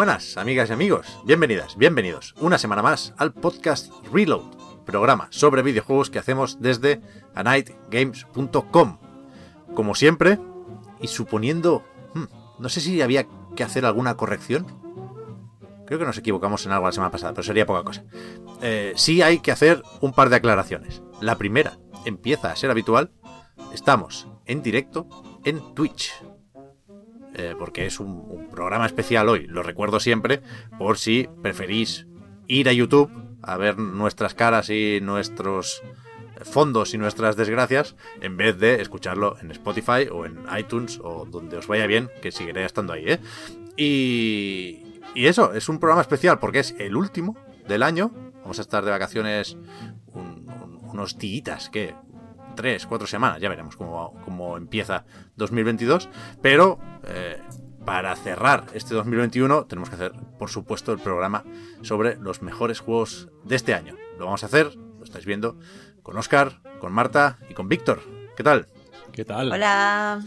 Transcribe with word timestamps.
buenas, 0.00 0.38
amigas 0.38 0.70
y 0.70 0.72
amigos. 0.72 1.20
Bienvenidas, 1.26 1.76
bienvenidos 1.76 2.34
una 2.40 2.56
semana 2.56 2.80
más 2.80 3.12
al 3.18 3.34
podcast 3.34 3.92
Reload, 4.10 4.56
programa 4.86 5.28
sobre 5.28 5.60
videojuegos 5.60 6.08
que 6.08 6.18
hacemos 6.18 6.58
desde 6.58 7.02
anightgames.com. 7.34 8.98
Como 9.74 9.94
siempre, 9.94 10.38
y 11.02 11.08
suponiendo... 11.08 11.84
hmm, 12.14 12.24
no 12.58 12.70
sé 12.70 12.80
si 12.80 13.02
había 13.02 13.26
que 13.54 13.62
hacer 13.62 13.84
alguna 13.84 14.16
corrección. 14.16 14.66
Creo 15.84 15.98
que 15.98 16.06
nos 16.06 16.16
equivocamos 16.16 16.64
en 16.64 16.72
algo 16.72 16.86
la 16.86 16.92
semana 16.92 17.12
pasada, 17.12 17.34
pero 17.34 17.42
sería 17.42 17.66
poca 17.66 17.84
cosa. 17.84 18.02
Eh, 18.62 18.94
sí 18.96 19.20
hay 19.20 19.40
que 19.40 19.52
hacer 19.52 19.82
un 20.00 20.14
par 20.14 20.30
de 20.30 20.36
aclaraciones. 20.36 21.02
La 21.20 21.36
primera, 21.36 21.78
empieza 22.06 22.50
a 22.50 22.56
ser 22.56 22.70
habitual. 22.70 23.12
Estamos 23.74 24.28
en 24.46 24.62
directo 24.62 25.06
en 25.44 25.74
Twitch. 25.74 26.10
Eh, 27.42 27.54
porque 27.58 27.86
es 27.86 28.00
un, 28.00 28.48
programa 28.50 28.84
especial 28.84 29.30
hoy, 29.30 29.46
lo 29.46 29.62
recuerdo 29.62 29.98
siempre, 29.98 30.42
por 30.78 30.98
si 30.98 31.26
preferís 31.42 32.06
ir 32.48 32.68
a 32.68 32.72
YouTube 32.74 33.10
a 33.40 33.56
ver 33.56 33.78
nuestras 33.78 34.34
caras 34.34 34.68
y 34.68 34.98
nuestros 35.00 35.82
fondos 36.42 36.92
y 36.92 36.98
nuestras 36.98 37.36
desgracias 37.36 37.96
en 38.20 38.36
vez 38.36 38.58
de 38.58 38.82
escucharlo 38.82 39.36
en 39.40 39.50
Spotify 39.52 40.08
o 40.12 40.26
en 40.26 40.38
iTunes 40.58 41.00
o 41.02 41.24
donde 41.24 41.56
os 41.56 41.66
vaya 41.66 41.86
bien, 41.86 42.10
que 42.20 42.30
seguiré 42.30 42.66
estando 42.66 42.92
ahí, 42.92 43.04
¿eh? 43.06 43.20
Y, 43.78 44.82
y 45.14 45.26
eso, 45.26 45.54
es 45.54 45.70
un 45.70 45.78
programa 45.78 46.02
especial 46.02 46.38
porque 46.38 46.58
es 46.58 46.74
el 46.78 46.94
último 46.94 47.36
del 47.66 47.82
año. 47.82 48.10
Vamos 48.42 48.58
a 48.58 48.62
estar 48.62 48.84
de 48.84 48.90
vacaciones 48.90 49.56
un- 50.12 50.46
un- 50.62 50.78
unos 50.90 51.16
días, 51.16 51.70
que 51.70 51.94
tres, 52.54 52.86
cuatro 52.86 53.06
semanas, 53.06 53.40
ya 53.40 53.48
veremos 53.48 53.76
cómo, 53.76 54.14
cómo 54.24 54.56
empieza 54.56 55.04
2022. 55.36 56.08
Pero 56.42 56.78
eh, 57.06 57.40
para 57.84 58.14
cerrar 58.16 58.64
este 58.74 58.94
2021 58.94 59.64
tenemos 59.64 59.88
que 59.88 59.96
hacer, 59.96 60.12
por 60.38 60.50
supuesto, 60.50 60.92
el 60.92 60.98
programa 60.98 61.44
sobre 61.82 62.16
los 62.16 62.42
mejores 62.42 62.80
juegos 62.80 63.28
de 63.44 63.56
este 63.56 63.74
año. 63.74 63.94
Lo 64.18 64.26
vamos 64.26 64.42
a 64.42 64.46
hacer, 64.46 64.74
lo 64.76 65.04
estáis 65.04 65.24
viendo, 65.24 65.58
con 66.02 66.16
Oscar, 66.18 66.60
con 66.78 66.92
Marta 66.92 67.38
y 67.48 67.54
con 67.54 67.68
Víctor. 67.68 68.00
¿Qué 68.36 68.42
tal? 68.42 68.68
¿Qué 69.12 69.24
tal? 69.24 69.50
Hola. 69.52 70.20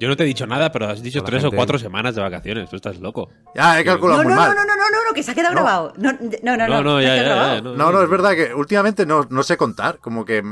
Yo 0.00 0.08
no 0.08 0.16
te 0.16 0.24
he 0.24 0.26
dicho 0.26 0.44
nada, 0.46 0.72
pero 0.72 0.88
has 0.88 1.00
dicho 1.02 1.20
Hola, 1.20 1.26
tres 1.26 1.42
gente. 1.42 1.54
o 1.54 1.58
cuatro 1.58 1.78
semanas 1.78 2.16
de 2.16 2.20
vacaciones. 2.20 2.68
Tú 2.68 2.74
estás 2.76 2.98
loco. 2.98 3.30
Ya, 3.54 3.78
he 3.78 3.84
calculado 3.84 4.22
No, 4.22 4.28
muy 4.28 4.34
no, 4.34 4.40
no, 4.40 4.46
mal. 4.48 4.56
no, 4.56 4.64
no, 4.64 4.74
no, 4.76 4.90
no, 4.90 5.04
no, 5.08 5.14
que 5.14 5.22
se 5.22 5.30
ha 5.30 5.34
quedado 5.34 5.54
No. 5.54 5.60
grabado. 5.62 5.92
No, 5.96 6.12
no, 6.12 6.56
no, 6.56 6.66
No, 6.68 6.82
no, 6.82 6.98
se 6.98 7.04
ya, 7.04 7.12
ha 7.12 7.16
ya, 7.16 7.22
grabado. 7.22 7.54
ya, 7.56 7.60
no. 7.62 7.74
No, 7.76 7.92
no, 7.92 8.02
es 8.02 8.10
verdad 8.10 8.32
que 8.34 8.52
últimamente 8.52 9.06
no, 9.06 9.24
no 9.30 9.42
sé 9.44 9.56
contar. 9.56 9.98
Como 9.98 10.24
que. 10.24 10.42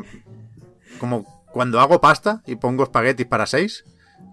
Como 1.02 1.44
cuando 1.52 1.80
hago 1.80 2.00
pasta 2.00 2.42
y 2.46 2.54
pongo 2.54 2.84
espaguetis 2.84 3.26
para 3.26 3.46
seis. 3.46 3.84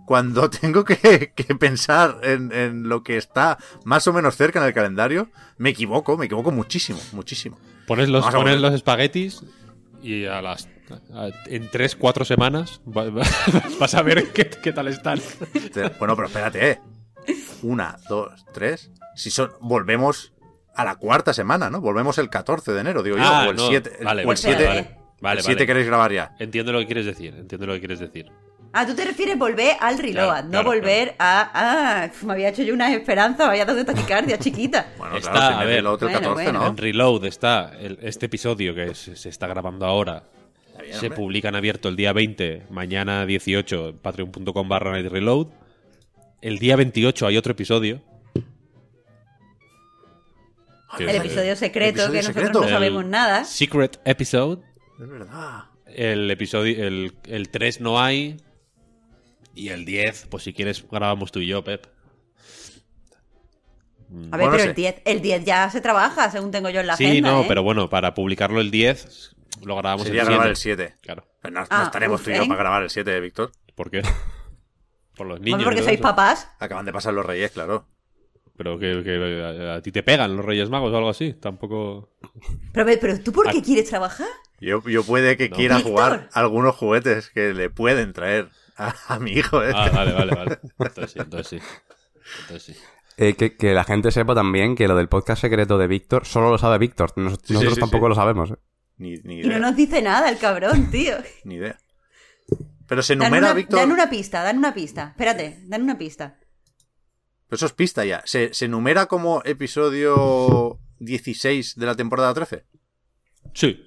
Cuando 0.06 0.50
tengo 0.62 0.84
que, 0.86 1.34
que 1.36 1.56
pensar 1.56 2.20
en, 2.22 2.52
en 2.52 2.88
lo 2.90 3.02
que 3.02 3.18
está 3.18 3.58
más 3.86 4.06
o 4.08 4.14
menos 4.14 4.36
cerca 4.38 4.60
en 4.60 4.66
el 4.68 4.74
calendario, 4.76 5.30
me 5.58 5.72
equivoco, 5.72 6.16
me 6.16 6.28
equivoco 6.28 6.52
muchísimo, 6.52 7.00
muchísimo. 7.12 7.58
Pones 7.88 8.08
los, 8.08 8.24
pones 8.28 8.60
los 8.62 8.72
espaguetis 8.76 9.42
y 10.04 10.26
a 10.26 10.44
las 10.44 10.68
a- 11.12 11.30
en 11.48 11.70
tres, 11.72 11.96
cuatro 11.96 12.24
semanas 12.24 12.82
va- 12.88 13.10
va- 13.10 13.24
vas 13.80 13.96
a 13.96 14.04
ver 14.04 14.32
qué, 14.32 14.48
qué 14.48 14.72
tal 14.72 14.88
están. 14.90 15.20
Bueno, 15.98 16.16
pero 16.16 16.28
espérate, 16.28 16.70
¿eh? 16.72 16.80
Una, 17.64 17.98
dos, 18.08 18.46
tres. 18.54 18.92
Si 19.16 19.32
son. 19.32 19.52
Volvemos 19.60 20.34
a 20.76 20.86
la 20.86 20.96
cuarta 20.96 21.34
semana, 21.34 21.70
¿no? 21.70 21.82
Volvemos 21.82 22.18
el 22.20 22.30
14 22.30 22.72
de 22.72 22.80
enero, 22.82 23.04
digo 23.04 23.18
yo. 23.18 23.24
Ah, 23.26 23.46
o 23.48 23.52
el 23.52 23.58
no, 23.58 23.68
7. 23.68 24.00
vale, 24.04 24.22
o 24.22 24.22
el 24.22 24.28
vale, 24.28 24.38
7. 24.38 24.66
vale. 24.66 24.82
Vale, 24.82 24.99
el 25.22 25.40
7 25.42 25.54
vale. 25.56 25.66
queréis 25.68 25.88
grabar 25.88 26.12
ya. 26.12 26.36
Entiendo 26.40 26.72
lo 26.72 26.80
que 26.80 26.86
quieres 26.86 27.06
decir. 27.06 27.34
Entiendo 27.38 27.68
lo 27.68 27.74
que 27.74 27.80
quieres 27.80 28.00
decir. 28.00 28.32
Ah, 28.72 28.86
tú 28.86 28.94
te 28.96 29.04
refieres 29.04 29.38
volver 29.38 29.76
al 29.80 29.98
reload, 29.98 30.28
Claro, 30.28 30.44
no 30.46 30.50
claro, 30.52 30.66
volver 30.70 31.16
a. 31.18 31.50
Ah, 31.54 32.12
me 32.22 32.34
había 32.34 32.50
hecho 32.50 32.62
yo 32.62 32.74
unas 32.76 32.92
esperanzas, 32.94 33.40
me 33.48 33.52
había 33.54 33.66
dado 33.66 33.84
taquicardia 33.84 34.38
chiquita. 34.40 34.88
Bueno, 34.98 35.18
Está, 35.18 35.32
claro, 35.32 35.56
a 35.58 35.64
ver. 35.66 35.80
el 35.80 35.88
otro 35.88 36.08
el 36.08 36.14
Bueno, 36.14 36.30
14, 36.30 36.44
bueno. 36.52 36.60
¿no? 36.66 36.68
En 36.70 36.78
Reload 36.78 37.26
está 37.26 37.72
el- 37.80 37.98
este 38.04 38.28
episodio 38.28 38.76
que 38.76 38.94
se, 38.94 39.16
se 39.16 39.30
está 39.30 39.48
grabando 39.48 39.86
ahora. 39.88 40.24
Bien, 40.82 40.94
Se 41.00 41.10
publica 41.10 41.50
en 41.50 41.56
abierto 41.56 41.90
el 41.90 41.96
día 41.96 42.14
20, 42.14 42.68
mañana 42.70 43.26
18, 43.26 43.96
patreon.com 44.02 44.70
barra 44.70 44.94
reload. 45.02 45.48
El 46.42 46.58
día 46.60 46.76
28 46.78 47.26
hay 47.28 47.38
otro 47.38 47.52
episodio. 47.52 48.02
Que 50.98 51.04
El 51.04 51.10
es, 51.10 51.16
episodio 51.18 51.56
secreto, 51.56 51.90
episodio 52.04 52.12
que 52.12 52.18
nosotros 52.18 52.36
secreto. 52.46 52.60
no 52.62 52.66
el 52.66 52.72
sabemos 52.74 53.06
nada. 53.06 53.44
Secret 53.46 54.00
episode. 54.06 54.62
Es 55.00 55.08
verdad. 55.08 55.64
El 55.86 56.30
episodio, 56.30 56.86
el, 56.88 57.14
el 57.26 57.50
3 57.50 57.82
no 57.82 58.00
hay. 58.02 58.38
Y 59.56 59.70
el 59.70 59.86
10, 59.86 60.28
pues 60.30 60.44
si 60.44 60.54
quieres 60.54 60.86
grabamos 60.90 61.32
tú 61.32 61.40
y 61.40 61.48
yo, 61.48 61.64
Pep. 61.64 61.86
A 64.32 64.38
ver, 64.38 64.48
Bueno, 64.48 64.52
pero 64.52 64.64
sé. 64.64 64.70
el 64.70 64.76
10, 64.76 65.02
el 65.06 65.22
10 65.22 65.46
ya 65.46 65.70
se 65.70 65.82
trabaja, 65.82 66.32
según 66.32 66.52
tengo 66.52 66.70
yo 66.70 66.80
en 66.82 66.88
la 66.88 66.98
sí, 66.98 67.06
agenda. 67.06 67.32
no, 67.32 67.42
¿eh? 67.42 67.46
pero 67.48 67.62
bueno, 67.64 67.90
para 67.90 68.14
publicarlo 68.14 68.60
el 68.60 68.72
10, 68.72 69.36
lo 69.64 69.76
grabamos 69.76 70.06
Sería 70.08 70.22
el 70.24 70.28
grabar 70.30 70.56
7. 70.56 70.84
el 70.84 70.88
7. 70.90 70.98
Claro. 71.02 71.26
Pero 71.42 71.54
no, 71.54 71.62
no 71.62 71.68
Ah, 71.70 71.84
estaremos 71.86 72.20
uf, 72.20 72.26
tú 72.26 72.32
y 72.32 72.36
yo 72.36 72.44
¿eh? 72.44 72.48
para 72.48 72.60
grabar 72.60 72.84
el 72.84 72.90
7, 72.90 73.20
Víctor. 73.20 73.52
¿Por 73.76 73.92
qué? 73.92 74.02
Por 75.16 75.28
los 75.28 75.40
Bueno, 75.40 75.58
niños. 75.58 75.64
porque 75.64 75.84
sois 75.84 75.96
eso. 75.96 76.04
papás. 76.04 76.50
Acaban 76.60 76.86
de 76.86 76.94
pasar 76.94 77.14
los 77.14 77.26
reyes, 77.26 77.52
claro. 77.52 77.86
Pero 78.58 78.78
que, 78.80 79.04
que 79.04 79.44
a, 79.70 79.76
a 79.76 79.82
ti 79.82 79.92
te 79.92 80.04
pegan 80.04 80.36
los 80.36 80.44
Reyes 80.46 80.70
Magos 80.70 80.92
o 80.92 80.98
algo 80.98 81.10
así. 81.10 81.34
Tampoco. 81.34 82.10
Pero, 82.74 82.86
pero 83.00 83.20
¿tú 83.22 83.32
por 83.32 83.50
qué 83.52 83.62
quieres 83.62 83.90
trabajar? 83.90 84.28
Yo, 84.62 84.82
yo 84.88 85.04
puede 85.04 85.38
que 85.38 85.50
No. 85.50 85.56
quiera 85.56 85.76
Víctor. 85.78 85.92
jugar 85.92 86.30
algunos 86.34 86.76
juguetes 86.76 87.30
que 87.30 87.54
le 87.54 87.70
pueden 87.70 88.14
traer 88.14 88.50
a, 88.78 88.94
a 89.08 89.20
mi 89.20 89.32
hijo, 89.32 89.64
¿eh? 89.64 89.72
Ah, 89.74 89.90
vale, 89.94 90.14
vale, 90.14 90.36
vale. 90.36 90.60
Entonces 90.80 91.12
sí, 91.12 91.20
entonces 91.20 91.48
sí. 91.48 91.68
Entonces 92.42 92.76
sí. 92.76 92.82
Eh, 93.18 93.34
que, 93.36 93.58
que 93.58 93.74
la 93.74 93.84
gente 93.84 94.12
sepa 94.12 94.34
también 94.34 94.76
que 94.76 94.88
lo 94.88 94.96
del 94.96 95.10
podcast 95.10 95.42
secreto 95.42 95.78
de 95.78 95.88
Víctor 95.88 96.26
solo 96.26 96.50
lo 96.50 96.58
sabe 96.58 96.78
Víctor. 96.78 97.12
Nos- 97.18 97.40
Sí, 97.44 97.54
nosotros 97.54 97.76
sí, 97.76 97.80
tampoco 97.82 98.06
sí. 98.06 98.10
lo 98.10 98.16
sabemos. 98.16 98.52
¿eh? 98.52 98.56
Ni, 98.98 99.16
ni 99.24 99.42
Y 99.42 99.44
no 99.48 99.60
nos 99.60 99.76
dice 99.76 100.02
nada 100.02 100.30
el 100.30 100.38
cabrón, 100.38 100.90
tío. 100.92 101.16
Ni 101.44 101.56
idea. 101.56 101.78
Pero 102.88 103.02
se 103.04 103.16
Dan 103.16 103.24
enumera, 103.28 103.48
una, 103.48 103.54
Víctor. 103.54 103.80
dan 103.80 103.92
una 103.92 104.10
pista, 104.10 104.42
dan 104.44 104.58
una 104.58 104.74
pista. 104.74 105.10
Espérate, 105.12 105.60
dan 105.68 105.84
una 105.84 105.98
pista. 105.98 106.40
Pero 107.48 107.56
eso 107.58 107.66
es 107.66 107.74
pista 107.74 108.04
ya. 108.06 108.22
¿Se, 108.26 108.54
se 108.54 108.66
enumera 108.66 109.06
como 109.08 109.42
episodio 109.46 110.80
16 111.00 111.76
de 111.76 111.86
la 111.86 111.96
temporada 111.96 112.34
13? 112.34 112.66
Sí. 113.54 113.86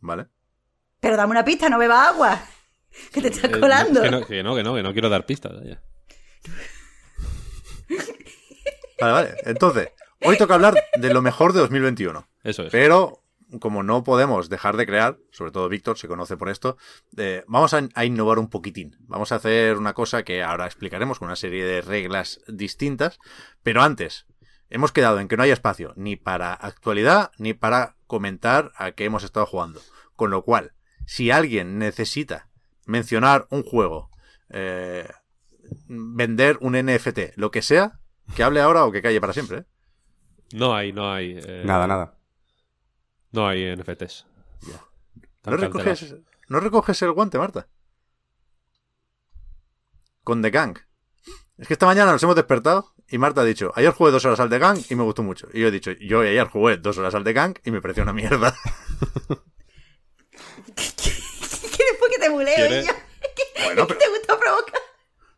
¿Vale? 0.00 0.26
Pero 1.00 1.16
dame 1.16 1.30
una 1.32 1.44
pista, 1.44 1.68
no 1.68 1.78
beba 1.78 2.08
agua. 2.08 2.40
Que 3.12 3.22
te 3.22 3.28
estás 3.28 3.50
Eh, 3.52 3.60
colando. 3.60 4.02
que, 4.02 4.10
no, 4.10 4.26
que 4.26 4.42
no, 4.42 4.54
que 4.56 4.62
no, 4.62 4.74
que 4.74 4.82
no 4.82 4.92
quiero 4.92 5.08
dar 5.08 5.24
pistas. 5.26 5.52
ya. 5.64 5.80
Vale, 9.00 9.12
vale. 9.12 9.34
Entonces, 9.44 9.88
hoy 10.22 10.36
toca 10.36 10.54
hablar 10.54 10.74
de 10.98 11.12
lo 11.14 11.22
mejor 11.22 11.52
de 11.52 11.60
2021. 11.60 12.28
Eso 12.44 12.62
es. 12.64 12.70
Pero, 12.72 13.22
como 13.60 13.82
no 13.82 14.04
podemos 14.04 14.48
dejar 14.48 14.76
de 14.76 14.86
crear, 14.86 15.18
sobre 15.32 15.52
todo 15.52 15.68
Víctor 15.68 15.98
se 15.98 16.08
conoce 16.08 16.36
por 16.36 16.50
esto, 16.50 16.76
eh, 17.16 17.44
vamos 17.46 17.72
a, 17.74 17.82
a 17.94 18.04
innovar 18.04 18.38
un 18.38 18.50
poquitín. 18.50 18.96
Vamos 19.00 19.32
a 19.32 19.36
hacer 19.36 19.76
una 19.78 19.94
cosa 19.94 20.22
que 20.22 20.42
ahora 20.42 20.66
explicaremos 20.66 21.18
con 21.18 21.26
una 21.26 21.36
serie 21.36 21.64
de 21.64 21.80
reglas 21.80 22.40
distintas. 22.48 23.18
Pero 23.62 23.82
antes, 23.82 24.26
hemos 24.68 24.92
quedado 24.92 25.18
en 25.20 25.28
que 25.28 25.36
no 25.36 25.42
hay 25.44 25.50
espacio 25.50 25.92
ni 25.96 26.16
para 26.16 26.52
actualidad 26.52 27.30
ni 27.38 27.54
para 27.54 27.96
comentar 28.10 28.72
a 28.76 28.90
qué 28.90 29.04
hemos 29.04 29.22
estado 29.22 29.46
jugando. 29.46 29.80
Con 30.16 30.30
lo 30.30 30.42
cual, 30.42 30.72
si 31.06 31.30
alguien 31.30 31.78
necesita 31.78 32.48
mencionar 32.86 33.46
un 33.50 33.62
juego, 33.62 34.10
eh, 34.48 35.08
vender 35.86 36.58
un 36.60 36.72
NFT, 36.74 37.36
lo 37.36 37.52
que 37.52 37.62
sea, 37.62 38.00
que 38.34 38.42
hable 38.42 38.60
ahora 38.60 38.84
o 38.84 38.90
que 38.92 39.00
calle 39.00 39.20
para 39.20 39.32
siempre. 39.32 39.58
¿eh? 39.58 39.64
No 40.52 40.74
hay, 40.74 40.92
no 40.92 41.10
hay. 41.12 41.38
eh, 41.42 41.62
Nada, 41.64 41.86
nada. 41.86 42.18
No 43.30 43.46
hay 43.46 43.76
NFTs. 43.76 44.26
¿No 45.44 45.56
recoges, 45.56 46.16
¿No 46.48 46.58
recoges 46.60 47.00
el 47.02 47.12
guante, 47.12 47.38
Marta? 47.38 47.68
Con 50.24 50.42
The 50.42 50.50
Gang. 50.50 50.76
Es 51.58 51.68
que 51.68 51.74
esta 51.74 51.86
mañana 51.86 52.10
nos 52.12 52.22
hemos 52.24 52.34
despertado 52.36 52.92
y 53.10 53.18
Marta 53.18 53.40
ha 53.40 53.44
dicho, 53.44 53.72
ayer 53.74 53.92
jugué 53.92 54.12
dos 54.12 54.24
horas 54.24 54.40
al 54.40 54.48
The 54.48 54.58
Gang 54.58 54.78
y 54.88 54.94
me 54.94 55.02
gustó 55.02 55.22
mucho. 55.22 55.48
Y 55.52 55.60
yo 55.60 55.68
he 55.68 55.70
dicho, 55.70 55.90
yo 55.92 56.20
ayer 56.20 56.46
jugué 56.46 56.76
dos 56.76 56.96
horas 56.98 57.14
al 57.14 57.24
The 57.24 57.32
Gang 57.32 57.58
y 57.64 57.70
me 57.70 57.82
pareció 57.82 58.04
una 58.04 58.12
mierda. 58.12 58.54
¿Quieres 60.74 61.96
porque 61.98 62.18
te 62.20 62.28
buleo. 62.28 62.84
Bueno, 63.64 63.86
¿Qué 63.86 63.94
pero, 63.94 63.98
te 63.98 64.08
gusta 64.08 64.38
provocar? 64.38 64.80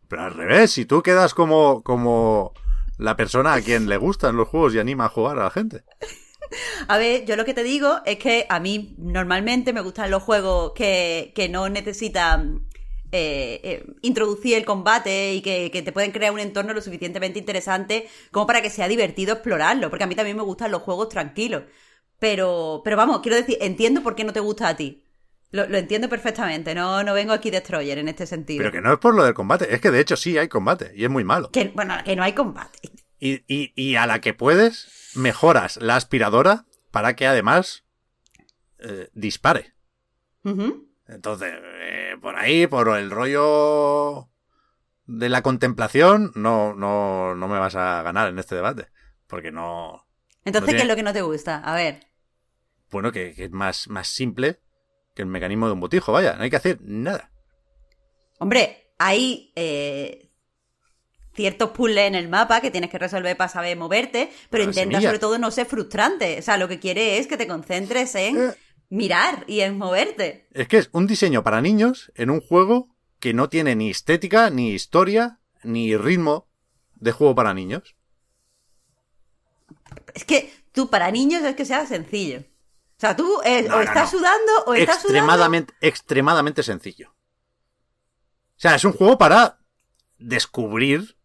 pero 0.09 0.23
al 0.23 0.35
revés, 0.35 0.71
si 0.71 0.87
tú 0.87 1.03
quedas 1.03 1.35
como, 1.35 1.83
como 1.83 2.53
la 2.99 3.17
persona 3.17 3.55
a 3.55 3.61
quien 3.61 3.89
le 3.89 3.97
gustan 3.97 4.37
los 4.37 4.49
juegos 4.49 4.75
y 4.75 4.79
anima 4.79 5.07
a 5.07 5.09
jugar 5.09 5.39
a 5.39 5.45
la 5.45 5.51
gente. 5.51 5.83
A 6.89 6.99
ver, 6.99 7.25
yo 7.25 7.37
lo 7.37 7.47
que 7.47 7.55
te 7.55 7.63
digo 7.63 8.01
es 8.05 8.19
que 8.19 8.45
a 8.49 8.61
mí 8.61 8.95
normalmente 8.99 9.73
me 9.73 9.81
gustan 9.81 10.11
los 10.11 10.23
juegos 10.23 10.73
que, 10.75 11.33
que 11.35 11.49
no 11.49 11.71
necesitan 11.71 12.69
eh, 13.13 13.61
eh, 13.63 13.87
introducir 14.03 14.57
el 14.57 14.65
combate 14.65 15.35
y 15.35 15.43
que, 15.43 15.71
que 15.71 15.83
te 15.83 15.93
pueden 15.93 16.11
crear 16.13 16.33
un 16.33 16.41
entorno 16.41 16.73
lo 16.73 16.81
suficientemente 16.81 17.39
interesante 17.39 18.09
como 18.31 18.47
para 18.47 18.63
que 18.63 18.71
sea 18.71 18.89
divertido 18.89 19.35
explorarlo. 19.35 19.91
Porque 19.91 20.05
a 20.05 20.07
mí 20.07 20.15
también 20.15 20.37
me 20.37 20.43
gustan 20.43 20.71
los 20.73 20.83
juegos 20.83 21.09
tranquilos. 21.11 21.65
Pero, 22.19 22.83
pero 22.85 22.97
vamos, 22.97 23.21
quiero 23.21 23.37
decir, 23.37 23.59
entiendo 23.61 24.03
por 24.03 24.15
qué 24.15 24.25
no 24.25 24.33
te 24.33 24.41
gusta 24.41 24.69
a 24.69 24.77
ti. 24.77 25.05
Lo, 25.51 25.67
lo 25.69 25.77
entiendo 25.77 26.09
perfectamente, 26.09 26.75
no, 26.75 27.03
no 27.05 27.13
vengo 27.13 27.33
aquí 27.35 27.51
Destroyer 27.51 27.99
en 27.99 28.09
este 28.09 28.27
sentido. 28.27 28.59
Pero 28.61 28.73
que 28.73 28.81
no 28.81 28.93
es 28.95 28.99
por 28.99 29.15
lo 29.15 29.23
del 29.25 29.35
combate, 29.35 29.75
es 29.75 29.81
que 29.83 29.91
de 29.91 30.01
hecho 30.01 30.17
sí 30.17 30.39
hay 30.39 30.49
combate 30.49 30.93
y 30.95 31.05
es 31.05 31.11
muy 31.11 31.25
malo. 31.25 31.51
Que, 31.51 31.71
bueno, 31.75 31.95
que 32.05 32.17
no 32.17 32.23
hay 32.23 32.33
combate. 32.33 32.79
Y, 33.21 33.43
y- 33.47 33.73
y 33.77 33.97
a 33.97 34.07
la 34.07 34.21
que 34.21 34.33
puedes, 34.33 35.11
mejoras 35.15 35.77
la 35.77 35.97
aspiradora 35.97 36.65
para 36.91 37.15
que 37.17 37.27
además 37.27 37.85
eh, 38.79 39.11
dispare. 39.13 39.75
Entonces, 41.15 41.53
eh, 41.81 42.17
por 42.21 42.37
ahí, 42.37 42.67
por 42.67 42.89
el 42.97 43.11
rollo 43.11 44.29
de 45.07 45.29
la 45.29 45.43
contemplación, 45.43 46.33
no, 46.35 46.75
no, 46.75 47.35
no 47.35 47.49
me 47.49 47.59
vas 47.59 47.75
a 47.75 48.03
ganar 48.03 48.29
en 48.29 48.39
este 48.39 48.55
debate. 48.55 48.89
Porque 49.27 49.51
no. 49.53 50.07
Entonces, 50.45 50.67
tiene- 50.69 50.79
¿qué 50.79 50.83
es 50.83 50.89
lo 50.89 50.97
que 50.97 51.03
no 51.03 51.13
te 51.13 51.23
gusta? 51.23 51.59
A 51.59 51.75
ver. 51.75 52.01
Bueno, 52.91 53.13
que, 53.13 53.35
que 53.35 53.45
es 53.45 53.51
más, 53.51 53.89
más 53.89 54.09
simple 54.09 54.61
que 55.15 55.23
el 55.23 55.29
mecanismo 55.29 55.67
de 55.67 55.73
un 55.73 55.81
botijo, 55.81 56.13
vaya, 56.13 56.35
no 56.35 56.43
hay 56.43 56.51
que 56.51 56.57
hacer 56.57 56.79
nada. 56.83 57.31
Hombre, 58.39 58.93
hay 58.99 59.53
eh, 59.57 60.31
ciertos 61.35 61.71
puzzles 61.71 62.07
en 62.09 62.15
el 62.15 62.29
mapa 62.29 62.61
que 62.61 62.71
tienes 62.71 62.91
que 62.91 62.99
resolver 62.99 63.37
para 63.37 63.49
saber 63.49 63.77
moverte, 63.77 64.31
pero 64.51 64.65
intenta 64.65 65.01
sobre 65.01 65.19
todo 65.19 65.39
no 65.39 65.51
ser 65.51 65.67
frustrante. 65.67 66.39
O 66.39 66.43
sea, 66.43 66.57
lo 66.57 66.69
que 66.69 66.79
quiere 66.81 67.19
es 67.19 67.27
que 67.27 67.37
te 67.37 67.47
concentres 67.47 68.15
en 68.15 68.37
Eh. 68.51 68.55
Mirar 68.93 69.45
y 69.49 69.61
en 69.61 69.79
moverte. 69.79 70.47
Es 70.53 70.69
que 70.69 70.77
es 70.77 70.91
un 70.93 71.07
diseño 71.07 71.43
para 71.43 71.63
niños 71.63 72.13
en 72.15 72.29
un 72.29 72.41
juego 72.43 72.95
que 73.21 73.33
no 73.33 73.49
tiene 73.49 73.75
ni 73.75 73.91
estética, 73.91 74.51
ni 74.51 74.73
historia, 74.73 75.39
ni 75.63 75.97
ritmo 75.97 76.47
de 76.97 77.13
juego 77.13 77.35
para 77.35 77.55
niños. 77.55 77.97
Es 80.15 80.25
que 80.25 80.53
tú 80.73 80.91
para 80.91 81.11
niños 81.11 81.43
es 81.43 81.57
que 81.57 81.65
sea 81.65 81.87
sencillo. 81.87 82.41
O 82.41 83.01
sea, 83.03 83.17
tú 83.17 83.41
eh, 83.45 83.63
No, 83.63 83.75
o 83.75 83.77
no, 83.79 83.83
estás 83.83 84.13
no. 84.13 84.19
sudando 84.19 84.53
o 84.67 84.75
estás 84.75 84.97
sudando. 85.03 85.19
extremadamente, 85.19 85.75
extremadamente 85.81 86.63
sencillo. 86.63 87.11
O 87.11 88.61
sea, 88.63 88.75
es 88.75 88.85
un 88.85 88.93
juego 88.93 89.17
para 89.19 89.59
descubrir 90.19 91.17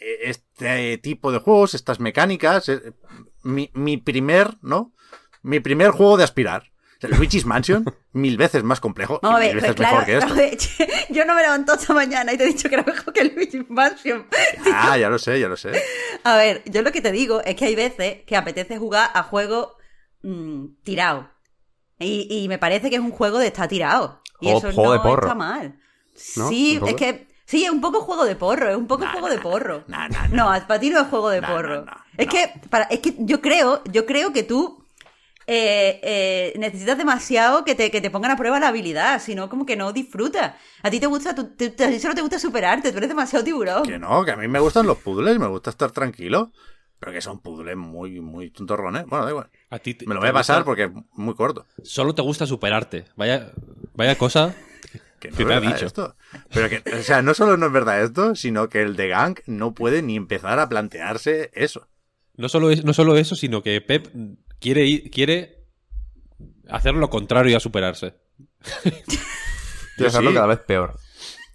eh, 0.00 0.18
este 0.24 0.98
tipo 0.98 1.32
de 1.32 1.38
juegos, 1.38 1.74
estas 1.74 1.98
mecánicas. 1.98 2.68
eh, 2.68 2.92
Mi, 3.42 3.70
mi 3.72 3.96
primer, 3.96 4.58
¿no? 4.60 4.92
Mi 5.42 5.60
primer 5.60 5.90
juego 5.92 6.16
de 6.18 6.24
aspirar. 6.24 6.70
O 7.02 7.08
Luigi's 7.08 7.46
Mansion, 7.46 7.84
mil 8.12 8.36
veces 8.36 8.62
más 8.62 8.78
complejo 8.80 9.20
y 9.22 9.26
mil 9.26 9.54
veces 9.56 9.78
mejor 9.78 10.04
que 10.04 10.18
esto. 10.18 10.34
yo 11.10 11.24
no 11.24 11.34
me 11.34 11.42
levanto 11.42 11.74
esta 11.74 11.94
mañana 11.94 12.32
y 12.32 12.36
te 12.36 12.44
he 12.44 12.48
dicho 12.48 12.68
que 12.68 12.74
era 12.74 12.84
mejor 12.84 13.12
que 13.12 13.20
el 13.22 13.34
Luigi 13.34 13.64
Mansion. 13.68 14.26
Ah, 14.72 14.98
ya 14.98 15.08
lo 15.08 15.18
sé, 15.18 15.40
ya 15.40 15.48
lo 15.48 15.56
sé. 15.56 15.72
A 16.24 16.36
ver, 16.36 16.62
yo 16.66 16.82
lo 16.82 16.92
que 16.92 17.00
te 17.00 17.10
digo 17.12 17.40
es 17.44 17.54
que 17.56 17.64
hay 17.66 17.74
veces 17.74 18.18
que 18.26 18.36
apetece 18.36 18.76
jugar 18.78 19.10
a 19.14 19.22
juegos 19.22 19.68
mm, 20.22 20.64
tirados. 20.82 21.26
Y, 21.98 22.26
y 22.30 22.48
me 22.48 22.58
parece 22.58 22.88
que 22.90 22.96
es 22.96 23.02
un 23.02 23.10
juego 23.10 23.38
de 23.38 23.46
estar 23.48 23.68
tirado. 23.68 24.22
Y 24.40 24.46
Juego- 24.50 24.58
eso 24.68 24.72
juego 24.72 24.92
de 24.92 24.98
no 24.98 25.02
porro. 25.04 25.26
está 25.26 25.34
mal. 25.34 25.78
¿No? 26.36 26.48
Sí, 26.48 26.80
es 26.86 26.94
que. 26.94 27.28
Sí, 27.44 27.64
es 27.64 27.70
un 27.70 27.80
poco 27.80 28.00
juego 28.02 28.24
de 28.24 28.36
porro, 28.36 28.70
es 28.70 28.76
un 28.76 28.86
poco 28.86 29.04
No, 29.04 29.10
juego 29.10 29.28
no, 29.28 29.34
de 29.34 29.40
porro. 29.40 29.84
no, 29.88 30.08
no, 30.08 30.28
no. 30.28 30.66
para 30.68 30.78
ti 30.80 30.88
no 30.90 31.00
es 31.00 31.08
juego 31.08 31.30
de 31.30 31.40
No, 31.40 31.48
porro. 31.48 31.76
no, 31.80 31.84
no, 31.86 31.92
es 32.16 32.26
no. 32.26 32.32
que 32.32 32.52
para, 32.68 32.84
es 32.84 33.00
que 33.00 33.14
yo 33.18 33.40
creo, 33.40 33.82
yo 33.90 34.06
creo 34.06 34.32
que 34.32 34.44
tú 34.44 34.84
eh, 35.52 36.00
eh, 36.04 36.52
necesitas 36.58 36.96
demasiado 36.96 37.64
que 37.64 37.74
te, 37.74 37.90
que 37.90 38.00
te 38.00 38.10
pongan 38.10 38.30
a 38.30 38.36
prueba 38.36 38.60
la 38.60 38.68
habilidad, 38.68 39.20
si 39.20 39.34
no, 39.34 39.48
como 39.48 39.66
que 39.66 39.74
no 39.76 39.92
disfrutas. 39.92 40.54
A 40.82 40.90
ti 40.90 41.00
te 41.00 41.06
gusta, 41.06 41.34
tú- 41.34 41.48
te- 41.56 41.70
te- 41.70 41.84
a 41.84 41.90
ti 41.90 41.98
solo 41.98 42.14
te 42.14 42.20
gusta 42.20 42.38
superarte, 42.38 42.92
tú 42.92 42.98
eres 42.98 43.08
demasiado 43.08 43.44
tiburón. 43.44 43.82
Que 43.82 43.98
no, 43.98 44.24
que 44.24 44.30
a 44.30 44.36
mí 44.36 44.46
me 44.46 44.60
gustan 44.60 44.86
los 44.86 44.98
puzzles, 44.98 45.38
me 45.38 45.48
gusta 45.48 45.70
estar 45.70 45.90
tranquilo. 45.90 46.52
Pero 47.00 47.12
que 47.12 47.22
son 47.22 47.40
puzzles 47.40 47.76
muy, 47.78 48.20
muy 48.20 48.50
tontorrones. 48.50 49.06
Bueno, 49.06 49.24
da 49.24 49.30
igual. 49.30 49.50
A 49.70 49.78
ti 49.78 49.94
te- 49.94 50.06
Me 50.06 50.12
lo 50.14 50.20
voy 50.20 50.28
a 50.28 50.32
pasar 50.34 50.56
gusta- 50.58 50.64
porque 50.66 50.84
es 50.84 50.90
muy 51.14 51.34
corto. 51.34 51.66
Solo 51.82 52.14
te 52.14 52.20
gusta 52.20 52.46
superarte. 52.46 53.06
Vaya, 53.16 53.52
vaya 53.94 54.16
cosa. 54.18 54.54
Que 55.18 55.30
no 55.30 55.36
¿Qué 55.36 55.42
es 55.42 55.48
te 55.48 55.54
ha 55.54 55.60
verdad 55.60 55.72
dicho? 55.74 55.86
esto. 55.86 56.16
Pero 56.52 56.68
que, 56.68 56.82
o 56.98 57.02
sea, 57.02 57.22
no 57.22 57.32
solo 57.34 57.56
no 57.56 57.66
es 57.66 57.72
verdad 57.72 58.02
esto, 58.02 58.34
sino 58.34 58.68
que 58.68 58.82
el 58.82 58.96
de 58.96 59.08
Gang 59.08 59.38
no 59.46 59.72
puede 59.74 60.02
ni 60.02 60.14
empezar 60.16 60.58
a 60.58 60.68
plantearse 60.68 61.50
eso. 61.54 61.88
No 62.36 62.48
solo, 62.50 62.70
es, 62.70 62.84
no 62.84 62.92
solo 62.92 63.16
eso, 63.16 63.34
sino 63.34 63.62
que 63.62 63.80
Pep 63.80 64.08
quiere, 64.60 64.84
ir- 64.86 65.10
quiere 65.10 65.64
hacer 66.68 66.94
lo 66.94 67.10
contrario 67.10 67.56
a 67.56 67.60
superarse. 67.60 68.14
Yo 69.98 70.06
hacerlo 70.06 70.30
sí. 70.30 70.34
cada 70.34 70.46
vez 70.46 70.58
peor. 70.60 70.98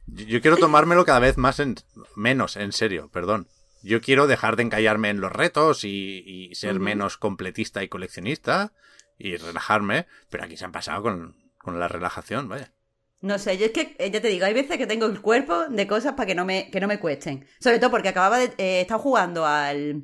Yo 0.07 0.25
yo 0.25 0.41
quiero 0.41 0.57
tomármelo 0.57 1.03
cada 1.05 1.19
vez 1.19 1.37
más 1.37 1.59
en, 1.59 1.75
menos 2.15 2.57
en 2.57 2.71
serio, 2.71 3.09
perdón. 3.11 3.47
Yo 3.81 4.01
quiero 4.01 4.27
dejar 4.27 4.55
de 4.55 4.63
encallarme 4.63 5.09
en 5.09 5.21
los 5.21 5.31
retos 5.31 5.83
y, 5.83 6.23
y 6.49 6.55
ser 6.55 6.79
menos 6.79 7.17
completista 7.17 7.83
y 7.83 7.87
coleccionista 7.87 8.73
y 9.17 9.37
relajarme, 9.37 10.07
pero 10.29 10.43
aquí 10.43 10.57
se 10.57 10.65
han 10.65 10.71
pasado 10.71 11.03
con, 11.03 11.35
con 11.57 11.79
la 11.79 11.87
relajación, 11.87 12.49
vaya. 12.49 12.71
No 13.21 13.39
sé, 13.39 13.57
yo 13.57 13.65
es 13.67 13.71
que, 13.71 13.95
eh, 13.97 14.11
ya 14.11 14.21
te 14.21 14.27
digo, 14.27 14.45
hay 14.45 14.53
veces 14.53 14.77
que 14.77 14.85
tengo 14.87 15.05
el 15.05 15.21
cuerpo 15.21 15.65
de 15.69 15.87
cosas 15.87 16.13
para 16.13 16.27
que 16.27 16.35
no 16.35 16.45
me, 16.45 16.69
que 16.69 16.79
no 16.79 16.87
me 16.87 16.99
cuesten. 16.99 17.47
Sobre 17.59 17.79
todo 17.79 17.91
porque 17.91 18.09
acababa 18.09 18.37
de 18.39 18.53
eh, 18.57 18.81
estar 18.81 18.99
jugando 18.99 19.45
al, 19.45 20.03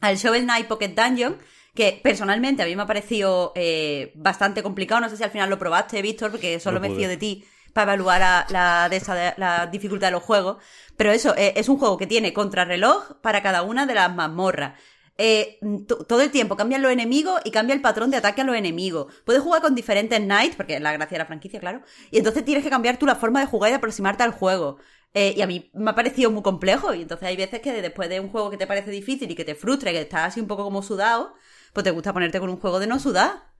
al 0.00 0.16
Shovel 0.16 0.44
Knight 0.44 0.68
Pocket 0.68 0.90
Dungeon, 0.94 1.38
que 1.74 2.00
personalmente 2.02 2.62
a 2.62 2.66
mí 2.66 2.76
me 2.76 2.82
ha 2.82 2.86
parecido 2.86 3.52
eh, 3.54 4.12
bastante 4.14 4.62
complicado. 4.62 5.00
No 5.00 5.08
sé 5.08 5.16
si 5.16 5.24
al 5.24 5.30
final 5.30 5.48
lo 5.50 5.58
probaste, 5.58 6.02
Víctor, 6.02 6.30
porque 6.30 6.60
solo 6.60 6.78
No 6.78 6.82
me 6.82 6.88
fío 6.94 7.08
de 7.08 7.16
ti 7.16 7.44
para 7.72 7.92
evaluar 7.94 8.20
la, 8.20 8.46
la, 8.50 8.88
de 8.90 8.96
esa- 8.96 9.14
de- 9.14 9.34
la 9.38 9.66
dificultad 9.66 10.08
de 10.08 10.12
los 10.12 10.22
juegos. 10.22 10.58
Pero 10.96 11.10
eso, 11.12 11.34
eh, 11.36 11.54
es 11.56 11.68
un 11.70 11.78
juego 11.78 11.96
que 11.96 12.06
tiene 12.06 12.34
contrarreloj 12.34 13.20
para 13.22 13.42
cada 13.42 13.62
una 13.62 13.86
de 13.86 13.94
las 13.94 14.14
mazmorras. 14.14 14.78
Eh, 15.18 15.58
to- 15.86 16.04
todo 16.04 16.20
el 16.22 16.30
tiempo 16.30 16.56
cambian 16.56 16.82
los 16.82 16.90
enemigos 16.92 17.40
y 17.44 17.50
cambia 17.50 17.74
el 17.74 17.80
patrón 17.80 18.10
de 18.10 18.16
ataque 18.18 18.42
a 18.42 18.44
los 18.44 18.56
enemigos. 18.56 19.12
Puedes 19.24 19.42
jugar 19.42 19.62
con 19.62 19.74
diferentes 19.74 20.18
knights, 20.20 20.56
porque 20.56 20.74
es 20.76 20.80
la 20.82 20.92
gracia 20.92 21.16
de 21.16 21.18
la 21.20 21.26
franquicia, 21.26 21.60
claro. 21.60 21.82
Y 22.10 22.18
entonces 22.18 22.44
tienes 22.44 22.64
que 22.64 22.70
cambiar 22.70 22.98
tú 22.98 23.06
la 23.06 23.14
forma 23.16 23.40
de 23.40 23.46
jugar 23.46 23.68
y 23.70 23.72
de 23.72 23.76
aproximarte 23.76 24.22
al 24.22 24.32
juego. 24.32 24.76
Eh, 25.14 25.34
y 25.36 25.42
a 25.42 25.46
mí 25.46 25.70
me 25.74 25.90
ha 25.90 25.94
parecido 25.94 26.30
muy 26.30 26.42
complejo. 26.42 26.92
Y 26.94 27.02
entonces 27.02 27.28
hay 27.28 27.36
veces 27.36 27.60
que 27.60 27.72
después 27.82 28.08
de 28.10 28.20
un 28.20 28.28
juego 28.30 28.50
que 28.50 28.56
te 28.58 28.66
parece 28.66 28.90
difícil 28.90 29.30
y 29.30 29.34
que 29.34 29.44
te 29.44 29.54
frustra 29.54 29.90
y 29.90 29.94
que 29.94 30.00
estás 30.02 30.28
así 30.28 30.40
un 30.40 30.46
poco 30.48 30.64
como 30.64 30.82
sudado, 30.82 31.34
pues 31.72 31.84
te 31.84 31.90
gusta 31.90 32.12
ponerte 32.12 32.40
con 32.40 32.50
un 32.50 32.58
juego 32.58 32.78
de 32.78 32.86
no 32.86 32.98
sudar. 32.98 33.52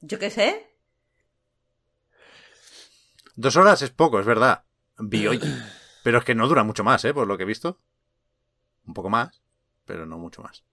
Yo 0.00 0.18
qué 0.18 0.30
sé. 0.30 0.70
Dos 3.36 3.56
horas 3.56 3.82
es 3.82 3.90
poco, 3.90 4.20
es 4.20 4.26
verdad. 4.26 4.64
Vi. 4.98 5.28
Pero 6.02 6.18
es 6.18 6.24
que 6.24 6.34
no 6.34 6.46
dura 6.46 6.64
mucho 6.64 6.84
más, 6.84 7.04
¿eh? 7.04 7.14
Por 7.14 7.26
lo 7.26 7.36
que 7.36 7.44
he 7.44 7.46
visto. 7.46 7.80
Un 8.86 8.94
poco 8.94 9.10
más, 9.10 9.42
pero 9.84 10.06
no 10.06 10.18
mucho 10.18 10.42
más. 10.42 10.64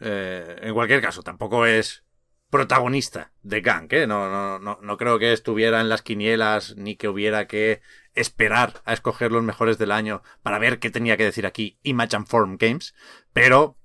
Eh, 0.00 0.56
en 0.62 0.74
cualquier 0.74 1.00
caso, 1.00 1.22
tampoco 1.22 1.66
es 1.66 2.04
protagonista 2.50 3.32
de 3.42 3.62
Gang, 3.62 3.90
¿eh? 3.92 4.06
No, 4.06 4.28
no, 4.28 4.58
no, 4.58 4.78
no 4.82 4.96
creo 4.98 5.18
que 5.18 5.32
estuviera 5.32 5.80
en 5.80 5.88
las 5.88 6.02
quinielas 6.02 6.76
ni 6.76 6.96
que 6.96 7.08
hubiera 7.08 7.46
que 7.46 7.80
esperar 8.14 8.82
a 8.84 8.92
escoger 8.92 9.32
los 9.32 9.42
mejores 9.42 9.78
del 9.78 9.90
año 9.90 10.22
para 10.42 10.58
ver 10.58 10.78
qué 10.78 10.90
tenía 10.90 11.16
que 11.16 11.24
decir 11.24 11.46
aquí 11.46 11.78
Image 11.82 12.14
and 12.14 12.26
Form 12.26 12.58
Games. 12.58 12.94
Pero, 13.32 13.78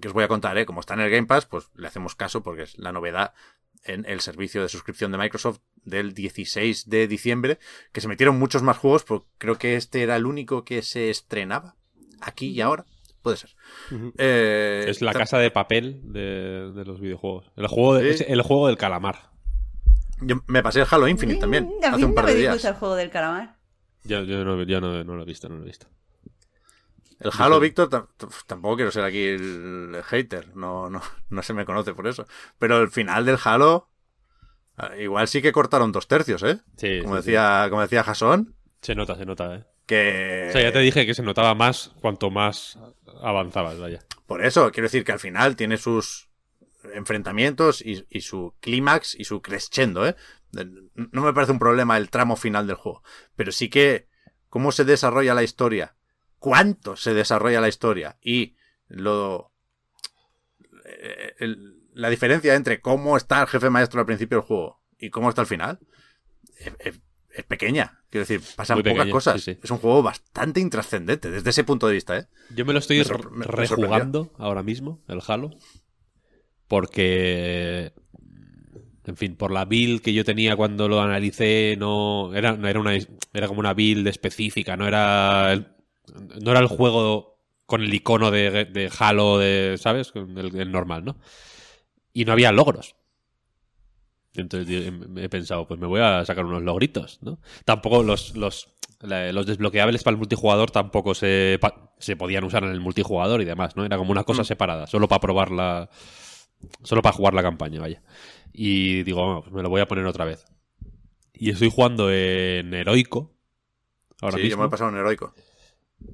que 0.00 0.08
os 0.08 0.14
voy 0.14 0.24
a 0.24 0.28
contar, 0.28 0.56
¿eh? 0.58 0.66
Como 0.66 0.80
está 0.80 0.94
en 0.94 1.00
el 1.00 1.10
Game 1.10 1.26
Pass, 1.26 1.46
pues 1.46 1.68
le 1.74 1.86
hacemos 1.86 2.14
caso 2.14 2.42
porque 2.42 2.62
es 2.62 2.78
la 2.78 2.92
novedad 2.92 3.32
en 3.84 4.04
el 4.06 4.20
servicio 4.20 4.60
de 4.62 4.68
suscripción 4.68 5.12
de 5.12 5.18
Microsoft 5.18 5.60
del 5.84 6.12
16 6.12 6.88
de 6.90 7.06
diciembre, 7.08 7.58
que 7.92 8.00
se 8.00 8.08
metieron 8.08 8.38
muchos 8.38 8.62
más 8.62 8.76
juegos, 8.76 9.04
pero 9.04 9.26
creo 9.38 9.56
que 9.56 9.76
este 9.76 10.02
era 10.02 10.16
el 10.16 10.26
único 10.26 10.64
que 10.64 10.82
se 10.82 11.10
estrenaba 11.10 11.76
aquí 12.20 12.48
y 12.48 12.60
ahora. 12.60 12.84
Puede 13.22 13.36
ser. 13.36 13.50
Eh, 14.18 14.84
Es 14.88 15.00
la 15.02 15.12
casa 15.12 15.38
de 15.38 15.50
papel 15.50 16.00
de, 16.04 16.72
de 16.72 16.84
los 16.84 17.00
videojuegos. 17.00 17.50
El 17.56 17.66
juego, 17.66 17.94
de- 17.94 18.16
Sí. 18.16 18.24
es 18.24 18.30
el 18.30 18.42
juego 18.42 18.66
del 18.68 18.76
calamar. 18.76 19.30
Yo 20.20 20.42
me 20.46 20.62
pasé 20.62 20.80
el 20.80 20.86
Halo 20.90 21.06
Infinite 21.08 21.40
también, 21.40 21.64
A 21.64 21.68
mí 21.68 21.94
hace 21.94 22.04
un 22.04 22.10
no 22.10 22.14
par 22.14 22.24
me 22.26 22.32
de 22.34 22.38
días. 22.40 22.64
el 22.64 22.74
juego 22.74 22.94
del 22.96 23.10
calamar. 23.10 23.56
Yo, 24.04 24.22
yo 24.24 24.44
no, 24.44 24.62
yo 24.64 24.80
no- 24.80 25.04
no 25.04 25.16
lo 25.16 25.22
he 25.22 25.26
visto, 25.26 25.48
no 25.48 25.56
lo 25.56 25.62
he 25.62 25.66
visto. 25.66 25.86
El 27.20 27.32
Halo 27.36 27.58
Víctor 27.60 27.88
tampoco 28.46 28.76
quiero 28.76 28.90
ser 28.90 29.04
aquí 29.04 29.24
el 29.24 30.00
hater, 30.04 30.56
no, 30.56 30.88
no, 30.88 31.02
no 31.30 31.42
se 31.42 31.52
me 31.54 31.64
conoce 31.64 31.94
por 31.94 32.06
eso. 32.06 32.26
Pero 32.58 32.80
el 32.80 32.90
final 32.90 33.24
del 33.24 33.38
Halo, 33.42 33.88
ah, 34.76 34.96
igual 34.96 35.26
sí 35.28 35.42
que 35.42 35.52
cortaron 35.52 35.92
dos 35.92 36.06
tercios, 36.06 36.42
¿eh? 36.42 36.60
Sí, 36.76 37.00
Como 37.02 37.16
sí, 37.16 37.22
sí. 37.22 37.26
decía, 37.30 37.66
como 37.70 37.82
decía 37.82 38.04
Jason, 38.04 38.54
Se 38.80 38.94
nota, 38.94 39.16
se 39.16 39.26
nota, 39.26 39.56
¿eh? 39.56 39.64
que 39.86 40.46
O 40.50 40.52
sea, 40.52 40.62
ya 40.62 40.72
te 40.72 40.80
dije 40.80 41.06
que 41.06 41.14
se 41.14 41.22
notaba 41.22 41.54
más 41.54 41.92
cuanto 42.00 42.30
más 42.30 42.78
avanzabas, 43.22 43.78
vaya. 43.78 44.00
Por 44.26 44.44
eso, 44.44 44.70
quiero 44.70 44.84
decir 44.86 45.02
que 45.04 45.12
al 45.12 45.18
final 45.18 45.56
tiene 45.56 45.78
sus 45.78 46.28
enfrentamientos 46.94 47.80
y, 47.80 48.04
y 48.10 48.20
su 48.20 48.54
clímax 48.60 49.14
y 49.14 49.24
su 49.24 49.40
crescendo, 49.42 50.06
¿eh? 50.06 50.14
No 50.94 51.22
me 51.22 51.32
parece 51.32 51.52
un 51.52 51.58
problema 51.58 51.96
el 51.96 52.10
tramo 52.10 52.36
final 52.36 52.66
del 52.66 52.76
juego, 52.76 53.02
pero 53.36 53.52
sí 53.52 53.68
que 53.68 54.08
cómo 54.48 54.72
se 54.72 54.84
desarrolla 54.84 55.34
la 55.34 55.42
historia, 55.42 55.94
cuánto 56.38 56.96
se 56.96 57.14
desarrolla 57.14 57.60
la 57.60 57.68
historia 57.68 58.16
y 58.22 58.54
lo 58.88 59.52
eh, 60.84 61.34
el- 61.38 61.74
la 61.94 62.08
diferencia 62.10 62.54
entre 62.54 62.80
cómo 62.80 63.16
está 63.16 63.40
el 63.42 63.48
jefe 63.48 63.70
maestro 63.70 64.00
al 64.00 64.06
principio 64.06 64.38
del 64.38 64.46
juego 64.46 64.80
y 64.98 65.10
cómo 65.10 65.28
está 65.28 65.40
al 65.42 65.46
final 65.46 65.78
es, 66.58 66.72
es- 66.80 67.00
es 67.30 67.44
pequeña. 67.44 68.02
Quiero 68.10 68.26
decir, 68.26 68.40
pasan 68.56 68.82
pocas 68.82 69.06
cosas. 69.08 69.42
sí, 69.42 69.52
sí. 69.54 69.60
Es 69.62 69.70
un 69.70 69.78
juego 69.78 70.02
bastante 70.02 70.60
intrascendente 70.60 71.30
desde 71.30 71.50
ese 71.50 71.62
punto 71.62 71.86
de 71.86 71.92
vista, 71.94 72.16
¿eh? 72.18 72.26
Yo 72.54 72.64
me 72.64 72.72
lo 72.72 72.78
estoy 72.78 72.98
Me 73.30 73.38
me- 73.38 73.44
rejugando 73.44 74.32
ahora 74.38 74.62
mismo, 74.62 75.02
el 75.08 75.20
Halo. 75.26 75.50
Porque. 76.66 77.92
En 79.06 79.16
fin, 79.16 79.36
por 79.36 79.50
la 79.52 79.64
build 79.64 80.02
que 80.02 80.12
yo 80.12 80.24
tenía 80.24 80.54
cuando 80.56 80.86
lo 80.88 81.00
analicé, 81.00 81.76
no. 81.78 82.34
Era, 82.34 82.52
no 82.56 82.68
era 82.68 82.78
una. 82.80 82.94
Era 83.32 83.46
como 83.48 83.60
una 83.60 83.72
build 83.72 84.06
específica, 84.06 84.76
no 84.76 84.86
era. 84.86 85.52
el- 85.52 85.66
no 86.40 86.50
era 86.50 86.60
el 86.60 86.66
juego 86.66 87.38
con 87.66 87.82
el 87.82 87.92
icono 87.92 88.30
de, 88.30 88.64
de 88.64 88.90
Halo, 88.98 89.38
de, 89.38 89.76
¿sabes? 89.78 90.12
El, 90.14 90.56
el 90.56 90.72
normal, 90.72 91.04
¿no? 91.04 91.16
Y 92.12 92.24
no 92.24 92.32
había 92.32 92.52
logros. 92.52 92.96
Entonces 94.34 94.66
di- 94.68 95.22
he 95.22 95.28
pensado, 95.28 95.66
pues 95.66 95.80
me 95.80 95.86
voy 95.86 96.00
a 96.00 96.24
sacar 96.24 96.44
unos 96.44 96.62
logritos, 96.62 97.18
¿no? 97.22 97.40
Tampoco 97.64 98.02
los, 98.02 98.36
los, 98.36 98.68
los 99.00 99.46
desbloqueables 99.46 100.02
para 100.02 100.12
el 100.14 100.18
multijugador 100.18 100.70
tampoco 100.70 101.14
se, 101.14 101.58
se 101.98 102.16
podían 102.16 102.44
usar 102.44 102.62
en 102.64 102.70
el 102.70 102.80
multijugador 102.80 103.40
y 103.40 103.44
demás, 103.44 103.76
¿no? 103.76 103.84
Era 103.84 103.96
como 103.98 104.12
una 104.12 104.24
cosa 104.24 104.44
separada, 104.44 104.86
solo 104.86 105.08
para 105.08 105.20
probar 105.20 105.50
la... 105.50 105.90
Solo 106.82 107.02
para 107.02 107.14
jugar 107.16 107.34
la 107.34 107.42
campaña, 107.42 107.80
vaya. 107.80 108.02
Y 108.52 109.04
digo, 109.04 109.24
bueno, 109.24 109.42
pues 109.42 109.52
me 109.52 109.62
lo 109.62 109.68
voy 109.70 109.80
a 109.80 109.86
poner 109.86 110.04
otra 110.06 110.24
vez. 110.24 110.44
Y 111.32 111.50
estoy 111.50 111.70
jugando 111.70 112.10
en 112.10 112.74
heroico. 112.74 113.36
Ahora 114.20 114.38
sí, 114.38 114.42
yo 114.42 114.44
mismo. 114.46 114.58
me 114.58 114.62
lo 114.64 114.68
he 114.68 114.70
pasado 114.70 114.90
en 114.90 114.96
heroico. 114.96 115.34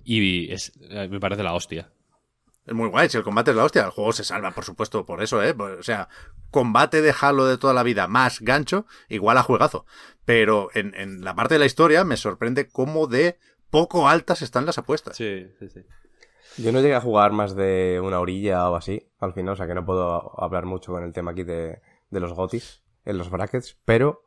Y 0.05 0.53
es, 0.53 0.73
eh, 0.81 1.09
me 1.11 1.21
parece 1.21 1.43
la 1.43 1.55
hostia. 1.55 1.91
Es 2.67 2.73
muy 2.73 2.89
guay, 2.89 3.11
si 3.11 3.19
el 3.19 3.25
combate 3.25 3.51
es 3.51 3.57
la 3.57 3.65
hostia. 3.65 3.85
El 3.85 3.91
juego 3.91 4.13
se 4.13 4.25
salva, 4.25 4.51
por 4.53 4.65
supuesto, 4.65 5.05
por 5.05 5.23
eso, 5.23 5.43
¿eh? 5.43 5.53
Pues, 5.53 5.79
O 5.79 5.83
sea, 5.83 6.09
combate 6.51 7.03
de 7.03 7.15
Halo 7.19 7.45
de 7.47 7.59
toda 7.59 7.75
la 7.75 7.83
vida 7.83 8.09
más 8.09 8.41
gancho, 8.41 8.87
igual 9.09 9.37
a 9.37 9.43
juegazo. 9.43 9.85
Pero 10.25 10.71
en, 10.75 10.95
en 10.95 11.23
la 11.23 11.35
parte 11.35 11.55
de 11.55 11.59
la 11.59 11.67
historia 11.67 12.05
me 12.05 12.17
sorprende 12.17 12.69
cómo 12.69 13.07
de 13.07 13.39
poco 13.71 14.09
altas 14.09 14.41
están 14.41 14.65
las 14.65 14.79
apuestas. 14.79 15.17
Sí, 15.17 15.47
sí, 15.59 15.69
sí. 15.69 15.81
Yo 16.57 16.73
no 16.73 16.81
llegué 16.81 16.95
a 16.95 17.01
jugar 17.01 17.33
más 17.33 17.57
de 17.57 18.01
una 18.03 18.21
orilla 18.21 18.71
o 18.71 18.77
así, 18.77 19.11
al 19.19 19.35
final, 19.35 19.55
o 19.55 19.57
sea 19.57 19.67
que 19.67 19.75
no 19.75 19.85
puedo 19.85 20.41
hablar 20.41 20.65
mucho 20.65 20.93
con 20.93 21.03
el 21.03 21.13
tema 21.13 21.33
aquí 21.33 21.43
de, 21.43 21.83
de 22.11 22.21
los 22.21 22.33
gotis 22.33 22.85
en 23.05 23.19
los 23.19 23.29
brackets, 23.29 23.77
pero 23.85 24.23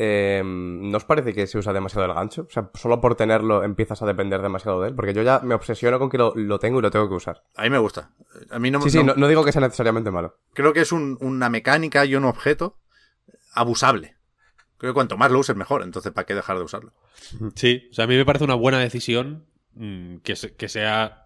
eh, 0.00 0.42
¿no 0.44 0.96
os 0.96 1.04
parece 1.04 1.34
que 1.34 1.46
se 1.48 1.58
usa 1.58 1.72
demasiado 1.72 2.06
el 2.06 2.14
gancho? 2.14 2.46
O 2.48 2.50
sea, 2.52 2.70
solo 2.74 3.00
por 3.00 3.16
tenerlo 3.16 3.64
empiezas 3.64 4.00
a 4.00 4.06
depender 4.06 4.40
demasiado 4.40 4.80
de 4.80 4.90
él, 4.90 4.94
porque 4.94 5.12
yo 5.12 5.22
ya 5.22 5.40
me 5.40 5.54
obsesiono 5.56 5.98
con 5.98 6.08
que 6.08 6.18
lo, 6.18 6.32
lo 6.36 6.58
tengo 6.60 6.78
y 6.78 6.82
lo 6.82 6.90
tengo 6.92 7.08
que 7.08 7.14
usar. 7.16 7.42
A 7.56 7.64
mí 7.64 7.70
me 7.70 7.78
gusta. 7.78 8.10
A 8.50 8.58
mí 8.60 8.70
no, 8.70 8.80
Sí, 8.82 8.90
sí, 8.90 9.02
no- 9.02 9.28
digo 9.28 9.44
que 9.44 9.50
sea 9.50 9.60
necesariamente 9.60 10.10
malo. 10.12 10.38
creo 10.54 10.72
que 10.72 10.80
es 10.82 10.92
un- 10.92 11.18
una 11.20 11.48
mecánica 11.48 12.04
y 12.04 12.14
un 12.14 12.24
objeto 12.26 12.78
abusable. 13.54 14.16
Creo 14.76 14.92
que 14.92 14.94
cuanto 14.94 15.16
más 15.16 15.30
lo 15.32 15.40
uses 15.40 15.56
mejor, 15.56 15.82
entonces 15.82 16.12
¿para 16.12 16.24
qué 16.26 16.34
dejar 16.36 16.56
de 16.58 16.62
usarlo? 16.64 16.92
Sí, 17.56 17.88
o 17.90 17.94
sea, 17.94 18.04
a 18.04 18.06
mí 18.08 18.16
me 18.16 18.24
parece 18.24 18.44
una 18.44 18.54
buena 18.54 18.78
decisión 18.78 19.46
mm, 19.74 20.18
que, 20.18 20.36
se- 20.36 20.54
que 20.54 20.68
sea 20.68 21.24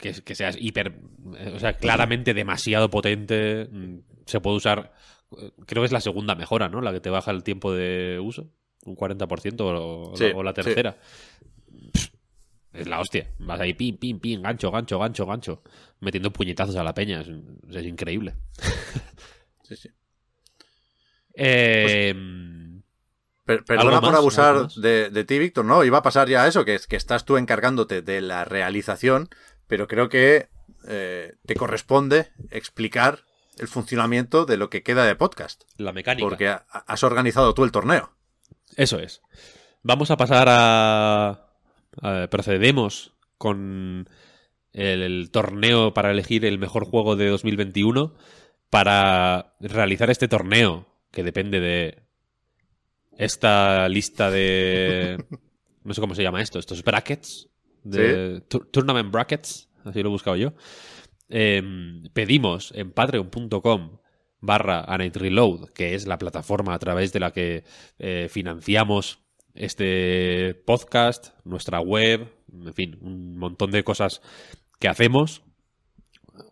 que, 0.00 0.12
que 0.22 0.34
sea 0.34 0.52
hiper, 0.56 1.00
eh, 1.36 1.52
o 1.56 1.58
sea, 1.58 1.74
claramente 1.74 2.32
demasiado 2.32 2.88
potente. 2.90 3.68
mm, 3.70 3.98
Se 4.26 4.40
puede 4.40 4.56
usar, 4.56 4.92
creo 5.66 5.82
que 5.82 5.86
es 5.86 5.92
la 5.92 6.00
segunda 6.00 6.34
mejora, 6.34 6.68
¿no? 6.68 6.80
La 6.80 6.92
que 6.92 7.00
te 7.00 7.10
baja 7.10 7.30
el 7.30 7.42
tiempo 7.42 7.72
de 7.72 8.20
uso, 8.22 8.50
un 8.84 8.96
40% 8.96 9.60
o, 9.60 10.16
Sí, 10.16 10.30
o 10.34 10.42
la 10.42 10.52
tercera. 10.54 10.96
Es 12.72 12.86
la 12.86 13.00
hostia. 13.00 13.26
Vas 13.40 13.60
ahí, 13.60 13.74
pim, 13.74 13.96
pim, 13.96 14.20
pim, 14.20 14.42
gancho, 14.42 14.70
gancho, 14.70 14.98
gancho, 14.98 15.26
gancho. 15.26 15.62
Metiendo 16.00 16.32
puñetazos 16.32 16.76
a 16.76 16.84
la 16.84 16.94
peña. 16.94 17.20
Es, 17.20 17.28
es 17.70 17.86
increíble. 17.86 18.34
Sí, 19.62 19.76
sí. 19.76 19.88
Eh, 21.34 22.12
Per- 23.44 23.64
perdona 23.64 23.82
¿Algo 23.96 24.00
por 24.00 24.10
más? 24.10 24.20
abusar 24.20 24.68
de, 24.68 25.10
de 25.10 25.24
ti, 25.24 25.38
Víctor. 25.38 25.64
No, 25.64 25.84
iba 25.84 25.98
a 25.98 26.02
pasar 26.02 26.28
ya 26.28 26.46
eso, 26.46 26.64
que, 26.64 26.74
es 26.74 26.86
que 26.86 26.96
estás 26.96 27.24
tú 27.24 27.36
encargándote 27.36 28.02
de 28.02 28.20
la 28.20 28.44
realización, 28.44 29.28
pero 29.66 29.86
creo 29.88 30.08
que 30.08 30.48
eh, 30.88 31.34
te 31.46 31.54
corresponde 31.54 32.28
explicar 32.50 33.20
el 33.60 33.68
funcionamiento 33.68 34.44
de 34.46 34.56
lo 34.56 34.70
que 34.70 34.82
queda 34.82 35.04
de 35.04 35.14
podcast. 35.14 35.62
la 35.76 35.92
mecánica. 35.92 36.26
Porque 36.28 36.48
ha- 36.48 36.64
has 36.68 37.02
organizado 37.04 37.54
tú 37.54 37.64
el 37.64 37.70
torneo. 37.72 38.12
Eso 38.76 38.98
es. 38.98 39.20
Vamos 39.82 40.10
a 40.10 40.16
pasar 40.16 40.48
a. 40.48 41.48
a- 42.02 42.26
procedemos 42.30 43.12
con 43.38 44.08
el, 44.72 45.02
el 45.02 45.30
torneo 45.30 45.94
para 45.94 46.10
elegir 46.10 46.44
el 46.44 46.58
mejor 46.58 46.84
juego 46.84 47.16
de 47.16 47.28
2021. 47.28 48.14
Para 48.70 49.54
realizar 49.60 50.10
este 50.10 50.28
torneo, 50.28 50.86
que 51.10 51.24
depende 51.24 51.58
de 51.60 52.04
esta 53.16 53.88
lista 53.88 54.30
de. 54.30 55.24
No 55.82 55.94
sé 55.94 56.02
cómo 56.02 56.14
se 56.14 56.22
llama 56.22 56.42
esto, 56.42 56.58
estos 56.58 56.84
brackets. 56.84 57.48
De, 57.84 58.42
Tournament 58.70 59.10
brackets, 59.10 59.70
así 59.82 60.02
lo 60.02 60.10
he 60.10 60.12
buscado 60.12 60.36
yo. 60.36 60.52
Em, 61.30 62.02
pedimos 62.12 62.72
en 62.74 62.90
patreon.com 62.92 63.98
barra 64.40 64.84
Reload, 64.84 65.70
que 65.72 65.94
es 65.94 66.06
la 66.06 66.18
plataforma 66.18 66.74
a 66.74 66.78
través 66.78 67.12
de 67.12 67.20
la 67.20 67.30
que 67.32 67.64
eh, 67.98 68.28
financiamos 68.30 69.20
este 69.54 70.54
podcast, 70.66 71.34
nuestra 71.44 71.80
web, 71.80 72.28
en 72.52 72.74
fin, 72.74 72.98
un 73.00 73.36
montón 73.36 73.70
de 73.70 73.84
cosas 73.84 74.22
que 74.78 74.88
hacemos, 74.88 75.42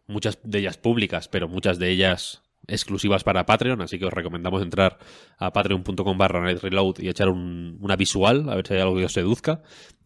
muchas 0.07 0.39
de 0.43 0.59
ellas 0.59 0.77
públicas, 0.79 1.29
pero 1.29 1.49
muchas 1.49 1.79
de 1.79 1.91
ellas 1.91 2.43
exclusivas 2.67 3.25
para 3.25 3.47
Patreon, 3.47 3.81
así 3.81 3.99
que 3.99 4.05
os 4.05 4.13
recomendamos 4.13 4.63
entrar 4.63 4.99
a 5.39 5.53
patreon.com 5.53 6.19
barra 6.19 6.53
y 6.53 7.09
echar 7.09 7.29
un- 7.31 7.79
una 7.81 7.97
visual, 7.97 8.49
a 8.51 8.57
ver 8.57 8.67
si 8.67 8.75
hay 8.75 8.81
algo 8.81 8.97
que 8.97 9.07
os 9.07 9.13
seduzca. 9.13 9.63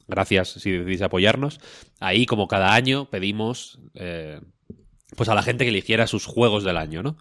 Gracias 0.07 0.51
si 0.51 0.71
decidís 0.71 1.03
apoyarnos. 1.03 1.59
Ahí, 2.01 2.27
como 2.27 2.47
cada 2.47 2.75
año, 2.75 3.09
pedimos 3.11 3.81
eh, 3.95 4.41
pues 5.17 5.29
a 5.29 5.35
la 5.35 5.43
gente 5.43 5.65
que 5.65 5.71
eligiera 5.71 6.07
sus 6.07 6.27
juegos 6.27 6.65
del 6.65 6.77
año, 6.77 7.03
¿no? 7.03 7.17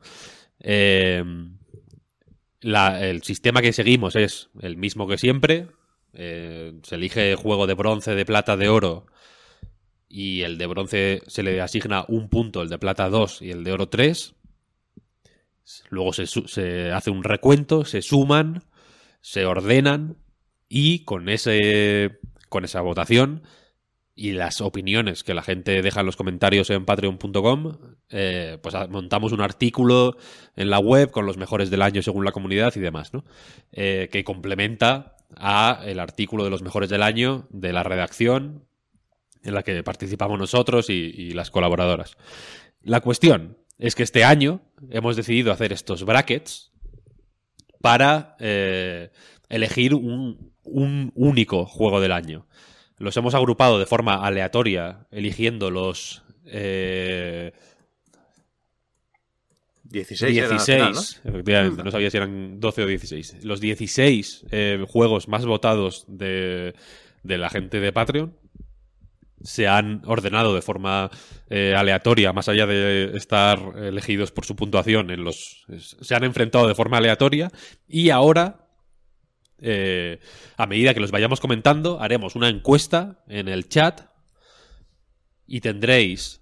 Eh, 0.59 1.23
el 2.61 3.23
sistema 3.23 3.61
que 3.61 3.73
seguimos 3.73 4.15
es 4.15 4.49
el 4.61 4.77
mismo 4.77 5.07
que 5.07 5.17
siempre. 5.17 5.67
Eh, 6.13 6.73
se 6.83 6.95
elige 6.95 7.35
juego 7.35 7.67
de 7.67 7.73
bronce, 7.73 8.15
de 8.15 8.25
plata, 8.25 8.57
de 8.57 8.69
oro. 8.69 9.07
Y 10.07 10.41
el 10.41 10.57
de 10.57 10.67
bronce 10.67 11.21
se 11.27 11.41
le 11.41 11.61
asigna 11.61 12.05
un 12.07 12.29
punto, 12.29 12.61
el 12.61 12.69
de 12.69 12.77
plata 12.77 13.09
2 13.09 13.41
y 13.41 13.51
el 13.51 13.63
de 13.63 13.71
oro 13.71 13.89
3. 13.89 14.35
Luego 15.89 16.11
se, 16.11 16.27
se 16.27 16.91
hace 16.91 17.11
un 17.11 17.23
recuento, 17.23 17.85
se 17.85 18.01
suman, 18.01 18.63
se 19.21 19.45
ordenan 19.45 20.17
y 20.67 21.05
con 21.05 21.29
ese 21.29 22.19
con 22.49 22.65
esa 22.65 22.81
votación 22.81 23.43
y 24.15 24.33
las 24.33 24.61
opiniones 24.61 25.23
que 25.23 25.33
la 25.33 25.41
gente 25.41 25.81
deja 25.81 26.01
en 26.01 26.05
los 26.05 26.17
comentarios 26.17 26.69
en 26.69 26.85
patreon.com, 26.85 27.77
eh, 28.09 28.57
pues 28.61 28.75
montamos 28.89 29.31
un 29.31 29.41
artículo 29.41 30.17
en 30.55 30.69
la 30.69 30.79
web 30.79 31.11
con 31.11 31.25
los 31.25 31.37
mejores 31.37 31.69
del 31.69 31.81
año 31.81 32.01
según 32.01 32.25
la 32.25 32.31
comunidad 32.31 32.73
y 32.75 32.79
demás, 32.79 33.13
¿no? 33.13 33.23
Eh, 33.71 34.09
que 34.11 34.23
complementa 34.23 35.15
a 35.37 35.81
el 35.85 35.99
artículo 35.99 36.43
de 36.43 36.49
los 36.49 36.61
mejores 36.61 36.89
del 36.89 37.03
año 37.03 37.47
de 37.51 37.71
la 37.71 37.83
redacción 37.83 38.65
en 39.43 39.53
la 39.55 39.63
que 39.63 39.81
participamos 39.81 40.37
nosotros 40.37 40.89
y, 40.89 41.31
las 41.31 41.49
colaboradoras. 41.49 42.17
La 42.81 42.99
cuestión 42.99 43.57
es 43.79 43.95
que 43.95 44.03
este 44.03 44.23
año 44.23 44.61
hemos 44.89 45.15
decidido 45.15 45.51
hacer 45.51 45.73
estos 45.73 46.03
brackets 46.03 46.71
para 47.79 48.35
eh, 48.39 49.09
elegir 49.49 49.95
un 49.95 50.51
único 51.15 51.65
juego 51.65 52.01
del 52.01 52.11
año. 52.11 52.45
Los 53.01 53.17
hemos 53.17 53.33
agrupado 53.33 53.79
de 53.79 53.87
forma 53.87 54.25
aleatoria, 54.25 55.07
eligiendo 55.09 55.71
los 55.71 56.23
eh, 56.45 57.51
16, 59.85 60.37
era 60.37 60.45
al 60.45 60.51
16, 60.51 60.77
final, 60.77 60.93
¿no? 60.93 61.31
efectivamente, 61.31 61.83
no 61.83 61.91
sabía 61.91 62.11
si 62.11 62.17
eran 62.17 62.59
12 62.59 62.83
o 62.83 62.87
16. 62.87 63.43
Los 63.43 63.59
16 63.59 64.45
eh, 64.51 64.85
juegos 64.87 65.27
más 65.27 65.45
votados 65.47 66.05
de, 66.07 66.75
de 67.23 67.37
la 67.39 67.49
gente 67.49 67.79
de 67.79 67.91
Patreon 67.91 68.35
se 69.43 69.67
han 69.67 70.03
ordenado 70.05 70.53
de 70.53 70.61
forma 70.61 71.09
eh, 71.49 71.73
aleatoria, 71.75 72.33
más 72.33 72.47
allá 72.49 72.67
de 72.67 73.17
estar 73.17 73.59
elegidos 73.77 74.31
por 74.31 74.45
su 74.45 74.55
puntuación, 74.55 75.09
en 75.09 75.23
los 75.23 75.65
se 75.79 76.15
han 76.15 76.23
enfrentado 76.23 76.67
de 76.67 76.75
forma 76.75 76.97
aleatoria 76.97 77.49
y 77.87 78.11
ahora, 78.11 78.60
eh, 79.61 80.19
a 80.57 80.67
medida 80.67 80.93
que 80.93 80.99
los 80.99 81.11
vayamos 81.11 81.39
comentando, 81.39 82.01
haremos 82.01 82.35
una 82.35 82.49
encuesta 82.49 83.23
en 83.27 83.47
el 83.47 83.69
chat 83.69 84.01
y 85.47 85.61
tendréis, 85.61 86.41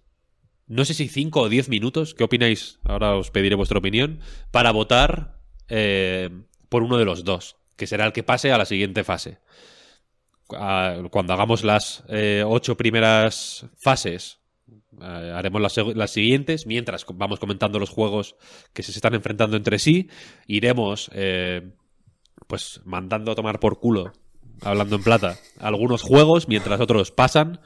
no 0.67 0.85
sé 0.85 0.93
si 0.93 1.07
5 1.07 1.41
o 1.41 1.49
10 1.49 1.69
minutos, 1.69 2.13
¿qué 2.13 2.23
opináis? 2.23 2.79
Ahora 2.83 3.15
os 3.15 3.31
pediré 3.31 3.55
vuestra 3.55 3.79
opinión, 3.79 4.19
para 4.51 4.71
votar 4.71 5.39
eh, 5.67 6.29
por 6.69 6.83
uno 6.83 6.97
de 6.97 7.05
los 7.05 7.23
dos, 7.23 7.57
que 7.75 7.87
será 7.87 8.05
el 8.05 8.13
que 8.13 8.23
pase 8.23 8.51
a 8.51 8.57
la 8.57 8.65
siguiente 8.65 9.03
fase 9.03 9.39
cuando 10.49 11.33
hagamos 11.33 11.63
las 11.63 12.03
eh, 12.09 12.43
ocho 12.45 12.75
primeras 12.75 13.67
fases, 13.77 14.39
eh, 14.99 15.33
haremos 15.35 15.61
las, 15.61 16.11
siguientes, 16.11 16.65
mientras 16.65 17.05
vamos 17.13 17.39
comentando 17.39 17.77
los 17.77 17.89
juegos 17.89 18.35
que 18.73 18.81
se 18.81 18.91
están 18.91 19.13
enfrentando 19.13 19.57
entre 19.57 19.77
sí, 19.77 20.09
iremos 20.47 21.11
pues 22.49 22.81
mandando 22.83 23.31
a 23.31 23.35
tomar 23.35 23.59
por 23.59 23.79
culo, 23.79 24.11
hablando 24.63 24.95
en 24.95 25.03
plata, 25.03 25.37
algunos 25.59 26.01
juegos, 26.01 26.47
mientras 26.47 26.81
otros 26.81 27.11
pasan, 27.11 27.61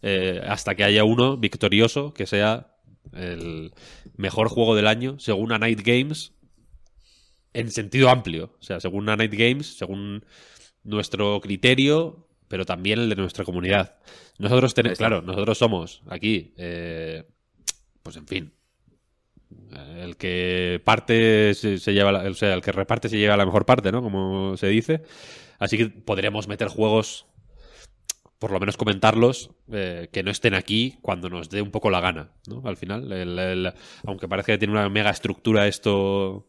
eh, 0.00 0.40
hasta 0.46 0.76
que 0.76 0.84
haya 0.84 1.02
uno 1.02 1.36
victorioso 1.36 2.14
que 2.14 2.24
sea 2.24 2.76
el 3.12 3.72
mejor 4.16 4.48
juego 4.48 4.76
del 4.76 4.86
año, 4.86 5.18
según 5.18 5.50
a 5.50 5.58
Night 5.58 5.80
Games, 5.84 6.34
en 7.52 7.72
sentido 7.72 8.10
amplio. 8.10 8.54
O 8.60 8.62
sea, 8.62 8.78
según 8.78 9.08
a 9.08 9.16
Night 9.16 9.34
Games, 9.34 9.76
según 9.76 10.24
nuestro 10.84 11.40
criterio, 11.40 12.28
pero 12.46 12.64
también 12.64 13.00
el 13.00 13.08
de 13.08 13.16
nuestra 13.16 13.44
comunidad. 13.44 13.98
Nosotros 14.38 14.72
tenemos, 14.72 14.98
claro, 14.98 15.20
nosotros 15.20 15.58
somos 15.58 16.02
aquí, 16.06 16.54
eh, 16.58 17.24
pues 18.04 18.16
en 18.16 18.28
fin, 18.28 18.52
el 19.96 20.16
que 20.16 20.80
parte 20.84 21.54
se, 21.54 21.78
se 21.78 21.92
lleva, 21.92 22.12
la- 22.12 22.30
o 22.30 22.34
sea, 22.34 22.54
el 22.54 22.62
que 22.62 22.72
reparte 22.72 23.08
se 23.08 23.18
lleva 23.18 23.36
la 23.36 23.46
mejor 23.46 23.64
parte, 23.66 23.92
¿no? 23.92 24.02
Como 24.02 24.56
se 24.56 24.68
dice. 24.68 25.02
Así 25.58 25.76
que 25.76 25.86
podremos 25.88 26.48
meter 26.48 26.68
juegos, 26.68 27.26
por 28.38 28.52
lo 28.52 28.60
menos 28.60 28.76
comentarlos, 28.76 29.50
eh, 29.72 30.08
que 30.12 30.22
no 30.22 30.30
estén 30.30 30.54
aquí 30.54 30.98
cuando 31.02 31.28
nos 31.28 31.50
dé 31.50 31.60
un 31.62 31.70
poco 31.70 31.90
la 31.90 32.00
gana, 32.00 32.30
¿no? 32.46 32.62
Al 32.64 32.76
final, 32.76 33.10
el- 33.12 33.38
el- 33.38 33.72
aunque 34.06 34.28
parezca 34.28 34.52
que 34.52 34.58
tiene 34.58 34.74
una 34.74 34.88
mega 34.88 35.10
estructura 35.10 35.66
esto 35.66 36.46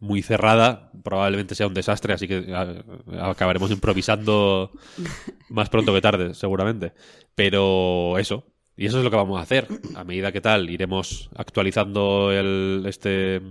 muy 0.00 0.22
cerrada, 0.22 0.92
probablemente 1.02 1.54
sea 1.56 1.66
un 1.66 1.74
desastre, 1.74 2.12
así 2.14 2.28
que 2.28 2.54
a- 2.54 3.30
acabaremos 3.30 3.70
improvisando 3.70 4.70
más 5.48 5.68
pronto 5.70 5.92
que 5.94 6.00
tarde, 6.02 6.34
seguramente. 6.34 6.92
Pero 7.34 8.18
eso, 8.18 8.44
y 8.78 8.86
eso 8.86 8.98
es 8.98 9.04
lo 9.04 9.10
que 9.10 9.16
vamos 9.16 9.38
a 9.38 9.42
hacer. 9.42 9.68
A 9.96 10.04
medida 10.04 10.32
que 10.32 10.40
tal, 10.40 10.70
iremos 10.70 11.28
actualizando 11.36 12.32
el, 12.32 12.84
este, 12.86 13.42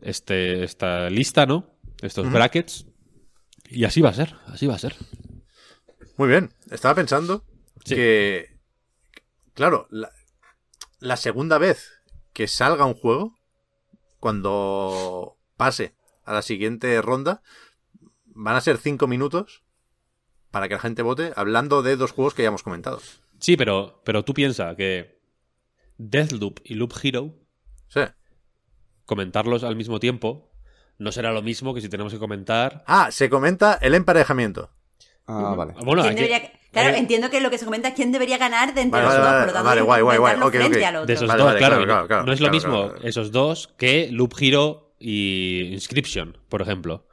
este, 0.00 0.64
esta 0.64 1.10
lista, 1.10 1.44
¿no? 1.44 1.66
Estos 2.00 2.30
brackets. 2.32 2.86
Y 3.68 3.84
así 3.84 4.00
va 4.00 4.08
a 4.08 4.14
ser, 4.14 4.36
así 4.46 4.66
va 4.66 4.74
a 4.76 4.78
ser. 4.78 4.96
Muy 6.16 6.28
bien. 6.28 6.54
Estaba 6.70 6.94
pensando 6.94 7.44
Sí. 7.84 7.94
que, 7.94 8.58
claro, 9.54 9.86
la, 9.90 10.10
la 10.98 11.16
segunda 11.16 11.58
vez 11.58 11.90
que 12.32 12.46
salga 12.46 12.84
un 12.84 12.94
juego, 12.94 13.34
cuando 14.18 15.36
pase 15.56 15.94
a 16.24 16.32
la 16.34 16.42
siguiente 16.42 17.00
ronda, 17.02 17.42
van 18.26 18.54
a 18.56 18.60
ser 18.60 18.76
cinco 18.78 19.06
minutos 19.06 19.62
para 20.50 20.68
que 20.68 20.74
la 20.74 20.80
gente 20.80 21.02
vote 21.02 21.32
hablando 21.36 21.82
de 21.82 21.96
dos 21.96 22.12
juegos 22.12 22.34
que 22.34 22.42
ya 22.42 22.48
hemos 22.48 22.62
comentado. 22.62 23.00
Sí, 23.40 23.56
pero, 23.56 24.02
pero 24.04 24.24
tú 24.24 24.34
piensas 24.34 24.76
que 24.76 25.20
Deathloop 25.98 26.60
y 26.64 26.74
Loop 26.74 26.92
Hero, 27.02 27.34
Sí. 27.88 28.00
comentarlos 29.04 29.64
al 29.64 29.76
mismo 29.76 29.98
tiempo, 30.00 30.50
no 30.98 31.12
será 31.12 31.32
lo 31.32 31.42
mismo 31.42 31.74
que 31.74 31.80
si 31.80 31.88
tenemos 31.88 32.12
que 32.12 32.18
comentar. 32.18 32.84
Ah, 32.86 33.10
se 33.10 33.28
comenta 33.30 33.78
el 33.80 33.94
emparejamiento. 33.94 34.70
Ah, 35.26 35.54
vale. 35.56 35.74
Bueno, 35.84 36.02
¿Quién 36.02 36.14
aquí- 36.14 36.22
debería- 36.22 36.52
Claro, 36.72 36.90
eh, 36.90 36.98
entiendo 36.98 37.30
que 37.30 37.40
lo 37.40 37.50
que 37.50 37.58
se 37.58 37.64
comenta 37.64 37.88
es 37.88 37.94
quién 37.94 38.12
debería 38.12 38.38
ganar 38.38 38.72
de 38.74 38.82
entre 38.82 39.00
Vale, 39.02 39.14
los 39.16 39.24
vale, 39.24 39.24
dos, 39.30 39.38
por 39.40 39.46
lo 39.48 39.52
tanto, 39.54 39.68
vale, 39.68 39.80
guay, 39.82 40.02
guay, 40.02 40.18
guay, 40.18 40.34
comentarlo 40.34 40.46
ok, 40.46 40.54
ok. 40.54 40.60
frente 40.70 40.86
al 40.86 40.96
otro. 40.96 41.06
De 41.06 41.12
esos 41.14 41.28
Vale, 41.28 41.38
dos, 41.42 41.46
vale, 41.48 41.58
claro. 41.58 41.74
claro, 41.74 41.86
claro, 41.88 42.06
claro, 42.06 42.24
no 42.26 42.32
es 42.32 42.40
lo 42.40 42.44
claro, 42.44 42.54
mismo 42.54 42.70
claro, 42.78 42.92
claro. 42.94 43.08
esos 43.08 43.32
dos 43.32 43.68
que 43.76 44.08
Loop 44.12 44.34
Hero 44.38 44.94
y 45.00 45.62
Inscription, 45.72 46.38
por 46.48 46.62
ejemplo. 46.62 47.06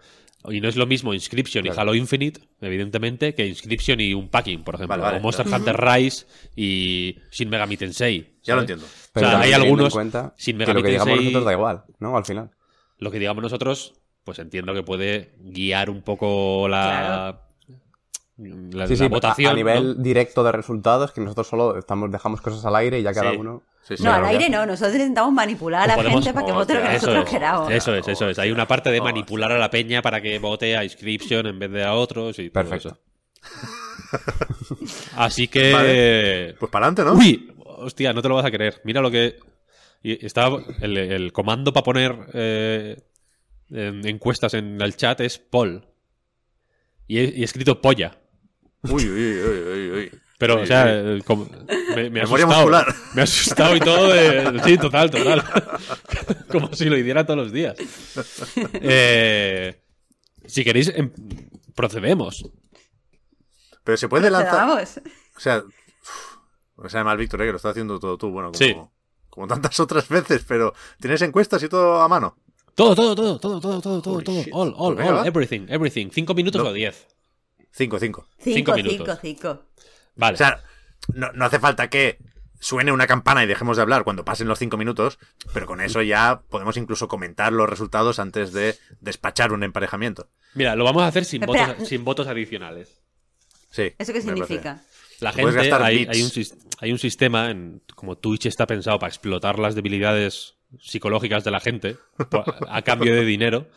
Y 0.49 0.61
no 0.61 0.69
es 0.69 0.75
lo 0.75 0.85
mismo 0.85 1.13
Inscription 1.13 1.65
y 1.65 1.69
Claro. 1.69 1.81
Halo 1.81 1.95
Infinite, 1.95 2.41
evidentemente, 2.61 3.35
que 3.35 3.45
Inscription 3.47 3.99
y 3.99 4.13
un 4.13 4.29
packing, 4.29 4.63
por 4.63 4.75
ejemplo. 4.75 4.91
Vale, 4.93 5.03
vale, 5.03 5.17
o 5.17 5.21
Monster 5.21 5.45
claro. 5.45 5.63
Hunter 5.63 5.77
Rise 5.81 6.25
y 6.55 7.17
Shin 7.31 7.49
Megami 7.49 7.75
Tensei. 7.77 8.37
Ya 8.43 8.55
lo 8.55 8.61
entiendo. 8.61 8.85
Pero 9.13 9.27
o 9.27 9.29
sea, 9.29 9.39
hay 9.41 9.53
algunos 9.53 9.87
en 9.87 9.91
cuenta 9.91 10.33
sin 10.37 10.53
que 10.57 10.59
Megami 10.59 10.79
lo 10.79 10.83
que 10.83 10.89
digamos 10.91 11.13
Tensei- 11.13 11.23
nosotros 11.23 11.45
da 11.45 11.53
igual, 11.53 11.83
¿no? 11.99 12.15
Al 12.17 12.25
final. 12.25 12.51
Lo 12.99 13.11
que 13.11 13.19
digamos 13.19 13.41
nosotros, 13.43 13.93
pues 14.23 14.39
entiendo 14.39 14.73
que 14.73 14.83
puede 14.83 15.35
guiar 15.39 15.89
un 15.89 16.01
poco 16.01 16.67
la, 16.69 17.41
la, 18.37 18.47
Sí, 18.67 18.77
la 18.77 18.87
sí, 18.87 19.03
a- 19.03 19.07
votación. 19.09 19.51
a, 19.51 19.55
nivel 19.55 19.87
¿no? 19.97 20.03
directo 20.03 20.43
de 20.43 20.51
resultados, 20.51 21.11
que 21.11 21.21
nosotros 21.21 21.47
solo 21.47 21.77
estamos, 21.77 22.11
dejamos 22.11 22.41
cosas 22.41 22.63
al 22.65 22.75
aire 22.75 22.99
y 22.99 23.03
ya 23.03 23.13
cada 23.13 23.31
Sí. 23.31 23.37
uno. 23.37 23.63
Sí, 23.87 23.95
sí, 23.97 24.03
No, 24.03 24.11
al 24.13 24.25
aire 24.25 24.49
no, 24.49 24.65
nosotros 24.65 24.95
intentamos 24.95 25.31
manipular 25.31 25.83
a 25.83 25.87
la 25.87 25.95
Podemos- 25.95 26.23
gente 26.23 26.33
para 26.33 26.45
que 26.45 26.51
vote 26.51 26.73
lo 26.73 26.81
que 26.81 26.89
nosotros 26.93 27.23
es, 27.23 27.29
queramos. 27.29 27.71
Eso 27.71 27.95
es, 27.95 28.07
eso 28.07 28.29
es. 28.29 28.37
Hay 28.39 28.51
una 28.51 28.67
parte 28.67 28.89
de 28.91 28.99
manipular 28.99 29.51
a 29.51 29.57
la 29.57 29.69
peña 29.69 30.01
para 30.01 30.19
que 30.21 30.37
vote 30.39 30.75
a 30.75 30.83
Inscription 30.83 31.45
en 31.47 31.57
vez 31.57 31.71
de 31.71 31.83
a 31.85 31.93
otros 31.93 32.37
y 32.39 32.49
todo 32.49 32.63
Perfecto. 32.63 32.89
eso. 32.89 32.99
Así 35.15 35.47
que... 35.47 36.55
Pues 36.59 36.71
para 36.71 36.87
adelante, 36.87 37.03
¿no? 37.03 37.13
Uy, 37.17 37.53
hostia, 37.65 38.13
no 38.13 38.21
te 38.21 38.29
lo 38.29 38.35
vas 38.35 38.45
a 38.45 38.51
creer. 38.51 38.81
Mira 38.83 39.01
lo 39.01 39.09
que... 39.11 39.37
y 40.03 40.25
Estaba 40.25 40.61
el, 40.81 40.97
el 40.97 41.31
comando 41.31 41.71
para 41.73 41.83
poner 41.83 42.15
eh, 42.33 42.97
en- 43.69 44.05
encuestas 44.07 44.53
en 44.53 44.79
el 44.81 44.95
chat 44.95 45.21
es 45.21 45.37
poll. 45.37 45.85
Y 47.07 47.19
he, 47.19 47.23
y 47.37 47.41
he 47.41 47.45
escrito 47.45 47.81
polla. 47.81 48.17
Uy, 48.83 49.03
uy, 49.09 49.41
uy, 49.41 49.59
uy, 49.71 49.91
uy. 49.91 50.11
Pero, 50.37 50.57
Sí, 50.57 50.63
o 50.63 50.65
sea, 50.67 50.83
sí. 50.85 50.89
el 50.91 51.23
com- 51.23 51.47
me, 51.95 52.09
me 52.11 52.21
ha 52.21 52.23
Memoria 52.23 52.45
asustado. 52.45 52.47
muscular. 52.61 52.95
Me 53.15 53.21
ha 53.21 53.23
asustado 53.23 53.75
y 53.75 53.79
todo. 53.79 54.09
de- 54.09 54.61
sí, 54.63 54.77
total, 54.77 55.09
total. 55.09 55.43
Como 56.51 56.73
si 56.73 56.85
lo 56.85 56.97
hiciera 56.97 57.25
todos 57.25 57.39
los 57.39 57.51
días. 57.51 57.75
Eh, 58.81 59.79
si 60.45 60.63
queréis, 60.63 60.89
em- 60.95 61.11
procedemos. 61.75 62.45
Pero 63.83 63.97
se 63.97 64.07
puede 64.09 64.29
lanzar. 64.29 64.67
Vamos. 64.67 64.99
O 65.35 65.39
sea, 65.39 65.59
uf, 65.63 66.83
me 66.83 66.89
sabe 66.89 67.03
mal, 67.03 67.17
Víctor, 67.17 67.41
eh, 67.41 67.45
que 67.45 67.51
lo 67.51 67.57
estás 67.57 67.71
haciendo 67.71 67.99
todo 67.99 68.17
tú. 68.17 68.29
Bueno, 68.29 68.51
como, 68.51 68.57
Sí. 68.63 68.75
como 69.29 69.47
tantas 69.47 69.79
otras 69.79 70.07
veces, 70.09 70.43
pero 70.47 70.73
¿tienes 70.99 71.21
encuestas 71.21 71.63
y 71.63 71.69
todo 71.69 72.01
a 72.01 72.07
mano? 72.07 72.37
Todo, 72.75 72.93
todo, 72.95 73.15
todo, 73.15 73.39
todo, 73.39 73.59
todo, 73.59 73.81
todo, 73.81 74.01
todo, 74.01 74.21
todo. 74.21 74.43
All, 74.51 74.73
all, 74.77 74.95
Pues 74.95 75.07
all, 75.09 75.25
everything, 75.27 75.65
everything. 75.69 76.09
¿Cinco 76.11 76.33
minutos 76.35 76.63
No. 76.63 76.69
o 76.69 76.73
diez? 76.73 77.07
Cinco, 77.71 77.97
cinco. 77.99 78.27
Cinco 78.39 78.55
Cinco, 78.57 78.73
minutos. 78.75 79.17
cinco, 79.19 79.19
cinco. 79.21 79.63
Vale. 80.17 80.35
O 80.35 80.37
sea, 80.37 80.63
no, 81.13 81.31
no 81.33 81.45
hace 81.45 81.59
falta 81.59 81.89
que 81.89 82.17
suene 82.59 82.91
una 82.91 83.05
campana 83.07 83.43
y 83.43 83.47
dejemos 83.47 83.77
de 83.77 83.83
hablar 83.83 84.03
cuando 84.03 84.25
pasen 84.25 84.47
los 84.47 84.57
cinco 84.59 84.77
minutos, 84.77 85.19
pero 85.53 85.65
con 85.67 85.79
eso 85.79 86.01
ya 86.01 86.41
podemos 86.49 86.75
incluso 86.77 87.07
comentar 87.07 87.53
los 87.53 87.69
resultados 87.69 88.17
antes 88.19 88.51
de 88.51 88.75
despachar 88.99 89.53
un 89.53 89.63
emparejamiento. 89.63 90.27
Mira, 90.55 90.75
lo 90.75 90.83
vamos 90.83 91.03
a 91.03 91.07
hacer 91.07 91.23
sin, 91.25 91.43
Espera. 91.43 91.67
votos, 91.67 91.87
sin 91.87 92.03
votos 92.03 92.27
adicionales. 92.27 92.99
Sí. 93.69 93.93
¿Eso 93.97 94.11
qué 94.11 94.21
significa? 94.21 94.81
La 95.19 95.31
gente, 95.31 95.59
hay, 95.73 96.03
un, 96.05 96.31
hay 96.79 96.91
un 96.91 96.99
sistema, 96.99 97.49
en, 97.51 97.81
como 97.95 98.17
Twitch 98.17 98.45
está 98.47 98.65
pensado 98.67 98.99
para 98.99 99.09
explotar 99.09 99.57
las 99.59 99.73
debilidades 99.75 100.55
psicológicas 100.79 101.43
de 101.43 101.51
la 101.51 101.59
gente 101.59 101.97
po- 102.29 102.43
a 102.69 102.81
cambio 102.81 103.13
de 103.15 103.23
dinero. 103.25 103.67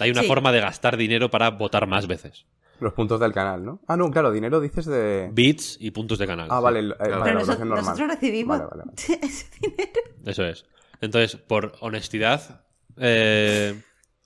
Hay 0.00 0.10
una 0.10 0.22
Sí. 0.22 0.28
forma 0.28 0.50
de 0.52 0.60
gastar 0.60 0.96
dinero 0.96 1.30
para 1.30 1.50
votar 1.50 1.86
más 1.86 2.06
veces. 2.08 2.46
Los 2.80 2.92
puntos 2.92 3.20
del 3.20 3.32
canal, 3.32 3.64
¿no? 3.64 3.80
Ah, 3.86 3.96
no, 3.96 4.10
claro, 4.10 4.32
dinero 4.32 4.60
dices 4.60 4.86
de. 4.86 5.28
Bits 5.32 5.76
y 5.80 5.90
puntos 5.92 6.18
de 6.18 6.26
canal. 6.26 6.48
Ah, 6.50 6.58
sí. 6.58 6.64
vale, 6.64 6.80
eh, 6.80 6.82
vale, 6.88 6.96
Pero 6.98 7.10
la 7.10 7.18
nosotros, 7.18 7.46
votación 7.46 7.68
normal. 7.68 7.84
nosotros 7.84 8.08
recibimos 8.08 8.58
Vale, 8.58 8.70
vale, 8.70 8.82
vale. 8.86 8.96
ese 9.26 9.46
dinero. 9.60 10.00
Eso 10.26 10.44
es. 10.44 10.64
Entonces, 11.00 11.36
por 11.36 11.72
honestidad, 11.80 12.64
eh, 12.96 13.80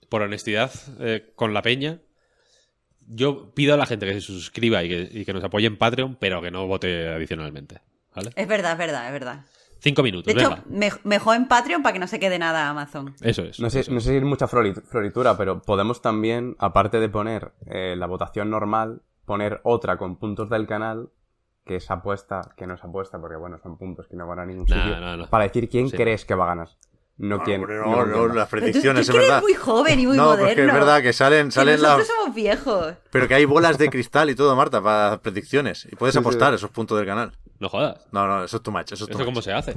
por 0.09 0.21
honestidad 0.23 0.71
eh, 0.99 1.31
con 1.35 1.53
la 1.53 1.61
peña, 1.61 1.99
yo 3.07 3.53
pido 3.53 3.73
a 3.73 3.77
la 3.77 3.85
gente 3.85 4.05
que 4.05 4.13
se 4.13 4.21
suscriba 4.21 4.83
y 4.83 4.89
que, 4.89 5.19
y 5.19 5.25
que 5.25 5.33
nos 5.33 5.43
apoye 5.43 5.67
en 5.67 5.77
Patreon, 5.77 6.15
pero 6.19 6.41
que 6.41 6.51
no 6.51 6.67
vote 6.67 7.07
adicionalmente. 7.07 7.81
¿Vale? 8.15 8.31
Es 8.35 8.47
verdad, 8.47 8.73
es 8.73 8.77
verdad, 8.77 9.05
es 9.07 9.13
verdad. 9.13 9.45
Cinco 9.81 10.03
minutos, 10.03 10.25
De 10.33 10.39
hecho, 10.39 10.57
venga. 10.67 10.97
mejor 11.03 11.35
en 11.37 11.47
Patreon 11.47 11.81
para 11.83 11.93
que 11.93 11.99
no 11.99 12.07
se 12.07 12.19
quede 12.19 12.37
nada 12.37 12.67
a 12.67 12.69
Amazon. 12.71 13.15
Eso 13.21 13.43
es. 13.43 13.59
No 13.59 13.69
sé, 13.69 13.79
eso 13.81 13.91
no 13.93 13.99
sé 14.01 14.09
si 14.11 14.17
es 14.17 14.23
mucha 14.23 14.47
flori- 14.47 14.81
floritura, 14.83 15.37
pero 15.37 15.61
podemos 15.61 16.01
también, 16.01 16.55
aparte 16.59 16.99
de 16.99 17.07
poner 17.09 17.53
eh, 17.65 17.95
la 17.97 18.05
votación 18.07 18.49
normal, 18.49 19.01
poner 19.25 19.61
otra 19.63 19.97
con 19.97 20.17
puntos 20.17 20.49
del 20.49 20.67
canal, 20.67 21.09
que 21.65 21.77
es 21.77 21.89
apuesta, 21.91 22.41
que 22.57 22.65
no 22.67 22.73
es 22.73 22.83
apuesta, 22.83 23.19
porque 23.21 23.37
bueno, 23.37 23.57
son 23.59 23.77
puntos 23.77 24.07
que 24.07 24.15
no 24.17 24.27
van 24.27 24.39
a 24.39 24.45
ningún 24.45 24.67
sitio, 24.67 24.99
no, 24.99 25.15
no. 25.17 25.27
para 25.27 25.43
decir 25.45 25.69
quién 25.69 25.87
Sí. 25.89 25.95
crees 25.95 26.25
que 26.25 26.33
va 26.35 26.45
a 26.45 26.47
ganar. 26.47 26.69
No 27.19 27.43
quién. 27.43 27.61
hombre, 27.61 27.77
no 27.77 28.05
no, 28.05 28.27
las 28.29 28.47
tú, 28.49 28.57
predicciones, 28.57 29.05
tú 29.05 29.11
es 29.11 29.15
que 29.15 29.17
eres 29.17 29.29
verdad. 29.29 29.41
muy 29.41 29.53
joven 29.53 29.99
y 29.99 30.07
muy 30.07 30.15
no, 30.17 30.23
moderno. 30.25 30.47
porque 30.47 30.65
es 30.65 30.73
verdad 30.73 31.01
que 31.01 31.13
salen, 31.13 31.47
Que 31.47 31.51
salen 31.51 31.81
nosotros 31.81 31.97
las... 31.99 32.07
somos 32.07 32.33
viejos. 32.35 32.93
Pero 33.11 33.27
que 33.27 33.35
hay 33.35 33.45
bolas 33.45 33.77
de 33.77 33.89
cristal 33.91 34.29
y 34.29 34.35
todo, 34.35 34.55
Marta, 34.55 34.81
para 34.81 35.21
predicciones. 35.21 35.85
Y 35.91 35.95
puedes 35.95 36.13
Sí, 36.13 36.19
sí. 36.19 36.21
apostar 36.25 36.53
esos 36.53 36.71
puntos 36.71 36.97
del 36.97 37.05
canal. 37.05 37.37
No 37.59 37.67
jodas. 37.69 38.07
No, 38.11 38.25
no, 38.25 38.43
eso 38.45 38.57
es 38.57 38.63
too 38.63 38.71
much. 38.71 38.91
Eso 38.93 39.03
es 39.03 39.09
too 39.09 39.17
¿Eso 39.17 39.17
much. 39.19 39.25
cómo 39.25 39.41
se 39.41 39.51
hace? 39.53 39.75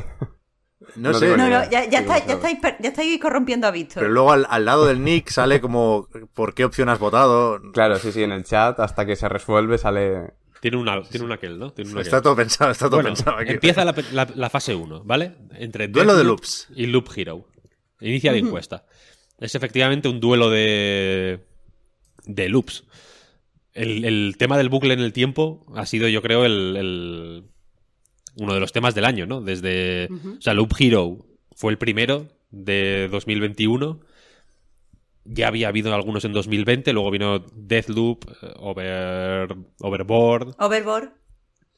No, 0.96 1.11
No 1.12 1.14
sé. 1.18 1.28
No, 1.37 1.37
no, 1.37 1.48
ya, 1.48 1.85
ya, 1.88 2.00
está- 2.00 2.24
ya, 2.24 2.35
estáis, 2.35 2.59
ya 2.81 2.88
estáis 2.90 3.20
corrompiendo 3.20 3.66
a 3.66 3.70
Víctor. 3.72 4.02
Pero 4.02 4.12
luego 4.12 4.33
al, 4.33 4.46
al 4.48 4.64
lado 4.64 4.87
del 4.87 5.02
nick 5.02 5.28
sale 5.31 5.61
como 5.61 6.09
por 6.35 6.55
qué 6.55 6.64
opción 6.64 6.88
has 6.88 6.98
votado. 7.00 7.61
Claro, 7.72 7.96
sí, 7.98 8.12
sí, 8.12 8.22
en 8.22 8.31
el 8.33 8.44
chat, 8.44 8.78
hasta 8.78 9.05
que 9.05 9.16
se 9.16 9.28
resuelve, 9.28 9.78
sale. 9.78 10.35
Tiene 10.62 10.77
una, 10.77 11.03
tiene 11.03 11.27
un 11.27 11.33
aquel, 11.33 11.59
¿no? 11.59 11.72
Tiene 11.72 11.90
un 11.90 11.98
Está 11.98 12.22
todo 12.22 12.37
pensado, 12.37 12.70
está 12.70 12.87
todo 12.87 12.98
Bueno, 13.03 13.09
pensado 13.16 13.37
aquí. 13.37 13.51
empieza 13.51 13.85
la, 13.85 13.92
la- 14.12 14.31
la 14.33 14.48
fase 14.48 14.77
1, 14.77 15.03
¿vale? 15.05 15.33
Entre 15.57 15.88
Duelo 15.88 16.14
de 16.16 16.22
loops. 16.22 16.68
y 16.77 16.87
Loop 16.87 17.09
Hero. 17.16 17.48
Inicia 18.01 18.31
la 18.31 18.38
encuesta. 18.38 18.87
Es 19.40 19.57
efectivamente 19.57 20.07
un 20.09 20.20
duelo 20.20 20.51
de, 20.51 21.40
de 22.27 22.48
loops. 22.48 22.85
El, 23.72 24.05
el 24.05 24.37
tema 24.38 24.57
del 24.57 24.68
bucle 24.68 24.94
en 24.94 25.01
el 25.01 25.12
tiempo 25.12 25.66
ha 25.75 25.85
sido, 25.85 26.07
yo 26.07 26.22
creo, 26.22 26.44
el, 26.44 26.77
el- 26.77 27.44
uno 28.37 28.55
de 28.55 28.61
los 28.61 28.70
temas 28.72 28.94
del 28.94 29.05
año, 29.05 29.27
¿no? 29.27 29.40
Desde. 29.40 30.07
O 30.38 30.40
sea, 30.40 30.55
Loop 30.55 30.72
Hero 30.79 31.27
fue 31.57 31.72
el 31.72 31.79
primero 31.79 32.29
de 32.51 33.09
2021. 33.11 33.98
Ya 35.25 35.49
había 35.49 35.69
habido 35.69 35.95
algunos 35.95 36.25
en 36.25 36.33
2020, 36.33 36.93
luego 36.93 37.11
vino 37.11 37.39
Deathloop, 37.55 38.25
eh, 38.43 38.53
Over, 38.57 39.57
Overboard, 39.81 40.55
Overboard. 40.59 41.13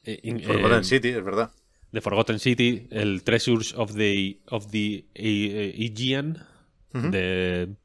eh, 0.03 0.19
in- 0.23 0.41
Forgotten 0.41 0.79
eh, 0.79 0.83
City, 0.83 1.09
es 1.09 1.23
verdad. 1.23 1.51
The 1.91 2.01
Forgotten 2.01 2.39
City, 2.39 2.87
el 2.91 3.23
Treasures 3.23 3.73
of 3.75 3.93
the, 3.95 4.41
of 4.49 4.67
the 4.71 5.05
eh, 5.13 5.73
Aegean, 5.77 6.43
de 6.91 7.75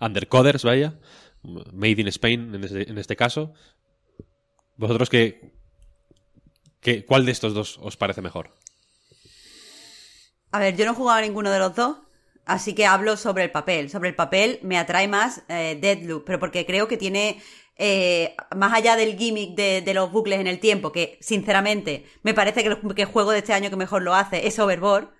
Undercoders, 0.00 0.62
vaya, 0.64 0.98
Made 1.42 2.00
in 2.00 2.08
Spain 2.08 2.54
en 2.54 2.64
este, 2.64 2.90
en 2.90 2.98
este 2.98 3.16
caso, 3.16 3.52
¿Vosotros 4.76 5.10
qué, 5.10 5.52
qué, 6.80 7.04
cuál 7.04 7.26
de 7.26 7.32
estos 7.32 7.52
dos 7.54 7.78
os 7.82 7.96
parece 7.96 8.22
mejor? 8.22 8.50
A 10.52 10.58
ver, 10.60 10.76
yo 10.76 10.84
no 10.84 10.92
he 10.92 10.94
jugado 10.94 11.18
a 11.18 11.22
ninguno 11.22 11.50
de 11.50 11.58
los 11.58 11.74
dos, 11.74 11.96
así 12.48 12.74
que 12.74 12.86
hablo 12.86 13.16
sobre 13.16 13.44
el 13.44 13.50
papel. 13.50 13.90
Sobre 13.90 14.08
el 14.08 14.16
papel 14.16 14.58
me 14.62 14.78
atrae 14.78 15.06
más 15.06 15.42
eh, 15.48 15.78
Deadloop, 15.80 16.24
pero 16.24 16.40
porque 16.40 16.66
creo 16.66 16.88
que 16.88 16.96
tiene, 16.96 17.40
eh, 17.76 18.34
más 18.56 18.72
allá 18.74 18.96
del 18.96 19.16
gimmick 19.16 19.54
de, 19.54 19.82
de 19.82 19.94
los 19.94 20.10
bucles 20.10 20.40
en 20.40 20.48
el 20.48 20.58
tiempo, 20.58 20.90
que 20.90 21.18
sinceramente 21.20 22.04
me 22.22 22.34
parece 22.34 22.62
que 22.62 22.68
el, 23.02 23.06
juego 23.06 23.30
de 23.30 23.38
este 23.38 23.52
año 23.52 23.70
que 23.70 23.76
mejor 23.76 24.02
lo 24.02 24.14
hace 24.14 24.46
es 24.46 24.58
Overboard, 24.58 25.10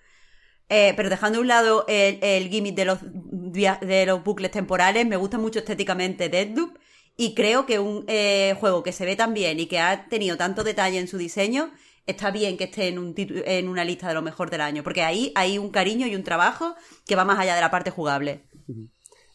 eh, 0.68 0.92
pero 0.96 1.08
dejando 1.08 1.38
a 1.38 1.42
un 1.42 1.48
lado 1.48 1.84
el, 1.88 2.48
gimmick 2.50 2.74
de 2.74 2.84
los, 2.84 2.98
de 3.02 4.04
los 4.06 4.24
bucles 4.24 4.50
temporales, 4.50 5.06
me 5.06 5.16
gusta 5.16 5.38
mucho 5.38 5.60
estéticamente 5.60 6.28
Deadloop 6.28 6.76
y 7.20 7.34
creo 7.34 7.66
que 7.66 7.80
un 7.80 8.04
eh, 8.06 8.54
juego 8.60 8.84
que 8.84 8.92
se 8.92 9.04
ve 9.04 9.16
tan 9.16 9.34
bien 9.34 9.58
y 9.58 9.66
que 9.66 9.80
ha 9.80 10.08
tenido 10.08 10.36
tanto 10.36 10.62
detalle 10.62 10.98
en 10.98 11.08
su 11.08 11.18
diseño, 11.18 11.72
está 12.08 12.30
bien 12.30 12.56
que 12.56 12.64
esté 12.64 12.88
en, 12.88 12.98
un 12.98 13.14
en 13.16 13.68
una 13.68 13.84
lista 13.84 14.08
de 14.08 14.14
lo 14.14 14.22
mejor 14.22 14.50
del 14.50 14.62
año, 14.62 14.82
porque 14.82 15.02
ahí 15.02 15.30
hay 15.36 15.58
un 15.58 15.70
cariño 15.70 16.06
y 16.06 16.16
un 16.16 16.24
trabajo 16.24 16.74
que 17.06 17.14
va 17.14 17.24
más 17.24 17.38
allá 17.38 17.54
de 17.54 17.60
la 17.60 17.70
parte 17.70 17.90
jugable. 17.90 18.42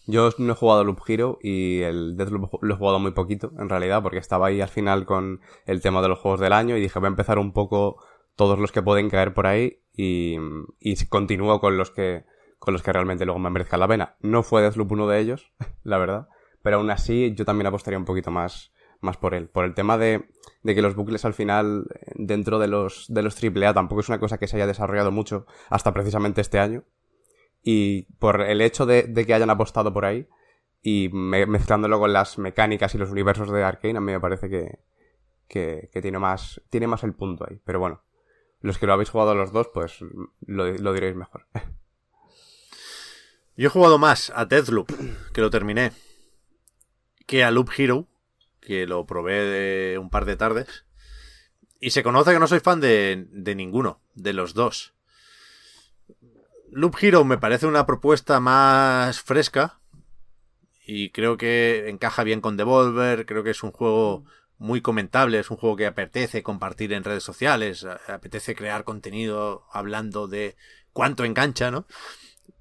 Yo 0.06 0.32
no 0.38 0.52
he 0.52 0.56
jugado 0.56 0.84
Loop 0.84 1.00
Hero 1.08 1.40
y 1.42 1.82
el 1.82 2.18
Deathloop 2.18 2.62
lo 2.62 2.74
he 2.74 2.78
jugado 2.78 3.00
muy 3.00 3.12
poquito, 3.12 3.54
en 3.58 3.70
realidad, 3.70 4.04
porque 4.04 4.18
estaba 4.18 4.48
ahí 4.48 4.60
al 4.60 4.68
final 4.68 5.06
con 5.06 5.40
el 5.66 5.82
tema 5.82 6.02
de 6.02 6.10
los 6.10 6.20
juegos 6.20 6.42
del 6.42 6.52
año 6.52 6.76
y 6.76 6.82
dije, 6.82 7.00
voy 7.00 7.08
a 7.08 7.10
empezar 7.10 7.40
un 7.40 7.54
poco 7.54 8.04
todos 8.36 8.60
los 8.60 8.72
que 8.72 8.82
pueden 8.82 9.10
caer 9.10 9.34
por 9.34 9.48
ahí 9.48 9.80
y, 9.96 10.38
y 10.80 11.06
continúo 11.06 11.60
con 11.62 11.78
los 11.78 11.92
que 11.92 12.26
con 12.60 12.74
los 12.74 12.82
que 12.82 12.94
realmente 12.94 13.26
luego 13.26 13.40
me 13.40 13.50
merezcan 13.50 13.82
la 13.82 13.90
pena. 13.90 14.16
No 14.22 14.42
fue 14.42 14.62
Deathloop 14.62 14.94
uno 14.94 15.08
de 15.08 15.20
ellos, 15.20 15.52
la 15.84 15.98
verdad, 15.98 16.28
pero 16.62 16.78
aún 16.78 16.90
así 16.90 17.34
yo 17.36 17.46
también 17.46 17.68
apostaría 17.68 18.00
un 18.00 18.06
poquito 18.06 18.32
más, 18.32 18.74
más 19.04 19.18
por 19.18 19.34
él. 19.34 19.48
Por 19.50 19.66
el 19.66 19.74
tema 19.74 19.98
de, 19.98 20.26
de 20.64 20.76
que 20.76 20.82
los 20.82 20.96
bucles 20.96 21.26
al 21.26 21.34
final, 21.34 21.86
eh, 21.94 22.12
dentro 22.16 22.60
de 22.60 22.68
los, 22.68 23.06
de 23.10 23.22
los 23.22 23.42
AAA, 23.44 23.74
tampoco 23.74 24.02
es 24.02 24.10
una 24.10 24.20
cosa 24.20 24.38
que 24.38 24.48
se 24.48 24.56
haya 24.56 24.68
desarrollado 24.68 25.12
mucho 25.12 25.46
hasta 25.70 25.94
precisamente 25.94 26.42
este 26.42 26.60
año. 26.60 26.84
Y 27.62 28.04
por 28.20 28.42
el 28.42 28.62
hecho 28.62 28.86
de, 28.86 29.04
de 29.04 29.26
que 29.26 29.34
hayan 29.34 29.50
apostado 29.50 29.94
por 29.94 30.06
ahí 30.06 30.28
y 30.82 31.10
me- 31.14 31.46
mezclándolo 31.46 32.00
con 32.00 32.12
las 32.12 32.38
mecánicas 32.38 32.94
y 32.96 32.98
los 32.98 33.10
universos 33.12 33.50
de 33.52 33.64
Arkane, 33.64 33.98
a 33.98 34.02
mí 34.02 34.12
me 34.12 34.20
parece 34.20 34.50
que, 34.50 34.80
que, 35.48 35.90
que 35.94 36.02
tiene, 36.02 36.20
más, 36.20 36.62
tiene 36.70 36.88
más 36.88 37.04
el 37.04 37.14
punto 37.14 37.46
ahí. 37.50 37.62
Pero 37.64 37.80
bueno, 37.80 38.02
los 38.62 38.78
que 38.78 38.86
lo 38.88 38.94
habéis 38.94 39.10
jugado 39.10 39.34
los 39.36 39.52
dos, 39.54 39.70
pues 39.74 40.00
lo, 40.46 40.66
lo 40.72 40.94
diréis 40.94 41.16
mejor. 41.16 41.46
Yo 43.56 43.68
he 43.68 43.72
jugado 43.72 43.98
más 44.00 44.32
a 44.36 44.46
Deathloop, 44.46 44.90
que 45.32 45.42
lo 45.42 45.50
terminé, 45.52 45.92
que 47.28 47.44
a 47.44 47.52
Loop 47.52 47.70
Hero, 47.78 48.08
que 48.66 48.88
lo 48.88 49.06
probé 49.06 49.44
de 49.44 49.98
un 49.98 50.10
par 50.10 50.26
de 50.26 50.36
tardes. 50.36 50.86
Y 51.80 51.90
se 51.90 52.04
conoce 52.04 52.32
que 52.32 52.40
no 52.40 52.48
soy 52.48 52.62
fan 52.62 52.80
de, 52.80 53.28
de 53.30 53.56
ninguno, 53.56 54.02
de 54.16 54.34
los 54.34 54.54
dos. 54.54 54.94
Loop 56.72 56.96
Hero 57.02 57.26
me 57.26 57.38
parece 57.38 57.68
una 57.68 57.86
propuesta 57.86 58.40
más 58.40 59.22
fresca. 59.22 59.80
Y 60.86 61.12
creo 61.12 61.38
que 61.38 61.90
encaja 61.90 62.24
bien 62.24 62.42
con 62.42 62.58
Devolver. 62.58 63.26
Creo 63.26 63.44
que 63.44 63.52
es 63.52 63.64
un 63.64 63.72
juego 63.72 64.26
muy 64.58 64.82
comentable. 64.82 65.40
Es 65.40 65.52
un 65.52 65.58
juego 65.58 65.76
que 65.76 65.86
apetece 65.86 66.42
compartir 66.42 66.94
en 66.94 67.04
redes 67.04 67.24
sociales. 67.24 67.86
Apetece 68.08 68.56
crear 68.56 68.86
contenido 68.86 69.66
hablando 69.72 70.28
de 70.28 70.56
cuánto 70.94 71.26
engancha, 71.26 71.70
¿no? 71.70 71.86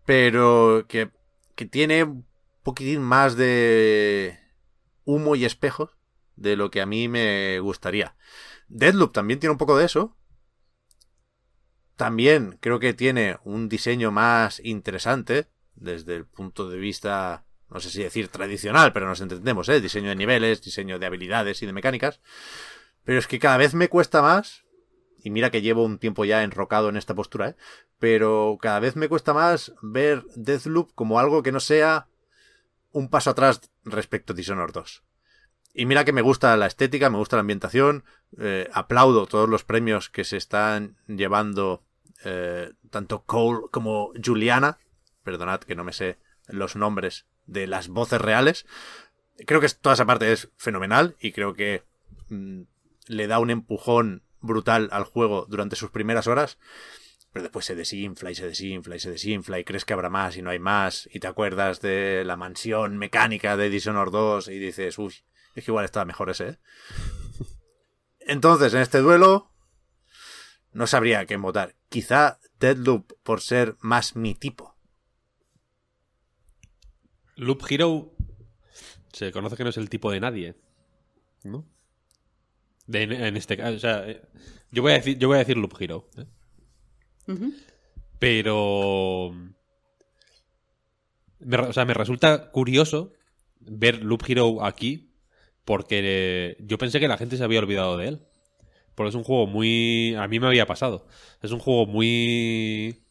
Pero 0.05 0.85
que, 0.89 1.11
que 1.55 1.67
tiene 1.67 2.03
un 2.05 2.27
poquitín 2.65 3.03
más 3.03 3.37
de 3.37 4.42
humo 5.05 5.37
y 5.37 5.45
espejos 5.45 5.91
de 6.37 6.57
lo 6.57 6.71
que 6.71 6.81
a 6.81 6.87
mí 6.87 7.09
me 7.09 7.61
gustaría. 7.61 8.17
Deadloop 8.69 9.13
también 9.13 9.41
tiene 9.41 9.53
un 9.53 9.59
poco 9.59 9.77
de 9.77 9.85
eso. 9.85 10.17
También 11.97 12.59
creo 12.61 12.81
que 12.81 12.95
tiene 12.95 13.39
un 13.45 13.69
diseño 13.69 14.11
más 14.11 14.61
interesante 14.65 15.49
desde 15.75 16.17
el 16.17 16.27
punto 16.27 16.69
de 16.69 16.79
vista, 16.79 17.45
no 17.69 17.81
sé 17.81 17.91
si 17.91 18.03
decir 18.03 18.29
tradicional, 18.29 18.93
pero 18.93 19.07
nos 19.07 19.21
entendemos, 19.21 19.69
¿eh? 19.69 19.81
Diseño 19.81 20.09
de 20.09 20.17
niveles, 20.17 20.63
diseño 20.63 20.99
de 20.99 21.07
habilidades 21.07 21.63
y 21.63 21.67
de 21.67 21.73
mecánicas. 21.73 22.21
Pero 23.05 23.19
es 23.19 23.27
que 23.27 23.39
cada 23.39 23.57
vez 23.57 23.75
me 23.75 23.89
cuesta 23.89 24.23
más, 24.23 24.65
y 25.23 25.31
mira 25.31 25.51
que 25.51 25.63
llevo 25.63 25.85
un 25.85 25.99
tiempo 25.99 26.25
ya 26.25 26.43
enrocado 26.43 26.89
en 26.89 26.97
esta 26.97 27.15
postura, 27.15 27.51
¿eh? 27.51 27.57
Pero 27.99 28.59
cada 28.61 28.81
vez 28.81 28.97
me 28.97 29.09
cuesta 29.09 29.33
más 29.33 29.73
ver 29.83 30.25
Deathloop 30.35 30.93
como 30.95 31.21
algo 31.21 31.43
que 31.43 31.53
no 31.53 31.61
sea 31.61 32.09
un 32.93 33.09
paso 33.09 33.31
atrás 33.31 33.61
respecto 33.85 34.33
a 34.33 34.37
Dishonored 34.37 34.73
2. 34.73 35.03
Y 35.75 35.87
mira 35.87 36.05
que 36.05 36.13
me 36.13 36.23
gusta 36.23 36.57
la 36.57 36.67
estética, 36.67 37.11
me 37.11 37.17
gusta 37.17 37.37
la 37.37 37.41
ambientación, 37.41 38.05
eh, 38.39 38.69
aplaudo 38.73 39.27
todos 39.27 39.49
los 39.49 39.65
premios 39.65 40.11
que 40.11 40.25
se 40.25 40.37
están 40.37 40.99
llevando 41.07 41.83
eh, 42.25 42.73
tanto 42.91 43.25
Cole 43.25 43.63
como 43.71 44.13
Juliana. 44.23 44.79
Perdonad 45.25 45.61
que 45.61 45.75
no 45.75 45.85
me 45.85 45.93
sé 45.93 46.19
los 46.49 46.77
nombres 46.77 47.27
de 47.47 47.67
las 47.67 47.89
voces 47.89 48.21
reales. 48.21 48.67
Creo 49.47 49.61
que 49.61 49.69
toda 49.69 49.95
esa 49.95 50.07
parte 50.07 50.33
es 50.33 50.51
fenomenal 50.57 51.17
y 51.21 51.33
creo 51.33 51.55
que 51.55 51.85
mm, 52.29 52.63
le 53.07 53.27
da 53.27 53.39
un 53.39 53.51
empujón 53.51 54.23
brutal 54.41 54.89
al 54.93 55.05
juego 55.05 55.47
durante 55.49 55.77
sus 55.77 55.91
primeras 55.91 56.27
horas. 56.27 56.59
Pero 57.33 57.45
después 57.45 57.65
se 57.65 57.75
desinfla 57.75 58.31
y 58.31 58.35
se 58.35 58.47
desinfla 58.47 58.97
y 58.97 59.01
se 59.01 59.11
desinfla 59.11 59.59
y 59.59 59.65
crees 59.65 59.85
que 59.85 59.95
habrá 59.95 60.11
más 60.11 60.37
y 60.37 60.43
no 60.43 60.51
hay 60.51 60.59
más. 60.59 61.09
Y 61.13 61.21
te 61.21 61.27
acuerdas 61.27 61.81
de 61.81 62.25
la 62.25 62.37
mansión 62.37 62.99
mecánica 62.99 63.57
de 63.57 63.71
Dishonored 63.71 64.13
2 64.13 64.49
y 64.49 64.59
dices, 64.59 64.99
uy, 64.99 65.15
es 65.55 65.65
que 65.65 65.71
igual 65.71 65.85
estaba 65.85 66.05
mejor 66.05 66.31
ese, 66.31 66.49
¿eh? 66.49 66.59
Entonces, 68.21 68.73
en 68.75 68.81
este 68.81 68.99
duelo, 68.99 69.51
no 70.73 70.87
sabría 70.87 71.21
a 71.21 71.27
quién 71.27 71.43
votar. 71.43 71.77
Quizá 71.89 72.39
Deadloop 72.61 73.13
por 73.23 73.41
ser 73.41 73.77
más 73.81 74.15
mi 74.15 74.35
tipo. 74.35 74.77
Loop 77.37 77.63
Hero 77.69 78.15
se 79.13 79.33
conoce 79.33 79.57
que 79.57 79.65
no 79.65 79.71
es 79.71 79.77
el 79.77 79.91
tipo 79.91 80.11
de 80.11 80.21
nadie, 80.21 80.55
¿no? 81.43 81.67
En 82.89 83.37
este 83.37 83.57
caso, 83.57 83.77
o 83.77 83.79
sea, 83.79 84.09
eh, 84.09 84.23
yo 84.71 84.83
voy 84.83 84.93
a 84.93 84.97
decir, 84.97 85.19
yo 85.19 85.29
voy 85.29 85.37
a 85.37 85.41
decir 85.41 85.57
Loop 85.57 85.75
Hero, 85.81 86.09
¿eh? 86.17 86.27
Pero 88.19 89.35
me, 91.41 91.57
o 91.57 91.73
sea, 91.73 91.85
me 91.85 91.95
resulta 91.95 92.51
curioso 92.51 93.13
ver 93.61 94.03
Loop 94.03 94.23
Hero 94.29 94.65
aquí 94.65 95.13
porque 95.65 96.01
eh, 96.03 96.57
yo 96.61 96.79
pensé 96.79 97.01
que 97.01 97.09
la 97.09 97.19
gente 97.19 97.37
se 97.37 97.45
había 97.45 97.61
olvidado 97.61 97.97
de 97.97 98.09
él. 98.09 98.23
Porque 98.95 99.09
es 99.09 99.15
un 99.15 99.25
juego 99.25 99.47
muy... 99.47 100.15
A 100.19 100.29
mí 100.29 100.39
me 100.39 100.47
había 100.47 100.67
pasado. 100.67 101.07
Es 101.41 101.51
un 101.51 101.61
juego 101.61 101.87
muy... 101.87 103.03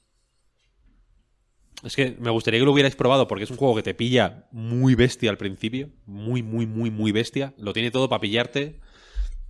Es 1.83 1.95
que 1.95 2.15
me 2.19 2.29
gustaría 2.29 2.59
que 2.59 2.65
lo 2.65 2.71
hubierais 2.71 2.95
probado 2.95 3.27
porque 3.27 3.45
es 3.45 3.49
un 3.49 3.57
juego 3.57 3.75
que 3.75 3.81
te 3.81 3.95
pilla 3.95 4.47
muy 4.51 4.93
bestia 4.93 5.31
al 5.31 5.37
principio. 5.37 5.89
Muy, 6.05 6.43
muy, 6.43 6.67
muy, 6.67 6.91
muy 6.91 7.11
bestia. 7.11 7.55
Lo 7.57 7.73
tiene 7.73 7.89
todo 7.89 8.09
para 8.09 8.21
pillarte 8.21 8.79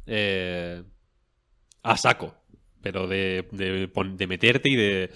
eh, 0.06 0.84
a 1.84 1.98
saco. 1.98 2.34
Pero 2.82 3.08
de, 3.08 3.48
de, 3.52 4.28
meterte 4.28 4.70
y 4.70 4.76
de... 4.76 5.12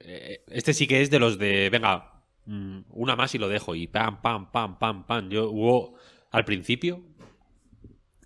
eh, 0.00 0.44
Este 0.48 0.72
sí 0.74 0.86
que 0.86 1.00
es 1.02 1.10
de 1.10 1.18
los 1.18 1.38
de... 1.38 1.68
Venga, 1.70 2.22
mm, 2.46 2.80
una 2.90 3.16
más 3.16 3.34
y 3.34 3.38
lo 3.38 3.48
dejo. 3.48 3.74
Y 3.74 3.86
pam, 3.86 4.22
pam, 4.22 4.50
pam, 4.52 4.78
pam, 4.78 5.06
pam. 5.06 5.28
Yo 5.30 5.50
hubo... 5.50 5.96
Al 6.30 6.44
principio, 6.44 7.00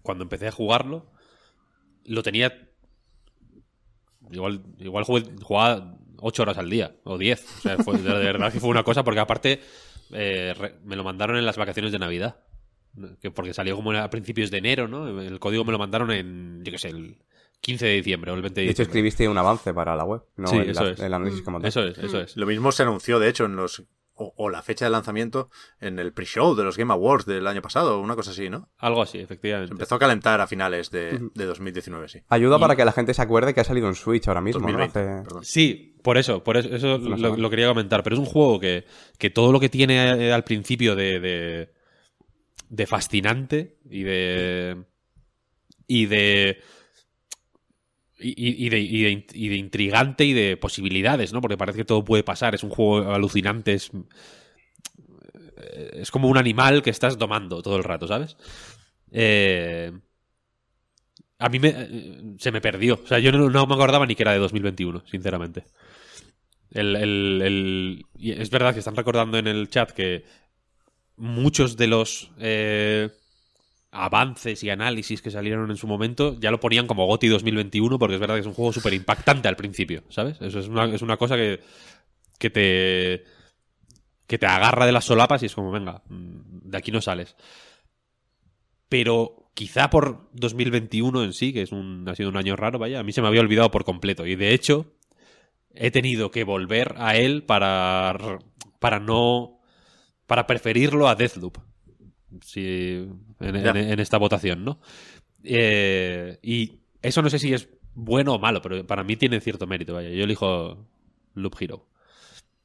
cuando 0.02 0.24
empecé 0.24 0.48
a 0.48 0.52
jugarlo, 0.52 1.10
lo 2.04 2.22
tenía... 2.22 2.68
Igual, 4.30 4.62
igual 4.78 5.04
jugaba 5.04 5.96
8 6.20 6.42
horas 6.42 6.58
al 6.58 6.68
día, 6.68 6.94
o 7.04 7.16
10. 7.16 7.58
O 7.58 7.60
sea, 7.62 7.78
fue- 7.78 7.98
de 7.98 8.12
verdad 8.12 8.52
que 8.52 8.60
fue 8.60 8.68
una 8.68 8.82
cosa, 8.82 9.04
porque 9.04 9.20
aparte 9.20 9.60
eh, 10.12 10.54
me 10.84 10.96
lo 10.96 11.04
mandaron 11.04 11.36
en 11.36 11.46
las 11.46 11.56
vacaciones 11.56 11.92
de 11.92 11.98
Navidad. 11.98 12.40
Que 13.20 13.30
porque 13.30 13.54
salió 13.54 13.76
como 13.76 13.92
a 13.92 14.10
principios 14.10 14.50
de 14.50 14.58
enero, 14.58 14.88
¿no? 14.88 15.20
El 15.20 15.38
código 15.38 15.64
me 15.64 15.72
lo 15.72 15.78
mandaron 15.78 16.10
en, 16.10 16.62
yo 16.64 16.72
qué 16.72 16.78
sé, 16.78 16.88
el 16.88 17.16
15 17.60 17.86
de 17.86 17.92
diciembre 17.94 18.30
o 18.30 18.34
el 18.34 18.42
20 18.42 18.60
de 18.60 18.64
De 18.66 18.70
hecho, 18.70 18.82
diciembre. 18.82 18.90
escribiste 19.00 19.28
un 19.28 19.38
avance 19.38 19.74
para 19.74 19.94
la 19.96 20.04
web, 20.04 20.22
no 20.36 20.46
Sí, 20.48 20.56
el, 20.58 20.70
eso 20.70 20.86
es. 20.88 21.00
el 21.00 21.12
análisis 21.12 21.42
como 21.42 21.58
tal. 21.60 21.68
Eso 21.68 21.82
es, 21.84 21.98
eso 21.98 22.20
es. 22.20 22.36
Lo 22.36 22.46
mismo 22.46 22.72
se 22.72 22.82
anunció, 22.84 23.18
de 23.18 23.28
hecho, 23.28 23.44
en 23.46 23.56
los. 23.56 23.84
O, 24.20 24.34
o 24.36 24.50
la 24.50 24.62
fecha 24.62 24.84
de 24.84 24.90
lanzamiento 24.90 25.48
en 25.80 26.00
el 26.00 26.12
pre-show 26.12 26.56
de 26.56 26.64
los 26.64 26.76
Game 26.76 26.92
Awards 26.92 27.24
del 27.24 27.46
año 27.46 27.62
pasado, 27.62 28.00
una 28.00 28.16
cosa 28.16 28.32
así, 28.32 28.50
¿no? 28.50 28.68
Algo 28.78 29.00
así, 29.00 29.18
Se 29.18 29.22
efectivamente. 29.22 29.70
empezó 29.74 29.94
a 29.94 30.00
calentar 30.00 30.40
a 30.40 30.48
finales 30.48 30.90
de, 30.90 31.20
de 31.36 31.44
2019, 31.44 32.08
sí. 32.08 32.18
Ayuda 32.28 32.56
Y- 32.56 32.60
para 32.60 32.74
que 32.74 32.84
la 32.84 32.90
gente 32.90 33.14
se 33.14 33.22
acuerde 33.22 33.54
que 33.54 33.60
ha 33.60 33.64
salido 33.64 33.86
en 33.86 33.94
Switch 33.94 34.26
ahora 34.26 34.40
mismo, 34.40 34.60
¿no? 34.62 34.66
2020, 34.76 34.98
Hace- 34.98 35.22
perdón. 35.24 35.44
Sí, 35.44 35.94
por 36.02 36.18
eso, 36.18 36.42
por 36.42 36.56
eso, 36.56 36.98
lo 36.98 37.48
quería 37.50 37.68
comentar. 37.68 38.02
Pero 38.02 38.16
es 38.16 38.20
un 38.20 38.26
juego 38.26 38.58
que, 38.58 38.86
que 39.18 39.30
todo 39.30 39.52
lo 39.52 39.60
que 39.60 39.68
tiene 39.68 40.26
eh, 40.26 40.32
al 40.32 40.42
principio 40.42 40.96
de, 40.96 41.20
de, 41.20 41.72
de 42.70 42.86
fascinante 42.88 43.76
y 43.88 44.02
de. 44.02 44.82
y 45.86 46.06
de. 46.06 46.58
Y, 48.20 48.68
de, 48.68 49.56
intrigante 49.56 50.24
y 50.24 50.32
de 50.32 50.56
posibilidades, 50.56 51.32
¿no? 51.32 51.40
Porque 51.40 51.56
parece 51.56 51.78
que 51.78 51.84
todo 51.84 52.04
puede 52.04 52.24
pasar. 52.24 52.54
Es 52.54 52.64
un 52.64 52.70
juego 52.70 53.12
alucinante. 53.12 53.74
Es, 53.74 53.90
es 55.92 56.10
como 56.10 56.28
un 56.28 56.38
animal 56.38 56.82
que 56.82 56.90
estás 56.90 57.18
domando 57.18 57.62
todo 57.62 57.76
el 57.76 57.84
rato, 57.84 58.06
¿sabes? 58.06 58.36
Eh, 59.12 59.92
a 61.38 61.48
mí 61.48 61.58
me, 61.58 61.68
eh, 61.76 62.34
se 62.38 62.52
me 62.52 62.60
perdió. 62.60 63.00
O 63.02 63.06
sea, 63.06 63.18
yo 63.18 63.30
no, 63.32 63.66
me 63.66 63.74
acordaba 63.74 64.06
ni 64.06 64.14
que 64.14 64.22
era 64.22 64.32
de 64.32 64.38
2021, 64.38 65.02
sinceramente. 65.06 65.64
El, 66.70 66.96
el- 66.96 67.42
el- 67.42 68.04
es 68.40 68.50
verdad 68.50 68.72
que 68.74 68.80
están 68.80 68.96
recordando 68.96 69.38
en 69.38 69.46
el 69.46 69.68
chat 69.70 69.90
que 69.92 70.24
muchos 71.16 71.76
de 71.76 71.86
los 71.88 72.32
eh, 72.40 73.10
avances 74.04 74.62
y 74.64 74.70
análisis 74.70 75.22
que 75.22 75.30
salieron 75.30 75.70
en 75.70 75.76
su 75.76 75.86
momento 75.86 76.36
ya 76.38 76.50
lo 76.50 76.60
ponían 76.60 76.86
como 76.86 77.06
GOTI 77.06 77.28
2021 77.28 77.98
porque 77.98 78.14
es 78.14 78.20
verdad 78.20 78.34
que 78.34 78.40
es 78.40 78.46
un 78.46 78.54
juego 78.54 78.72
súper 78.72 78.94
impactante 78.94 79.48
al 79.48 79.56
principio, 79.56 80.02
¿sabes? 80.08 80.40
Eso 80.40 80.58
es 80.60 80.68
una, 80.68 80.84
es 80.86 81.02
una 81.02 81.16
cosa 81.16 81.36
que, 81.36 81.60
que 82.38 82.50
te 82.50 83.24
que 84.28 84.38
te 84.38 84.46
agarra 84.46 84.86
de 84.86 84.92
las 84.92 85.06
solapas 85.06 85.42
y 85.42 85.46
es 85.46 85.54
como, 85.54 85.72
venga, 85.72 86.02
mm, 86.08 86.70
de 86.70 86.78
aquí 86.78 86.92
no 86.92 87.00
sales. 87.00 87.34
Pero 88.88 89.50
quizá 89.54 89.90
por 89.90 90.28
2021 90.34 91.24
en 91.24 91.32
sí, 91.32 91.52
que 91.52 91.62
es 91.62 91.72
un, 91.72 92.06
ha 92.08 92.14
sido 92.14 92.28
un 92.28 92.36
año 92.36 92.54
raro, 92.54 92.78
vaya, 92.78 93.00
a 93.00 93.02
mí 93.02 93.12
se 93.12 93.22
me 93.22 93.28
había 93.28 93.40
olvidado 93.40 93.70
por 93.70 93.84
completo. 93.84 94.26
Y 94.26 94.36
de 94.36 94.52
hecho, 94.52 94.94
he 95.74 95.90
tenido 95.90 96.30
que 96.30 96.44
volver 96.44 96.94
a 96.98 97.16
él 97.16 97.42
para, 97.42 98.38
para 98.78 99.00
no. 99.00 99.60
para 100.26 100.46
preferirlo 100.46 101.08
a 101.08 101.14
Deathloop. 101.14 101.58
Sí, 102.42 103.08
en, 103.40 103.54
Ya. 103.62 103.70
en- 103.70 103.76
en 103.92 104.00
esta 104.00 104.18
votación, 104.18 104.64
¿no? 104.64 104.80
Eh, 105.44 106.38
y 106.42 106.80
eso 107.02 107.22
no 107.22 107.30
sé 107.30 107.38
si 107.38 107.54
es 107.54 107.68
bueno 107.94 108.34
o 108.34 108.38
malo, 108.38 108.60
pero 108.62 108.86
para 108.86 109.02
mí 109.04 109.16
tiene 109.16 109.40
cierto 109.40 109.66
mérito, 109.66 109.94
vaya. 109.94 110.10
Yo 110.10 110.24
elijo 110.24 110.86
Loop 111.34 111.54
Hero, 111.58 111.86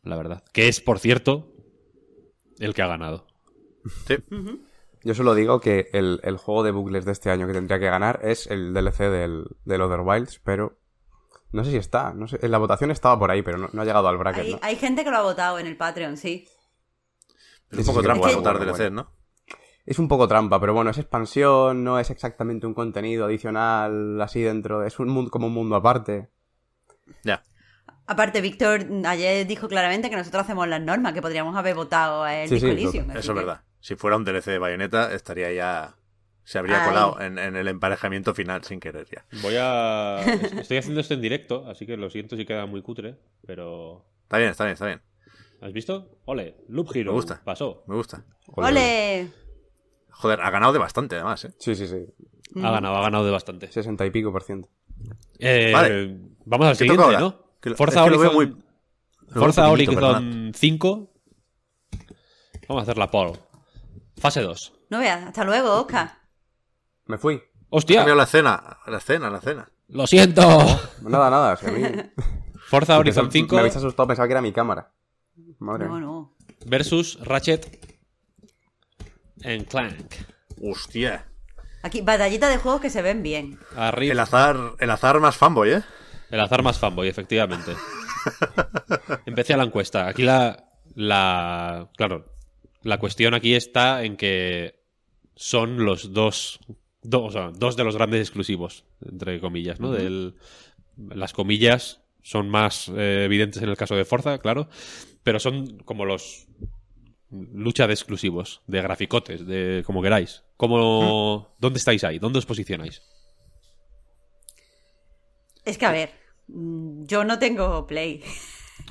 la 0.04 0.16
verdad. 0.18 0.44
Que 0.54 0.68
es, 0.68 0.82
por 0.82 1.00
cierto, 1.00 1.54
el 2.60 2.74
que 2.74 2.82
ha 2.82 2.88
ganado. 2.88 3.28
Sí. 4.08 4.16
Yo 5.04 5.14
solo 5.14 5.36
digo 5.36 5.60
que 5.60 5.90
el, 5.94 6.20
el 6.24 6.38
juego 6.38 6.64
de 6.64 6.72
bucles 6.72 7.04
de 7.06 7.12
este 7.12 7.30
año 7.30 7.46
que 7.48 7.54
tendría 7.54 7.80
que 7.80 7.86
ganar 7.90 8.22
es 8.24 8.48
el 8.48 8.74
DLC 8.74 9.00
del, 9.10 9.46
del 9.66 9.82
Other 9.82 10.00
Wilds, 10.02 10.40
pero 10.44 10.80
no 11.52 11.64
sé 11.66 11.72
si 11.72 11.78
está. 11.78 12.14
No 12.14 12.28
sé, 12.28 12.40
en 12.42 12.52
la 12.52 12.58
votación 12.58 12.90
estaba 12.92 13.20
por 13.20 13.30
ahí, 13.30 13.42
pero 13.42 13.58
no, 13.58 13.70
no 13.74 13.82
ha 13.82 13.86
llegado 13.86 14.08
al 14.08 14.18
bracket, 14.18 14.44
Hay, 14.46 14.52
¿no? 14.54 14.60
hay 14.62 14.76
gente 14.78 15.04
que 15.04 15.12
lo 15.12 15.18
ha 15.18 15.22
votado 15.24 15.60
en 15.60 15.68
el 15.68 15.76
Patreon, 15.78 16.16
sí. 16.18 16.48
Es 17.72 17.80
un 17.80 17.86
poco 17.86 18.02
trampa 18.04 18.32
votar 18.34 18.58
bueno, 18.58 18.72
DLC, 18.72 18.78
bueno. 18.78 18.96
¿no? 19.04 19.23
Es 19.86 20.00
un 20.00 20.08
poco 20.08 20.28
trampa, 20.28 20.60
pero 20.60 20.74
bueno, 20.74 20.92
es 20.92 20.98
expansión, 20.98 21.84
no 21.84 22.00
es 22.00 22.10
exactamente 22.10 22.66
un 22.66 22.74
contenido 22.74 23.26
adicional 23.26 24.20
así 24.22 24.42
dentro, 24.42 24.84
es 24.86 24.98
un 25.00 25.10
mundo 25.10 25.30
como 25.30 25.48
un 25.48 25.54
mundo 25.54 25.76
aparte. 25.76 26.30
Ya. 27.24 27.44
Aparte, 28.06 28.42
Víctor 28.42 28.86
ayer 29.06 29.46
dijo 29.46 29.68
claramente 29.68 30.10
que 30.10 30.16
nosotros 30.16 30.44
hacemos 30.44 30.68
las 30.68 30.82
normas, 30.82 31.14
que 31.14 31.22
podríamos 31.22 31.56
haber 31.56 31.76
votado 31.76 32.24
a 32.24 32.34
el 32.36 32.50
Sí, 32.50 32.60
sí, 32.60 32.70
Elysium, 32.70 33.10
Eso 33.12 33.20
es 33.20 33.28
que- 33.28 33.34
verdad. 33.34 33.62
Si 33.82 33.96
fuera 33.96 34.16
un 34.16 34.24
DLC 34.24 34.46
de 34.52 34.60
Bayonetta, 34.60 35.14
estaría 35.14 35.52
ya. 35.52 35.96
Se 36.46 36.58
habría 36.58 36.82
Ay. 36.84 36.88
colado 36.90 37.20
en, 37.22 37.38
en 37.38 37.56
el 37.58 37.68
emparejamiento 37.68 38.34
final 38.34 38.64
sin 38.64 38.80
querer 38.80 39.08
ya. 39.12 39.26
Voy 39.42 39.56
a. 39.60 40.22
Estoy 40.60 40.78
haciendo 40.78 41.02
esto 41.02 41.14
en 41.14 41.22
directo, 41.22 41.66
así 41.70 41.86
que 41.86 41.98
lo 41.98 42.10
siento 42.10 42.38
si 42.38 42.46
queda 42.46 42.66
muy 42.66 42.82
cutre, 42.82 43.18
pero. 43.46 44.06
Está 44.24 44.38
bien, 44.38 44.50
está 44.52 44.64
bien, 44.64 44.74
está 44.74 44.86
bien. 44.86 45.02
¿Has 45.62 45.74
visto? 45.74 46.18
Ole, 46.26 46.56
Loop 46.70 46.90
Hero. 46.96 47.12
Me 47.12 47.16
gusta. 47.16 47.42
Pasó. 47.44 47.84
Me 47.88 47.96
gusta. 47.96 48.24
¡Ole! 48.48 49.30
Joder, 50.14 50.42
ha 50.42 50.50
ganado 50.50 50.74
de 50.74 50.80
bastante 50.80 51.16
además, 51.16 51.44
¿eh? 51.46 51.54
Sí, 51.60 51.76
sí, 51.76 51.88
sí. 51.88 51.98
Ha 52.64 52.72
ganado, 52.72 52.96
ha 52.96 53.02
ganado 53.02 53.26
de 53.26 53.32
bastante. 53.32 53.72
Sesenta 53.72 54.06
y 54.06 54.12
pico 54.12 54.32
por 54.32 54.44
ciento. 54.44 54.70
Eh, 55.40 55.72
Vale. 55.74 56.18
Vamos 56.46 56.68
al 56.68 56.74
¿Qué 56.74 56.78
siguiente, 56.80 57.04
ahora? 57.04 57.20
¿no? 57.20 57.44
Que 57.60 57.74
Forza 57.76 58.06
es 58.06 58.12
que 58.12 58.16
Horizon, 58.18 58.34
muy- 58.36 58.64
Forza 59.34 59.70
Horizon 59.70 60.52
5. 60.56 61.12
Vamos 62.68 62.82
a 62.82 62.84
hacer 62.84 62.98
la 62.98 63.10
poll. 63.10 63.38
Fase 64.18 64.42
2. 64.42 64.74
No 64.90 65.00
veas, 65.00 65.24
hasta 65.24 65.44
luego, 65.44 65.82
Oscar. 65.82 66.12
Me 67.06 67.18
fui. 67.18 67.36
Ha 67.36 67.42
¡Hostia! 67.70 67.98
cambiado 67.98 68.18
la 68.18 68.24
escena, 68.24 68.78
la 68.86 68.98
escena, 68.98 69.30
la 69.30 69.38
escena. 69.40 69.70
¡Lo 69.90 70.08
siento! 70.08 70.42
Nada, 71.02 71.30
nada, 71.30 71.56
si 71.58 71.66
a 71.66 71.72
mí... 71.72 71.82
Forza 72.68 72.98
Horizon 72.98 73.32
5 73.32 73.56
Me 73.56 73.60
habéis 73.60 73.76
asustado, 73.76 74.08
pensaba 74.08 74.28
que 74.28 74.34
era 74.34 74.42
mi 74.42 74.52
cámara. 74.54 74.92
Madre 75.60 75.88
No, 75.88 76.00
no. 76.00 76.36
versus 76.66 77.20
Ratchet 77.22 77.93
en 79.44 79.64
Clank. 79.66 80.14
Hostia. 80.62 81.26
Aquí, 81.82 82.02
batallita 82.02 82.50
de 82.50 82.58
juegos 82.58 82.82
que 82.82 82.90
se 82.90 83.02
ven 83.02 83.24
bien. 83.24 83.60
Arriba. 83.76 84.14
El 84.14 84.20
azar, 84.20 84.58
el 84.80 84.90
azar 84.90 85.20
más 85.20 85.36
fanboy, 85.38 85.72
¿eh? 85.72 85.82
El 86.32 86.40
azar 86.40 86.64
más 86.64 86.80
fanboy, 86.80 87.08
efectivamente. 87.08 87.74
Empecé 89.26 89.54
a 89.54 89.58
la 89.58 89.64
encuesta. 89.64 90.08
Aquí 90.08 90.24
la, 90.24 90.72
la. 90.96 91.90
Claro, 91.98 92.34
la 92.84 92.98
cuestión 93.00 93.34
aquí 93.34 93.54
está 93.56 94.04
en 94.04 94.16
que 94.18 94.82
son 95.36 95.84
los 95.86 96.14
dos. 96.14 96.60
do- 97.02 97.24
o 97.26 97.32
sea, 97.32 97.52
dos 97.54 97.76
de 97.76 97.84
los 97.84 97.96
grandes 97.96 98.22
exclusivos, 98.22 98.86
entre 99.06 99.40
comillas, 99.40 99.80
¿no? 99.80 99.92
Del- 99.92 100.36
las 100.98 101.34
comillas 101.34 102.02
son 102.22 102.50
más 102.50 102.88
eh, 102.96 103.24
evidentes 103.26 103.62
en 103.62 103.70
el 103.70 103.76
caso 103.78 103.96
de 103.96 104.06
Forza, 104.06 104.38
claro, 104.38 104.70
pero 105.24 105.40
son 105.40 105.80
como 105.80 106.06
los 106.06 106.48
lucha 107.54 107.88
de 107.88 107.94
exclusivos, 107.94 108.62
de 108.68 108.82
graficotes, 108.82 109.46
de 109.46 109.84
como 109.86 110.02
queráis. 110.02 110.44
Como, 110.58 111.54
¿Dónde 111.60 111.80
estáis 111.80 112.04
ahí? 112.04 112.20
¿Dónde 112.20 112.40
os 112.40 112.46
posicionáis? 112.46 113.02
Es 115.66 115.78
que, 115.78 115.86
a 115.86 115.92
ver, 115.92 116.12
mm, 116.48 117.06
yo 117.06 117.24
no 117.24 117.40
tengo 117.40 117.88
Play. 117.88 118.24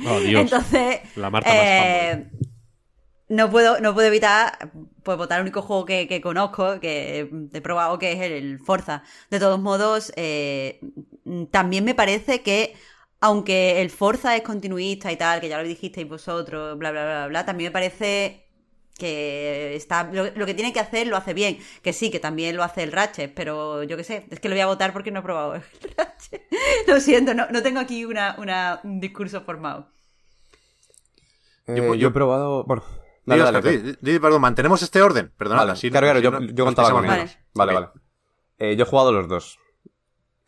Oh, 0.07 0.21
Dios. 0.21 0.41
Entonces, 0.53 1.01
La 1.17 1.31
marca 1.31 1.49
más 1.49 1.59
eh, 1.59 2.31
no 3.29 3.51
puedo, 3.51 3.81
no 3.81 3.95
puedo 3.95 4.09
evitar 4.09 4.71
pues, 5.03 5.17
votar 5.17 5.39
el 5.39 5.45
único 5.45 5.63
juego 5.63 5.87
que, 5.87 6.07
que 6.07 6.21
conozco, 6.21 6.81
que 6.81 7.31
he 7.53 7.61
probado, 7.61 7.99
que 7.99 8.13
es 8.13 8.21
el, 8.21 8.33
el 8.33 8.59
Forza. 8.59 9.05
De 9.31 9.39
todos 9.39 9.61
modos, 9.61 10.13
eh, 10.17 10.81
también 11.51 11.85
me 11.85 11.95
parece 11.95 12.43
que, 12.43 12.75
aunque 13.23 13.81
el 13.81 13.89
Forza 13.89 14.37
es 14.37 14.43
continuista 14.43 15.11
y 15.11 15.17
tal, 15.17 15.41
que 15.41 15.49
ya 15.49 15.57
lo 15.63 15.67
dijisteis 15.67 16.07
vosotros, 16.09 16.77
bla, 16.77 16.91
bla, 16.91 17.05
bla, 17.05 17.27
bla, 17.29 17.45
también 17.47 17.69
me 17.69 17.73
parece 17.73 18.47
que 18.99 19.75
está 19.75 20.05
lo, 20.13 20.31
lo 20.33 20.45
que 20.47 20.53
tiene 20.55 20.73
que 20.73 20.79
hacer 20.81 21.07
lo 21.07 21.17
hace 21.17 21.33
bien. 21.33 21.59
Que 21.83 21.93
sí, 21.93 22.11
que 22.11 22.21
también 22.21 22.55
lo 22.57 22.63
hace 22.63 22.83
el 22.83 22.93
Ratchet, 22.93 23.33
pero 23.35 23.83
yo 23.85 23.97
qué 23.97 24.05
sé, 24.05 24.27
es 24.31 24.39
que 24.41 24.49
lo 24.49 24.55
voy 24.55 24.61
a 24.61 24.67
votar 24.67 24.93
porque 24.93 25.11
no 25.11 25.21
he 25.21 25.23
probado 25.23 25.55
el 25.55 25.63
Ratchet. 25.97 26.43
Lo 26.87 27.01
siento, 27.01 27.33
no, 27.33 27.47
no 27.51 27.63
tengo 27.63 27.81
aquí 27.81 28.05
una, 28.05 28.35
una- 28.39 28.81
un 28.85 29.01
discurso 29.01 29.41
formado. 29.41 29.89
Eh, 31.67 31.75
Yo- 31.77 31.85
yo, 31.87 31.95
yo- 31.95 32.09
he 32.09 32.11
probado... 32.11 32.65
Bueno, 32.65 32.83
dale, 33.25 33.43
dale, 33.45 33.79
di- 33.79 33.97
di, 34.01 34.19
perdón, 34.19 34.41
mantenemos 34.43 34.83
este 34.83 35.01
orden. 35.01 35.33
Perdonad, 35.37 35.63
Vale, 35.63 35.73
así 35.73 35.91
claro, 35.91 36.07
claro, 36.21 36.39
así 36.39 36.49
yo, 36.55 36.65
contaba 36.65 36.91
con 36.91 37.05
ellos. 37.05 37.39
Vale, 37.55 37.73
vale. 37.73 37.89
Eh, 38.59 38.77
yo 38.77 38.85
he 38.85 38.87
jugado 38.87 39.13
los 39.13 39.29
dos. 39.29 39.59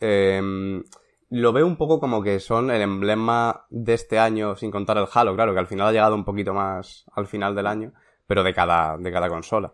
Eh, 0.01 0.81
lo 1.29 1.53
veo 1.53 1.65
un 1.67 1.77
poco 1.77 1.99
como 1.99 2.21
que 2.23 2.39
son 2.39 2.71
el 2.71 2.81
emblema 2.81 3.65
de 3.69 3.93
este 3.93 4.19
año, 4.19 4.55
sin 4.55 4.71
contar 4.71 4.97
el 4.97 5.07
Halo, 5.11 5.35
claro, 5.35 5.53
que 5.53 5.59
al 5.59 5.67
final 5.67 5.87
ha 5.87 5.91
llegado 5.91 6.15
un 6.15 6.25
poquito 6.25 6.53
más 6.53 7.05
al 7.13 7.27
final 7.27 7.55
del 7.55 7.67
año, 7.67 7.93
pero 8.27 8.43
de 8.43 8.53
cada, 8.53 8.97
de 8.97 9.11
cada 9.11 9.29
consola. 9.29 9.73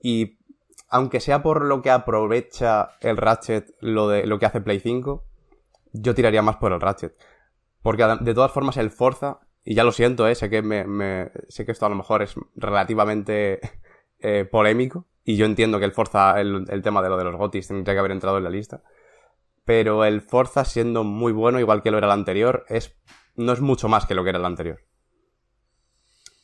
Y 0.00 0.38
aunque 0.88 1.20
sea 1.20 1.42
por 1.42 1.64
lo 1.64 1.82
que 1.82 1.90
aprovecha 1.90 2.90
el 3.00 3.16
Ratchet 3.16 3.74
lo, 3.80 4.08
de, 4.08 4.26
lo 4.26 4.38
que 4.38 4.46
hace 4.46 4.60
Play 4.60 4.80
5, 4.80 5.24
yo 5.92 6.14
tiraría 6.14 6.42
más 6.42 6.56
por 6.56 6.72
el 6.72 6.80
Ratchet. 6.80 7.16
Porque 7.82 8.04
de 8.20 8.34
todas 8.34 8.52
formas 8.52 8.76
el 8.76 8.90
Forza, 8.90 9.40
y 9.64 9.74
ya 9.74 9.84
lo 9.84 9.92
siento, 9.92 10.26
eh, 10.28 10.34
sé, 10.34 10.50
que 10.50 10.62
me- 10.62 11.30
sé 11.48 11.64
que 11.66 11.72
esto 11.72 11.86
a 11.86 11.88
lo 11.90 11.96
mejor 11.96 12.22
es 12.22 12.34
relativamente 12.56 13.60
eh, 14.20 14.44
polémico, 14.50 15.06
y 15.24 15.36
yo 15.36 15.46
entiendo 15.46 15.78
que 15.78 15.84
el 15.84 15.92
Forza, 15.92 16.40
el, 16.40 16.64
el 16.68 16.82
tema 16.82 17.02
de 17.02 17.08
lo 17.08 17.16
de 17.16 17.24
los 17.24 17.36
gotis 17.36 17.68
tendría 17.68 17.94
que 17.94 17.98
haber 18.00 18.12
entrado 18.12 18.38
en 18.38 18.44
la 18.44 18.50
lista. 18.50 18.82
Pero 19.64 20.04
el 20.04 20.20
Forza, 20.22 20.64
siendo 20.64 21.04
muy 21.04 21.32
bueno, 21.32 21.60
igual 21.60 21.82
que 21.82 21.90
lo 21.90 21.98
era 21.98 22.06
el 22.08 22.12
anterior, 22.12 22.64
es, 22.68 22.94
no 23.36 23.52
es 23.52 23.60
mucho 23.60 23.88
más 23.88 24.06
que 24.06 24.14
lo 24.14 24.24
que 24.24 24.30
era 24.30 24.38
el 24.38 24.44
anterior. 24.44 24.80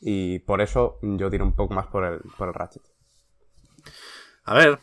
Y 0.01 0.39
por 0.41 0.61
eso 0.61 0.99
yo 1.03 1.29
tiro 1.31 1.45
un 1.45 1.57
poco 1.57 1.75
más 1.75 1.87
por 1.89 2.05
el, 2.05 2.21
por 2.37 2.49
el 2.49 2.55
Ratchet. 2.55 2.83
A 4.45 4.55
ver, 4.55 4.79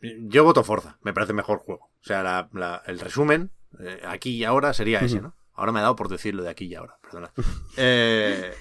yo 0.00 0.44
voto 0.44 0.64
Forza, 0.64 0.98
me 1.02 1.12
parece 1.12 1.32
mejor 1.34 1.58
juego. 1.58 1.84
O 2.00 2.04
sea, 2.04 2.22
la- 2.22 2.48
la- 2.52 2.82
el 2.86 2.98
resumen, 2.98 3.50
eh, 3.80 4.00
aquí 4.06 4.30
y 4.36 4.44
ahora, 4.44 4.72
sería 4.72 5.00
ese, 5.04 5.20
¿no? 5.20 5.34
Ahora 5.54 5.70
me 5.72 5.80
ha 5.80 5.82
dado 5.82 5.96
por 5.96 6.08
decirlo 6.08 6.42
de 6.42 6.48
aquí 6.48 6.64
y 6.64 6.74
ahora, 6.74 6.96
perdona. 7.02 7.32
Eh, 7.76 8.52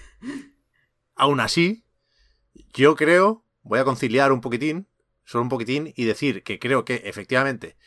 aún 1.16 1.40
así, 1.40 1.86
yo 2.74 2.96
creo, 2.96 3.46
voy 3.64 3.80
a 3.80 3.86
conciliar 3.86 4.32
un 4.34 4.42
poquitín, 4.42 4.88
solo 5.24 5.44
un 5.44 5.50
poquitín, 5.50 5.94
y 5.96 6.04
decir 6.04 6.44
que 6.44 6.60
creo 6.60 6.84
que 6.84 6.96
efectivamente, 7.06 7.78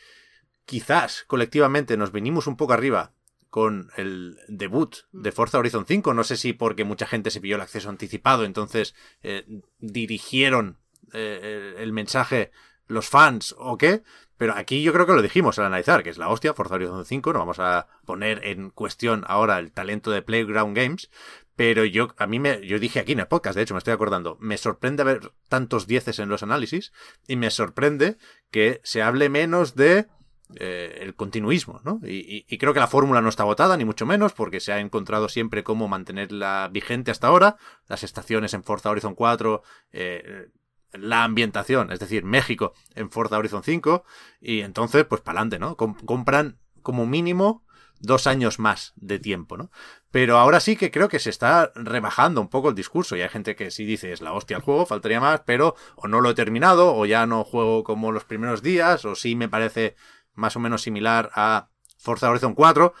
quizás 0.65 1.23
colectivamente 1.27 1.97
nos 1.97 2.11
venimos 2.11 2.47
un 2.47 2.57
poco 2.57 2.73
arriba 2.73 3.13
con 3.49 3.89
el 3.95 4.37
debut 4.49 4.95
de 5.13 5.31
Forza 5.31 5.59
Horizon 5.59 5.85
5. 5.85 6.13
No 6.13 6.23
sé 6.23 6.35
si 6.35 6.53
porque 6.53 6.83
mucha 6.83 7.07
gente 7.07 7.31
se 7.31 7.39
pilló 7.39 7.55
el 7.55 7.61
acceso 7.61 7.89
anticipado, 7.89 8.43
entonces 8.43 8.95
eh, 9.23 9.45
dirigieron 9.79 10.77
eh, 11.13 11.73
el, 11.77 11.81
el 11.81 11.93
mensaje 11.93 12.51
los 12.87 13.07
fans 13.07 13.55
o 13.57 13.77
qué. 13.77 14.03
Pero 14.37 14.53
aquí 14.57 14.83
yo 14.83 14.91
creo 14.91 15.05
que 15.05 15.13
lo 15.13 15.21
dijimos 15.21 15.57
al 15.57 15.67
analizar, 15.67 16.03
que 16.03 16.09
es 16.09 16.17
la 16.17 16.27
hostia, 16.27 16.53
Forza 16.53 16.75
Horizon 16.75 17.05
5. 17.05 17.31
No 17.31 17.39
vamos 17.39 17.59
a 17.59 17.87
poner 18.05 18.45
en 18.45 18.69
cuestión 18.71 19.23
ahora 19.27 19.59
el 19.59 19.71
talento 19.71 20.11
de 20.11 20.21
Playground 20.21 20.75
Games. 20.75 21.09
Pero 21.55 21.85
yo, 21.85 22.13
a 22.17 22.27
mí 22.27 22.39
me, 22.39 22.67
yo 22.67 22.79
dije 22.79 22.99
aquí 22.99 23.13
en 23.13 23.21
el 23.21 23.27
podcast, 23.27 23.55
de 23.55 23.61
hecho, 23.61 23.73
me 23.73 23.77
estoy 23.77 23.93
acordando, 23.93 24.37
me 24.41 24.57
sorprende 24.57 25.05
ver 25.05 25.31
tantos 25.47 25.87
dieces 25.87 26.19
en 26.19 26.27
los 26.27 26.43
análisis 26.43 26.91
y 27.29 27.37
me 27.37 27.49
sorprende 27.49 28.17
que 28.51 28.81
se 28.83 29.01
hable 29.01 29.29
menos 29.29 29.75
de 29.75 30.07
eh, 30.55 30.99
el 31.01 31.15
continuismo, 31.15 31.81
¿no? 31.83 31.99
Y, 32.03 32.43
creo 32.57 32.73
que 32.73 32.79
la 32.79 32.87
fórmula 32.87 33.21
no 33.21 33.29
está 33.29 33.43
agotada, 33.43 33.77
ni 33.77 33.85
mucho 33.85 34.05
menos, 34.05 34.33
porque 34.33 34.59
se 34.59 34.71
ha 34.71 34.79
encontrado 34.79 35.27
siempre 35.27 35.63
cómo 35.63 35.87
mantenerla 35.87 36.69
vigente 36.71 37.11
hasta 37.11 37.27
ahora. 37.27 37.57
Las 37.87 38.03
estaciones 38.03 38.53
en 38.53 38.63
Forza 38.63 38.89
Horizon 38.89 39.15
4, 39.15 39.63
eh, 39.91 40.49
la 40.93 41.23
ambientación, 41.23 41.91
es 41.91 41.99
decir, 41.99 42.23
México 42.23 42.73
en 42.93 43.09
Forza 43.09 43.37
Horizon 43.37 43.63
5, 43.63 44.03
y 44.39 44.61
entonces, 44.61 45.05
pues 45.05 45.21
para 45.21 45.39
adelante, 45.41 45.59
¿no? 45.59 45.75
compran 45.77 46.59
como 46.81 47.05
mínimo 47.05 47.65
dos 47.99 48.27
años 48.27 48.59
más 48.59 48.93
de 48.95 49.19
tiempo, 49.19 49.57
¿no? 49.57 49.71
Pero 50.11 50.37
ahora 50.37 50.59
sí 50.59 50.75
que 50.75 50.91
creo 50.91 51.09
que 51.09 51.19
se 51.19 51.29
está 51.29 51.71
rebajando 51.75 52.41
un 52.41 52.49
poco 52.49 52.69
el 52.69 52.75
discurso 52.75 53.15
y 53.15 53.21
hay 53.21 53.29
gente 53.29 53.55
que 53.55 53.71
sí 53.71 53.85
dice 53.85 54.11
es 54.11 54.21
la 54.21 54.33
hostia 54.33 54.57
el 54.57 54.63
juego, 54.63 54.85
faltaría 54.85 55.19
más, 55.19 55.41
pero 55.45 55.75
o 55.95 56.07
no 56.07 56.21
lo 56.21 56.29
he 56.29 56.35
terminado 56.35 56.95
o 56.95 57.05
ya 57.05 57.25
no 57.25 57.43
juego 57.43 57.83
como 57.83 58.11
los 58.11 58.25
primeros 58.25 58.61
días 58.61 59.05
o 59.05 59.15
sí 59.15 59.35
me 59.35 59.49
parece 59.49 59.95
más 60.35 60.55
o 60.55 60.59
menos 60.59 60.81
similar 60.81 61.31
a 61.33 61.69
Forza 61.97 62.29
Horizon 62.29 62.53
4. 62.53 62.93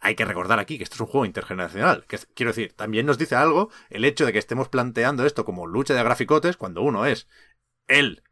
Hay 0.00 0.14
que 0.14 0.24
recordar 0.24 0.58
aquí 0.58 0.78
que 0.78 0.84
esto 0.84 0.94
es 0.94 1.00
un 1.00 1.06
juego 1.06 1.26
intergeneracional. 1.26 2.06
Que, 2.06 2.18
quiero 2.34 2.50
decir, 2.52 2.72
también 2.72 3.06
nos 3.06 3.18
dice 3.18 3.34
algo 3.34 3.70
el 3.90 4.04
hecho 4.04 4.24
de 4.24 4.32
que 4.32 4.38
estemos 4.38 4.68
planteando 4.68 5.26
esto 5.26 5.44
como 5.44 5.66
lucha 5.66 5.94
de 5.94 6.02
graficotes 6.02 6.56
cuando 6.56 6.82
uno 6.82 7.04
es 7.04 7.28
el 7.86 8.22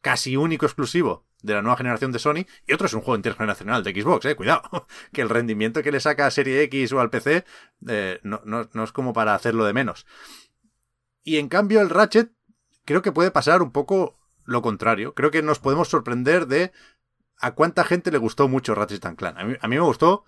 casi 0.00 0.36
único 0.36 0.66
exclusivo 0.66 1.26
de 1.42 1.54
la 1.54 1.62
nueva 1.62 1.76
generación 1.76 2.12
de 2.12 2.18
Sony 2.18 2.46
y 2.66 2.72
otro 2.72 2.86
es 2.86 2.92
un 2.92 3.00
juego 3.00 3.16
intergeneracional 3.16 3.82
de 3.82 3.92
Xbox, 3.92 4.26
eh, 4.26 4.36
cuidado, 4.36 4.86
que 5.12 5.22
el 5.22 5.30
rendimiento 5.30 5.82
que 5.82 5.90
le 5.90 6.00
saca 6.00 6.26
a 6.26 6.30
Serie 6.30 6.62
X 6.64 6.92
o 6.92 7.00
al 7.00 7.10
PC 7.10 7.44
eh, 7.88 8.20
no, 8.22 8.42
no 8.44 8.84
es 8.84 8.92
como 8.92 9.12
para 9.12 9.34
hacerlo 9.34 9.64
de 9.64 9.72
menos. 9.72 10.06
Y 11.22 11.38
en 11.38 11.48
cambio 11.48 11.80
el 11.80 11.90
Ratchet 11.90 12.32
creo 12.84 13.02
que 13.02 13.12
puede 13.12 13.30
pasar 13.30 13.62
un 13.62 13.72
poco 13.72 14.18
lo 14.44 14.62
contrario. 14.62 15.14
Creo 15.14 15.30
que 15.30 15.42
nos 15.42 15.58
podemos 15.58 15.88
sorprender 15.88 16.46
de 16.46 16.72
a 17.40 17.52
cuánta 17.52 17.84
gente 17.84 18.10
le 18.10 18.18
gustó 18.18 18.48
mucho 18.48 18.74
Ratchet 18.74 19.16
Clank. 19.16 19.38
A 19.38 19.44
mí, 19.44 19.56
a 19.60 19.68
mí 19.68 19.76
me 19.76 19.82
gustó 19.82 20.24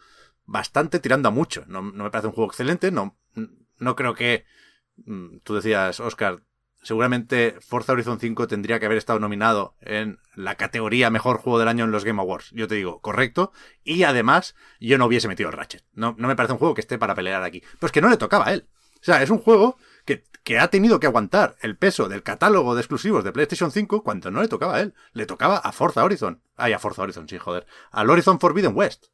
bastante 0.47 0.99
tirando 0.99 1.29
a 1.29 1.33
mucho. 1.33 1.65
No, 1.67 1.83
me 1.83 2.11
parece 2.11 2.29
un 2.29 2.35
juego 2.35 2.51
excelente. 2.51 2.91
No, 2.91 3.19
no 3.79 3.97
creo 3.97 4.15
que. 4.15 4.45
Mm, 5.05 5.39
tú 5.43 5.55
decías, 5.55 6.01
Oscar, 6.01 6.43
seguramente 6.83 7.57
Forza 7.61 7.93
Horizon 7.93 8.19
5 8.19 8.47
tendría 8.47 8.79
que 8.79 8.87
haber 8.87 8.99
estado 8.99 9.19
nominado 9.19 9.77
en 9.81 10.19
la 10.35 10.57
categoría 10.57 11.11
Mejor 11.11 11.39
Juego 11.39 11.59
del 11.59 11.69
Año 11.69 11.85
en 11.85 11.93
los 11.93 12.05
Game 12.05 12.21
Awards. 12.21 12.51
Yo 12.53 12.69
te 12.69 12.75
digo, 12.75 13.01
correcto. 13.01 13.53
Y 13.85 14.03
además, 14.05 14.55
yo 14.81 14.99
no 14.99 15.07
hubiese 15.07 15.29
metido 15.29 15.51
el 15.51 15.57
Ratchet. 15.57 15.85
No, 15.93 16.15
no 16.19 16.29
me 16.29 16.37
parece 16.37 16.55
un 16.55 16.59
juego 16.59 16.75
que 16.75 16.81
esté 16.81 16.99
para 16.99 17.15
pelear 17.15 17.43
aquí. 17.43 17.61
Pero 17.61 17.87
es 17.87 17.93
que 17.93 18.01
no 18.01 18.09
le 18.09 18.17
tocaba 18.17 18.49
a 18.49 18.53
él. 18.53 18.69
O 19.01 19.05
sea, 19.05 19.23
es 19.23 19.31
un 19.31 19.39
juego 19.39 19.77
que, 20.05 20.59
ha 20.59 20.69
tenido 20.69 21.01
que 21.01 21.07
aguantar 21.07 21.57
el 21.61 21.77
peso 21.77 22.09
del 22.09 22.23
catálogo 22.23 22.75
de 22.75 22.81
exclusivos 22.81 23.25
de 23.25 23.33
PlayStation 23.33 23.71
5 23.71 24.03
cuando 24.03 24.31
no 24.31 24.43
le 24.43 24.49
tocaba 24.49 24.77
a 24.77 24.81
él. 24.81 24.95
Le 25.13 25.27
tocaba 25.27 25.59
a 25.59 25.73
Forza 25.73 26.05
Horizon. 26.05 26.43
Ay, 26.57 26.73
a 26.73 26.79
Forza 26.79 27.03
Horizon, 27.03 27.29
sí, 27.29 27.39
joder. 27.39 27.67
Al 27.91 28.11
Horizon 28.11 28.41
Forbidden 28.41 28.73
West. 28.75 29.07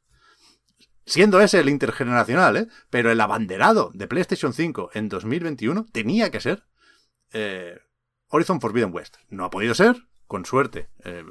Siendo 1.05 1.41
ese 1.41 1.59
el 1.59 1.69
intergeneracional, 1.69 2.57
¿eh? 2.57 2.67
Pero 2.89 3.11
el 3.11 3.21
abanderado 3.21 3.91
de 3.93 4.07
PlayStation 4.07 4.53
5 4.53 4.91
en 4.93 5.09
2021 5.09 5.85
tenía 5.91 6.29
que 6.29 6.39
ser 6.39 6.63
eh, 7.31 7.79
Horizon 8.27 8.61
Forbidden 8.61 8.93
West. 8.93 9.17
No 9.29 9.45
ha 9.45 9.49
podido 9.49 9.73
ser, 9.73 10.07
con 10.27 10.45
suerte. 10.45 10.89
Eh, 11.03 11.23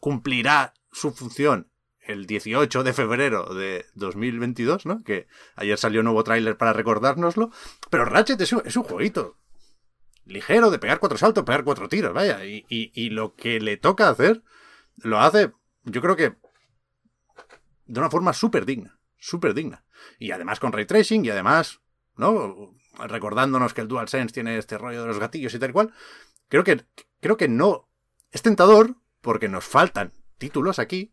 cumplirá 0.00 0.74
su 0.92 1.12
función 1.12 1.70
el 2.06 2.26
18 2.26 2.84
de 2.84 2.92
febrero 2.92 3.54
de 3.54 3.86
2022, 3.94 4.86
¿no? 4.86 5.02
Que 5.02 5.26
ayer 5.56 5.76
salió 5.78 6.00
un 6.00 6.04
nuevo 6.04 6.24
tráiler 6.24 6.56
para 6.56 6.72
recordárnoslo. 6.72 7.50
Pero 7.90 8.04
Ratchet 8.04 8.40
es 8.40 8.52
un, 8.52 8.84
jueguito 8.84 9.36
ligero 10.24 10.70
de 10.70 10.78
pegar 10.78 10.98
cuatro 10.98 11.18
saltos, 11.18 11.44
pegar 11.44 11.64
cuatro 11.64 11.88
tiros, 11.88 12.12
vaya. 12.12 12.44
Y, 12.44 13.10
lo 13.10 13.34
que 13.34 13.60
le 13.60 13.76
toca 13.76 14.08
hacer, 14.08 14.42
lo 14.96 15.20
hace, 15.20 15.52
yo 15.84 16.00
creo 16.00 16.16
que 16.16 16.36
de 17.86 18.00
una 18.00 18.10
forma 18.10 18.32
súper 18.32 18.66
digna, 18.66 18.98
súper 19.18 19.54
digna. 19.54 19.84
Y 20.18 20.30
además 20.30 20.60
con 20.60 20.72
ray 20.72 20.86
tracing 20.86 21.24
y 21.24 21.30
además, 21.30 21.80
¿no? 22.16 22.74
Recordándonos 22.98 23.74
que 23.74 23.82
el 23.82 23.88
DualSense 23.88 24.32
tiene 24.32 24.58
este 24.58 24.78
rollo 24.78 25.02
de 25.02 25.08
los 25.08 25.18
gatillos 25.18 25.54
y 25.54 25.58
tal 25.58 25.72
cual. 25.72 25.92
Creo 26.48 26.64
que, 26.64 26.84
creo 27.20 27.36
que 27.36 27.48
no. 27.48 27.88
Es 28.30 28.42
tentador 28.42 28.96
porque 29.20 29.48
nos 29.48 29.64
faltan 29.64 30.12
títulos 30.38 30.78
aquí, 30.78 31.12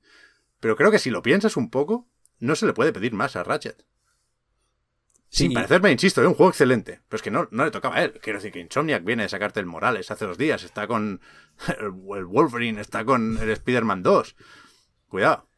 pero 0.64 0.78
creo 0.78 0.92
que 0.92 1.00
si 1.00 1.10
lo 1.10 1.22
piensas 1.22 1.58
un 1.58 1.70
poco, 1.70 2.08
no 2.40 2.56
se 2.56 2.66
le 2.66 2.72
puede 2.72 2.94
pedir 2.94 3.12
más 3.12 3.36
a 3.36 3.44
Ratchet. 3.44 3.84
Sin 5.28 5.52
parecerme, 5.52 5.92
insisto, 5.92 6.22
es 6.22 6.28
un 6.28 6.36
juego 6.36 6.52
excelente. 6.52 7.02
Pero 7.10 7.18
es 7.18 7.22
que 7.22 7.32
no, 7.32 7.50
no 7.52 7.66
le 7.66 7.72
tocaba 7.72 7.98
a 7.98 8.04
él. 8.06 8.14
Quiero 8.22 8.40
decir 8.40 8.54
que 8.54 8.62
Insomniac 8.62 9.04
viene 9.04 9.24
de 9.24 9.30
sacarte 9.30 9.60
el 9.60 9.66
Morales 9.66 10.10
hace 10.10 10.26
dos 10.26 10.38
días. 10.38 10.64
Está 10.64 10.88
con 10.88 11.20
el 11.82 11.90
Wolverine, 11.90 12.80
está 12.80 13.04
con 13.04 13.38
el 13.40 13.50
Spider-Man 13.50 14.04
2. 14.04 14.38
Cuidado. 15.10 15.50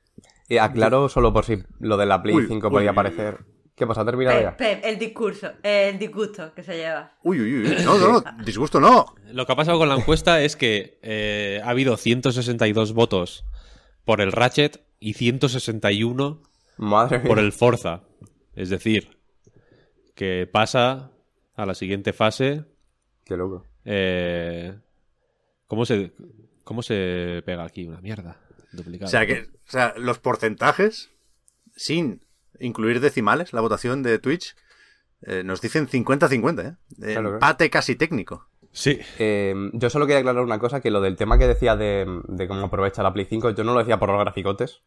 Y 0.49 0.57
aclaro 0.57 1.07
solo 1.07 1.31
por 1.31 1.45
si 1.45 1.61
lo 1.79 1.97
de 1.97 2.07
la 2.07 2.23
Play 2.23 2.47
5 2.47 2.71
podía 2.71 2.89
aparecer. 2.89 3.45
¿Qué 3.75 3.85
pasa? 3.85 4.01
¿Ha 4.01 4.05
terminado 4.05 4.41
ya? 4.41 4.55
el 4.57 4.97
discurso, 4.97 5.51
el 5.61 5.99
disgusto 5.99 6.51
que 6.55 6.63
se 6.63 6.77
lleva. 6.77 7.13
Uy, 7.21 7.41
uy, 7.41 7.57
uy. 7.57 7.75
No, 7.83 7.99
no, 7.99 8.11
no. 8.11 8.23
Disgusto 8.43 8.79
no. 8.79 9.13
Lo 9.31 9.45
que 9.45 9.51
ha 9.51 9.55
pasado 9.55 9.77
con 9.77 9.87
la 9.87 9.95
encuesta 9.97 10.41
es 10.41 10.55
que 10.55 10.97
eh, 11.03 11.61
ha 11.63 11.69
habido 11.69 11.95
162 11.95 12.93
votos 12.93 13.45
por 14.03 14.19
el 14.19 14.31
Ratchet 14.31 14.84
y 15.05 15.13
161 15.13 16.41
Madre 16.77 17.19
por 17.19 17.37
el 17.37 17.51
Forza. 17.51 18.01
Es 18.55 18.69
decir, 18.71 19.19
que 20.15 20.49
pasa 20.51 21.11
a 21.55 21.65
la 21.67 21.75
siguiente 21.75 22.11
fase. 22.11 22.65
Qué 23.23 23.37
loco. 23.37 23.67
Eh, 23.85 24.75
¿cómo, 25.67 25.85
se, 25.85 26.11
¿Cómo 26.63 26.81
se 26.81 27.43
pega 27.45 27.65
aquí? 27.65 27.85
Una 27.85 28.01
mierda. 28.01 28.39
Duplicado. 28.71 29.05
O 29.05 29.11
sea, 29.11 29.27
que, 29.27 29.41
o 29.41 29.71
sea, 29.71 29.93
los 29.95 30.17
porcentajes, 30.17 31.11
sin 31.75 32.25
incluir 32.59 32.99
decimales, 32.99 33.53
la 33.53 33.61
votación 33.61 34.01
de 34.01 34.17
Twitch, 34.17 34.55
eh, 35.21 35.43
nos 35.45 35.61
dicen 35.61 35.87
50-50, 35.87 36.65
¿eh? 36.65 37.13
Claro, 37.13 37.35
Empate 37.35 37.69
casi 37.69 37.95
técnico. 37.95 38.49
Sí. 38.71 38.99
Eh, 39.19 39.53
yo 39.73 39.89
solo 39.91 40.07
quería 40.07 40.21
aclarar 40.21 40.43
una 40.43 40.57
cosa, 40.57 40.81
que 40.81 40.89
lo 40.89 40.99
del 40.99 41.15
tema 41.15 41.37
que 41.37 41.47
decía 41.47 41.75
de, 41.75 42.21
de, 42.27 42.47
cómo 42.47 42.65
aprovecha 42.65 43.03
la 43.03 43.13
Play 43.13 43.25
5, 43.29 43.51
yo 43.51 43.63
no 43.63 43.73
lo 43.73 43.79
decía 43.79 43.99
por 43.99 44.09
los 44.09 44.19
graficotes, 44.19 44.81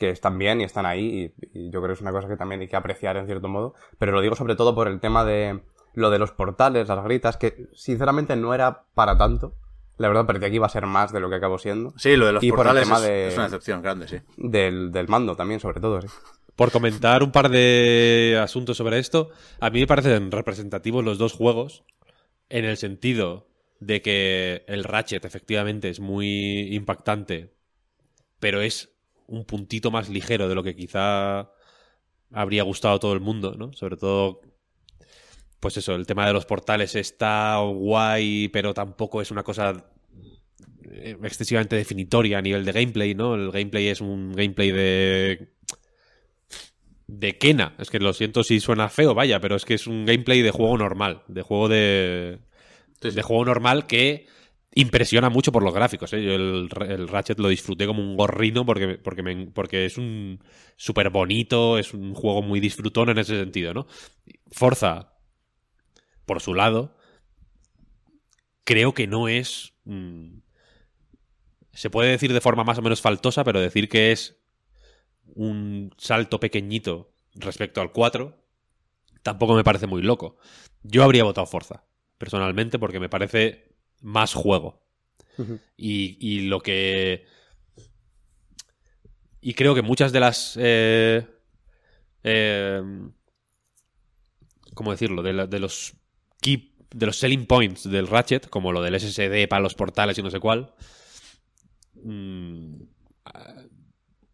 que 0.00 0.08
están 0.08 0.38
bien 0.38 0.62
y 0.62 0.64
están 0.64 0.86
ahí, 0.86 1.32
y, 1.52 1.58
y, 1.58 1.70
yo 1.70 1.80
creo 1.80 1.88
que 1.88 1.92
es 1.92 2.00
una 2.00 2.10
cosa 2.10 2.26
que 2.26 2.38
también 2.38 2.62
hay 2.62 2.68
que 2.68 2.74
apreciar 2.74 3.18
en 3.18 3.26
cierto 3.26 3.48
modo, 3.48 3.74
pero 3.98 4.12
lo 4.12 4.22
digo 4.22 4.34
sobre 4.34 4.56
todo 4.56 4.74
por 4.74 4.88
el 4.88 4.98
tema 4.98 5.26
de 5.26 5.60
lo 5.92 6.10
de 6.10 6.18
los 6.18 6.32
portales, 6.32 6.88
las 6.88 7.04
gritas, 7.04 7.36
que 7.36 7.66
sinceramente 7.74 8.34
no 8.34 8.54
era 8.54 8.84
para 8.94 9.18
tanto. 9.18 9.54
La 9.98 10.08
verdad, 10.08 10.24
parecía 10.24 10.48
que 10.48 10.54
iba 10.54 10.66
a 10.66 10.70
ser 10.70 10.86
más 10.86 11.12
de 11.12 11.20
lo 11.20 11.28
que 11.28 11.36
acabó 11.36 11.58
siendo. 11.58 11.92
Sí, 11.98 12.16
lo 12.16 12.24
de 12.26 12.32
los 12.32 12.42
y 12.42 12.50
portales 12.50 12.88
por 12.88 12.96
el 12.96 13.02
tema 13.02 13.06
es, 13.06 13.22
de, 13.22 13.28
es, 13.28 13.34
una 13.34 13.44
excepción 13.44 13.82
grande, 13.82 14.08
sí. 14.08 14.16
Del, 14.38 14.90
del 14.92 15.08
mando 15.08 15.36
también, 15.36 15.60
sobre 15.60 15.80
todo, 15.80 16.00
sí. 16.00 16.08
Por 16.56 16.70
comentar 16.72 17.22
un 17.22 17.32
par 17.32 17.50
de 17.50 18.40
asuntos 18.42 18.78
sobre 18.78 18.98
esto, 18.98 19.30
a 19.60 19.68
mí 19.68 19.80
me 19.80 19.86
parecen 19.86 20.30
representativos 20.30 21.04
los 21.04 21.18
dos 21.18 21.34
juegos, 21.34 21.84
en 22.48 22.64
el 22.64 22.78
sentido 22.78 23.48
de 23.80 24.00
que 24.00 24.64
el 24.66 24.84
Ratchet 24.84 25.24
efectivamente 25.24 25.90
es 25.90 26.00
muy 26.00 26.74
impactante, 26.74 27.52
pero 28.38 28.62
es 28.62 28.94
un 29.30 29.44
puntito 29.44 29.90
más 29.90 30.08
ligero 30.08 30.48
de 30.48 30.54
lo 30.54 30.62
que 30.62 30.76
quizá 30.76 31.50
habría 32.32 32.62
gustado 32.62 32.96
a 32.96 33.00
todo 33.00 33.12
el 33.12 33.20
mundo, 33.20 33.54
¿no? 33.56 33.72
Sobre 33.72 33.96
todo, 33.96 34.42
pues 35.60 35.76
eso, 35.76 35.94
el 35.94 36.06
tema 36.06 36.26
de 36.26 36.32
los 36.32 36.46
portales 36.46 36.94
está 36.94 37.58
guay, 37.58 38.48
pero 38.48 38.74
tampoco 38.74 39.22
es 39.22 39.30
una 39.30 39.42
cosa 39.42 39.86
excesivamente 41.22 41.76
definitoria 41.76 42.38
a 42.38 42.42
nivel 42.42 42.64
de 42.64 42.72
gameplay, 42.72 43.14
¿no? 43.14 43.34
El 43.34 43.50
gameplay 43.50 43.88
es 43.88 44.00
un 44.00 44.32
gameplay 44.32 44.70
de 44.72 45.52
de 47.06 47.38
Kena. 47.38 47.74
Es 47.78 47.90
que 47.90 47.98
lo 47.98 48.12
siento 48.12 48.44
si 48.44 48.60
suena 48.60 48.88
feo, 48.88 49.14
vaya, 49.14 49.40
pero 49.40 49.56
es 49.56 49.64
que 49.64 49.74
es 49.74 49.86
un 49.86 50.06
gameplay 50.06 50.42
de 50.42 50.50
juego 50.50 50.78
normal, 50.78 51.22
de 51.28 51.42
juego 51.42 51.68
de 51.68 52.38
Sí, 53.02 53.10
sí. 53.10 53.16
de 53.16 53.22
juego 53.22 53.44
normal 53.46 53.86
que 53.86 54.26
impresiona 54.74 55.30
mucho 55.30 55.52
por 55.52 55.62
los 55.62 55.74
gráficos. 55.74 56.12
¿eh? 56.12 56.22
Yo 56.22 56.32
el, 56.32 56.68
el, 56.88 57.08
Ratchet 57.08 57.38
lo 57.38 57.48
disfruté 57.48 57.86
como 57.86 58.02
un 58.02 58.16
gorrino 58.16 58.64
porque, 58.64 58.98
porque, 58.98 59.48
porque 59.52 59.84
es 59.84 59.98
un 59.98 60.42
súper 60.76 61.10
bonito, 61.10 61.78
es 61.78 61.92
un 61.92 62.14
juego 62.14 62.42
muy 62.42 62.60
disfrutón 62.60 63.10
en 63.10 63.18
ese 63.18 63.38
sentido, 63.38 63.74
¿no? 63.74 63.86
Forza, 64.50 65.14
por 66.24 66.40
su 66.40 66.54
lado, 66.54 66.96
creo 68.64 68.94
que 68.94 69.06
no 69.06 69.28
es... 69.28 69.74
Mmm, 69.84 70.38
se 71.72 71.88
puede 71.88 72.10
decir 72.10 72.32
de 72.32 72.40
forma 72.40 72.64
más 72.64 72.78
o 72.78 72.82
menos 72.82 73.00
faltosa, 73.00 73.44
pero 73.44 73.60
decir 73.60 73.88
que 73.88 74.12
es 74.12 74.40
un 75.34 75.94
salto 75.98 76.40
pequeñito 76.40 77.12
respecto 77.34 77.80
al 77.80 77.92
4 77.92 78.40
tampoco 79.22 79.54
me 79.54 79.64
parece 79.64 79.86
muy 79.86 80.02
loco. 80.02 80.36
Yo 80.82 81.04
habría 81.04 81.24
votado 81.24 81.46
Forza 81.46 81.84
personalmente, 82.18 82.78
porque 82.78 83.00
me 83.00 83.08
parece 83.08 83.69
más 84.00 84.34
juego. 84.34 84.82
Uh 85.38 85.42
-huh. 85.42 85.60
y, 85.76 86.16
y, 86.20 86.40
lo 86.48 86.60
que. 86.60 87.24
Y 89.40 89.54
creo 89.54 89.74
que 89.74 89.82
muchas 89.82 90.12
de 90.12 90.20
las. 90.20 90.56
Eh, 90.60 91.26
eh, 92.24 92.82
¿cómo 94.74 94.90
decirlo? 94.90 95.22
De, 95.22 95.32
la- 95.32 95.46
de 95.46 95.58
los 95.60 95.94
key, 96.40 96.74
de 96.94 97.06
los 97.06 97.16
selling 97.18 97.46
points 97.46 97.88
del 97.90 98.06
Ratchet, 98.08 98.48
como 98.48 98.72
lo 98.72 98.82
del 98.82 98.94
SSD 98.98 99.48
para 99.48 99.62
los 99.62 99.74
portales 99.74 100.18
y 100.18 100.22
no 100.22 100.30
sé 100.30 100.40
cuál, 100.40 100.74
mm, 101.94 102.74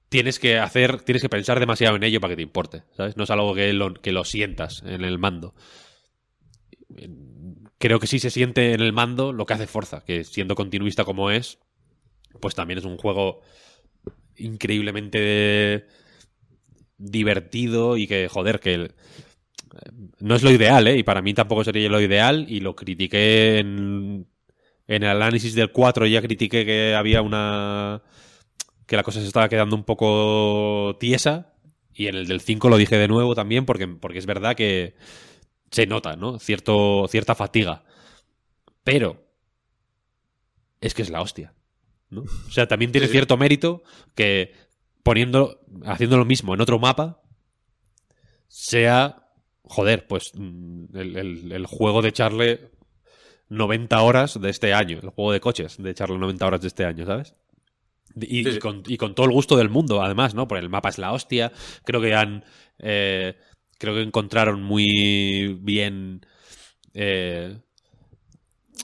tienes 0.08 0.38
que 0.38 0.58
hacer, 0.58 1.02
tienes 1.02 1.22
que 1.22 1.28
pensar 1.28 1.60
demasiado 1.60 1.96
en 1.96 2.02
ello 2.04 2.20
para 2.20 2.32
que 2.32 2.36
te 2.36 2.42
importe, 2.42 2.82
¿sabes? 2.96 3.16
No 3.16 3.24
es 3.24 3.30
algo 3.30 3.54
que 3.54 3.72
lo, 3.72 3.94
que 3.94 4.12
lo 4.12 4.24
sientas 4.24 4.82
en 4.86 5.04
el 5.04 5.18
mando. 5.18 5.54
Creo 7.78 8.00
que 8.00 8.06
sí 8.06 8.18
se 8.18 8.30
siente 8.30 8.72
en 8.72 8.80
el 8.80 8.92
mando 8.92 9.32
lo 9.32 9.46
que 9.46 9.54
hace 9.54 9.66
Forza, 9.66 10.04
que 10.04 10.24
siendo 10.24 10.54
continuista 10.54 11.04
como 11.04 11.30
es, 11.30 11.58
pues 12.40 12.54
también 12.54 12.78
es 12.78 12.84
un 12.84 12.96
juego 12.96 13.40
increíblemente 14.36 15.86
divertido 16.98 17.96
y 17.96 18.06
que, 18.06 18.28
joder, 18.28 18.60
que 18.60 18.90
no 20.20 20.34
es 20.34 20.42
lo 20.42 20.50
ideal, 20.50 20.86
¿eh? 20.88 20.96
Y 20.96 21.02
para 21.02 21.22
mí 21.22 21.34
tampoco 21.34 21.64
sería 21.64 21.88
lo 21.88 22.00
ideal 22.00 22.46
y 22.48 22.60
lo 22.60 22.74
critiqué 22.76 23.58
en, 23.58 24.26
en 24.86 25.02
el 25.02 25.10
análisis 25.10 25.54
del 25.54 25.72
4, 25.72 26.06
ya 26.06 26.22
critiqué 26.22 26.64
que 26.64 26.94
había 26.94 27.22
una... 27.22 28.02
que 28.86 28.96
la 28.96 29.02
cosa 29.02 29.20
se 29.20 29.26
estaba 29.26 29.48
quedando 29.48 29.76
un 29.76 29.84
poco 29.84 30.96
tiesa 31.00 31.54
y 31.92 32.08
en 32.08 32.14
el 32.16 32.26
del 32.26 32.40
5 32.40 32.68
lo 32.68 32.76
dije 32.76 32.96
de 32.96 33.08
nuevo 33.08 33.34
también 33.34 33.64
porque, 33.66 33.86
porque 33.88 34.18
es 34.18 34.26
verdad 34.26 34.54
que 34.54 34.94
se 35.70 35.86
nota, 35.86 36.16
¿no? 36.16 36.38
Cierto, 36.38 37.06
cierta 37.08 37.34
fatiga. 37.34 37.84
Pero 38.84 39.24
es 40.80 40.94
que 40.94 41.02
es 41.02 41.10
la 41.10 41.20
hostia. 41.22 41.52
¿no? 42.10 42.22
O 42.22 42.50
sea, 42.50 42.68
también 42.68 42.92
tiene 42.92 43.08
Sí. 43.08 43.12
cierto 43.12 43.36
mérito 43.36 43.82
que 44.14 44.52
poniendo, 45.02 45.60
haciendo 45.84 46.16
lo 46.18 46.24
mismo 46.24 46.54
en 46.54 46.60
otro 46.60 46.78
mapa, 46.78 47.20
sea, 48.48 49.28
joder, 49.64 50.06
pues 50.06 50.30
mm, 50.34 50.96
el, 50.96 51.16
el- 51.16 51.52
el 51.52 51.66
juego 51.66 52.02
de 52.02 52.08
echarle 52.10 52.70
90 53.48 54.00
horas 54.02 54.40
de 54.40 54.50
este 54.50 54.72
año, 54.74 54.98
el 55.02 55.10
juego 55.10 55.32
de 55.32 55.40
coches 55.40 55.76
de 55.78 55.90
echarle 55.90 56.18
90 56.18 56.46
horas 56.46 56.60
de 56.60 56.68
este 56.68 56.84
año, 56.84 57.06
¿sabes? 57.06 57.34
Y, 58.14 58.44
Sí, 58.44 58.48
y 58.48 58.52
sí. 58.52 58.58
con, 58.60 58.82
y 58.86 58.96
con 58.96 59.14
todo 59.14 59.26
el 59.26 59.32
gusto 59.32 59.56
del 59.56 59.68
mundo, 59.68 60.00
además, 60.02 60.34
¿no? 60.34 60.48
Porque 60.48 60.62
el 60.62 60.70
mapa 60.70 60.88
es 60.88 60.98
la 60.98 61.12
hostia. 61.12 61.52
Creo 61.84 62.00
que 62.00 62.14
han. 62.14 62.44
eh, 62.78 63.36
creo 63.78 63.94
que 63.94 64.02
encontraron 64.02 64.62
muy 64.62 65.58
bien. 65.60 66.24
eh, 66.94 67.58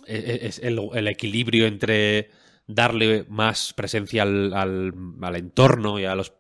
e- 0.07 0.51
e- 0.63 0.67
el, 0.99 1.09
equilibrio 1.09 1.67
entre 1.67 2.31
darle 2.67 3.25
más 3.29 3.73
presencia 3.75 4.23
al, 4.23 4.53
al- 4.55 4.93
al 5.21 5.37
entorno 5.37 5.99
y 5.99 6.05
a 6.05 6.15
los. 6.15 6.33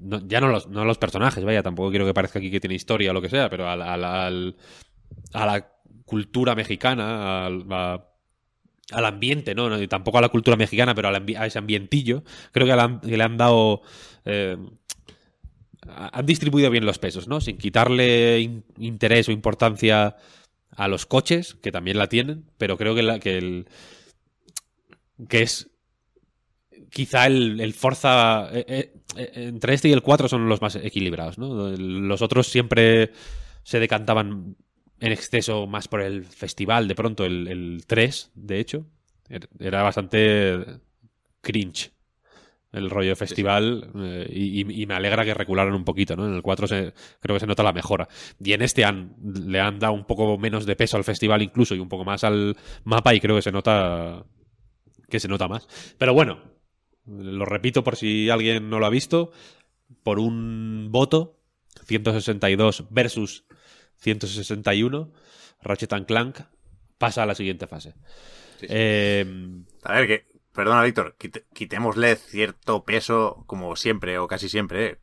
ya 0.00 0.40
no 0.40 0.48
los, 0.48 0.68
no 0.68 0.82
a 0.82 0.84
los 0.84 0.98
personajes, 0.98 1.44
vaya, 1.44 1.62
tampoco 1.62 1.90
quiero 1.90 2.06
que 2.06 2.14
parezca 2.14 2.38
aquí 2.38 2.50
que 2.50 2.60
tiene 2.60 2.74
historia 2.74 3.10
o 3.10 3.14
lo 3.14 3.22
que 3.22 3.28
sea, 3.30 3.48
pero 3.50 3.68
al- 3.68 3.82
al- 3.82 4.56
a 5.32 5.46
la 5.46 5.68
cultura 6.04 6.54
mexicana, 6.54 7.46
al, 7.46 7.64
al 8.92 9.04
ambiente, 9.04 9.54
¿no? 9.54 9.68
No, 9.68 9.88
tampoco 9.88 10.18
a 10.18 10.20
la 10.20 10.28
cultura 10.28 10.56
mexicana, 10.56 10.94
pero 10.94 11.08
al 11.08 11.16
a 11.36 11.46
ese 11.46 11.58
ambientillo. 11.58 12.22
Creo 12.52 12.66
que 12.66 12.72
le 13.16 13.22
han 13.24 13.36
dado. 13.36 13.82
eh, 14.24 14.56
han 15.86 16.26
distribuido 16.26 16.70
bien 16.70 16.86
los 16.86 16.98
pesos, 16.98 17.28
¿no? 17.28 17.40
Sin 17.40 17.58
quitarle 17.58 18.40
in- 18.40 18.64
interés 18.78 19.28
o 19.28 19.32
importancia 19.32 20.16
a 20.70 20.88
los 20.88 21.06
coches, 21.06 21.54
que 21.62 21.72
también 21.72 21.98
la 21.98 22.08
tienen, 22.08 22.44
pero 22.58 22.76
creo 22.76 22.94
que 22.94 23.00
el. 23.00 23.66
que 25.28 25.42
es. 25.42 25.70
Quizá 26.90 27.26
el, 27.26 27.60
el 27.60 27.74
Forza. 27.74 28.48
eh, 28.52 28.64
eh, 28.68 28.92
eh, 29.16 29.30
entre 29.48 29.74
este 29.74 29.88
y 29.88 29.92
el 29.92 30.02
4 30.02 30.28
son 30.28 30.48
los 30.48 30.60
más 30.60 30.76
equilibrados, 30.76 31.38
¿no? 31.38 31.68
Los 31.76 32.22
otros 32.22 32.46
siempre 32.46 33.12
se 33.62 33.80
decantaban 33.80 34.56
en 35.00 35.12
exceso 35.12 35.66
más 35.66 35.88
por 35.88 36.00
el 36.00 36.24
festival, 36.24 36.88
de 36.88 36.94
pronto 36.94 37.24
el, 37.24 37.48
el 37.48 37.84
3, 37.86 38.30
de 38.34 38.60
hecho, 38.60 38.86
er- 39.28 39.48
era 39.58 39.82
bastante 39.82 40.64
cringe 41.42 41.92
el 42.76 42.90
rollo 42.90 43.10
de 43.10 43.16
festival 43.16 43.90
eh, 43.96 44.28
y, 44.32 44.86
me 44.86 44.94
alegra 44.94 45.24
que 45.24 45.34
recularan 45.34 45.74
un 45.74 45.84
poquito, 45.84 46.14
¿no? 46.16 46.26
En 46.26 46.34
el 46.34 46.42
4 46.42 46.66
se- 46.66 46.92
creo 47.20 47.36
que 47.36 47.40
se 47.40 47.46
nota 47.46 47.62
la 47.62 47.72
mejora. 47.72 48.08
Y 48.42 48.52
en 48.52 48.62
este 48.62 48.84
han, 48.84 49.14
le 49.46 49.60
han 49.60 49.78
dado 49.78 49.94
un 49.94 50.04
poco 50.04 50.38
menos 50.38 50.66
de 50.66 50.76
peso 50.76 50.96
al 50.96 51.04
festival 51.04 51.42
incluso 51.42 51.74
y 51.74 51.78
un 51.80 51.88
poco 51.88 52.04
más 52.04 52.24
al 52.24 52.56
mapa 52.84 53.14
y 53.14 53.20
creo 53.20 53.36
que 53.36 53.42
se 53.42 53.52
nota 53.52 54.24
que 55.08 55.20
se 55.20 55.28
nota 55.28 55.48
más. 55.48 55.68
Pero 55.98 56.14
bueno, 56.14 56.40
lo 57.06 57.44
repito 57.44 57.82
por 57.84 57.96
si 57.96 58.28
alguien 58.30 58.68
no 58.70 58.78
lo 58.78 58.86
ha 58.86 58.90
visto, 58.90 59.30
por 60.02 60.18
un 60.18 60.88
voto, 60.90 61.38
162 61.86 62.86
versus 62.90 63.44
161, 63.98 65.12
Ratchet 65.62 65.92
and 65.92 66.06
Clank 66.06 66.40
pasa 66.98 67.22
a 67.22 67.26
la 67.26 67.34
siguiente 67.34 67.66
fase. 67.66 67.94
Sí. 68.60 68.66
Eh, 68.68 69.24
A 69.84 70.00
ver, 70.00 70.06
que, 70.06 70.26
perdona, 70.56 70.82
Víctor, 70.82 71.16
quitémosle 71.54 72.16
cierto 72.16 72.84
peso, 72.84 73.44
como 73.46 73.76
siempre 73.76 74.18
o 74.18 74.26
casi 74.26 74.48
siempre, 74.48 74.86
eh, 74.86 74.98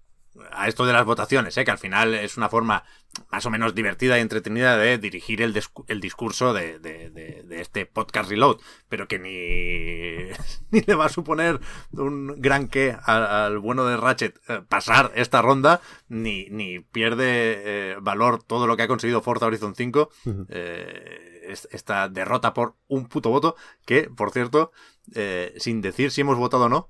a 0.51 0.67
esto 0.67 0.85
de 0.87 0.93
las 0.93 1.05
votaciones, 1.05 1.55
eh, 1.57 1.63
que 1.63 1.69
al 1.71 1.77
final 1.77 2.15
es 2.15 2.37
una 2.37 2.49
forma 2.49 2.83
más 3.31 3.45
o 3.45 3.51
menos 3.51 3.75
divertida 3.75 4.17
y 4.17 4.21
entretenida 4.21 4.75
de 4.77 4.97
dirigir 4.97 5.43
el, 5.43 5.55
el 5.87 6.01
discurso 6.01 6.51
de, 6.53 6.79
de- 6.79 7.11
de- 7.11 7.43
de 7.43 7.61
este 7.61 7.85
podcast 7.85 8.27
Reload, 8.31 8.57
pero 8.89 9.07
que 9.07 9.19
ni, 9.19 10.33
ni 10.71 10.81
le 10.85 10.95
va 10.95 11.05
a 11.05 11.09
suponer 11.09 11.59
un 11.91 12.33
gran 12.41 12.67
qué 12.67 12.97
al, 13.03 13.23
al 13.27 13.59
bueno 13.59 13.85
de 13.85 13.97
Ratchet 13.97 14.39
eh, 14.49 14.61
pasar 14.67 15.11
esta 15.13 15.43
ronda, 15.43 15.81
ni, 16.09 16.47
ni 16.49 16.79
pierde 16.79 17.91
eh, 17.91 17.97
valor 18.01 18.41
todo 18.41 18.65
lo 18.65 18.75
que 18.75 18.81
ha 18.83 18.87
conseguido 18.87 19.21
Forza 19.21 19.45
Horizon 19.45 19.75
5. 19.75 20.09
eh, 20.49 21.29
es- 21.29 21.32
esta 21.71 22.09
derrota 22.09 22.53
por 22.53 22.75
un 22.87 23.07
puto 23.07 23.29
voto, 23.29 23.55
que, 23.85 24.03
por 24.09 24.31
cierto, 24.31 24.71
eh, 25.15 25.53
sin 25.57 25.81
decir 25.81 26.11
si 26.11 26.21
hemos 26.21 26.37
votado 26.37 26.65
o 26.65 26.69
no, 26.69 26.89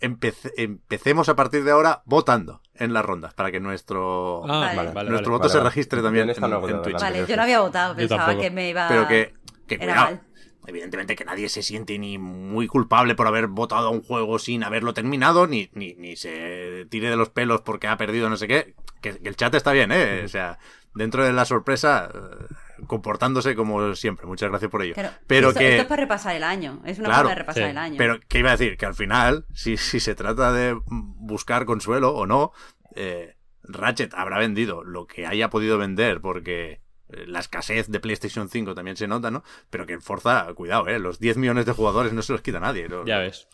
empece- 0.00 0.52
empecemos 0.56 1.28
a 1.28 1.36
partir 1.36 1.64
de 1.64 1.70
ahora 1.70 2.02
votando 2.04 2.60
en 2.74 2.92
las 2.92 3.04
rondas 3.04 3.34
para 3.34 3.50
que 3.50 3.60
nuestro, 3.60 4.44
ah, 4.44 4.60
Vale. 4.60 4.76
vale, 4.76 4.90
vale, 4.92 5.10
nuestro 5.10 5.32
vale. 5.32 5.42
voto 5.42 5.48
se 5.48 5.60
registre 5.60 6.02
también 6.02 6.28
en 6.28 6.40
no 6.40 6.68
en 6.68 6.82
Twitch. 6.82 7.00
Vale, 7.00 7.24
yo 7.26 7.36
no 7.36 7.42
había 7.42 7.60
votado, 7.60 7.96
pensaba 7.96 8.38
que 8.38 8.50
me 8.50 8.68
iba. 8.70 8.88
Pero 8.88 9.08
que, 9.08 9.34
que 9.66 9.76
Era 9.76 9.84
cuidado, 9.84 10.04
mal. 10.10 10.20
evidentemente 10.66 11.16
que 11.16 11.24
nadie 11.24 11.48
se 11.48 11.62
siente 11.62 11.98
ni 11.98 12.18
muy 12.18 12.66
culpable 12.66 13.14
por 13.14 13.26
haber 13.26 13.46
votado 13.46 13.88
a 13.88 13.90
un 13.90 14.02
juego 14.02 14.38
sin 14.38 14.62
haberlo 14.64 14.92
terminado, 14.92 15.46
ni, 15.46 15.70
ni, 15.72 15.94
ni 15.94 16.16
se 16.16 16.86
tire 16.90 17.08
de 17.08 17.16
los 17.16 17.30
pelos 17.30 17.62
porque 17.62 17.88
ha 17.88 17.96
perdido 17.96 18.28
no 18.28 18.36
sé 18.36 18.46
qué. 18.48 18.74
Que, 19.00 19.18
que 19.18 19.28
el 19.28 19.36
chat 19.36 19.54
está 19.54 19.72
bien, 19.72 19.92
¿eh? 19.92 20.22
O 20.24 20.28
sea, 20.28 20.58
dentro 20.94 21.24
de 21.24 21.32
la 21.32 21.44
sorpresa, 21.44 22.10
comportándose 22.86 23.54
como 23.54 23.94
siempre. 23.94 24.26
Muchas 24.26 24.48
gracias 24.50 24.70
por 24.70 24.82
ello. 24.82 24.94
Claro, 24.94 25.10
Pero 25.26 25.48
esto, 25.48 25.60
que... 25.60 25.70
esto 25.70 25.82
es 25.82 25.88
para 25.88 26.02
repasar 26.02 26.36
el 26.36 26.44
año. 26.44 26.82
Es 26.84 26.98
una 26.98 27.08
Claro, 27.08 27.22
forma 27.28 27.34
de 27.34 27.40
repasar 27.40 27.62
sí. 27.64 27.70
el 27.70 27.78
año. 27.78 27.94
Pero, 27.98 28.20
¿qué 28.28 28.38
iba 28.40 28.50
a 28.50 28.56
decir? 28.56 28.76
Que 28.76 28.86
al 28.86 28.94
final, 28.94 29.46
si, 29.54 29.76
si 29.76 30.00
se 30.00 30.14
trata 30.14 30.52
de 30.52 30.78
buscar 30.86 31.64
consuelo 31.66 32.14
o 32.14 32.26
no, 32.26 32.52
eh, 32.94 33.36
Ratchet 33.62 34.14
habrá 34.14 34.38
vendido 34.38 34.84
lo 34.84 35.06
que 35.06 35.26
haya 35.26 35.50
podido 35.50 35.76
vender 35.78 36.20
porque 36.20 36.80
eh, 37.08 37.24
la 37.26 37.40
escasez 37.40 37.88
de 37.88 38.00
PlayStation 38.00 38.48
5 38.48 38.74
también 38.74 38.96
se 38.96 39.06
nota, 39.08 39.30
¿no? 39.30 39.42
Pero 39.70 39.86
que 39.86 39.94
en 39.94 40.02
Forza, 40.02 40.46
cuidado, 40.54 40.86
¿eh? 40.88 40.98
Los 40.98 41.18
10 41.18 41.36
millones 41.38 41.66
de 41.66 41.72
jugadores 41.72 42.12
no 42.12 42.22
se 42.22 42.32
los 42.32 42.42
quita 42.42 42.60
nadie. 42.60 42.88
Ya 43.06 43.18
ves. 43.18 43.48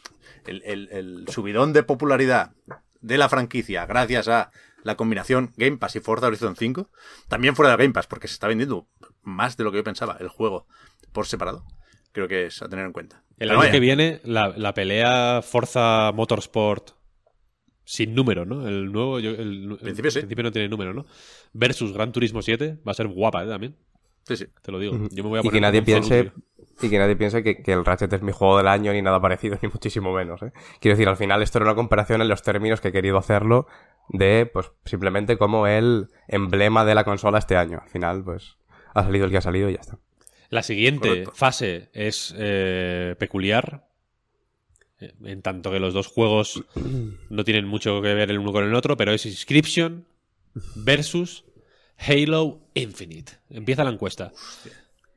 el, 0.47 0.63
el- 0.65 0.89
el 0.93 1.25
subidón 1.29 1.73
de 1.73 1.83
popularidad 1.83 2.53
de 3.01 3.19
la 3.19 3.29
franquicia 3.29 3.85
gracias 3.87 4.29
a 4.29 4.51
la 4.83 4.97
combinación 4.97 5.53
Game 5.57 5.77
Pass 5.79 5.97
y 5.97 6.01
Forza 6.01 6.27
Horizon 6.27 6.57
5, 6.57 6.91
también 7.29 7.55
fuera 7.57 7.71
del 7.71 7.79
Game 7.79 7.93
Pass, 7.93 8.07
porque 8.07 8.29
se 8.29 8.35
está 8.35 8.49
vendiendo 8.49 8.89
más 9.23 9.57
de 9.57 9.65
lo 9.65 9.71
que 9.71 9.79
yo 9.79 9.85
pensaba 9.85 10.17
el 10.21 10.29
juego 10.29 10.67
por 11.13 11.27
separado. 11.27 11.65
Creo 12.13 12.29
que 12.29 12.47
es 12.47 12.61
a 12.63 12.69
tener 12.69 12.85
en 12.85 12.93
cuenta. 12.93 13.23
El 13.39 13.49
Pero 13.49 13.53
año 13.53 13.59
vaya, 13.61 13.73
que 13.73 13.81
viene, 13.81 14.21
la, 14.25 14.49
la 14.57 14.75
pelea 14.75 15.41
Forza 15.43 16.13
Motorsport 16.13 16.91
sin 17.85 18.15
número, 18.15 18.45
¿no? 18.45 18.67
El 18.69 18.93
nuevo. 18.93 19.19
yo- 19.19 19.31
el, 19.31 19.71
el- 19.73 19.79
principio 19.79 20.11
sí. 20.11 20.19
en 20.19 20.23
principio 20.23 20.45
no 20.45 20.53
tiene 20.53 20.69
número, 20.69 20.95
¿no? 20.95 21.07
Versus 21.53 21.93
Gran 21.93 22.13
Turismo 22.13 22.43
7 22.43 22.79
va 22.87 22.93
a 22.93 22.95
ser 22.95 23.09
guapa, 23.09 23.45
¿eh? 23.45 23.49
También. 23.49 23.77
Sí, 24.25 24.37
sí. 24.37 24.47
Te 24.63 24.71
lo 24.71 24.79
digo. 24.79 24.97
Yo 25.11 25.25
me 25.25 25.31
voy 25.31 25.39
a 25.39 25.41
Y 25.41 25.45
poner 25.45 25.53
que 25.55 25.61
nadie 25.61 25.83
piense 25.83 26.33
y 26.81 26.89
que 26.89 26.99
nadie 26.99 27.17
piense 27.17 27.43
que, 27.43 27.63
que 27.63 27.73
el 27.73 27.85
Ratchet 27.85 28.13
es 28.13 28.23
mi 28.23 28.33
juego 28.33 28.57
del 28.59 28.69
año 28.69 28.93
ni 28.93 29.03
nada 29.03 29.21
parecido, 29.21 29.59
ni 29.63 29.69
muchísimo 29.69 30.13
menos. 30.15 30.43
¿eh? 30.43 30.53
Quiero 30.81 30.97
decir, 30.97 31.09
al 31.09 31.17
final 31.17 31.43
esto 31.43 31.59
era 31.59 31.67
una 31.67 31.75
comparación 31.75 32.23
en 32.23 32.29
los 32.29 32.43
términos 32.43 32.81
que 32.81 32.89
he 32.89 32.93
querido 32.93 33.19
hacerlo 33.19 33.67
de, 34.09 34.51
pues, 34.53 34.71
simplemente 34.85 35.39
como 35.39 35.67
el 35.67 36.09
emblema 36.29 36.85
de 36.85 36.95
la 36.95 37.05
consola 37.05 37.39
este 37.39 37.57
año. 37.57 37.81
Al 37.83 37.89
final, 37.89 38.25
pues, 38.25 38.57
ha 38.95 39.03
salido 39.05 39.25
el 39.25 39.31
que 39.31 39.39
ha 39.39 39.43
salido 39.43 39.71
y 39.71 39.75
ya 39.75 39.81
está. 39.81 39.99
La 40.51 40.63
siguiente 40.63 41.09
Correcto. 41.09 41.33
fase 41.35 41.89
es 41.95 42.35
eh, 42.37 43.17
peculiar. 43.19 43.87
En 45.25 45.43
tanto 45.43 45.71
que 45.73 45.81
los 45.81 45.95
dos 45.95 46.07
juegos 46.07 46.63
no 47.31 47.45
tienen 47.45 47.67
mucho 47.67 48.01
que 48.03 48.15
ver 48.15 48.31
el 48.31 48.39
uno 48.39 48.53
con 48.53 48.65
el 48.65 48.75
otro, 48.75 48.97
pero 48.97 49.13
es 49.13 49.27
Inscription 49.27 50.07
versus 50.75 51.45
Halo 51.99 52.61
Infinite. 52.75 53.33
Empieza 53.51 53.83
la 53.85 53.91
encuesta. 53.91 54.33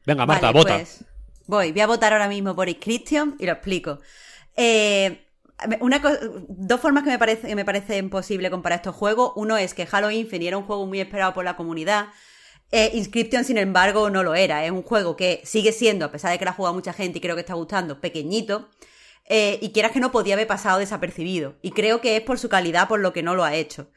Venga, 0.06 0.26
Marta, 0.26 0.48
Vale, 0.48 0.58
vota. 0.60 0.76
pues, 0.78 1.06
voy, 1.48 1.72
voy 1.72 1.82
a 1.82 1.88
votar 1.88 2.14
ahora 2.14 2.30
mismo 2.30 2.56
por 2.56 2.70
Inscription 2.70 3.36
y 3.40 3.46
lo 3.46 3.52
explico. 3.52 4.00
Eh, 4.56 5.25
una 5.80 6.01
dos 6.47 6.82
formas 6.82 7.03
que 7.03 7.10
me, 7.10 7.20
parece, 7.20 7.47
que 7.47 7.56
me 7.56 7.66
parecen 7.66 8.10
posible 8.10 8.49
comparar 8.49 8.78
estos 8.78 8.95
juegos. 8.95 9.32
Uno 9.36 9.58
es 9.58 9.74
que 9.74 9.88
Halo 9.89 10.12
Infinite 10.12 10.47
era 10.47 10.58
un 10.58 10.64
juego 10.66 10.86
muy 10.86 10.99
esperado 10.99 11.34
por 11.34 11.45
la 11.45 11.56
comunidad. 11.56 12.08
Eh, 12.72 12.91
Inscription, 12.93 13.43
sin 13.43 13.58
embargo, 13.58 14.10
no 14.10 14.24
lo 14.24 14.36
era. 14.36 14.66
Es 14.66 14.72
un 14.72 14.84
juego 14.84 15.16
que 15.16 15.41
sigue 15.45 15.72
siendo, 15.72 16.06
a 16.06 16.12
pesar 16.12 16.32
de 16.32 16.39
que 16.39 16.45
lo 16.45 16.51
ha 16.51 16.56
jugado 16.56 16.76
mucha 16.76 16.93
gente 16.93 17.20
y 17.20 17.22
creo 17.22 17.36
que 17.36 17.41
está 17.41 17.53
gustando, 17.53 18.01
pequeñito. 18.01 18.70
Eh, 19.28 19.58
y 19.62 19.72
quieras 19.72 19.91
que 19.91 19.99
no 19.99 20.12
podía 20.12 20.36
haber 20.36 20.47
pasado 20.47 20.80
desapercibido. 20.80 21.56
Y 21.62 21.72
creo 21.72 22.01
que 22.01 22.18
es 22.18 22.22
por 22.22 22.38
su 22.38 22.49
calidad 22.49 22.88
por 22.88 22.99
lo 22.99 23.14
que 23.14 23.24
no 23.24 23.36
lo 23.36 23.43
ha 23.43 23.56
hecho. 23.56 23.89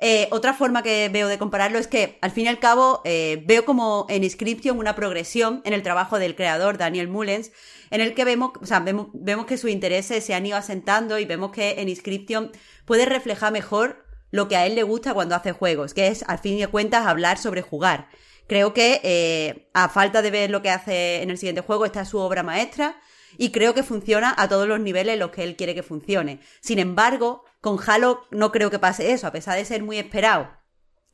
Eh, 0.00 0.28
otra 0.32 0.54
forma 0.54 0.82
que 0.82 1.08
veo 1.08 1.28
de 1.28 1.38
compararlo 1.38 1.78
es 1.78 1.86
que, 1.86 2.18
al 2.20 2.30
fin 2.30 2.46
y 2.46 2.48
al 2.48 2.58
cabo, 2.58 3.00
eh, 3.04 3.42
veo 3.46 3.64
como 3.64 4.06
en 4.08 4.24
Inscription 4.24 4.78
una 4.78 4.94
progresión 4.94 5.62
en 5.64 5.72
el 5.72 5.82
trabajo 5.82 6.18
del 6.18 6.34
creador, 6.34 6.78
Daniel 6.78 7.08
Mullens, 7.08 7.52
en 7.90 8.00
el 8.00 8.14
que 8.14 8.24
vemos, 8.24 8.52
o 8.60 8.66
sea, 8.66 8.80
vemos, 8.80 9.46
que 9.46 9.56
sus 9.56 9.70
intereses 9.70 10.24
se 10.24 10.34
han 10.34 10.46
ido 10.46 10.56
asentando 10.56 11.18
y 11.18 11.24
vemos 11.24 11.52
que 11.52 11.80
en 11.80 11.88
Inscription 11.88 12.50
puede 12.84 13.06
reflejar 13.06 13.52
mejor 13.52 14.04
lo 14.30 14.48
que 14.48 14.56
a 14.56 14.66
él 14.66 14.74
le 14.74 14.82
gusta 14.82 15.14
cuando 15.14 15.36
hace 15.36 15.52
juegos, 15.52 15.94
que 15.94 16.08
es, 16.08 16.24
al 16.26 16.38
fin 16.38 16.58
de 16.58 16.66
cuentas, 16.66 17.06
hablar 17.06 17.38
sobre 17.38 17.62
jugar. 17.62 18.08
Creo 18.48 18.74
que, 18.74 19.00
eh, 19.04 19.70
a 19.74 19.88
falta 19.88 20.22
de 20.22 20.30
ver 20.30 20.50
lo 20.50 20.60
que 20.60 20.70
hace 20.70 21.22
en 21.22 21.30
el 21.30 21.38
siguiente 21.38 21.62
juego, 21.62 21.86
está 21.86 22.04
su 22.04 22.18
obra 22.18 22.42
maestra 22.42 22.96
y 23.38 23.52
creo 23.52 23.74
que 23.74 23.82
funciona 23.82 24.34
a 24.36 24.48
todos 24.48 24.68
los 24.68 24.80
niveles 24.80 25.14
en 25.14 25.20
los 25.20 25.30
que 25.30 25.44
él 25.44 25.56
quiere 25.56 25.74
que 25.74 25.82
funcione. 25.82 26.40
Sin 26.60 26.78
embargo, 26.78 27.44
con 27.64 27.78
Halo 27.84 28.26
no 28.30 28.52
creo 28.52 28.70
que 28.70 28.78
pase 28.78 29.12
eso, 29.12 29.26
a 29.26 29.32
pesar 29.32 29.56
de 29.56 29.64
ser 29.64 29.82
muy 29.82 29.98
esperado. 29.98 30.50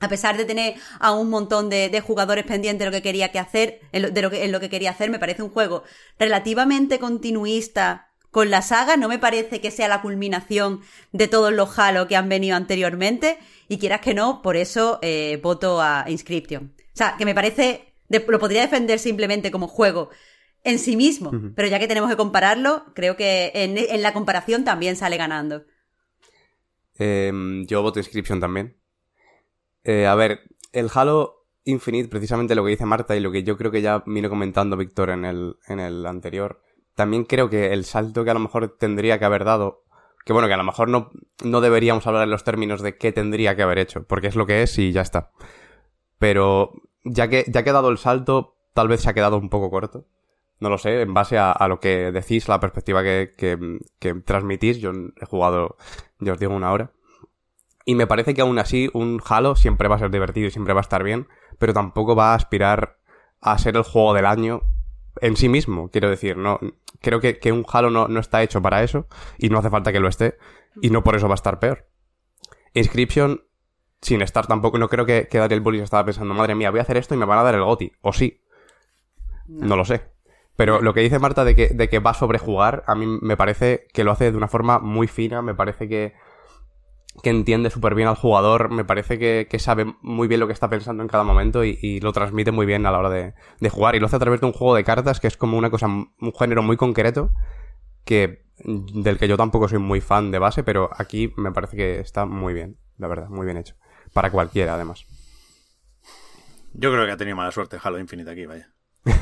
A 0.01 0.09
pesar 0.09 0.36
de 0.36 0.44
tener 0.44 0.74
a 0.98 1.12
un 1.12 1.30
montón 1.30 1.70
de, 1.70 2.03
jugadores 2.05 2.44
pendientes 2.44 2.80
de 2.80 2.86
lo 2.86 2.90
que 2.90 3.03
quería 3.03 3.30
que 3.30 3.38
hacer, 3.38 3.80
de 3.92 4.22
lo 4.22 4.30
que, 4.30 4.44
en 4.44 4.51
lo 4.51 4.59
que 4.59 4.68
quería 4.68 4.90
hacer, 4.90 5.11
me 5.11 5.20
parece 5.20 5.42
un 5.42 5.51
juego 5.51 5.84
relativamente 6.18 6.98
continuista 6.98 8.09
con 8.32 8.51
la 8.51 8.62
saga. 8.62 8.96
No 8.96 9.09
me 9.09 9.18
parece 9.18 9.61
que 9.61 9.70
sea 9.70 9.86
la 9.86 10.03
culminación 10.03 10.80
de 11.12 11.28
todos 11.28 11.53
los 11.53 11.78
Halo 11.78 12.09
que 12.09 12.16
han 12.16 12.28
venido 12.28 12.57
anteriormente. 12.57 13.38
Y 13.68 13.78
quieras 13.78 14.01
que 14.01 14.14
no, 14.14 14.42
por 14.42 14.57
eso 14.57 14.98
eh, 15.03 15.38
voto 15.42 15.80
a 15.80 16.07
Inscription. 16.09 16.74
O 16.78 16.96
sea, 16.96 17.14
que 17.16 17.24
me 17.24 17.34
parece. 17.34 17.94
lo 18.09 18.38
podría 18.40 18.62
defender 18.62 18.98
simplemente 18.98 19.53
como 19.53 19.68
juego 19.68 20.11
en 20.64 20.78
sí 20.78 20.96
mismo. 20.96 21.30
Pero 21.55 21.68
ya 21.68 21.78
que 21.78 21.88
tenemos 21.88 22.11
que 22.11 22.16
compararlo, 22.16 22.86
creo 22.94 23.16
que 23.16 23.53
en, 23.55 24.03
la 24.03 24.12
comparación 24.12 24.64
también 24.64 24.96
sale 24.96 25.16
ganando. 25.16 25.64
Em, 27.03 27.64
yo 27.66 27.80
voto 27.80 27.98
inscripción 27.98 28.40
también. 28.40 28.76
Eh, 29.84 30.07
a 30.07 30.14
ver, 30.14 30.42
el 30.72 30.90
Halo 30.92 31.46
Infinite, 31.64 32.11
precisamente 32.11 32.55
lo 32.55 32.62
que 32.62 32.70
dice 32.70 32.84
Marta 32.84 33.16
y 33.16 33.20
lo 33.20 33.32
que 33.32 33.42
yo 33.42 33.57
creo 33.57 33.70
que 33.70 33.80
ya 33.80 34.03
vino 34.05 34.28
comentando 34.28 34.76
Víctor 34.76 35.09
en 35.09 35.24
el, 35.24 35.57
en 35.66 35.80
el 35.80 36.05
anterior, 36.05 36.61
también 36.94 37.24
creo 37.24 37.48
que 37.48 37.72
el 37.72 37.86
salto 37.86 38.22
que 38.22 38.30
a 38.30 38.34
lo 38.34 38.40
mejor 38.40 38.76
tendría 38.78 39.18
que 39.18 39.24
haber 39.24 39.44
dado, 39.44 39.84
que 40.26 40.34
bueno, 40.34 40.46
que 40.46 40.53
a 40.53 40.59
lo 40.59 40.64
mejor 40.64 40.90
no, 40.90 41.11
no 41.42 41.62
deberíamos 41.62 42.07
hablar 42.07 42.24
en 42.24 42.30
los 42.30 42.44
términos 42.44 42.82
de 42.82 42.98
qué 42.98 43.12
tendría 43.12 43.57
que 43.57 43.62
haber 43.62 43.78
hecho, 43.78 44.05
porque 44.05 44.26
es 44.26 44.36
lo 44.36 44.44
que 44.46 44.62
es 44.62 44.78
y 44.78 44.92
ya 44.92 45.01
está. 45.01 45.30
Pero 46.18 46.72
ya 47.03 47.28
que, 47.28 47.46
ya 47.48 47.62
que 47.62 47.70
ha 47.70 47.74
dado 47.74 47.88
el 47.88 47.96
salto, 47.96 48.59
tal 48.74 48.88
vez 48.88 49.01
se 49.01 49.09
ha 49.09 49.14
quedado 49.14 49.38
un 49.38 49.48
poco 49.48 49.70
corto. 49.70 50.07
No 50.59 50.68
lo 50.68 50.76
sé, 50.76 51.01
en 51.01 51.14
base 51.14 51.38
a, 51.38 51.66
lo 51.66 51.80
que 51.80 52.12
decís, 52.12 52.46
la 52.46 52.61
perspectiva 52.61 53.03
que, 53.03 53.32
que, 53.98 54.14
transmitís. 54.26 54.78
Yo 54.78 54.92
he 55.18 55.24
jugado, 55.24 55.78
ya 56.21 56.33
os 56.33 56.39
digo, 56.39 56.55
una 56.55 56.73
hora. 56.73 56.93
Y 57.85 57.95
me 57.95 58.07
parece 58.07 58.35
que 58.35 58.43
aún 58.43 58.59
así 58.59 58.91
un 58.93 59.21
Halo 59.27 59.57
siempre 59.57 59.89
va 59.89 59.97
a 59.97 59.99
ser 59.99 60.11
divertido 60.11 60.49
y 60.49 60.51
siempre 60.51 60.75
va 60.75 60.81
a 60.81 60.83
estar 60.83 61.03
bien, 61.03 61.29
pero 61.59 61.73
tampoco 61.73 62.14
va 62.14 62.33
a 62.33 62.35
aspirar 62.35 62.99
a 63.41 63.57
ser 63.59 63.77
el 63.77 63.83
juego 63.83 64.14
del 64.14 64.27
año 64.27 64.62
en 65.21 65.37
sí 65.37 65.49
mismo. 65.49 65.91
Quiero 65.91 66.11
decir, 66.11 66.37
no, 66.37 66.61
creo 67.01 67.21
que, 67.21 67.39
que 67.39 67.53
un 67.53 67.64
Halo 67.71 67.91
no, 67.91 68.09
no, 68.09 68.21
está 68.21 68.43
hecho 68.43 68.61
para 68.62 68.83
eso 68.83 69.07
y 69.39 69.49
no 69.49 69.59
hace 69.59 69.71
falta 69.71 69.93
que 69.93 70.01
lo 70.01 70.09
esté 70.09 70.37
y 70.81 70.91
no 70.91 71.03
por 71.03 71.16
eso 71.16 71.29
va 71.29 71.35
a 71.35 71.37
estar 71.37 71.59
peor. 71.59 71.87
Inscription, 72.75 73.43
sin 74.01 74.23
estar 74.23 74.47
tampoco, 74.47 74.79
no 74.79 74.89
creo 74.89 75.07
que, 75.07 75.29
que 75.29 75.39
Daniel 75.39 75.61
Bullis 75.61 75.83
estaba 75.83 76.05
pensando, 76.05 76.35
madre 76.35 76.55
mía, 76.55 76.71
voy 76.71 76.81
a 76.81 76.83
hacer 76.83 76.97
esto 76.97 77.14
y 77.14 77.18
me 77.18 77.27
van 77.27 77.39
a 77.39 77.43
dar 77.43 77.55
el 77.55 77.64
GOTI. 77.64 77.93
O 78.03 78.12
sí. 78.12 78.41
no 79.49 79.77
lo 79.77 79.85
sé. 79.85 80.03
Pero 80.57 80.80
lo 80.80 80.92
que 80.92 81.01
dice 81.01 81.18
Marta 81.18 81.44
de 81.44 81.55
que, 81.55 81.68
de 81.68 81.88
que 81.88 81.98
va 82.01 82.11
a 82.11 82.14
sobrejugar, 82.14 82.84
a 82.86 82.94
mí 82.94 83.07
me 83.07 83.36
parece 83.36 83.86
que 83.92 84.05
lo 84.05 84.12
hace 84.12 84.30
de 84.30 84.36
una 84.36 84.48
forma 84.48 84.78
muy 84.78 85.07
fina, 85.07 85.40
me 85.42 85.55
parece 85.55 85.88
que, 85.88 86.14
que 87.22 87.30
entiende 87.30 87.70
súper 87.70 87.94
bien 87.94 88.09
al 88.09 88.16
jugador, 88.16 88.70
me 88.70 88.84
parece 88.84 89.18
que, 89.18 89.46
que, 89.48 89.59
sabe 89.59 89.94
muy 90.03 90.28
bien 90.28 90.40
lo 90.40 90.46
que 90.46 90.53
está 90.53 90.68
pensando 90.68 91.03
en 91.03 91.09
cada 91.09 91.24
momento 91.24 91.64
y, 91.64 92.01
lo 92.01 92.12
transmite 92.12 92.53
muy 92.53 92.66
bien 92.66 92.84
a 92.84 92.90
la 92.90 92.98
hora 92.98 93.11
de, 93.11 93.34
de, 93.61 93.70
jugar. 93.70 93.94
Y 93.94 94.01
lo 94.01 94.07
hace 94.07 94.16
a 94.16 94.20
través 94.20 94.40
de 94.40 94.46
un 94.46 94.53
juego 94.53 94.74
de 94.74 94.84
cartas 94.84 95.20
que 95.20 95.28
es 95.28 95.36
como 95.36 95.57
una 95.57 95.70
cosa, 95.70 95.86
un 95.86 96.32
género 96.38 96.62
muy 96.62 96.76
concreto 96.76 97.30
que 98.05 98.51
del 98.64 99.18
que 99.18 99.28
yo 99.28 99.36
tampoco 99.36 99.68
soy 99.68 99.78
muy 99.78 100.01
fan 100.01 100.30
de 100.30 100.38
base, 100.38 100.62
pero 100.62 100.90
aquí 100.96 101.32
me 101.36 101.53
parece 101.53 101.76
que 101.76 102.01
está 102.01 102.26
muy 102.26 102.53
bien, 102.53 102.78
la 102.98 103.09
verdad, 103.09 103.28
muy 103.28 103.46
bien 103.46 103.57
hecho. 103.57 103.74
Para 104.12 104.30
cualquiera, 104.30 104.74
además. 104.74 105.07
Yo 106.72 106.92
creo 106.92 107.07
que 107.07 107.12
ha 107.12 107.16
tenido 107.16 107.36
mala 107.36 107.53
suerte 107.53 107.78
Halo 107.82 107.98
Infinite 107.98 108.30
aquí, 108.30 108.46
vaya. 108.46 108.72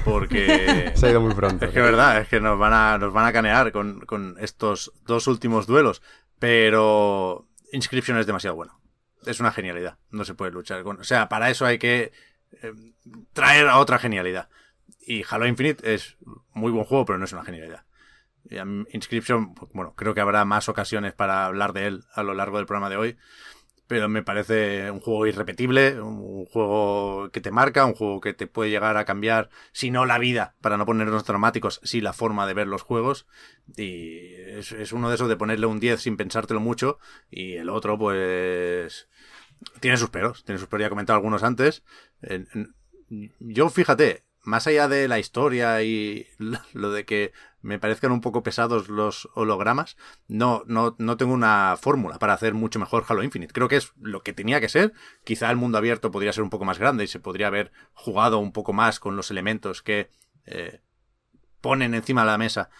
Porque. 0.04 0.92
Se 0.96 1.06
ha 1.06 1.10
ido 1.10 1.20
muy 1.20 1.34
pronto. 1.34 1.66
Es 1.66 1.72
que 1.72 1.78
es 1.78 1.84
verdad, 1.84 2.18
es 2.18 2.28
que 2.28 2.40
nos 2.40 2.58
van 2.58 2.72
a, 2.72 2.98
nos 2.98 3.12
van 3.12 3.26
a 3.26 3.32
canear 3.32 3.72
con, 3.72 4.00
con 4.00 4.36
estos 4.40 4.92
dos 5.06 5.26
últimos 5.26 5.66
duelos. 5.66 6.02
Pero. 6.38 7.46
Inscription 7.72 8.18
es 8.18 8.26
demasiado 8.26 8.56
bueno. 8.56 8.80
Es 9.26 9.40
una 9.40 9.52
genialidad. 9.52 9.98
No 10.10 10.24
se 10.24 10.34
puede 10.34 10.52
luchar 10.52 10.82
con. 10.82 11.00
O 11.00 11.04
sea, 11.04 11.28
para 11.28 11.50
eso 11.50 11.66
hay 11.66 11.78
que 11.78 12.12
eh, 12.62 12.72
traer 13.32 13.68
a 13.68 13.78
otra 13.78 13.98
genialidad. 13.98 14.48
Y 15.00 15.24
Halo 15.28 15.46
Infinite 15.46 15.94
es 15.94 16.16
muy 16.52 16.72
buen 16.72 16.84
juego, 16.84 17.04
pero 17.04 17.18
no 17.18 17.24
es 17.24 17.32
una 17.32 17.44
genialidad. 17.44 17.84
Inscription, 18.92 19.54
bueno, 19.74 19.94
creo 19.94 20.14
que 20.14 20.22
habrá 20.22 20.44
más 20.46 20.70
ocasiones 20.70 21.12
para 21.12 21.44
hablar 21.44 21.74
de 21.74 21.86
él 21.86 22.04
a 22.14 22.22
lo 22.22 22.32
largo 22.32 22.56
del 22.56 22.66
programa 22.66 22.88
de 22.88 22.96
hoy 22.96 23.18
pero 23.88 24.08
me 24.08 24.22
parece 24.22 24.90
un 24.90 25.00
juego 25.00 25.26
irrepetible, 25.26 26.00
un 26.00 26.44
juego 26.44 27.30
que 27.30 27.40
te 27.40 27.50
marca, 27.50 27.86
un 27.86 27.94
juego 27.94 28.20
que 28.20 28.34
te 28.34 28.46
puede 28.46 28.70
llegar 28.70 28.98
a 28.98 29.06
cambiar, 29.06 29.48
si 29.72 29.90
no 29.90 30.04
la 30.04 30.18
vida, 30.18 30.54
para 30.60 30.76
no 30.76 30.84
ponernos 30.84 31.24
dramáticos, 31.24 31.80
sí 31.82 32.02
la 32.02 32.12
forma 32.12 32.46
de 32.46 32.54
ver 32.54 32.66
los 32.66 32.82
juegos. 32.82 33.26
Y 33.76 34.34
es, 34.34 34.92
uno 34.92 35.08
de 35.08 35.14
esos 35.14 35.28
de 35.28 35.36
ponerle 35.36 35.66
un 35.66 35.80
10 35.80 36.00
sin 36.00 36.18
pensártelo 36.18 36.60
mucho, 36.60 36.98
y 37.30 37.54
el 37.54 37.70
otro, 37.70 37.98
pues, 37.98 39.08
tiene 39.80 39.96
sus 39.96 40.10
peros, 40.10 40.44
tiene 40.44 40.58
sus 40.58 40.68
peros, 40.68 40.82
ya 40.82 40.86
he 40.88 40.90
comentado 40.90 41.16
algunos 41.16 41.42
antes. 41.42 41.82
Yo, 43.40 43.70
fíjate, 43.70 44.24
más 44.42 44.66
allá 44.66 44.86
de 44.86 45.08
la 45.08 45.18
historia 45.18 45.82
y 45.82 46.26
lo 46.74 46.92
de 46.92 47.04
que 47.06 47.32
me 47.60 47.78
parezcan 47.78 48.12
un 48.12 48.20
poco 48.20 48.42
pesados 48.42 48.88
los 48.88 49.28
hologramas, 49.34 49.96
no, 50.28 50.62
no, 50.66 50.94
no 50.98 51.16
tengo 51.16 51.32
una 51.32 51.76
fórmula 51.80 52.18
para 52.18 52.34
hacer 52.34 52.54
mucho 52.54 52.78
mejor 52.78 53.04
Halo 53.08 53.22
Infinite. 53.22 53.52
Creo 53.52 53.68
que 53.68 53.76
es 53.76 53.92
lo 54.00 54.22
que 54.22 54.32
tenía 54.32 54.60
que 54.60 54.68
ser. 54.68 54.92
Quizá 55.24 55.50
el 55.50 55.56
mundo 55.56 55.78
abierto 55.78 56.10
podría 56.10 56.32
ser 56.32 56.44
un 56.44 56.50
poco 56.50 56.64
más 56.64 56.78
grande 56.78 57.04
y 57.04 57.08
se 57.08 57.20
podría 57.20 57.48
haber 57.48 57.72
jugado 57.94 58.38
un 58.38 58.52
poco 58.52 58.72
más 58.72 59.00
con 59.00 59.16
los 59.16 59.30
elementos 59.30 59.82
que 59.82 60.10
eh, 60.46 60.80
ponen 61.60 61.94
encima 61.94 62.22
de 62.22 62.26
la 62.28 62.38
mesa 62.38 62.70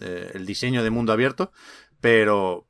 eh, 0.00 0.32
el 0.34 0.46
diseño 0.46 0.82
de 0.82 0.90
mundo 0.90 1.12
abierto, 1.12 1.52
pero, 2.00 2.66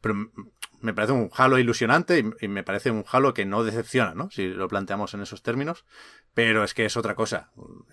me 0.80 0.94
parece 0.94 1.12
un 1.12 1.30
Halo 1.34 1.58
ilusionante 1.58 2.24
y, 2.40 2.48
me 2.48 2.62
parece 2.62 2.90
un 2.90 3.04
Halo 3.10 3.32
que 3.34 3.46
no 3.46 3.64
decepciona, 3.64 4.14
¿no? 4.14 4.30
Si 4.30 4.46
lo 4.48 4.68
planteamos 4.68 5.14
en 5.14 5.22
esos 5.22 5.42
términos. 5.42 5.84
Pero 6.34 6.62
es 6.62 6.74
que 6.74 6.84
es 6.84 6.96
otra 6.96 7.14
cosa. 7.14 7.50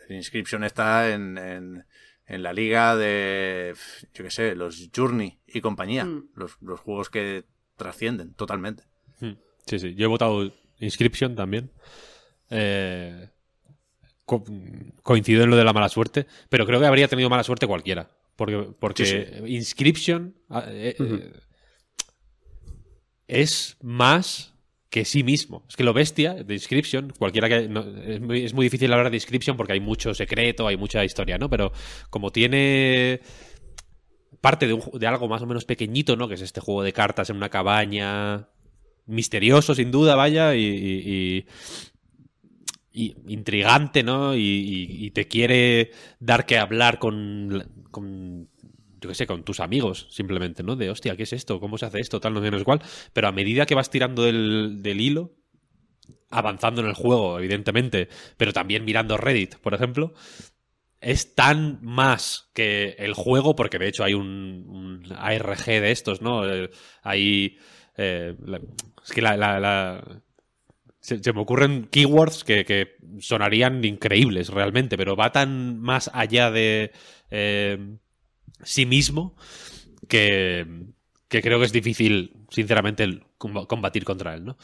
Inscription 0.10 0.64
está 0.64 1.10
en 1.10 1.38
en 1.38 1.86
la 2.28 2.54
liga 2.54 2.96
de, 2.96 3.74
yo 4.14 4.24
qué 4.24 4.32
sé, 4.32 4.56
los 4.56 4.90
Journey 4.96 5.40
y 5.48 5.62
compañía, 5.62 6.06
mm. 6.06 6.30
los, 6.36 6.80
juegos 6.80 7.10
que 7.10 7.46
trascienden 7.76 8.34
totalmente. 8.34 8.84
Hmm. 9.20 9.34
Sí, 9.66 9.80
sí, 9.80 9.96
yo 9.96 10.06
he 10.06 10.08
votado 10.08 10.52
Inscription 10.80 11.36
también. 11.36 11.72
Eh, 12.50 13.30
coincido 15.04 15.44
en 15.44 15.50
lo 15.50 15.58
de 15.58 15.64
la 15.64 15.74
mala 15.74 15.90
suerte, 15.90 16.28
pero 16.50 16.66
creo 16.66 16.80
que 16.80 16.86
habría 16.86 17.08
tenido 17.08 17.30
mala 17.30 17.44
suerte 17.44 17.68
cualquiera. 17.68 18.10
Porque, 18.36 18.70
porque 18.80 19.44
Inscription 19.48 20.36
ah, 20.50 20.66
eh, 20.68 20.96
eh, 20.98 21.32
es 23.28 23.78
más 23.82 24.51
que 24.92 25.06
sí 25.06 25.24
mismo. 25.24 25.64
Es 25.70 25.78
que 25.78 25.86
lo 25.86 25.94
bestia 25.94 26.34
de 26.34 26.54
Inscription, 26.54 27.14
cualquiera 27.18 27.48
que. 27.48 27.70
es, 28.44 28.54
muy, 28.54 28.66
difícil 28.66 28.92
hablar 28.92 29.10
de 29.10 29.16
Inscription 29.16 29.56
porque 29.56 29.74
hay 29.74 29.80
mucho 29.80 30.14
secreto, 30.14 30.68
hay 30.68 30.76
mucha 30.76 31.04
historia, 31.06 31.38
¿no? 31.38 31.50
Pero 31.50 31.72
como 32.10 32.30
tiene 32.32 33.22
parte 34.42 34.68
de, 34.68 35.08
algo 35.08 35.30
más 35.30 35.42
o 35.42 35.48
menos 35.48 35.64
pequeñito, 35.64 36.18
¿no? 36.18 36.28
Que 36.28 36.34
es 36.34 36.42
este 36.42 36.60
juego 36.60 36.84
de 36.84 36.92
cartas 36.92 37.30
en 37.30 37.38
una 37.38 37.50
cabaña. 37.50 38.50
Misterioso, 39.08 39.74
sin 39.74 39.92
duda, 39.92 40.16
vaya, 40.16 40.56
y, 40.56 41.46
intrigante, 42.94 44.04
¿no? 44.04 44.36
Y, 44.36 45.10
te 45.16 45.28
quiere 45.28 45.92
dar 46.20 46.46
que 46.46 46.58
hablar 46.58 47.00
con 47.00 48.50
yo 49.02 49.10
qué 49.10 49.16
sé, 49.16 49.26
con 49.26 49.44
tus 49.44 49.60
amigos, 49.60 50.08
simplemente, 50.12 50.62
¿no? 50.62 50.76
De, 50.76 50.92
hostia, 50.92 51.18
¿qué 51.18 51.24
es 51.24 51.34
esto? 51.34 51.60
¿Cómo 51.60 51.80
se 51.80 51.88
hace 51.88 52.00
esto? 52.00 52.20
Tal, 52.22 52.36
no 52.36 52.42
menos 52.42 52.62
igual. 52.62 52.82
Pero 53.14 53.28
a 53.28 53.32
medida 53.32 53.66
que 53.66 53.74
vas 53.74 53.90
tirando 53.90 54.24
del, 54.24 54.80
hilo, 54.84 55.34
avanzando 56.30 56.82
en 56.82 56.88
el 56.88 56.94
juego, 56.94 57.40
evidentemente, 57.40 58.10
pero 58.38 58.54
también 58.54 58.86
mirando 58.86 59.18
Reddit, 59.18 59.56
por 59.56 59.74
ejemplo, 59.74 60.14
es 61.02 61.34
tan 61.34 61.80
más 61.82 62.52
que 62.54 62.96
el 63.00 63.14
juego, 63.14 63.56
porque 63.56 63.80
de 63.80 63.88
hecho 63.88 64.04
hay 64.04 64.14
un, 64.14 65.04
ARG 65.18 65.66
de 65.66 65.92
estos, 65.92 66.22
¿no? 66.22 66.48
Eh, 66.48 66.70
hay... 67.02 67.58
Eh, 67.98 68.36
es 69.04 69.12
que 69.12 69.22
la, 69.22 70.04
Se, 71.00 71.34
me 71.34 71.42
ocurren 71.42 71.88
keywords 71.90 72.44
que, 72.44 72.66
que 72.66 72.98
sonarían 73.20 73.84
increíbles 73.84 74.50
realmente, 74.50 74.96
pero 74.96 75.16
va 75.16 75.32
tan 75.32 75.80
más 75.80 76.12
allá 76.14 76.52
de 76.52 76.92
eh, 77.32 77.80
sí 78.64 78.86
mismo 78.86 79.36
que, 80.08 80.66
que 81.28 81.42
creo 81.42 81.60
que 81.60 81.66
es 81.66 81.72
difícil, 81.72 82.34
sinceramente, 82.50 83.22
combatir 83.38 84.04
contra 84.04 84.34
él, 84.34 84.46
¿no? 84.46 84.58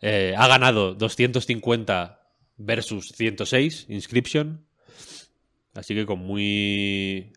Eh, 0.00 0.34
ha 0.36 0.46
ganado 0.46 0.94
250 0.94 2.20
versus 2.56 3.08
106 3.08 3.86
Inscription, 3.88 4.66
así 5.74 5.94
que 5.94 6.06
con 6.06 6.18
muy... 6.20 7.32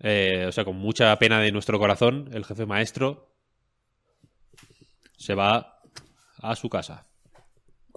eh, 0.00 0.46
o 0.48 0.52
sea, 0.52 0.64
con 0.64 0.76
mucha 0.76 1.16
pena 1.18 1.40
de 1.40 1.52
nuestro 1.52 1.78
corazón, 1.78 2.30
el 2.32 2.44
jefe 2.44 2.66
maestro 2.66 3.34
se 5.16 5.34
va 5.34 5.80
a 6.40 6.54
su 6.54 6.68
casa. 6.68 7.07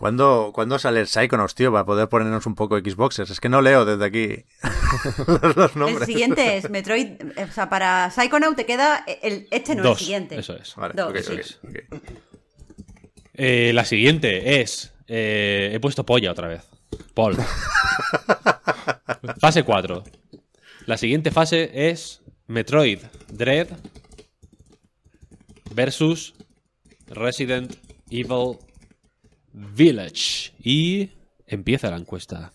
¿Cuándo, 0.01 0.51
cuándo 0.53 0.79
sale 0.79 0.99
el 1.01 1.07
Psychonauts, 1.07 1.53
tío, 1.55 1.71
para 1.71 1.85
poder 1.85 2.09
ponernos 2.09 2.45
un 2.47 2.55
poco 2.55 2.77
Xboxers? 2.79 3.29
Es 3.29 3.39
que 3.39 3.49
no 3.49 3.61
leo 3.61 3.85
desde 3.85 4.03
aquí 4.03 4.45
los, 5.27 5.55
los 5.55 5.73
El 5.73 5.79
nombres. 5.79 6.07
siguiente 6.07 6.57
es 6.57 6.69
Metroid. 6.71 7.21
eh, 7.37 7.45
O 7.47 7.51
sea, 7.53 7.69
para 7.69 8.09
Psychonaut 8.09 8.55
te 8.55 8.65
queda 8.65 9.05
el, 9.21 9.47
este, 9.51 9.75
no 9.75 9.83
Dos, 9.83 9.99
el 9.99 10.05
siguiente. 10.05 10.39
eso 10.39 10.55
es. 10.55 10.75
Vale, 10.75 10.95
Dos, 10.95 11.11
ok, 11.11 11.17
sí. 11.19 11.55
ok, 11.63 11.75
ok. 11.93 12.01
Eh, 13.35 13.71
la 13.73 13.85
siguiente 13.85 14.61
es. 14.61 14.91
eh, 15.07 15.69
he 15.73 15.79
puesto 15.79 16.03
polla 16.05 16.31
otra 16.31 16.47
vez. 16.47 16.63
Paul. 17.13 17.37
fase 19.39 19.63
4. 19.63 20.03
La 20.87 20.97
siguiente 20.97 21.29
fase 21.31 21.89
es 21.91 22.21
Metroid 22.47 22.99
Dread 23.31 23.67
versus 25.73 26.33
Resident 27.07 27.75
Evil 28.09 28.57
Village. 29.53 30.53
Y 30.59 31.11
empieza 31.47 31.89
la 31.89 31.97
encuesta. 31.97 32.53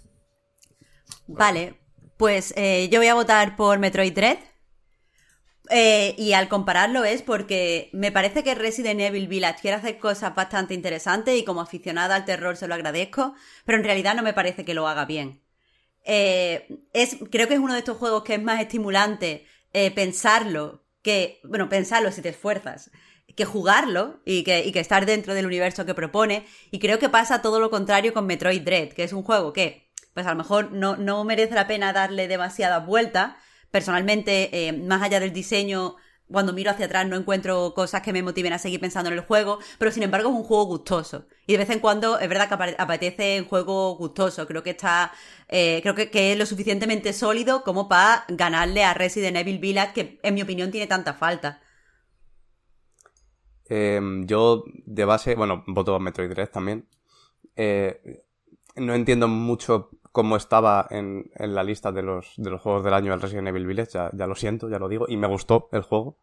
Vale, 1.27 1.75
pues 2.17 2.55
eh, 2.57 2.89
yo 2.91 3.01
voy 3.01 3.09
a 3.09 3.15
votar 3.15 3.57
por 3.57 3.79
Metroid 3.79 4.15
Dread. 4.15 4.39
Eh, 5.69 6.15
y 6.17 6.33
al 6.33 6.49
compararlo 6.49 7.03
es 7.03 7.23
porque 7.23 7.91
me 7.93 8.13
parece 8.13 8.45
que 8.45 8.55
Resident 8.55 9.01
Evil 9.01 9.27
Village 9.27 9.61
quiere 9.61 9.77
hacer 9.77 9.99
cosas 9.99 10.33
bastante 10.33 10.75
interesantes 10.75 11.37
y 11.37 11.45
como 11.45 11.61
aficionada 11.61 12.15
al 12.15 12.25
terror 12.25 12.57
se 12.57 12.69
lo 12.69 12.75
agradezco, 12.75 13.35
pero 13.65 13.79
en 13.79 13.83
realidad 13.83 14.15
no 14.15 14.23
me 14.23 14.33
parece 14.33 14.65
que 14.65 14.75
lo 14.75 14.87
haga 14.87 15.07
bien. 15.07 15.43
Eh, 16.05 16.69
es, 16.93 17.17
creo 17.33 17.49
que 17.49 17.55
es 17.55 17.61
uno 17.61 17.73
de 17.73 17.81
estos 17.81 17.97
juegos 17.97 18.23
que 18.23 18.35
es 18.35 18.43
más 18.43 18.61
estimulante 18.61 19.45
pensarlo 19.95 20.87
que, 21.03 21.39
bueno, 21.45 21.69
pensarlo 21.69 22.11
si 22.11 22.23
te 22.23 22.31
esfuerzas, 22.31 22.91
que 23.37 23.45
jugarlo 23.45 24.21
y 24.25 24.43
que, 24.43 24.65
y 24.65 24.73
que 24.73 24.81
estar 24.81 25.07
dentro 25.07 25.35
del 25.35 25.47
universo 25.47 25.87
que 25.87 25.95
propone. 25.95 26.47
Y 26.71 26.79
creo 26.79 26.99
que 26.99 27.09
pasa 27.09 27.43
todo 27.43 27.61
lo 27.61 27.71
contrario 27.71 28.13
con 28.13 28.27
Metroid 28.27 28.63
Dread, 28.63 28.89
que 28.89 29.05
es 29.05 29.13
un 29.13 29.23
juego 29.23 29.53
que, 29.53 29.91
pues 30.15 30.27
a 30.27 30.31
lo 30.31 30.37
mejor 30.37 30.73
no, 30.73 30.97
no 30.97 31.23
merece 31.25 31.55
la 31.55 31.67
pena 31.67 31.93
darle 31.93 32.29
demasiadas 32.29 32.85
vueltas. 32.85 33.35
Personalmente, 33.71 34.69
eh, 34.69 34.73
más 34.73 35.03
allá 35.03 35.21
del 35.21 35.35
diseño, 35.35 35.97
cuando 36.31 36.55
miro 36.55 36.71
hacia 36.71 36.87
atrás 36.87 37.07
no 37.07 37.17
encuentro 37.17 37.75
cosas 37.75 38.01
que 38.01 38.13
me 38.13 38.23
motiven 38.23 38.55
a 38.55 38.59
seguir 38.59 38.81
pensando 38.81 39.11
en 39.11 39.19
el 39.19 39.25
juego, 39.25 39.59
pero 39.79 39.93
sin 39.93 40.03
embargo 40.03 40.31
es 40.31 40.35
un 40.35 40.43
juego 40.43 40.65
gustoso. 40.65 41.27
Y 41.47 41.53
de 41.53 41.59
vez 41.59 41.71
en 41.71 41.81
cuando 41.81 42.19
es 42.19 42.29
verdad 42.31 42.49
que 42.49 42.75
apetece 42.79 43.41
un 43.43 43.47
juego 43.47 43.97
gustoso. 43.97 44.47
Creo 44.47 44.63
que 44.63 44.71
está, 44.71 45.13
eh, 45.49 45.81
creo 45.83 45.95
que, 45.95 46.11
que 46.11 46.33
es 46.33 46.39
lo 46.39 46.47
suficientemente 46.47 47.13
sólido 47.13 47.63
como 47.63 47.87
para 47.87 48.25
ganarle 48.29 48.83
a 48.83 48.95
Resident 48.95 49.37
Evil 49.37 49.59
Village, 49.59 49.93
que 49.93 50.19
en 50.23 50.35
mi 50.35 50.41
opinión 50.41 50.71
tiene 50.71 50.87
tanta 50.87 51.13
falta. 51.13 51.61
Eh, 53.69 54.01
yo, 54.25 54.65
de 54.85 55.05
base, 55.05 55.35
bueno, 55.35 55.65
voto 55.67 55.95
a 55.95 55.99
Metroid 56.01 56.31
Dread 56.31 56.51
también. 56.51 56.87
Eh, 57.57 58.23
no 58.77 58.95
entiendo 58.95 59.27
mucho 59.29 59.91
cómo 60.13 60.37
estaba 60.37 60.87
en, 60.91 61.31
en 61.35 61.55
la 61.55 61.65
lista 61.65 61.93
de 61.93 62.03
los, 62.03 62.35
de 62.37 62.51
los 62.51 62.61
juegos 62.61 62.85
del 62.85 62.95
año 62.95 63.13
el 63.15 63.21
Resident 63.21 63.49
Evil 63.49 63.67
Village, 63.67 63.93
ya, 63.93 64.11
ya 64.13 64.27
lo 64.27 64.35
siento, 64.35 64.69
ya 64.69 64.79
lo 64.79 64.89
digo, 64.89 65.07
y 65.09 65.17
me 65.17 65.27
gustó 65.27 65.69
el 65.73 65.83
juego. 65.83 66.19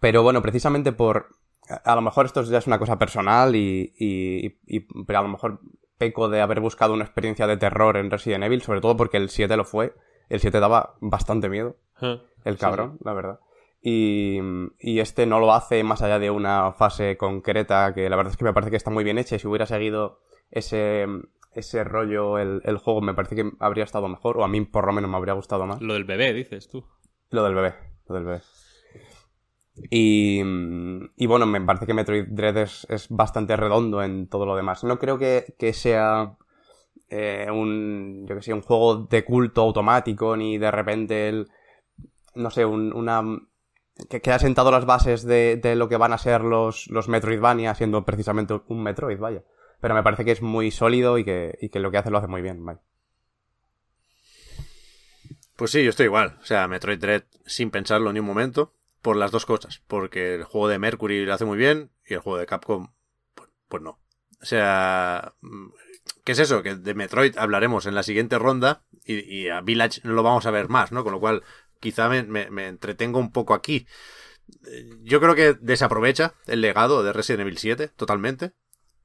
Pero 0.00 0.22
bueno, 0.22 0.42
precisamente 0.42 0.92
por... 0.92 1.28
A 1.68 1.92
a 1.92 1.94
lo 1.94 2.02
mejor 2.02 2.26
esto 2.26 2.42
ya 2.42 2.58
es 2.58 2.66
una 2.66 2.78
cosa 2.78 2.98
personal 2.98 3.54
y, 3.54 3.94
y, 3.96 4.58
y- 4.66 4.80
pero 5.04 5.20
a 5.20 5.22
lo 5.22 5.28
mejor 5.28 5.60
peco 5.96 6.28
de 6.28 6.40
haber 6.40 6.58
buscado 6.60 6.92
una 6.92 7.04
experiencia 7.04 7.46
de 7.46 7.56
terror 7.56 7.96
en 7.96 8.10
Resident 8.10 8.42
Evil, 8.44 8.62
sobre 8.62 8.80
todo 8.80 8.96
porque 8.96 9.16
el 9.16 9.28
7 9.30 9.56
lo 9.56 9.64
fue. 9.64 9.94
El 10.28 10.40
7 10.40 10.58
daba 10.58 10.94
bastante 11.00 11.48
miedo 11.48 11.76
el 12.44 12.54
Sí, 12.54 12.60
cabrón, 12.60 12.98
la 13.04 13.12
verdad. 13.12 13.40
Y, 13.84 14.38
y 14.78 15.00
este 15.00 15.26
no 15.26 15.40
lo 15.40 15.52
hace 15.52 15.82
más 15.82 16.02
allá 16.02 16.20
de 16.20 16.30
una 16.30 16.72
fase 16.72 17.16
concreta 17.16 17.92
que 17.94 18.08
la 18.08 18.14
verdad 18.14 18.30
es 18.30 18.36
que 18.36 18.44
me 18.44 18.52
parece 18.52 18.70
que 18.70 18.76
está 18.76 18.90
muy 18.90 19.02
bien 19.02 19.18
hecha 19.18 19.34
y 19.34 19.38
si 19.40 19.48
hubiera 19.48 19.66
seguido 19.66 20.20
ese, 20.52 21.06
ese 21.52 21.82
rollo 21.82 22.38
el, 22.38 22.60
el 22.64 22.78
juego 22.78 23.00
me 23.00 23.12
parece 23.14 23.34
que 23.34 23.50
habría 23.58 23.82
estado 23.82 24.06
mejor 24.06 24.38
o 24.38 24.44
a 24.44 24.48
mí 24.48 24.60
por 24.60 24.86
lo 24.86 24.92
menos 24.92 25.10
me 25.10 25.16
habría 25.16 25.34
gustado 25.34 25.66
más. 25.66 25.80
Lo 25.82 25.94
del 25.94 26.04
bebé, 26.04 26.32
dices 26.32 26.68
tú. 26.68 26.84
Lo 27.30 27.42
del 27.42 27.54
bebé, 27.54 27.74
lo 28.08 28.14
del 28.14 28.24
bebé. 28.24 28.40
Y, 29.90 30.40
y 31.16 31.26
bueno, 31.26 31.46
me 31.46 31.60
parece 31.60 31.86
que 31.86 31.94
Metroid 31.94 32.26
Dread 32.28 32.56
es, 32.58 32.86
es 32.90 33.08
bastante 33.08 33.56
redondo 33.56 34.02
en 34.02 34.28
todo 34.28 34.46
lo 34.46 34.54
demás. 34.54 34.84
No 34.84 34.98
creo 34.98 35.18
que, 35.18 35.54
que 35.58 35.72
sea 35.72 36.36
eh, 37.08 37.48
un, 37.50 38.26
yo 38.28 38.36
que 38.36 38.42
sé, 38.42 38.52
un 38.52 38.60
juego 38.62 38.96
de 39.10 39.24
culto 39.24 39.62
automático, 39.62 40.36
ni 40.36 40.58
de 40.58 40.70
repente 40.70 41.28
el, 41.28 41.48
no 42.34 42.50
sé, 42.50 42.64
un- 42.64 42.92
una, 42.92 43.22
que, 44.08 44.30
ha 44.30 44.38
sentado 44.38 44.70
las 44.70 44.86
bases 44.86 45.24
de, 45.24 45.56
de 45.56 45.76
lo 45.76 45.88
que 45.88 45.96
van 45.96 46.12
a 46.12 46.18
ser 46.18 46.42
los, 46.42 46.88
los 46.88 47.08
Metroidvania, 47.08 47.74
siendo 47.74 48.04
precisamente 48.04 48.60
un 48.66 48.82
Metroid, 48.82 49.18
vaya. 49.18 49.42
Pero 49.80 49.94
me 49.94 50.02
parece 50.02 50.24
que 50.24 50.32
es 50.32 50.42
muy 50.42 50.70
sólido 50.70 51.18
y 51.18 51.24
que, 51.24 51.58
y 51.60 51.68
que 51.68 51.80
lo 51.80 51.90
que 51.90 51.98
hace 51.98 52.10
lo 52.10 52.18
hace 52.18 52.28
muy 52.28 52.42
bien, 52.42 52.64
vaya. 52.64 52.80
Pues 55.56 55.70
sí, 55.70 55.84
yo 55.84 55.90
estoy 55.90 56.06
igual. 56.06 56.38
O 56.40 56.44
sea, 56.44 56.66
Metroid 56.68 56.98
Dread 56.98 57.24
sin 57.46 57.70
pensarlo 57.70 58.12
ni 58.12 58.20
un 58.20 58.26
momento. 58.26 58.74
Por 59.02 59.16
las 59.16 59.32
dos 59.32 59.46
cosas. 59.46 59.82
Porque 59.88 60.36
el 60.36 60.44
juego 60.44 60.68
de 60.68 60.78
Mercury 60.78 61.24
lo 61.24 61.34
hace 61.34 61.44
muy 61.44 61.58
bien 61.58 61.90
y 62.06 62.14
el 62.14 62.20
juego 62.20 62.38
de 62.38 62.46
Capcom, 62.46 62.92
pues, 63.34 63.48
pues 63.68 63.82
no. 63.82 63.98
O 64.40 64.44
sea, 64.44 65.34
mm, 65.40 65.68
¿qué 66.24 66.32
es 66.32 66.38
eso? 66.38 66.62
Que 66.62 66.76
de 66.76 66.94
Metroid 66.94 67.36
hablaremos 67.36 67.86
en 67.86 67.94
la 67.94 68.04
siguiente 68.04 68.38
ronda 68.38 68.84
y, 69.04 69.18
y 69.18 69.48
a 69.48 69.60
Village 69.60 70.00
no 70.04 70.12
lo 70.12 70.22
vamos 70.22 70.46
a 70.46 70.52
ver 70.52 70.68
más, 70.68 70.92
¿no? 70.92 71.02
Con 71.02 71.12
lo 71.12 71.20
cual, 71.20 71.42
quizá 71.82 72.08
me, 72.08 72.66
entretengo 72.68 73.18
un 73.18 73.32
poco 73.32 73.52
aquí. 73.52 73.86
Yo 75.02 75.20
creo 75.20 75.34
que 75.34 75.54
desaprovecha 75.60 76.34
el 76.46 76.60
legado 76.60 77.02
de 77.02 77.12
Resident 77.12 77.42
Evil 77.42 77.58
7 77.58 77.88
totalmente. 77.88 78.52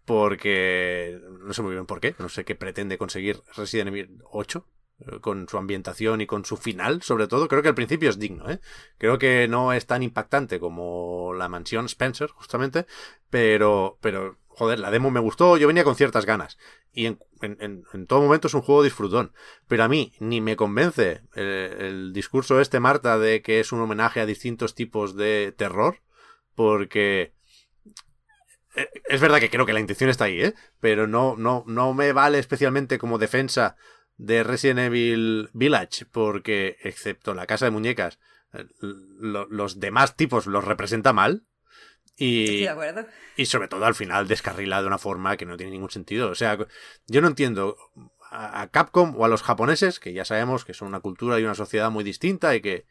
Porque 0.06 1.20
no 1.42 1.54
sé 1.54 1.62
muy 1.62 1.74
bien 1.74 1.86
por 1.86 2.00
qué. 2.00 2.16
No 2.18 2.30
sé 2.30 2.46
qué 2.46 2.56
pretende 2.56 2.98
conseguir 2.98 3.42
Resident 3.58 3.90
Evil 3.90 4.20
8 4.32 4.66
eh, 5.00 5.20
con 5.20 5.50
su 5.50 5.58
ambientación 5.58 6.22
y 6.22 6.26
con 6.26 6.46
su 6.46 6.56
final, 6.56 7.02
sobre 7.02 7.28
todo. 7.28 7.50
Creo 7.50 7.62
que 7.62 7.68
al 7.68 7.76
principio 7.76 8.10
es 8.10 8.18
digno, 8.18 8.50
¿eh? 8.50 8.62
Creo 8.98 9.20
que 9.20 9.48
no 9.50 9.74
es 9.74 9.86
tan 9.86 10.04
impactante 10.04 10.62
como 10.62 11.34
la 11.34 11.50
mansión 11.50 11.88
Spencer, 11.88 12.30
justamente, 12.30 12.86
pero, 13.30 13.98
pero, 14.00 14.38
joder, 14.58 14.80
la 14.80 14.92
demo 14.92 15.12
me 15.12 15.20
gustó, 15.20 15.58
yo 15.58 15.68
venía 15.68 15.84
con 15.84 15.96
ciertas 15.96 16.26
ganas. 16.26 16.58
Y 16.92 17.06
en, 17.06 17.20
todo 18.08 18.22
momento 18.22 18.48
es 18.48 18.54
un 18.56 18.62
juego 18.64 18.84
disfrutón. 18.84 19.34
Pero 19.68 19.84
a 19.84 19.88
mí 19.88 20.14
ni 20.20 20.42
me 20.42 20.56
convence 20.56 21.22
el, 21.36 21.46
el 21.46 22.14
discurso 22.14 22.60
este, 22.60 22.80
Marta, 22.80 23.18
de 23.20 23.42
que 23.42 23.60
es 23.60 23.72
un 23.72 23.82
homenaje 23.82 24.20
a 24.20 24.26
distintos 24.26 24.76
tipos 24.76 25.16
de 25.16 25.54
terror, 25.56 26.02
porque... 26.56 27.34
eh, 28.76 28.90
Es 29.08 29.22
verdad 29.22 29.40
que 29.40 29.50
creo 29.50 29.66
que 29.66 29.74
la 29.74 29.80
intención 29.80 30.10
está 30.10 30.26
ahí, 30.26 30.42
¿eh? 30.42 30.54
Pero 30.80 31.08
no, 31.08 31.36
no, 31.38 31.64
no 31.68 31.94
me 31.94 32.14
vale 32.14 32.40
especialmente 32.40 32.98
como 32.98 33.18
defensa 33.18 33.76
de 34.18 34.44
Resident 34.44 34.80
Evil 34.80 35.50
Village, 35.54 36.06
porque 36.12 36.78
excepto 36.82 37.34
la 37.34 37.46
casa 37.46 37.66
de 37.66 37.72
muñecas, 37.72 38.20
eh, 38.54 38.66
lo- 38.82 39.48
los 39.50 39.80
demás 39.80 40.16
tipos 40.16 40.48
los 40.48 40.66
representa 40.66 41.14
mal. 41.14 41.44
Estoy 42.20 42.58
Y, 42.58 42.62
de 42.62 42.70
acuerdo. 42.70 43.06
y 43.36 43.46
sobre 43.46 43.68
todo 43.68 43.86
al 43.86 43.96
final 43.96 44.28
descarrila 44.28 44.82
de 44.82 44.88
una 44.88 44.98
forma 44.98 45.38
que 45.38 45.46
no 45.46 45.58
tiene 45.58 45.72
ningún 45.72 45.92
sentido. 45.92 46.30
O 46.30 46.36
sea, 46.36 46.58
yo 47.08 47.22
no 47.22 47.28
entiendo 47.28 47.78
a 47.96 48.62
a 48.62 48.68
Capcom 48.70 49.16
o 49.18 49.24
a 49.24 49.30
los 49.30 49.42
japoneses, 49.42 50.00
que 50.02 50.12
ya 50.14 50.26
sabemos 50.26 50.66
que 50.66 50.74
son 50.74 50.90
una 50.90 51.00
cultura 51.00 51.40
y 51.40 51.44
una 51.44 51.56
sociedad 51.56 51.90
muy 51.92 52.04
distinta 52.04 52.56
y 52.56 52.62
que 52.62 52.86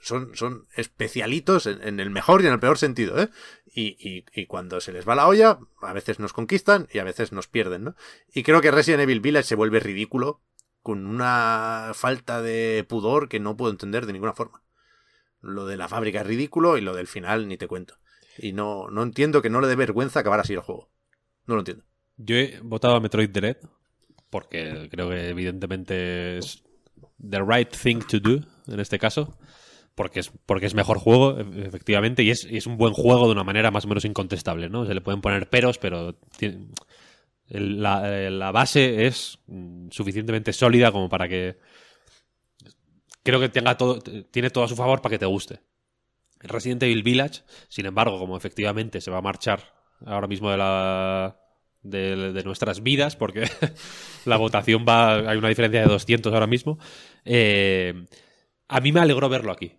son, 0.00 0.36
son 0.36 0.68
especialitos 0.76 1.66
en, 1.66 1.82
en 1.82 1.98
el 1.98 2.10
mejor 2.10 2.42
y 2.42 2.46
en 2.46 2.52
el 2.52 2.60
peor 2.60 2.78
sentido, 2.78 3.20
¿eh? 3.20 3.30
Y, 3.66 3.96
y, 3.98 4.24
y 4.32 4.46
cuando 4.46 4.80
se 4.80 4.92
les 4.92 5.08
va 5.08 5.14
la 5.14 5.26
olla, 5.26 5.58
a 5.80 5.92
veces 5.94 6.20
nos 6.20 6.32
conquistan 6.32 6.86
y 6.92 6.98
a 6.98 7.04
veces 7.04 7.32
nos 7.32 7.48
pierden, 7.48 7.84
¿no? 7.84 7.96
Y 8.32 8.42
creo 8.42 8.60
que 8.60 8.70
Resident 8.70 9.02
Evil 9.02 9.20
Village 9.20 9.48
se 9.48 9.54
vuelve 9.56 9.80
ridículo 9.80 10.42
con 10.82 11.06
una 11.06 11.92
falta 11.94 12.42
de 12.42 12.84
pudor 12.86 13.28
que 13.28 13.40
no 13.40 13.56
puedo 13.56 13.72
entender 13.72 14.04
de 14.06 14.12
ninguna 14.12 14.34
forma. 14.34 14.62
Lo 15.44 15.66
de 15.66 15.76
la 15.76 15.88
fábrica 15.88 16.20
es 16.22 16.26
ridículo 16.26 16.76
y 16.78 16.80
lo 16.80 16.94
del 16.94 17.06
final 17.06 17.46
ni 17.48 17.56
te 17.56 17.68
cuento. 17.68 17.94
Y 18.38 18.52
no, 18.52 18.88
no 18.90 19.02
entiendo 19.02 19.42
que 19.42 19.50
no 19.50 19.60
le 19.60 19.68
dé 19.68 19.76
vergüenza 19.76 20.20
acabar 20.20 20.40
así 20.40 20.52
el 20.54 20.60
juego. 20.60 20.90
No 21.46 21.54
lo 21.54 21.60
entiendo. 21.60 21.84
Yo 22.16 22.36
he 22.36 22.58
votado 22.62 22.96
a 22.96 23.00
Metroid 23.00 23.30
Dread 23.30 23.56
porque 24.30 24.88
creo 24.90 25.08
que 25.10 25.28
evidentemente 25.28 26.38
es 26.38 26.62
the 27.20 27.40
right 27.46 27.68
thing 27.70 28.00
to 28.08 28.18
do 28.18 28.40
en 28.66 28.80
este 28.80 28.98
caso. 28.98 29.38
porque 29.94 30.18
es, 30.20 30.32
porque 30.46 30.66
es 30.66 30.74
mejor 30.74 30.98
juego, 30.98 31.38
e- 31.38 31.66
efectivamente, 31.66 32.24
y 32.24 32.30
es, 32.30 32.44
es 32.50 32.66
un 32.66 32.76
buen 32.76 32.92
juego 32.94 33.26
de 33.26 33.32
una 33.32 33.44
manera 33.44 33.70
más 33.70 33.84
o 33.84 33.88
menos 33.88 34.04
incontestable, 34.04 34.68
¿no? 34.68 34.84
Se 34.86 34.92
le 34.94 35.00
pueden 35.00 35.20
poner 35.20 35.48
peros, 35.48 35.78
pero 35.78 36.14
tiene- 36.36 36.66
la, 37.48 38.02
eh, 38.26 38.30
la 38.30 38.50
base 38.50 39.06
es 39.06 39.38
mm, 39.46 39.90
suficientemente 39.90 40.52
sólida 40.52 40.90
como 40.90 41.08
para 41.08 41.28
que 41.28 41.58
creo 43.24 43.40
que 43.40 43.48
tenga 43.48 43.76
todo, 43.76 44.00
tiene 44.00 44.50
todo 44.50 44.64
a 44.64 44.68
su 44.68 44.76
favor 44.76 45.02
para 45.02 45.14
que 45.14 45.18
te 45.18 45.26
guste. 45.26 45.60
Resident 46.40 46.82
Evil 46.84 47.02
Village, 47.02 47.42
sin 47.68 47.86
embargo, 47.86 48.18
como 48.18 48.36
efectivamente 48.36 49.00
se 49.00 49.10
va 49.10 49.18
a 49.18 49.22
marchar 49.22 49.74
ahora 50.04 50.28
mismo 50.28 50.50
de 50.50 50.58
la 50.58 51.36
de, 51.82 52.42
nuestras 52.44 52.82
vidas, 52.82 53.16
porque 53.16 53.48
la 54.24 54.36
votación 54.36 54.84
va, 54.88 55.30
hay 55.30 55.36
una 55.36 55.48
diferencia 55.48 55.80
de 55.80 55.86
200 55.86 56.32
ahora 56.32 56.46
mismo, 56.46 56.78
eh, 57.24 58.06
a 58.68 58.80
mí 58.80 58.92
me 58.92 59.00
alegró 59.00 59.28
verlo 59.28 59.52
aquí. 59.52 59.72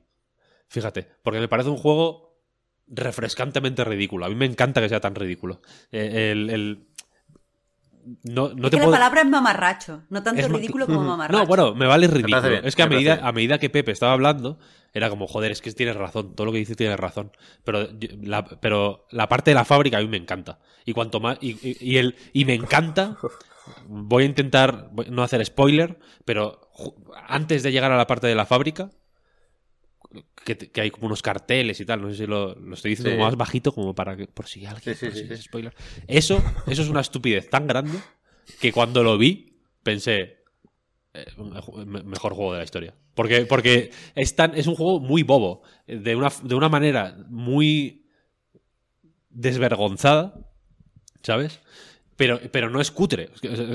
Fíjate, 0.68 1.08
porque 1.24 1.40
me 1.40 1.48
parece 1.48 1.70
un 1.70 1.78
juego 1.78 2.42
refrescantemente 2.88 3.84
ridículo. 3.84 4.26
A 4.26 4.30
mí 4.30 4.36
me 4.36 4.46
encanta 4.46 4.82
que 4.82 4.90
sea 4.90 5.00
tan 5.00 5.16
ridículo. 5.16 5.62
Eh, 5.92 6.32
el- 6.32 6.88
no, 8.24 8.50
no 8.50 8.66
es 8.68 8.72
te 8.72 8.78
que 8.78 8.78
puedo- 8.78 8.92
la 8.92 8.98
palabra 8.98 9.22
es 9.22 9.28
mamarracho, 9.28 10.04
no 10.10 10.22
tanto 10.24 10.42
Es 10.42 10.50
ma- 10.50 10.58
ridículo 10.58 10.86
como 10.86 11.02
mamarracho. 11.04 11.40
no, 11.40 11.46
bueno, 11.48 11.74
me 11.76 11.88
vale 11.88 12.08
ridículo. 12.08 12.42
bien, 12.50 12.62
es 12.66 12.76
que 12.76 12.84
a 12.84 12.88
medida, 12.88 13.16
bien. 13.16 13.26
a 13.28 13.32
medida 13.32 13.58
que 13.58 13.70
Pepe 13.70 13.92
estaba 13.92 14.14
hablando, 14.14 14.60
era 14.94 15.10
como, 15.10 15.28
joder, 15.28 15.52
es 15.52 15.62
que 15.62 15.72
tienes 15.74 15.96
razón, 15.96 16.36
todo 16.36 16.46
lo 16.46 16.52
que 16.54 16.60
dice 16.60 16.76
tiene 16.76 16.96
razón. 16.96 17.32
Pero 17.64 17.88
la, 18.22 18.46
pero 18.46 19.06
la 19.12 19.28
parte 19.28 19.52
de 19.52 19.56
la 19.56 19.66
fábrica 19.66 19.98
a 19.98 20.02
mí 20.02 20.08
me 20.08 20.18
encanta. 20.18 20.60
Y 20.86 20.94
cuanto 20.94 21.20
más. 21.20 21.38
Y, 21.42 21.52
y- 21.68 21.78
y 21.82 21.98
el, 21.98 22.16
y 22.32 22.46
me 22.46 22.54
encanta. 22.54 23.18
Voy 23.88 24.24
a 24.24 24.26
intentar 24.28 24.92
no 25.10 25.24
hacer 25.24 25.44
spoiler, 25.46 26.00
pero 26.24 26.62
antes 27.28 27.64
de 27.64 27.72
llegar 27.72 27.92
a 27.92 27.98
la 27.98 28.06
parte 28.08 28.28
de 28.28 28.36
la 28.36 28.46
fábrica, 28.46 28.92
que, 30.44 30.82
hay 30.82 30.92
como 30.92 31.08
unos 31.08 31.22
carteles 31.22 31.80
y 31.80 31.86
tal, 31.86 32.02
no 32.02 32.10
sé 32.12 32.18
si 32.18 32.28
lo, 32.28 32.56
lo 32.56 32.74
estoy 32.76 32.92
diciendo 32.92 33.10
Sí. 33.12 33.16
como 33.16 33.26
más 33.26 33.36
bajito, 33.36 33.72
como 33.74 33.94
para 33.96 34.16
que, 34.16 34.28
por 34.28 34.48
si 34.48 34.66
alguien, 34.66 34.96
Sí, 34.96 35.12
sí, 35.12 35.26
por 35.28 35.38
si 35.38 35.44
spoiler. 35.44 35.74
Eso, 36.08 36.42
eso 36.68 36.82
es 36.82 36.90
una 36.90 37.02
estupidez 37.02 37.50
tan 37.50 37.68
grande 37.68 37.98
que 38.60 38.72
cuando 38.72 39.04
lo 39.04 39.18
vi 39.18 39.58
pensé 39.84 40.44
eh, 41.14 41.26
me- 41.86 42.04
mejor 42.04 42.34
juego 42.34 42.54
de 42.54 42.60
la 42.60 42.64
historia 42.64 42.94
porque 43.14 43.46
porque 43.46 43.92
es 44.16 44.36
tan 44.36 44.56
es 44.56 44.68
un 44.68 44.76
juego 44.76 45.00
muy 45.00 45.24
bobo 45.24 45.62
de 45.88 46.16
una 46.16 46.30
de 46.44 46.56
una 46.56 46.68
manera 46.70 47.16
muy 47.30 48.06
desvergonzada 49.30 50.34
sabes 51.24 51.60
pero 52.18 52.40
pero 52.52 52.70
no 52.70 52.80
es 52.80 52.92
cutre 52.92 53.30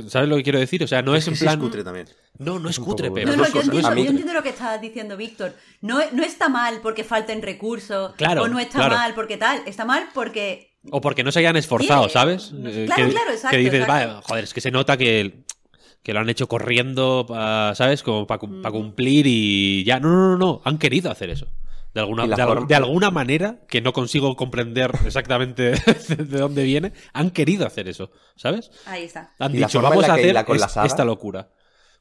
sabes 0.08 0.28
lo 0.28 0.36
que 0.36 0.42
quiero 0.42 0.58
decir 0.58 0.82
o 0.82 0.86
sea 0.86 1.02
no 1.02 1.14
es, 1.14 1.24
que 1.24 1.30
en 1.30 1.36
sí 1.36 1.44
plan 1.44 1.60
cutre 1.60 1.84
también. 1.84 2.08
no 2.38 2.58
no 2.58 2.68
es 2.70 2.78
cutre 2.78 3.10
pero 3.10 3.30
No, 3.30 3.36
no 3.36 3.44
es 3.44 3.52
yo 3.52 3.60
es 3.60 3.66
entiendo, 3.66 3.88
yo 3.90 3.94
cutre. 3.96 4.08
entiendo 4.10 4.32
lo 4.32 4.42
que 4.42 4.48
estás 4.48 4.80
diciendo, 4.80 5.16
Víctor. 5.16 5.54
No, 5.82 5.98
no 6.12 6.22
está 6.22 6.48
mal 6.48 6.80
porque 6.82 7.04
falten 7.04 7.42
recursos. 7.42 8.14
Claro, 8.16 8.42
o 8.44 8.48
no 8.48 8.58
está 8.58 8.78
claro. 8.78 8.96
mal 8.96 9.14
porque 9.14 9.36
tal. 9.36 9.62
Está 9.66 9.84
mal 9.84 10.08
porque. 10.14 10.76
O 10.90 11.00
porque 11.02 11.22
no 11.22 11.30
se 11.32 11.40
hayan 11.40 11.56
esforzado, 11.56 12.08
¿sabes? 12.08 12.52
no- 12.52 12.70
Eh, 12.70 12.86
claro, 12.86 13.04
que, 13.06 13.10
claro, 13.12 13.30
exacto, 13.30 13.50
que 13.50 13.58
dices, 13.58 13.80
exacto. 13.82 13.92
"Vale, 14.12 14.22
joder, 14.26 14.44
es 14.44 14.54
que 14.54 14.60
se 14.62 14.70
nota 14.70 14.96
que, 14.96 15.44
que 16.02 16.14
lo 16.14 16.20
han 16.20 16.30
hecho 16.30 16.48
corriendo, 16.48 17.26
pa- 17.28 17.74
¿sabes? 17.74 18.02
Como 18.02 18.26
para 18.26 18.40
Mm. 18.46 18.62
cumplir 18.72 19.26
y 19.26 19.84
ya. 19.84 20.00
No, 20.00 20.08
no, 20.08 20.28
no, 20.30 20.36
no. 20.38 20.62
Han 20.64 20.78
querido 20.78 21.10
hacer 21.10 21.28
eso. 21.28 21.46
De 21.94 22.00
alguna, 22.00 22.26
de, 22.26 22.34
al- 22.40 22.48
forma- 22.48 22.66
de 22.66 22.74
alguna 22.76 23.10
manera, 23.10 23.60
que 23.68 23.80
no 23.80 23.92
consigo 23.92 24.36
comprender 24.36 24.92
exactamente 25.04 25.72
de 26.08 26.38
dónde 26.38 26.62
viene, 26.64 26.92
han 27.12 27.30
querido 27.30 27.66
hacer 27.66 27.88
eso, 27.88 28.10
¿sabes? 28.36 28.70
Ahí 28.86 29.04
está. 29.04 29.32
Han 29.38 29.54
Y 29.54 29.58
la 29.58 29.66
dicho, 29.66 29.80
forma 29.80 29.88
en 29.88 30.00
vamos 30.00 30.08
la 30.08 30.14
a 30.14 30.16
que 30.16 30.20
hacer 30.22 30.30
hila 30.30 30.44
con 30.44 30.58
la 30.60 30.66
es- 30.66 30.72
saga- 30.72 30.86
esta 30.86 31.04
locura. 31.04 31.48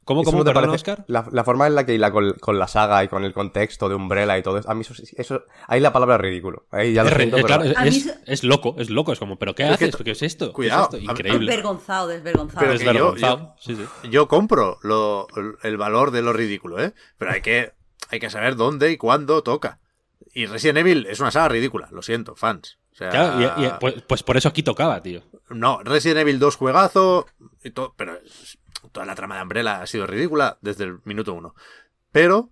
¿Cómo, 0.02 0.22
¿Eso 0.22 0.30
cómo, 0.30 0.44
te 0.44 0.52
parece? 0.52 0.74
Oscar? 0.74 1.04
La, 1.08 1.26
la 1.30 1.44
forma 1.44 1.66
en 1.66 1.74
la 1.74 1.84
que 1.84 1.94
hila 1.94 2.10
con, 2.10 2.32
con 2.40 2.58
la 2.58 2.66
saga 2.66 3.04
y 3.04 3.08
con 3.08 3.22
el 3.22 3.34
contexto 3.34 3.88
de 3.88 3.94
Umbrella 3.94 4.38
y 4.38 4.42
todo 4.42 4.58
eso, 4.58 4.68
a 4.70 4.74
mí 4.74 4.82
eso, 5.16 5.42
ahí 5.68 5.78
la 5.78 5.92
palabra 5.92 6.14
es 6.16 6.22
ridículo. 6.22 6.66
Ahí 6.70 6.94
ya 6.94 7.04
lo 7.04 7.10
Es, 7.10 7.16
siento, 7.16 7.36
eh, 7.36 7.42
pero- 7.42 7.46
claro, 7.46 7.64
es- 7.70 7.76
A 7.76 7.82
mí 7.82 7.88
es, 7.88 8.02
se- 8.04 8.14
es 8.26 8.42
loco, 8.42 8.74
es 8.78 8.90
loco. 8.90 9.12
Es 9.12 9.18
como, 9.18 9.38
¿pero 9.38 9.54
qué 9.54 9.64
Es 9.64 9.68
que 9.78 9.84
haces? 9.84 9.96
to- 9.96 10.02
¿Qué 10.04 10.12
es 10.12 10.22
esto? 10.22 10.46
¿Qué 10.48 10.52
Cuidado, 10.54 10.88
es 10.92 10.94
esto? 10.94 11.10
a- 11.10 11.12
Increíble. 11.12 11.46
Desvergonzado, 11.46 12.08
desvergonzado. 12.08 12.60
Pero 12.66 12.72
que 12.78 12.84
yo- 12.84 12.90
Desvergonzado. 12.92 13.54
Sí, 13.60 13.76
sí. 13.76 14.08
Yo 14.08 14.26
compro 14.26 14.78
lo, 14.82 15.26
el 15.62 15.76
valor 15.76 16.10
de 16.12 16.22
lo 16.22 16.32
ridículo, 16.32 16.82
¿eh? 16.82 16.92
Pero 17.18 17.32
hay 17.32 17.42
que, 17.42 17.72
hay 18.10 18.20
que 18.20 18.30
saber 18.30 18.56
dónde 18.56 18.90
y 18.92 18.96
cuándo 18.96 19.42
toca. 19.42 19.80
Y 20.34 20.46
Resident 20.46 20.78
Evil 20.78 21.06
es 21.06 21.20
una 21.20 21.30
saga 21.30 21.48
ridícula, 21.48 21.88
lo 21.92 22.02
siento, 22.02 22.36
fans. 22.36 22.78
O 22.92 22.96
sea, 22.96 23.08
Claro, 23.10 23.40
y- 23.60 23.64
y- 23.66 23.70
pues, 23.80 24.02
pues 24.06 24.22
por 24.22 24.36
eso 24.36 24.48
aquí 24.48 24.62
tocaba, 24.62 25.02
tío. 25.02 25.22
No, 25.48 25.82
Resident 25.82 26.20
Evil 26.20 26.38
2 26.38 26.56
juegazo, 26.56 27.26
y 27.64 27.70
todo, 27.70 27.94
pero 27.96 28.18
toda 28.92 29.06
la 29.06 29.14
trama 29.14 29.36
de 29.36 29.42
Umbrella 29.42 29.80
ha 29.80 29.86
sido 29.86 30.06
ridícula 30.06 30.58
desde 30.60 30.84
el 30.84 30.98
minuto 31.04 31.32
uno. 31.34 31.54
Pero 32.12 32.50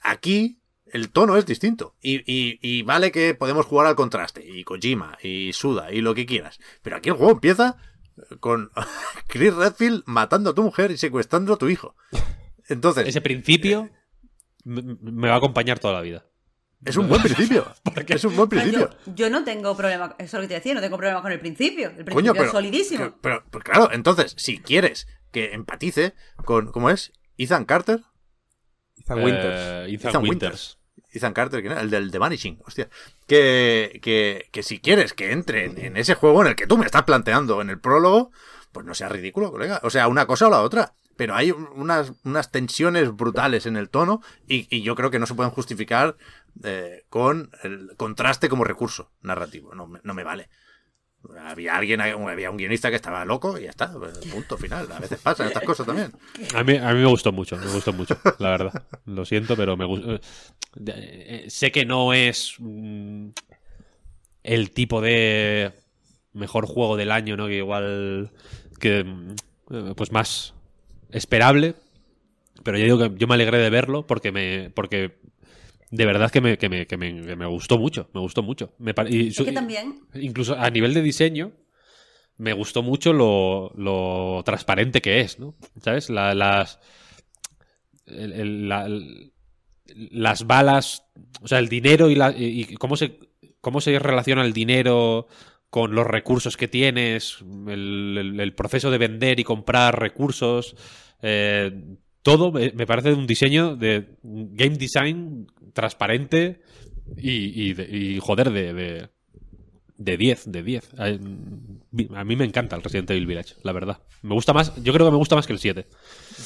aquí 0.00 0.58
el 0.86 1.10
tono 1.10 1.36
es 1.36 1.46
distinto. 1.46 1.96
Y, 2.00 2.16
y- 2.30 2.58
y 2.62 2.82
vale 2.82 3.10
que 3.12 3.34
podemos 3.34 3.66
jugar 3.66 3.86
al 3.86 3.96
contraste, 3.96 4.44
y 4.46 4.64
Kojima, 4.64 5.16
y 5.22 5.52
Suda, 5.52 5.92
y 5.92 6.00
lo 6.00 6.14
que 6.14 6.26
quieras. 6.26 6.58
Pero 6.82 6.96
aquí 6.96 7.08
el 7.08 7.16
juego 7.16 7.32
empieza 7.32 7.76
con 8.40 8.70
Chris 9.28 9.54
Redfield 9.54 10.02
matando 10.06 10.50
a 10.50 10.54
tu 10.54 10.62
mujer 10.62 10.90
y 10.90 10.96
secuestrando 10.98 11.54
a 11.54 11.58
tu 11.58 11.68
hijo. 11.68 11.96
Entonces, 12.68 13.08
Ese 13.08 13.20
principio 13.20 13.90
me, 14.64 14.82
me 14.82 15.28
va 15.28 15.34
a 15.34 15.38
acompañar 15.38 15.78
toda 15.78 15.94
la 15.94 16.00
vida. 16.00 16.24
es 16.84 16.96
un 16.96 17.08
buen 17.08 17.22
principio. 17.22 17.66
Porque- 17.82 18.14
Es 18.14 18.24
un 18.24 18.36
buen 18.36 18.48
principio. 18.48 18.90
yo, 19.06 19.14
yo 19.14 19.30
no 19.30 19.44
tengo 19.44 19.76
problema, 19.76 20.14
eso 20.18 20.24
es 20.24 20.32
lo 20.34 20.40
que 20.42 20.48
te 20.48 20.54
decía, 20.54 20.74
no 20.74 20.80
tengo 20.80 20.96
problema 20.96 21.22
con 21.22 21.32
el 21.32 21.40
principio. 21.40 21.88
El 21.88 22.04
principio 22.04 22.14
Coño, 22.14 22.32
pero, 22.32 22.44
es 22.46 22.50
solidísimo. 22.52 23.04
que- 23.04 23.14
pero, 23.20 23.44
pues 23.50 23.64
claro, 23.64 23.90
entonces, 23.92 24.34
si 24.36 24.58
quieres 24.58 25.06
que 25.30 25.52
empatice 25.54 26.14
con, 26.44 26.70
¿cómo 26.72 26.90
es? 26.90 27.12
Ethan 27.38 27.64
Carter. 27.64 28.00
Ethan 28.96 29.22
Winters. 29.24 29.56
Eh, 29.60 29.84
Ethan, 29.94 30.10
Ethan 30.10 30.22
Winters. 30.22 30.78
Ethan 31.14 31.32
Carter, 31.34 31.60
¿quién 31.60 31.72
era? 31.72 31.80
el 31.82 31.90
del 31.90 32.10
The 32.10 32.18
Vanishing, 32.18 32.58
hostia. 32.66 32.88
Que, 33.26 33.98
que, 34.02 34.48
que 34.50 34.62
si 34.62 34.78
quieres 34.80 35.12
que 35.14 35.32
entre 35.32 35.64
en, 35.66 35.78
en 35.78 35.96
ese 35.96 36.14
juego 36.14 36.42
en 36.42 36.48
el 36.48 36.56
que 36.56 36.66
tú 36.66 36.78
me 36.78 36.86
estás 36.86 37.02
planteando 37.04 37.60
en 37.60 37.70
el 37.70 37.80
prólogo, 37.80 38.30
pues 38.72 38.86
no 38.86 38.94
sea 38.94 39.08
ridículo, 39.08 39.50
colega. 39.50 39.80
O 39.82 39.90
sea, 39.90 40.08
una 40.08 40.26
cosa 40.26 40.46
o 40.46 40.50
la 40.50 40.62
otra. 40.62 40.94
Pero 41.16 41.34
hay 41.34 41.50
unas, 41.50 42.12
unas 42.24 42.50
tensiones 42.50 43.14
brutales 43.14 43.66
en 43.66 43.76
el 43.76 43.90
tono 43.90 44.22
y, 44.46 44.82
yo 44.82 44.94
creo 44.94 45.10
que 45.10 45.18
no 45.18 45.26
se 45.26 45.34
pueden 45.34 45.52
justificar 45.52 46.16
eh, 46.64 47.04
con 47.08 47.50
el 47.62 47.92
contraste 47.96 48.48
como 48.48 48.64
recurso 48.64 49.10
narrativo. 49.20 49.74
No, 49.74 49.90
no 50.02 50.14
me 50.14 50.24
vale. 50.24 50.48
Había 51.38 51.76
alguien, 51.76 52.00
había 52.00 52.50
un 52.50 52.56
guionista 52.56 52.90
que 52.90 52.96
estaba 52.96 53.24
loco 53.24 53.56
y 53.56 53.62
ya 53.64 53.70
está. 53.70 53.92
pues, 53.92 54.18
Punto 54.18 54.56
final. 54.56 54.90
A 54.90 54.98
veces 54.98 55.20
pasan 55.20 55.46
estas 55.46 55.62
cosas 55.62 55.86
también. 55.86 56.12
A 56.54 56.64
mí, 56.64 56.76
a 56.76 56.92
mí 56.92 57.00
me 57.00 57.06
gustó 57.06 57.30
mucho, 57.30 57.56
me 57.56 57.70
gustó 57.72 57.92
mucho, 57.92 58.18
la 58.38 58.50
verdad. 58.50 58.86
Lo 59.04 59.24
siento, 59.24 59.56
pero 59.56 59.76
me 59.76 59.84
gustó. 59.84 60.18
sé 61.46 61.70
que 61.70 61.84
no 61.84 62.12
es 62.12 62.56
mm, 62.58 63.28
el 64.42 64.70
tipo 64.72 65.00
de 65.00 65.72
mejor 66.32 66.66
juego 66.66 66.96
del 66.96 67.12
año, 67.12 67.36
¿no? 67.36 67.46
Que 67.46 67.56
igual 67.56 68.32
que 68.80 69.04
mm, 69.04 69.34
eh, 69.70 69.94
pues 69.96 70.10
más 70.12 70.54
esperable. 71.12 71.74
Pero 72.62 72.78
yo 72.78 72.84
digo 72.84 72.98
que 72.98 73.18
yo 73.18 73.26
me 73.26 73.34
alegré 73.34 73.58
de 73.58 73.70
verlo 73.70 74.06
porque 74.06 74.32
me. 74.32 74.70
porque 74.70 75.18
de 75.90 76.06
verdad 76.06 76.30
que 76.30 76.40
me, 76.40 76.56
que 76.58 76.68
me, 76.68 76.86
que 76.86 76.96
me, 76.96 77.22
que 77.26 77.36
me 77.36 77.46
gustó 77.46 77.78
mucho. 77.78 78.08
Me 78.14 78.20
gustó 78.20 78.42
mucho. 78.42 78.72
Me 78.78 78.94
y 79.08 79.28
Es 79.28 79.36
que 79.42 79.52
también, 79.52 80.00
incluso 80.14 80.56
a 80.58 80.70
nivel 80.70 80.94
de 80.94 81.02
diseño, 81.02 81.52
me 82.38 82.52
gustó 82.54 82.82
mucho 82.82 83.12
lo, 83.12 83.72
lo 83.76 84.42
transparente 84.44 85.02
que 85.02 85.20
es, 85.20 85.38
¿no? 85.38 85.54
¿Sabes? 85.82 86.08
La- 86.10 86.34
las. 86.34 86.78
el- 88.06 88.32
el- 88.32 88.68
la- 88.68 88.86
el- 88.86 89.32
las 90.10 90.46
balas. 90.46 91.04
O 91.42 91.48
sea, 91.48 91.58
el 91.58 91.68
dinero 91.68 92.08
y, 92.10 92.14
la, 92.14 92.34
y 92.36 92.74
cómo 92.76 92.96
se. 92.96 93.18
cómo 93.60 93.80
se 93.80 93.98
relaciona 93.98 94.44
el 94.44 94.52
dinero 94.52 95.26
con 95.70 95.94
los 95.94 96.06
recursos 96.06 96.56
que 96.56 96.68
tienes. 96.68 97.38
El 97.68 98.54
proceso 98.56 98.90
de 98.90 98.98
vender 98.98 99.40
y 99.40 99.44
comprar 99.44 99.98
recursos. 99.98 100.76
Eh, 101.22 101.96
todo 102.22 102.52
me, 102.52 102.72
me 102.72 102.86
parece 102.86 103.12
un 103.12 103.26
diseño 103.26 103.74
de 103.76 104.16
game 104.22 104.76
design 104.76 105.46
transparente 105.72 106.62
y, 107.16 107.70
y, 107.70 107.74
de- 107.74 107.88
y, 107.96 108.18
joder, 108.20 108.50
de, 108.50 108.72
de, 108.74 109.08
de 109.96 110.16
10, 110.16 110.52
de 110.52 110.62
10. 110.62 110.94
A 110.98 111.06
a 112.20 112.24
mí 112.24 112.36
me 112.36 112.44
encanta 112.44 112.76
el 112.76 112.82
Resident 112.82 113.10
Evil 113.10 113.26
Village, 113.26 113.54
la 113.62 113.72
verdad. 113.72 114.00
Me 114.22 114.34
gusta 114.34 114.52
más, 114.52 114.74
yo 114.82 114.92
creo 114.92 115.06
que 115.06 115.10
me 115.12 115.16
gusta 115.18 115.34
más 115.36 115.46
que 115.46 115.52
el 115.52 115.58
7. 115.58 115.86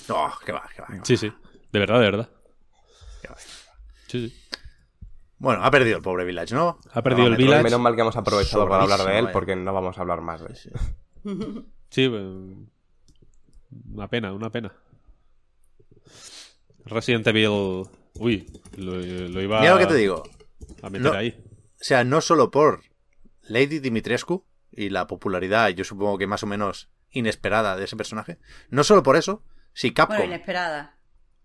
No, 0.08 0.30
que 0.44 0.52
va, 0.52 0.62
que 0.74 0.80
va. 0.82 0.88
que 0.88 0.98
va. 0.98 1.04
Sí, 1.04 1.16
sí. 1.16 1.30
De 1.72 1.78
verdad, 1.78 1.96
de 2.00 2.04
verdad. 2.04 2.30
Que 3.22 3.28
va. 3.28 3.36
Sí, 4.08 4.28
sí. 4.28 4.34
Bueno, 5.38 5.62
ha 5.62 5.70
perdido 5.70 5.98
el 5.98 6.02
pobre 6.02 6.24
Village, 6.24 6.54
¿no? 6.54 6.78
Ha 6.92 7.02
perdido 7.02 7.28
el. 7.28 7.36
Village. 7.36 7.62
Menos 7.64 7.80
mal 7.80 7.94
que 7.94 8.00
hemos 8.00 8.16
aprovechado 8.16 8.66
para 8.68 8.84
hablar 8.84 9.04
de 9.04 9.18
él 9.18 9.28
porque 9.32 9.54
no 9.54 9.72
vamos 9.74 9.98
a 9.98 10.00
hablar 10.00 10.22
más 10.22 10.40
de 10.40 10.46
él. 10.46 10.56
Sí, 11.90 12.04
eh, 12.10 12.54
una 13.92 14.08
pena, 14.08 14.32
una 14.32 14.50
pena. 14.50 14.72
Resident 16.84 17.26
Evil... 17.26 17.84
Uy, 18.18 18.46
lo, 18.76 18.96
lo 18.96 19.42
iba 19.42 19.60
Mira 19.60 19.74
lo 19.74 19.78
que 19.78 19.86
te 19.86 19.94
digo. 19.96 20.22
a 20.82 20.88
meter 20.90 21.02
No. 21.06 21.12
ahí. 21.12 21.36
O 21.80 21.84
sea, 21.84 22.04
no 22.04 22.20
solo 22.20 22.50
por 22.50 22.82
Lady 23.42 23.78
Dimitrescu 23.78 24.46
y 24.70 24.88
la 24.88 25.06
popularidad, 25.06 25.68
yo 25.70 25.84
supongo 25.84 26.16
que 26.16 26.26
más 26.26 26.42
o 26.42 26.46
menos 26.46 26.88
inesperada 27.10 27.76
de 27.76 27.84
ese 27.84 27.96
personaje. 27.96 28.38
No 28.70 28.84
solo 28.84 29.02
por 29.02 29.16
eso, 29.16 29.42
si 29.74 29.92
Capcom. 29.92 30.16
bueno, 30.16 30.34
inesperada. 30.34 30.96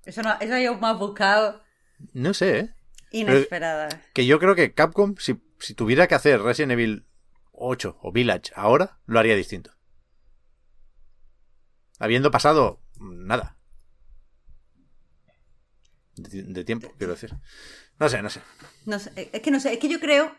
Eso 0.06 0.22
no, 0.22 0.36
eso 0.40 0.58
yo 0.58 0.78
más 0.78 0.98
buscado. 0.98 1.62
no 2.14 2.34
sé, 2.34 2.60
¿eh? 2.60 2.74
Inesperada. 3.12 3.90
Que 4.14 4.26
yo 4.26 4.40
creo 4.40 4.56
que 4.56 4.74
Capcom, 4.74 5.16
si, 5.18 5.36
si 5.60 5.74
tuviera 5.74 6.08
que 6.08 6.16
hacer 6.16 6.42
Resident 6.42 6.72
Evil 6.72 7.06
8 7.52 7.98
o 8.02 8.12
Village 8.14 8.54
ahora, 8.56 9.00
lo 9.06 9.20
haría 9.20 9.36
distinto. 9.36 9.72
Habiendo 12.02 12.32
pasado 12.32 12.82
nada. 13.00 13.56
De, 16.16 16.44
de 16.44 16.64
tiempo, 16.64 16.92
quiero 16.98 17.14
decir. 17.14 17.32
No 18.00 18.10
sé, 18.10 18.24
no 18.24 18.30
sé. 18.32 18.42
No 18.86 18.98
sé, 18.98 19.30
es 19.32 19.42
que 19.42 19.52
no 19.52 19.60
sé, 19.60 19.74
es 19.74 19.80
que 19.80 19.88
yo 19.88 20.00
creo. 20.00 20.36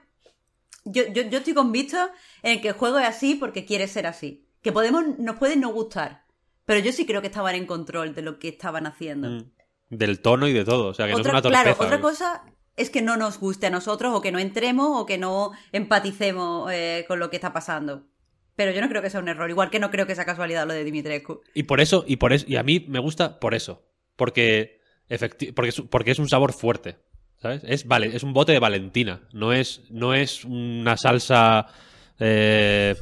Yo, 0.85 1.05
yo, 1.13 1.23
yo 1.23 1.39
estoy 1.39 1.55
convicto 1.55 1.97
en 2.43 2.61
que 2.61 2.69
el 2.69 2.75
juego 2.75 2.99
es 2.99 3.07
así 3.07 3.37
porque 3.37 3.65
quiere 3.65 3.87
ser 3.87 4.09
así. 4.09 4.49
Que 4.61 4.73
podemos, 4.73 5.05
nos 5.19 5.37
puede 5.37 5.55
no 5.55 5.69
gustar. 5.69 6.25
Pero 6.65 6.81
yo 6.81 6.91
sí 6.91 7.07
creo 7.07 7.21
que 7.21 7.29
estaban 7.29 7.55
en 7.55 7.67
control 7.67 8.13
de 8.13 8.23
lo 8.23 8.41
que 8.41 8.49
estaban 8.49 8.87
haciendo. 8.89 9.31
Mm. 9.31 9.53
Del 9.91 10.21
tono 10.21 10.49
y 10.49 10.53
de 10.53 10.65
todo. 10.65 10.89
O 10.89 10.95
sea, 10.95 11.07
que 11.07 11.13
no 11.13 11.21
es 11.21 11.27
una 11.27 11.43
torpeza. 11.43 11.63
claro, 11.63 11.77
otra 11.79 12.01
cosa 12.01 12.45
es 12.77 12.91
que 12.91 13.03
no 13.03 13.17
nos 13.17 13.39
guste 13.39 13.67
a 13.67 13.71
nosotros 13.71 14.13
o 14.13 14.21
que 14.21 14.33
no 14.33 14.41
entremos 14.41 14.89
o 15.01 15.07
que 15.07 15.19
no 15.19 15.53
empaticemos 15.71 16.73
eh, 16.73 17.05
con 17.07 17.21
lo 17.21 17.31
que 17.31 17.37
está 17.37 17.53
pasando. 17.53 18.09
Pero 18.57 18.71
yo 18.73 18.81
no 18.81 18.89
creo 18.89 19.01
que 19.03 19.11
sea 19.11 19.21
un 19.21 19.29
error, 19.29 19.49
igual 19.51 19.71
que 19.71 19.79
no 19.79 19.91
creo 19.91 20.07
que 20.07 20.15
sea 20.15 20.25
casualidad 20.25 20.67
lo 20.67 20.75
de 20.75 20.85
Dimitrescu. 20.85 21.41
Y 21.55 21.63
por 21.65 21.81
eso, 21.81 22.05
y 22.07 22.17
por 22.17 22.33
eso, 22.33 22.45
y 22.49 22.57
a 22.57 22.63
mí 22.63 22.85
me 22.89 22.99
gusta 22.99 23.41
por 23.41 23.55
eso. 23.55 23.83
Porque, 24.17 24.81
porque, 25.55 25.69
es, 25.71 25.81
porque 25.91 26.11
es 26.11 26.19
un 26.19 26.29
sabor 26.29 26.53
fuerte. 26.53 26.97
¿Sabes? 27.39 27.63
Es, 27.67 27.87
vale, 27.89 28.15
es 28.15 28.23
un 28.23 28.33
bote 28.33 28.53
de 28.53 28.61
Valentina. 28.61 29.23
No 29.33 29.53
es, 29.53 29.83
no 29.91 30.15
es 30.15 30.45
una 30.45 30.97
salsa 30.97 31.67
eh, 32.21 32.95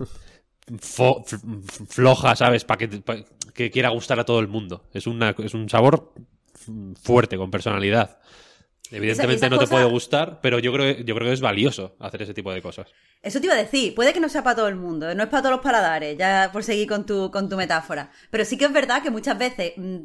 fo- 0.78 1.24
floja, 1.88 2.34
¿sabes? 2.36 2.64
Para 2.64 2.78
que, 2.78 2.88
pa- 3.00 3.18
que 3.52 3.70
quiera 3.70 3.90
gustar 3.90 4.18
a 4.18 4.24
todo 4.24 4.40
el 4.40 4.48
mundo. 4.48 4.88
Es, 4.94 5.06
una, 5.06 5.34
es 5.38 5.52
un 5.52 5.68
sabor 5.68 6.14
fuerte, 7.02 7.36
con 7.36 7.50
personalidad. 7.50 8.18
Evidentemente 8.90 9.46
esa 9.46 9.48
no 9.48 9.58
te 9.58 9.66
puede 9.68 9.84
gustar, 9.84 10.40
pero 10.42 10.58
yo 10.58 10.72
creo, 10.72 10.96
yo 10.98 11.14
creo 11.14 11.28
que 11.28 11.32
es 11.32 11.40
valioso 11.40 11.94
hacer 12.00 12.22
ese 12.22 12.34
tipo 12.34 12.52
de 12.52 12.60
cosas. 12.60 12.88
Eso 13.22 13.38
te 13.38 13.46
iba 13.46 13.54
a 13.54 13.58
decir, 13.58 13.94
puede 13.94 14.12
que 14.12 14.20
no 14.20 14.28
sea 14.28 14.42
para 14.42 14.56
todo 14.56 14.68
el 14.68 14.76
mundo, 14.76 15.14
no 15.14 15.22
es 15.22 15.28
para 15.28 15.42
todos 15.42 15.56
los 15.56 15.62
paladares, 15.62 16.18
ya 16.18 16.50
por 16.52 16.64
seguir 16.64 16.88
con 16.88 17.06
tu, 17.06 17.30
con 17.30 17.48
tu 17.48 17.56
metáfora. 17.56 18.10
Pero 18.30 18.44
sí 18.44 18.58
que 18.58 18.64
es 18.64 18.72
verdad 18.72 19.02
que 19.02 19.10
muchas 19.10 19.38
veces 19.38 19.74
mm, 19.76 19.98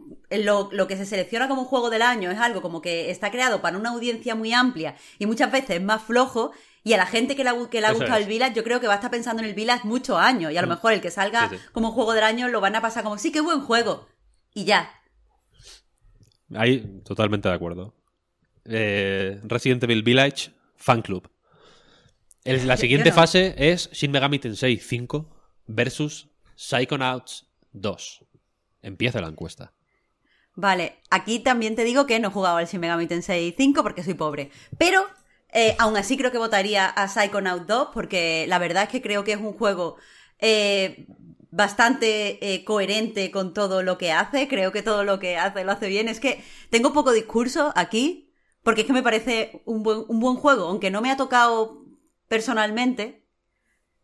lo, 0.44 0.70
lo 0.72 0.88
que 0.88 0.98
se 0.98 1.06
selecciona 1.06 1.48
como 1.48 1.66
juego 1.66 1.90
del 1.90 2.04
año 2.04 2.30
es 2.30 2.38
algo 2.38 2.62
como 2.62 2.82
que 2.82 3.10
está 3.10 3.32
creado 3.32 3.62
para 3.62 3.78
una 3.78 3.90
audiencia 3.90 4.36
muy 4.36 4.54
amplia 4.54 4.96
y 5.18 5.26
muchas 5.26 5.52
veces 5.52 5.78
es 5.78 5.82
más 5.82 6.04
flojo. 6.04 6.52
Y 6.84 6.94
a 6.94 6.98
la 6.98 7.08
gente 7.08 7.36
que 7.36 7.44
le 7.44 7.50
ha, 7.50 7.70
que 7.72 7.82
le 7.82 7.88
ha 7.88 7.90
Eso 7.90 7.98
gustado 8.02 8.20
el 8.20 8.28
Village, 8.28 8.54
yo 8.54 8.64
creo 8.64 8.80
que 8.80 8.86
va 8.86 8.94
a 8.94 8.98
estar 8.98 9.10
pensando 9.10 9.42
en 9.42 9.50
el 9.50 9.56
Village 9.56 9.88
muchos 9.88 10.20
años. 10.20 10.52
Y 10.52 10.58
a 10.58 10.62
lo 10.62 10.68
mejor 10.68 10.94
el 10.94 11.02
que 11.02 11.10
salga 11.10 11.50
Sí, 11.50 11.56
sí. 11.56 11.62
como 11.72 11.92
juego 11.92 12.14
del 12.14 12.24
año 12.24 12.48
lo 12.50 12.62
van 12.62 12.76
a 12.76 12.82
pasar 12.82 13.04
como, 13.04 13.18
sí, 13.18 13.32
qué 13.32 13.42
buen 13.42 13.62
juego. 13.62 14.08
Y 14.54 14.66
ya. 14.66 14.92
Ahí 16.54 17.02
totalmente 17.04 17.50
de 17.50 17.56
acuerdo. 17.56 17.96
Eh, 18.66 19.39
Resident 19.43 19.84
Evil 19.84 20.03
Village 20.03 20.51
Fan 20.76 21.01
Club. 21.01 21.30
El- 22.43 22.68
la 22.68 22.78
siguiente 22.78 23.09
no. 23.09 23.16
fase 23.16 23.55
es 23.57 23.89
Shin 23.91 24.11
Megami 24.11 24.39
Tensei 24.39 24.78
5 24.78 25.30
versus 25.68 26.30
Psychonauts 26.55 27.47
2. 27.72 28.26
Empieza 28.82 29.22
la 29.22 29.28
encuesta. 29.28 29.74
Vale, 30.55 30.99
aquí 31.09 31.39
también 31.39 31.76
te 31.76 31.84
digo 31.84 32.05
que 32.05 32.20
no 32.20 32.30
he 32.30 32.32
jugado 32.32 32.57
al 32.57 32.68
Shin 32.68 32.80
Megami 32.80 33.07
Tensei 33.07 33.53
5 33.57 33.84
porque 33.84 34.03
soy 34.03 34.13
pobre. 34.13 34.51
Pero 34.78 35.05
eh, 35.51 35.76
aún 35.80 35.97
así 35.97 36.18
creo 36.18 36.32
que 36.32 36.38
votaría 36.38 36.88
a 36.88 37.07
Psychonaut 37.07 37.66
2 37.68 37.89
porque 37.93 38.45
la 38.47 38.59
verdad 38.59 38.84
es 38.84 38.89
que 38.89 39.01
creo 39.01 39.24
que 39.24 39.34
es 39.34 39.39
un 39.39 39.53
juego 39.53 39.97
eh, 40.39 41.07
bastante 41.51 42.53
eh, 42.53 42.63
coherente 42.63 43.32
con 43.32 43.53
todo 43.53 43.82
lo 43.84 43.97
que 43.97 44.11
hace. 44.11 44.47
Creo 44.47 44.72
que 44.72 44.82
todo 44.84 45.03
lo 45.03 45.20
que 45.20 45.36
hace 45.38 45.63
lo 45.63 45.72
hace 45.72 45.88
bien. 45.88 46.07
Es 46.09 46.20
que 46.20 46.43
tengo 46.70 46.93
poco 46.93 47.11
discurso 47.11 47.74
aquí 47.76 48.25
porque 48.66 48.82
es 48.82 48.88
que 48.88 48.93
me 48.93 49.03
parece 49.03 49.61
un 49.66 49.84
buen, 49.84 50.05
un 50.07 50.20
buen 50.20 50.38
juego. 50.38 50.66
Aunque 50.66 50.89
no 50.89 50.99
me 50.99 51.11
ha 51.11 51.18
tocado 51.18 51.86
personalmente, 52.28 53.24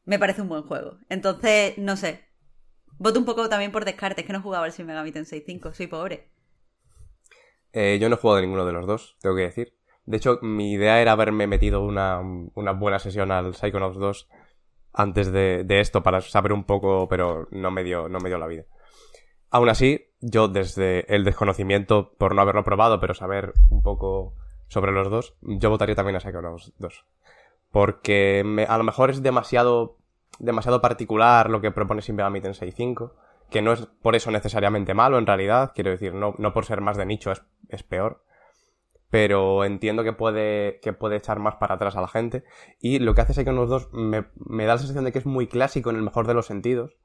me 0.05 0.19
parece 0.19 0.43
un 0.43 0.49
buen 0.49 0.61
juego. 0.61 0.99
Entonces, 1.09 1.79
no 1.79 1.97
sé. 1.97 2.21
Voto 2.99 3.17
un 3.17 3.25
poco 3.25 3.49
también 3.49 3.71
por 3.71 3.85
descarte, 3.85 4.21
es 4.21 4.27
que 4.27 4.33
no 4.33 4.37
he 4.37 4.43
jugado 4.43 4.63
al 4.63 4.71
Shin 4.71 4.85
Megami 4.85 5.11
Tensei 5.11 5.41
5, 5.43 5.73
soy 5.73 5.87
pobre. 5.87 6.29
Eh, 7.73 7.97
yo 7.99 8.07
no 8.07 8.15
he 8.15 8.19
jugado 8.19 8.35
de 8.35 8.41
ninguno 8.43 8.63
de 8.67 8.73
los 8.73 8.85
dos, 8.85 9.17
tengo 9.19 9.35
que 9.35 9.41
decir. 9.41 9.73
De 10.05 10.17
hecho, 10.17 10.37
mi 10.43 10.73
idea 10.73 11.01
era 11.01 11.13
haberme 11.13 11.47
metido 11.47 11.81
una, 11.83 12.21
una 12.53 12.71
buena 12.73 12.99
sesión 12.99 13.31
al 13.31 13.55
Psychonauts 13.55 13.97
2 13.97 14.29
antes 14.93 15.31
de, 15.31 15.63
de 15.63 15.79
esto 15.79 16.03
para 16.03 16.21
saber 16.21 16.53
un 16.53 16.65
poco, 16.65 17.07
pero 17.09 17.47
no 17.49 17.71
me 17.71 17.83
dio, 17.83 18.09
no 18.09 18.19
me 18.19 18.29
dio 18.29 18.37
la 18.37 18.45
vida. 18.45 18.65
Aún 19.49 19.69
así, 19.69 20.13
yo 20.19 20.49
desde 20.49 21.11
el 21.13 21.23
desconocimiento 21.23 22.13
por 22.19 22.35
no 22.35 22.43
haberlo 22.43 22.63
probado, 22.63 22.99
pero 22.99 23.15
saber 23.15 23.53
un 23.71 23.81
poco 23.81 24.35
sobre 24.71 24.93
los 24.93 25.09
dos, 25.09 25.35
yo 25.41 25.69
votaría 25.69 25.95
también 25.95 26.15
a 26.15 26.21
Psychonauts 26.21 26.71
2. 26.77 27.05
Porque 27.71 28.65
a 28.69 28.77
lo 28.77 28.83
mejor 28.85 29.09
es 29.09 29.21
demasiado, 29.21 29.97
demasiado 30.39 30.79
particular 30.79 31.49
lo 31.49 31.59
que 31.59 31.71
propone 31.71 31.99
Shin 31.99 32.15
Megami 32.15 32.39
Tensei 32.39 32.71
5, 32.71 33.13
que 33.49 33.61
no 33.61 33.73
es 33.73 33.85
por 34.01 34.15
eso 34.15 34.31
necesariamente 34.31 34.93
malo 34.93 35.17
en 35.17 35.27
realidad, 35.27 35.73
quiero 35.75 35.91
decir, 35.91 36.13
no, 36.13 36.35
no 36.37 36.53
por 36.53 36.63
ser 36.63 36.79
más 36.79 36.95
de 36.95 37.05
nicho 37.05 37.33
es, 37.33 37.43
es 37.67 37.83
peor. 37.83 38.23
Pero 39.09 39.65
entiendo 39.65 40.05
que 40.05 40.13
puede, 40.13 40.79
que 40.79 40.93
puede 40.93 41.17
echar 41.17 41.39
más 41.39 41.55
para 41.55 41.75
atrás 41.75 41.97
a 41.97 42.01
la 42.01 42.07
gente. 42.07 42.45
Y 42.79 42.99
lo 42.99 43.13
que 43.13 43.19
hace 43.19 43.33
Psychonauts 43.33 43.69
2 43.69 43.89
me, 43.91 44.27
me 44.35 44.63
da 44.63 44.75
la 44.75 44.79
sensación 44.79 45.03
de 45.03 45.11
que 45.11 45.19
es 45.19 45.25
muy 45.25 45.47
clásico 45.47 45.89
en 45.89 45.97
el 45.97 46.01
mejor 46.01 46.27
de 46.27 46.33
los 46.33 46.45
sentidos. 46.45 46.95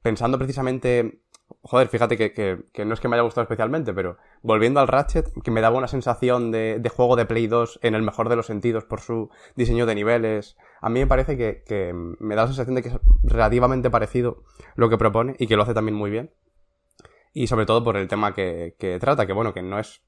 Pensando 0.00 0.38
precisamente 0.38 1.20
Joder, 1.62 1.88
fíjate 1.88 2.16
que, 2.16 2.84
no 2.84 2.94
es 2.94 3.00
que 3.00 3.08
me 3.08 3.16
haya 3.16 3.22
gustado 3.22 3.42
especialmente, 3.42 3.92
pero 3.92 4.18
volviendo 4.42 4.80
al 4.80 4.88
Ratchet, 4.88 5.30
que 5.42 5.50
me 5.50 5.60
daba 5.60 5.76
una 5.76 5.88
sensación 5.88 6.50
de, 6.50 6.90
juego 6.94 7.16
de 7.16 7.26
Play 7.26 7.46
2 7.46 7.80
en 7.82 7.94
el 7.94 8.02
mejor 8.02 8.28
de 8.28 8.36
los 8.36 8.46
sentidos 8.46 8.84
por 8.84 9.00
su 9.00 9.30
diseño 9.56 9.86
de 9.86 9.94
niveles. 9.94 10.56
A 10.80 10.88
mí 10.88 11.00
me 11.00 11.06
parece 11.06 11.36
que, 11.36 11.92
me 12.20 12.34
da 12.34 12.42
la 12.42 12.48
sensación 12.48 12.74
de 12.74 12.82
que 12.82 12.88
es 12.88 12.98
relativamente 13.22 13.90
parecido 13.90 14.44
lo 14.76 14.88
que 14.88 14.98
propone 14.98 15.36
y 15.38 15.46
que 15.46 15.56
lo 15.56 15.62
hace 15.62 15.74
también 15.74 15.96
muy 15.96 16.10
bien. 16.10 16.32
Y 17.32 17.46
sobre 17.46 17.66
todo 17.66 17.82
por 17.82 17.96
el 17.96 18.08
tema 18.08 18.34
que, 18.34 18.98
trata, 19.00 19.26
que 19.26 19.32
bueno, 19.32 19.52
que 19.52 19.62
no 19.62 19.78
es, 19.78 20.02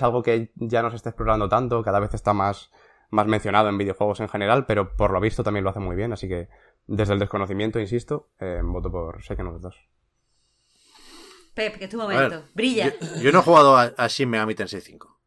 algo 0.00 0.22
que 0.22 0.50
ya 0.56 0.82
no 0.82 0.90
se 0.90 0.96
esté 0.96 1.10
explorando 1.10 1.48
tanto, 1.48 1.82
cada 1.82 2.00
vez 2.00 2.14
está 2.14 2.32
más, 2.32 2.70
mencionado 3.10 3.68
en 3.68 3.78
videojuegos 3.78 4.20
en 4.20 4.28
general, 4.28 4.66
pero 4.66 4.96
por 4.96 5.10
lo 5.10 5.20
visto 5.20 5.42
también 5.42 5.64
lo 5.64 5.70
hace 5.70 5.80
muy 5.80 5.96
bien, 5.96 6.12
así 6.12 6.28
que 6.28 6.48
desde 6.86 7.14
el 7.14 7.18
desconocimiento, 7.18 7.80
insisto, 7.80 8.28
eh, 8.40 8.60
voto 8.62 8.90
por 8.90 9.22
Psychonauts 9.22 9.60
2. 9.60 9.95
Pep, 11.56 11.78
que 11.78 11.84
es 11.84 11.90
tu 11.90 11.96
momento. 11.96 12.42
ver, 12.42 12.44
Brilla. 12.54 12.94
Yo, 13.00 13.22
yo 13.22 13.32
no 13.32 13.40
he 13.40 13.42
jugado 13.42 13.76
a, 13.76 13.84
a 13.96 14.06
Shin 14.08 14.28
Megami 14.28 14.54
Tensei 14.54 14.82
5. 14.82 15.18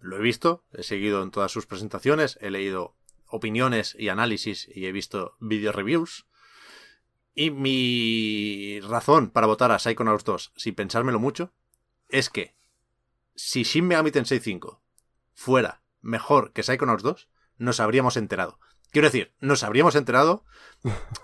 Lo 0.00 0.16
he 0.16 0.20
visto, 0.20 0.64
he 0.72 0.82
seguido 0.82 1.22
en 1.22 1.30
todas 1.30 1.52
sus 1.52 1.66
presentaciones, 1.66 2.38
he 2.40 2.50
leído 2.50 2.96
opiniones 3.26 3.94
y 3.98 4.08
análisis 4.08 4.66
y 4.74 4.86
he 4.86 4.92
visto 4.92 5.36
video 5.40 5.72
reviews. 5.72 6.26
Y 7.34 7.50
mi 7.50 8.80
razón 8.80 9.30
para 9.30 9.46
votar 9.46 9.72
a 9.72 9.78
Psychonauts 9.78 10.24
2, 10.24 10.52
sin 10.56 10.74
pensármelo 10.74 11.20
mucho, 11.20 11.52
es 12.08 12.30
que 12.30 12.56
si 13.34 13.64
Shin 13.64 13.86
Megami 13.86 14.10
Tensei 14.10 14.40
5 14.40 14.82
fuera 15.34 15.82
mejor 16.00 16.52
que 16.52 16.62
Psychonauts 16.62 17.02
2, 17.02 17.28
nos 17.58 17.80
habríamos 17.80 18.16
enterado. 18.16 18.58
Quiero 18.90 19.08
decir, 19.08 19.34
nos 19.40 19.64
habríamos 19.64 19.96
enterado 19.96 20.44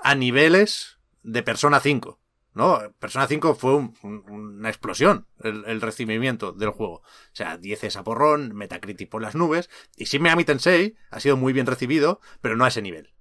a 0.02 0.14
niveles 0.14 0.98
de 1.22 1.42
Persona 1.42 1.80
5. 1.80 2.20
¿No? 2.60 2.78
Persona 2.98 3.26
5 3.26 3.54
fue 3.54 3.74
un- 3.74 3.94
un- 4.02 4.24
una 4.30 4.68
explosión 4.68 5.26
el, 5.42 5.64
el 5.66 5.80
recibimiento 5.80 6.52
del 6.52 6.70
juego. 6.70 6.96
O 6.96 7.02
sea, 7.32 7.56
10 7.56 7.84
es 7.84 7.96
a 7.96 8.04
porrón, 8.04 8.54
Metacritic 8.54 9.08
por 9.08 9.22
las 9.22 9.34
nubes, 9.34 9.70
y 9.96 10.04
Shin 10.04 10.22
Megami 10.22 10.44
Tensei 10.44 10.94
ha 11.10 11.20
sido 11.20 11.36
muy 11.36 11.52
bien 11.52 11.66
recibido, 11.66 12.20
pero 12.40 12.56
no 12.56 12.64
a 12.64 12.68
ese 12.68 12.82
nivel. 12.82 13.12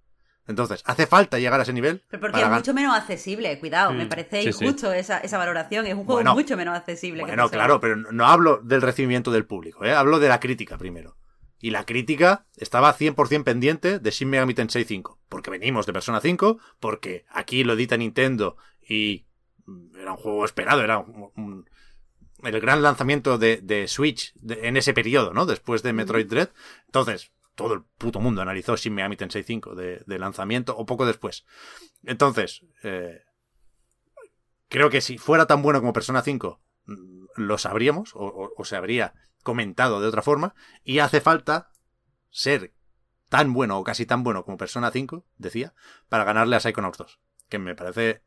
Entonces, 0.48 0.82
hace 0.86 1.06
falta 1.06 1.38
llegar 1.38 1.60
a 1.60 1.64
ese 1.64 1.74
nivel. 1.74 2.04
Pero 2.10 2.22
porque 2.22 2.34
para 2.42 2.48
es 2.48 2.54
mucho 2.54 2.74
menos 2.74 2.96
accesible, 2.98 3.60
cuidado, 3.60 3.94
me 3.94 4.08
parece 4.08 4.42
sí, 4.44 4.52
sí. 4.52 4.66
injusto 4.66 4.92
Esa, 4.92 5.20
esa 5.20 5.38
valoración. 5.38 5.86
Es 5.86 5.94
un 5.94 6.00
juego 6.06 6.14
Bueno. 6.16 6.34
mucho 6.34 6.58
menos 6.58 6.76
accesible. 6.76 7.22
Bueno, 7.22 7.50
claro, 7.52 7.80
pero 7.80 7.96
no 7.96 8.26
hablo 8.26 8.58
del 8.64 8.82
recibimiento 8.82 9.30
del 9.32 9.46
público, 9.46 9.86
¿eh? 9.86 9.94
hablo 9.94 10.18
de 10.20 10.28
la 10.28 10.40
crítica 10.40 10.78
primero. 10.80 11.16
Y 11.62 11.70
la 11.72 11.86
crítica 11.86 12.48
estaba 12.56 12.92
100% 12.98 13.44
pendiente 13.44 14.00
de 14.00 14.10
Shin 14.12 14.30
Megami 14.30 14.54
Tensei 14.56 14.86
5, 14.86 15.20
porque 15.30 15.52
venimos 15.52 15.86
de 15.86 15.94
Persona 15.94 16.20
5, 16.20 16.58
porque 16.80 17.26
aquí 17.30 17.64
lo 17.64 17.74
edita 17.74 17.96
Nintendo 17.98 18.56
y 18.82 19.28
era 20.00 20.12
un 20.12 20.18
juego 20.18 20.46
esperado, 20.46 20.82
era 20.84 21.00
un- 21.00 21.32
un- 21.36 21.70
el 22.44 22.60
gran 22.62 22.82
lanzamiento 22.82 23.38
de, 23.38 23.58
de 23.62 23.88
Switch 23.88 24.34
de- 24.36 24.68
en 24.68 24.78
ese 24.78 24.94
periodo, 24.94 25.34
¿no? 25.34 25.46
Después 25.46 25.84
de 25.84 25.94
Metroid 25.94 26.28
Dread. 26.28 26.50
Entonces, 26.86 27.32
todo 27.56 27.74
el 27.74 27.84
puto 27.98 28.20
mundo 28.22 28.42
analizó 28.42 28.76
Shin 28.78 28.94
Megami 28.94 29.18
Tensei 29.18 29.44
5 29.44 29.76
de, 29.76 30.02
de 30.06 30.20
lanzamiento 30.20 30.78
o 30.78 30.86
poco 30.86 31.06
después. 31.06 31.46
Entonces, 32.04 32.62
eh, 32.84 33.22
creo 34.70 34.90
que 34.90 35.02
si 35.02 35.18
fuera 35.18 35.46
tan 35.48 35.62
bueno 35.62 35.80
como 35.80 35.94
Persona 35.94 36.22
5, 36.22 36.62
mm, 36.86 37.26
lo 37.36 37.58
sabríamos 37.58 38.16
o, 38.16 38.20
o- 38.26 38.54
o 38.56 38.66
se 38.66 38.76
habría 38.76 39.14
comentado 39.44 40.02
de 40.02 40.08
otra 40.08 40.22
forma 40.22 40.54
y 40.84 41.00
hace 41.00 41.22
falta 41.22 41.72
ser 42.30 42.74
tan 43.30 43.54
bueno 43.54 43.78
o 43.80 43.84
casi 43.84 44.06
tan 44.06 44.24
bueno 44.24 44.44
como 44.44 44.58
Persona 44.58 44.92
5, 44.92 45.26
decía, 45.38 45.74
para 46.10 46.24
ganarle 46.24 46.56
a 46.56 46.60
Psychonauts 46.60 46.98
2, 46.98 47.20
que 47.48 47.60
me 47.60 47.76
parece 47.76 48.24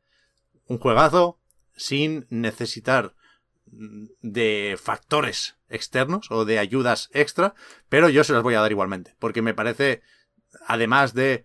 un 0.67 0.79
juegazo 0.79 1.39
sin 1.77 2.27
necesitar 2.31 3.15
de 3.67 4.79
factores 4.81 5.57
externos 5.69 6.31
o 6.31 6.45
de 6.45 6.59
ayudas 6.59 7.09
extra, 7.13 7.55
pero 7.89 8.09
yo 8.09 8.25
se 8.25 8.33
las 8.33 8.43
voy 8.43 8.55
a 8.55 8.61
dar 8.61 8.71
igualmente, 8.71 9.15
porque 9.19 9.43
me 9.43 9.55
parece, 9.55 10.03
además 10.67 11.15
de 11.15 11.45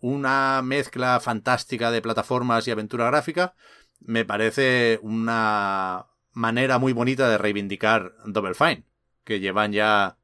una 0.00 0.60
mezcla 0.62 1.20
fantástica 1.20 1.90
de 1.90 2.02
plataformas 2.02 2.66
y 2.66 2.70
aventura 2.70 3.06
gráfica, 3.06 3.54
me 4.00 4.24
parece 4.24 4.98
una 5.02 6.06
manera 6.32 6.78
muy 6.78 6.92
bonita 6.92 7.28
de 7.28 7.38
reivindicar 7.38 8.14
Double 8.24 8.54
Fine, 8.54 8.84
que 9.24 9.40
llevan 9.40 9.72
ya 9.72 10.18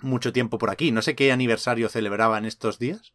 mucho 0.00 0.32
tiempo 0.32 0.58
por 0.58 0.70
aquí. 0.70 0.92
No 0.92 1.02
sé 1.02 1.14
qué 1.14 1.32
aniversario 1.32 1.88
celebraban 1.88 2.44
estos 2.44 2.78
días, 2.78 3.12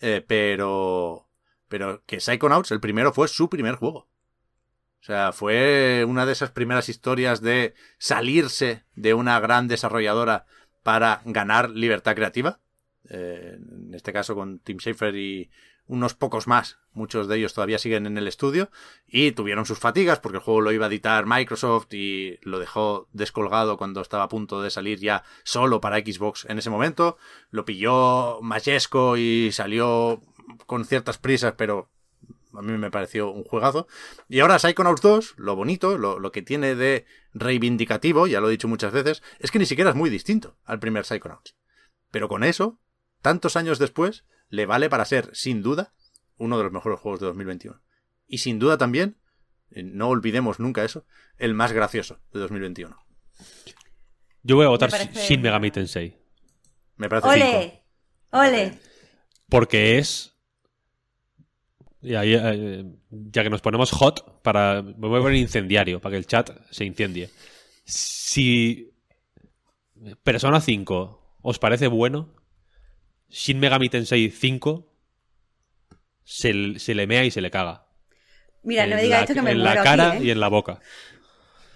eh, 0.00 0.24
pero, 0.26 1.28
pero 1.68 2.02
que 2.06 2.20
Psychonauts, 2.20 2.70
el 2.70 2.80
primero, 2.80 3.12
fue 3.12 3.28
su 3.28 3.48
primer 3.48 3.76
juego. 3.76 4.08
O 5.00 5.04
sea, 5.06 5.32
fue 5.32 6.04
una 6.08 6.26
de 6.26 6.32
esas 6.32 6.50
primeras 6.50 6.88
historias 6.88 7.40
de 7.40 7.74
salirse 7.98 8.84
de 8.94 9.14
una 9.14 9.38
gran 9.38 9.68
desarrolladora 9.68 10.46
para 10.82 11.22
ganar 11.24 11.70
libertad 11.70 12.16
creativa. 12.16 12.60
Eh, 13.08 13.56
en 13.56 13.94
este 13.94 14.12
caso 14.12 14.34
con 14.34 14.58
Tim 14.58 14.78
Schafer 14.78 15.14
y 15.14 15.50
unos 15.86 16.14
pocos 16.14 16.48
más, 16.48 16.78
muchos 16.92 17.28
de 17.28 17.36
ellos 17.36 17.54
todavía 17.54 17.78
siguen 17.78 18.06
en 18.06 18.18
el 18.18 18.26
estudio 18.26 18.70
y 19.06 19.32
tuvieron 19.32 19.66
sus 19.66 19.78
fatigas 19.78 20.18
porque 20.18 20.38
el 20.38 20.42
juego 20.42 20.60
lo 20.60 20.72
iba 20.72 20.86
a 20.86 20.88
editar 20.88 21.26
Microsoft 21.26 21.92
y 21.92 22.38
lo 22.42 22.58
dejó 22.58 23.08
descolgado 23.12 23.76
cuando 23.76 24.00
estaba 24.00 24.24
a 24.24 24.28
punto 24.28 24.60
de 24.60 24.70
salir 24.70 24.98
ya 24.98 25.22
solo 25.44 25.80
para 25.80 25.98
Xbox 25.98 26.46
en 26.48 26.58
ese 26.58 26.70
momento. 26.70 27.16
Lo 27.50 27.64
pilló 27.64 28.40
Majesco 28.42 29.16
y 29.16 29.52
salió 29.52 30.20
con 30.66 30.84
ciertas 30.84 31.18
prisas, 31.18 31.54
pero 31.56 31.90
a 32.54 32.62
mí 32.62 32.72
me 32.78 32.90
pareció 32.90 33.30
un 33.30 33.44
juegazo. 33.44 33.86
Y 34.28 34.40
ahora 34.40 34.58
Psychonauts 34.58 35.02
2, 35.02 35.34
lo 35.36 35.56
bonito, 35.56 35.98
lo, 35.98 36.18
lo, 36.18 36.32
que 36.32 36.42
tiene 36.42 36.74
de 36.74 37.06
reivindicativo, 37.34 38.26
ya 38.26 38.40
lo 38.40 38.48
he 38.48 38.52
dicho 38.52 38.68
muchas 38.68 38.92
veces, 38.92 39.22
es 39.38 39.50
que 39.50 39.58
ni 39.58 39.66
siquiera 39.66 39.90
es 39.90 39.96
muy 39.96 40.10
distinto 40.10 40.56
al 40.64 40.78
primer 40.78 41.04
Psychonauts. 41.04 41.56
Pero 42.10 42.28
con 42.28 42.44
eso, 42.44 42.78
tantos 43.22 43.56
años 43.56 43.78
después, 43.78 44.24
le 44.48 44.66
vale 44.66 44.88
para 44.88 45.04
ser, 45.04 45.30
sin 45.34 45.62
duda, 45.62 45.92
uno 46.38 46.58
de 46.58 46.64
los 46.64 46.72
mejores 46.72 47.00
juegos 47.00 47.20
de 47.20 47.26
2021. 47.26 47.80
Y 48.26 48.38
sin 48.38 48.58
duda 48.58 48.78
también, 48.78 49.18
eh, 49.70 49.82
no 49.82 50.08
olvidemos 50.08 50.60
nunca 50.60 50.84
eso, 50.84 51.06
el 51.38 51.54
más 51.54 51.72
gracioso 51.72 52.20
de 52.32 52.40
2021. 52.40 52.96
Yo 54.42 54.56
voy 54.56 54.66
a 54.66 54.68
votar 54.68 54.90
parece... 54.90 55.26
Shin 55.26 55.42
Megami 55.42 55.70
Tensei. 55.70 56.16
Me 56.96 57.08
parece 57.08 57.28
¡Ole! 57.28 57.60
cinco. 57.60 57.84
¡Ole! 58.30 58.78
Porque 59.48 59.98
es... 59.98 60.35
Y 62.06 62.14
ahí, 62.14 62.34
eh, 62.40 62.84
ya 63.10 63.42
que 63.42 63.50
nos 63.50 63.60
ponemos 63.60 63.90
hot, 63.90 64.40
para 64.42 64.80
me 64.80 65.08
voy 65.08 65.18
a 65.18 65.22
poner 65.22 65.38
incendiario, 65.38 66.00
para 66.00 66.12
que 66.12 66.18
el 66.18 66.26
chat 66.26 66.50
se 66.70 66.84
incendie. 66.84 67.30
Si 67.84 68.92
Persona 70.22 70.60
5 70.60 71.38
os 71.42 71.58
parece 71.58 71.88
bueno, 71.88 72.32
Shin 73.28 73.58
Megami 73.58 73.88
Tensei 73.88 74.30
5 74.30 74.92
se, 76.22 76.78
se, 76.78 76.94
le 76.94 77.08
mea 77.08 77.24
y 77.24 77.32
se 77.32 77.40
le 77.40 77.50
caga. 77.50 77.86
Mira, 78.62 78.86
no 78.86 78.94
me 78.94 79.02
digas 79.02 79.22
esto 79.22 79.34
que 79.34 79.42
me 79.42 79.50
En 79.50 79.58
muero 79.58 79.74
la 79.74 79.82
cara 79.82 80.12
aquí, 80.12 80.22
¿eh? 80.22 80.26
y 80.26 80.30
en 80.30 80.38
la 80.38 80.46
boca. 80.48 80.78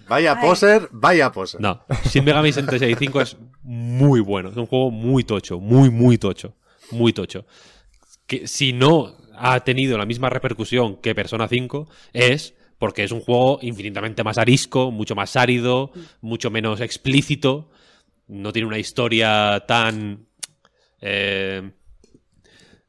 Vaya 0.06 0.36
Ay. 0.38 0.46
poser, 0.46 0.88
vaya 0.92 1.32
poser. 1.32 1.60
No, 1.60 1.84
Shin 2.08 2.24
Megami 2.24 2.52
Tensei 2.52 2.94
5 2.94 3.20
es 3.20 3.36
muy 3.62 4.20
bueno. 4.20 4.50
Es 4.50 4.56
un 4.56 4.66
juego 4.66 4.92
muy 4.92 5.24
tocho, 5.24 5.58
muy, 5.58 5.90
muy 5.90 6.18
tocho. 6.18 6.54
Muy 6.92 7.12
tocho. 7.12 7.46
Que 8.28 8.46
si 8.46 8.72
no 8.72 9.19
ha 9.40 9.60
tenido 9.64 9.96
la 9.98 10.06
misma 10.06 10.30
repercusión 10.30 10.96
que 10.96 11.14
Persona 11.14 11.48
5 11.48 11.88
es 12.12 12.54
porque 12.78 13.04
es 13.04 13.12
un 13.12 13.20
juego 13.20 13.58
infinitamente 13.62 14.24
más 14.24 14.38
arisco, 14.38 14.90
mucho 14.90 15.14
más 15.14 15.36
árido, 15.36 15.92
mucho 16.20 16.50
menos 16.50 16.80
explícito. 16.80 17.70
No 18.26 18.52
tiene 18.52 18.68
una 18.68 18.78
historia 18.78 19.64
tan 19.66 20.26
eh, 21.00 21.72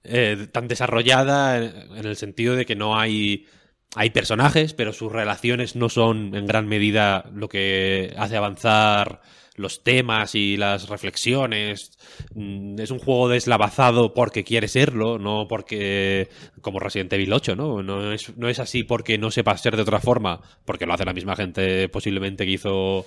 eh, 0.04 0.48
tan 0.52 0.68
desarrollada 0.68 1.58
en 1.58 2.06
el 2.06 2.16
sentido 2.16 2.56
de 2.56 2.66
que 2.66 2.76
no 2.76 2.98
hay 2.98 3.48
hay 3.96 4.10
personajes, 4.10 4.74
pero 4.74 4.94
sus 4.94 5.12
relaciones 5.12 5.76
no 5.76 5.90
son 5.90 6.34
en 6.36 6.48
gran 6.48 6.68
medida 6.68 7.30
lo 7.34 7.50
que 7.50 8.14
hace 8.18 8.38
avanzar 8.38 9.22
los 9.62 9.84
temas 9.84 10.36
y 10.36 10.58
las 10.58 10.90
reflexiones. 10.90 11.98
Mm, 12.36 12.80
Es 12.80 12.92
un 12.92 13.00
juego 13.00 13.30
deslavazado 13.30 14.14
porque 14.14 14.44
quiere 14.44 14.68
serlo, 14.68 15.18
no 15.20 15.48
porque. 15.48 16.28
como 16.62 16.80
Resident 16.80 17.14
Evil 17.14 17.32
8, 17.34 17.56
¿no? 17.56 17.82
No 17.84 18.12
es, 18.12 18.36
no 18.38 18.50
es 18.50 18.60
así 18.60 18.84
porque 18.84 19.18
no 19.18 19.32
sepa 19.32 19.58
ser 19.58 19.76
de 19.76 19.84
otra 19.84 20.00
forma, 20.00 20.42
porque 20.66 20.86
lo 20.86 20.94
hace 20.94 21.06
la 21.06 21.14
misma 21.14 21.36
gente 21.36 21.88
posiblemente 21.90 22.46
que 22.46 22.52
hizo. 22.52 23.06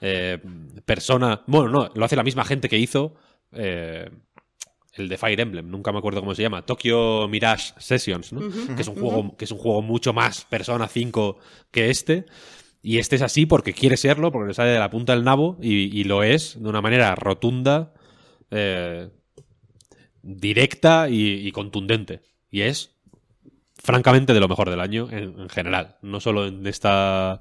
eh, 0.00 0.38
Persona. 0.84 1.42
Bueno, 1.46 1.68
no, 1.70 1.90
lo 1.94 2.04
hace 2.04 2.16
la 2.16 2.22
misma 2.22 2.44
gente 2.44 2.68
que 2.68 2.78
hizo. 2.78 3.14
eh, 3.52 4.08
el 4.96 5.08
de 5.08 5.18
Fire 5.18 5.40
Emblem, 5.40 5.68
nunca 5.68 5.90
me 5.90 5.98
acuerdo 5.98 6.20
cómo 6.20 6.36
se 6.36 6.42
llama, 6.42 6.64
Tokyo 6.64 7.26
Mirage 7.26 7.72
Sessions, 7.78 8.32
¿no? 8.32 8.42
que 8.76 8.82
es 8.82 8.86
un 8.86 8.94
juego 8.94 9.36
que 9.36 9.44
es 9.44 9.50
un 9.50 9.58
juego 9.58 9.82
mucho 9.82 10.12
más 10.12 10.44
Persona 10.44 10.86
5 10.86 11.36
que 11.72 11.90
este. 11.90 12.26
Y 12.86 12.98
este 12.98 13.16
es 13.16 13.22
así 13.22 13.46
porque 13.46 13.72
quiere 13.72 13.96
serlo, 13.96 14.30
porque 14.30 14.48
le 14.48 14.54
sale 14.54 14.68
de 14.68 14.78
la 14.78 14.90
punta 14.90 15.14
del 15.14 15.24
nabo 15.24 15.56
y, 15.62 16.04
lo 16.04 16.22
es 16.22 16.62
de 16.62 16.68
una 16.68 16.82
manera 16.82 17.14
rotunda, 17.14 17.94
eh, 18.50 19.08
directa 20.22 21.08
y, 21.08 21.50
contundente. 21.52 22.20
Y 22.50 22.60
es, 22.60 22.94
francamente, 23.82 24.34
de 24.34 24.40
lo 24.40 24.48
mejor 24.48 24.68
del 24.68 24.80
año 24.80 25.08
en, 25.10 25.40
en 25.40 25.48
general. 25.48 25.96
No 26.02 26.20
solo 26.20 26.46
en 26.46 26.66
esta 26.66 27.40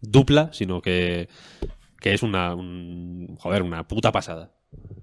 dupla, 0.00 0.50
sino 0.52 0.80
que, 0.80 1.28
que 2.00 2.14
es 2.14 2.22
una, 2.22 2.54
un- 2.54 3.34
joder, 3.40 3.64
una 3.64 3.88
puta 3.88 4.12
pasada. 4.12 4.54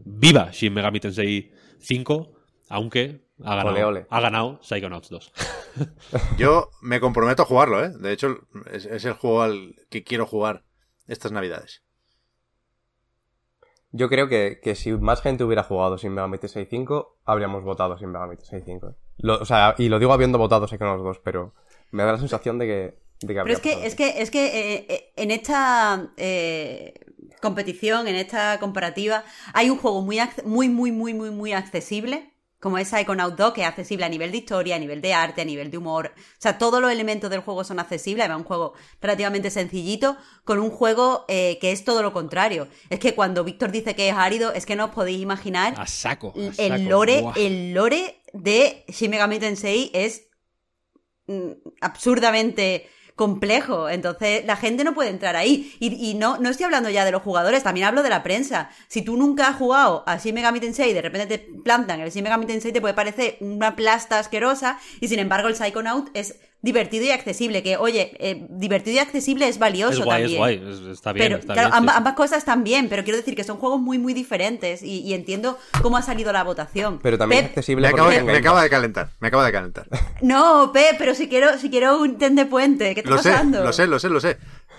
Viva 0.06 0.52
Shin 0.54 0.74
Megami 0.74 1.02
Tensei 1.02 1.52
5, 1.80 2.32
aunque 2.70 3.26
ha 3.44 3.56
ganado, 3.56 3.70
Ole, 3.76 3.84
ole. 3.84 4.08
Ha 4.10 4.20
ganado 4.22 4.60
Psychonauts 4.62 5.10
2. 5.10 5.34
Yo 6.38 6.70
me 6.82 7.00
comprometo 7.00 7.44
a 7.44 7.46
jugarlo, 7.46 7.84
¿eh? 7.84 7.90
De 7.90 8.12
hecho, 8.12 8.48
es, 8.72 8.86
es 8.86 9.06
el 9.06 9.14
juego 9.14 9.42
al 9.42 9.76
que 9.90 10.04
quiero 10.04 10.26
jugar 10.26 10.64
estas 11.08 11.32
navidades. 11.32 11.84
Yo 13.92 14.10
creo 14.10 14.28
que, 14.28 14.60
que 14.62 14.76
si 14.76 14.92
más 14.92 15.22
gente 15.22 15.44
hubiera 15.46 15.64
jugado 15.64 15.98
sin 15.98 16.14
Megami 16.14 16.38
Tensei 16.38 16.66
5, 16.66 17.20
habríamos 17.24 17.64
votado 17.64 17.98
sin 17.98 18.10
Megami 18.12 18.36
Tensei 18.36 18.62
5. 18.66 18.96
Lo- 19.20 19.40
o 19.42 19.46
sea, 19.46 19.74
y 19.78 19.88
lo 19.88 20.00
digo 20.00 20.12
habiendo 20.12 20.38
votado 20.38 20.68
Psychonauts 20.68 21.04
2, 21.04 21.20
pero 21.24 21.54
me 21.92 22.04
da 22.04 22.12
la 22.14 22.18
sensación 22.18 22.58
de 22.60 22.66
que, 22.66 23.00
de 23.26 23.34
que 23.34 23.42
Pero 23.42 23.54
es 23.54 23.62
que, 23.62 23.86
es 23.86 23.96
que, 23.96 24.22
es 24.22 24.32
que 24.32 24.46
eh, 24.48 24.86
eh, 24.90 25.14
en 25.16 25.32
esta 25.32 26.12
eh, 26.18 26.94
competición, 27.42 28.10
en 28.10 28.16
esta 28.16 28.60
comparativa, 28.60 29.24
hay 29.54 29.70
un 29.70 29.78
juego 29.78 30.02
muy, 30.02 30.20
muy, 30.44 30.68
muy, 30.68 30.92
muy, 30.92 31.32
muy 31.32 31.54
accesible, 31.54 32.34
como 32.66 32.80
es 32.80 32.88
Psychonauts 32.88 33.38
2, 33.38 33.54
que 33.54 33.62
es 33.62 33.68
accesible 33.68 34.06
a 34.06 34.10
nivel 34.10 34.32
de 34.32 34.38
historia, 34.40 34.76
a 34.76 34.80
nivel 34.80 35.00
de 35.00 35.14
arte, 35.14 35.44
a 35.44 35.46
nivel 35.46 35.70
de 35.70 35.78
humor. 35.78 36.12
O 36.16 36.36
sea, 36.40 36.58
todos 36.58 36.82
los 36.82 36.92
elementos 36.92 37.30
del 37.30 37.42
juego 37.42 37.64
son 37.64 37.78
accesibles. 37.78 38.24
Además, 38.24 38.40
un 38.40 38.48
juego 38.48 38.74
relativamente 39.00 39.52
sencillito, 39.52 40.18
con 40.44 40.58
un 40.58 40.72
juego 40.72 41.26
eh, 41.28 41.60
que 41.62 41.72
es 41.72 41.86
todo 41.86 42.02
lo 42.02 42.12
contrario. 42.12 42.68
Es 42.90 42.98
que 42.98 43.14
cuando 43.14 43.44
Víctor 43.44 43.70
dice 43.70 43.96
que 43.96 44.10
es 44.10 44.16
árido, 44.16 44.52
es 44.52 44.66
que 44.66 44.76
no 44.76 44.86
os 44.86 44.92
podéis 44.96 45.22
imaginar 45.22 45.76
A 45.78 45.86
saco. 45.86 46.34
a 46.36 46.60
el 46.60 46.86
lore, 46.86 47.24
el 47.36 47.76
lore 47.76 48.24
de 48.34 48.84
Shin 48.88 49.12
Megami 49.12 49.38
Tensei 49.38 49.92
es 49.94 50.24
mm, 51.28 51.52
absurdamente 51.82 52.90
complejo. 53.16 53.90
Entonces, 53.90 54.46
la 54.46 54.56
gente 54.56 54.84
no 54.84 54.94
puede 54.94 55.10
entrar 55.10 55.36
ahí. 55.36 55.74
Y, 55.80 56.10
y 56.10 56.14
no, 56.16 56.38
no 56.38 56.50
estoy 56.50 56.66
hablando 56.66 56.90
ya 56.90 57.06
de 57.06 57.12
los 57.12 57.22
jugadores, 57.22 57.64
también 57.64 57.88
hablo 57.88 58.04
de 58.04 58.10
la 58.10 58.24
prensa. 58.24 58.70
Si 58.88 59.02
tú 59.02 59.18
nunca 59.18 59.48
has 59.48 59.56
jugado 59.56 60.04
a 60.06 60.18
Shin 60.18 60.36
Megami 60.36 60.60
Tensei 60.60 60.94
de 60.94 61.02
repente 61.02 61.38
te 61.38 61.54
plantan 61.64 62.00
el 62.02 62.12
Shin 62.12 62.24
Megami 62.24 62.46
Tensei, 62.46 62.72
te 62.72 62.82
puede 62.82 62.94
parecer 62.94 63.38
una 63.40 63.76
plasta 63.76 64.20
asquerosa. 64.20 64.80
Y 65.00 65.08
sin 65.08 65.20
embargo, 65.20 65.48
el 65.48 65.56
Psychonaut 65.56 66.10
es 66.14 66.40
divertido 66.62 67.06
y 67.06 67.12
accesible. 67.12 67.62
Que, 67.64 67.78
oye, 67.78 68.12
eh, 68.20 68.46
divertido 68.50 68.96
y 68.96 69.00
accesible 69.00 69.48
es 69.48 69.60
valioso 69.60 70.00
Es 70.00 70.06
guay, 70.06 70.22
también. 70.22 70.32
es 70.32 70.38
guay. 70.38 70.90
es- 70.92 70.98
está 70.98 71.14
bien. 71.14 71.26
Pero, 71.28 71.40
está 71.40 71.54
claro, 71.54 71.70
bien, 71.70 71.78
ambas, 71.78 71.96
sí. 71.96 71.98
ambas 71.98 72.14
cosas 72.16 72.38
están 72.40 72.64
bien, 72.64 72.90
pero 72.90 73.04
quiero 73.04 73.18
decir 73.18 73.36
que 73.36 73.44
son 73.44 73.58
juegos 73.58 73.80
muy, 73.82 73.98
muy 74.00 74.14
diferentes 74.14 74.82
y, 74.82 75.02
y 75.02 75.14
entiendo 75.14 75.58
cómo 75.82 75.98
ha 75.98 76.02
salido 76.02 76.32
la 76.34 76.44
votación. 76.44 77.00
Pero 77.04 77.18
también 77.18 77.44
es 77.46 77.50
accesible 77.52 77.88
Me 77.88 77.94
acabo, 77.94 78.10
de, 78.10 78.38
acaba 78.38 78.64
de 78.64 78.70
calentar, 78.70 79.10
me 79.20 79.28
acaba 79.28 79.46
de 79.46 79.52
calentar. 79.52 79.88
No, 80.22 80.72
Pep, 80.74 80.96
pero 80.98 81.14
si 81.14 81.28
quiero, 81.30 81.58
si 81.60 81.70
quiero 81.70 82.00
un 82.00 82.18
ten 82.18 82.36
de 82.36 82.46
puente, 82.46 82.94
¿qué 82.96 83.02
está 83.02 83.10
Lo 83.12 83.18
sé, 83.22 83.32
pasando? 83.32 83.64
lo 83.64 83.74
sé, 83.74 83.86
lo 83.88 84.00
sé, 84.00 84.10
lo 84.10 84.20
sé. 84.20 84.38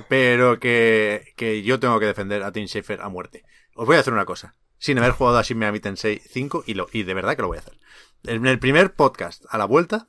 Pero 0.08 0.58
que, 0.58 1.32
que 1.36 1.62
yo 1.62 1.78
tengo 1.80 1.98
que 2.00 2.06
defender 2.06 2.42
a 2.42 2.52
Tim 2.52 2.66
Schafer 2.66 3.00
a 3.00 3.08
muerte. 3.08 3.44
Os 3.74 3.86
voy 3.86 3.96
a 3.96 4.00
hacer 4.00 4.12
una 4.12 4.24
cosa. 4.24 4.54
Sin 4.78 4.98
haber 4.98 5.12
jugado 5.12 5.38
a 5.38 5.42
Shin 5.42 5.58
Megami 5.58 5.80
Tensei 5.80 6.20
5 6.30 6.64
y, 6.66 6.74
lo, 6.74 6.88
y 6.92 7.02
de 7.04 7.14
verdad 7.14 7.36
que 7.36 7.42
lo 7.42 7.48
voy 7.48 7.56
a 7.58 7.60
hacer. 7.60 7.78
En 8.24 8.46
el 8.46 8.58
primer 8.58 8.92
podcast 8.94 9.44
a 9.48 9.56
la 9.58 9.64
vuelta 9.64 10.08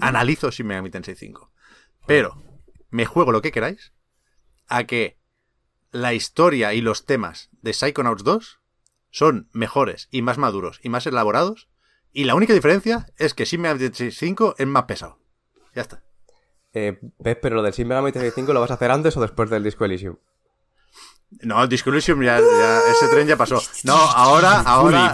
analizo 0.00 0.50
Shin 0.50 0.66
Megami 0.66 0.90
Tensei 0.90 1.14
5. 1.14 1.50
Pero 2.06 2.42
me 2.90 3.06
juego 3.06 3.32
lo 3.32 3.42
que 3.42 3.52
queráis 3.52 3.92
a 4.68 4.84
que 4.84 5.18
la 5.90 6.14
historia 6.14 6.74
y 6.74 6.80
los 6.80 7.04
temas 7.04 7.50
de 7.60 7.72
Psychonauts 7.72 8.24
2 8.24 8.60
son 9.10 9.48
mejores 9.52 10.08
y 10.10 10.22
más 10.22 10.38
maduros 10.38 10.80
y 10.82 10.88
más 10.88 11.06
elaborados. 11.06 11.68
Y 12.12 12.24
la 12.24 12.34
única 12.34 12.54
diferencia 12.54 13.06
es 13.16 13.34
que 13.34 13.44
Shin 13.44 13.60
Megami 13.60 13.80
Tensei 13.80 14.10
5 14.10 14.56
es 14.58 14.66
más 14.66 14.84
pesado. 14.84 15.18
Ya 15.74 15.82
está. 15.82 16.02
Eh, 16.74 16.98
Pep, 17.22 17.40
pero 17.42 17.56
lo 17.56 17.62
del 17.62 17.72
Shin 17.72 17.88
Megami 17.88 18.12
Tensei 18.12 18.30
5 18.30 18.52
lo 18.52 18.60
vas 18.60 18.70
a 18.70 18.74
hacer 18.74 18.90
antes 18.90 19.16
o 19.16 19.20
después 19.20 19.50
del 19.50 19.64
Disco 19.64 19.84
Elysium. 19.84 20.16
No, 21.40 21.66
Disco 21.66 21.90
Elysium 21.90 22.22
ya, 22.22 22.38
ya- 22.38 22.80
ese 22.92 23.08
tren 23.08 23.26
ya 23.26 23.36
pasó. 23.36 23.60
No, 23.84 23.94
ahora, 23.96 24.60
ahora. 24.60 25.12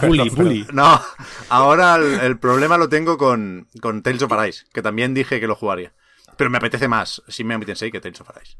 No, 0.73 1.01
ahora 1.49 1.95
el, 1.95 2.19
el 2.19 2.37
problema 2.37 2.77
lo 2.77 2.87
tengo 2.89 3.17
con, 3.17 3.67
con 3.81 4.03
Tales 4.03 4.21
of 4.21 4.31
Arise, 4.31 4.65
que 4.73 4.81
también 4.81 5.13
dije 5.13 5.39
que 5.39 5.47
lo 5.47 5.55
jugaría. 5.55 5.93
Pero 6.37 6.49
me 6.49 6.57
apetece 6.57 6.87
más 6.87 7.21
Shin 7.27 7.47
Megami 7.47 7.65
Tensei 7.65 7.91
que 7.91 7.99
Tales 7.99 8.21
of 8.21 8.29
Arise. 8.29 8.57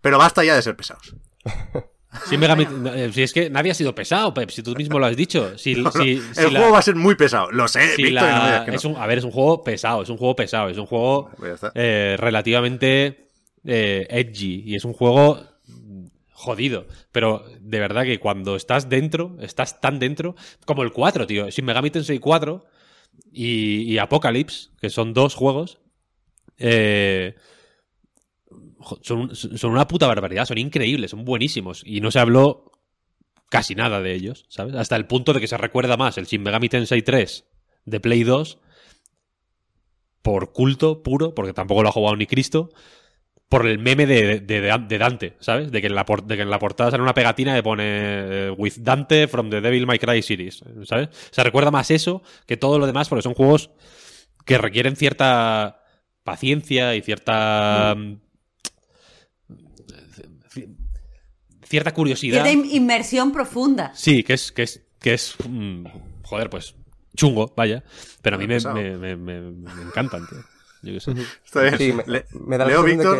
Pero 0.00 0.18
basta 0.18 0.44
ya 0.44 0.54
de 0.54 0.62
ser 0.62 0.76
pesados. 0.76 1.14
Sí, 2.28 2.36
Megami- 2.36 2.66
eh, 2.92 3.12
si 3.12 3.22
es 3.22 3.32
que 3.32 3.48
nadie 3.50 3.70
ha 3.70 3.74
sido 3.74 3.94
pesado, 3.94 4.34
Pep, 4.34 4.50
si 4.50 4.64
tú 4.64 4.74
mismo 4.74 4.98
lo 4.98 5.06
has 5.06 5.16
dicho. 5.16 5.56
Si, 5.56 5.74
No, 5.76 5.82
no, 5.84 5.92
si- 5.92 6.20
el 6.36 6.52
la- 6.52 6.58
juego 6.58 6.72
va 6.72 6.80
a 6.80 6.82
ser 6.82 6.96
muy 6.96 7.14
pesado. 7.14 7.52
Lo 7.52 7.68
sé, 7.68 7.94
si 7.94 8.02
Víctor, 8.02 8.08
y 8.08 8.10
la- 8.10 8.20
no 8.36 8.38
me 8.42 8.46
digas 8.46 8.64
que 8.64 8.70
no. 8.72 8.76
es 8.78 8.84
un- 8.84 8.96
a 8.96 9.06
ver, 9.06 9.18
es 9.18 9.24
un 9.24 9.30
juego 9.30 9.62
pesado, 9.62 10.02
es 10.02 10.08
un 10.08 10.16
juego 10.16 10.34
pesado, 10.34 10.68
es 10.70 10.76
un 10.76 10.86
juego 10.86 11.30
Pues 11.38 11.60
eh, 11.76 12.16
relativamente 12.18 13.30
eh, 13.64 14.08
edgy 14.10 14.64
y 14.66 14.74
es 14.74 14.84
un 14.84 14.92
juego 14.92 15.40
jodido. 16.40 16.86
Pero 17.12 17.44
de 17.60 17.78
verdad 17.78 18.04
que 18.04 18.18
cuando 18.18 18.56
estás 18.56 18.88
dentro, 18.88 19.36
estás 19.40 19.80
tan 19.80 19.98
dentro, 19.98 20.34
como 20.64 20.82
el 20.82 20.92
4, 20.92 21.26
tío. 21.26 21.50
Sin 21.50 21.64
Megami 21.64 21.90
Tensei 21.90 22.18
4 22.18 22.64
y, 23.32 23.98
Apocalypse, 23.98 24.70
que 24.80 24.90
son 24.90 25.14
dos 25.14 25.34
juegos, 25.34 25.78
eh, 26.58 27.36
son, 29.02 29.34
son 29.36 29.70
una 29.70 29.86
puta 29.86 30.06
barbaridad, 30.06 30.46
son 30.46 30.58
increíbles, 30.58 31.12
son 31.12 31.24
buenísimos. 31.24 31.82
Y 31.84 32.00
no 32.00 32.10
se 32.10 32.18
habló 32.18 32.72
casi 33.50 33.74
nada 33.74 34.00
de 34.00 34.14
ellos, 34.14 34.46
¿sabes? 34.48 34.74
Hasta 34.74 34.96
el 34.96 35.06
punto 35.06 35.32
de 35.32 35.40
que 35.40 35.48
se 35.48 35.58
recuerda 35.58 35.96
más 35.96 36.16
el 36.16 36.26
Shin 36.26 36.42
Megami 36.42 36.68
Tensei 36.68 37.02
3 37.02 37.44
de 37.84 38.00
Play 38.00 38.24
2 38.24 38.58
por 40.22 40.52
culto 40.52 41.02
puro, 41.02 41.34
porque 41.34 41.52
tampoco 41.52 41.82
lo 41.82 41.88
ha 41.88 41.92
jugado 41.92 42.16
ni 42.16 42.26
Cristo, 42.26 42.70
por 43.50 43.66
el 43.66 43.78
meme 43.80 44.06
de, 44.06 44.38
de- 44.40 44.60
de 44.60 44.98
Dante, 44.98 45.34
¿sabes? 45.40 45.70
De 45.72 45.80
que, 45.80 45.88
en 45.88 45.94
la 45.96 46.06
por- 46.06 46.24
de 46.24 46.36
que 46.36 46.42
en 46.42 46.50
la 46.50 46.58
portada 46.60 46.90
sale 46.92 47.02
una 47.02 47.12
pegatina 47.14 47.54
que 47.54 47.62
pone 47.64 47.82
eh, 47.84 48.50
With 48.56 48.74
Dante 48.78 49.26
from 49.28 49.50
the 49.50 49.60
Devil 49.60 49.86
May 49.88 49.98
Cry 49.98 50.22
series, 50.22 50.62
¿sabes? 50.84 51.08
Se 51.32 51.42
recuerda 51.42 51.70
más 51.72 51.90
eso 51.90 52.22
que 52.46 52.56
todo 52.56 52.78
lo 52.78 52.86
demás, 52.86 53.08
porque 53.08 53.22
son 53.22 53.34
juegos 53.34 53.70
que 54.46 54.56
requieren 54.56 54.94
cierta 54.96 55.82
paciencia 56.22 56.94
y 56.94 57.02
cierta... 57.02 57.94
mm, 57.96 58.20
ci- 60.54 60.68
cierta 61.64 61.92
curiosidad. 61.92 62.44
Cierta 62.44 62.52
in- 62.52 62.70
inmersión 62.74 63.32
profunda. 63.32 63.92
Sí, 63.94 64.22
que 64.22 64.34
es, 64.34 64.52
que 64.52 64.62
es, 64.62 64.86
que 65.00 65.14
es, 65.14 65.34
mm, 65.48 65.86
joder, 66.22 66.50
pues, 66.50 66.74
chungo, 67.16 67.52
vaya. 67.56 67.82
Pero 68.22 68.36
a 68.36 68.38
mí 68.38 68.46
me, 68.46 68.58
me, 68.60 69.16
me- 69.16 69.40
me 69.40 69.82
encantan, 69.82 70.26
tío. 70.28 70.38
Yo 70.82 70.92
qué 70.94 71.00
sé. 71.00 71.12
Está 71.44 71.62
bien. 71.62 71.78
Sí, 71.78 71.92
me, 71.92 72.04
Le- 72.06 72.26
me 72.32 72.56
da 72.58 72.64
la 72.64 72.70
Leo, 72.70 72.82
sensación 72.82 72.98
Víctor, 72.98 73.16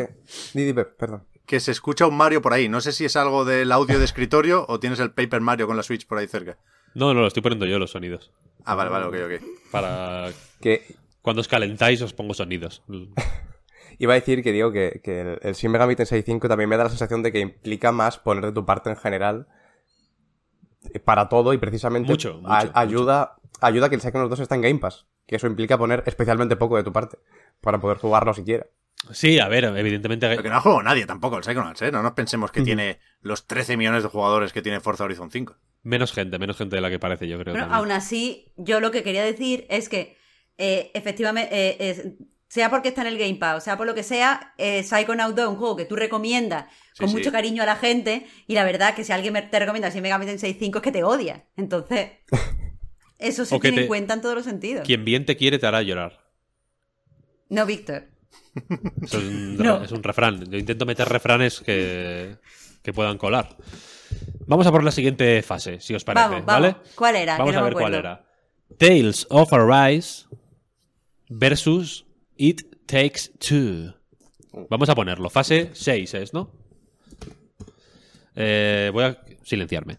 de 0.75 0.85
que... 0.85 0.85
Perdón. 0.97 1.25
se 1.61 1.71
escucha 1.73 2.07
un 2.07 2.17
Mario 2.17 2.41
por 2.43 2.53
ahí. 2.53 2.69
No 2.69 2.81
sé 2.81 2.93
si 2.93 3.05
es 3.05 3.17
algo 3.17 3.45
del 3.45 3.71
audio 3.73 3.99
de 3.99 4.05
escritorio 4.05 4.65
o 4.69 4.81
tienes 4.81 5.01
el 5.01 5.11
Paper 5.13 5.41
Mario 5.41 5.67
con 5.67 5.77
la 5.77 5.83
Switch 5.83 6.07
por 6.07 6.19
ahí 6.19 6.27
cerca. 6.29 6.59
No, 6.95 7.13
no, 7.15 7.21
lo 7.21 7.27
estoy 7.27 7.43
poniendo 7.43 7.67
yo 7.67 7.79
los 7.79 7.91
sonidos. 7.93 8.33
Ah, 8.65 8.75
vale, 8.75 8.91
vale, 8.91 9.07
ok, 9.07 9.15
ok. 9.41 9.45
Para 9.71 10.31
Que 10.61 10.97
cuando 11.23 11.41
os 11.41 11.49
calentáis 11.49 12.01
os 12.03 12.13
pongo 12.13 12.35
sonidos. 12.35 12.83
iba 13.99 14.13
a 14.15 14.17
decir 14.17 14.43
que 14.43 14.53
digo 14.53 14.73
que, 14.73 15.01
que 15.05 15.21
el, 15.21 15.39
el 15.43 15.55
Shin 15.55 15.71
Megami 15.71 15.95
Tensei 15.97 16.23
5 16.23 16.49
también 16.49 16.69
me 16.71 16.77
da 16.77 16.85
la 16.85 16.91
sensación 16.91 17.23
de 17.23 17.33
que 17.33 17.41
implica 17.41 17.93
más 17.93 18.19
poner 18.19 18.47
de 18.47 18.53
tu 18.53 18.65
parte 18.65 18.89
en 18.91 18.97
general 18.97 19.47
eh, 20.95 20.99
para 21.01 21.29
todo 21.29 21.53
y 21.53 21.59
precisamente 21.59 22.11
Mucho, 22.11 22.35
mucho, 22.39 22.49
a- 22.53 22.61
mucho. 22.65 22.73
ayuda 22.75 23.37
ayuda 23.61 23.87
a 23.87 23.89
que 23.91 23.95
el 23.97 24.01
Psychonauts 24.01 24.31
2 24.31 24.41
está 24.41 24.55
en 24.55 24.63
Game 24.63 24.79
Pass. 24.79 25.07
Que 25.31 25.37
eso 25.37 25.47
implica 25.47 25.79
poner 25.79 26.03
especialmente 26.07 26.57
poco 26.57 26.77
de 26.77 26.83
tu 26.83 26.93
parte 26.93 27.17
para 27.61 27.79
poder 27.79 27.99
jugarlo 27.99 28.35
siquiera. 28.35 28.67
Sí, 29.13 29.39
a 29.39 29.47
ver, 29.47 29.63
evidentemente. 29.63 30.27
Pero 30.29 30.43
que 30.43 30.49
no 30.49 30.57
ha 30.57 30.61
jugado 30.61 30.83
nadie 30.83 31.07
tampoco 31.07 31.37
el 31.39 31.45
Psychonauts, 31.45 31.83
¿eh? 31.83 31.93
No 31.93 32.03
nos 32.03 32.15
pensemos 32.15 32.51
que 32.51 32.63
tiene 32.63 32.99
los 33.21 33.47
13 33.47 33.77
millones 33.77 34.03
de 34.03 34.09
jugadores 34.09 34.53
que 34.53 34.61
tiene 34.61 34.81
Forza 34.81 35.05
Horizon 35.05 35.31
5. 35.31 35.55
Menos 35.85 36.13
gente, 36.13 36.37
menos 36.41 36.57
gente 36.57 36.75
de 36.75 36.83
la 36.83 36.91
que 36.91 36.99
parece, 36.99 37.29
yo 37.29 37.39
creo. 37.39 37.55
Bueno, 37.55 37.69
también. 37.69 37.79
aún 37.79 37.93
así, 37.93 38.53
yo 38.57 38.81
lo 38.81 38.91
que 38.91 39.05
quería 39.05 39.23
decir 39.23 39.67
es 39.71 39.89
que 39.89 40.17
eh, 40.59 40.91
efectivamente, 40.95 41.49
eh, 41.57 41.77
es- 41.91 42.03
sea 42.49 42.69
porque 42.69 42.89
está 42.89 43.03
en 43.03 43.07
el 43.07 43.17
Game 43.19 43.37
Pass, 43.37 43.59
o 43.59 43.61
sea 43.61 43.77
por 43.77 43.87
lo 43.87 43.95
que 43.95 44.03
sea, 44.03 44.53
eh, 44.59 44.83
Psychonauts 44.83 45.37
2 45.37 45.45
es 45.45 45.51
un 45.53 45.57
juego 45.59 45.77
que 45.77 45.85
tú 45.85 45.95
recomiendas 45.95 46.65
con 46.99 47.09
sí. 47.09 47.15
mucho 47.15 47.31
cariño 47.31 47.63
a 47.63 47.67
la 47.67 47.77
gente 47.77 48.27
y 48.49 48.55
la 48.55 48.65
verdad 48.65 48.95
que 48.97 49.05
si 49.05 49.13
alguien 49.13 49.33
me- 49.33 49.43
te 49.43 49.61
recomienda 49.61 49.91
Shin 49.91 50.03
Megami 50.03 50.27
Tensei 50.27 50.55
5 50.55 50.79
es 50.79 50.83
que 50.83 50.91
te 50.91 51.05
odia. 51.05 51.47
Entonces, 51.57 52.11
eso 53.21 53.45
se 53.45 53.55
O 53.55 53.61
tiene 53.61 53.77
te- 53.79 53.83
en 53.83 53.89
cuenta 53.89 54.15
en 54.15 54.21
todos 54.21 54.35
los 54.35 54.45
sentidos. 54.45 54.87
Quien 54.87 55.05
bien 55.05 55.25
te 55.27 55.37
quiere 55.37 55.59
te 55.59 55.67
hará 55.67 55.83
llorar. 55.83 56.21
No, 57.49 57.67
Víctor. 57.67 58.05
Eso 59.03 59.19
es 59.19 59.25
un, 59.25 59.57
No. 59.63 59.83
es 59.83 59.93
un 59.93 60.03
refrán. 60.03 60.45
Yo 60.51 60.59
intento 60.59 60.87
meter 60.87 61.09
refranes 61.09 61.61
que, 61.61 62.37
que 62.83 62.93
puedan 62.93 63.19
colar. 63.19 63.57
Vamos 64.47 64.67
a 64.67 64.73
por 64.73 64.83
la 64.83 64.91
siguiente 64.91 65.43
fase, 65.43 65.81
si 65.81 65.95
os 65.95 66.03
parece, 66.05 66.25
Vamos, 66.29 66.45
vamos. 66.47 66.73
¿vale? 66.73 66.77
¿Cuál 66.97 67.17
era? 67.17 67.39
Vamos 67.39 67.55
no 67.55 67.61
a 67.61 67.63
ver 67.65 67.73
cuál 67.75 67.95
era. 67.95 68.25
Tales 68.79 69.27
of 69.31 69.53
Arise 69.53 70.25
versus 71.29 72.05
It 72.37 72.63
Takes 72.87 73.31
Two. 73.39 73.95
Vamos 74.69 74.89
a 74.89 74.95
ponerlo. 74.97 75.31
Fase 75.31 75.71
6 75.73 76.15
es, 76.15 76.35
¿no? 76.35 76.53
Eh, 78.35 78.91
voy 78.93 79.05
a 79.05 79.21
silenciarme. 79.45 79.97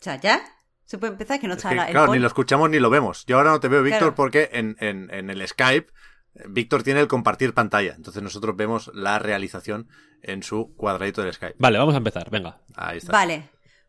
O 0.00 0.02
sea, 0.04 0.16
¿ya? 0.16 0.40
¿Se 0.84 0.96
puede 0.98 1.12
empezar? 1.12 1.38
Que 1.40 1.46
no 1.48 1.54
Es 1.54 1.58
está 1.58 1.70
que, 1.70 1.76
el 1.80 1.92
claro, 1.92 2.12
ni 2.12 2.18
lo 2.18 2.26
escuchamos 2.26 2.70
ni 2.70 2.78
lo 2.78 2.88
vemos. 2.90 3.24
Yo 3.26 3.36
ahora 3.36 3.50
no 3.50 3.60
te 3.60 3.68
veo, 3.68 3.82
Víctor, 3.82 4.00
Claro. 4.00 4.14
porque 4.14 4.48
en, 4.52 4.76
en- 4.80 5.12
en 5.12 5.28
el 5.30 5.46
Skype 5.46 5.92
eh, 6.34 6.44
Víctor 6.48 6.82
tiene 6.82 7.00
el 7.00 7.08
compartir 7.08 7.52
pantalla. 7.54 7.94
Entonces 7.96 8.22
nosotros 8.22 8.56
vemos 8.56 8.90
la 8.94 9.18
realización 9.18 9.88
en 10.22 10.42
su 10.42 10.74
cuadradito 10.76 11.22
del 11.22 11.32
Skype. 11.34 11.56
Vale, 11.58 11.78
vamos 11.78 11.94
a 11.94 11.98
empezar. 11.98 12.30
Venga. 12.30 12.60
Ahí 12.74 12.98
está. 12.98 13.12
Vale. 13.12 13.48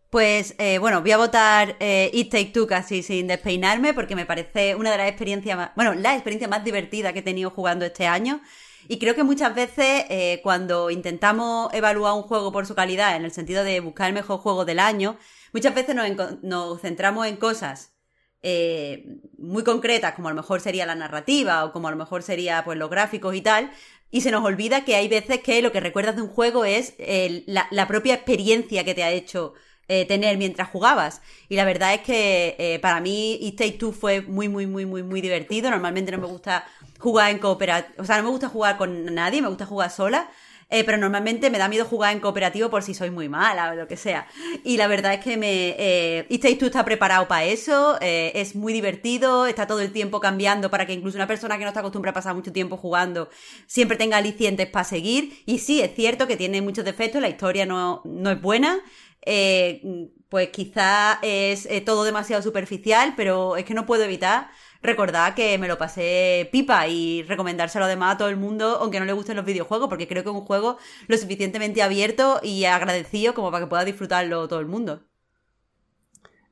Pues 0.10 0.56
eh, 0.58 0.80
bueno, 0.80 1.02
voy 1.02 1.12
a 1.12 1.18
votar 1.18 1.76
eh, 1.80 2.10
It 2.14 2.32
Take 2.32 2.48
Two 2.48 2.66
casi 2.66 3.04
sin 3.04 3.28
despeinarme 3.28 3.94
porque 3.94 4.16
me 4.16 4.26
parece 4.26 4.74
una 4.74 4.90
de 4.92 4.98
las 4.98 5.08
experiencias 5.08 5.56
más, 5.56 5.72
bueno, 5.76 5.94
la 5.94 6.16
experiencia 6.16 6.48
más 6.48 6.64
divertida 6.64 7.14
que 7.14 7.20
he 7.20 7.24
tenido 7.24 7.52
jugando 7.52 7.86
este 7.86 8.08
año. 8.08 8.42
Y 8.88 8.98
creo 8.98 9.14
que 9.14 9.24
muchas 9.24 9.54
veces 9.54 10.06
eh, 10.10 10.40
cuando 10.42 10.90
intentamos 10.90 11.72
evaluar 11.76 12.14
un 12.16 12.24
juego 12.24 12.52
por 12.52 12.66
su 12.66 12.74
calidad, 12.74 13.16
en 13.16 13.24
el 13.24 13.32
sentido 13.32 13.64
de 13.64 13.80
buscar 13.82 14.08
el 14.08 14.14
mejor 14.16 14.40
juego 14.40 14.66
del 14.66 14.80
año, 14.80 15.16
muchas 15.54 15.76
veces 15.76 15.96
nos, 15.96 16.08
nos 16.44 16.82
centramos 16.82 17.28
en 17.28 17.38
cosas 17.38 17.94
eh, 18.42 19.18
muy 19.38 19.64
concretas, 19.64 20.14
como 20.16 20.30
a 20.30 20.32
lo 20.32 20.38
mejor 20.38 20.62
sería 20.62 20.86
la 20.86 20.96
narrativa 20.96 21.66
o 21.66 21.72
como 21.74 21.88
a 21.88 21.92
lo 21.92 21.98
mejor 21.98 22.24
sería 22.24 22.64
pues 22.64 22.78
los 22.78 22.90
gráficos 22.90 23.36
y 23.36 23.42
tal, 23.42 23.72
y 24.12 24.22
se 24.22 24.32
nos 24.32 24.44
olvida 24.44 24.86
que 24.86 24.96
hay 24.96 25.08
veces 25.08 25.42
que 25.42 25.62
lo 25.62 25.72
que 25.72 25.80
recuerdas 25.80 26.16
de 26.16 26.22
un 26.24 26.30
juego 26.30 26.66
es 26.66 26.94
el- 27.00 27.44
la, 27.48 27.68
la 27.72 27.88
propia 27.88 28.16
experiencia 28.16 28.84
que 28.84 28.96
te 28.96 29.04
ha 29.04 29.12
hecho 29.12 29.54
eh, 29.88 30.06
tener 30.06 30.38
mientras 30.38 30.70
jugabas. 30.70 31.22
Y 31.50 31.56
la 31.56 31.66
verdad 31.66 31.94
es 31.96 32.02
que 32.02 32.56
eh, 32.60 32.80
para 32.80 33.02
mí 33.02 33.38
It 33.42 33.58
Take 33.58 33.72
Two 33.74 33.92
fue 33.92 34.22
muy, 34.22 34.48
muy, 34.48 34.68
muy, 34.68 34.86
muy, 34.86 35.04
muy 35.04 35.20
divertido. 35.22 35.70
Normalmente 35.72 36.12
no 36.12 36.20
me 36.20 36.28
gusta 36.28 36.66
jugar 37.00 37.32
en 37.32 37.40
cooperativo, 37.40 38.02
o 38.02 38.06
sea, 38.06 38.18
no 38.18 38.24
me 38.24 38.30
gusta 38.30 38.50
jugar 38.50 38.78
con 38.78 39.06
nadie, 39.16 39.42
me 39.42 39.48
gusta 39.48 39.66
jugar 39.66 39.90
sola. 39.92 40.30
Eh, 40.72 40.84
pero 40.84 40.98
normalmente 40.98 41.50
me 41.50 41.58
da 41.58 41.68
miedo 41.68 41.84
jugar 41.86 42.14
en 42.14 42.20
cooperativo 42.20 42.70
por 42.70 42.84
si 42.84 42.94
soy 42.94 43.10
muy 43.10 43.28
mala 43.28 43.72
o 43.72 43.76
lo 43.76 43.88
que 43.88 43.98
sea. 43.98 44.28
Y 44.64 44.78
la 44.78 44.88
verdad 44.88 45.16
es 45.16 45.20
que 45.24 45.36
me. 45.36 45.76
Eh, 45.80 46.28
Takes 46.30 46.58
Two 46.58 46.68
está 46.68 46.86
preparado 46.86 47.28
para 47.28 47.46
eso, 47.46 47.98
eh, 48.02 48.32
es 48.36 48.56
muy 48.56 48.72
divertido, 48.72 49.48
está 49.48 49.66
todo 49.66 49.82
el 49.82 49.92
tiempo 49.92 50.20
cambiando 50.20 50.70
para 50.70 50.86
que 50.86 50.94
incluso 50.94 51.18
una 51.18 51.26
persona 51.28 51.58
que 51.58 51.64
no 51.64 51.70
está 51.70 51.80
acostumbrada 51.80 52.12
a 52.12 52.22
pasar 52.22 52.36
mucho 52.36 52.52
tiempo 52.54 52.78
jugando 52.78 53.30
siempre 53.68 53.98
tenga 53.98 54.18
alicientes 54.18 54.68
para 54.68 54.84
seguir. 54.86 55.42
Y 55.46 55.60
sí, 55.60 55.82
es 55.82 55.96
cierto 55.96 56.28
que 56.28 56.38
tiene 56.38 56.62
muchos 56.62 56.86
defectos, 56.86 57.22
la 57.22 57.30
historia 57.30 57.66
no, 57.66 58.02
no 58.06 58.30
es 58.32 58.40
buena. 58.42 58.80
eh, 59.26 59.82
pues 60.30 60.50
quizá 60.50 61.20
es 61.24 61.66
eh, 61.66 61.82
todo 61.82 62.04
demasiado 62.04 62.42
superficial, 62.44 63.14
pero 63.18 63.58
es 63.58 63.66
que 63.66 63.74
no 63.74 63.86
puedo 63.86 64.04
evitar 64.04 64.50
recordar 64.82 65.36
que 65.36 65.58
me 65.58 65.68
lo 65.68 65.78
pasé 65.78 66.48
pipa 66.52 66.88
y 66.88 67.24
recomendárselo 67.24 67.86
además 67.86 68.16
a 68.16 68.18
todo 68.20 68.30
el 68.30 68.38
mundo, 68.38 68.78
aunque 68.82 69.00
no 69.00 69.06
le 69.06 69.14
gusten 69.14 69.36
los 69.36 69.46
videojuegos, 69.46 69.90
porque 69.90 70.08
creo 70.08 70.24
que 70.24 70.30
es 70.30 70.36
un 70.36 70.42
juego 70.42 70.78
lo 71.08 71.18
suficientemente 71.18 71.82
abierto 71.82 72.40
y 72.44 72.66
agradecido 72.66 73.34
como 73.34 73.52
para 73.52 73.66
que 73.66 73.70
pueda 73.70 73.86
disfrutarlo 73.86 74.48
todo 74.48 74.60
el 74.60 74.68
mundo. 74.68 75.04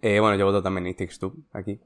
Eh, 0.01 0.19
bueno, 0.19 0.35
yo 0.37 0.45
voto 0.45 0.61
también 0.61 0.87
It 0.87 0.97
Takes 0.97 1.17
Two 1.19 1.33
aquí. 1.53 1.79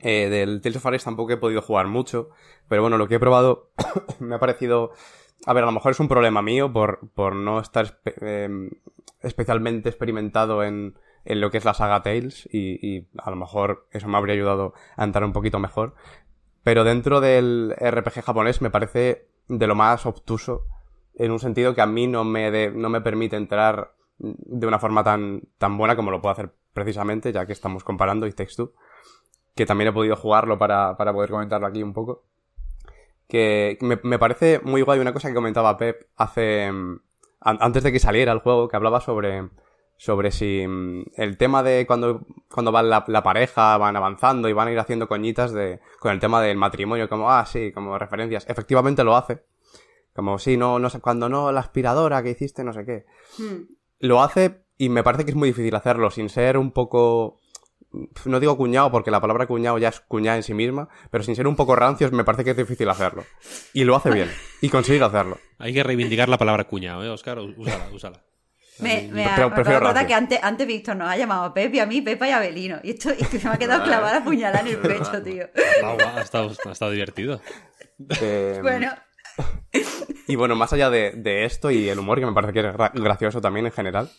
Eh, 0.00 0.28
del 0.28 0.60
Tales 0.60 0.76
of 0.76 0.86
Arise 0.86 1.04
tampoco 1.04 1.32
he 1.32 1.36
podido 1.36 1.62
jugar 1.62 1.86
mucho, 1.86 2.30
pero 2.68 2.82
bueno, 2.82 2.98
lo 2.98 3.08
que 3.08 3.16
he 3.16 3.20
probado 3.20 3.72
me 4.20 4.34
ha 4.34 4.38
parecido... 4.38 4.90
A 5.46 5.52
ver, 5.52 5.62
a 5.64 5.66
lo 5.66 5.72
mejor 5.72 5.92
es 5.92 6.00
un 6.00 6.08
problema 6.08 6.40
mío 6.40 6.72
por, 6.72 7.10
por 7.12 7.34
no 7.34 7.60
estar 7.60 7.84
espe- 7.84 8.14
em, 8.22 8.70
especialmente 9.20 9.90
experimentado 9.90 10.62
en, 10.62 10.98
en 11.24 11.40
lo 11.40 11.50
que 11.50 11.58
es 11.58 11.64
la 11.64 11.74
saga 11.74 12.02
Tales 12.02 12.48
y, 12.52 12.78
y 12.86 13.08
a 13.18 13.30
lo 13.30 13.36
mejor 13.36 13.86
eso 13.90 14.08
me 14.08 14.16
habría 14.18 14.34
ayudado 14.34 14.74
a 14.96 15.04
entrar 15.04 15.24
un 15.24 15.32
poquito 15.32 15.58
mejor. 15.58 15.94
Pero 16.62 16.84
dentro 16.84 17.20
del 17.20 17.74
RPG 17.78 18.22
japonés 18.22 18.62
me 18.62 18.70
parece 18.70 19.26
de 19.48 19.66
lo 19.66 19.74
más 19.74 20.06
obtuso 20.06 20.66
en 21.14 21.30
un 21.30 21.38
sentido 21.38 21.74
que 21.74 21.80
a 21.82 21.86
mí 21.86 22.06
no 22.06 22.24
me, 22.24 22.50
de- 22.50 22.70
no 22.70 22.88
me 22.88 23.00
permite 23.00 23.36
entrar 23.36 23.92
de 24.18 24.66
una 24.66 24.78
forma 24.78 25.04
tan, 25.04 25.42
tan 25.58 25.76
buena 25.78 25.96
como 25.96 26.10
lo 26.10 26.20
puedo 26.22 26.32
hacer 26.32 26.52
precisamente, 26.72 27.32
ya 27.32 27.46
que 27.46 27.52
estamos 27.52 27.84
comparando 27.84 28.28
Takes 28.32 28.54
Two. 28.56 28.72
que 29.54 29.66
también 29.66 29.88
he 29.88 29.92
podido 29.92 30.16
jugarlo 30.16 30.58
para, 30.58 30.96
para 30.96 31.12
poder 31.12 31.30
comentarlo 31.30 31.66
aquí 31.66 31.82
un 31.82 31.92
poco. 31.92 32.24
Que 33.28 33.78
me, 33.80 33.98
me 34.02 34.18
parece 34.18 34.60
muy 34.64 34.82
guay 34.82 34.98
una 35.00 35.12
cosa 35.12 35.28
que 35.28 35.34
comentaba 35.34 35.76
Pep 35.78 36.08
hace. 36.16 36.64
an- 36.66 37.00
antes 37.40 37.82
de 37.82 37.92
que 37.92 37.98
saliera 37.98 38.32
el 38.32 38.40
juego, 38.40 38.68
que 38.68 38.76
hablaba 38.76 39.00
sobre. 39.00 39.48
Sobre 39.96 40.30
si 40.30 40.66
mm, 40.66 41.04
el 41.16 41.36
tema 41.36 41.62
de 41.62 41.86
cuando, 41.86 42.26
cuando 42.50 42.72
va 42.72 42.82
la, 42.82 43.04
la 43.06 43.22
pareja, 43.22 43.76
van 43.78 43.96
avanzando 43.96 44.48
y 44.48 44.52
van 44.52 44.68
a 44.68 44.72
ir 44.72 44.78
haciendo 44.78 45.08
coñitas 45.08 45.52
de, 45.52 45.80
con 46.00 46.12
el 46.12 46.20
tema 46.20 46.42
del 46.42 46.56
matrimonio, 46.56 47.08
como, 47.08 47.30
ah, 47.30 47.46
sí, 47.46 47.72
como 47.72 47.98
referencias. 47.98 48.44
Efectivamente 48.48 49.04
lo 49.04 49.16
hace. 49.16 49.42
Como, 50.14 50.38
sí, 50.38 50.56
no, 50.56 50.78
no 50.78 50.90
sé, 50.90 51.00
cuando 51.00 51.28
no, 51.28 51.50
la 51.50 51.60
aspiradora 51.60 52.22
que 52.22 52.30
hiciste, 52.30 52.62
no 52.64 52.72
sé 52.72 52.84
qué 52.84 53.04
Hmm. 53.38 53.64
lo 53.98 54.22
hace 54.22 54.62
y 54.78 54.88
me 54.88 55.02
parece 55.02 55.24
que 55.24 55.30
es 55.32 55.36
muy 55.36 55.48
difícil 55.48 55.74
hacerlo 55.74 56.10
sin 56.10 56.28
ser 56.28 56.56
un 56.56 56.70
poco 56.70 57.40
no 58.24 58.40
digo 58.40 58.56
cuñado 58.56 58.90
porque 58.90 59.10
la 59.10 59.20
palabra 59.20 59.46
cuñado 59.46 59.78
ya 59.78 59.88
es 59.88 60.00
cuñada 60.00 60.36
en 60.36 60.42
sí 60.42 60.54
misma, 60.54 60.88
pero 61.10 61.24
sin 61.24 61.36
ser 61.36 61.46
un 61.46 61.56
poco 61.56 61.76
rancios 61.76 62.12
me 62.12 62.24
parece 62.24 62.44
que 62.44 62.50
es 62.50 62.56
difícil 62.56 62.88
hacerlo. 62.88 63.24
Y 63.72 63.84
lo 63.84 63.96
hace 63.96 64.10
bien. 64.10 64.30
Y 64.60 64.68
consigue 64.68 65.02
hacerlo. 65.02 65.38
Hay 65.58 65.72
que 65.72 65.82
reivindicar 65.82 66.28
la 66.28 66.38
palabra 66.38 66.64
cuñado, 66.64 67.04
¿eh, 67.04 67.10
Oscar? 67.10 67.38
Úsala, 67.38 67.88
úsala. 67.92 68.22
Me, 68.80 69.08
me, 69.12 69.24
ha- 69.24 69.36
rancia. 69.48 70.06
que 70.06 70.14
antes, 70.14 70.38
antes 70.42 70.66
Víctor 70.66 70.96
nos 70.96 71.08
ha 71.08 71.16
llamado 71.16 71.44
a 71.44 71.54
Pepe, 71.54 71.80
a 71.80 71.86
mí, 71.86 72.00
Pepa 72.02 72.26
y 72.28 72.30
a 72.32 72.40
Belino. 72.40 72.78
Y 72.82 72.90
esto, 72.90 73.10
esto 73.10 73.38
se 73.38 73.48
me 73.48 73.54
ha 73.54 73.58
quedado 73.58 73.84
clavada 73.84 74.18
la 74.18 74.24
puñalada 74.24 74.60
en 74.60 74.74
el 74.74 74.78
pecho, 74.78 75.22
tío. 75.22 75.46
Guau, 75.80 75.96
guau, 75.96 76.16
ha, 76.16 76.20
estado, 76.22 76.50
ha 76.64 76.72
estado 76.72 76.90
divertido. 76.90 77.40
Eh, 78.20 78.58
Bueno, 78.62 78.92
Y 80.26 80.36
bueno, 80.36 80.54
más 80.56 80.72
allá 80.72 80.90
de, 80.90 81.12
de 81.16 81.44
esto 81.44 81.70
y 81.70 81.88
el 81.88 81.98
humor, 81.98 82.18
que 82.18 82.26
me 82.26 82.32
parece 82.32 82.52
que 82.52 82.60
es 82.60 82.66
gra- 82.66 82.92
gracioso 82.94 83.40
también 83.40 83.66
en 83.66 83.72
general, 83.72 84.10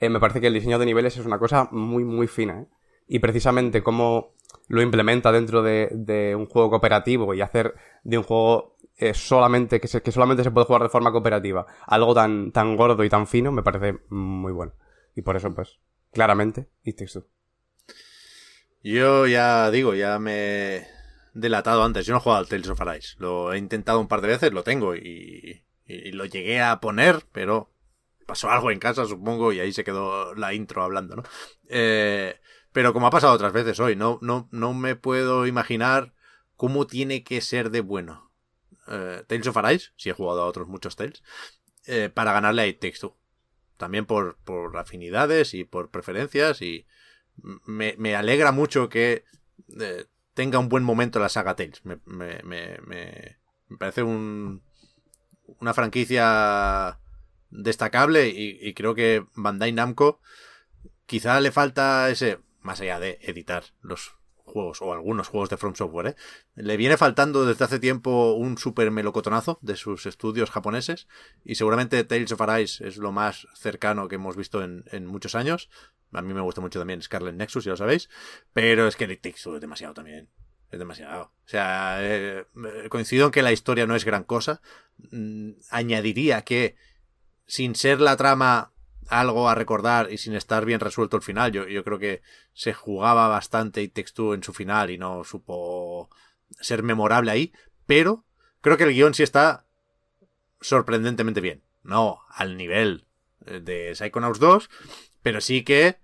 eh, 0.00 0.08
me 0.08 0.20
parece 0.20 0.40
que 0.40 0.46
el 0.46 0.54
diseño 0.54 0.78
de 0.78 0.86
niveles 0.86 1.16
es 1.16 1.26
una 1.26 1.38
cosa 1.38 1.68
muy, 1.72 2.04
muy 2.04 2.26
fina. 2.28 2.60
¿eh? 2.62 2.66
Y 3.08 3.18
precisamente 3.18 3.82
cómo 3.82 4.34
lo 4.68 4.80
implementa 4.82 5.32
dentro 5.32 5.62
de, 5.62 5.88
de 5.92 6.34
un 6.36 6.46
juego 6.46 6.70
cooperativo 6.70 7.34
y 7.34 7.40
hacer 7.40 7.74
de 8.04 8.18
un 8.18 8.24
juego 8.24 8.76
eh, 8.98 9.14
solamente 9.14 9.80
que, 9.80 9.88
se- 9.88 10.02
que 10.02 10.12
solamente 10.12 10.44
se 10.44 10.50
puede 10.50 10.66
jugar 10.66 10.82
de 10.82 10.88
forma 10.88 11.12
cooperativa 11.12 11.66
algo 11.86 12.14
tan, 12.14 12.52
tan 12.52 12.76
gordo 12.76 13.04
y 13.04 13.08
tan 13.08 13.26
fino, 13.26 13.52
me 13.52 13.62
parece 13.62 13.98
muy 14.10 14.52
bueno. 14.52 14.72
Y 15.16 15.22
por 15.22 15.36
eso, 15.36 15.54
pues, 15.54 15.78
claramente, 16.12 16.68
It 16.84 16.96
Takes. 16.98 17.20
Yo 18.82 19.26
ya 19.26 19.70
digo, 19.70 19.94
ya 19.94 20.18
me 20.18 20.76
he 20.76 20.86
delatado 21.34 21.82
antes. 21.84 22.06
Yo 22.06 22.12
no 22.12 22.18
he 22.18 22.22
jugado 22.22 22.40
al 22.40 22.48
Tales 22.48 22.68
of 22.68 22.80
Arise. 22.80 23.16
Lo 23.18 23.52
he 23.52 23.58
intentado 23.58 24.00
un 24.00 24.08
par 24.08 24.20
de 24.20 24.28
veces, 24.28 24.52
lo 24.52 24.62
tengo 24.62 24.94
y, 24.96 25.64
y 25.86 26.12
lo 26.12 26.24
llegué 26.26 26.60
a 26.60 26.80
poner, 26.80 27.24
pero 27.32 27.70
pasó 28.26 28.50
algo 28.50 28.70
en 28.70 28.78
casa, 28.78 29.06
supongo, 29.06 29.52
y 29.52 29.60
ahí 29.60 29.72
se 29.72 29.84
quedó 29.84 30.34
la 30.34 30.54
intro 30.54 30.82
hablando, 30.82 31.16
¿no? 31.16 31.22
Eh, 31.68 32.38
pero 32.72 32.92
como 32.92 33.06
ha 33.06 33.10
pasado 33.10 33.32
otras 33.34 33.52
veces 33.52 33.80
hoy, 33.80 33.96
no, 33.96 34.18
no, 34.22 34.48
no 34.52 34.74
me 34.74 34.96
puedo 34.96 35.46
imaginar 35.46 36.14
cómo 36.56 36.86
tiene 36.86 37.24
que 37.24 37.40
ser 37.40 37.70
de 37.70 37.80
bueno. 37.80 38.27
Eh, 38.90 39.22
Tales 39.26 39.46
of 39.46 39.56
Arise, 39.56 39.90
si 39.96 40.10
he 40.10 40.12
jugado 40.12 40.42
a 40.42 40.46
otros 40.46 40.68
muchos 40.68 40.96
Tales, 40.96 41.22
eh, 41.86 42.10
para 42.12 42.32
ganarle 42.32 42.62
a 42.62 42.66
It 42.66 42.80
Takes 42.80 42.98
Two. 43.00 43.16
También 43.76 44.06
por, 44.06 44.36
por 44.38 44.76
afinidades 44.76 45.54
y 45.54 45.64
por 45.64 45.90
preferencias 45.90 46.62
y 46.62 46.86
me, 47.64 47.94
me 47.98 48.16
alegra 48.16 48.50
mucho 48.52 48.88
que 48.88 49.24
eh, 49.80 50.06
tenga 50.34 50.58
un 50.58 50.68
buen 50.68 50.84
momento 50.84 51.20
la 51.20 51.28
saga 51.28 51.56
Tales. 51.56 51.84
Me, 51.84 51.98
me, 52.06 52.42
me, 52.42 53.38
parece 53.78 54.02
un, 54.02 54.62
una 55.60 55.74
franquicia 55.74 56.98
destacable 57.50 58.28
y, 58.28 58.58
y 58.60 58.74
creo 58.74 58.94
que 58.94 59.24
Bandai 59.34 59.72
Namco 59.72 60.20
quizá 61.06 61.40
le 61.40 61.52
falta 61.52 62.10
ese, 62.10 62.38
más 62.60 62.80
allá 62.80 63.00
de 63.00 63.18
editar 63.22 63.64
los 63.80 64.17
juegos 64.48 64.82
o 64.82 64.92
algunos 64.92 65.28
juegos 65.28 65.50
de 65.50 65.56
From 65.56 65.74
Software, 65.74 66.08
¿eh? 66.08 66.16
le 66.56 66.76
viene 66.76 66.96
faltando 66.96 67.46
desde 67.46 67.64
hace 67.64 67.78
tiempo 67.78 68.32
un 68.32 68.58
super 68.58 68.90
melocotonazo 68.90 69.58
de 69.62 69.76
sus 69.76 70.06
estudios 70.06 70.50
japoneses 70.50 71.06
y 71.44 71.54
seguramente 71.54 72.02
Tales 72.04 72.32
of 72.32 72.40
Arise 72.40 72.86
es 72.86 72.96
lo 72.96 73.12
más 73.12 73.46
cercano 73.54 74.08
que 74.08 74.16
hemos 74.16 74.36
visto 74.36 74.62
en, 74.62 75.06
muchos 75.06 75.34
años. 75.34 75.70
A 76.12 76.22
mí 76.22 76.34
me 76.34 76.40
gusta 76.40 76.60
mucho 76.60 76.78
también 76.78 77.02
Scarlet 77.02 77.34
Nexus, 77.34 77.64
ya 77.64 77.72
lo 77.72 77.76
sabéis, 77.76 78.08
pero 78.52 78.88
es 78.88 78.96
que 78.96 79.04
It 79.04 79.20
Takes 79.22 79.54
es 79.54 79.60
demasiado 79.60 79.94
también. 79.94 80.28
Es 80.70 80.78
demasiado. 80.78 81.22
O 81.22 81.48
sea, 81.48 81.98
eh, 82.00 82.44
coincido 82.90 83.26
en 83.26 83.32
que 83.32 83.42
la 83.42 83.52
historia 83.52 83.86
no 83.86 83.96
es 83.96 84.04
gran 84.04 84.24
cosa. 84.24 84.60
Mm, 85.10 85.52
añadiría 85.70 86.42
que, 86.42 86.76
sin 87.46 87.74
ser 87.74 88.00
la 88.00 88.16
trama 88.16 88.72
algo 89.08 89.48
a 89.48 89.54
recordar 89.54 90.12
y 90.12 90.18
sin 90.18 90.34
estar 90.34 90.64
bien 90.64 90.80
resuelto 90.80 91.16
el 91.16 91.22
final, 91.22 91.52
yo, 91.52 91.66
yo 91.66 91.84
creo 91.84 91.98
que 91.98 92.22
se 92.52 92.74
jugaba 92.74 93.28
bastante 93.28 93.86
Takes 93.88 94.12
Two 94.14 94.34
en 94.34 94.42
su 94.42 94.52
final 94.52 94.90
y 94.90 94.98
no 94.98 95.24
supo 95.24 96.10
ser 96.60 96.82
memorable 96.82 97.30
ahí, 97.30 97.52
pero 97.86 98.24
creo 98.60 98.76
que 98.76 98.84
el 98.84 98.92
guion 98.92 99.14
sí 99.14 99.22
está 99.22 99.66
sorprendentemente 100.60 101.40
bien. 101.40 101.62
No 101.82 102.20
al 102.30 102.56
nivel 102.56 103.06
eh, 103.46 103.60
de 103.60 103.94
Psychonauts 103.94 104.38
2, 104.38 104.70
pero 105.22 105.40
sí 105.40 105.62
que 105.62 105.98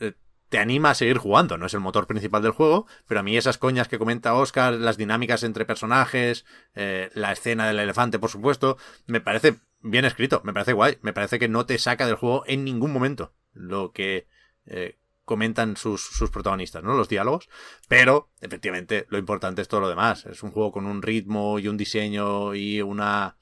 eh, 0.00 0.14
te 0.48 0.58
anima 0.58 0.90
a 0.90 0.94
seguir 0.94 1.18
jugando. 1.18 1.58
No 1.58 1.66
es 1.66 1.74
el 1.74 1.80
motor 1.80 2.06
principal 2.06 2.42
del 2.42 2.52
juego, 2.52 2.86
pero 3.06 3.20
a 3.20 3.22
mí 3.22 3.36
esas 3.36 3.58
coñas 3.58 3.88
que 3.88 3.98
comenta 3.98 4.34
Oscar, 4.34 4.74
las 4.74 4.96
dinámicas 4.96 5.42
entre 5.42 5.64
personajes, 5.64 6.44
eh, 6.74 7.10
la 7.14 7.32
escena 7.32 7.66
del 7.66 7.78
elefante, 7.78 8.18
por 8.18 8.30
supuesto, 8.30 8.78
me 9.06 9.20
parece 9.20 9.56
bien 9.80 10.04
escrito, 10.04 10.40
me 10.44 10.52
parece 10.52 10.72
guay, 10.72 10.98
me 11.02 11.12
parece 11.12 11.38
que 11.38 11.48
no 11.48 11.66
te 11.66 11.78
saca 11.78 12.06
del 12.06 12.16
juego 12.16 12.44
en 12.46 12.64
ningún 12.64 12.92
momento 12.92 13.34
lo 13.52 13.92
que 13.92 14.26
eh, 14.66 14.98
comentan 15.24 15.76
sus, 15.76 16.02
sus 16.02 16.30
protagonistas, 16.30 16.82
¿no? 16.82 16.94
Los 16.94 17.08
diálogos. 17.08 17.48
Pero, 17.88 18.30
efectivamente, 18.40 19.06
lo 19.08 19.18
importante 19.18 19.62
es 19.62 19.68
todo 19.68 19.80
lo 19.80 19.88
demás. 19.88 20.26
Es 20.26 20.42
un 20.42 20.50
juego 20.50 20.72
con 20.72 20.86
un 20.86 21.02
ritmo 21.02 21.58
y 21.58 21.68
un 21.68 21.76
diseño 21.76 22.54
y 22.54 22.80
una 22.80 23.36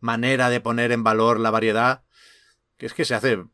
manera 0.00 0.50
de 0.50 0.60
poner 0.60 0.90
en 0.90 1.04
valor 1.04 1.38
la 1.38 1.50
variedad 1.50 2.04
que 2.76 2.86
es 2.86 2.94
que 2.94 3.04
se 3.04 3.14
hace 3.14 3.44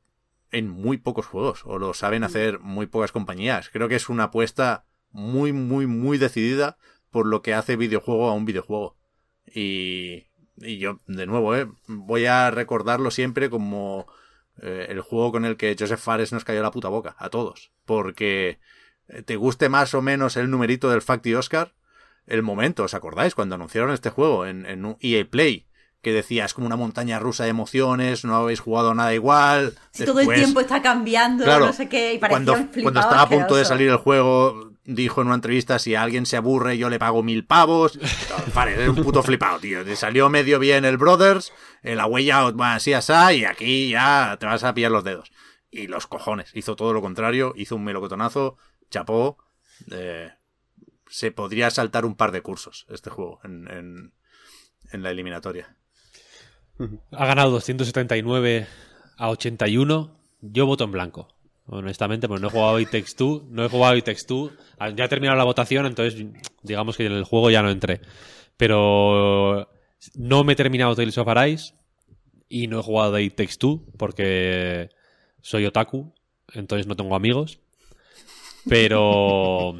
en 0.50 0.70
muy 0.70 0.96
pocos 0.96 1.26
juegos 1.26 1.60
o 1.66 1.78
lo 1.78 1.92
saben 1.92 2.24
hacer 2.24 2.60
muy 2.60 2.86
pocas 2.86 3.12
compañías. 3.12 3.68
Creo 3.68 3.86
que 3.86 3.96
es 3.96 4.08
una 4.08 4.24
apuesta 4.24 4.86
muy, 5.10 5.52
muy, 5.52 5.86
muy 5.86 6.16
decidida 6.16 6.78
por 7.10 7.26
lo 7.26 7.42
que 7.42 7.52
hace 7.52 7.76
videojuego 7.76 8.30
a 8.30 8.32
un 8.32 8.46
videojuego. 8.46 8.96
Y, 9.44 10.27
y 10.62 10.78
yo, 10.78 11.00
de 11.06 11.26
nuevo, 11.26 11.54
¿eh? 11.56 11.68
voy 11.86 12.26
a 12.26 12.50
recordarlo 12.50 13.10
siempre 13.10 13.50
como 13.50 14.06
eh, 14.60 14.86
el 14.88 15.00
juego 15.00 15.32
con 15.32 15.44
el 15.44 15.56
que 15.56 15.76
Joseph 15.78 16.00
Fares 16.00 16.32
nos 16.32 16.44
cayó 16.44 16.62
la 16.62 16.70
puta 16.70 16.88
boca, 16.88 17.16
a 17.18 17.30
todos. 17.30 17.72
Porque 17.84 18.58
eh, 19.08 19.22
te 19.22 19.36
guste 19.36 19.68
más 19.68 19.94
o 19.94 20.02
menos 20.02 20.36
el 20.36 20.50
numerito 20.50 20.90
del 20.90 21.02
Fact 21.02 21.26
y 21.26 21.34
Oscar, 21.34 21.74
el 22.26 22.42
momento, 22.42 22.84
¿os 22.84 22.94
acordáis? 22.94 23.34
Cuando 23.34 23.54
anunciaron 23.54 23.92
este 23.92 24.10
juego 24.10 24.46
en, 24.46 24.66
en 24.66 24.84
un 24.84 24.96
EA 25.00 25.24
Play, 25.24 25.67
que 26.02 26.12
decía, 26.12 26.44
es 26.44 26.54
como 26.54 26.66
una 26.66 26.76
montaña 26.76 27.18
rusa 27.18 27.44
de 27.44 27.50
emociones, 27.50 28.24
no 28.24 28.36
habéis 28.36 28.60
jugado 28.60 28.94
nada 28.94 29.14
igual. 29.14 29.74
si 29.90 30.04
todo 30.04 30.20
el 30.20 30.28
tiempo 30.32 30.60
está 30.60 30.80
cambiando, 30.80 31.44
Claro, 31.44 31.66
no 31.66 31.72
sé 31.72 31.88
qué, 31.88 32.14
y 32.14 32.18
cuando, 32.18 32.52
parecía 32.52 32.66
un 32.66 32.82
cuando 32.82 33.00
flipado 33.00 33.00
estaba 33.00 33.22
a 33.22 33.28
punto 33.28 33.56
de 33.56 33.64
salir 33.64 33.88
el 33.88 33.96
juego, 33.96 34.72
dijo 34.84 35.20
en 35.20 35.26
una 35.26 35.34
entrevista, 35.34 35.78
si 35.78 35.94
alguien 35.94 36.24
se 36.24 36.36
aburre 36.36 36.78
yo 36.78 36.88
le 36.88 36.98
pago 36.98 37.22
mil 37.22 37.44
pavos. 37.44 37.98
Vale, 38.54 38.74
eres 38.74 38.88
un 38.88 39.02
puto 39.02 39.22
flipado, 39.22 39.58
tío. 39.58 39.84
Te 39.84 39.96
salió 39.96 40.28
medio 40.30 40.58
bien 40.58 40.84
el 40.84 40.96
Brothers, 40.96 41.52
eh, 41.82 41.94
la 41.94 42.06
huella 42.06 42.46
así, 42.60 42.92
así, 42.92 43.12
y 43.38 43.44
aquí 43.44 43.90
ya 43.90 44.36
te 44.38 44.46
vas 44.46 44.64
a 44.64 44.74
pillar 44.74 44.92
los 44.92 45.04
dedos. 45.04 45.32
Y 45.70 45.88
los 45.88 46.06
cojones, 46.06 46.50
hizo 46.54 46.76
todo 46.76 46.92
lo 46.92 47.02
contrario, 47.02 47.52
hizo 47.56 47.76
un 47.76 47.84
melocotonazo, 47.84 48.56
chapó. 48.90 49.36
eh, 49.90 50.32
se 51.10 51.32
podría 51.32 51.70
saltar 51.70 52.04
un 52.04 52.14
par 52.16 52.32
de 52.32 52.42
cursos 52.42 52.86
este 52.90 53.08
juego 53.10 53.40
en, 53.42 53.66
en, 53.70 54.12
en 54.92 55.02
la 55.02 55.10
eliminatoria. 55.10 55.77
Ha 57.12 57.26
ganado 57.26 57.50
279 57.50 58.66
a 59.16 59.30
81. 59.30 60.16
Yo 60.40 60.66
voto 60.66 60.84
en 60.84 60.92
blanco. 60.92 61.28
Honestamente, 61.66 62.28
pues 62.28 62.40
no 62.40 62.48
he 62.48 62.50
jugado 62.50 62.80
It 62.80 62.90
Takes 62.90 63.14
Two, 63.16 63.46
no 63.50 63.64
he 63.64 63.68
jugado 63.68 63.96
It 63.96 64.04
Takes 64.04 64.24
Two. 64.26 64.52
Ah, 64.78 64.90
Ya 64.90 65.04
ha 65.04 65.08
terminado 65.08 65.36
la 65.36 65.44
votación, 65.44 65.84
entonces 65.86 66.24
digamos 66.62 66.96
que 66.96 67.04
en 67.06 67.12
el 67.12 67.24
juego 67.24 67.50
ya 67.50 67.62
no 67.62 67.70
entré. 67.70 68.00
Pero 68.56 69.68
no 70.14 70.44
me 70.44 70.54
he 70.54 70.56
terminado 70.56 70.96
Tales 70.96 71.18
of 71.18 71.28
Arise 71.28 71.74
y 72.48 72.68
no 72.68 72.80
he 72.80 72.82
jugado 72.82 73.18
It 73.18 73.34
Takes 73.34 73.56
Two 73.58 73.84
porque 73.98 74.88
soy 75.42 75.66
otaku, 75.66 76.14
entonces 76.54 76.86
no 76.86 76.96
tengo 76.96 77.14
amigos. 77.14 77.60
Pero 78.68 79.76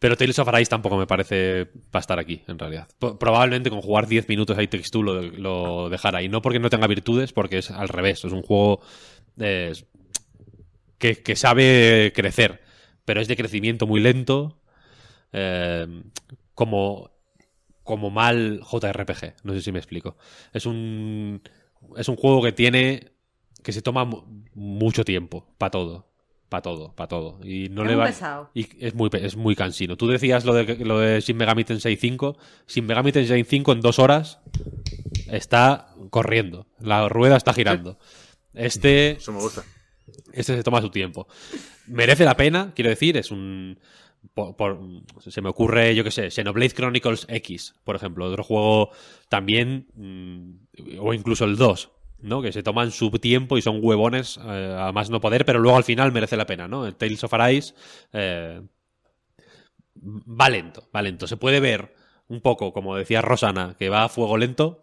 pero 0.00 0.16
Tales 0.16 0.38
of 0.40 0.48
Arise 0.48 0.68
tampoco 0.70 0.96
me 0.96 1.06
parece 1.06 1.66
para 1.92 2.00
estar 2.00 2.18
aquí, 2.18 2.42
en 2.48 2.58
realidad. 2.58 2.88
Probablemente 2.98 3.70
con 3.70 3.80
jugar 3.82 4.08
10 4.08 4.28
minutos 4.28 4.58
a 4.58 4.62
It 4.64 4.70
Takes 4.70 4.88
Two 4.90 5.04
lo, 5.04 5.22
lo 5.22 5.88
dejara. 5.88 6.22
Y 6.22 6.28
no 6.28 6.42
porque 6.42 6.58
no 6.58 6.70
tenga 6.70 6.88
virtudes, 6.88 7.32
porque 7.32 7.58
es 7.58 7.70
al 7.70 7.88
revés. 7.88 8.24
Es 8.24 8.32
un 8.32 8.42
juego 8.42 8.80
que, 10.98 11.22
que 11.22 11.36
sabe 11.36 12.12
crecer, 12.14 12.60
pero 13.04 13.20
es 13.20 13.28
de 13.28 13.36
crecimiento 13.36 13.86
muy 13.86 14.00
lento. 14.00 14.58
eh, 15.32 15.86
como, 16.54 17.10
como 17.84 18.10
mal 18.10 18.60
JRPG. 18.62 19.36
No 19.44 19.54
sé 19.54 19.62
si 19.62 19.72
me 19.72 19.78
explico. 19.78 20.16
Es 20.52 20.66
un, 20.66 21.42
es 21.96 22.08
un 22.08 22.16
juego 22.16 22.42
que 22.42 22.52
tiene. 22.52 23.12
que 23.62 23.72
se 23.72 23.82
toma 23.82 24.04
mu- 24.04 24.24
mucho 24.54 25.04
tiempo 25.04 25.46
para 25.58 25.70
todo. 25.70 26.09
Para 26.50 26.60
todo, 26.62 26.92
para 26.94 27.08
todo. 27.08 27.38
Y 27.42 27.68
no 27.70 27.84
Es 27.84 27.88
le 27.88 27.96
va 27.96 28.04
pesado. 28.04 28.50
y 28.52 28.66
es 28.84 28.94
muy 28.94 29.08
es 29.14 29.36
muy 29.36 29.56
cansino. 29.56 29.96
Tú 29.96 30.06
decías 30.08 30.44
lo 30.44 30.52
de 30.52 30.76
lo 30.84 30.98
de 30.98 31.20
Shin 31.22 31.38
Megami 31.38 31.64
Tensei 31.64 31.96
5, 31.96 32.36
Shin 32.68 32.84
Megami 32.84 33.12
Tensei 33.12 33.42
5 33.44 33.72
en 33.72 33.80
dos 33.80 33.98
horas 33.98 34.40
está 35.30 35.94
corriendo, 36.10 36.66
la 36.80 37.08
rueda 37.08 37.36
está 37.36 37.52
girando. 37.54 37.98
Este 38.52 39.12
Eso 39.18 39.32
me 39.32 39.40
gusta. 39.40 39.62
este 40.32 40.56
se 40.56 40.62
toma 40.62 40.80
su 40.82 40.90
tiempo. 40.90 41.26
Merece 41.86 42.24
la 42.24 42.36
pena, 42.36 42.72
quiero 42.74 42.90
decir, 42.90 43.16
es 43.16 43.30
un... 43.30 43.78
por- 44.34 44.56
por- 44.56 44.78
se 45.20 45.40
me 45.40 45.48
ocurre, 45.48 45.94
yo 45.94 46.04
qué 46.04 46.10
sé, 46.10 46.30
Xenoblade 46.30 46.70
Chronicles 46.74 47.26
X, 47.28 47.74
por 47.84 47.96
ejemplo, 47.96 48.26
otro 48.26 48.42
juego 48.44 48.90
también, 49.28 49.86
mm, 49.94 50.98
o 51.00 51.14
incluso 51.14 51.44
el 51.44 51.56
2, 51.56 51.90
¿no? 52.22 52.42
Que 52.42 52.52
se 52.52 52.62
toman 52.62 52.90
su 52.90 53.10
tiempo 53.12 53.58
y 53.58 53.62
son 53.62 53.80
huevones 53.82 54.38
eh, 54.44 54.76
a 54.78 54.92
más 54.92 55.10
no 55.10 55.20
poder, 55.20 55.44
pero 55.44 55.58
luego 55.58 55.76
al 55.76 55.84
final 55.84 56.12
merece 56.12 56.36
la 56.36 56.46
pena, 56.46 56.68
¿no? 56.68 56.92
Tales 56.94 57.24
of 57.24 57.34
Arise 57.34 57.74
eh, 58.12 58.60
va 59.96 60.48
lento, 60.48 60.88
va 60.94 61.02
lento. 61.02 61.26
Se 61.26 61.36
puede 61.36 61.60
ver 61.60 61.94
un 62.28 62.40
poco, 62.40 62.72
como 62.72 62.96
decía 62.96 63.22
Rosana, 63.22 63.74
que 63.78 63.88
va 63.88 64.04
a 64.04 64.08
fuego 64.08 64.36
lento, 64.36 64.82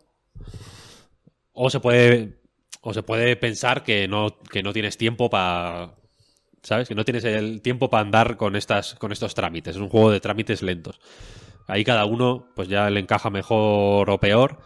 o 1.54 1.70
se 1.70 1.80
puede 1.80 2.38
o 2.82 2.94
se 2.94 3.04
puede 3.04 3.36
pensar 3.36 3.84
que 3.84 4.08
no, 4.08 4.40
que 4.50 4.64
no 4.64 4.74
tienes 4.74 4.98
tiempo 4.98 5.30
para. 5.30 5.96
¿Sabes? 6.64 6.88
Que 6.88 6.96
no 6.96 7.06
tienes 7.06 7.24
el 7.24 7.62
tiempo 7.62 7.90
para 7.90 8.02
andar 8.02 8.38
con, 8.38 8.56
estas, 8.56 8.96
con 8.96 9.12
estos 9.12 9.36
trámites. 9.36 9.76
Es 9.76 9.82
un 9.82 9.90
juego 9.90 10.12
de 10.12 10.20
trámites 10.20 10.62
lentos. 10.62 11.00
Ahí 11.68 11.84
cada 11.84 12.06
uno, 12.06 12.48
pues 12.56 12.68
ya 12.68 12.90
le 12.90 13.00
encaja 13.00 13.30
mejor 13.30 14.10
o 14.10 14.20
peor. 14.20 14.60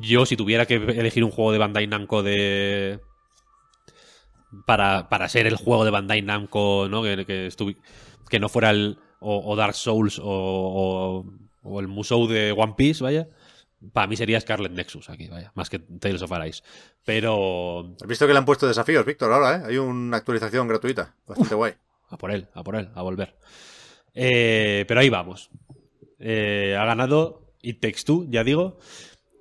Yo, 0.00 0.26
si 0.26 0.36
tuviera 0.36 0.66
que 0.66 0.74
elegir 0.74 1.24
un 1.24 1.30
juego 1.30 1.52
de 1.52 1.58
Bandai 1.58 1.86
Namco 1.86 2.22
de. 2.22 3.00
Para, 4.66 5.08
para 5.08 5.28
ser 5.28 5.46
el 5.46 5.56
juego 5.56 5.84
de 5.84 5.90
Bandai 5.90 6.22
Namco, 6.22 6.86
¿no? 6.88 7.02
Que, 7.02 7.24
que, 7.26 7.48
estuvi- 7.48 7.76
que 8.28 8.40
no 8.40 8.48
fuera 8.48 8.70
el. 8.70 8.98
O, 9.20 9.42
o 9.52 9.56
Dark 9.56 9.74
Souls 9.74 10.20
o, 10.20 10.24
o, 10.24 11.24
o 11.62 11.80
el 11.80 11.88
Musou 11.88 12.28
de 12.28 12.52
One 12.52 12.74
Piece, 12.76 13.02
vaya. 13.02 13.28
Para 13.92 14.06
mí 14.06 14.16
sería 14.16 14.40
Scarlet 14.40 14.72
Nexus 14.72 15.10
aquí, 15.10 15.28
vaya. 15.28 15.50
Más 15.56 15.68
que 15.68 15.80
Tales 15.80 16.22
of 16.22 16.30
Arise. 16.32 16.62
Pero 17.04 17.96
Has 18.00 18.06
visto 18.08 18.26
que 18.26 18.32
le 18.32 18.38
han 18.38 18.44
puesto 18.44 18.66
desafíos, 18.68 19.04
Víctor, 19.04 19.32
ahora, 19.32 19.56
¿eh? 19.56 19.62
Hay 19.66 19.76
una 19.78 20.16
actualización 20.18 20.68
gratuita. 20.68 21.14
Bastante 21.26 21.54
guay. 21.56 21.74
A 22.10 22.16
por 22.16 22.30
él, 22.30 22.46
a 22.54 22.62
por 22.62 22.76
él, 22.76 22.90
a 22.94 23.02
volver. 23.02 23.34
Eh, 24.14 24.84
pero 24.86 25.00
ahí 25.00 25.08
vamos. 25.10 25.50
Eh, 26.20 26.76
ha 26.78 26.84
ganado 26.84 27.52
It 27.60 27.80
Takes 27.80 28.02
Two, 28.04 28.26
ya 28.28 28.44
digo. 28.44 28.78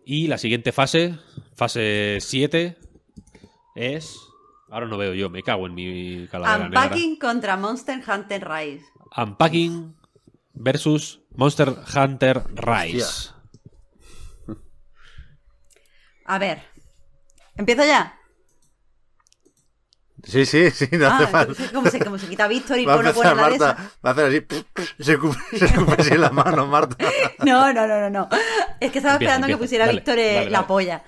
Y 0.10 0.28
la 0.28 0.38
siguiente 0.38 0.72
fase, 0.72 1.20
fase 1.58 2.20
7, 2.22 2.78
es. 3.76 4.18
Ahora 4.70 4.88
no 4.88 4.98
veo 4.98 5.14
yo, 5.14 5.30
me 5.30 5.44
cago 5.44 5.68
en 5.68 5.76
mi 5.76 6.30
calavera 6.32 6.70
negra. 6.70 6.84
Unpacking 6.84 7.20
contra 7.20 7.58
Monster 7.58 8.02
Hunter 8.08 8.48
Rise. 8.50 8.86
Unpacking 9.18 9.98
versus 10.54 11.20
Monster 11.36 11.76
Hunter 11.94 12.42
Rise. 12.56 13.04
Hostia. 13.04 13.36
A 16.24 16.38
ver. 16.40 16.62
¿Empiezo 17.58 17.84
ya? 17.84 18.17
Sí, 20.24 20.46
sí, 20.46 20.72
sí, 20.72 20.88
no 20.94 21.08
hace 21.08 21.24
Ah, 21.24 21.28
falta. 21.28 21.72
como 21.74 21.90
se, 21.90 22.02
como 22.04 22.18
se 22.18 22.28
quita 22.28 22.48
Víctor 22.48 22.80
y 22.80 22.86
Va 22.86 22.96
pone 22.96 23.14
pone 23.14 23.34
la 23.36 23.46
de 23.46 23.56
esa. 23.56 23.76
Marta, 23.76 23.92
va 24.06 24.10
a 24.10 24.14
hacer 24.14 24.26
así, 24.26 24.46
se 25.04 25.14
escupe, 25.14 25.38
se 25.58 25.66
escupe 25.66 25.96
así 26.00 26.14
en 26.14 26.22
la 26.22 26.30
mano, 26.32 26.66
Marta. 26.68 26.98
No, 27.44 27.72
no, 27.74 27.88
no, 27.88 28.00
no, 28.02 28.10
no. 28.10 28.30
Es 28.80 28.92
que 28.92 28.98
estaba 29.00 29.16
Empieza, 29.16 29.36
esperando 29.36 29.48
que 29.48 29.58
pusiera 29.58 29.86
Dale, 29.86 30.00
Víctor 30.00 30.20
eh, 30.20 30.34
dale, 30.34 30.50
la 30.50 30.58
dale. 30.60 30.68
polla. 30.68 31.04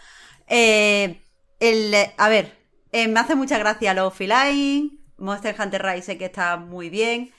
Eh, 0.48 1.22
el, 1.60 1.96
a 2.18 2.30
ver, 2.30 2.58
eh, 2.92 3.08
me 3.08 3.20
hace 3.20 3.36
mucha 3.36 3.58
gracia 3.58 3.94
los 3.94 4.14
Feline, 4.14 5.00
Monster 5.18 5.56
Hunter 5.60 5.84
Rise 5.84 6.02
sé 6.04 6.18
que 6.18 6.26
está 6.26 6.58
muy 6.58 6.90
bien, 6.90 7.32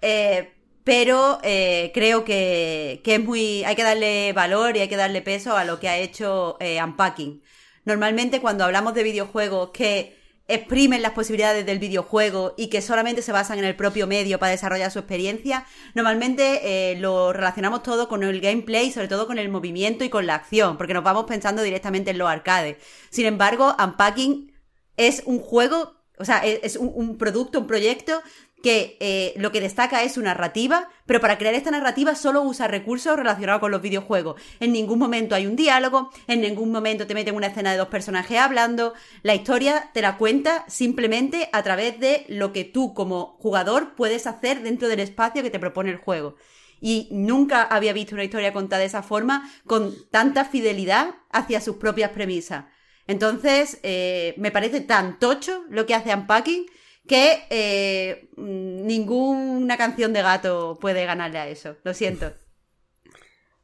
eh, 0.00 0.52
pero 0.84 1.38
eh, 1.42 1.92
creo 1.94 2.24
que, 2.24 3.00
que 3.04 3.16
es 3.16 3.24
muy, 3.24 3.64
hay 3.64 3.76
que 3.76 3.84
darle 3.84 4.32
valor 4.32 4.76
y 4.76 4.80
hay 4.80 4.88
que 4.88 4.96
darle 4.96 5.22
peso 5.22 5.56
a 5.56 5.64
lo 5.64 5.78
que 5.78 5.88
ha 5.88 5.96
hecho 5.98 6.56
eh, 6.60 6.82
Unpacking. 6.82 7.42
Normalmente 7.84 8.40
cuando 8.40 8.64
hablamos 8.64 8.94
de 8.94 9.02
videojuegos 9.04 9.70
que 9.70 10.21
exprimen 10.54 11.02
las 11.02 11.12
posibilidades 11.12 11.64
del 11.66 11.78
videojuego 11.78 12.54
y 12.56 12.68
que 12.68 12.82
solamente 12.82 13.22
se 13.22 13.32
basan 13.32 13.58
en 13.58 13.64
el 13.64 13.76
propio 13.76 14.06
medio 14.06 14.38
para 14.38 14.52
desarrollar 14.52 14.90
su 14.90 14.98
experiencia, 14.98 15.66
normalmente 15.94 16.92
eh, 16.92 16.96
lo 16.96 17.32
relacionamos 17.32 17.82
todo 17.82 18.08
con 18.08 18.22
el 18.22 18.40
gameplay, 18.40 18.90
sobre 18.90 19.08
todo 19.08 19.26
con 19.26 19.38
el 19.38 19.48
movimiento 19.48 20.04
y 20.04 20.10
con 20.10 20.26
la 20.26 20.34
acción, 20.34 20.76
porque 20.76 20.94
nos 20.94 21.04
vamos 21.04 21.24
pensando 21.24 21.62
directamente 21.62 22.10
en 22.10 22.18
los 22.18 22.28
arcades. 22.28 22.76
Sin 23.10 23.26
embargo, 23.26 23.74
Unpacking 23.82 24.52
es 24.96 25.22
un 25.26 25.38
juego, 25.38 25.96
o 26.18 26.24
sea, 26.24 26.38
es, 26.38 26.60
es 26.62 26.76
un 26.76 27.18
producto, 27.18 27.60
un 27.60 27.66
proyecto 27.66 28.22
que 28.62 28.96
eh, 29.00 29.34
lo 29.36 29.50
que 29.52 29.60
destaca 29.60 30.02
es 30.02 30.12
su 30.12 30.22
narrativa, 30.22 30.88
pero 31.04 31.20
para 31.20 31.36
crear 31.36 31.54
esta 31.54 31.70
narrativa 31.70 32.14
solo 32.14 32.42
usa 32.42 32.68
recursos 32.68 33.16
relacionados 33.16 33.60
con 33.60 33.70
los 33.70 33.82
videojuegos. 33.82 34.40
En 34.60 34.72
ningún 34.72 34.98
momento 34.98 35.34
hay 35.34 35.46
un 35.46 35.56
diálogo, 35.56 36.10
en 36.28 36.40
ningún 36.40 36.70
momento 36.70 37.06
te 37.06 37.14
meten 37.14 37.34
una 37.34 37.48
escena 37.48 37.72
de 37.72 37.78
dos 37.78 37.88
personajes 37.88 38.38
hablando. 38.38 38.94
La 39.22 39.34
historia 39.34 39.90
te 39.92 40.00
la 40.00 40.16
cuenta 40.16 40.64
simplemente 40.68 41.48
a 41.52 41.62
través 41.62 41.98
de 41.98 42.24
lo 42.28 42.52
que 42.52 42.64
tú 42.64 42.94
como 42.94 43.36
jugador 43.40 43.94
puedes 43.96 44.26
hacer 44.26 44.62
dentro 44.62 44.88
del 44.88 45.00
espacio 45.00 45.42
que 45.42 45.50
te 45.50 45.58
propone 45.58 45.90
el 45.90 45.98
juego. 45.98 46.36
Y 46.80 47.08
nunca 47.10 47.62
había 47.62 47.92
visto 47.92 48.14
una 48.14 48.24
historia 48.24 48.52
contada 48.52 48.80
de 48.80 48.86
esa 48.86 49.02
forma, 49.02 49.50
con 49.66 49.94
tanta 50.10 50.44
fidelidad 50.44 51.14
hacia 51.30 51.60
sus 51.60 51.76
propias 51.76 52.10
premisas. 52.10 52.64
Entonces, 53.06 53.78
eh, 53.82 54.34
me 54.36 54.50
parece 54.50 54.80
tan 54.80 55.18
tocho 55.18 55.64
lo 55.68 55.86
que 55.86 55.94
hace 55.94 56.14
Unpacking 56.14 56.66
que 57.06 57.44
eh, 57.50 58.28
mm, 58.36 58.86
ninguna 58.86 59.76
canción 59.76 60.12
de 60.12 60.22
gato 60.22 60.78
puede 60.80 61.04
ganarle 61.04 61.38
a 61.38 61.48
eso. 61.48 61.76
Lo 61.84 61.94
siento. 61.94 62.32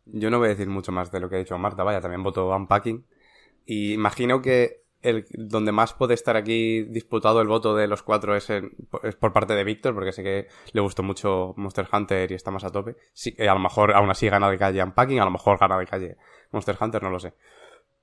Yo 0.06 0.30
no 0.30 0.38
voy 0.38 0.46
a 0.46 0.50
decir 0.50 0.68
mucho 0.68 0.92
más 0.92 1.12
de 1.12 1.20
lo 1.20 1.28
que 1.28 1.36
ha 1.36 1.38
dicho 1.38 1.58
Marta, 1.58 1.84
vaya, 1.84 2.00
también 2.00 2.22
voto 2.22 2.48
Unpacking. 2.48 3.06
Y 3.66 3.92
imagino 3.92 4.40
que 4.40 4.84
el, 5.02 5.26
donde 5.30 5.70
más 5.70 5.92
puede 5.92 6.14
estar 6.14 6.36
aquí 6.36 6.82
disputado 6.82 7.40
el 7.40 7.48
voto 7.48 7.76
de 7.76 7.86
los 7.86 8.02
cuatro 8.02 8.34
es, 8.34 8.48
por 9.20 9.32
parte 9.32 9.54
de 9.54 9.64
Víctor, 9.64 9.94
porque 9.94 10.12
sé 10.12 10.22
que 10.22 10.48
le 10.72 10.80
gustó 10.80 11.02
mucho 11.02 11.54
Monster 11.56 11.86
Hunter 11.92 12.30
y 12.30 12.34
está 12.34 12.50
más 12.50 12.64
a 12.64 12.70
tope. 12.70 12.96
Sí, 13.12 13.34
eh, 13.38 13.48
a 13.48 13.54
lo 13.54 13.60
mejor 13.60 13.92
aún 13.92 14.10
así 14.10 14.28
gana 14.28 14.50
de 14.50 14.58
calle 14.58 14.82
Unpacking, 14.82 15.20
a 15.20 15.24
lo 15.24 15.30
mejor 15.30 15.58
gana 15.58 15.78
de 15.78 15.86
calle 15.86 16.16
Monster 16.50 16.76
Hunter, 16.80 17.02
no 17.02 17.10
lo 17.10 17.20
sé. 17.20 17.34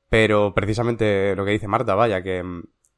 Pero 0.10 0.54
precisamente 0.54 1.36
lo 1.36 1.44
que 1.44 1.52
dice 1.52 1.68
Marta, 1.68 1.96
vaya, 1.96 2.22
que, 2.22 2.44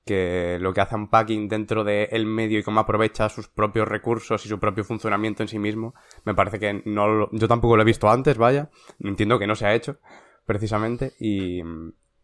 que 0.07 0.57
lo 0.59 0.73
que 0.73 0.81
hace 0.81 0.95
Unpacking 0.95 1.47
dentro 1.47 1.83
del 1.83 2.25
medio 2.25 2.57
y 2.57 2.63
cómo 2.63 2.79
aprovecha 2.79 3.29
sus 3.29 3.47
propios 3.47 3.87
recursos 3.87 4.43
y 4.43 4.49
su 4.49 4.59
propio 4.59 4.83
funcionamiento 4.83 5.43
en 5.43 5.49
sí 5.49 5.59
mismo, 5.59 5.93
me 6.23 6.33
parece 6.33 6.59
que 6.59 6.81
no 6.85 7.07
lo- 7.07 7.29
yo 7.31 7.47
tampoco 7.47 7.75
lo 7.75 7.83
he 7.83 7.85
visto 7.85 8.09
antes, 8.09 8.37
vaya. 8.37 8.71
Entiendo 8.99 9.37
que 9.37 9.45
no 9.45 9.55
se 9.55 9.67
ha 9.67 9.75
hecho, 9.75 9.99
precisamente, 10.47 11.13
y, 11.19 11.61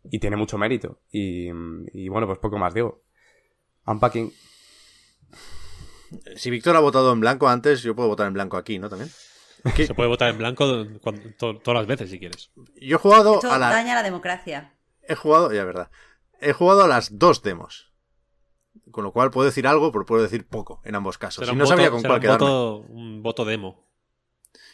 y 0.09 0.19
tiene 0.19 0.35
mucho 0.35 0.57
mérito. 0.57 0.99
Y, 1.11 1.49
y 1.93 2.09
bueno, 2.09 2.25
pues 2.25 2.39
poco 2.39 2.57
más 2.57 2.73
digo. 2.73 3.03
Unpacking, 3.85 4.31
Si 6.37 6.49
Víctor 6.49 6.75
ha 6.75 6.79
votado 6.79 7.11
en 7.13 7.19
blanco 7.19 7.47
antes, 7.49 7.81
yo 7.83 7.95
puedo 7.95 8.07
votar 8.09 8.27
en 8.27 8.33
blanco 8.33 8.57
aquí, 8.57 8.79
¿no? 8.79 8.89
También. 8.89 9.09
Se 9.87 9.93
puede 9.93 10.09
votar 10.09 10.29
en 10.29 10.37
blanco 10.37 10.65
cuando- 11.01 11.21
to- 11.37 11.57
todas 11.59 11.79
las 11.81 11.87
veces 11.87 12.09
si 12.09 12.19
quieres. 12.19 12.51
yo 12.81 12.97
he 12.97 12.99
jugado 12.99 13.35
Esto 13.35 13.51
a 13.51 13.57
la... 13.57 13.69
daña 13.69 13.95
la 13.95 14.03
democracia. 14.03 14.73
He 15.07 15.15
jugado, 15.15 15.51
ya 15.51 15.65
verdad. 15.65 15.89
He 16.43 16.53
jugado 16.53 16.83
a 16.83 16.87
las 16.87 17.17
dos 17.17 17.41
demos. 17.43 17.91
Con 18.91 19.03
lo 19.03 19.11
cual 19.11 19.31
puedo 19.31 19.45
decir 19.45 19.65
algo, 19.67 19.91
pero 19.91 20.05
puedo 20.05 20.21
decir 20.23 20.47
poco 20.47 20.81
en 20.83 20.95
ambos 20.95 21.17
casos. 21.17 21.47
Y 21.47 21.51
un 21.51 21.57
no 21.57 21.63
voto- 21.65 21.75
sabía 21.75 21.89
con 21.91 22.01
cuál 22.01 22.13
un 22.13 22.19
quedarme. 22.19 22.45
voto, 22.45 22.77
un 22.89 23.23
voto 23.23 23.45
demo. 23.45 23.87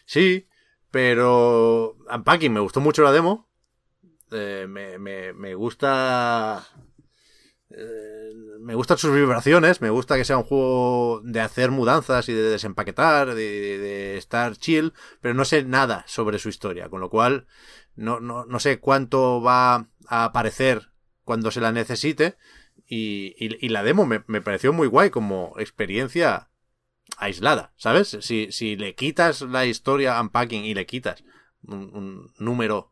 Sí, 0.06 0.48
pero 0.92 1.96
Unpacking 2.14 2.52
me 2.52 2.60
gustó 2.60 2.80
mucho 2.82 3.04
la 3.04 3.12
demo. 3.12 3.50
Eh, 4.32 4.66
me, 4.70 4.98
me, 5.00 5.34
me 5.34 5.54
gusta. 5.56 6.66
eh, 7.70 8.32
me 8.60 8.76
gustan 8.76 8.98
sus 8.98 9.14
vibraciones. 9.14 9.82
Me 9.82 9.90
gusta 9.90 10.18
que 10.18 10.26
sea 10.26 10.38
un 10.38 10.44
juego 10.44 11.22
de 11.24 11.42
hacer 11.42 11.72
mudanzas 11.72 12.28
y 12.30 12.34
de 12.34 12.42
desempaquetar, 12.44 13.28
de, 13.30 13.36
de- 13.36 13.78
de 13.78 14.18
estar 14.18 14.56
chill. 14.58 14.94
Pero 15.22 15.34
no 15.34 15.46
sé 15.46 15.64
nada 15.64 16.04
sobre 16.08 16.40
su 16.40 16.50
historia. 16.50 16.90
Con 16.90 17.02
lo 17.02 17.10
cual, 17.10 17.48
no, 17.96 18.20
no, 18.20 18.46
no 18.46 18.60
sé 18.60 18.80
cuánto 18.80 19.42
va 19.42 19.88
a 20.08 20.24
aparecer 20.26 20.89
cuando 21.30 21.52
se 21.52 21.62
la 21.62 21.72
necesite. 21.72 22.38
Y, 22.88 23.36
y- 23.38 23.64
y 23.64 23.70
la 23.70 23.84
demo 23.84 24.08
me, 24.08 24.24
me 24.26 24.42
pareció 24.42 24.74
muy 24.74 24.88
guay 24.88 25.12
como 25.12 25.54
experiencia 25.60 26.50
aislada, 27.18 27.72
¿sabes? 27.78 28.18
Si, 28.22 28.52
si 28.52 28.76
le 28.76 28.96
quitas 28.96 29.42
la 29.42 29.68
historia 29.68 30.20
Unpacking 30.20 30.66
y 30.66 30.74
le 30.74 30.88
quitas 30.88 31.24
un, 31.62 31.96
un 31.96 32.34
número 32.40 32.92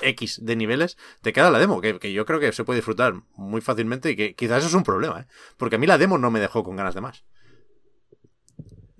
X 0.00 0.40
de 0.46 0.56
niveles, 0.56 0.96
te 1.20 1.34
queda 1.34 1.50
la 1.50 1.58
demo, 1.58 1.82
que, 1.82 1.98
que 1.98 2.14
yo 2.14 2.24
creo 2.24 2.40
que 2.40 2.52
se 2.52 2.64
puede 2.64 2.78
disfrutar 2.78 3.12
muy 3.36 3.60
fácilmente 3.60 4.12
y 4.12 4.16
que 4.16 4.34
quizás 4.34 4.60
eso 4.60 4.68
es 4.68 4.74
un 4.74 4.82
problema, 4.82 5.20
¿eh? 5.20 5.26
Porque 5.58 5.76
a 5.76 5.78
mí 5.78 5.86
la 5.86 5.98
demo 5.98 6.16
no 6.16 6.30
me 6.30 6.40
dejó 6.40 6.64
con 6.64 6.76
ganas 6.76 6.94
de 6.94 7.02
más. 7.02 7.22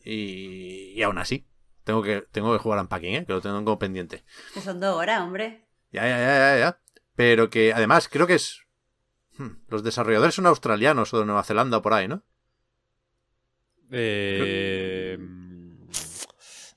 Y, 0.05 0.93
y 0.95 1.03
aún 1.03 1.17
así, 1.17 1.47
tengo 1.85 2.03
que, 2.03 2.23
tengo 2.33 2.53
que 2.53 2.59
jugar 2.59 2.81
Unpacking, 2.81 3.15
¿eh? 3.15 3.25
Que 3.27 3.33
lo 3.33 3.41
tengo 3.41 3.79
pendiente. 3.79 4.25
Que 4.53 4.61
son 4.61 4.79
dos 4.79 4.95
horas, 4.95 5.23
hombre. 5.23 5.65
Ya, 5.91 6.03
ya, 6.07 6.19
ya, 6.19 6.37
ya, 6.37 6.59
ya. 6.59 6.81
Pero 7.17 7.49
que 7.49 7.73
además 7.73 8.09
creo 8.11 8.27
que 8.27 8.35
es... 8.35 8.61
hmm, 9.39 9.49
Los 9.69 9.83
desarrolladores 9.83 10.35
son 10.35 10.47
australianos 10.47 11.13
o 11.15 11.21
de 11.21 11.27
Nueva 11.27 11.45
Zelanda 11.45 11.79
o 11.79 11.83
por 11.83 11.95
ahí, 11.95 12.09
¿no? 12.09 12.23
Eh, 13.91 15.19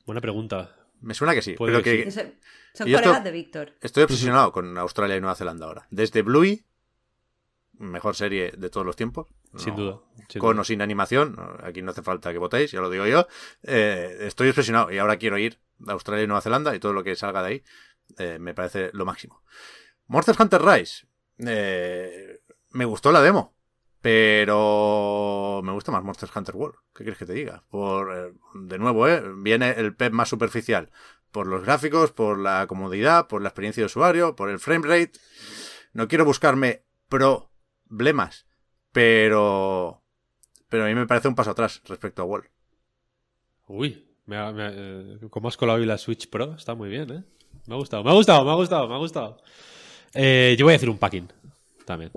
buena 0.05 0.21
pregunta. 0.21 0.75
Me 1.01 1.13
suena 1.13 1.33
que 1.33 1.41
sí. 1.41 1.55
Pero 1.57 1.81
que 1.81 2.11
Son 2.11 2.91
colegas 2.91 3.23
de 3.23 3.31
Víctor. 3.31 3.73
estoy 3.81 4.03
obsesionado 4.03 4.51
con 4.51 4.77
Australia 4.77 5.15
y 5.15 5.21
Nueva 5.21 5.35
Zelanda 5.35 5.65
ahora. 5.65 5.87
Desde 5.89 6.21
Bluey, 6.21 6.65
mejor 7.73 8.15
serie 8.15 8.51
de 8.57 8.69
todos 8.69 8.85
los 8.85 8.95
tiempos. 8.95 9.27
Sin 9.55 9.75
duda. 9.75 9.99
sin 10.27 10.39
Con 10.41 10.51
duda. 10.53 10.61
o 10.61 10.63
sin 10.63 10.81
animación, 10.81 11.35
aquí 11.63 11.81
no 11.81 11.91
hace 11.91 12.03
falta 12.03 12.31
que 12.31 12.37
votéis, 12.37 12.71
ya 12.71 12.81
lo 12.81 12.89
digo 12.89 13.07
yo. 13.07 13.27
Eh, 13.63 14.17
estoy 14.21 14.49
obsesionado 14.49 14.91
y 14.91 14.97
ahora 14.97 15.17
quiero 15.17 15.37
ir 15.37 15.59
a 15.87 15.93
Australia 15.93 16.23
y 16.25 16.27
Nueva 16.27 16.41
Zelanda 16.41 16.75
y 16.75 16.79
todo 16.79 16.93
lo 16.93 17.03
que 17.03 17.15
salga 17.15 17.41
de 17.41 17.47
ahí 17.47 17.63
eh, 18.19 18.37
me 18.39 18.53
parece 18.53 18.89
lo 18.93 19.05
máximo. 19.05 19.41
Monster 20.07 20.35
Hunter 20.39 20.61
Rise. 20.61 21.07
eh, 21.39 22.39
me 22.71 22.85
gustó 22.85 23.11
la 23.11 23.21
demo, 23.21 23.53
pero 24.01 25.61
me 25.63 25.71
gusta 25.71 25.91
más 25.91 26.03
Monster 26.03 26.29
Hunter 26.35 26.55
World. 26.55 26.75
¿Qué 26.93 27.03
quieres 27.03 27.17
que 27.17 27.25
te 27.25 27.33
diga? 27.33 27.63
Por, 27.69 28.15
eh, 28.15 28.33
de 28.55 28.77
nuevo, 28.79 29.07
eh, 29.07 29.21
viene 29.37 29.71
el 29.71 29.95
PEP 29.95 30.13
más 30.13 30.29
superficial. 30.29 30.91
Por 31.31 31.47
los 31.47 31.63
gráficos, 31.63 32.11
por 32.11 32.39
la 32.39 32.65
comodidad, 32.67 33.27
por 33.27 33.41
la 33.41 33.49
experiencia 33.49 33.81
de 33.81 33.85
usuario, 33.87 34.35
por 34.35 34.49
el 34.49 34.59
frame 34.59 34.87
rate. 34.87 35.11
No 35.93 36.07
quiero 36.07 36.25
buscarme 36.25 36.83
problemas, 37.09 38.47
pero 38.91 40.01
pero 40.69 40.83
a 40.83 40.87
mí 40.87 40.95
me 40.95 41.07
parece 41.07 41.27
un 41.29 41.35
paso 41.35 41.51
atrás 41.51 41.81
respecto 41.85 42.21
a 42.21 42.25
Wall. 42.25 42.49
Uy, 43.67 44.05
me 44.25 44.37
ha- 44.37 44.51
me 44.51 44.63
ha- 44.63 44.71
eh, 44.73 45.17
como 45.29 45.47
has 45.47 45.57
colado 45.57 45.79
hoy 45.79 45.85
la 45.85 45.97
Switch 45.97 46.29
Pro, 46.29 46.53
está 46.55 46.75
muy 46.75 46.89
bien, 46.89 47.09
¿eh? 47.11 47.23
Me 47.67 47.75
ha 47.75 47.77
gustado, 47.77 48.03
me 48.03 48.11
ha 48.11 48.13
gustado, 48.13 48.43
me 48.45 48.51
ha 48.51 48.55
gustado, 48.55 48.87
me 48.87 48.95
ha 48.95 48.97
gustado. 48.97 49.37
Yo 50.13 50.65
voy 50.65 50.71
a 50.71 50.73
decir 50.77 50.89
un 50.89 50.97
packing 50.97 51.27
también. 51.85 52.11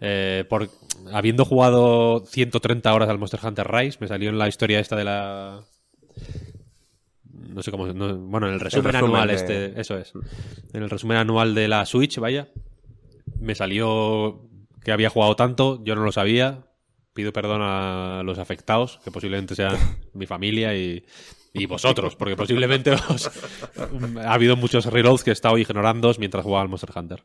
Eh, 0.00 0.44
por, 0.48 0.68
habiendo 1.12 1.44
jugado 1.44 2.24
130 2.26 2.92
horas 2.94 3.08
al 3.08 3.18
Monster 3.18 3.40
Hunter 3.42 3.66
Rise, 3.70 3.98
me 4.00 4.08
salió 4.08 4.30
en 4.30 4.38
la 4.38 4.48
historia 4.48 4.78
esta 4.80 4.96
de 4.96 5.04
la. 5.04 5.60
No 7.32 7.62
sé 7.62 7.70
cómo. 7.70 7.86
no- 7.92 8.16
bueno, 8.18 8.46
en 8.48 8.54
el 8.54 8.60
resumen, 8.60 8.92
resumen 8.92 9.04
anual, 9.16 9.28
de- 9.28 9.34
este. 9.34 9.80
Eso 9.80 9.96
es. 9.98 10.12
En 10.72 10.82
el 10.82 10.90
resumen 10.90 11.16
anual 11.16 11.54
de 11.54 11.68
la 11.68 11.84
Switch, 11.86 12.18
vaya. 12.18 12.48
Me 13.40 13.54
salió 13.54 14.48
que 14.84 14.92
había 14.92 15.10
jugado 15.10 15.36
tanto, 15.36 15.82
yo 15.84 15.94
no 15.94 16.02
lo 16.04 16.12
sabía. 16.12 16.64
Pido 17.12 17.32
perdón 17.32 17.60
a 17.62 18.22
los 18.24 18.38
afectados, 18.38 19.00
que 19.04 19.10
posiblemente 19.10 19.56
sean 19.56 19.76
mi 20.14 20.26
familia 20.26 20.76
y, 20.76 21.04
y 21.52 21.66
vosotros, 21.66 22.14
porque 22.14 22.36
posiblemente 22.36 22.92
os- 22.92 23.28
ha 24.24 24.32
habido 24.34 24.54
muchos 24.56 24.86
reloads 24.86 25.24
que 25.24 25.30
he 25.30 25.32
estado 25.32 25.58
ignorando 25.58 26.14
mientras 26.18 26.44
jugaba 26.44 26.62
al 26.62 26.68
Monster 26.68 26.90
Hunter. 26.94 27.24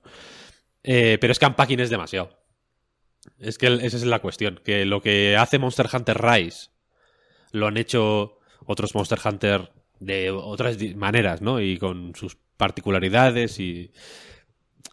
Eh, 0.82 1.18
pero 1.22 1.32
es 1.32 1.38
que 1.38 1.46
Unpacking 1.46 1.80
es 1.80 1.92
demasiado. 1.92 2.43
Es 3.40 3.58
que 3.58 3.68
esa 3.68 3.98
es 3.98 4.06
la 4.06 4.20
cuestión. 4.20 4.60
Que 4.64 4.86
lo 4.86 5.02
que 5.02 5.38
hace 5.38 5.60
Monster 5.60 5.88
Hunter 5.92 6.22
Rise 6.22 6.70
lo 7.52 7.68
han 7.68 7.78
hecho 7.78 8.40
otros 8.66 8.96
Monster 8.96 9.20
Hunter 9.24 9.72
de 10.00 10.32
otras 10.32 10.78
maneras, 10.96 11.42
¿no? 11.42 11.62
Y 11.62 11.78
con 11.78 12.16
sus 12.16 12.38
particularidades 12.58 13.60
y, 13.60 13.92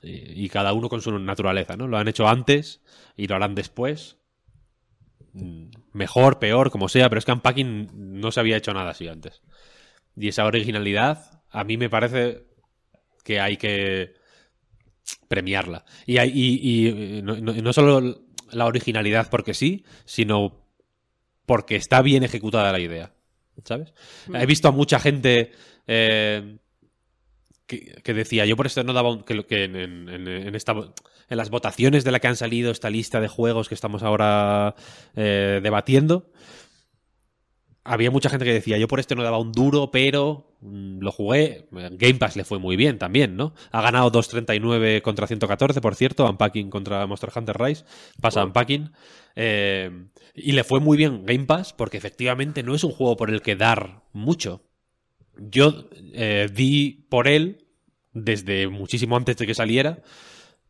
y, 0.03 0.45
y 0.45 0.49
cada 0.49 0.73
uno 0.73 0.89
con 0.89 1.03
su 1.03 1.19
naturaleza, 1.19 1.77
¿no? 1.77 1.89
Lo 1.89 1.99
han 1.99 2.09
hecho 2.09 2.29
antes 2.29 2.81
y 3.17 3.27
lo 3.27 3.37
harán 3.37 3.55
después. 3.55 4.19
Mm, 5.33 5.71
Mejor, 5.93 6.39
peor, 6.39 6.71
como 6.71 6.89
sea, 6.89 7.09
pero 7.09 7.19
es 7.19 7.25
que 7.25 7.33
Unpacking 7.33 7.91
no 8.21 8.31
se 8.31 8.41
había 8.41 8.57
hecho 8.57 8.73
nada 8.73 8.91
así 8.91 9.09
antes. 9.09 9.43
Y 10.17 10.29
esa 10.29 10.45
originalidad, 10.47 11.43
a 11.51 11.65
mí 11.65 11.77
me 11.77 11.91
parece 11.91 12.45
que 13.25 13.41
hay 13.41 13.57
que 13.57 14.15
premiarla. 15.29 15.85
Y, 16.07 16.19
hay- 16.19 16.33
y- 16.35 16.61
y, 16.63 16.89
eh, 16.89 17.23
no, 17.23 17.73
solo 17.73 18.23
la 18.51 18.67
originalidad 18.67 19.29
porque 19.31 19.55
sí, 19.55 19.85
sino 20.05 20.65
porque 21.47 21.77
está 21.77 22.03
bien 22.03 22.23
ejecutada 22.23 22.73
la 22.73 22.81
idea. 22.81 23.13
¿Sabes? 23.65 23.93
He 24.33 24.47
visto 24.47 24.69
a 24.69 24.73
mucha 24.73 24.99
gente 25.01 25.53
eh, 25.87 26.57
que, 27.67 28.01
que 28.03 28.15
decía, 28.15 28.47
yo 28.47 28.57
por 28.57 28.67
esto 28.67 28.83
no 28.85 28.93
daba 28.93 29.11
un, 29.11 29.23
que, 29.23 29.35
lo- 29.35 29.47
que 29.47 29.65
en, 29.65 29.77
en- 29.77 30.09
en- 30.09 30.29
en 30.29 30.55
esta, 30.55 30.73
en 30.73 31.37
las 31.37 31.51
votaciones 31.51 32.03
de 32.05 32.11
la 32.11 32.21
que 32.21 32.29
han 32.29 32.37
salido 32.37 32.71
esta 32.71 32.91
lista 32.91 33.21
de 33.21 33.29
juegos 33.29 33.69
que 33.69 33.75
estamos 33.75 34.03
ahora 34.03 34.75
eh, 35.15 35.61
debatiendo, 35.63 36.31
había 37.85 38.11
mucha 38.11 38.29
gente 38.31 38.45
que 38.45 38.53
decía, 38.53 38.77
yo 38.79 38.89
por 38.89 39.01
este 39.01 39.15
no 39.15 39.23
daba 39.23 39.39
un 39.39 39.53
duro, 39.53 39.91
pero 39.91 40.55
mm, 40.61 40.99
lo 41.01 41.11
jugué. 41.13 41.67
Game 41.73 42.15
Pass 42.15 42.37
le 42.37 42.45
fue 42.45 42.59
muy 42.59 42.77
bien 42.77 42.99
también, 42.99 43.37
¿no? 43.37 43.55
Ha 43.73 43.81
ganado 43.81 44.13
2.39 44.13 45.01
contra 45.03 45.27
114, 45.27 45.81
por 45.81 45.95
cierto, 45.95 46.29
Unpacking 46.29 46.71
contra 46.71 47.07
Monster 47.07 47.31
Hunter 47.35 47.59
Rise. 47.59 47.85
Pasa 48.21 48.45
Unpacking. 48.45 48.91
Eh, 49.37 49.91
y 50.35 50.53
le 50.53 50.65
fue 50.65 50.81
muy 50.81 50.97
bien 50.97 51.25
Game 51.25 51.45
Pass 51.47 51.73
porque 51.73 51.97
efectivamente 51.97 52.63
no 52.63 52.75
es 52.75 52.85
un 52.85 52.93
juego 52.93 53.17
por 53.17 53.31
el 53.31 53.41
que 53.43 53.57
dar 53.57 54.03
mucho. 54.13 54.63
Yo 55.39 55.89
eh, 56.13 56.49
di 56.53 57.07
por 57.09 57.29
él 57.29 57.67
desde 58.13 58.69
muchísimo 58.69 59.17
antes 59.17 59.37
de 59.37 59.47
que 59.47 59.55
saliera, 59.55 60.03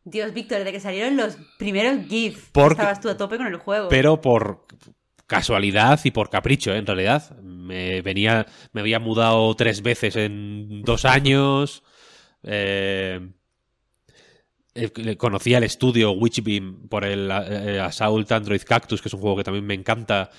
Dios, 0.03 0.33
Víctor, 0.33 0.59
desde 0.59 0.71
que 0.71 0.79
salieron 0.79 1.15
los 1.17 1.37
primeros 1.59 2.07
GIF, 2.07 2.49
Porque- 2.53 2.73
estabas 2.73 3.01
tú 3.01 3.09
a 3.09 3.17
tope 3.17 3.37
con 3.37 3.45
el 3.47 3.57
juego. 3.57 3.87
pero 3.89 4.19
por 4.21 4.65
casualidad 5.31 5.97
y 6.03 6.11
por 6.11 6.29
capricho, 6.29 6.73
¿eh? 6.73 6.77
en 6.77 6.85
realidad. 6.85 7.37
Me 7.39 8.01
venía, 8.01 8.45
me 8.73 8.81
había 8.81 8.99
mudado 8.99 9.55
tres 9.55 9.81
veces 9.81 10.17
en 10.17 10.83
dos 10.83 11.05
años. 11.05 11.83
Eh, 12.43 13.29
eh, 14.75 15.15
conocía 15.15 15.57
el 15.57 15.63
estudio 15.63 16.11
Witchbeam 16.11 16.89
por 16.89 17.05
el 17.05 17.31
eh, 17.31 17.79
Assault 17.79 18.29
Android 18.29 18.61
Cactus, 18.65 19.01
que 19.01 19.07
es 19.07 19.13
un 19.13 19.21
juego 19.21 19.37
que 19.37 19.45
también 19.45 19.65
me 19.65 19.73
encanta. 19.73 20.31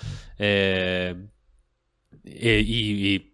Y, 2.23 3.33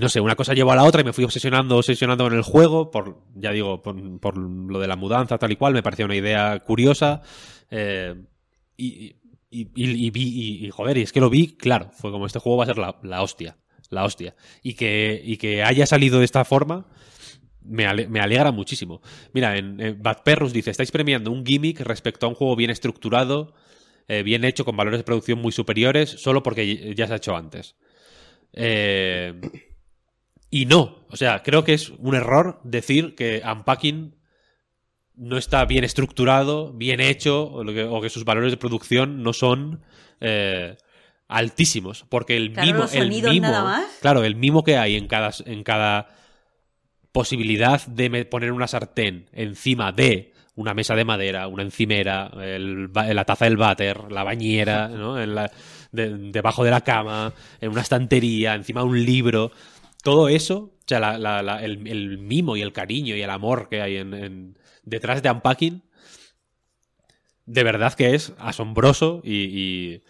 no 0.00 0.08
sé, 0.08 0.22
una 0.22 0.34
cosa 0.34 0.54
llevó 0.54 0.72
a 0.72 0.76
la 0.76 0.84
otra 0.84 1.02
y 1.02 1.04
me 1.04 1.12
fui 1.12 1.24
obsesionando, 1.24 1.76
obsesionando 1.76 2.24
con 2.24 2.34
el 2.34 2.42
juego, 2.42 2.90
por, 2.90 3.20
ya 3.34 3.52
digo, 3.52 3.82
por, 3.82 4.38
lo 4.38 4.78
de 4.78 4.88
la 4.88 4.96
mudanza, 4.96 5.36
tal 5.36 5.52
y 5.52 5.56
cual, 5.56 5.74
me 5.74 5.82
parecía 5.82 6.06
una 6.06 6.16
idea 6.16 6.58
curiosa. 6.60 7.20
y, 8.78 9.17
y, 9.50 9.68
y- 9.74 10.10
vi, 10.10 10.66
y, 10.66 10.70
joder, 10.70 10.98
y 10.98 11.02
es 11.02 11.12
que 11.12 11.20
lo 11.20 11.30
vi, 11.30 11.56
claro, 11.56 11.90
fue 11.92 12.10
como 12.10 12.26
este 12.26 12.38
juego 12.38 12.58
va 12.58 12.64
a 12.64 12.66
ser 12.66 12.78
la, 12.78 12.98
la 13.02 13.22
hostia, 13.22 13.56
la 13.90 14.04
hostia. 14.04 14.34
Y 14.62 14.74
que, 14.74 15.20
y 15.24 15.36
que 15.38 15.62
haya 15.62 15.86
salido 15.86 16.18
de 16.18 16.24
esta 16.24 16.44
forma, 16.44 16.86
me, 17.62 17.86
ale- 17.86 18.08
alegra 18.20 18.52
muchísimo. 18.52 19.00
Mira, 19.32 19.56
en, 19.58 19.80
en 19.80 20.02
Bad 20.02 20.22
Perrus 20.24 20.52
dice, 20.52 20.70
estáis 20.70 20.90
premiando 20.92 21.30
un 21.32 21.44
gimmick 21.44 21.80
respecto 21.80 22.26
a 22.26 22.28
un 22.28 22.34
juego 22.34 22.56
bien 22.56 22.70
estructurado, 22.70 23.54
eh, 24.08 24.22
bien 24.22 24.44
hecho, 24.44 24.64
con 24.64 24.76
valores 24.76 25.00
de 25.00 25.04
producción 25.04 25.40
muy 25.40 25.52
superiores, 25.52 26.10
solo 26.10 26.42
porque 26.42 26.94
ya 26.94 27.06
se 27.06 27.12
ha 27.14 27.16
hecho 27.16 27.36
antes. 27.36 27.76
Eh, 28.54 29.34
y 30.50 30.66
no, 30.66 31.06
o 31.10 31.16
sea, 31.16 31.42
creo 31.42 31.64
que 31.64 31.74
es 31.74 31.90
un 31.90 32.14
error 32.14 32.60
decir 32.64 33.14
que 33.14 33.42
Unpacking 33.44 34.14
no 35.18 35.36
está 35.36 35.64
bien 35.64 35.84
estructurado, 35.84 36.72
bien 36.72 37.00
hecho, 37.00 37.44
o, 37.50 37.64
lo 37.64 37.72
que, 37.74 37.82
o 37.84 38.00
que 38.00 38.08
sus 38.10 38.24
valores 38.24 38.52
de 38.52 38.56
producción 38.56 39.22
no 39.22 39.32
son 39.32 39.80
eh, 40.20 40.76
altísimos. 41.28 42.04
Porque 42.08 42.36
el 42.36 42.52
Claro, 42.52 42.66
mimo, 42.66 42.78
los 42.80 42.94
el 42.94 43.08
mimo, 43.10 43.46
nada 43.46 43.64
más. 43.64 43.98
claro, 44.00 44.24
el 44.24 44.36
mimo 44.36 44.62
que 44.64 44.76
hay 44.76 44.96
en 44.96 45.08
cada, 45.08 45.30
en 45.44 45.62
cada 45.64 46.08
posibilidad 47.12 47.84
de 47.86 48.24
poner 48.26 48.52
una 48.52 48.66
sartén 48.66 49.26
encima 49.32 49.92
de 49.92 50.32
una 50.54 50.74
mesa 50.74 50.94
de 50.96 51.04
madera, 51.04 51.46
una 51.46 51.62
encimera, 51.62 52.30
el 52.42 52.90
la 52.92 53.24
taza 53.24 53.44
del 53.44 53.56
váter, 53.56 54.10
la 54.10 54.24
bañera, 54.24 54.88
¿no? 54.88 55.20
En 55.20 55.34
la- 55.34 55.50
de- 55.92 56.16
debajo 56.32 56.64
de 56.64 56.70
la 56.72 56.80
cama, 56.80 57.32
en 57.60 57.70
una 57.70 57.80
estantería, 57.82 58.54
encima 58.54 58.80
de 58.80 58.86
un 58.88 59.04
libro. 59.04 59.52
Todo 60.02 60.28
eso, 60.28 60.56
o 60.58 60.84
sea, 60.86 60.98
la- 60.98 61.16
la- 61.18 61.42
la- 61.42 61.62
el, 61.64 61.86
el 61.86 62.18
mimo 62.18 62.56
y 62.56 62.62
el 62.62 62.72
cariño 62.72 63.14
y 63.16 63.22
el 63.22 63.30
amor 63.30 63.68
que 63.68 63.80
hay 63.82 63.96
en, 63.98 64.14
en- 64.14 64.58
detrás 64.88 65.22
de 65.22 65.30
Unpacking, 65.30 65.82
de 67.46 67.62
verdad 67.64 67.94
que 67.94 68.14
es 68.14 68.32
asombroso 68.38 69.20
y, 69.24 69.44
y, 69.44 70.02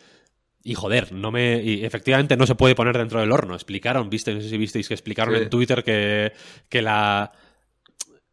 y, 0.64 0.74
joder, 0.74 1.12
no 1.12 1.30
me. 1.30 1.62
Y 1.62 1.84
efectivamente 1.84 2.36
no 2.36 2.46
se 2.46 2.54
puede 2.56 2.74
poner 2.74 2.98
dentro 2.98 3.20
del 3.20 3.30
horno. 3.32 3.54
Explicaron, 3.54 4.10
viste, 4.10 4.34
no 4.34 4.40
sé 4.40 4.48
si 4.48 4.58
visteis 4.58 4.88
que 4.88 4.94
explicaron 4.94 5.34
Sí. 5.36 5.42
en 5.42 5.50
Twitter 5.50 5.84
que, 5.84 6.32
que 6.68 6.82
la. 6.82 7.32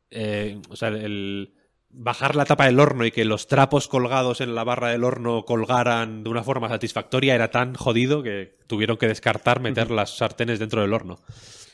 eh, 0.10 0.60
o 0.70 0.76
sea, 0.76 0.90
el. 0.90 1.54
Bajar 1.98 2.36
la 2.36 2.44
tapa 2.44 2.66
del 2.66 2.78
horno 2.82 3.06
y 3.06 3.12
que 3.12 3.24
los 3.24 3.48
trapos 3.48 3.88
colgados 3.88 4.42
en 4.42 4.54
la 4.54 4.66
barra 4.66 4.90
del 4.90 5.06
horno 5.06 5.46
colgaran 5.46 6.26
de 6.26 6.30
una 6.30 6.44
forma 6.44 6.68
satisfactoria 6.68 7.36
era 7.36 7.52
tan 7.52 7.74
jodido 7.74 8.22
que 8.22 8.58
tuvieron 8.68 8.98
que 8.98 9.08
descartar 9.08 9.62
meter 9.62 9.92
las 9.92 10.18
sartenes 10.18 10.60
dentro 10.60 10.82
del 10.82 10.92
horno. 10.92 11.20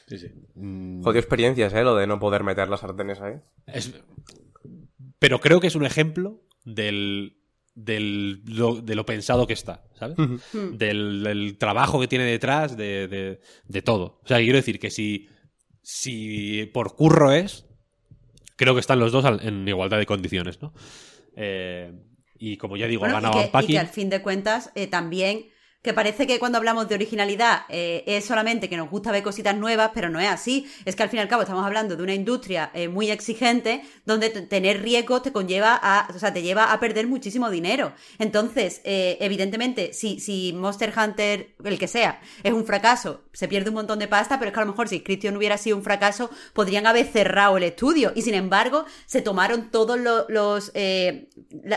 Sí, 0.07 0.19
sí. 0.19 0.27
Mm, 0.53 1.01
Jodido 1.01 1.19
experiencias, 1.19 1.73
¿eh? 1.73 1.81
Lo 1.83 1.95
de 1.95 2.05
no 2.05 2.19
poder 2.19 2.43
meter 2.43 2.69
las 2.69 2.81
sartenes 2.81 3.19
ahí. 3.19 3.33
Es- 3.65 3.95
pero 5.21 5.39
creo 5.39 5.59
que 5.59 5.67
es 5.67 5.75
un 5.75 5.85
ejemplo 5.85 6.41
del, 6.65 7.37
del 7.75 8.41
lo, 8.45 8.81
de 8.81 8.95
lo 8.95 9.05
pensado 9.05 9.45
que 9.45 9.53
está, 9.53 9.83
¿sabes? 9.93 10.17
Hmm. 10.17 10.77
del, 10.77 11.21
del 11.21 11.57
trabajo 11.59 11.99
que 12.01 12.07
tiene 12.07 12.25
detrás, 12.25 12.75
de, 12.75 13.07
de- 13.07 13.39
de 13.65 13.81
todo. 13.83 14.19
O 14.23 14.27
sea, 14.27 14.39
quiero 14.39 14.57
decir 14.57 14.79
que 14.79 14.89
si, 14.89 15.29
si 15.83 16.65
por 16.73 16.95
curro 16.95 17.31
es, 17.31 17.67
creo 18.55 18.73
que 18.73 18.79
están 18.79 18.99
los 18.99 19.11
dos 19.11 19.23
en 19.43 19.67
igualdad 19.67 19.99
de 19.99 20.07
condiciones, 20.07 20.59
¿no? 20.59 20.73
Eh, 21.35 21.93
y 22.39 22.57
como 22.57 22.75
ya 22.75 22.87
digo, 22.87 23.01
Bueno, 23.01 23.17
ha 23.17 23.19
y, 23.19 23.23
ganado 23.23 23.51
que, 23.51 23.63
y 23.65 23.67
que 23.73 23.79
al 23.79 23.89
fin 23.89 24.09
de 24.09 24.23
cuentas 24.23 24.71
eh, 24.73 24.87
también 24.87 25.45
que 25.81 25.93
parece 25.93 26.27
que 26.27 26.37
cuando 26.37 26.59
hablamos 26.59 26.87
de 26.87 26.95
originalidad 26.95 27.63
eh, 27.67 28.03
es 28.05 28.25
solamente 28.25 28.69
que 28.69 28.77
nos 28.77 28.89
gusta 28.89 29.11
ver 29.11 29.23
cositas 29.23 29.55
nuevas, 29.55 29.91
pero 29.93 30.09
no 30.09 30.19
es 30.19 30.29
así. 30.29 30.67
Es 30.85 30.95
que 30.95 31.03
al 31.03 31.09
fin 31.09 31.17
y 31.17 31.21
al 31.21 31.27
cabo 31.27 31.41
estamos 31.41 31.65
hablando 31.65 31.95
de 31.95 32.03
una 32.03 32.13
industria 32.13 32.69
eh, 32.73 32.87
muy 32.87 33.09
exigente 33.09 33.81
donde 34.05 34.29
tener 34.29 34.81
riesgos 34.83 35.23
te 35.23 35.31
conlleva 35.31 35.79
a, 35.81 36.07
o 36.13 36.19
sea, 36.19 36.33
te 36.33 36.43
lleva 36.43 36.71
a 36.71 36.79
perder 36.79 37.07
muchísimo 37.07 37.49
dinero. 37.49 37.93
Entonces, 38.19 38.81
eh, 38.83 39.17
evidentemente, 39.21 39.93
si, 39.93 40.19
si 40.19 40.53
Monster 40.53 40.93
Hunter, 40.95 41.55
el 41.63 41.79
que 41.79 41.87
sea, 41.87 42.21
es 42.43 42.53
un 42.53 42.65
fracaso, 42.65 43.23
se 43.33 43.47
pierde 43.47 43.69
un 43.69 43.75
montón 43.75 43.97
de 43.97 44.07
pasta, 44.07 44.37
pero 44.37 44.49
es 44.49 44.53
que 44.53 44.59
a 44.59 44.65
lo 44.65 44.71
mejor 44.71 44.87
si 44.87 45.01
Christian 45.01 45.35
hubiera 45.35 45.57
sido 45.57 45.77
un 45.77 45.83
fracaso, 45.83 46.29
podrían 46.53 46.85
haber 46.85 47.07
cerrado 47.07 47.57
el 47.57 47.63
estudio. 47.63 48.11
Y 48.13 48.21
sin 48.21 48.35
embargo, 48.35 48.85
se 49.07 49.23
tomaron 49.23 49.71
todos 49.71 49.99
los, 49.99 50.71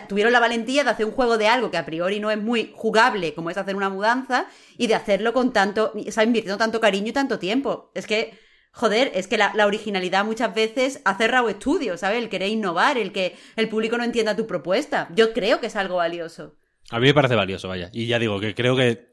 tuvieron 0.08 0.32
la 0.32 0.40
valentía 0.40 0.84
de 0.84 0.90
hacer 0.90 1.06
un 1.06 1.12
juego 1.12 1.38
de 1.38 1.46
algo 1.46 1.70
que 1.70 1.78
a 1.78 1.86
priori 1.86 2.20
no 2.20 2.30
es 2.30 2.38
muy 2.38 2.72
jugable, 2.74 3.32
como 3.32 3.48
es 3.48 3.56
hacer 3.56 3.76
una 3.76 3.93
mudanza 3.94 4.46
y 4.76 4.86
de 4.86 4.94
hacerlo 4.94 5.32
con 5.32 5.52
tanto, 5.52 5.92
o 5.94 6.12
sea, 6.12 6.24
invirtiendo 6.24 6.58
tanto 6.58 6.80
cariño 6.80 7.08
y 7.08 7.12
tanto 7.12 7.38
tiempo. 7.38 7.90
Es 7.94 8.06
que, 8.06 8.38
joder, 8.72 9.10
es 9.14 9.26
que 9.26 9.38
la, 9.38 9.52
originalidad 9.66 10.24
muchas 10.24 10.54
veces 10.54 11.00
ha 11.04 11.16
cerrado 11.16 11.48
estudios, 11.48 12.00
¿sabes? 12.00 12.22
El 12.22 12.28
querer 12.28 12.48
innovar, 12.48 12.98
el 12.98 13.12
que 13.12 13.36
el 13.56 13.68
público 13.68 13.96
no 13.96 14.04
entienda 14.04 14.36
tu 14.36 14.46
propuesta. 14.46 15.08
Yo 15.14 15.32
creo 15.32 15.60
que 15.60 15.68
es 15.68 15.76
algo 15.76 15.96
valioso. 15.96 16.56
A 16.90 17.00
mí 17.00 17.06
me 17.06 17.14
parece 17.14 17.34
valioso, 17.34 17.68
vaya. 17.68 17.88
Y 17.92 18.06
ya 18.06 18.18
digo 18.18 18.38
que 18.40 18.54
creo 18.54 18.76
que 18.76 19.10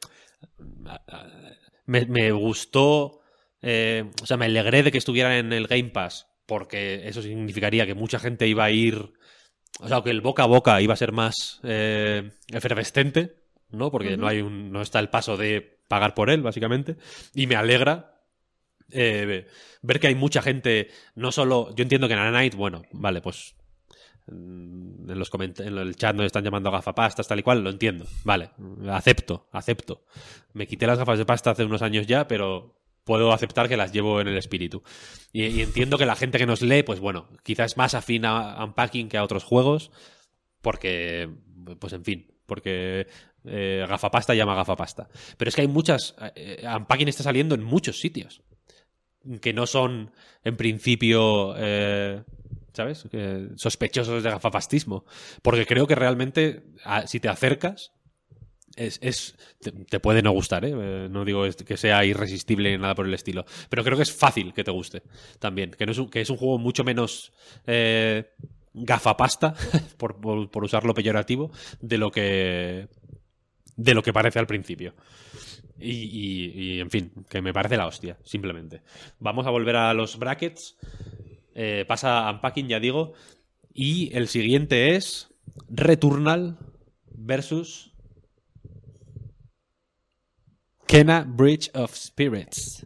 me, 1.85 2.31
gustó, 2.31 3.21
eh, 3.61 4.09
o 4.21 4.25
sea, 4.25 4.37
me 4.37 4.45
alegré 4.45 4.83
de 4.83 4.91
que 4.91 4.97
estuvieran 4.97 5.33
en 5.33 5.53
el 5.53 5.67
Game 5.67 5.89
Pass, 5.89 6.27
porque 6.45 7.07
eso 7.07 7.21
significaría 7.21 7.85
que 7.85 7.95
mucha 7.95 8.19
gente 8.19 8.47
iba 8.47 8.63
a 8.63 8.71
ir, 8.71 9.13
o 9.79 9.87
sea, 9.87 10.01
que 10.01 10.09
el 10.09 10.21
boca 10.21 10.43
a 10.43 10.47
boca 10.47 10.81
iba 10.81 10.93
a 10.93 10.97
ser 10.97 11.11
más 11.11 11.59
eh, 11.63 12.31
efervescente, 12.49 13.40
¿no? 13.71 13.91
Porque 13.91 14.17
no 14.17 14.27
hay 14.27 14.41
un, 14.41 14.71
no 14.71 14.81
está 14.81 14.99
el 14.99 15.09
paso 15.09 15.37
de 15.37 15.79
pagar 15.87 16.13
por 16.13 16.29
él, 16.29 16.41
básicamente. 16.41 16.97
Y 17.33 17.47
me 17.47 17.55
alegra 17.55 18.11
eh, 18.91 19.47
ver 19.81 19.99
que 19.99 20.07
hay 20.07 20.15
mucha 20.15 20.41
gente, 20.41 20.89
no 21.15 21.31
solo, 21.31 21.73
yo 21.75 21.83
entiendo 21.83 22.07
que 22.07 22.13
en 22.13 22.31
Night, 22.31 22.55
bueno, 22.55 22.83
vale, 22.91 23.21
pues 23.21 23.55
mm, 24.27 25.09
en 25.09 25.19
los 25.19 25.31
en 25.33 25.77
el 25.77 25.95
chat 25.95 26.15
nos 26.15 26.25
están 26.25 26.43
llamando 26.43 26.71
gafapastas, 26.71 27.27
tal 27.27 27.39
y 27.39 27.43
cual, 27.43 27.63
lo 27.63 27.69
entiendo, 27.69 28.05
vale, 28.23 28.51
acepto, 28.89 29.47
acepto. 29.51 30.05
Me 30.53 30.67
quité 30.67 30.87
las 30.87 30.97
gafas 30.97 31.17
de 31.17 31.25
pasta 31.25 31.51
hace 31.51 31.63
unos 31.63 31.81
años 31.81 32.07
ya, 32.07 32.27
pero 32.27 32.77
puedo 33.03 33.31
aceptar 33.31 33.67
que 33.67 33.77
las 33.77 33.91
llevo 33.91 34.21
en 34.21 34.27
el 34.27 34.37
espíritu. 34.37 34.83
Y, 35.31 35.61
entiendo 35.61 35.97
que 35.97 36.05
la 36.05 36.15
gente 36.15 36.37
que 36.37 36.45
nos 36.45 36.61
lee, 36.61 36.83
pues 36.83 36.99
bueno, 36.99 37.29
quizás 37.43 37.71
es 37.71 37.77
más 37.77 37.93
afín 37.95 38.25
a 38.25 38.63
Unpacking 38.63 39.09
que 39.09 39.17
a 39.17 39.23
otros 39.23 39.43
juegos, 39.43 39.91
porque, 40.61 41.29
pues 41.79 41.93
en 41.93 42.03
fin, 42.03 42.27
porque 42.45 43.07
eh, 43.45 43.85
gafapasta 43.87 44.33
llama 44.33 44.55
gafapasta. 44.55 45.07
Pero 45.37 45.49
es 45.49 45.55
que 45.55 45.61
hay 45.61 45.67
muchas. 45.67 46.15
Eh, 46.35 46.63
Unpacking 46.75 47.07
está 47.07 47.23
saliendo 47.23 47.55
en 47.55 47.63
muchos 47.63 47.99
sitios. 47.99 48.41
Que 49.39 49.53
no 49.53 49.67
son, 49.67 50.11
en 50.43 50.57
principio. 50.57 51.53
Eh, 51.57 52.23
¿Sabes? 52.73 53.05
sospechosos 53.57 54.23
de 54.23 54.29
gafapastismo. 54.29 55.05
Porque 55.41 55.65
creo 55.65 55.87
que 55.87 55.95
realmente, 55.95 56.63
si 57.05 57.19
te 57.19 57.27
acercas, 57.27 57.91
es, 58.77 59.35
te, 59.89 59.99
puede 59.99 60.21
no 60.21 60.31
gustar, 60.31 60.63
¿eh? 60.63 61.09
no 61.09 61.25
digo 61.25 61.43
que 61.65 61.75
sea 61.75 62.05
irresistible 62.05 62.71
ni 62.71 62.77
nada 62.77 62.95
por 62.95 63.05
el 63.05 63.13
estilo, 63.13 63.43
pero 63.69 63.83
creo 63.83 63.97
que 63.97 64.03
es 64.03 64.13
fácil 64.13 64.53
que 64.53 64.63
te 64.63 64.71
guste 64.71 65.03
también, 65.39 65.71
que, 65.71 65.85
no 65.85 65.91
es, 65.91 65.97
un, 65.97 66.09
que 66.09 66.21
es 66.21 66.29
un 66.29 66.37
juego 66.37 66.57
mucho 66.57 66.85
menos 66.85 67.33
gafapasta, 68.73 69.53
por, 69.97 70.19
por, 70.49 70.63
usarlo 70.63 70.93
peyorativo, 70.93 71.51
de 71.81 71.97
lo 71.97 72.11
que 72.11 72.87
de 73.75 73.93
lo 73.93 74.03
que 74.03 74.13
parece 74.13 74.39
al 74.39 74.47
principio. 74.47 74.93
Y, 75.79 76.79
en 76.79 76.91
fin, 76.91 77.11
que 77.27 77.41
me 77.41 77.53
parece 77.53 77.77
la 77.77 77.87
hostia, 77.87 78.17
simplemente. 78.23 78.81
Vamos 79.19 79.47
a 79.47 79.49
volver 79.49 79.75
a 79.75 79.93
los 79.93 80.19
brackets. 80.19 80.77
Eh, 81.55 81.85
pasa 81.87 82.27
a 82.27 82.31
Unpacking, 82.31 82.67
ya 82.67 82.79
digo. 82.79 83.13
Y 83.73 84.15
el 84.15 84.27
siguiente 84.27 84.95
es 84.95 85.33
Returnal 85.69 86.57
versus 87.07 87.93
Kena 90.85 91.25
Bridge 91.27 91.71
of 91.73 91.95
Spirits. 91.95 92.85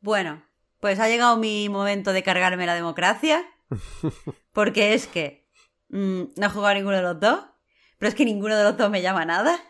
Bueno, 0.00 0.42
pues 0.80 0.98
ha 0.98 1.08
llegado 1.08 1.36
mi 1.36 1.68
momento 1.68 2.12
de 2.12 2.24
cargarme 2.24 2.66
la 2.66 2.74
democracia. 2.74 3.44
Porque 4.52 4.94
es 4.94 5.06
que 5.06 5.46
mm, 5.90 6.22
no 6.36 6.46
he 6.46 6.48
jugado 6.48 6.66
a 6.68 6.74
ninguno 6.74 6.96
de 6.96 7.02
los 7.02 7.20
dos. 7.20 7.44
Pero 8.02 8.08
es 8.08 8.16
que 8.16 8.24
ninguno 8.24 8.56
de 8.56 8.64
los 8.64 8.76
dos 8.76 8.90
me 8.90 9.00
llama 9.00 9.24
nada. 9.24 9.60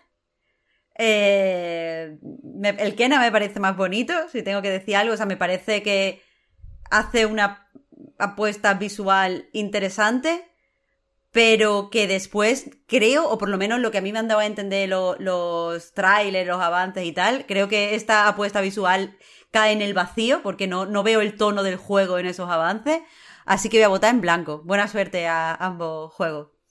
Eh, 0.97 2.17
el 2.79 2.95
Kena 2.95 3.21
me 3.21 3.31
parece 3.31 3.61
más 3.61 3.77
bonito, 3.77 4.15
si 4.31 4.43
tengo 4.43 4.63
que 4.63 4.71
decir 4.71 4.97
algo. 4.97 5.13
O 5.13 5.17
sea, 5.19 5.27
me 5.27 5.37
parece 5.37 5.83
que 5.83 6.23
hace 6.91 7.27
una 7.27 7.69
apuesta 8.19 8.73
visual 8.73 9.51
interesante, 9.53 10.51
pero 11.31 11.91
que 11.91 12.07
después 12.07 12.71
creo, 12.87 13.29
o 13.29 13.37
por 13.37 13.51
lo 13.51 13.59
menos 13.59 13.81
lo 13.81 13.91
que 13.91 13.99
a 13.99 14.01
mí 14.01 14.15
me 14.15 14.21
han 14.21 14.29
dado 14.29 14.41
a 14.41 14.47
entender 14.47 14.89
los 14.89 15.93
trailers, 15.93 16.49
los 16.49 16.63
avances 16.63 17.05
y 17.05 17.13
tal, 17.13 17.45
creo 17.45 17.69
que 17.69 17.95
esta 17.95 18.29
apuesta 18.29 18.63
visual 18.63 19.15
cae 19.51 19.73
en 19.73 19.83
el 19.83 19.93
vacío 19.93 20.43
porque 20.43 20.67
no, 20.67 20.87
no 20.87 21.03
veo 21.03 21.21
el 21.21 21.37
tono 21.37 21.63
del 21.63 21.77
juego 21.77 22.19
en 22.19 22.25
esos 22.25 22.49
avances. 22.49 23.03
Así 23.45 23.69
que 23.69 23.77
voy 23.77 23.85
a 23.85 23.89
votar 23.89 24.15
en 24.15 24.23
blanco. 24.23 24.63
Buena 24.65 24.89
suerte 24.89 25.27
a 25.27 25.55
ambos 25.55 26.15
juegos. 26.15 26.62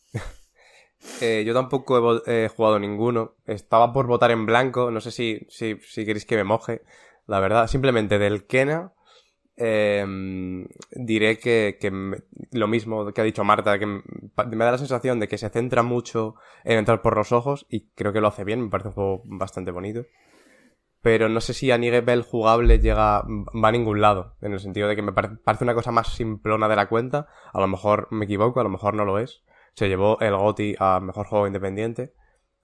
Eh, 1.21 1.43
yo 1.45 1.53
tampoco 1.53 2.21
he, 2.27 2.47
jugado 2.49 2.79
ninguno. 2.79 3.35
Estaba 3.45 3.93
por 3.93 4.07
votar 4.07 4.31
en 4.31 4.45
blanco. 4.45 4.91
No 4.91 5.01
sé 5.01 5.11
si, 5.11 5.47
si, 5.49 5.77
queréis 6.05 6.25
que 6.25 6.35
me 6.35 6.43
moje. 6.43 6.83
La 7.27 7.39
verdad, 7.39 7.67
simplemente 7.67 8.19
del 8.19 8.45
Kena. 8.45 8.93
Em, 9.57 10.67
diré 10.91 11.37
que, 11.37 11.77
lo 12.51 12.67
mismo 12.67 13.11
que 13.13 13.21
ha 13.21 13.23
dicho 13.23 13.43
Marta, 13.43 13.77
que 13.77 13.85
me 13.85 14.65
da 14.65 14.71
la 14.71 14.77
sensación 14.77 15.19
de 15.19 15.27
que 15.27 15.37
se 15.37 15.49
centra 15.49 15.83
mucho 15.83 16.35
en 16.63 16.79
entrar 16.79 17.01
por 17.01 17.15
los 17.15 17.31
ojos 17.31 17.67
y 17.69 17.89
creo 17.91 18.11
que 18.13 18.21
lo 18.21 18.27
hace 18.29 18.43
bien, 18.43 18.61
me 18.61 18.69
parece 18.69 18.89
un 18.89 18.95
juego 18.95 19.21
bastante 19.25 19.71
bonito. 19.71 20.05
Pero 21.01 21.29
no 21.29 21.41
sé 21.41 21.53
si 21.53 21.69
a 21.71 21.77
nivel 21.77 22.23
jugable 22.23 22.79
llega, 22.79 23.23
va 23.23 23.67
a 23.67 23.71
ningún 23.71 24.01
lado, 24.01 24.35
en 24.41 24.53
el 24.53 24.59
sentido 24.59 24.87
de 24.87 24.95
que 24.95 25.01
me 25.01 25.13
parece 25.13 25.63
una 25.63 25.75
cosa 25.75 25.91
más 25.91 26.15
simplona 26.15 26.67
de 26.67 26.75
la 26.75 26.89
cuenta. 26.89 27.27
A 27.53 27.59
lo 27.59 27.67
mejor 27.67 28.07
me 28.11 28.25
equivoco, 28.25 28.59
a 28.59 28.63
lo 28.63 28.69
mejor 28.69 28.93
no 28.93 29.05
lo 29.05 29.19
es 29.19 29.43
se 29.73 29.87
llevó 29.87 30.19
el 30.19 30.35
GOTI 30.35 30.75
a 30.79 30.99
Mejor 30.99 31.27
Juego 31.27 31.47
Independiente. 31.47 32.13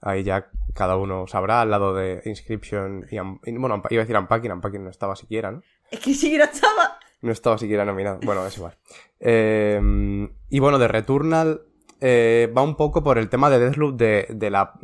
Ahí 0.00 0.22
ya 0.22 0.50
cada 0.74 0.96
uno 0.96 1.26
sabrá, 1.26 1.60
al 1.60 1.70
lado 1.70 1.94
de 1.94 2.22
Inscription 2.24 3.06
y... 3.10 3.18
Bueno, 3.18 3.82
iba 3.90 4.02
a 4.02 4.04
decir 4.04 4.16
Unpacking, 4.16 4.52
Unpacking 4.52 4.84
no 4.84 4.90
estaba 4.90 5.16
siquiera, 5.16 5.50
¿no? 5.50 5.62
Es 5.90 6.00
que 6.00 6.14
siquiera 6.14 6.44
estaba... 6.44 6.98
No 7.20 7.32
estaba 7.32 7.58
siquiera 7.58 7.84
nominado. 7.84 8.20
Bueno, 8.22 8.46
es 8.46 8.56
igual. 8.56 8.76
Eh, 9.18 10.28
y 10.50 10.58
bueno, 10.60 10.78
de 10.78 10.86
Returnal 10.86 11.62
eh, 12.00 12.52
va 12.56 12.62
un 12.62 12.76
poco 12.76 13.02
por 13.02 13.18
el 13.18 13.28
tema 13.28 13.50
de 13.50 13.58
Deathloop 13.58 13.96
de, 13.96 14.28
de 14.30 14.50
la 14.50 14.74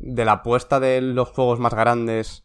de 0.00 0.24
la 0.24 0.32
apuesta 0.32 0.80
de 0.80 1.00
los 1.00 1.28
juegos 1.28 1.60
más 1.60 1.74
grandes 1.74 2.44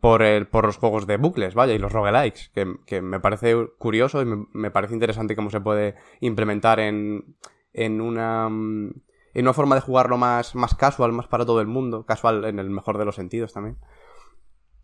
por, 0.00 0.22
el, 0.22 0.46
por 0.46 0.66
los 0.66 0.76
juegos 0.76 1.06
de 1.06 1.16
bucles, 1.16 1.54
vaya, 1.54 1.74
y 1.74 1.78
los 1.78 1.92
roguelikes, 1.92 2.50
que, 2.54 2.76
que 2.86 3.02
me 3.02 3.20
parece 3.20 3.54
curioso 3.78 4.22
y 4.22 4.26
me, 4.52 4.70
parece 4.70 4.94
interesante 4.94 5.36
cómo 5.36 5.50
se 5.50 5.60
puede 5.60 5.96
implementar 6.20 6.78
en, 6.80 7.36
en 7.72 8.00
una, 8.00 8.48
mm, 8.48 8.90
en 9.34 9.42
una 9.42 9.52
forma 9.52 9.74
de 9.74 9.80
jugarlo 9.80 10.18
más, 10.18 10.54
más 10.54 10.74
casual, 10.74 11.12
más 11.12 11.28
para 11.28 11.46
todo 11.46 11.60
el 11.60 11.66
mundo, 11.66 12.04
casual 12.04 12.44
en 12.44 12.58
el 12.58 12.70
mejor 12.70 12.98
de 12.98 13.04
los 13.04 13.14
sentidos 13.14 13.52
también. 13.52 13.78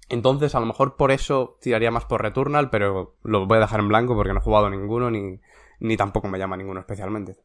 Entonces, 0.08 0.54
a 0.54 0.60
lo 0.60 0.66
mejor 0.66 0.96
por 0.96 1.10
eso 1.10 1.58
tiraría 1.60 1.90
más 1.90 2.04
por 2.04 2.22
Returnal, 2.22 2.70
pero 2.70 3.16
lo 3.24 3.46
voy 3.46 3.58
a 3.58 3.62
dejar 3.62 3.80
en 3.80 3.88
blanco 3.88 4.14
porque 4.14 4.32
no 4.32 4.38
he 4.38 4.42
jugado 4.42 4.70
ninguno 4.70 5.10
ni, 5.10 5.40
ni 5.80 5.96
tampoco 5.96 6.28
me 6.28 6.38
llama 6.38 6.56
ninguno 6.56 6.80
especialmente. 6.80 7.36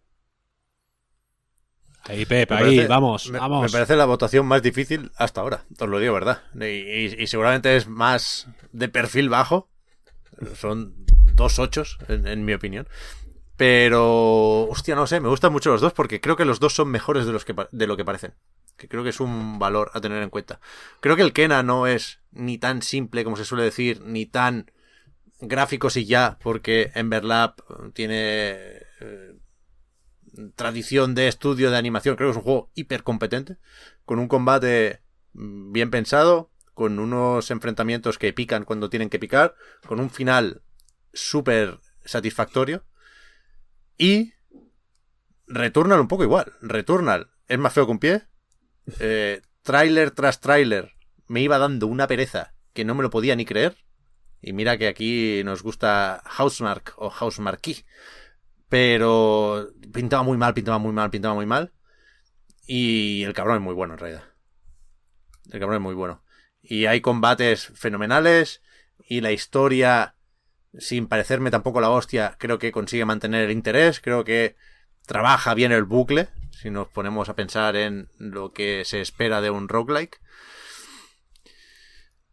Ahí, 2.03 2.25
Pep, 2.25 2.51
ahí, 2.51 2.87
vamos, 2.87 3.31
vamos. 3.31 3.63
Me 3.63 3.69
parece 3.69 3.95
la 3.95 4.05
votación 4.05 4.45
más 4.47 4.63
difícil 4.63 5.11
hasta 5.17 5.41
ahora, 5.41 5.65
os 5.79 5.87
lo 5.87 5.99
digo, 5.99 6.13
¿verdad? 6.13 6.41
Y, 6.55 7.27
seguramente 7.27 7.75
es 7.75 7.87
más 7.87 8.47
de 8.71 8.89
perfil 8.89 9.29
bajo. 9.29 9.69
Son 10.55 10.95
dos 11.35 11.59
ochos, 11.59 11.99
en 12.07 12.43
mi 12.43 12.53
opinión. 12.53 12.87
Pero, 13.61 14.63
hostia, 14.63 14.95
no 14.95 15.05
sé, 15.05 15.19
me 15.19 15.29
gustan 15.29 15.51
mucho 15.51 15.69
los 15.69 15.81
dos 15.81 15.93
porque 15.93 16.19
creo 16.19 16.35
que 16.35 16.45
los 16.45 16.59
dos 16.59 16.73
son 16.73 16.89
mejores 16.89 17.27
de, 17.27 17.31
los 17.31 17.45
que, 17.45 17.53
de 17.71 17.85
lo 17.85 17.95
que 17.95 18.03
parecen. 18.03 18.33
Que 18.75 18.87
creo 18.87 19.03
que 19.03 19.11
es 19.11 19.19
un 19.19 19.59
valor 19.59 19.91
a 19.93 20.01
tener 20.01 20.23
en 20.23 20.31
cuenta. 20.31 20.59
Creo 20.99 21.15
que 21.15 21.21
el 21.21 21.31
Kena 21.31 21.61
no 21.61 21.85
es 21.85 22.21
ni 22.31 22.57
tan 22.57 22.81
simple 22.81 23.23
como 23.23 23.35
se 23.35 23.45
suele 23.45 23.63
decir, 23.63 24.01
ni 24.01 24.25
tan 24.25 24.71
gráficos 25.41 25.95
y 25.95 26.05
ya, 26.05 26.39
porque 26.41 26.91
Emberlab 26.95 27.53
tiene 27.93 28.79
eh, 28.99 29.35
tradición 30.55 31.13
de 31.13 31.27
estudio 31.27 31.69
de 31.69 31.77
animación. 31.77 32.15
Creo 32.15 32.29
que 32.29 32.31
es 32.31 32.37
un 32.37 32.43
juego 32.43 32.71
hiper 32.73 33.03
competente, 33.03 33.57
con 34.05 34.17
un 34.17 34.27
combate 34.27 35.03
mm, 35.33 35.71
bien 35.71 35.91
pensado, 35.91 36.49
con 36.73 36.97
unos 36.97 37.51
enfrentamientos 37.51 38.17
que 38.17 38.33
pican 38.33 38.65
cuando 38.65 38.89
tienen 38.89 39.11
que 39.11 39.19
picar, 39.19 39.53
con 39.85 39.99
un 39.99 40.09
final 40.09 40.63
súper 41.13 41.79
satisfactorio 42.03 42.85
y 44.01 44.33
Returnal 45.45 45.99
un 45.99 46.07
poco 46.07 46.23
igual. 46.23 46.53
Returnal 46.61 47.29
es 47.47 47.59
más 47.59 47.71
feo 47.71 47.85
un 47.85 47.99
pie. 47.99 48.23
Eh, 48.99 49.41
tráiler 49.61 50.09
tras 50.09 50.39
tráiler 50.39 50.93
me 51.27 51.41
iba 51.41 51.59
dando 51.59 51.85
una 51.85 52.07
pereza 52.07 52.55
que 52.73 52.83
no 52.83 52.95
me 52.95 53.03
lo 53.03 53.11
podía 53.11 53.35
ni 53.35 53.45
creer. 53.45 53.77
Y 54.41 54.53
mira 54.53 54.79
que 54.79 54.87
aquí 54.87 55.43
nos 55.45 55.61
gusta 55.61 56.23
Housemark 56.25 56.95
o 56.97 57.11
Housemarquee. 57.11 57.85
Pero 58.69 59.69
pintaba 59.93 60.23
muy 60.23 60.37
mal, 60.37 60.55
pintaba 60.55 60.79
muy 60.79 60.93
mal, 60.93 61.11
pintaba 61.11 61.35
muy 61.35 61.45
mal. 61.45 61.71
Y 62.65 63.23
el 63.23 63.33
cabrón 63.33 63.57
es 63.57 63.61
muy 63.61 63.75
bueno 63.75 63.93
en 63.93 63.99
realidad. 63.99 64.23
El 65.51 65.59
cabrón 65.59 65.75
es 65.75 65.81
muy 65.81 65.93
bueno. 65.93 66.23
Y 66.63 66.87
hay 66.87 67.01
combates 67.01 67.67
fenomenales. 67.75 68.63
Y 69.05 69.21
la 69.21 69.31
historia, 69.31 70.15
sin 70.77 71.07
parecerme 71.07 71.51
tampoco 71.51 71.81
la 71.81 71.89
hostia, 71.89 72.35
creo 72.37 72.59
que 72.59 72.71
consigue 72.71 73.05
mantener 73.05 73.45
el 73.45 73.51
interés. 73.51 73.99
Creo 73.99 74.23
que 74.23 74.55
trabaja 75.05 75.53
bien 75.53 75.71
el 75.71 75.83
bucle. 75.83 76.29
Si 76.51 76.69
nos 76.69 76.87
ponemos 76.87 77.29
a 77.29 77.35
pensar 77.35 77.75
en 77.75 78.09
lo 78.17 78.53
que 78.53 78.83
se 78.85 79.01
espera 79.01 79.41
de 79.41 79.49
un 79.49 79.67
roguelike. 79.67 80.21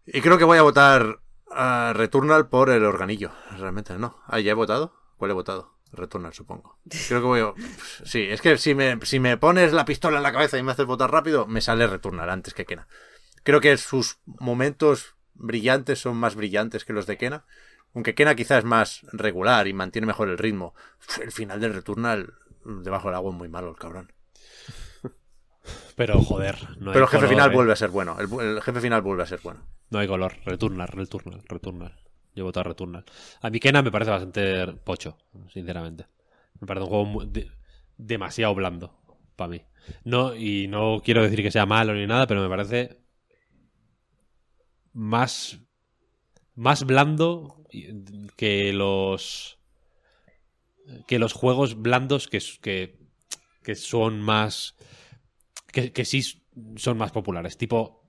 Y 0.06 0.20
creo 0.20 0.38
que 0.38 0.44
voy 0.44 0.58
a 0.58 0.62
votar 0.62 1.20
a 1.50 1.92
Returnal 1.94 2.48
por 2.48 2.70
el 2.70 2.84
organillo. 2.84 3.32
Realmente 3.58 3.96
no. 3.98 4.18
Ah, 4.26 4.40
ya 4.40 4.52
he 4.52 4.54
votado. 4.54 4.94
¿Cuál 5.16 5.32
he 5.32 5.34
votado? 5.34 5.78
Returnal, 5.92 6.34
supongo. 6.34 6.78
Creo 7.08 7.20
que 7.20 7.26
voy 7.26 7.40
a... 7.40 7.52
Sí, 8.04 8.22
es 8.22 8.40
que 8.40 8.58
si 8.58 8.74
me, 8.74 8.98
si 9.02 9.20
me 9.20 9.36
pones 9.36 9.72
la 9.72 9.84
pistola 9.84 10.18
en 10.18 10.22
la 10.22 10.32
cabeza 10.32 10.58
y 10.58 10.62
me 10.62 10.72
haces 10.72 10.86
votar 10.86 11.10
rápido, 11.10 11.46
me 11.46 11.60
sale 11.60 11.86
Returnal 11.86 12.30
antes 12.30 12.54
que 12.54 12.66
Kena. 12.66 12.88
Creo 13.42 13.60
que 13.60 13.76
sus 13.76 14.18
momentos 14.26 15.14
brillantes 15.34 16.00
son 16.00 16.16
más 16.16 16.34
brillantes 16.34 16.84
que 16.84 16.92
los 16.92 17.06
de 17.06 17.16
Kena. 17.16 17.44
Aunque 17.94 18.14
Kena 18.14 18.34
quizás 18.34 18.58
es 18.58 18.64
más 18.64 19.02
regular 19.12 19.66
y 19.66 19.72
mantiene 19.72 20.06
mejor 20.06 20.28
el 20.28 20.38
ritmo. 20.38 20.74
El 21.22 21.32
final 21.32 21.60
del 21.60 21.74
Returnal, 21.74 22.32
debajo 22.64 23.08
del 23.08 23.16
agua, 23.16 23.32
es 23.32 23.36
muy 23.38 23.48
malo 23.48 23.70
el 23.70 23.76
cabrón. 23.76 24.12
Pero 25.96 26.22
joder, 26.22 26.56
no 26.78 26.90
hay 26.90 26.94
Pero 26.94 27.04
el 27.04 27.10
jefe 27.10 27.16
color, 27.16 27.28
final 27.28 27.50
eh. 27.50 27.54
vuelve 27.54 27.72
a 27.72 27.76
ser 27.76 27.90
bueno. 27.90 28.16
El, 28.20 28.32
el 28.40 28.62
jefe 28.62 28.80
final 28.80 29.02
vuelve 29.02 29.22
a 29.24 29.26
ser 29.26 29.40
bueno. 29.42 29.66
No 29.90 29.98
hay 29.98 30.06
color. 30.06 30.34
Returnal, 30.44 30.88
Returnal, 30.88 31.42
Returnal. 31.46 32.00
Yo 32.34 32.44
voto 32.44 32.60
a 32.60 32.62
Returnal. 32.62 33.04
A 33.40 33.50
mí 33.50 33.58
Kena 33.58 33.82
me 33.82 33.90
parece 33.90 34.10
bastante 34.12 34.66
pocho, 34.84 35.18
sinceramente. 35.52 36.06
Me 36.60 36.66
parece 36.66 36.84
un 36.84 36.88
juego 36.90 37.04
muy- 37.04 37.26
de- 37.26 37.50
demasiado 37.96 38.54
blando 38.54 38.96
para 39.34 39.48
mí. 39.48 39.64
No, 40.04 40.34
y 40.36 40.68
no 40.68 41.00
quiero 41.04 41.22
decir 41.22 41.42
que 41.42 41.50
sea 41.50 41.66
malo 41.66 41.94
ni 41.94 42.06
nada, 42.06 42.26
pero 42.26 42.42
me 42.42 42.48
parece 42.48 43.00
más, 44.92 45.58
más 46.58 46.84
blando 46.84 47.62
que 48.36 48.72
los 48.72 49.58
que 51.06 51.20
los 51.20 51.32
juegos 51.32 51.80
blandos 51.80 52.26
que, 52.26 52.40
que, 52.60 52.98
que 53.62 53.76
son 53.76 54.20
más 54.20 54.74
que, 55.70 55.92
que 55.92 56.04
sí 56.04 56.22
son 56.76 56.98
más 56.98 57.12
populares. 57.12 57.56
Tipo, 57.56 58.02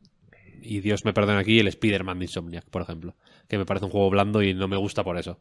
y 0.63 0.79
Dios 0.79 1.05
me 1.05 1.13
perdone 1.13 1.39
aquí, 1.39 1.59
el 1.59 1.67
Spider-Man 1.67 2.17
de 2.17 2.25
Insomniac, 2.25 2.65
por 2.65 2.81
ejemplo. 2.81 3.15
Que 3.47 3.59
me 3.59 3.65
parece 3.65 3.85
un 3.85 3.91
juego 3.91 4.09
blando 4.09 4.41
y 4.41 4.55
no 4.55 4.67
me 4.67 4.77
gusta 4.77 5.03
por 5.03 5.19
eso. 5.19 5.39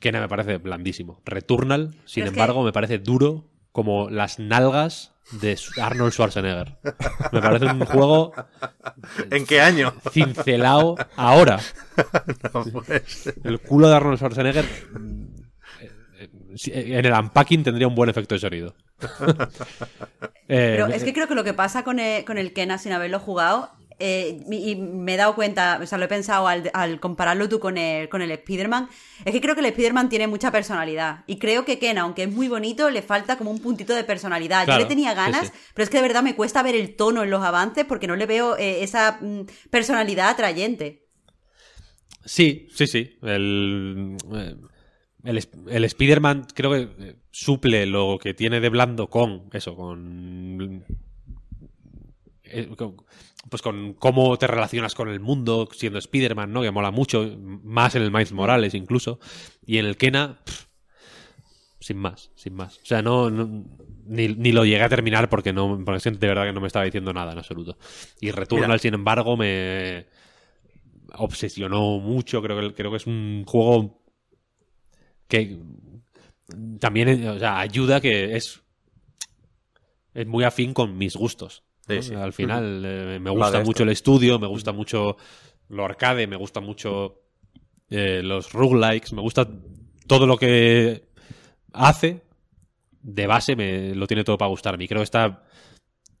Kena 0.00 0.20
me 0.20 0.28
parece 0.28 0.56
blandísimo. 0.56 1.20
Returnal, 1.26 1.94
sin 2.06 2.26
embargo, 2.26 2.62
me 2.62 2.72
parece 2.72 2.98
duro 2.98 3.50
como 3.72 4.08
las 4.08 4.38
nalgas 4.38 5.14
de 5.32 5.58
Arnold 5.80 6.12
Schwarzenegger. 6.12 6.76
Me 7.32 7.40
parece 7.42 7.66
un 7.66 7.84
juego 7.84 8.32
¿En 9.30 9.44
qué 9.46 9.60
año? 9.60 9.92
cincelado 10.10 10.96
ahora. 11.16 11.58
No, 12.54 12.64
pues, 12.64 13.32
El 13.44 13.60
culo 13.60 13.88
de 13.88 13.96
Arnold 13.96 14.16
Schwarzenegger 14.18 14.64
eh, 14.64 15.90
eh, 16.20 16.28
si- 16.56 16.72
en 16.72 17.04
el 17.04 17.12
unpacking 17.12 17.62
tendría 17.64 17.88
un 17.88 17.94
buen 17.94 18.08
efecto 18.08 18.34
de 18.34 18.38
sonido. 18.40 18.74
Eh, 20.48 20.74
Pero 20.76 20.86
es 20.86 21.04
que 21.04 21.12
creo 21.12 21.28
que 21.28 21.34
lo 21.34 21.44
que 21.44 21.54
pasa 21.54 21.84
con 21.84 21.98
el, 21.98 22.24
con 22.24 22.38
el 22.38 22.52
Kena 22.52 22.78
sin 22.78 22.92
haberlo 22.92 23.18
jugado, 23.20 23.70
eh, 23.98 24.40
y 24.50 24.76
me 24.76 25.14
he 25.14 25.16
dado 25.16 25.34
cuenta, 25.34 25.78
o 25.82 25.86
sea, 25.86 25.98
lo 25.98 26.04
he 26.04 26.08
pensado 26.08 26.46
al, 26.46 26.70
al 26.72 27.00
compararlo 27.00 27.48
tú 27.48 27.58
con 27.58 27.76
el, 27.78 28.08
con 28.08 28.22
el 28.22 28.30
Spider-Man, 28.30 28.88
es 29.24 29.32
que 29.32 29.40
creo 29.40 29.54
que 29.54 29.60
el 29.60 29.66
Spider-Man 29.66 30.08
tiene 30.08 30.26
mucha 30.26 30.52
personalidad. 30.52 31.24
Y 31.26 31.38
creo 31.38 31.64
que 31.64 31.78
Kena, 31.78 32.02
aunque 32.02 32.24
es 32.24 32.30
muy 32.32 32.48
bonito, 32.48 32.90
le 32.90 33.02
falta 33.02 33.36
como 33.36 33.50
un 33.50 33.60
puntito 33.60 33.94
de 33.94 34.04
personalidad. 34.04 34.64
Claro, 34.64 34.80
Yo 34.80 34.84
le 34.84 34.88
tenía 34.88 35.14
ganas, 35.14 35.48
sí. 35.48 35.52
pero 35.74 35.84
es 35.84 35.90
que 35.90 35.96
de 35.98 36.02
verdad 36.02 36.22
me 36.22 36.36
cuesta 36.36 36.62
ver 36.62 36.76
el 36.76 36.94
tono 36.96 37.22
en 37.24 37.30
los 37.30 37.42
avances 37.42 37.84
porque 37.84 38.06
no 38.06 38.16
le 38.16 38.26
veo 38.26 38.56
eh, 38.56 38.82
esa 38.84 39.18
mm, 39.20 39.42
personalidad 39.70 40.28
atrayente. 40.30 41.04
Sí, 42.24 42.68
sí, 42.74 42.86
sí. 42.86 43.18
El, 43.22 44.16
eh, 44.34 44.56
el, 45.24 45.48
el 45.70 45.84
Spider-Man 45.84 46.46
creo 46.54 46.70
que 46.72 47.16
suple 47.30 47.86
lo 47.86 48.18
que 48.22 48.34
tiene 48.34 48.60
de 48.60 48.68
blando 48.68 49.08
con 49.08 49.48
eso, 49.52 49.74
con, 49.74 50.84
con- 52.76 52.96
Pues 53.50 53.62
con 53.62 53.94
cómo 53.94 54.36
te 54.36 54.46
relacionas 54.46 54.94
con 54.94 55.08
el 55.08 55.20
mundo 55.20 55.68
siendo 55.72 55.98
Spider-Man, 55.98 56.52
¿no? 56.52 56.62
Que 56.62 56.70
mola 56.70 56.90
mucho, 56.90 57.36
más 57.38 57.94
en 57.94 58.02
el 58.02 58.10
Miles 58.10 58.32
Morales 58.32 58.74
incluso. 58.74 59.20
Y 59.64 59.78
en 59.78 59.86
el 59.86 59.96
Kena, 59.96 60.40
pff, 60.44 60.64
sin 61.80 61.96
más, 61.98 62.30
sin 62.34 62.54
más. 62.54 62.78
O 62.82 62.86
sea, 62.86 63.02
no, 63.02 63.30
no- 63.30 63.64
ni, 64.06 64.28
ni 64.28 64.52
lo 64.52 64.64
llegué 64.64 64.82
a 64.82 64.88
terminar 64.88 65.28
porque 65.28 65.52
no 65.52 65.82
porque 65.84 66.10
de 66.10 66.28
verdad 66.28 66.44
que 66.46 66.52
no 66.52 66.60
me 66.60 66.66
estaba 66.66 66.84
diciendo 66.84 67.12
nada 67.12 67.32
en 67.32 67.38
absoluto. 67.38 67.76
Y 68.20 68.30
Returnal, 68.30 68.68
Mira. 68.68 68.78
sin 68.78 68.94
embargo, 68.94 69.36
me 69.36 70.06
obsesionó 71.14 71.98
mucho. 71.98 72.42
Creo 72.42 72.60
que, 72.60 72.74
creo 72.74 72.90
que 72.90 72.96
es 72.96 73.06
un 73.06 73.44
juego 73.46 74.02
que 75.28 75.58
también 76.80 77.26
o 77.28 77.38
sea, 77.38 77.58
ayuda 77.60 78.00
que 78.00 78.36
es, 78.36 78.62
es 80.14 80.26
muy 80.26 80.44
afín 80.44 80.74
con 80.74 80.96
mis 80.98 81.16
gustos. 81.16 81.64
¿No? 81.88 82.02
Sí, 82.02 82.08
sí. 82.10 82.14
Al 82.14 82.32
final 82.32 82.82
eh, 82.84 83.18
me 83.20 83.30
gusta 83.30 83.58
mucho 83.60 83.70
esto. 83.70 83.82
el 83.84 83.88
estudio, 83.90 84.38
me 84.38 84.46
gusta 84.46 84.72
mucho 84.72 85.16
lo 85.68 85.84
arcade, 85.84 86.26
me 86.26 86.36
gusta 86.36 86.60
mucho 86.60 87.22
eh, 87.90 88.20
los 88.22 88.52
roguelikes, 88.52 89.12
me 89.14 89.20
gusta 89.22 89.48
todo 90.06 90.26
lo 90.26 90.36
que 90.36 91.04
hace 91.72 92.22
de 93.02 93.26
base, 93.26 93.56
me 93.56 93.94
lo 93.94 94.06
tiene 94.06 94.24
todo 94.24 94.38
para 94.38 94.48
gustarme. 94.50 94.84
Y 94.84 94.88
creo 94.88 95.00
que 95.00 95.04
está 95.04 95.44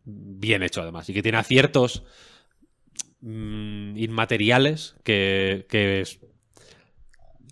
bien 0.04 0.62
hecho 0.62 0.80
además 0.82 1.08
y 1.08 1.12
que 1.14 1.22
tiene 1.22 1.38
aciertos 1.38 2.02
mm, 3.20 3.96
inmateriales 3.96 4.96
que, 5.04 5.66
que 5.68 6.00
es 6.00 6.20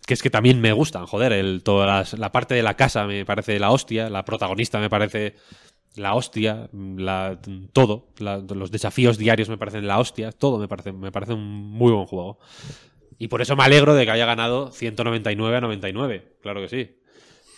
que 0.07 0.15
es 0.15 0.23
que 0.23 0.31
también 0.31 0.61
me 0.61 0.73
gustan, 0.73 1.05
joder, 1.07 1.33
el, 1.33 1.65
toda 1.65 1.87
las- 1.87 2.17
la 2.17 2.31
parte 2.31 2.55
de 2.55 2.63
la 2.63 2.75
casa 2.75 3.07
me 3.09 3.25
parece 3.25 3.59
la 3.59 3.73
hostia, 3.73 4.09
la 4.09 4.25
protagonista 4.25 4.79
me 4.79 4.89
parece 4.89 5.35
la 5.97 6.15
hostia, 6.15 6.69
la, 6.73 7.41
todo, 7.73 8.09
la- 8.19 8.39
los 8.39 8.71
desafíos 8.71 9.19
diarios 9.19 9.49
me 9.49 9.59
parecen 9.59 9.87
la 9.87 9.99
hostia, 9.99 10.31
todo 10.33 10.59
me 10.59 10.69
parece, 10.69 10.93
me 10.93 11.11
parece 11.13 11.33
un 11.35 11.43
muy 11.71 11.93
buen 11.93 12.07
juego. 12.07 12.39
Y 13.19 13.29
por 13.29 13.41
eso 13.43 13.57
me 13.57 13.65
alegro 13.65 13.95
de 13.95 14.05
que 14.05 14.11
haya 14.11 14.27
ganado 14.27 14.71
199 14.73 15.57
a 15.57 15.61
99, 15.61 16.37
claro 16.43 16.61
que 16.61 16.69
sí, 16.69 16.99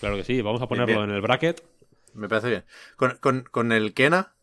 claro 0.01 0.17
que 0.17 0.25
sí, 0.25 0.41
vamos 0.41 0.63
a 0.63 0.69
ponerlo 0.69 0.99
bien. 0.99 1.11
en 1.11 1.17
el 1.17 1.21
bracket. 1.21 1.65
Me 2.15 2.29
parece 2.29 2.49
bien. 2.49 2.65
Con, 2.97 3.19
con- 3.21 3.43
con 3.51 3.73
el 3.73 3.93
Kena, 3.93 4.35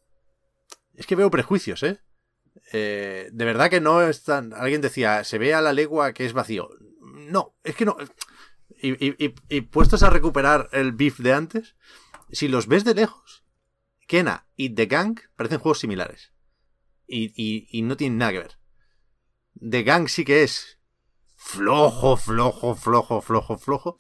es 0.93 1.07
que 1.07 1.15
veo 1.15 1.31
prejuicios, 1.31 1.84
¿eh? 1.84 1.99
Eh, 2.73 3.30
De 3.31 3.45
verdad 3.45 3.69
que 3.69 3.81
no 3.81 4.01
es 4.01 4.23
tan. 4.23 4.53
Alguien 4.53 4.81
decía, 4.81 5.23
se 5.23 5.38
ve 5.38 5.53
a 5.53 5.61
la 5.61 5.73
legua 5.73 6.13
que 6.13 6.26
es 6.26 6.34
vacío. 6.34 6.69
No, 7.01 7.55
es 7.63 7.76
que 7.76 7.85
no. 7.85 7.97
Y, 8.81 8.91
y- 9.05 9.15
y- 9.17 9.35
y 9.49 9.61
puestos 9.61 10.03
a 10.03 10.09
recuperar 10.09 10.69
el 10.73 10.91
beef 10.91 11.19
de 11.19 11.34
antes, 11.34 11.76
si 12.31 12.47
los 12.47 12.67
ves 12.67 12.84
de 12.85 12.93
lejos, 12.95 13.44
Kena 14.07 14.48
y 14.56 14.69
The 14.76 14.86
Gang 14.86 15.19
parecen 15.36 15.60
juegos 15.60 15.80
similares. 15.80 16.32
Y, 17.07 17.34
y- 17.36 17.68
y 17.69 17.82
no 17.84 17.98
tienen 17.98 18.18
nada 18.18 18.32
que 18.32 18.40
ver. 18.40 18.57
The 19.69 19.84
Gang 19.84 20.07
sí 20.07 20.26
que 20.26 20.44
es 20.44 20.80
flojo, 21.36 22.18
flojo, 22.18 22.76
flojo, 22.76 23.22
flojo, 23.22 23.57
flojo. 23.57 23.98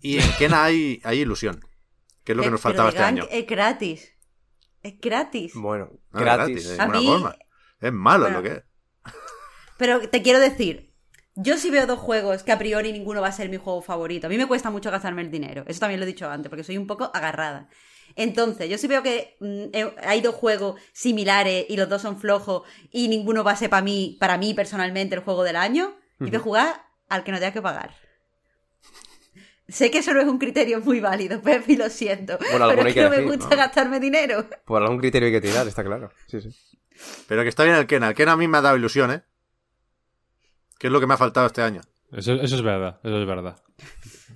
Y 0.00 0.18
en 0.18 0.30
Kena 0.38 0.64
hay, 0.64 1.00
hay 1.04 1.20
ilusión. 1.20 1.60
Que 2.24 2.32
es 2.32 2.36
lo 2.36 2.42
que 2.42 2.48
Eh, 2.48 2.50
nos 2.52 2.60
pero 2.60 2.74
faltaba 2.74 2.90
The 2.90 2.96
este 2.96 3.02
Gang 3.02 3.14
año. 3.18 3.28
Es 3.30 3.46
gratis. 3.46 4.12
Es 4.82 5.00
gratis. 5.00 5.52
Bueno, 5.54 5.90
No, 6.12 6.18
es 6.18 6.24
gratis. 6.24 6.68
ninguna 6.78 6.98
mí- 7.00 7.06
forma. 7.06 7.36
Es 7.80 7.92
malo 7.92 8.24
Bueno. 8.24 8.38
lo 8.38 8.42
que 8.42 8.52
es. 8.56 8.62
Pero 9.78 10.08
te 10.08 10.22
quiero 10.22 10.38
decir, 10.40 10.92
yo 11.34 11.56
sí 11.56 11.70
veo 11.70 11.86
dos 11.86 11.98
juegos 11.98 12.42
que 12.42 12.52
a 12.52 12.58
priori 12.58 12.92
ninguno 12.92 13.20
va 13.22 13.28
a 13.28 13.32
ser 13.32 13.48
mi 13.48 13.56
juego 13.56 13.80
favorito. 13.82 14.26
A 14.26 14.30
mí 14.30 14.36
me 14.36 14.46
cuesta 14.46 14.70
mucho 14.70 14.90
gastarme 14.90 15.22
el 15.22 15.30
dinero. 15.30 15.64
Eso 15.66 15.80
también 15.80 16.00
lo 16.00 16.04
he 16.04 16.08
dicho 16.08 16.28
antes, 16.28 16.50
porque 16.50 16.64
soy 16.64 16.76
un 16.76 16.86
poco 16.86 17.10
agarrada. 17.14 17.68
Entonces, 18.16 18.68
yo 18.68 18.78
sí 18.78 18.86
veo 18.86 19.02
que 19.02 19.36
mm, 19.40 19.64
eh, 19.72 19.94
hay 20.02 20.20
dos 20.20 20.34
juegos 20.34 20.80
similares 20.92 21.66
y 21.68 21.76
los 21.76 21.88
dos 21.88 22.02
son 22.02 22.18
flojos 22.18 22.62
y 22.90 23.08
ninguno 23.08 23.44
va 23.44 23.52
a 23.52 23.56
ser 23.56 23.70
para 23.70 23.82
mí, 23.82 24.16
para 24.20 24.38
mí 24.38 24.54
personalmente, 24.54 25.14
el 25.14 25.22
juego 25.22 25.44
del 25.44 25.56
año. 25.56 25.96
Y 26.20 26.24
voy 26.24 26.36
a 26.36 26.40
jugar 26.40 26.82
al 27.08 27.24
que 27.24 27.32
no 27.32 27.38
tenga 27.38 27.52
que 27.52 27.62
pagar. 27.62 27.94
Sé 29.68 29.90
que 29.90 29.98
eso 29.98 30.12
no 30.12 30.20
es 30.20 30.26
un 30.26 30.38
criterio 30.38 30.80
muy 30.80 31.00
válido, 31.00 31.40
Pepi, 31.40 31.76
lo 31.76 31.88
siento. 31.88 32.38
Bueno, 32.50 32.68
pero 32.68 32.86
es 32.88 32.94
que 32.94 33.02
no 33.02 33.10
me 33.10 33.16
decir, 33.18 33.30
gusta 33.30 33.50
¿no? 33.50 33.56
gastarme 33.56 34.00
dinero. 34.00 34.44
Por 34.64 34.82
algún 34.82 34.98
criterio 34.98 35.26
hay 35.26 35.32
que 35.32 35.40
tirar, 35.40 35.66
está 35.66 35.84
claro. 35.84 36.10
Sí, 36.26 36.40
sí. 36.40 36.50
Pero 37.28 37.42
que 37.42 37.48
está 37.48 37.64
bien 37.64 37.76
el 37.76 37.86
Kena. 37.86 38.08
El 38.08 38.14
Kena 38.14 38.32
a 38.32 38.36
mí 38.36 38.48
me 38.48 38.58
ha 38.58 38.60
dado 38.60 38.76
ilusión, 38.76 39.10
¿eh? 39.12 39.22
Que 40.78 40.88
es 40.88 40.92
lo 40.92 41.00
que 41.00 41.06
me 41.06 41.14
ha 41.14 41.16
faltado 41.16 41.46
este 41.46 41.62
año. 41.62 41.80
Eso, 42.12 42.32
eso 42.34 42.56
es 42.56 42.62
verdad, 42.62 42.98
eso 43.04 43.20
es 43.20 43.26
verdad. 43.26 43.62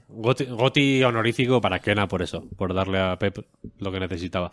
Goti, 0.09 0.45
Goti 0.45 1.03
honorífico 1.03 1.61
para 1.61 1.81
Kena 1.81 2.07
por 2.07 2.23
eso, 2.23 2.49
por 2.57 2.73
darle 2.75 3.01
a 3.01 3.19
Pep 3.19 3.39
lo 3.79 3.91
que 3.91 4.01
necesitaba. 4.01 4.51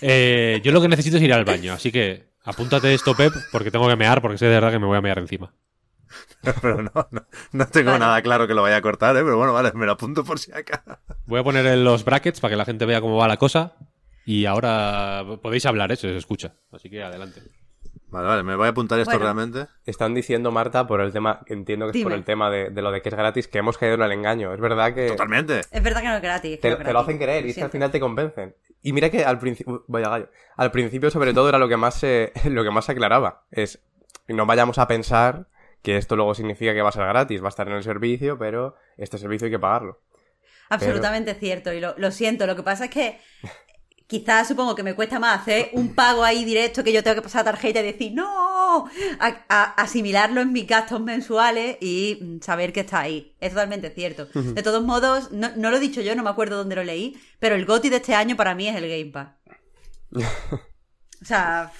Eh, 0.00 0.60
yo 0.62 0.72
lo 0.72 0.80
que 0.80 0.88
necesito 0.88 1.16
es 1.16 1.22
ir 1.22 1.32
al 1.32 1.44
baño, 1.44 1.72
así 1.72 1.90
que 1.90 2.28
apúntate 2.44 2.92
esto, 2.92 3.14
Pep, 3.14 3.32
porque 3.52 3.70
tengo 3.70 3.88
que 3.88 3.96
mear, 3.96 4.20
porque 4.20 4.38
sé 4.38 4.46
de 4.46 4.52
verdad 4.54 4.70
que 4.70 4.78
me 4.78 4.86
voy 4.86 4.98
a 4.98 5.02
mear 5.02 5.18
encima. 5.18 5.54
Pero 6.62 6.82
no, 6.82 7.08
no, 7.10 7.26
no 7.52 7.66
tengo 7.68 7.90
Vale. 7.90 8.00
nada 8.00 8.22
claro 8.22 8.46
que 8.46 8.54
lo 8.54 8.62
vaya 8.62 8.76
a 8.76 8.82
cortar, 8.82 9.16
¿eh? 9.16 9.22
Pero 9.22 9.36
bueno, 9.36 9.52
vale, 9.52 9.72
me 9.74 9.86
lo 9.86 9.92
apunto 9.92 10.24
por 10.24 10.38
si 10.38 10.52
acá. 10.52 11.00
Voy 11.26 11.40
a 11.40 11.44
poner 11.44 11.66
en 11.66 11.84
los 11.84 12.04
brackets 12.04 12.40
para 12.40 12.52
que 12.52 12.56
la 12.56 12.64
gente 12.64 12.86
vea 12.86 13.00
cómo 13.00 13.16
va 13.16 13.28
la 13.28 13.36
cosa. 13.36 13.76
Y 14.24 14.44
ahora 14.44 15.24
podéis 15.42 15.66
hablar, 15.66 15.90
¿eh? 15.92 15.96
Se 15.96 16.08
os 16.08 16.16
escucha. 16.16 16.54
Así 16.70 16.88
que 16.90 17.02
adelante. 17.02 17.42
Vale, 18.10 18.26
vale, 18.26 18.42
me 18.42 18.56
voy 18.56 18.66
a 18.66 18.70
apuntar 18.70 18.98
esto 18.98 19.10
Bueno. 19.10 19.24
realmente. 19.24 19.66
Están 19.84 20.14
diciendo, 20.14 20.50
Marta, 20.50 20.86
por 20.86 21.00
el 21.02 21.12
tema, 21.12 21.40
entiendo 21.46 21.90
que 21.90 21.98
es 21.98 22.02
por 22.02 22.12
el 22.12 22.24
tema 22.24 22.50
de, 22.50 22.70
de 22.70 22.80
lo 22.82 22.90
de 22.90 23.02
que 23.02 23.10
es 23.10 23.14
gratis, 23.14 23.48
que 23.48 23.58
hemos 23.58 23.76
caído 23.76 23.96
en 23.96 24.02
el 24.02 24.12
engaño. 24.12 24.54
Es 24.54 24.60
verdad 24.60 24.94
que 24.94 25.08
Totalmente. 25.08 25.60
Es 25.70 25.82
verdad 25.82 26.00
que 26.00 26.08
no 26.08 26.16
es 26.16 26.22
gratis. 26.22 26.60
te, 26.60 26.70
no 26.70 26.76
es 26.76 26.84
te 26.84 26.92
lo 26.92 26.98
hacen 27.00 27.18
querer 27.18 27.44
y 27.46 27.50
es 27.50 27.56
que 27.56 27.62
al 27.64 27.70
final 27.70 27.90
te 27.90 28.00
convencen. 28.00 28.54
Y 28.82 28.92
mira 28.92 29.10
que 29.10 29.24
al 29.24 29.38
principio, 29.38 29.84
vaya 29.88 30.08
gallo, 30.08 30.30
al 30.56 30.70
principio 30.70 31.10
sobre 31.10 31.34
todo 31.34 31.48
era 31.50 31.58
lo 31.58 31.68
que 31.68 31.76
más 31.76 31.94
se, 31.96 32.32
lo 32.46 32.64
que 32.64 32.70
más 32.70 32.86
se 32.86 32.92
aclaraba. 32.92 33.44
Es, 33.50 33.80
no 34.26 34.46
vayamos 34.46 34.78
a 34.78 34.86
pensar 34.88 35.46
que 35.82 35.96
esto 35.96 36.16
luego 36.16 36.34
significa 36.34 36.72
que 36.72 36.80
va 36.82 36.88
a 36.88 36.92
ser 36.92 37.04
gratis, 37.06 37.42
va 37.42 37.46
a 37.46 37.50
estar 37.50 37.68
en 37.68 37.74
el 37.74 37.82
servicio, 37.82 38.38
pero 38.38 38.74
este 38.96 39.18
servicio 39.18 39.46
hay 39.46 39.50
que 39.52 39.58
pagarlo. 39.58 40.00
Absolutamente 40.70 41.34
cierto, 41.34 41.72
y 41.72 41.80
lo, 41.80 41.94
lo 41.98 42.10
siento. 42.10 42.46
Lo 42.46 42.54
que 42.56 42.62
pasa 42.62 42.86
es 42.86 42.90
que 42.90 43.18
quizás 44.08 44.48
supongo 44.48 44.74
que 44.74 44.82
me 44.82 44.94
cuesta 44.94 45.20
más 45.20 45.40
hacer 45.42 45.70
un 45.74 45.94
pago 45.94 46.24
ahí 46.24 46.44
directo 46.44 46.82
que 46.82 46.92
yo 46.92 47.04
tengo 47.04 47.14
que 47.14 47.22
pasar 47.22 47.44
tarjeta 47.44 47.78
y 47.78 47.84
decir 47.84 48.12
¡No! 48.12 48.86
A- 49.20 49.44
a- 49.48 49.74
asimilarlo 49.80 50.40
en 50.40 50.52
mis 50.52 50.66
gastos 50.66 51.00
mensuales 51.00 51.76
y 51.80 52.18
mm, 52.20 52.40
saber 52.42 52.72
que 52.72 52.80
está 52.80 53.00
ahí. 53.00 53.36
Es 53.40 53.50
totalmente 53.50 53.90
cierto. 53.90 54.26
De 54.34 54.62
todos 54.64 54.82
modos, 54.82 55.30
no, 55.30 55.50
no 55.56 55.70
lo 55.70 55.76
he 55.76 55.80
dicho 55.80 56.00
yo, 56.00 56.16
no 56.16 56.22
me 56.24 56.30
acuerdo 56.30 56.56
dónde 56.56 56.74
lo 56.74 56.82
leí, 56.84 57.16
pero 57.38 57.54
el 57.54 57.64
GOTI 57.64 57.88
de 57.90 57.96
este 57.96 58.14
año 58.16 58.34
para 58.36 58.54
mí 58.56 58.66
es 58.68 58.74
el 58.76 58.88
Game 58.88 59.12
Pass. 59.12 59.28
O 61.20 61.24
sea, 61.24 61.72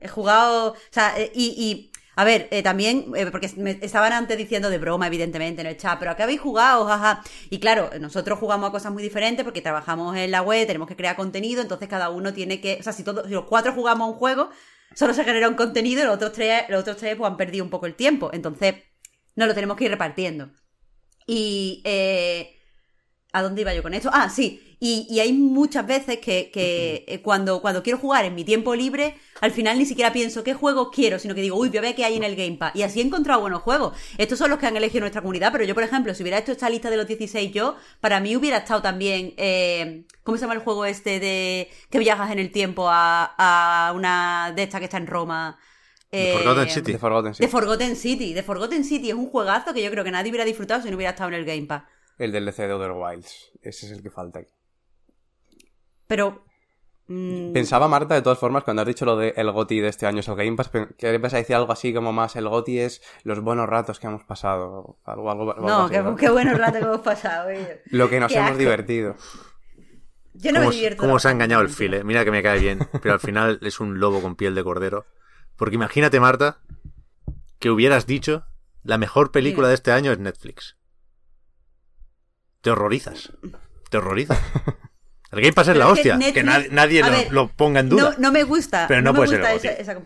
he 0.00 0.08
jugado. 0.08 0.72
O 0.72 0.76
sea, 0.90 1.14
eh, 1.18 1.30
y. 1.34 1.46
y, 1.56 1.91
a 2.14 2.24
ver, 2.24 2.48
eh, 2.50 2.62
también, 2.62 3.06
eh, 3.16 3.26
porque 3.30 3.50
me 3.56 3.78
estaban 3.80 4.12
antes 4.12 4.36
diciendo 4.36 4.68
de 4.68 4.78
broma, 4.78 5.06
evidentemente, 5.06 5.62
en 5.62 5.66
el 5.66 5.78
chat, 5.78 5.98
pero 5.98 6.10
¿a 6.10 6.16
qué 6.16 6.22
habéis 6.22 6.40
jugado? 6.40 6.84
Jaja. 6.86 7.22
Y 7.48 7.58
claro, 7.58 7.90
nosotros 8.00 8.38
jugamos 8.38 8.68
a 8.68 8.72
cosas 8.72 8.92
muy 8.92 9.02
diferentes 9.02 9.44
porque 9.44 9.62
trabajamos 9.62 10.14
en 10.16 10.30
la 10.30 10.42
web, 10.42 10.66
tenemos 10.66 10.88
que 10.88 10.96
crear 10.96 11.16
contenido, 11.16 11.62
entonces 11.62 11.88
cada 11.88 12.10
uno 12.10 12.34
tiene 12.34 12.60
que. 12.60 12.76
O 12.80 12.82
sea, 12.82 12.92
si, 12.92 13.02
todos, 13.02 13.30
los 13.30 13.44
cuatro 13.44 13.72
jugamos 13.72 14.06
a 14.06 14.10
un 14.10 14.18
juego, 14.18 14.50
solo 14.94 15.14
se 15.14 15.24
genera 15.24 15.48
un 15.48 15.54
contenido 15.54 16.02
y 16.02 16.04
los 16.04 16.14
otros 16.16 16.32
tres, 16.32 16.64
los 16.68 16.82
otros 16.82 16.98
tres 16.98 17.16
pues, 17.16 17.30
han 17.30 17.36
perdido 17.38 17.64
un 17.64 17.70
poco 17.70 17.86
el 17.86 17.94
tiempo. 17.94 18.30
Entonces, 18.32 18.74
nos 19.34 19.48
lo 19.48 19.54
tenemos 19.54 19.76
que 19.76 19.84
ir 19.84 19.90
repartiendo. 19.90 20.50
Y. 21.26 21.82
Eh, 21.84 22.58
¿A 23.32 23.42
dónde 23.42 23.62
iba 23.62 23.72
yo 23.72 23.82
con 23.82 23.94
esto? 23.94 24.10
Ah, 24.12 24.28
sí. 24.28 24.71
Y, 24.84 25.06
y 25.08 25.20
hay 25.20 25.32
muchas 25.32 25.86
veces 25.86 26.18
que, 26.18 26.50
que, 26.50 27.04
eh, 27.06 27.22
cuando, 27.22 27.62
cuando 27.62 27.84
quiero 27.84 28.00
jugar 28.00 28.24
en 28.24 28.34
mi 28.34 28.42
tiempo 28.42 28.74
libre, 28.74 29.14
al 29.40 29.52
final 29.52 29.78
ni 29.78 29.86
siquiera 29.86 30.12
pienso 30.12 30.42
qué 30.42 30.54
juegos 30.54 30.88
quiero, 30.92 31.20
sino 31.20 31.36
que 31.36 31.40
digo, 31.40 31.56
uy, 31.56 31.68
voy 31.68 31.78
a 31.78 31.82
ver 31.82 31.94
qué 31.94 32.04
hay 32.04 32.16
en 32.16 32.24
el 32.24 32.34
Game 32.34 32.56
Pass. 32.56 32.74
Y 32.74 32.82
así 32.82 32.98
he 32.98 33.04
encontrado 33.04 33.40
buenos 33.40 33.62
juegos. 33.62 33.96
Estos 34.18 34.40
son 34.40 34.50
los 34.50 34.58
que 34.58 34.66
han 34.66 34.76
elegido 34.76 35.02
nuestra 35.02 35.22
comunidad, 35.22 35.52
pero 35.52 35.62
yo, 35.62 35.74
por 35.74 35.84
ejemplo, 35.84 36.12
si 36.16 36.24
hubiera 36.24 36.38
hecho 36.38 36.50
esta 36.50 36.68
lista 36.68 36.90
de 36.90 36.96
los 36.96 37.06
16 37.06 37.52
yo, 37.52 37.76
para 38.00 38.18
mí 38.18 38.34
hubiera 38.34 38.56
estado 38.56 38.82
también, 38.82 39.34
eh, 39.36 40.02
¿cómo 40.24 40.36
se 40.36 40.40
llama 40.40 40.54
el 40.54 40.62
juego 40.62 40.84
este 40.84 41.20
de 41.20 41.70
que 41.88 42.00
viajas 42.00 42.32
en 42.32 42.40
el 42.40 42.50
tiempo 42.50 42.88
a, 42.88 43.34
a 43.38 43.92
una 43.92 44.52
de 44.56 44.64
estas 44.64 44.80
que 44.80 44.86
está 44.86 44.96
en 44.96 45.06
Roma? 45.06 45.60
The 46.10 46.38
Forgotten 46.38 46.68
City. 46.68 46.92
The 46.92 46.98
Forgotten 46.98 47.32
The 47.32 47.36
City. 47.36 47.48
Forgotten 47.48 47.94
City. 47.96 48.34
The 48.34 48.42
Forgotten 48.42 48.84
City 48.84 49.10
es 49.10 49.14
un 49.14 49.28
juegazo 49.28 49.72
que 49.72 49.80
yo 49.80 49.92
creo 49.92 50.02
que 50.02 50.10
nadie 50.10 50.32
hubiera 50.32 50.44
disfrutado 50.44 50.82
si 50.82 50.90
no 50.90 50.96
hubiera 50.96 51.12
estado 51.12 51.28
en 51.28 51.34
el 51.36 51.44
Game 51.44 51.66
Pass. 51.66 51.84
El 52.18 52.32
del 52.32 52.46
DLC 52.46 52.66
de 52.66 52.72
Other 52.72 52.90
Wilds. 52.90 53.52
Ese 53.62 53.86
es 53.86 53.92
el 53.92 54.02
que 54.02 54.10
falta 54.10 54.40
aquí. 54.40 54.50
Pero... 56.14 56.44
mm, 57.08 57.52
Pensaba, 57.52 57.88
Marta, 57.88 58.14
de 58.14 58.22
todas 58.22 58.38
formas, 58.38 58.64
cuando 58.64 58.82
has 58.82 58.88
dicho 58.88 59.04
lo 59.06 59.16
de 59.16 59.32
el 59.36 59.50
GOTI 59.50 59.80
de 59.80 59.88
este 59.88 60.06
año 60.06 60.20
es 60.20 60.28
el 60.28 60.36
Game 60.36 60.54
Pass, 60.56 60.68
pe- 60.68 60.88
que 60.98 61.14
ibas 61.14 61.32
a 61.34 61.38
decir 61.38 61.56
algo 61.56 61.72
así 61.72 61.92
como 61.94 62.12
más, 62.12 62.36
el 62.36 62.48
GOTI 62.48 62.78
es 62.80 63.02
los 63.24 63.40
buenos 63.40 63.68
ratos 63.68 63.98
que 63.98 64.06
hemos 64.08 64.24
pasado. 64.24 64.98
Algo, 65.04 65.30
algo, 65.30 65.52
algo 65.54 65.66
No, 65.68 65.88
qué, 65.88 66.02
¿no? 66.02 66.14
qué 66.16 66.28
buenos 66.30 66.58
ratos 66.58 66.78
que 66.80 66.84
hemos 66.84 67.00
pasado, 67.00 67.48
ellos. 67.50 67.78
Lo 67.86 68.08
que 68.10 68.20
nos 68.20 68.30
Qué 68.30 68.38
hemos 68.38 68.50
asco. 68.50 68.58
divertido. 68.60 69.16
Yo 70.34 70.50
no 70.52 70.60
me 70.60 70.64
¿Cómo, 70.66 70.70
divierto. 70.74 71.00
cómo 71.02 71.18
se 71.18 71.28
ha 71.28 71.30
engañado 71.30 71.62
el 71.62 71.68
file? 71.68 72.04
Mira 72.04 72.24
que 72.24 72.30
me 72.30 72.42
cae 72.42 72.58
bien, 72.58 72.78
pero 73.02 73.14
al 73.14 73.20
final 73.20 73.58
es 73.62 73.80
un 73.80 74.00
lobo 74.00 74.20
con 74.22 74.34
piel 74.36 74.54
de 74.54 74.64
cordero. 74.64 75.04
Porque 75.56 75.74
imagínate, 75.74 76.20
Marta, 76.20 76.58
que 77.58 77.70
hubieras 77.70 78.06
dicho 78.06 78.44
la 78.82 78.96
mejor 78.98 79.30
película 79.30 79.68
de 79.68 79.74
este 79.74 79.92
año 79.92 80.10
es 80.10 80.18
Netflix. 80.18 80.76
Te 82.62 82.70
horrorizas. 82.70 83.32
Te 83.90 83.98
horrorizas. 83.98 84.38
El 85.32 85.40
Game 85.40 85.52
Pass 85.52 85.68
es 85.68 85.74
Pero 85.74 85.78
la 85.86 85.92
es 85.92 85.98
hostia. 85.98 86.18
Que, 86.32 86.42
Netflix- 86.44 86.70
nadie 86.70 87.00
lo, 87.00 87.10
ver, 87.10 87.32
lo 87.32 87.48
ponga 87.48 87.80
en 87.80 87.88
duda. 87.88 88.02
No, 88.10 88.14
no 88.18 88.32
me 88.32 88.44
gusta. 88.44 88.86
Pero 88.86 89.02
no 89.02 89.14
puede 89.14 89.28
ser 89.28 89.40
el 89.40 89.80
esa, 89.80 89.98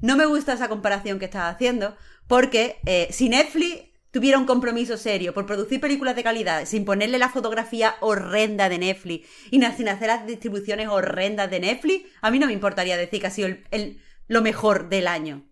No 0.00 0.16
me 0.16 0.26
gusta 0.26 0.54
esa 0.54 0.68
comparación 0.68 1.18
que 1.18 1.26
estás 1.26 1.54
haciendo, 1.54 1.96
porque 2.26 2.76
eh, 2.86 3.08
si 3.10 3.28
Netflix 3.28 3.82
tuviera 4.10 4.38
un 4.38 4.46
compromiso 4.46 4.96
serio 4.96 5.34
por 5.34 5.44
producir 5.44 5.80
películas 5.80 6.14
de 6.16 6.22
calidad, 6.22 6.64
sin 6.66 6.84
ponerle 6.84 7.18
la 7.18 7.28
fotografía 7.28 7.96
horrenda 8.00 8.68
de 8.68 8.78
Netflix 8.78 9.28
y 9.50 9.58
no- 9.58 9.74
sin 9.76 9.88
hacer 9.88 10.06
las 10.08 10.26
distribuciones 10.26 10.88
horrendas 10.88 11.50
de 11.50 11.60
Netflix, 11.60 12.06
a 12.22 12.30
mí 12.30 12.38
no 12.38 12.46
me 12.46 12.52
importaría 12.52 12.96
decir 12.96 13.20
que 13.20 13.26
ha 13.26 13.30
sido 13.30 13.48
el- 13.48 13.64
el- 13.70 14.00
lo 14.28 14.40
mejor 14.40 14.88
del 14.88 15.08
año. 15.08 15.42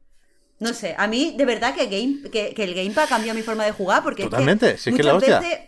No 0.61 0.75
sé, 0.75 0.95
a 0.97 1.09
mí 1.09 1.35
de 1.37 1.45
verdad 1.45 1.75
que, 1.75 1.87
Game, 1.87 2.31
que, 2.31 2.55
que 2.55 2.63
el 2.65 2.75
Game 2.75 2.93
Pass 2.93 3.09
cambió 3.09 3.35
mi 3.35 3.43
forma 3.43 3.65
de 3.65 3.73
jugar 3.73 4.03
porque 4.05 4.23
Totalmente, 4.23 4.71
es 4.75 4.81
si 4.81 4.91
que 4.91 4.95
es 4.95 4.97
que 4.97 5.03
la 5.03 5.15
hostia. 5.17 5.41
veces 5.41 5.59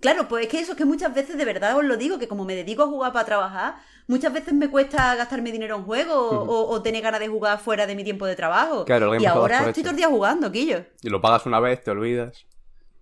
Claro, 0.00 0.28
pues 0.28 0.44
es 0.46 0.50
que 0.50 0.60
eso 0.60 0.72
es 0.72 0.78
que 0.78 0.84
muchas 0.84 1.12
veces 1.14 1.36
de 1.36 1.44
verdad 1.44 1.76
os 1.76 1.84
lo 1.84 1.96
digo, 1.96 2.18
que 2.18 2.28
como 2.28 2.44
me 2.44 2.54
dedico 2.54 2.84
a 2.84 2.86
jugar 2.86 3.12
para 3.12 3.24
trabajar, 3.24 3.74
muchas 4.06 4.32
veces 4.32 4.54
me 4.54 4.68
cuesta 4.70 5.14
gastarme 5.16 5.50
dinero 5.50 5.74
en 5.76 5.82
juegos 5.82 6.16
o, 6.16 6.68
o 6.68 6.82
tener 6.82 7.02
ganas 7.02 7.18
de 7.20 7.26
jugar 7.28 7.58
fuera 7.58 7.86
de 7.86 7.96
mi 7.96 8.04
tiempo 8.04 8.24
de 8.26 8.36
trabajo. 8.36 8.84
Claro, 8.84 9.06
el 9.06 9.12
Game 9.14 9.22
y 9.24 9.26
ahora 9.26 9.66
estoy 9.66 9.82
todo 9.82 9.90
el 9.90 9.96
día 9.96 10.08
jugando, 10.08 10.52
Quillo. 10.52 10.84
Y 11.02 11.08
lo 11.10 11.20
pagas 11.20 11.46
una 11.46 11.58
vez, 11.58 11.82
te 11.82 11.90
olvidas. 11.90 12.46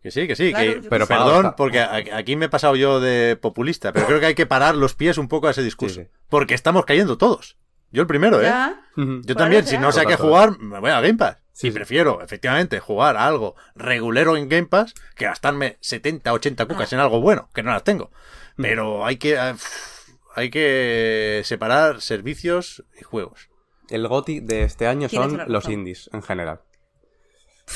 Que 0.02 0.10
sí, 0.10 0.26
que 0.26 0.36
sí. 0.36 0.50
Claro, 0.50 0.74
que- 0.74 0.82
yo 0.82 0.88
pero 0.88 1.06
perdón, 1.06 1.54
porque 1.56 1.80
aquí 1.80 2.36
me 2.36 2.46
he 2.46 2.48
pasado 2.48 2.76
yo 2.76 3.00
de 3.00 3.36
populista. 3.36 3.92
Pero 3.92 4.06
creo 4.06 4.20
que 4.20 4.26
hay 4.26 4.34
que 4.34 4.46
parar 4.46 4.74
los 4.74 4.94
pies 4.94 5.18
un 5.18 5.28
poco 5.28 5.48
a 5.48 5.50
ese 5.50 5.62
discurso. 5.62 5.96
Sí, 5.96 6.02
sí. 6.06 6.10
Porque 6.28 6.54
estamos 6.54 6.84
cayendo 6.86 7.18
todos. 7.18 7.56
Yo 7.90 8.02
el 8.02 8.08
primero, 8.08 8.40
¿eh? 8.40 8.44
Ya. 8.44 8.80
Yo 8.96 9.04
Por 9.26 9.36
también, 9.36 9.66
si 9.66 9.78
no 9.78 9.92
sé 9.92 10.00
a 10.00 10.04
qué 10.06 10.16
jugar, 10.16 10.58
me 10.58 10.80
voy 10.80 10.90
a 10.90 11.00
Game 11.00 11.14
Pass. 11.14 11.36
Sí, 11.58 11.68
y 11.68 11.70
sí. 11.70 11.74
prefiero, 11.74 12.20
efectivamente, 12.22 12.80
jugar 12.80 13.16
a 13.16 13.26
algo 13.26 13.54
regulero 13.74 14.36
en 14.36 14.48
Game 14.50 14.66
Pass 14.66 14.92
que 15.14 15.24
gastarme 15.24 15.78
70, 15.80 16.30
80 16.32 16.66
cucas 16.66 16.92
en 16.92 16.98
algo 17.00 17.20
bueno, 17.22 17.48
que 17.54 17.62
no 17.62 17.70
las 17.72 17.82
tengo. 17.82 18.10
Mm. 18.56 18.62
Pero 18.62 19.06
hay 19.06 19.16
que, 19.16 19.34
eh, 19.36 19.54
hay 20.34 20.50
que 20.50 21.40
separar 21.46 22.02
servicios 22.02 22.84
y 23.00 23.04
juegos. 23.04 23.48
El 23.88 24.06
GOTI 24.06 24.40
de 24.40 24.64
este 24.64 24.86
año 24.86 25.08
son 25.08 25.38
la 25.38 25.46
los 25.46 25.66
indies, 25.70 26.10
en 26.12 26.22
general. 26.22 26.60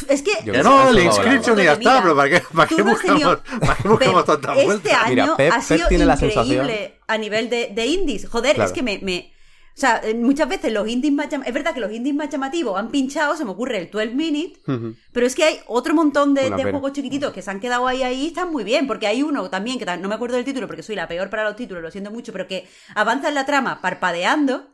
Es 0.09 0.23
que. 0.23 0.33
Yo 0.45 0.63
no, 0.63 0.77
va 0.77 1.01
inscription 1.01 1.59
y 1.59 1.65
ya 1.65 1.73
está, 1.73 2.03
pero 2.03 2.15
¿para 2.15 2.29
qué, 2.31 2.43
para 2.55 2.69
qué 2.69 2.77
no 2.77 2.85
buscamos, 2.91 3.43
tenido- 3.43 3.43
para 3.61 3.75
qué 3.77 3.89
buscamos 3.89 4.25
Pep, 4.25 4.41
tantas 4.41 4.59
este 4.59 4.93
año 4.93 5.09
Mira, 5.09 5.37
Pep- 5.37 5.53
ha 5.53 5.57
Pep 5.57 5.63
sido 5.65 5.89
tiene 5.89 6.05
la 6.05 6.15
increíble 6.15 6.35
sensación- 6.43 6.93
a 7.09 7.19
nivel 7.19 7.49
de, 7.51 7.71
de 7.75 7.87
indies. 7.87 8.29
Joder, 8.29 8.55
Claro. 8.57 8.69
es 8.69 8.73
que 8.75 8.83
me, 8.83 8.99
me- 9.03 9.33
O 9.77 9.81
sea, 9.81 10.01
eh, 10.05 10.15
muchas 10.15 10.49
veces 10.49 10.73
los 10.73 10.87
indies 10.89 11.13
más 11.13 11.29
llam- 11.31 11.43
Es 11.47 11.55
verdad 11.55 11.73
que 11.73 11.81
los 11.81 11.93
indies 11.93 12.15
más 12.15 12.29
llamativos 12.29 12.79
han 12.79 12.91
pinchado, 12.91 13.37
se 13.37 13.45
me 13.45 13.53
ocurre 13.53 13.79
el 13.79 13.91
12 13.91 14.09
Minutes, 14.15 14.61
Ujú. 14.69 14.95
pero 15.13 15.27
es 15.27 15.35
que 15.35 15.45
hay 15.45 15.61
otro 15.67 15.95
montón 15.95 16.35
de, 16.35 16.51
de 16.51 16.63
juegos 16.71 16.93
chiquititos 16.93 17.33
que 17.33 17.41
se 17.41 17.51
han 17.51 17.61
quedado 17.61 17.87
ahí, 17.87 18.03
ahí, 18.03 18.23
y 18.25 18.27
están 18.27 18.51
muy 18.51 18.65
bien, 18.65 18.87
porque 18.87 19.07
hay 19.07 19.23
uno 19.23 19.49
también, 19.49 19.79
que 19.79 19.87
no 19.87 20.09
me 20.09 20.15
acuerdo 20.15 20.37
del 20.37 20.45
título 20.45 20.67
porque 20.67 20.83
soy 20.83 20.97
la 20.97 21.09
peor 21.09 21.31
para 21.31 21.45
los 21.45 21.57
títulos, 21.57 21.83
lo 21.83 21.91
siento 21.91 22.11
mucho, 22.11 22.33
pero 22.33 22.47
que 22.47 22.67
avanza 22.95 23.29
en 23.29 23.35
la 23.35 23.47
trama 23.47 23.81
parpadeando, 23.81 24.69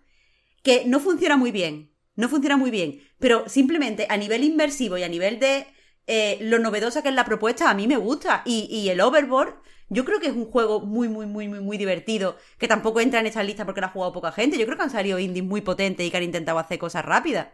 que 0.62 0.85
no 0.86 0.98
funciona 0.98 1.36
muy 1.36 1.52
bien, 1.52 1.93
no 2.16 2.28
funciona 2.28 2.56
muy 2.56 2.70
bien, 2.70 3.01
pero 3.18 3.48
simplemente 3.48 4.06
a 4.09 4.16
nivel 4.16 4.43
inmersivo 4.44 4.98
y 4.98 5.02
a 5.05 5.09
nivel 5.09 5.39
de 5.39 5.66
eh, 6.07 6.39
lo 6.41 6.59
novedosa 6.59 7.03
que 7.03 7.09
es 7.09 7.15
la 7.15 7.24
propuesta, 7.24 7.70
a 7.70 7.74
mí 7.74 7.87
me 7.87 7.97
gusta. 7.97 8.43
Y, 8.45 8.66
y 8.70 8.89
el 8.91 9.01
Overboard, 9.01 9.55
yo 9.89 10.05
creo 10.05 10.20
que 10.20 10.27
es 10.28 10.33
un 10.35 10.47
juego 10.51 10.81
muy, 10.81 11.09
muy, 11.09 11.27
muy, 11.27 11.49
muy, 11.49 11.61
muy 11.61 11.78
divertido, 11.78 12.37
que 12.59 12.69
tampoco 12.69 13.01
entra 13.01 13.20
en 13.20 13.27
esta 13.27 13.43
lista 13.43 13.65
porque 13.65 13.81
lo 13.81 13.87
ha 13.89 13.91
jugado 13.91 14.12
poca 14.12 14.33
gente. 14.33 14.59
Yo 14.59 14.66
creo 14.66 14.77
que 14.77 14.85
han 14.85 14.91
salido 14.91 15.19
indies 15.19 15.45
muy 15.45 15.61
potentes 15.61 16.07
y 16.07 16.11
que 16.11 16.16
han 16.16 16.23
intentado 16.23 16.59
hacer 16.59 16.78
cosas 16.78 17.05
rápidas. 17.05 17.49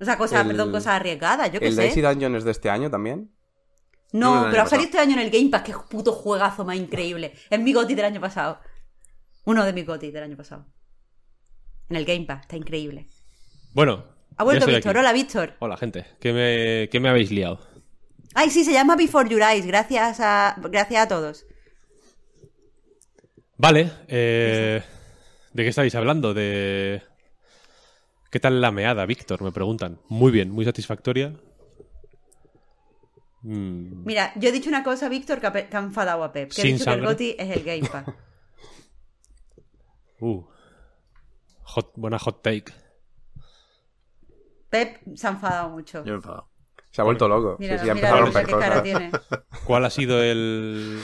O 0.00 0.04
sea, 0.04 0.18
cosas, 0.18 0.42
El- 0.42 0.48
perdón, 0.48 0.72
cosas 0.72 0.94
arriesgadas, 0.94 1.52
yo 1.52 1.60
qué 1.60 1.68
¿El 1.68 1.74
sé. 1.74 1.82
Daisy 1.82 2.00
Dungeon 2.00 2.34
es 2.36 2.44
de 2.44 2.50
este 2.50 2.68
año 2.70 2.90
también? 2.90 3.30
No, 4.12 4.46
pero 4.50 4.62
ha 4.62 4.66
salido 4.66 4.86
este 4.86 4.98
año 4.98 5.14
en 5.14 5.18
el 5.20 5.30
Game 5.30 5.50
Pass, 5.50 5.62
que 5.62 5.74
puto 5.90 6.12
juegazo 6.12 6.64
más 6.64 6.76
increíble. 6.76 7.32
Es 7.50 7.58
mi 7.60 7.72
goti 7.72 7.94
del 7.94 8.04
año 8.04 8.20
pasado. 8.20 8.60
Uno 9.44 9.64
de 9.64 9.72
mis 9.72 9.84
gotis 9.86 10.12
del 10.12 10.22
año 10.22 10.36
pasado. 10.36 10.66
En 11.88 11.96
el 11.96 12.04
Game 12.04 12.24
Pass, 12.24 12.42
está 12.42 12.56
increíble. 12.56 13.06
Bueno. 13.72 14.04
Ha 14.36 14.44
vuelto 14.44 14.66
Víctor, 14.66 14.90
aquí. 14.90 14.98
hola 14.98 15.12
Víctor. 15.12 15.54
Hola, 15.58 15.76
gente. 15.76 16.06
¿Qué 16.20 16.32
me, 16.32 16.88
qué 16.90 17.00
me 17.00 17.08
habéis 17.08 17.30
liado? 17.30 17.60
Ay, 18.34 18.50
sí, 18.50 18.64
se 18.64 18.72
llama 18.72 18.96
Before 18.96 19.28
Your 19.28 19.42
Eyes, 19.42 19.66
gracias 19.66 20.18
a, 20.20 20.56
gracias 20.70 21.04
a 21.04 21.08
todos. 21.08 21.46
Vale. 23.56 23.90
eh, 24.08 24.82
¿De 25.52 25.62
qué 25.62 25.68
estáis 25.68 25.94
hablando? 25.94 26.34
De... 26.34 27.00
¿Qué 28.30 28.40
tal 28.40 28.60
la 28.60 28.72
meada, 28.72 29.06
Víctor? 29.06 29.40
Me 29.42 29.52
preguntan. 29.52 30.00
Muy 30.08 30.32
bien, 30.32 30.50
muy 30.50 30.64
satisfactoria. 30.64 31.32
Mm, 33.42 34.04
Mira, 34.04 34.32
yo 34.36 34.48
he 34.48 34.52
dicho 34.52 34.68
una 34.68 34.82
cosa, 34.82 35.08
Víctor, 35.08 35.40
que 35.40 35.46
ha, 35.46 35.78
enfadado 35.78 36.24
a 36.24 36.32
Pep. 36.32 36.48
Que 36.48 36.54
Sin 36.62 36.70
he 36.70 36.72
dicho 36.72 36.84
sangre. 36.84 37.02
que 37.02 37.06
el 37.06 37.12
GOTI 37.14 37.36
es 37.38 37.56
el 37.56 37.62
Game 37.62 37.88
Pass. 37.88 38.06
uh. 40.20 40.42
Hot- 41.62 41.92
buena 41.94 42.18
hot 42.18 42.42
take. 42.42 42.72
Pep 44.70 44.98
se 45.14 45.26
ha 45.26 45.30
enfadado 45.30 45.70
mucho. 45.70 46.04
Yo 46.04 46.14
he 46.14 46.16
enfadado. 46.16 46.48
Se 46.94 47.00
ha 47.00 47.04
vuelto 47.04 47.26
loco. 47.26 47.56
Mira, 47.58 47.76
sí, 47.76 47.82
sí, 47.82 47.88
ha 47.88 47.92
empezado 47.92 48.18
a 48.18 48.20
romper 48.20 48.48
cosas. 48.48 48.82
tiene. 48.84 49.10
¿Cuál 49.64 49.84
ha 49.84 49.90
sido 49.90 50.22
el, 50.22 51.00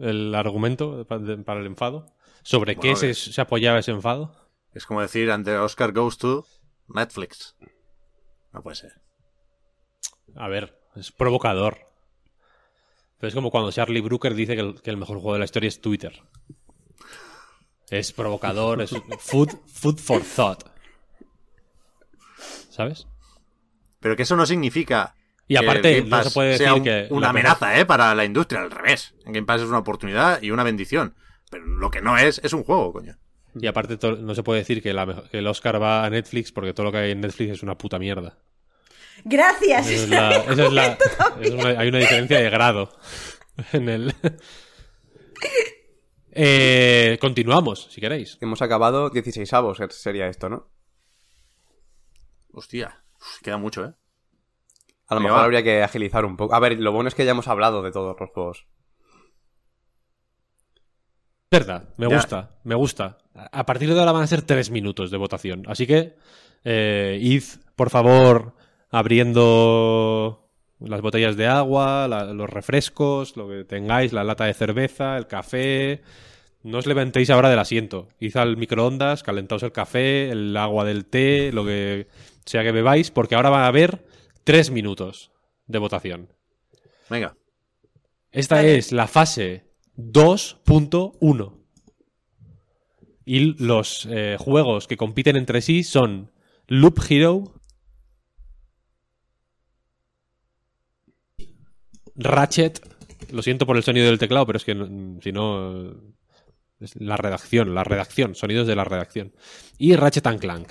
el 0.00 0.34
argumento 0.34 1.06
para 1.06 1.60
el 1.60 1.66
enfado? 1.66 2.12
¿Sobre 2.42 2.74
Bueno, 2.74 2.98
qué 2.98 3.14
se, 3.14 3.40
apoyaba 3.40 3.78
ese 3.78 3.92
enfado? 3.92 4.34
Es 4.72 4.84
como 4.84 5.00
decir, 5.00 5.30
ante 5.30 5.56
Oscar 5.56 5.92
goes 5.92 6.18
to 6.18 6.44
Netflix. 6.88 7.54
No 8.52 8.64
puede 8.64 8.74
ser. 8.74 9.00
A 10.34 10.48
ver, 10.48 10.76
es 10.96 11.12
provocador. 11.12 11.78
Pero 13.18 13.28
es 13.28 13.34
como 13.36 13.52
cuando 13.52 13.70
Charlie 13.70 14.00
Brooker 14.00 14.34
dice 14.34 14.56
que 14.56 14.62
el, 14.62 14.82
que 14.82 14.90
el 14.90 14.96
mejor 14.96 15.18
juego 15.18 15.34
de 15.34 15.38
la 15.38 15.44
historia 15.44 15.68
es 15.68 15.80
Twitter. 15.80 16.24
Es 17.88 18.10
provocador, 18.10 18.82
es 18.82 18.90
food, 19.20 19.50
food 19.68 19.98
for 19.98 20.22
thought. 20.24 20.64
¿Sabes? 22.68 23.06
Pero 24.02 24.14
que 24.16 24.24
eso 24.24 24.36
no 24.36 24.44
significa. 24.44 25.14
Y 25.48 25.56
aparte, 25.56 25.92
Game 25.94 26.04
no 26.04 26.10
Pass 26.10 26.26
se 26.28 26.34
puede 26.34 26.58
sea 26.58 26.74
decir 26.74 26.78
un- 26.80 26.84
que. 26.84 27.06
una 27.14 27.30
amenaza, 27.30 27.78
¿eh? 27.78 27.86
Para 27.86 28.14
la 28.14 28.24
industria, 28.26 28.60
al 28.60 28.70
revés. 28.70 29.14
El 29.24 29.32
Game 29.32 29.46
Pass 29.46 29.62
es 29.62 29.68
una 29.68 29.78
oportunidad 29.78 30.42
y 30.42 30.50
una 30.50 30.62
bendición. 30.64 31.14
Pero 31.50 31.64
lo 31.64 31.90
que 31.90 32.02
no 32.02 32.18
es, 32.18 32.40
es 32.44 32.52
un 32.52 32.64
juego, 32.64 32.92
coño. 32.92 33.16
Y 33.54 33.66
aparte, 33.66 33.98
no 34.18 34.34
se 34.34 34.42
puede 34.42 34.60
decir 34.60 34.82
que, 34.82 34.92
la 34.92 35.06
mejo- 35.06 35.24
que 35.30 35.38
el 35.38 35.46
Oscar 35.46 35.80
va 35.80 36.04
a 36.04 36.10
Netflix 36.10 36.52
porque 36.52 36.72
todo 36.74 36.84
lo 36.84 36.92
que 36.92 36.98
hay 36.98 37.10
en 37.12 37.20
Netflix 37.20 37.52
es 37.52 37.62
una 37.62 37.76
puta 37.78 37.98
mierda. 37.98 38.38
Gracias. 39.24 39.88
Esa 39.88 40.02
es 40.04 40.08
la- 40.10 40.36
esa 40.52 40.66
es 40.66 40.72
la- 40.72 40.98
es 41.40 41.50
una- 41.50 41.80
hay 41.80 41.88
una 41.88 41.98
diferencia 41.98 42.38
de 42.40 42.50
grado 42.50 42.92
en 43.72 43.88
el. 43.88 44.14
Eh, 46.34 47.18
continuamos, 47.20 47.88
si 47.90 48.00
queréis. 48.00 48.38
Hemos 48.40 48.62
acabado 48.62 49.10
16 49.10 49.52
avos, 49.52 49.78
sería 49.90 50.28
esto, 50.28 50.48
¿no? 50.48 50.70
Hostia, 52.52 53.01
queda 53.42 53.56
mucho, 53.58 53.84
¿eh? 53.84 53.92
A 55.08 55.14
lo 55.14 55.20
mejor 55.20 55.38
va. 55.38 55.44
habría 55.44 55.62
que 55.62 55.82
agilizar 55.82 56.24
un 56.24 56.36
poco. 56.36 56.54
A 56.54 56.60
ver, 56.60 56.78
lo 56.80 56.92
bueno 56.92 57.08
es 57.08 57.14
que 57.14 57.24
ya 57.24 57.32
hemos 57.32 57.48
hablado 57.48 57.82
de 57.82 57.92
todos 57.92 58.16
los 58.18 58.30
juegos. 58.30 58.66
Verdad, 61.50 61.90
me 61.98 62.08
Ya. 62.08 62.16
gusta, 62.16 62.50
me 62.64 62.74
gusta. 62.74 63.18
A 63.34 63.60
a 63.60 63.66
partir 63.66 63.92
de 63.92 63.98
ahora 64.00 64.12
van 64.12 64.22
a 64.22 64.26
ser 64.26 64.42
tres 64.42 64.70
minutos 64.70 65.10
de 65.10 65.18
votación. 65.18 65.64
Así 65.66 65.86
que, 65.86 66.16
eh, 66.64 67.18
id, 67.20 67.42
por 67.76 67.90
favor, 67.90 68.54
abriendo 68.90 70.48
las 70.80 71.00
botellas 71.02 71.36
de 71.36 71.46
agua, 71.46 72.08
la- 72.08 72.32
los 72.32 72.48
refrescos, 72.48 73.36
lo 73.36 73.48
que 73.48 73.64
tengáis, 73.64 74.12
la 74.12 74.24
lata 74.24 74.44
de 74.46 74.54
cerveza, 74.54 75.16
el 75.18 75.26
café. 75.26 76.02
No 76.62 76.78
os 76.78 76.86
levantéis 76.86 77.28
ahora 77.30 77.50
del 77.50 77.58
asiento. 77.58 78.08
Id 78.20 78.36
al 78.36 78.56
microondas, 78.56 79.22
calentaos 79.22 79.62
el 79.62 79.72
café, 79.72 80.30
el 80.30 80.56
agua 80.56 80.84
del 80.84 81.04
té, 81.06 81.52
lo 81.52 81.64
que 81.64 82.06
sea 82.46 82.62
que 82.62 82.72
bebáis, 82.72 83.10
porque 83.10 83.34
ahora 83.34 83.50
va 83.50 83.64
a 83.64 83.68
haber 83.68 84.06
tres 84.44 84.70
minutos 84.70 85.30
de 85.66 85.78
votación. 85.78 86.28
Venga. 87.08 87.36
Esta 88.30 88.56
Vale. 88.56 88.76
es 88.78 88.92
la 88.92 89.06
fase 89.06 89.66
2.1. 89.96 91.58
Y 93.24 93.62
los 93.62 94.06
eh, 94.10 94.36
juegos 94.38 94.86
que 94.88 94.96
compiten 94.96 95.36
entre 95.36 95.60
sí 95.60 95.84
son 95.84 96.32
Loop 96.66 96.98
Hero, 97.08 97.54
Ratchet. 102.16 102.80
Lo 103.30 103.42
siento 103.42 103.66
por 103.66 103.76
el 103.76 103.82
sonido 103.82 104.06
del 104.06 104.18
teclado, 104.18 104.46
pero 104.46 104.56
es 104.58 104.64
que 104.64 104.74
no- 104.74 105.20
si 105.22 105.32
no. 105.32 105.94
Es 106.80 106.96
la 106.96 107.16
redacción, 107.16 107.74
la 107.74 107.84
redacción, 107.84 108.34
sonidos 108.34 108.66
de 108.66 108.74
la 108.74 108.82
redacción. 108.84 109.32
Y 109.78 109.94
Ratchet 109.94 110.26
and 110.26 110.40
Clank. 110.40 110.68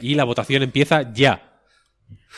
Y 0.00 0.14
la 0.14 0.24
votación 0.24 0.62
empieza 0.62 1.12
ya. 1.12 1.48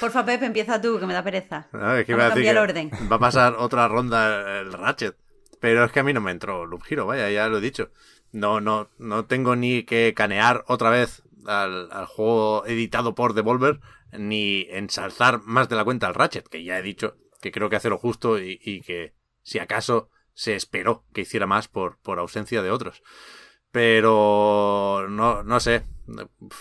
Porfa, 0.00 0.24
Pep, 0.24 0.42
empieza 0.42 0.80
tú, 0.80 0.98
que 0.98 1.06
me 1.06 1.14
da 1.14 1.22
pereza. 1.22 1.68
No, 1.72 1.94
es 1.96 2.04
que 2.04 2.14
Vamos 2.14 2.24
iba 2.24 2.24
a 2.24 2.26
a 2.26 2.28
decir 2.34 2.34
cambiar 2.34 2.42
que 2.42 2.50
el 2.50 2.58
orden. 2.58 2.90
va 3.10 3.16
a 3.16 3.20
pasar 3.20 3.54
otra 3.58 3.88
ronda 3.88 4.60
el 4.60 4.72
Ratchet. 4.72 5.16
Pero 5.60 5.84
es 5.84 5.92
que 5.92 6.00
a 6.00 6.02
mí 6.04 6.12
no 6.12 6.20
me 6.20 6.30
entró 6.32 6.66
Loop 6.66 6.82
Hero, 6.88 7.06
vaya, 7.06 7.30
ya 7.30 7.48
lo 7.48 7.58
he 7.58 7.60
dicho. 7.60 7.90
No, 8.32 8.60
no, 8.60 8.90
no 8.98 9.24
tengo 9.26 9.56
ni 9.56 9.84
que 9.84 10.12
canear 10.14 10.64
otra 10.66 10.90
vez 10.90 11.22
al, 11.46 11.90
al 11.92 12.06
juego 12.06 12.66
editado 12.66 13.14
por 13.14 13.34
Devolver, 13.34 13.80
ni 14.12 14.66
ensalzar 14.70 15.40
más 15.44 15.68
de 15.68 15.76
la 15.76 15.84
cuenta 15.84 16.06
al 16.06 16.14
Ratchet, 16.14 16.48
que 16.48 16.64
ya 16.64 16.78
he 16.78 16.82
dicho 16.82 17.16
que 17.40 17.52
creo 17.52 17.70
que 17.70 17.76
hace 17.76 17.88
lo 17.88 17.98
justo 17.98 18.38
y, 18.38 18.58
y 18.62 18.80
que 18.80 19.14
si 19.42 19.58
acaso 19.58 20.10
se 20.34 20.56
esperó 20.56 21.04
que 21.12 21.20
hiciera 21.22 21.46
más 21.46 21.68
por, 21.68 21.98
por 21.98 22.18
ausencia 22.18 22.62
de 22.62 22.70
otros. 22.70 23.02
Pero 23.70 25.06
no, 25.08 25.42
no 25.42 25.60
sé. 25.60 25.84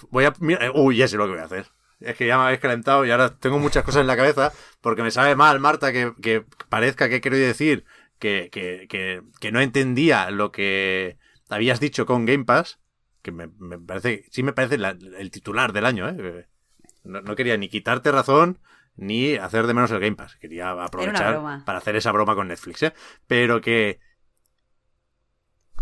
Voy 0.09 0.25
a. 0.25 0.33
mira, 0.39 0.71
uy, 0.73 0.97
ya 0.97 1.07
sé 1.07 1.17
lo 1.17 1.25
que 1.25 1.31
voy 1.31 1.39
a 1.41 1.45
hacer. 1.45 1.67
Es 1.99 2.15
que 2.17 2.27
ya 2.27 2.37
me 2.37 2.43
habéis 2.45 2.59
calentado 2.59 3.05
y 3.05 3.11
ahora 3.11 3.37
tengo 3.37 3.59
muchas 3.59 3.83
cosas 3.83 4.01
en 4.01 4.07
la 4.07 4.17
cabeza 4.17 4.51
porque 4.81 5.03
me 5.03 5.11
sabe 5.11 5.35
mal, 5.35 5.59
Marta, 5.59 5.93
que, 5.93 6.13
que 6.21 6.45
parezca 6.69 7.07
que 7.07 7.21
querido 7.21 7.45
decir 7.45 7.85
que, 8.19 8.49
que, 8.51 8.87
que, 8.89 9.21
que 9.39 9.51
no 9.53 9.61
entendía 9.61 10.29
lo 10.31 10.51
que 10.51 11.17
habías 11.49 11.79
dicho 11.79 12.05
con 12.05 12.25
Game 12.25 12.43
Pass, 12.45 12.79
que 13.21 13.31
me, 13.31 13.47
me 13.57 13.79
parece, 13.79 14.25
sí 14.31 14.43
me 14.43 14.51
parece 14.53 14.77
la- 14.77 14.89
el 15.17 15.31
titular 15.31 15.71
del 15.71 15.85
año, 15.85 16.09
¿eh? 16.09 16.47
No, 17.05 17.21
no 17.21 17.35
quería 17.35 17.55
ni 17.57 17.69
quitarte 17.69 18.11
razón 18.11 18.59
ni 18.95 19.35
hacer 19.35 19.65
de 19.67 19.73
menos 19.73 19.91
el 19.91 19.99
Game 19.99 20.15
Pass. 20.15 20.35
Quería 20.37 20.71
aprovechar 20.71 21.35
para 21.65 21.77
hacer 21.77 21.95
esa 21.95 22.11
broma 22.11 22.35
con 22.35 22.47
Netflix, 22.49 22.83
¿eh? 22.83 22.93
Pero 23.27 23.61
que 23.61 23.99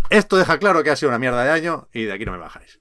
esto 0.09 0.37
deja 0.37 0.59
claro 0.59 0.83
que 0.83 0.89
ha 0.89 0.95
sido 0.95 1.09
una 1.09 1.19
mierda 1.19 1.43
de 1.43 1.51
año 1.51 1.87
y 1.93 2.03
de 2.03 2.13
aquí 2.13 2.25
no 2.25 2.31
me 2.33 2.37
bajáis. 2.37 2.80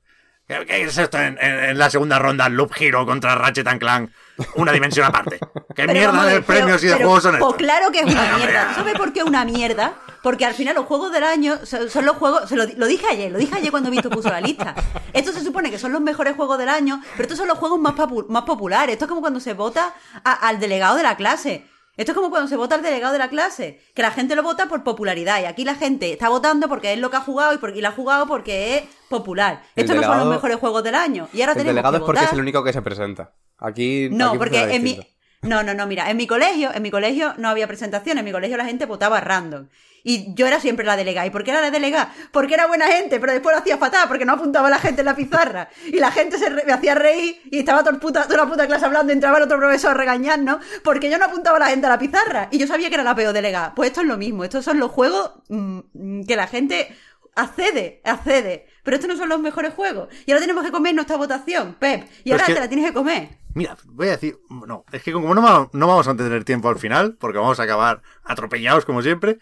¿Qué, 0.67 0.83
es 0.83 0.99
esto 0.99 1.19
en, 1.19 1.39
en- 1.41 1.65
en 1.71 1.79
la 1.79 1.89
segunda 1.91 2.19
ronda? 2.19 2.49
Loop 2.49 2.73
Hero 2.79 3.07
contra 3.07 3.35
Ratchet 3.37 3.67
and 3.69 3.79
Clank. 3.81 4.11
Una 4.57 4.73
dimensión 4.73 5.07
aparte. 5.07 5.39
¿Qué 5.77 5.87
Pero 5.87 5.93
mierda 5.93 6.25
de 6.25 6.41
premios 6.43 6.83
y 6.83 6.87
de 6.89 6.95
juegos 6.95 7.23
son 7.23 7.33
pues 7.39 7.43
estos? 7.43 7.57
claro 7.57 7.91
que 7.93 8.01
es 8.01 8.07
una 8.07 8.37
mierda. 8.37 8.69
¿Tú 8.69 8.75
¿Sabes 8.77 8.95
por 8.95 9.13
qué 9.13 9.23
una 9.23 9.45
mierda? 9.45 9.95
Porque 10.23 10.45
al 10.45 10.55
final 10.55 10.75
los 10.75 10.87
juegos 10.87 11.13
del 11.13 11.25
año 11.25 11.59
son, 11.65 11.89
son 11.89 12.05
los 12.05 12.17
juegos. 12.17 12.49
Se 12.49 12.57
lo, 12.57 12.67
di- 12.67 12.75
lo 12.75 12.87
dije 12.87 13.07
ayer, 13.11 13.31
lo 13.31 13.39
dije 13.39 13.55
ayer 13.57 13.71
cuando 13.71 13.91
Víctor 13.91 14.11
puso 14.13 14.29
la 14.29 14.41
lista. 14.41 14.75
Estos 15.13 15.35
se 15.35 15.43
supone 15.45 15.71
que 15.71 15.79
son 15.79 15.93
los 15.93 16.01
mejores 16.01 16.35
juegos 16.37 16.59
del 16.59 16.69
año, 16.69 17.01
pero 17.13 17.23
estos 17.23 17.39
son 17.39 17.47
los 17.49 17.59
juegos 17.59 17.79
más, 17.79 17.95
papu- 17.95 18.27
más 18.29 18.43
populares. 18.43 18.95
Esto 18.95 19.05
es 19.05 19.09
como 19.09 19.21
cuando 19.21 19.41
se 19.41 19.55
vota 19.55 19.95
a- 20.25 20.49
al 20.49 20.59
delegado 20.59 20.97
de 20.97 21.03
la 21.05 21.17
clase. 21.17 21.67
Esto 22.01 22.13
es 22.13 22.17
como 22.17 22.31
cuando 22.31 22.49
se 22.49 22.57
vota 22.57 22.77
al 22.77 22.83
delegado 22.83 23.13
de 23.13 23.19
la 23.19 23.29
clase, 23.29 23.79
que 23.95 24.01
la 24.01 24.11
gente 24.11 24.35
lo 24.35 24.43
vota 24.43 24.69
por 24.69 24.83
popularidad 24.83 25.39
y 25.43 25.45
aquí 25.45 25.65
la 25.65 25.75
gente 25.75 26.11
está 26.13 26.31
votando 26.31 26.67
porque 26.67 26.95
es 26.95 26.99
lo 26.99 27.11
que 27.11 27.19
ha 27.19 27.21
jugado 27.21 27.53
y, 27.53 27.59
porque, 27.59 27.83
lo 27.83 27.89
ha 27.89 27.93
jugado 27.93 28.27
porque 28.27 28.79
es 28.79 28.85
popular. 29.11 29.61
El 29.77 29.85
Estos 29.85 29.97
no 29.97 30.03
son 30.03 30.11
delegado- 30.11 30.25
los 30.31 30.35
mejores 30.35 30.57
juegos 30.57 30.83
del 30.83 30.95
año. 30.95 31.29
Y 31.35 31.43
ahora 31.43 31.53
El 31.53 31.59
tenemos 31.59 31.75
delegado 31.75 31.93
que 31.93 31.99
es 31.99 32.07
porque 32.07 32.25
es 32.25 32.33
el 32.33 32.41
único 32.41 32.65
que 32.65 32.73
se 32.73 32.81
presenta. 32.81 33.33
Aquí. 33.59 34.09
No, 34.11 34.29
aquí 34.31 34.39
porque 34.39 34.75
en 34.75 34.83
mi... 34.83 34.99
No, 35.43 35.63
no, 35.63 35.73
no, 35.73 35.87
mira, 35.87 36.11
en 36.11 36.19
mi 36.19 36.27
colegio, 36.27 36.71
en 36.75 36.83
mi 36.83 36.91
colegio 36.91 37.33
no 37.39 37.49
había 37.49 37.67
presentación, 37.67 38.19
en 38.19 38.25
mi 38.27 38.33
colegio 38.33 38.59
la 38.59 38.67
gente 38.67 38.85
votaba 38.85 39.21
random. 39.21 39.69
Y 40.03 40.35
yo 40.35 40.47
era 40.47 40.61
siempre 40.61 40.85
la 40.85 40.97
delegada. 40.97 41.27
¿Y 41.27 41.31
por 41.31 41.45
qué 41.45 41.51
era 41.51 41.63
la 41.63 41.71
delegada? 41.71 42.13
Porque 42.31 42.55
era 42.55 42.67
buena 42.67 42.87
gente, 42.87 43.19
pero 43.21 43.33
después 43.33 43.55
lo 43.55 43.61
hacía 43.61 43.79
fatal, 43.79 44.07
porque 44.09 44.25
no 44.27 44.35
apuntaba 44.35 44.69
a 44.69 44.71
la 44.71 44.79
gente 44.79 45.01
en 45.01 45.07
la 45.07 45.17
pizarra. 45.17 45.69
Y 45.87 45.99
la 45.99 46.11
gente 46.11 46.39
se 46.39 46.51
me 46.51 46.73
hacía 46.73 46.95
reír 46.95 47.41
y 47.51 47.59
estaba 47.59 47.83
toda, 47.83 47.99
toda 47.99 48.37
la 48.37 48.47
puta 48.47 48.67
clase 48.67 48.85
hablando, 48.85 49.13
y 49.13 49.15
entraba 49.15 49.39
el 49.39 49.45
otro 49.45 49.59
profesor 49.59 49.93
a 49.93 49.95
regañarnos, 49.95 50.59
porque 50.85 51.11
yo 51.11 51.19
no 51.19 51.27
apuntaba 51.27 51.57
a 51.57 51.61
la 51.61 51.69
gente 51.69 51.87
a 51.87 51.91
la 51.91 51.99
pizarra. 51.99 52.49
Y 52.51 52.59
yo 52.59 52.67
sabía 52.67 52.89
que 52.89 52.95
era 52.95 53.05
la 53.05 53.15
peor 53.15 53.33
delegada. 53.33 53.75
Pues 53.75 53.89
esto 53.89 54.03
es 54.03 54.07
lo 54.07 54.19
mismo, 54.19 54.45
estos 54.45 54.65
son 54.65 54.79
los 54.79 54.91
juegos 54.91 55.33
mm, 55.49 55.79
mm, 55.93 56.27
que 56.27 56.37
la 56.37 56.47
gente 56.47 56.95
accede, 57.35 58.01
accede. 58.05 58.67
Pero 58.91 58.97
estos 59.03 59.09
no 59.09 59.17
son 59.17 59.29
los 59.29 59.39
mejores 59.41 59.73
juegos. 59.75 60.09
Y 60.27 60.33
ahora 60.33 60.41
tenemos 60.41 60.65
que 60.65 60.73
comer 60.73 60.93
nuestra 60.97 61.17
votación, 61.17 61.77
Pep. 61.79 62.09
Y 62.25 62.33
ahora 62.33 62.43
es 62.43 62.47
que- 62.49 62.55
te 62.55 62.61
la 62.61 62.69
tienes 62.69 62.89
que 62.89 62.93
comer. 62.93 63.29
Mira, 63.55 63.77
voy 63.85 64.09
a 64.09 64.11
decir, 64.11 64.37
no, 64.67 64.85
es 64.91 65.01
que 65.05 65.13
como 65.13 65.33
no, 65.33 65.71
no 65.73 65.87
vamos 65.87 66.09
a 66.09 66.17
tener 66.17 66.43
tiempo 66.43 66.69
al 66.69 66.77
final, 66.81 67.15
porque 67.21 67.39
vamos 67.39 67.61
a 67.61 67.63
acabar 67.63 68.03
atropellados 68.25 68.85
como 68.85 69.01
siempre, 69.03 69.39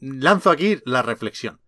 lanzo 0.00 0.50
aquí 0.50 0.78
la 0.86 1.02
reflexión. 1.02 1.60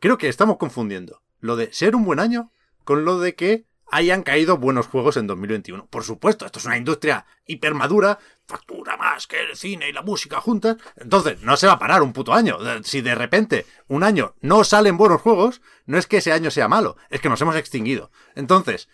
Creo 0.00 0.16
que 0.16 0.30
estamos 0.30 0.56
confundiendo 0.56 1.20
lo 1.40 1.56
de 1.56 1.70
ser 1.74 1.94
un 1.94 2.06
buen 2.06 2.20
año 2.20 2.50
con 2.84 3.04
lo 3.04 3.20
de 3.20 3.34
que 3.34 3.66
hayan 3.90 4.22
caído 4.22 4.58
buenos 4.58 4.86
juegos 4.86 5.16
en 5.16 5.26
2021. 5.26 5.86
Por 5.86 6.04
supuesto, 6.04 6.46
esto 6.46 6.58
es 6.58 6.64
una 6.64 6.76
industria 6.76 7.26
hipermadura, 7.46 8.18
factura 8.46 8.96
más 8.96 9.26
que 9.26 9.40
el 9.40 9.56
cine 9.56 9.88
y 9.88 9.92
la 9.92 10.02
música 10.02 10.40
juntas. 10.40 10.76
Entonces, 10.96 11.40
no 11.42 11.56
se 11.56 11.66
va 11.66 11.74
a 11.74 11.78
parar 11.78 12.02
un 12.02 12.12
puto 12.12 12.34
año. 12.34 12.58
Eh, 12.60 12.80
Si 12.84 13.00
de 13.00 13.14
repente 13.14 13.66
un 13.88 14.02
año 14.02 14.34
no 14.40 14.64
salen 14.64 14.96
buenos 14.96 15.20
juegos, 15.20 15.62
no 15.86 15.98
es 15.98 16.06
que 16.06 16.18
ese 16.18 16.32
año 16.32 16.50
sea 16.50 16.68
malo, 16.68 16.96
es 17.10 17.20
que 17.20 17.28
nos 17.28 17.40
hemos 17.40 17.56
extinguido. 17.56 18.10
Entonces, 18.34 18.88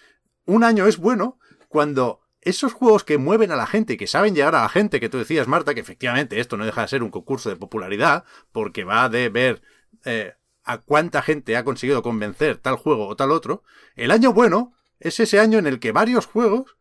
un 0.45 0.65
año 0.65 0.87
es 0.87 0.97
bueno 0.97 1.39
cuando 1.69 2.21
esos 2.41 2.73
juegos 2.73 3.05
que 3.05 3.19
mueven 3.19 3.53
a 3.53 3.57
la 3.57 3.67
gente 3.67 3.95
y 3.95 3.97
que 3.97 4.07
saben 4.07 4.35
llegar 4.35 4.55
a 4.55 4.63
la 4.63 4.69
gente, 4.69 5.01
que 5.01 5.09
tú 5.09 5.19
decías, 5.19 5.47
Marta, 5.47 5.75
que 5.75 5.81
efectivamente 5.81 6.41
esto 6.41 6.57
no 6.57 6.65
deja 6.65 6.83
de 6.83 6.89
ser 6.89 7.03
un 7.03 7.11
concurso 7.11 7.49
de 7.51 7.57
popularidad, 7.57 8.25
porque 8.51 8.85
va 8.85 9.09
de 9.09 9.29
ver 9.29 9.63
eh, 10.05 10.35
a 10.65 10.79
cuánta 10.79 11.23
gente 11.23 11.57
ha 11.57 11.65
conseguido 11.65 12.03
convencer 12.03 12.57
tal 12.59 12.77
juego 12.77 13.09
o 13.09 13.17
tal 13.17 13.31
otro, 13.31 13.63
el 13.95 14.11
año 14.11 14.33
bueno 14.33 14.75
es 15.01 15.19
ese 15.21 15.41
año 15.41 15.59
en 15.59 15.67
el 15.67 15.81
que 15.81 15.93
varios 15.93 16.27
juegos 16.27 16.77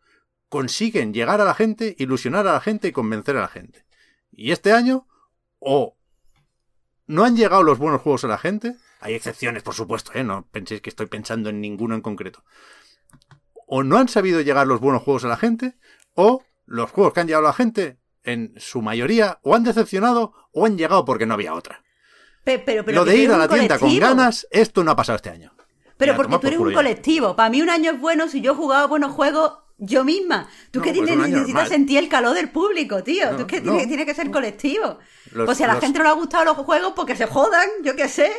consiguen 0.50 1.14
llegar 1.14 1.42
a 1.42 1.46
la 1.46 1.54
gente, 1.56 1.96
ilusionar 2.00 2.48
a 2.48 2.54
la 2.54 2.62
gente 2.62 2.88
y 2.88 2.92
convencer 2.92 3.38
a 3.38 3.42
la 3.42 3.48
gente. 3.48 3.86
Y 4.32 4.52
este 4.52 4.72
año, 4.74 5.08
o 5.60 5.98
no 7.08 7.24
han 7.26 7.36
llegado 7.36 7.64
los 7.64 7.78
buenos 7.80 8.02
juegos 8.02 8.24
a 8.24 8.28
la 8.28 8.38
gente, 8.38 8.76
hay 9.02 9.14
excepciones, 9.14 9.64
por 9.64 9.74
supuesto, 9.74 10.12
¿eh? 10.14 10.24
no 10.24 10.48
penséis 10.52 10.82
que 10.82 10.90
estoy 10.90 11.06
pensando 11.08 11.50
en 11.50 11.62
ninguno 11.62 11.96
en 11.96 12.02
concreto. 12.02 12.44
O 13.68 13.84
no 13.84 13.98
han 13.98 14.08
sabido 14.10 14.42
llegar 14.42 14.68
los 14.68 14.80
buenos 14.80 15.04
juegos 15.04 15.24
a 15.26 15.28
la 15.30 15.38
gente, 15.38 15.78
o 16.16 16.44
los 16.66 16.92
juegos 16.92 17.14
que 17.14 17.20
han 17.22 17.28
llegado 17.28 17.46
a 17.46 17.50
la 17.50 17.54
gente, 17.54 18.00
en 18.24 18.54
su 18.58 18.82
mayoría, 18.82 19.40
o 19.44 19.56
han 19.56 19.64
decepcionado 19.64 20.34
o 20.52 20.66
han 20.66 20.78
llegado 20.78 21.06
porque 21.06 21.26
no 21.26 21.36
había 21.36 21.54
otra. 21.54 21.84
Pe- 22.44 22.60
Pero, 22.60 22.84
pero 22.84 23.00
Lo 23.00 23.06
de 23.06 23.16
ir 23.18 23.32
a 23.32 23.38
la 23.38 23.48
tienda 23.48 23.80
con 23.80 23.90
ganas, 24.00 24.48
esto 24.52 24.84
no 24.84 24.92
ha 24.92 24.96
pasado 24.96 25.16
este 25.18 25.30
año. 25.30 25.54
Pero 26.00 26.16
porque 26.16 26.32
tú 26.32 26.40
por 26.40 26.48
eres 26.48 26.60
un 26.60 26.74
colectivo. 26.74 27.36
Para 27.36 27.50
mí 27.50 27.62
un 27.62 27.70
año 27.70 27.92
es 27.92 28.00
bueno 28.00 28.28
si 28.28 28.42
yo 28.42 28.54
he 28.54 28.56
jugado 28.56 28.88
buenos 28.88 29.12
juegos 29.12 29.54
yo 29.78 30.04
misma. 30.04 30.48
Tú 30.72 30.80
No, 30.80 30.86
que 30.86 30.94
pues 30.94 31.18
necesitas 31.18 31.70
sentir 31.70 32.00
el 32.00 32.10
calor 32.10 32.34
del 32.34 32.50
público, 32.50 33.04
tío. 33.04 33.32
No, 33.32 33.38
Tú 33.38 33.48
que 33.48 33.58
no. 33.62 33.72
tienes, 33.74 33.88
tienes 33.88 34.06
que 34.06 34.16
ser 34.16 34.32
colectivo. 34.32 34.98
Los- 35.32 35.46
pues 35.46 35.58
si 35.58 35.64
a 35.64 35.68
la 35.68 35.74
los- 35.76 35.84
gente 35.84 36.00
no 36.00 36.04
le 36.06 36.10
ha 36.10 36.14
gustado 36.14 36.44
los 36.46 36.58
juegos, 36.58 36.94
porque 36.96 37.16
se 37.16 37.28
jodan, 37.28 37.68
yo 37.84 37.96
qué 37.96 38.08
sé. 38.10 38.32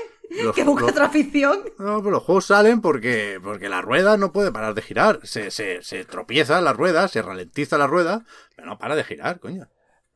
Los- 0.42 0.54
que 0.54 0.64
los- 0.64 0.82
otra 0.82 1.06
afición. 1.06 1.60
No, 1.78 1.98
pero 1.98 2.10
los 2.12 2.22
juegos 2.22 2.44
salen 2.46 2.80
porque, 2.80 3.40
porque 3.42 3.68
la 3.68 3.80
rueda 3.82 4.16
no 4.16 4.32
puede 4.32 4.52
parar 4.52 4.74
de 4.74 4.82
girar. 4.82 5.18
Se, 5.24 5.50
se, 5.50 5.82
se 5.82 6.04
tropieza 6.04 6.60
la 6.60 6.72
rueda, 6.72 7.08
se 7.08 7.20
ralentiza 7.22 7.76
la 7.78 7.86
rueda, 7.86 8.24
pero 8.54 8.68
no 8.68 8.78
para 8.78 8.94
de 8.94 9.04
girar, 9.04 9.40
coño. 9.40 9.66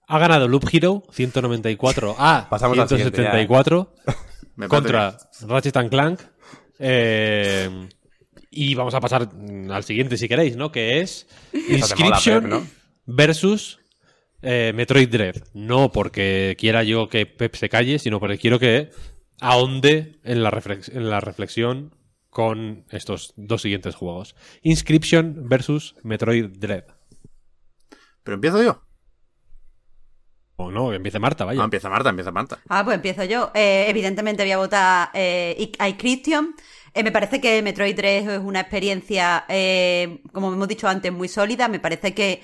Ha 0.06 0.18
ganado 0.18 0.46
Loop 0.46 0.68
Hero 0.72 1.02
194 1.10 2.14
a 2.18 2.46
Pasamos 2.48 2.78
al 2.78 2.88
siguiente, 2.88 3.22
ya. 3.22 3.30
174 3.32 3.92
Me 4.56 4.68
parece 4.68 4.92
contra 4.92 5.16
Ratchet 5.48 5.76
and 5.78 5.90
Clank. 5.90 6.20
Eh, 6.78 7.88
y 8.50 8.74
vamos 8.74 8.94
a 8.94 9.00
pasar 9.00 9.28
al 9.70 9.84
siguiente 9.84 10.16
si 10.16 10.28
queréis, 10.28 10.56
¿no? 10.56 10.70
Que 10.72 11.00
es 11.00 11.26
mola, 11.52 11.76
Inscription 11.76 12.40
Pep, 12.42 12.50
¿no? 12.50 12.66
versus 13.06 13.80
eh, 14.42 14.72
Metroid 14.74 15.08
Dread. 15.08 15.36
No 15.54 15.90
porque 15.92 16.56
quiera 16.58 16.82
yo 16.84 17.08
que 17.08 17.26
Pep 17.26 17.54
se 17.56 17.68
calle, 17.68 17.98
sino 17.98 18.20
porque 18.20 18.38
quiero 18.38 18.58
que 18.58 18.90
ahonde 19.40 20.20
en 20.22 20.42
la, 20.42 20.50
reflex- 20.50 20.94
en 20.94 21.10
la 21.10 21.20
reflexión 21.20 21.94
con 22.30 22.84
estos 22.90 23.32
dos 23.36 23.62
siguientes 23.62 23.94
juegos. 23.94 24.34
Inscription 24.62 25.48
versus 25.48 25.94
Metroid 26.02 26.46
Dread. 26.58 26.84
Pero 28.22 28.34
empiezo 28.36 28.62
yo. 28.62 28.82
O 30.56 30.70
no, 30.70 30.90
que 30.90 30.96
empiece 30.96 31.18
Marta, 31.18 31.44
vaya. 31.44 31.58
No, 31.58 31.64
empieza 31.64 31.88
Marta, 31.90 32.10
empieza 32.10 32.30
Marta. 32.30 32.60
Ah, 32.68 32.84
pues 32.84 32.94
empiezo 32.96 33.24
yo. 33.24 33.50
Eh, 33.54 33.86
evidentemente 33.88 34.44
voy 34.44 34.52
a 34.52 34.58
votar 34.58 35.10
eh, 35.14 35.56
I- 35.58 35.84
iChristian. 35.90 36.54
Eh, 36.94 37.02
me 37.02 37.10
parece 37.10 37.40
que 37.40 37.60
Metroid 37.60 37.96
3 37.96 38.28
es 38.28 38.38
una 38.38 38.60
experiencia, 38.60 39.44
eh, 39.48 40.20
como 40.32 40.52
hemos 40.52 40.68
dicho 40.68 40.86
antes, 40.86 41.12
muy 41.12 41.26
sólida. 41.28 41.66
Me 41.66 41.80
parece 41.80 42.14
que 42.14 42.40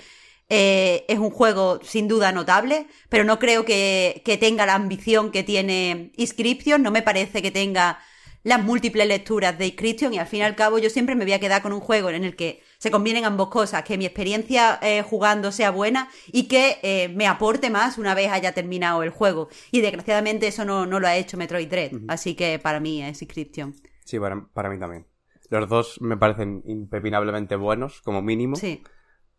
eh, 0.49 1.05
es 1.07 1.19
un 1.19 1.29
juego 1.31 1.79
sin 1.83 2.09
duda 2.09 2.33
notable, 2.33 2.87
pero 3.07 3.23
no 3.23 3.39
creo 3.39 3.63
que, 3.63 4.21
que 4.25 4.35
tenga 4.37 4.65
la 4.65 4.75
ambición 4.75 5.31
que 5.31 5.43
tiene 5.43 6.11
Inscription. 6.17 6.83
No 6.83 6.91
me 6.91 7.01
parece 7.03 7.41
que 7.41 7.51
tenga 7.51 7.99
las 8.43 8.61
múltiples 8.61 9.07
lecturas 9.07 9.57
de 9.57 9.67
Inscription 9.67 10.13
y 10.13 10.17
al 10.19 10.27
fin 10.27 10.39
y 10.39 10.43
al 10.43 10.55
cabo 10.55 10.79
yo 10.79 10.89
siempre 10.89 11.15
me 11.15 11.23
voy 11.23 11.33
a 11.33 11.39
quedar 11.39 11.61
con 11.61 11.71
un 11.71 11.79
juego 11.79 12.09
en 12.09 12.25
el 12.25 12.35
que 12.35 12.61
se 12.81 12.89
combinen 12.89 13.25
ambas 13.25 13.49
cosas, 13.49 13.83
que 13.83 13.95
mi 13.95 14.07
experiencia 14.07 14.79
eh, 14.81 15.03
jugando 15.03 15.51
sea 15.51 15.69
buena 15.69 16.09
y 16.31 16.47
que 16.47 16.79
eh, 16.81 17.09
me 17.09 17.27
aporte 17.27 17.69
más 17.69 17.99
una 17.99 18.15
vez 18.15 18.31
haya 18.31 18.53
terminado 18.53 19.03
el 19.03 19.11
juego. 19.11 19.49
Y 19.71 19.81
desgraciadamente 19.81 20.47
eso 20.47 20.65
no, 20.65 20.87
no 20.87 20.99
lo 20.99 21.05
ha 21.07 21.15
hecho 21.15 21.37
Metroid 21.37 21.69
Dread, 21.69 21.91
así 22.07 22.33
que 22.33 22.57
para 22.57 22.79
mí 22.79 23.03
es 23.03 23.21
Inscription. 23.21 23.75
Sí, 24.03 24.19
para, 24.19 24.47
para 24.51 24.71
mí 24.71 24.79
también. 24.79 25.05
Los 25.51 25.69
dos 25.69 26.01
me 26.01 26.17
parecen 26.17 26.63
impepinablemente 26.65 27.55
buenos, 27.55 28.01
como 28.01 28.23
mínimo. 28.23 28.55
Sí. 28.55 28.81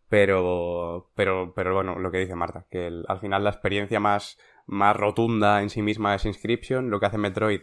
Pero, 0.07 1.11
pero, 1.15 1.53
pero 1.53 1.73
bueno, 1.73 1.99
lo 1.99 2.11
que 2.11 2.19
dice 2.19 2.35
Marta, 2.35 2.65
que 2.71 2.87
el- 2.87 3.03
al 3.09 3.19
final 3.19 3.43
la 3.43 3.49
experiencia 3.49 3.99
más, 3.99 4.37
más 4.67 4.95
rotunda 4.95 5.61
en 5.61 5.69
sí 5.69 5.81
misma 5.81 6.15
es 6.15 6.23
Inscription. 6.25 6.89
Lo 6.89 6.99
que 7.01 7.07
hace 7.07 7.17
Metroid 7.17 7.61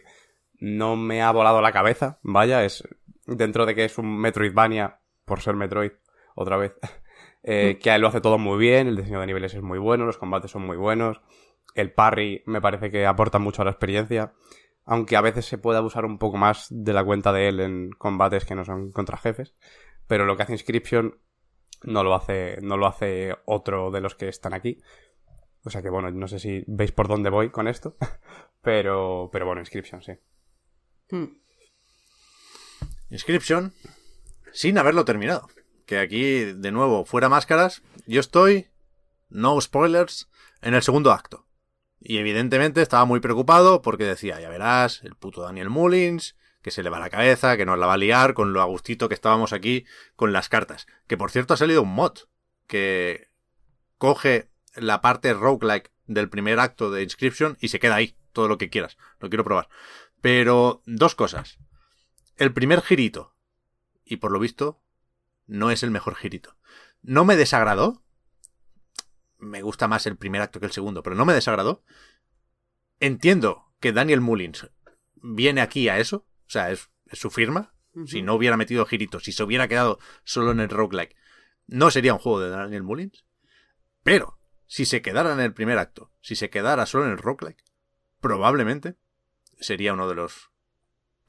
no 0.59 0.95
me 0.95 1.23
ha 1.23 1.31
volado 1.31 1.59
la 1.61 1.71
cabeza, 1.71 2.19
vaya, 2.21 2.63
es 2.65 2.83
dentro 3.25 3.65
de 3.65 3.73
que 3.73 3.85
es 3.85 3.97
un 3.97 4.19
Metroidvania, 4.19 4.99
por 5.31 5.39
ser 5.39 5.55
Metroid, 5.55 5.93
otra 6.35 6.57
vez, 6.57 6.75
eh, 7.43 7.79
que 7.81 7.97
lo 7.99 8.09
hace 8.09 8.19
todo 8.19 8.37
muy 8.37 8.59
bien, 8.59 8.89
el 8.89 8.97
diseño 8.97 9.21
de 9.21 9.27
niveles 9.27 9.53
es 9.53 9.61
muy 9.61 9.79
bueno, 9.79 10.05
los 10.05 10.17
combates 10.17 10.51
son 10.51 10.65
muy 10.65 10.75
buenos, 10.75 11.21
el 11.73 11.93
parry 11.93 12.43
me 12.45 12.59
parece 12.59 12.91
que 12.91 13.05
aporta 13.05 13.39
mucho 13.39 13.61
a 13.61 13.65
la 13.65 13.71
experiencia, 13.71 14.33
aunque 14.83 15.15
a 15.15 15.21
veces 15.21 15.45
se 15.45 15.57
puede 15.57 15.77
abusar 15.77 16.03
un 16.03 16.17
poco 16.17 16.35
más 16.35 16.67
de 16.69 16.91
la 16.91 17.05
cuenta 17.05 17.31
de 17.31 17.47
él 17.47 17.61
en 17.61 17.91
combates 17.91 18.43
que 18.43 18.55
no 18.55 18.65
son 18.65 18.91
contra 18.91 19.15
jefes, 19.15 19.55
pero 20.05 20.25
lo 20.25 20.35
que 20.35 20.43
hace 20.43 20.51
Inscription 20.51 21.17
no 21.83 22.03
lo 22.03 22.13
hace, 22.13 22.57
no 22.61 22.75
lo 22.75 22.85
hace 22.85 23.33
otro 23.45 23.89
de 23.89 24.01
los 24.01 24.15
que 24.15 24.27
están 24.27 24.53
aquí. 24.53 24.81
O 25.63 25.69
sea 25.69 25.81
que 25.81 25.89
bueno, 25.89 26.11
no 26.11 26.27
sé 26.27 26.39
si 26.39 26.65
veis 26.67 26.91
por 26.91 27.07
dónde 27.07 27.29
voy 27.29 27.51
con 27.51 27.69
esto, 27.69 27.95
pero, 28.61 29.29
pero 29.31 29.45
bueno, 29.45 29.61
Inscription, 29.61 30.01
sí. 30.01 30.11
Hmm. 31.09 31.37
Inscription, 33.11 33.73
sin 34.53 34.77
haberlo 34.77 35.05
terminado. 35.05 35.49
Que 35.85 35.99
aquí, 35.99 36.45
de 36.45 36.71
nuevo, 36.71 37.05
fuera 37.05 37.29
máscaras, 37.29 37.81
yo 38.05 38.19
estoy, 38.19 38.67
no 39.29 39.59
spoilers, 39.59 40.29
en 40.61 40.73
el 40.73 40.83
segundo 40.83 41.11
acto. 41.11 41.45
Y 41.99 42.17
evidentemente 42.17 42.81
estaba 42.81 43.05
muy 43.05 43.19
preocupado 43.19 43.81
porque 43.81 44.05
decía, 44.05 44.39
ya 44.39 44.49
verás, 44.49 45.01
el 45.03 45.15
puto 45.15 45.41
Daniel 45.41 45.69
Mullins, 45.69 46.35
que 46.61 46.71
se 46.71 46.83
le 46.83 46.89
va 46.89 46.99
la 46.99 47.09
cabeza, 47.09 47.57
que 47.57 47.65
nos 47.65 47.77
la 47.77 47.87
va 47.87 47.93
a 47.93 47.97
liar 47.97 48.33
con 48.33 48.53
lo 48.53 48.61
agustito 48.61 49.07
que 49.07 49.15
estábamos 49.15 49.53
aquí 49.53 49.85
con 50.15 50.33
las 50.33 50.49
cartas. 50.49 50.87
Que 51.07 51.17
por 51.17 51.31
cierto 51.31 51.53
ha 51.53 51.57
salido 51.57 51.83
un 51.83 51.93
mod 51.93 52.13
que 52.67 53.29
coge 53.97 54.49
la 54.75 55.01
parte 55.01 55.33
roguelike 55.33 55.91
del 56.05 56.29
primer 56.29 56.59
acto 56.59 56.91
de 56.91 57.03
Inscription 57.03 57.57
y 57.59 57.69
se 57.69 57.79
queda 57.79 57.95
ahí, 57.95 58.15
todo 58.31 58.47
lo 58.47 58.57
que 58.57 58.69
quieras. 58.69 58.97
Lo 59.19 59.29
quiero 59.29 59.43
probar. 59.43 59.69
Pero 60.21 60.81
dos 60.85 61.15
cosas. 61.15 61.57
El 62.37 62.53
primer 62.53 62.81
girito, 62.81 63.35
y 64.11 64.17
por 64.17 64.33
lo 64.33 64.39
visto, 64.39 64.83
no 65.47 65.71
es 65.71 65.83
el 65.83 65.89
mejor 65.89 66.15
girito. 66.15 66.57
No 67.01 67.23
me 67.23 67.37
desagradó. 67.37 68.03
Me 69.37 69.61
gusta 69.61 69.87
más 69.87 70.05
el 70.05 70.17
primer 70.17 70.41
acto 70.41 70.59
que 70.59 70.65
el 70.65 70.73
segundo, 70.73 71.01
pero 71.01 71.15
no 71.15 71.23
me 71.23 71.33
desagradó. 71.33 71.81
Entiendo 72.99 73.73
que 73.79 73.93
Daniel 73.93 74.19
Mullins 74.19 74.69
viene 75.15 75.61
aquí 75.61 75.87
a 75.87 75.97
eso. 75.97 76.27
O 76.45 76.49
sea, 76.49 76.71
es, 76.71 76.89
es 77.05 77.19
su 77.19 77.31
firma. 77.31 77.73
Si 78.05 78.21
no 78.21 78.33
hubiera 78.33 78.57
metido 78.57 78.85
giritos, 78.85 79.23
si 79.23 79.31
se 79.31 79.43
hubiera 79.43 79.69
quedado 79.69 79.97
solo 80.25 80.51
en 80.51 80.59
el 80.59 80.69
roguelike, 80.69 81.15
no 81.67 81.89
sería 81.89 82.11
un 82.11 82.19
juego 82.19 82.41
de 82.41 82.49
Daniel 82.49 82.83
Mullins. 82.83 83.23
Pero, 84.03 84.39
si 84.65 84.83
se 84.83 85.01
quedara 85.01 85.31
en 85.31 85.39
el 85.39 85.53
primer 85.53 85.77
acto, 85.77 86.11
si 86.19 86.35
se 86.35 86.49
quedara 86.49 86.85
solo 86.85 87.05
en 87.05 87.11
el 87.11 87.17
roguelike, 87.17 87.63
probablemente 88.19 88.97
sería 89.57 89.93
uno 89.93 90.09
de 90.09 90.15
los 90.15 90.50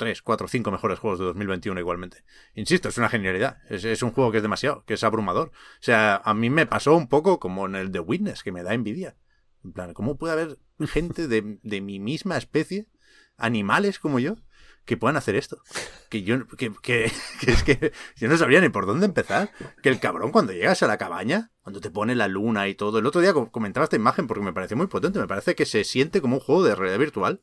3, 0.03 0.21
4, 0.23 0.49
5 0.49 0.71
mejores 0.73 0.99
juegos 0.99 1.19
de 1.21 1.27
2021 1.27 1.79
igualmente. 1.79 2.25
Insisto, 2.55 2.89
es 2.89 2.99
una 2.99 3.09
genialidad. 3.09 3.59
Es, 3.69 3.85
es 3.85 4.03
un 4.03 4.11
juego 4.11 4.31
que 4.33 4.39
es 4.39 4.43
demasiado, 4.43 4.85
que 4.85 4.95
es 4.95 5.05
abrumador. 5.05 5.49
O 5.49 5.53
sea, 5.83 6.17
a 6.25 6.35
mí 6.35 6.51
me 6.51 6.67
pasó 6.67 6.97
un 6.97 7.09
poco 7.09 7.39
como 7.39 7.67
en 7.67 7.77
el 7.77 7.93
The 7.93 8.01
Witness, 8.01 8.43
que 8.43 8.51
me 8.51 8.63
da 8.65 8.75
envidia. 8.75 9.17
En 9.65 9.73
plan, 9.73 9.93
¿cómo 9.95 10.17
puede 10.19 10.33
haber 10.33 10.59
gente 10.89 11.29
de, 11.29 11.59
de 11.63 11.81
mi 11.81 12.01
misma 12.01 12.37
especie, 12.37 12.89
animales 13.37 13.99
como 14.01 14.19
yo, 14.19 14.37
que 14.85 14.97
puedan 14.97 15.17
hacer 15.17 15.37
esto? 15.37 15.63
Que 16.11 16.23
yo, 16.25 16.47
que, 16.49 16.73
que, 16.83 17.11
que 17.41 17.51
es 17.53 17.63
que 17.63 17.93
yo 18.17 18.29
no 18.29 18.37
sabría 18.37 18.61
ni 18.61 18.69
por 18.71 18.87
dónde 18.87 19.07
empezar. 19.07 19.51
Que 19.83 19.89
el 19.89 20.01
cabrón 20.01 20.33
cuando 20.33 20.53
llegas 20.53 20.83
a 20.83 20.89
la 20.89 20.99
cabaña, 20.99 21.53
cuando 21.63 21.81
te 21.81 21.91
pone 21.91 22.15
la 22.17 22.27
luna 22.27 22.67
y 22.69 22.75
todo. 22.75 22.99
El 22.99 23.07
otro 23.07 23.21
día 23.21 23.33
co- 23.33 23.53
comentaba 23.53 23.85
esta 23.85 23.97
imagen 23.97 24.27
porque 24.27 24.43
me 24.45 24.53
pareció 24.53 24.77
muy 24.77 24.89
potente. 24.89 25.21
Me 25.21 25.29
parece 25.29 25.55
que 25.55 25.65
se 25.67 25.85
siente 25.85 26.21
como 26.21 26.37
un 26.37 26.41
juego 26.41 26.65
de 26.65 26.75
realidad 26.75 26.99
virtual 26.99 27.43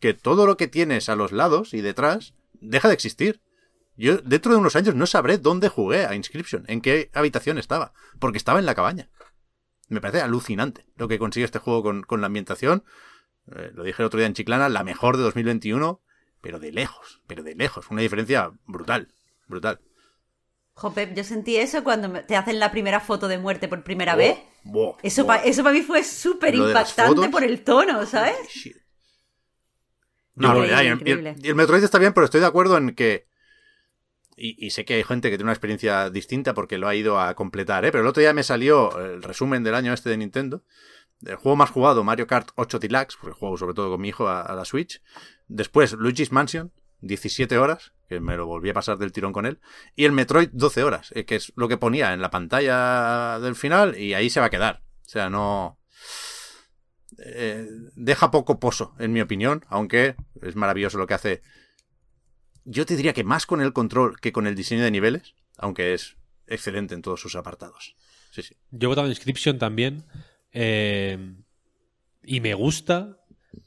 que 0.00 0.14
todo 0.14 0.46
lo 0.46 0.56
que 0.56 0.66
tienes 0.68 1.08
a 1.08 1.16
los 1.16 1.32
lados 1.32 1.74
y 1.74 1.80
detrás 1.80 2.34
deja 2.54 2.88
de 2.88 2.94
existir. 2.94 3.40
Yo 3.96 4.16
dentro 4.18 4.52
de 4.52 4.58
unos 4.58 4.76
años 4.76 4.94
no 4.94 5.06
sabré 5.06 5.38
dónde 5.38 5.68
jugué 5.68 6.06
a 6.06 6.14
Inscription, 6.14 6.64
en 6.68 6.80
qué 6.80 7.10
habitación 7.12 7.58
estaba, 7.58 7.92
porque 8.18 8.38
estaba 8.38 8.58
en 8.58 8.66
la 8.66 8.74
cabaña. 8.74 9.10
Me 9.88 10.00
parece 10.00 10.22
alucinante 10.22 10.86
lo 10.96 11.06
que 11.08 11.18
consigue 11.18 11.44
este 11.44 11.58
juego 11.58 11.82
con, 11.82 12.02
con 12.02 12.20
la 12.20 12.28
ambientación. 12.28 12.84
Eh, 13.54 13.70
lo 13.74 13.82
dije 13.82 14.02
el 14.02 14.06
otro 14.06 14.18
día 14.18 14.26
en 14.26 14.34
Chiclana, 14.34 14.68
la 14.68 14.84
mejor 14.84 15.16
de 15.16 15.22
2021, 15.24 16.00
pero 16.40 16.58
de 16.58 16.72
lejos, 16.72 17.20
pero 17.26 17.42
de 17.42 17.54
lejos. 17.54 17.90
Una 17.90 18.00
diferencia 18.00 18.52
brutal, 18.66 19.12
brutal. 19.48 19.80
Jope, 20.74 21.12
yo 21.14 21.24
sentí 21.24 21.56
eso 21.56 21.84
cuando 21.84 22.24
te 22.24 22.36
hacen 22.36 22.58
la 22.58 22.70
primera 22.70 23.00
foto 23.00 23.28
de 23.28 23.36
muerte 23.38 23.68
por 23.68 23.82
primera 23.82 24.14
Oh, 24.14 24.16
vez. 24.16 24.38
Eso, 25.02 25.26
para 25.26 25.42
mí 25.72 25.82
fue 25.82 26.02
súper 26.04 26.54
impactante 26.54 27.14
fotos. 27.14 27.28
por 27.28 27.44
el 27.44 27.62
tono, 27.64 28.06
¿sabes? 28.06 28.36
No, 30.40 30.48
Increíble, 30.48 30.70
ya, 30.70 30.82
y 30.84 30.86
el- 30.88 31.36
y 31.44 31.48
el, 31.48 31.54
Metroid 31.54 31.84
está 31.84 31.98
bien, 31.98 32.12
pero 32.12 32.24
estoy 32.24 32.40
de 32.40 32.46
acuerdo 32.46 32.76
en 32.76 32.94
que. 32.94 33.26
Y, 34.36 34.56
y 34.66 34.70
sé 34.70 34.84
que 34.84 34.94
hay 34.94 35.04
gente 35.04 35.28
que 35.30 35.36
tiene 35.36 35.44
una 35.48 35.52
experiencia 35.52 36.08
distinta 36.10 36.54
porque 36.54 36.78
lo 36.78 36.88
ha 36.88 36.94
ido 36.94 37.20
a 37.20 37.34
completar, 37.34 37.84
¿eh? 37.84 37.92
Pero 37.92 38.02
el 38.02 38.08
otro 38.08 38.22
día 38.22 38.32
me 38.32 38.42
salió 38.42 38.98
el 38.98 39.22
resumen 39.22 39.62
del 39.62 39.74
año 39.74 39.92
este 39.92 40.08
de 40.10 40.16
Nintendo. 40.16 40.64
El 41.24 41.36
juego 41.36 41.56
más 41.56 41.68
jugado, 41.70 42.02
Mario 42.02 42.26
Kart 42.26 42.48
8 42.54 42.78
Deluxe, 42.78 43.16
porque 43.20 43.38
juego 43.38 43.58
sobre 43.58 43.74
todo 43.74 43.90
con 43.90 44.00
mi 44.00 44.08
hijo 44.08 44.28
a, 44.28 44.40
a 44.40 44.54
la 44.54 44.64
Switch. 44.64 45.02
Después, 45.48 45.92
Luigi's 45.92 46.32
Mansion, 46.32 46.72
17 47.02 47.58
horas, 47.58 47.92
que 48.08 48.20
me 48.20 48.36
lo 48.38 48.46
volví 48.46 48.70
a 48.70 48.74
pasar 48.74 48.96
del 48.96 49.12
tirón 49.12 49.34
con 49.34 49.44
él, 49.44 49.60
y 49.94 50.06
el 50.06 50.12
Metroid 50.12 50.48
12 50.52 50.82
horas, 50.84 51.12
eh, 51.14 51.26
que 51.26 51.36
es 51.36 51.52
lo 51.56 51.68
que 51.68 51.76
ponía 51.76 52.14
en 52.14 52.22
la 52.22 52.30
pantalla 52.30 53.38
del 53.40 53.54
final, 53.56 53.98
y 53.98 54.14
ahí 54.14 54.30
se 54.30 54.40
va 54.40 54.46
a 54.46 54.50
quedar. 54.50 54.82
O 55.04 55.08
sea, 55.10 55.28
no... 55.28 55.76
eh, 57.18 57.66
deja 57.94 58.30
poco 58.30 58.60
pozo, 58.60 58.94
en 58.98 59.12
mi 59.12 59.20
opinión, 59.20 59.64
aunque 59.68 60.16
es 60.42 60.56
maravilloso 60.56 60.98
lo 60.98 61.06
que 61.06 61.14
hace. 61.14 61.42
Yo 62.64 62.86
te 62.86 62.96
diría 62.96 63.12
que 63.12 63.24
más 63.24 63.46
con 63.46 63.60
el 63.60 63.72
control 63.72 64.20
que 64.20 64.32
con 64.32 64.46
el 64.46 64.54
diseño 64.54 64.82
de 64.82 64.90
niveles, 64.90 65.34
aunque 65.56 65.94
es 65.94 66.16
excelente 66.46 66.94
en 66.94 67.02
todos 67.02 67.20
sus 67.20 67.36
apartados. 67.36 67.96
Sí, 68.30 68.42
sí. 68.42 68.56
Yo 68.70 68.86
he 68.86 68.88
votado 68.88 69.08
Inscription 69.08 69.58
también. 69.58 70.04
eh, 70.52 71.34
y 72.22 72.40
me 72.40 72.54
gusta 72.54 73.18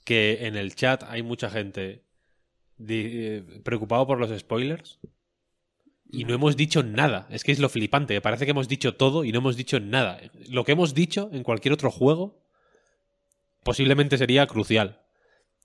que 0.05 0.45
en 0.45 0.55
el 0.55 0.75
chat 0.75 1.03
hay 1.03 1.23
mucha 1.23 1.49
gente 1.49 2.03
eh, 2.87 3.61
preocupado 3.63 4.05
por 4.07 4.19
los 4.19 4.37
spoilers. 4.37 4.99
Y 6.11 6.25
no 6.25 6.35
hemos 6.35 6.55
dicho 6.55 6.83
nada. 6.83 7.27
Es 7.31 7.43
que 7.43 7.51
es 7.51 7.59
lo 7.59 7.69
flipante. 7.69 8.21
Parece 8.21 8.45
que 8.45 8.51
hemos 8.51 8.67
dicho 8.67 8.95
todo 8.95 9.23
y 9.23 9.31
no 9.31 9.39
hemos 9.39 9.57
dicho 9.57 9.79
nada. 9.79 10.21
Lo 10.47 10.63
que 10.63 10.73
hemos 10.73 10.93
dicho 10.93 11.29
en 11.33 11.41
cualquier 11.41 11.73
otro 11.73 11.89
juego 11.89 12.42
posiblemente 13.63 14.17
sería 14.17 14.47
crucial. 14.47 15.01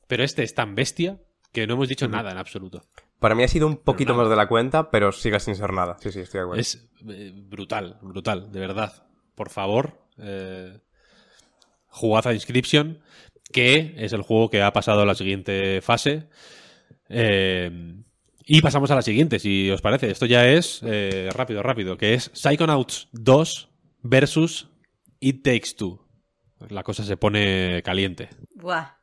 Pero 0.07 0.25
este 0.25 0.43
es 0.43 0.55
tan 0.55 0.75
bestia 0.75 1.21
que 1.53 1.67
no 1.67 1.75
hemos 1.75 1.89
dicho 1.89 2.09
nada 2.09 2.31
en 2.31 2.39
absoluto. 2.39 2.83
Para 3.19 3.35
mí 3.35 3.43
ha 3.43 3.49
sido 3.49 3.67
un 3.67 3.79
poquito 3.79 4.15
más 4.15 4.29
de 4.29 4.37
la 4.37 4.49
cuenta, 4.49 4.91
pero 4.91 5.13
sigue 5.13 5.41
sin 5.41 5.57
ser 5.57 5.73
nada. 5.73 5.97
Sí, 6.01 6.13
sí, 6.13 6.21
estoy 6.21 6.39
de 6.39 6.43
acuerdo. 6.45 6.61
Es 6.61 6.89
eh, 7.09 7.33
brutal, 7.35 7.99
brutal, 8.01 8.53
de 8.53 8.61
verdad. 8.61 9.07
Por 9.35 9.51
favor, 9.51 10.07
eh, 10.19 10.79
jugad 11.87 12.27
a 12.27 12.35
Inscription, 12.35 13.01
que 13.53 13.95
es 13.99 14.13
el 14.13 14.23
juego 14.23 14.51
que 14.51 14.63
ha 14.63 14.73
pasado 14.73 15.03
a 15.03 15.07
la 15.07 15.15
siguiente 15.15 15.81
fase. 15.83 16.29
Eh, 17.09 18.03
y 18.51 18.63
pasamos 18.63 18.91
a 18.91 18.95
la 18.95 19.03
siguiente, 19.03 19.39
si 19.39 19.71
os 19.71 19.83
parece. 19.83 20.11
Esto 20.11 20.25
ya 20.25 20.49
es 20.49 20.81
eh, 20.83 21.29
rápido, 21.35 21.63
rápido, 21.63 21.99
que 21.99 22.15
es 22.15 22.31
Psychonauts 22.33 23.09
2 23.13 23.69
versus 24.03 24.71
It 25.21 25.43
Takes 25.43 25.75
Two. 25.77 26.08
La 26.69 26.83
cosa 26.83 27.05
se 27.05 27.17
pone 27.17 27.83
caliente. 27.85 28.29
Buah. 28.55 28.97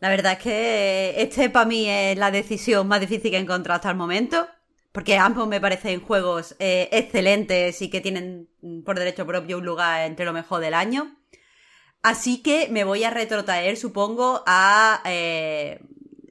La 0.00 0.08
verdad 0.10 0.32
es 0.32 0.38
que 0.38 1.14
este 1.18 1.50
para 1.50 1.66
mí 1.66 1.88
es 1.88 2.16
la 2.18 2.30
decisión 2.30 2.86
más 2.86 3.00
difícil 3.00 3.30
que 3.30 3.36
he 3.36 3.40
encontrado 3.40 3.76
hasta 3.76 3.90
el 3.90 3.96
momento. 3.96 4.46
Porque 4.92 5.18
ambos 5.18 5.46
me 5.46 5.60
parecen 5.60 6.00
juegos 6.00 6.56
eh, 6.58 6.88
excelentes 6.90 7.82
y 7.82 7.90
que 7.90 8.00
tienen 8.00 8.48
mm, 8.62 8.80
por 8.80 8.98
derecho 8.98 9.26
propio 9.26 9.58
un 9.58 9.66
lugar 9.66 10.06
entre 10.06 10.24
lo 10.24 10.32
mejor 10.32 10.60
del 10.60 10.72
año. 10.72 11.14
Así 12.02 12.42
que 12.42 12.68
me 12.70 12.84
voy 12.84 13.04
a 13.04 13.10
retrotraer, 13.10 13.76
supongo, 13.76 14.42
a 14.46 15.02
eh, 15.04 15.80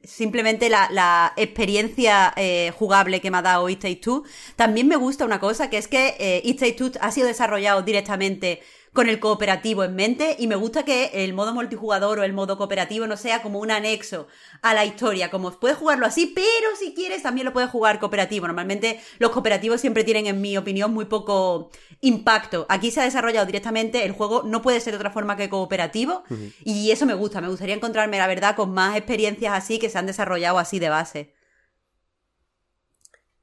simplemente 0.05 0.69
la, 0.69 1.33
experiencia 1.35 2.33
eh, 2.37 2.71
jugable 2.75 3.21
que 3.21 3.31
me 3.31 3.37
ha 3.37 3.41
dado 3.41 3.69
It 3.69 3.81
Takes 3.81 3.97
Two. 3.97 4.23
También 4.55 4.87
me 4.87 4.95
gusta 4.95 5.25
una 5.25 5.39
cosa, 5.39 5.69
que 5.69 5.77
es 5.77 5.87
que 5.87 6.15
eh, 6.19 6.41
It 6.43 6.61
ha 7.01 7.11
sido 7.11 7.27
desarrollado 7.27 7.81
directamente 7.81 8.61
con 8.95 9.09
el 9.09 9.19
cooperativo 9.19 9.83
en 9.83 9.93
mente 9.93 10.37
y 10.39 10.47
me 10.47 10.55
gusta 10.55 10.85
que 10.85 11.11
el 11.13 11.33
modo 11.33 11.53
multijugador 11.53 12.19
o 12.19 12.23
el 12.23 12.31
modo 12.31 12.57
cooperativo 12.57 13.05
no 13.07 13.17
sea 13.17 13.41
como 13.41 13.59
un 13.59 13.69
anexo 13.69 14.27
a 14.61 14.73
la 14.73 14.85
historia, 14.85 15.29
como 15.29 15.51
puedes 15.59 15.77
jugarlo 15.77 16.05
así, 16.05 16.31
pero 16.33 16.75
si 16.79 16.93
quieres 16.93 17.21
también 17.21 17.43
lo 17.43 17.51
puedes 17.51 17.69
jugar 17.69 17.99
cooperativo. 17.99 18.47
Normalmente 18.47 19.01
los 19.19 19.31
cooperativos 19.31 19.81
siempre 19.81 20.05
tienen, 20.05 20.27
en 20.27 20.39
mi 20.39 20.55
opinión, 20.55 20.93
muy 20.93 21.05
poco 21.05 21.71
impacto. 21.99 22.65
Aquí 22.69 22.89
se 22.89 23.01
ha 23.01 23.03
desarrollado 23.03 23.45
directamente, 23.45 24.05
el 24.05 24.13
juego 24.13 24.43
no 24.43 24.61
puede 24.61 24.79
ser 24.79 24.93
de 24.93 24.97
otra 24.97 25.11
forma 25.11 25.35
que 25.35 25.49
cooperativo 25.49 26.23
y 26.63 26.89
eso 26.91 27.05
me 27.05 27.15
gusta, 27.15 27.41
me 27.41 27.49
gustaría 27.49 27.75
encontrarme, 27.75 28.17
la 28.17 28.27
verdad, 28.27 28.55
con 28.55 28.73
más 28.73 28.95
experiencias 28.95 29.53
así 29.53 29.77
que 29.77 29.89
se 29.89 29.97
han 29.97 30.05
desarrollado 30.05 30.57
así 30.57 30.79
de 30.79 30.87
base. 30.87 31.33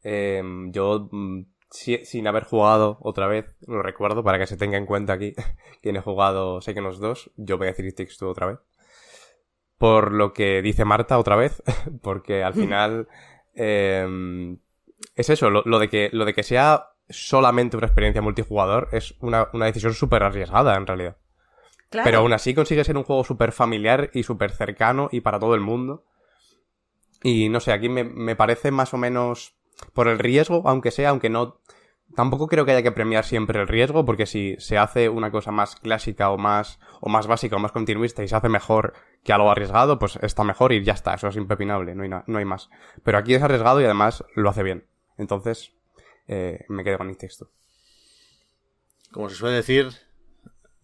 Eh, 0.03 0.43
yo, 0.71 1.11
mm, 1.13 1.43
si- 1.73 2.05
sin 2.05 2.29
haber 2.29 2.45
jugado 2.45 2.99
otra 3.01 3.27
vez, 3.27 3.57
lo 3.67 3.83
recuerdo 3.83 4.23
para 4.23 4.39
que 4.39 4.47
se 4.47 4.57
tenga 4.57 4.79
en 4.79 4.87
cuenta 4.87 5.15
aquí 5.15 5.35
quien 5.83 5.97
he 5.97 6.01
jugado 6.01 6.61
Psychonauts 6.61 7.01
2, 7.01 7.33
yo 7.37 7.59
voy 7.59 7.67
a 7.67 7.73
decir 7.73 7.87
It 7.87 8.17
Two 8.17 8.31
otra 8.31 8.47
vez. 8.47 8.59
Por 9.79 10.13
lo 10.13 10.33
que 10.33 10.63
dice 10.63 10.85
Marta 10.85 11.19
otra 11.19 11.35
vez, 11.35 11.61
porque 12.03 12.45
al 12.45 12.55
final 12.55 13.09
eh, 13.55 14.57
es 15.17 15.31
eso, 15.31 15.51
lo, 15.51 15.63
lo 15.65 15.79
de 15.81 15.89
que, 15.89 16.09
lo 16.13 16.25
de 16.25 16.35
que 16.35 16.45
sea 16.45 16.91
solamente 17.09 17.77
una 17.77 17.87
experiencia 17.87 18.23
multijugador 18.23 18.89
es 18.93 19.15
una, 19.21 19.49
una 19.53 19.67
decisión 19.67 19.93
súper 19.95 20.23
arriesgada 20.23 20.77
en 20.77 20.87
realidad. 20.87 21.17
Claro. 21.91 22.05
Pero 22.07 22.19
aún 22.19 22.33
así 22.33 22.55
consigue 22.55 22.85
ser 22.85 22.97
un 22.97 23.03
juego 23.03 23.25
súper 23.25 23.53
familiar 23.53 24.11
y 24.15 24.23
súper 24.23 24.53
cercano 24.53 25.09
y 25.13 25.21
para 25.21 25.39
todo 25.39 25.55
el 25.55 25.61
mundo. 25.61 26.05
Y 27.23 27.49
no 27.49 27.61
sé, 27.61 27.73
aquí 27.73 27.89
me, 27.89 28.05
me 28.05 28.35
parece 28.37 28.71
más 28.71 28.95
o 28.95 28.99
menos 28.99 29.55
por 29.93 30.09
el 30.09 30.19
riesgo, 30.19 30.63
aunque 30.67 30.91
sea, 30.91 31.11
aunque 31.11 31.31
no... 31.31 31.61
Tampoco 32.15 32.47
creo 32.47 32.67
que 32.67 32.73
haya 32.73 32.83
que 32.83 32.93
premiar 32.93 33.25
siempre 33.25 33.59
el 33.59 33.69
riesgo, 33.69 34.05
porque 34.05 34.27
si 34.27 34.57
se 34.59 34.77
hace 34.77 35.09
una 35.09 35.31
cosa 35.31 35.51
más 35.51 35.77
clásica 35.77 36.31
o 36.31 36.37
más, 36.37 36.79
o 37.01 37.09
más 37.09 37.27
básica 37.27 37.57
o 37.57 37.59
más 37.59 37.73
continuista 37.73 38.23
y 38.23 38.29
se 38.29 38.37
hace 38.37 38.51
mejor 38.51 38.93
que 39.25 39.33
algo 39.33 39.51
arriesgado, 39.51 39.99
pues 39.99 40.17
está 40.21 40.45
mejor 40.45 40.73
y 40.73 40.85
ya 40.85 40.93
está, 40.93 41.15
eso 41.15 41.29
es 41.29 41.37
impepinable, 41.37 41.95
no 41.95 42.03
hay, 42.03 42.11
no 42.27 42.39
hay 42.39 42.45
más. 42.45 42.69
Pero 43.03 43.17
aquí 43.17 43.35
es 43.35 43.43
arriesgado 43.43 43.81
y 43.81 43.85
además 43.85 44.25
lo 44.35 44.51
hace 44.51 44.63
bien. 44.63 44.87
Entonces, 45.17 45.73
eh, 46.27 46.65
me 46.69 46.85
quedo 46.85 46.99
con 46.99 47.09
el 47.09 47.17
texto. 47.17 47.51
Como 49.11 49.29
se 49.29 49.37
suele 49.37 49.57
decir, 49.57 49.89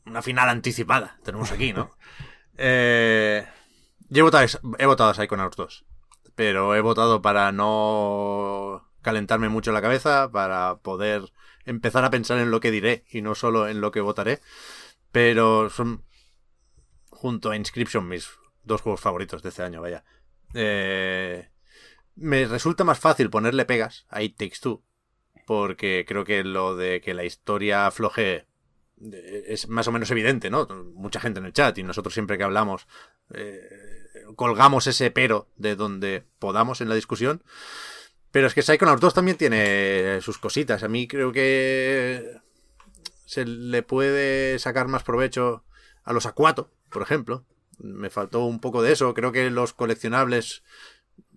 una 0.06 0.22
final 0.22 0.48
anticipada 0.48 1.18
tenemos 1.24 1.52
aquí, 1.52 1.72
¿no? 1.72 1.90
Eh, 2.60 3.46
yo 4.08 4.18
he 4.18 4.22
votado, 4.22 4.44
he 4.78 4.86
votado 4.86 5.10
a 5.10 5.14
Psychonauts 5.14 5.56
2, 5.56 5.84
pero 6.34 6.74
he 6.74 6.80
votado 6.80 7.22
para 7.22 7.52
no 7.52 8.87
calentarme 9.08 9.48
mucho 9.48 9.72
la 9.72 9.80
cabeza, 9.80 10.30
para 10.30 10.80
poder 10.82 11.32
empezar 11.64 12.04
a 12.04 12.10
pensar 12.10 12.38
en 12.40 12.50
lo 12.50 12.60
que 12.60 12.70
diré 12.70 13.04
y 13.10 13.22
no 13.22 13.34
solo 13.34 13.66
en 13.66 13.80
lo 13.80 13.90
que 13.90 14.02
votaré. 14.02 14.40
Pero 15.12 15.70
son, 15.70 16.04
junto 17.08 17.50
a 17.50 17.56
Inscription, 17.56 18.06
mis 18.06 18.28
dos 18.64 18.82
juegos 18.82 19.00
favoritos 19.00 19.42
de 19.42 19.48
este 19.48 19.62
año, 19.62 19.80
vaya. 19.80 20.04
Eh, 20.52 21.48
me 22.16 22.44
resulta 22.44 22.84
más 22.84 22.98
fácil 22.98 23.30
ponerle 23.30 23.64
pegas 23.64 24.04
a 24.10 24.20
It 24.20 24.36
Takes 24.36 24.58
Two, 24.60 24.84
porque 25.46 26.04
creo 26.06 26.26
que 26.26 26.44
lo 26.44 26.76
de 26.76 27.00
que 27.00 27.14
la 27.14 27.24
historia 27.24 27.90
floje 27.90 28.46
es 29.00 29.68
más 29.68 29.88
o 29.88 29.92
menos 29.92 30.10
evidente, 30.10 30.50
¿no? 30.50 30.66
Mucha 30.94 31.20
gente 31.20 31.40
en 31.40 31.46
el 31.46 31.54
chat 31.54 31.78
y 31.78 31.82
nosotros 31.82 32.12
siempre 32.12 32.36
que 32.36 32.44
hablamos 32.44 32.86
eh, 33.32 33.62
colgamos 34.36 34.86
ese 34.86 35.10
pero 35.10 35.48
de 35.56 35.76
donde 35.76 36.24
podamos 36.38 36.82
en 36.82 36.90
la 36.90 36.94
discusión. 36.94 37.42
Pero 38.30 38.46
es 38.46 38.54
que 38.54 38.62
Psychonauts 38.62 39.00
2 39.00 39.14
también 39.14 39.36
tiene 39.36 40.20
sus 40.20 40.38
cositas. 40.38 40.82
A 40.82 40.88
mí 40.88 41.08
creo 41.08 41.32
que 41.32 42.40
se 43.24 43.44
le 43.44 43.82
puede 43.82 44.58
sacar 44.58 44.88
más 44.88 45.02
provecho 45.02 45.64
a 46.04 46.12
los 46.12 46.26
Aquato, 46.26 46.70
por 46.90 47.02
ejemplo. 47.02 47.46
Me 47.78 48.10
faltó 48.10 48.44
un 48.44 48.60
poco 48.60 48.82
de 48.82 48.92
eso. 48.92 49.14
Creo 49.14 49.32
que 49.32 49.50
los 49.50 49.72
coleccionables, 49.72 50.62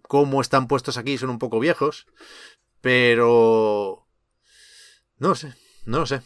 como 0.01 0.41
están 0.41 0.67
puestos 0.67 0.97
aquí, 0.97 1.17
son 1.17 1.29
un 1.29 1.39
poco 1.39 1.59
viejos. 1.59 2.07
Pero... 2.81 4.07
No 5.17 5.29
lo 5.29 5.35
sé, 5.35 5.53
no 5.85 5.99
lo 5.99 6.05
sé. 6.05 6.21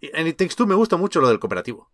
En 0.00 0.26
It 0.26 0.36
Takes 0.36 0.54
Two 0.54 0.66
me 0.66 0.74
gusta 0.74 0.96
mucho 0.96 1.20
lo 1.20 1.28
del 1.28 1.40
cooperativo. 1.40 1.90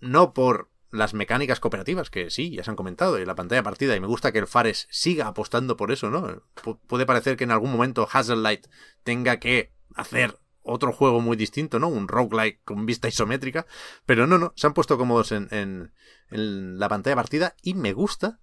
No 0.00 0.34
por 0.34 0.70
las 0.90 1.14
mecánicas 1.14 1.60
cooperativas, 1.60 2.10
que 2.10 2.30
sí, 2.30 2.50
ya 2.54 2.64
se 2.64 2.70
han 2.70 2.76
comentado, 2.76 3.18
y 3.18 3.24
la 3.26 3.34
pantalla 3.34 3.62
partida, 3.62 3.94
y 3.94 4.00
me 4.00 4.06
gusta 4.06 4.32
que 4.32 4.38
el 4.38 4.46
Fares 4.46 4.86
siga 4.90 5.26
apostando 5.26 5.76
por 5.76 5.92
eso, 5.92 6.10
¿no? 6.10 6.42
Pu- 6.62 6.78
puede 6.86 7.06
parecer 7.06 7.36
que 7.36 7.44
en 7.44 7.50
algún 7.50 7.70
momento 7.72 8.08
Light 8.36 8.66
tenga 9.04 9.38
que 9.38 9.72
hacer 9.94 10.38
otro 10.62 10.92
juego 10.92 11.20
muy 11.20 11.36
distinto, 11.36 11.78
¿no? 11.78 11.88
Un 11.88 12.08
roguelike 12.08 12.60
con 12.64 12.86
vista 12.86 13.08
isométrica, 13.08 13.66
pero 14.06 14.26
no, 14.26 14.38
no, 14.38 14.52
se 14.56 14.66
han 14.66 14.74
puesto 14.74 14.98
cómodos 14.98 15.32
en, 15.32 15.48
en, 15.50 15.92
en 16.30 16.78
la 16.78 16.88
pantalla 16.88 17.16
partida 17.16 17.54
y 17.62 17.74
me 17.74 17.92
gusta 17.92 18.40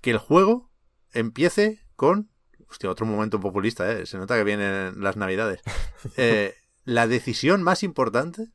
que 0.00 0.10
el 0.10 0.18
juego 0.18 0.70
empiece 1.12 1.84
con... 1.96 2.30
Hostia, 2.68 2.90
otro 2.90 3.04
momento 3.06 3.38
populista, 3.38 3.90
¿eh? 3.92 4.06
Se 4.06 4.16
nota 4.18 4.36
que 4.36 4.44
vienen 4.44 5.02
las 5.02 5.16
navidades. 5.16 5.60
Eh, 6.16 6.54
la 6.84 7.06
decisión 7.06 7.62
más 7.62 7.84
importante 7.84 8.48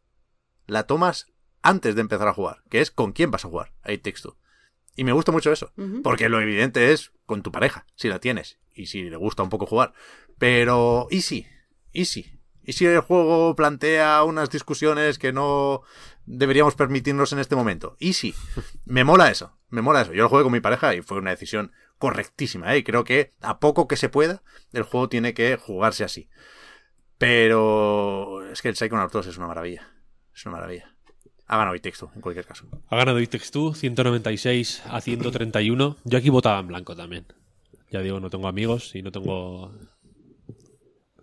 la 0.66 0.84
tomas 0.84 1.28
antes 1.62 1.96
de 1.96 2.02
empezar 2.02 2.28
a 2.28 2.34
jugar, 2.34 2.64
que 2.70 2.82
es 2.82 2.92
con 2.92 3.12
quién 3.12 3.32
vas 3.32 3.46
a 3.46 3.50
jugar 3.50 3.74
a 3.84 3.92
It 3.92 4.04
Takes 4.04 4.22
Two. 4.22 4.38
Y 4.96 5.04
me 5.04 5.12
gusta 5.12 5.32
mucho 5.32 5.52
eso, 5.52 5.72
porque 6.02 6.28
lo 6.28 6.42
evidente 6.42 6.92
es 6.92 7.12
con 7.26 7.44
tu 7.44 7.52
pareja, 7.52 7.86
si 7.96 8.10
la 8.10 8.20
tienes, 8.20 8.58
y 8.74 8.88
si 8.88 9.04
le 9.04 9.16
gusta 9.16 9.44
un 9.44 9.50
poco 9.50 9.68
jugar. 9.68 9.94
Pero, 10.40 11.08
¿y 11.12 11.22
si? 11.22 11.46
¿Y 11.92 12.06
si? 12.06 12.40
¿Y 12.64 12.74
si 12.74 12.86
el 12.86 13.00
juego 13.00 13.56
plantea 13.56 14.24
unas 14.24 14.50
discusiones 14.50 15.20
que 15.20 15.32
no 15.32 15.84
deberíamos 16.26 16.76
permitirnos 16.76 17.32
en 17.32 17.40
este 17.40 17.56
momento? 17.56 17.96
¿Y 18.00 18.14
si? 18.14 18.34
Me 18.86 19.04
mola 19.04 19.30
eso, 19.30 19.58
me 19.70 19.82
mola 19.82 20.02
eso. 20.02 20.14
Yo 20.14 20.24
lo 20.24 20.30
jugué 20.30 20.44
con 20.44 20.52
mi 20.52 20.60
pareja 20.60 20.94
y 20.96 21.02
fue 21.02 21.20
una 21.20 21.30
decisión 21.30 21.72
correctísima, 21.98 22.74
¿eh? 22.74 22.80
Y 22.80 22.84
creo 22.84 23.04
que 23.04 23.34
a 23.42 23.60
poco 23.60 23.88
que 23.88 23.98
se 23.98 24.10
pueda, 24.10 24.44
el 24.74 24.84
juego 24.84 25.10
tiene 25.10 25.34
que 25.34 25.56
jugarse 25.58 26.04
así. 26.04 26.30
Pero 27.18 28.48
es 28.52 28.62
que 28.62 28.70
el 28.70 28.76
Psychonauts 28.76 29.14
2 29.14 29.28
es 29.28 29.38
una 29.38 29.48
maravilla. 29.48 29.94
Es 30.36 30.46
una 30.46 30.56
maravilla. 30.56 30.97
Ha 31.48 31.58
ganado 31.58 31.76
It 31.76 31.82
Takes 31.82 31.98
Two, 32.00 32.12
en 32.16 32.22
cualquier 32.22 32.46
caso. 32.46 32.66
Ha 32.90 32.96
ganado 32.98 33.20
It 33.20 33.30
Takes 33.30 33.50
Two, 33.52 33.74
196 33.74 34.84
a 34.90 35.00
131. 35.02 35.98
Yo 36.04 36.18
aquí 36.18 36.30
votaba 36.30 36.60
en 36.60 36.68
blanco 36.68 36.96
también. 36.96 37.26
Ya 37.90 38.02
digo, 38.02 38.20
no 38.20 38.30
tengo 38.30 38.48
amigos 38.48 38.94
y 38.96 39.02
no 39.02 39.12
tengo 39.12 39.72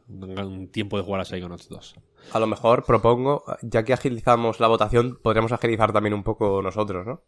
un 0.08 0.68
tiempo 0.70 0.96
de 0.96 1.02
jugar 1.04 1.20
a 1.20 1.24
Psychonauts 1.24 1.68
2. 1.68 1.94
A 2.32 2.38
lo 2.38 2.46
mejor 2.46 2.84
propongo, 2.84 3.44
ya 3.62 3.84
que 3.84 3.92
agilizamos 3.92 4.60
la 4.60 4.68
votación, 4.68 5.18
podríamos 5.22 5.52
agilizar 5.52 5.92
también 5.92 6.14
un 6.14 6.22
poco 6.22 6.62
nosotros, 6.62 7.06
¿no? 7.06 7.22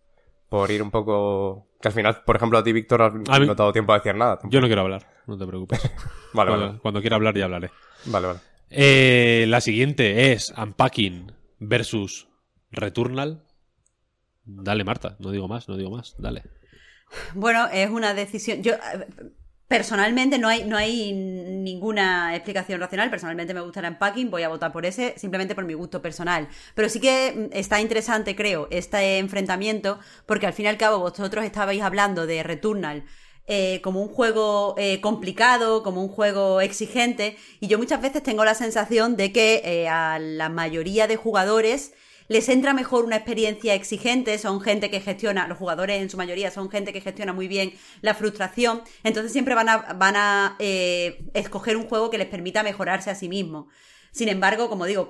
Por 0.48 0.70
ir 0.70 0.82
un 0.82 0.90
poco... 0.90 1.66
Que 1.81 1.89
al 1.89 1.94
final, 1.94 2.23
por 2.24 2.36
ejemplo, 2.36 2.56
a 2.59 2.62
ti, 2.62 2.73
Víctor, 2.73 3.02
has 3.02 3.12
A 3.28 3.40
mí- 3.40 3.47
no 3.47 3.55
dado 3.55 3.73
tiempo 3.73 3.93
a 3.93 3.97
decir 3.98 4.14
nada. 4.14 4.39
Yo 4.44 4.60
no 4.60 4.66
quiero 4.68 4.82
hablar, 4.82 5.06
no 5.27 5.36
te 5.36 5.47
preocupes. 5.47 5.81
Vale, 6.32 6.51
cuando, 6.51 6.66
vale. 6.68 6.78
cuando 6.81 7.01
quiera 7.01 7.16
hablar 7.16 7.36
ya 7.36 7.44
hablaré. 7.44 7.70
Vale, 8.06 8.27
vale. 8.27 8.39
Eh, 8.70 9.47
la 9.48 9.60
siguiente 9.60 10.32
es 10.32 10.52
Unpacking 10.56 11.32
versus 11.59 12.28
Returnal. 12.70 13.44
Dale, 14.44 14.84
Marta, 14.84 15.16
no 15.18 15.30
digo 15.30 15.48
más, 15.48 15.68
no 15.68 15.76
digo 15.76 15.90
más, 15.90 16.14
dale. 16.18 16.44
Bueno, 17.34 17.66
es 17.72 17.90
una 17.90 18.14
decisión. 18.14 18.62
Yo 18.62 18.74
personalmente 19.68 20.38
no 20.38 20.48
hay, 20.48 20.64
no 20.64 20.76
hay 20.76 21.12
ninguna 21.12 22.34
explicación 22.36 22.80
racional. 22.80 23.10
Personalmente 23.10 23.55
me 23.55 23.60
gusta 23.60 23.80
el 23.80 23.86
unpacking, 23.86 24.30
voy 24.30 24.43
a 24.44 24.48
votar 24.48 24.72
por 24.72 24.86
ese, 24.86 25.14
simplemente 25.16 25.55
por 25.55 25.64
mi 25.64 25.74
gusto 25.74 26.01
personal. 26.02 26.48
Pero 26.74 26.88
sí 26.88 27.01
que 27.01 27.32
mm, 27.51 27.56
está 27.56 27.80
interesante, 27.80 28.36
creo, 28.36 28.68
este 28.70 29.18
enfrentamiento, 29.18 29.98
porque 30.26 30.47
al 30.47 30.52
fin 30.52 30.66
y 30.66 30.68
al 30.68 30.78
cabo 30.78 30.98
vosotros 31.01 31.44
estabais 31.44 31.82
hablando 31.82 32.26
de 32.26 32.43
Returnal. 32.43 33.05
eh, 33.47 33.80
como 33.82 34.02
un 34.02 34.09
juego 34.09 34.74
eh, 34.76 35.01
complicado, 35.01 35.82
como 35.82 36.02
un 36.02 36.09
juego 36.09 36.60
exigente, 36.60 37.36
y 37.60 37.68
yo 37.68 37.78
muchas 37.78 38.02
veces 38.02 38.22
tengo 38.22 38.44
la 38.44 38.55
sensación 38.55 39.16
de 39.16 39.32
que 39.32 39.62
eh, 39.64 39.88
a 39.88 40.18
la 40.18 40.48
mayoría 40.48 41.06
de 41.06 41.16
jugadores 41.16 41.93
les 42.28 42.48
entra 42.48 42.74
mejor 42.74 43.05
una 43.05 43.16
experiencia 43.16 43.74
exigente, 43.74 44.39
son 44.39 44.61
gente 44.61 44.90
que 44.90 45.01
gestiona, 45.01 45.47
los 45.47 45.59
jugadores 45.59 46.01
en 46.01 46.11
su 46.11 46.16
mayoría 46.16 46.51
son 46.51 46.70
gente 46.70 46.93
que 46.93 47.01
gestiona 47.01 47.32
muy 47.32 47.48
bien 47.48 47.73
la 48.01 48.15
frustración, 48.15 48.82
entonces 49.05 49.32
siempre 49.32 49.55
van 49.55 49.69
a, 49.69 49.77
van 49.94 50.16
a 50.16 50.57
eh, 50.59 51.24
escoger 51.35 51.77
un 51.77 51.86
juego 51.86 52.11
que 52.11 52.19
les 52.19 52.28
permita 52.28 52.62
mejorarse 52.62 53.11
a 53.11 53.15
sí 53.15 53.28
mismo. 53.28 53.69
Sin 54.12 54.28
embargo, 54.28 54.69
como 54.69 54.86
digo, 54.86 55.09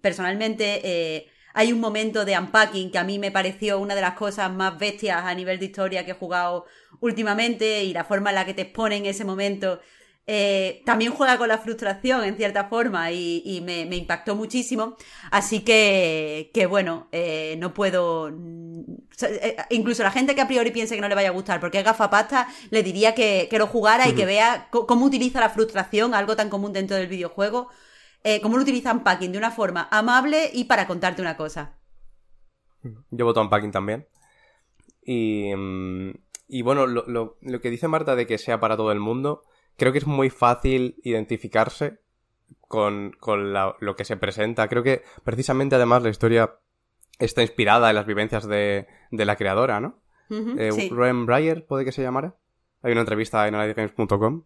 personalmente 0.00 0.80
eh, 0.82 1.26
hay 1.52 1.72
un 1.72 1.80
momento 1.80 2.24
de 2.24 2.38
unpacking 2.38 2.90
que 2.90 2.98
a 2.98 3.04
mí 3.04 3.18
me 3.18 3.30
pareció 3.30 3.78
una 3.78 3.94
de 3.94 4.00
las 4.00 4.14
cosas 4.14 4.52
más 4.52 4.78
bestias 4.78 5.24
a 5.24 5.34
nivel 5.34 5.58
de 5.58 5.66
historia 5.66 6.04
que 6.04 6.12
he 6.12 6.14
jugado 6.14 6.66
últimamente 7.00 7.84
y 7.84 7.92
la 7.92 8.04
forma 8.04 8.30
en 8.30 8.36
la 8.36 8.44
que 8.44 8.54
te 8.54 8.62
exponen 8.62 9.06
ese 9.06 9.24
momento 9.24 9.80
eh, 10.26 10.82
también 10.84 11.12
juega 11.12 11.38
con 11.38 11.48
la 11.48 11.58
frustración 11.58 12.24
en 12.24 12.36
cierta 12.36 12.64
forma 12.68 13.12
y, 13.12 13.42
y 13.44 13.60
me, 13.60 13.86
me 13.86 13.96
impactó 13.96 14.34
muchísimo. 14.36 14.96
Así 15.30 15.60
que, 15.60 16.50
que 16.54 16.66
bueno, 16.66 17.08
eh, 17.12 17.56
no 17.58 17.72
puedo. 17.74 18.30
mm, 18.32 18.82
eh, 19.22 19.56
Incluso 19.70 20.02
la 20.02 20.10
gente 20.10 20.34
que 20.34 20.40
a 20.40 20.48
priori 20.48 20.70
piense 20.72 20.94
que 20.96 21.00
no 21.00 21.08
le 21.08 21.14
vaya 21.14 21.28
a 21.28 21.32
gustar 21.32 21.60
porque 21.60 21.78
es 21.78 21.84
gafapasta, 21.84 22.48
le 22.70 22.82
diría 22.82 23.14
que, 23.14 23.46
que 23.50 23.58
lo 23.58 23.66
jugara 23.66 24.08
y 24.08 24.14
que 24.14 24.26
vea 24.26 24.68
cómo 24.70 25.06
utiliza 25.06 25.40
la 25.40 25.50
frustración, 25.50 26.14
algo 26.14 26.36
tan 26.36 26.50
común 26.50 26.72
dentro 26.72 26.96
del 26.96 27.06
videojuego, 27.08 27.68
eh, 28.24 28.40
cómo 28.40 28.56
lo 28.56 28.62
utiliza 28.62 28.92
Unpacking 28.92 29.32
de 29.32 29.38
una 29.38 29.50
forma 29.52 29.88
amable 29.90 30.50
y 30.52 30.64
para 30.64 30.86
contarte 30.86 31.22
una 31.22 31.36
cosa. 31.36 31.78
Yo 33.10 33.24
voto 33.24 33.40
Unpacking 33.40 33.72
también. 33.72 34.06
Y, 35.02 35.54
mm, 35.56 36.12
y 36.48 36.62
bueno, 36.62 36.86
lo, 36.86 37.04
lo- 37.06 37.38
lo 37.40 37.60
que 37.60 37.70
dice 37.70 37.88
Marta 37.88 38.16
de 38.16 38.26
que 38.26 38.38
sea 38.38 38.60
para 38.60 38.76
todo 38.76 38.92
el 38.92 39.00
mundo, 39.00 39.42
creo 39.76 39.92
que 39.92 39.98
es 39.98 40.06
muy 40.06 40.30
fácil 40.30 40.96
identificarse 41.02 41.98
con, 42.68 43.12
con 43.20 43.52
la- 43.52 43.76
lo 43.80 43.96
que 43.96 44.04
se 44.04 44.16
presenta. 44.16 44.68
Creo 44.68 44.82
que 44.82 45.02
precisamente 45.24 45.76
además 45.76 46.02
la 46.02 46.08
historia 46.10 46.54
está 47.18 47.42
inspirada 47.42 47.88
en 47.90 47.96
las 47.96 48.06
vivencias 48.06 48.46
de, 48.46 48.86
de 49.10 49.24
la 49.24 49.36
creadora, 49.36 49.80
¿no? 49.80 50.00
Ujú, 50.30 50.54
Eh, 50.58 50.72
sí. 50.72 50.88
Rowan 50.90 51.26
Breyer, 51.26 51.66
puede 51.66 51.84
que 51.84 51.92
se 51.92 52.02
llamara. 52.02 52.34
Hay 52.82 52.92
una 52.92 53.00
entrevista 53.02 53.46
en 53.48 53.54
analizgames.com. 53.54 54.44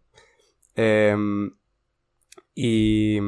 Em, 0.75 1.51
y, 2.55 3.19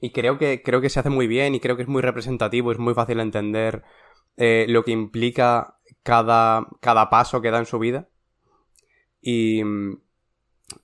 y 0.00 0.10
creo 0.12 0.38
que, 0.38 0.62
creo 0.62 0.80
que 0.80 0.90
se 0.90 1.00
hace 1.00 1.10
muy 1.10 1.26
bien 1.26 1.54
y 1.54 1.60
creo 1.60 1.76
que 1.76 1.82
es 1.82 1.88
muy 1.88 2.02
representativo, 2.02 2.72
es 2.72 2.78
muy 2.78 2.94
fácil 2.94 3.20
entender 3.20 3.82
eh, 4.36 4.66
lo 4.68 4.84
que 4.84 4.90
implica 4.90 5.78
cada, 6.02 6.66
cada 6.80 7.08
paso 7.10 7.40
que 7.40 7.50
da 7.50 7.58
en 7.58 7.66
su 7.66 7.78
vida. 7.78 8.08
Y, 9.20 9.62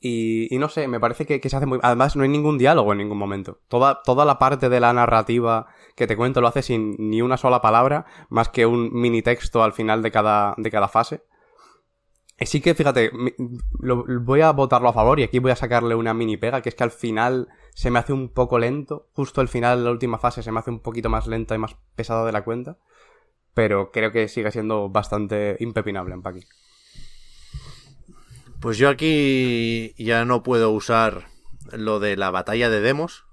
y, 0.00 0.48
no 0.58 0.68
sé, 0.68 0.88
me 0.88 1.00
parece 1.00 1.26
que, 1.26 1.48
se 1.48 1.56
hace 1.56 1.66
muy... 1.66 1.78
Además, 1.82 2.14
no 2.14 2.22
hay 2.22 2.28
ningún 2.28 2.58
diálogo 2.58 2.92
en 2.92 2.98
ningún 2.98 3.18
momento. 3.18 3.60
Toda, 3.68 4.02
toda 4.02 4.24
la 4.24 4.38
parte 4.38 4.68
de 4.68 4.80
la 4.80 4.92
narrativa 4.92 5.66
que 5.96 6.06
te 6.06 6.16
cuento 6.16 6.40
lo 6.40 6.48
hace 6.48 6.62
sin 6.62 6.96
ni 6.98 7.22
una 7.22 7.36
sola 7.36 7.60
palabra, 7.60 8.06
más 8.28 8.48
que 8.48 8.66
un 8.66 8.92
mini 8.92 9.22
texto 9.22 9.62
al 9.62 9.72
final 9.72 10.02
de 10.02 10.10
cada, 10.10 10.54
de 10.56 10.70
cada 10.70 10.88
fase. 10.88 11.24
Sí 12.38 12.60
que, 12.60 12.74
fíjate, 12.74 13.10
lo- 13.80 14.04
voy 14.22 14.40
a 14.40 14.52
votarlo 14.52 14.88
a 14.88 14.94
favor 14.94 15.20
y 15.20 15.24
aquí 15.24 15.38
voy 15.38 15.50
a 15.50 15.56
sacarle 15.56 15.94
una 15.94 16.14
mini 16.14 16.36
pega, 16.38 16.62
que 16.62 16.70
es 16.70 16.74
que 16.74 16.84
al 16.84 16.90
final 16.90 17.48
se 17.74 17.90
me 17.90 17.98
hace 17.98 18.12
un 18.12 18.30
poco 18.30 18.58
lento. 18.58 19.08
Justo 19.12 19.40
al 19.40 19.48
final, 19.48 19.84
la 19.84 19.90
última 19.90 20.18
fase, 20.18 20.42
se 20.42 20.52
me 20.52 20.60
hace 20.60 20.70
un 20.70 20.80
poquito 20.80 21.10
más 21.10 21.26
lenta 21.26 21.54
y 21.54 21.58
más 21.58 21.76
pesada 21.96 22.24
de 22.24 22.32
la 22.32 22.44
cuenta. 22.44 22.78
Pero 23.52 23.90
creo 23.90 24.12
que 24.12 24.28
sigue 24.28 24.50
siendo 24.52 24.88
bastante 24.88 25.56
impepinable 25.60 26.14
en 26.14 26.22
Paki. 26.22 26.40
Pues 28.60 28.76
yo 28.76 28.90
aquí 28.90 29.94
ya 29.96 30.26
no 30.26 30.42
puedo 30.42 30.70
usar 30.70 31.28
lo 31.72 31.98
de 31.98 32.16
la 32.16 32.30
batalla 32.30 32.68
de 32.68 32.82
demos, 32.82 33.24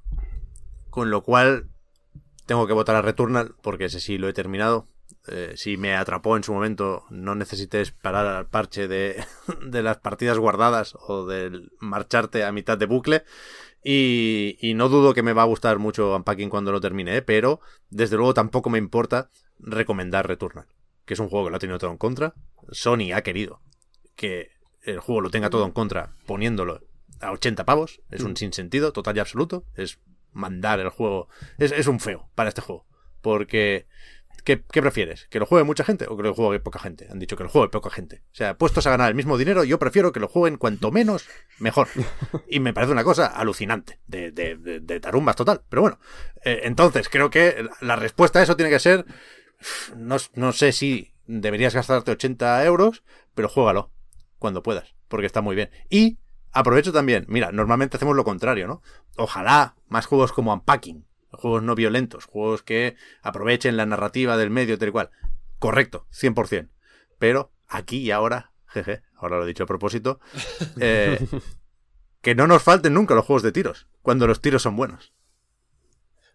con 0.90 1.12
lo 1.12 1.22
cual 1.22 1.70
tengo 2.46 2.66
que 2.66 2.72
votar 2.72 2.96
a 2.96 3.02
Returnal, 3.02 3.54
porque 3.62 3.86
ese 3.86 4.00
sí 4.00 4.18
lo 4.18 4.30
he 4.30 4.34
terminado. 4.34 4.88
Eh, 5.28 5.52
si 5.58 5.76
me 5.76 5.96
atrapó 5.96 6.38
en 6.38 6.46
su 6.46 6.54
momento, 6.54 7.04
no 7.10 7.36
necesité 7.36 7.84
parar 8.02 8.26
al 8.26 8.48
parche 8.48 8.88
de, 8.88 9.22
de 9.66 9.84
las 9.84 9.98
partidas 9.98 10.38
guardadas 10.38 10.96
o 10.96 11.26
del 11.26 11.74
marcharte 11.82 12.46
a 12.46 12.54
mitad 12.54 12.78
de 12.78 12.86
bucle. 12.86 13.24
Y, 13.84 14.58
y 14.62 14.76
no 14.76 14.88
dudo 14.88 15.14
que 15.14 15.24
me 15.24 15.34
va 15.34 15.42
a 15.42 15.46
gustar 15.46 15.78
mucho 15.78 16.16
Unpacking 16.16 16.50
cuando 16.50 16.72
lo 16.72 16.80
termine, 16.80 17.18
¿eh? 17.18 17.22
pero 17.22 17.60
desde 17.90 18.16
luego 18.16 18.34
tampoco 18.34 18.70
me 18.70 18.78
importa 18.78 19.30
recomendar 19.60 20.26
Returnal, 20.26 20.68
que 21.06 21.16
es 21.16 21.20
un 21.20 21.28
juego 21.28 21.46
que 21.46 21.52
lo 21.52 21.58
ha 21.58 21.60
tenido 21.60 21.80
todo 21.80 21.92
en 21.92 21.98
contra. 21.98 22.34
Sony 22.72 23.12
ha 23.14 23.22
querido 23.22 23.62
que 24.16 24.57
el 24.92 25.00
juego 25.00 25.22
lo 25.22 25.30
tenga 25.30 25.50
todo 25.50 25.66
en 25.66 25.72
contra 25.72 26.12
poniéndolo 26.26 26.82
a 27.22 27.32
80 27.32 27.66
pavos. 27.66 28.02
Es 28.12 28.22
un 28.24 28.36
sinsentido 28.38 28.92
total 28.94 29.18
y 29.18 29.20
absoluto. 29.20 29.66
Es 29.76 30.00
mandar 30.34 30.80
el 30.80 30.90
juego. 30.90 31.30
Es, 31.58 31.72
es 31.72 31.88
un 31.88 32.00
feo 32.00 32.30
para 32.36 32.50
este 32.50 32.62
juego. 32.62 32.86
Porque. 33.22 33.88
¿qué, 34.44 34.64
qué 34.72 34.82
prefieres? 34.82 35.28
¿Que 35.30 35.40
lo 35.40 35.46
juegue 35.46 35.66
mucha 35.66 35.84
gente 35.84 36.06
o 36.08 36.16
que 36.16 36.24
lo 36.24 36.34
juegue 36.34 36.60
poca 36.62 36.80
gente? 36.80 37.08
Han 37.12 37.20
dicho 37.20 37.36
que 37.36 37.44
lo 37.44 37.50
juegue 37.50 37.68
poca 37.70 37.90
gente. 37.90 38.24
O 38.32 38.36
sea, 38.36 38.58
puestos 38.58 38.88
a 38.88 38.92
ganar 38.92 39.10
el 39.10 39.16
mismo 39.16 39.38
dinero, 39.38 39.64
yo 39.66 39.78
prefiero 39.78 40.14
que 40.14 40.22
lo 40.22 40.30
jueguen 40.30 40.58
cuanto 40.58 40.90
menos, 40.92 41.28
mejor. 41.60 41.88
Y 42.50 42.62
me 42.62 42.74
parece 42.74 42.94
una 42.94 43.04
cosa 43.04 43.26
alucinante, 43.28 44.00
de, 44.08 44.32
de, 44.32 44.56
de, 44.56 44.80
de 44.80 45.00
tarumbas 45.02 45.36
total. 45.36 45.64
Pero 45.68 45.82
bueno, 45.82 46.00
eh, 46.46 46.62
entonces 46.64 47.10
creo 47.10 47.30
que 47.30 47.62
la- 47.64 47.78
la 47.82 47.96
respuesta 47.98 48.40
a 48.40 48.44
eso 48.44 48.56
tiene 48.56 48.72
que 48.72 48.80
ser. 48.80 49.06
No, 49.98 50.18
no 50.36 50.52
sé 50.54 50.72
si 50.72 51.12
deberías 51.26 51.74
gastarte 51.74 52.12
80 52.12 52.64
euros, 52.64 53.04
pero 53.36 53.50
juégalo 53.50 53.92
cuando 54.40 54.64
puedas, 54.64 54.96
porque 55.08 55.26
está 55.26 55.42
muy 55.42 55.56
bien. 55.56 55.70
Y 55.90 56.18
aprovecho 56.52 56.92
también, 56.92 57.26
mira, 57.28 57.52
normalmente 57.52 57.98
hacemos 57.98 58.16
lo 58.16 58.24
contrario, 58.24 58.68
¿no? 58.68 58.82
Ojalá 59.18 59.76
más 59.88 60.06
juegos 60.06 60.32
como 60.34 60.54
Unpacking, 60.54 61.06
juegos 61.32 61.64
no 61.64 61.76
violentos, 61.76 62.26
juegos 62.26 62.64
que 62.64 62.96
aprovechen 63.22 63.78
la 63.78 63.86
narrativa 63.86 64.38
del 64.38 64.50
medio, 64.50 64.78
tal 64.78 64.90
y 64.90 64.92
cual. 64.92 65.10
Correcto, 65.60 66.08
100%. 66.12 66.70
Pero 67.20 67.52
aquí 67.68 67.98
y 67.98 68.12
ahora, 68.12 68.54
jeje, 68.68 69.02
ahora 69.16 69.38
lo 69.38 69.44
he 69.44 69.48
dicho 69.48 69.64
a 69.64 69.68
propósito, 69.68 70.20
eh, 70.80 71.20
que 72.22 72.36
no 72.36 72.48
nos 72.48 72.64
falten 72.64 72.94
nunca 72.94 73.16
los 73.16 73.26
juegos 73.26 73.44
de 73.44 73.52
tiros, 73.52 73.88
cuando 74.02 74.28
los 74.28 74.42
tiros 74.42 74.62
son 74.62 74.76
buenos. 74.76 75.14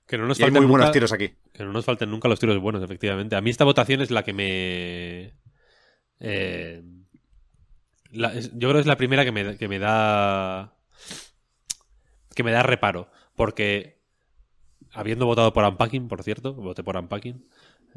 Que 0.07 0.19
no 0.19 0.27
nos 0.27 0.39
Y 0.41 0.43
hay 0.45 0.51
muy 0.51 0.61
buenos 0.67 0.87
nunca- 0.87 0.93
tiros 0.93 1.13
aquí. 1.13 1.37
Que 1.53 1.65
no 1.65 1.73
nos 1.73 1.85
falten 1.85 2.11
nunca 2.11 2.29
los 2.29 2.41
tiros 2.41 2.59
buenos, 2.59 2.83
efectivamente. 2.83 3.37
A 3.37 3.41
mí 3.41 3.51
esta 3.51 3.65
votación 3.65 4.01
es 4.03 4.11
la 4.11 4.25
que 4.25 4.33
me... 4.33 5.35
eh, 6.19 6.83
la- 8.13 8.35
yo 8.35 8.51
creo 8.69 8.75
que 8.75 8.81
es 8.81 8.87
la 8.87 8.97
primera 8.97 9.25
que 9.25 9.33
me, 9.33 9.57
que 9.57 9.69
me 9.69 9.79
da... 9.79 10.75
Que 12.35 12.43
me 12.43 12.51
da 12.53 12.63
reparo. 12.63 13.09
Porque, 13.37 14.01
habiendo 14.93 15.27
votado 15.27 15.53
por 15.53 15.65
Unpacking, 15.65 16.09
por 16.09 16.23
cierto, 16.23 16.55
voté 16.55 16.83
por 16.83 16.97
Unpacking, 16.97 17.47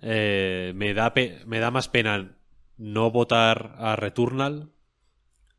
eh, 0.02 0.74
me, 0.76 0.94
da 0.94 1.14
pe- 1.14 1.40
me 1.46 1.60
da 1.60 1.72
más 1.72 1.88
pena 1.88 2.36
no 2.78 3.12
votar 3.12 3.76
a 3.80 3.96
Returnal 3.96 4.72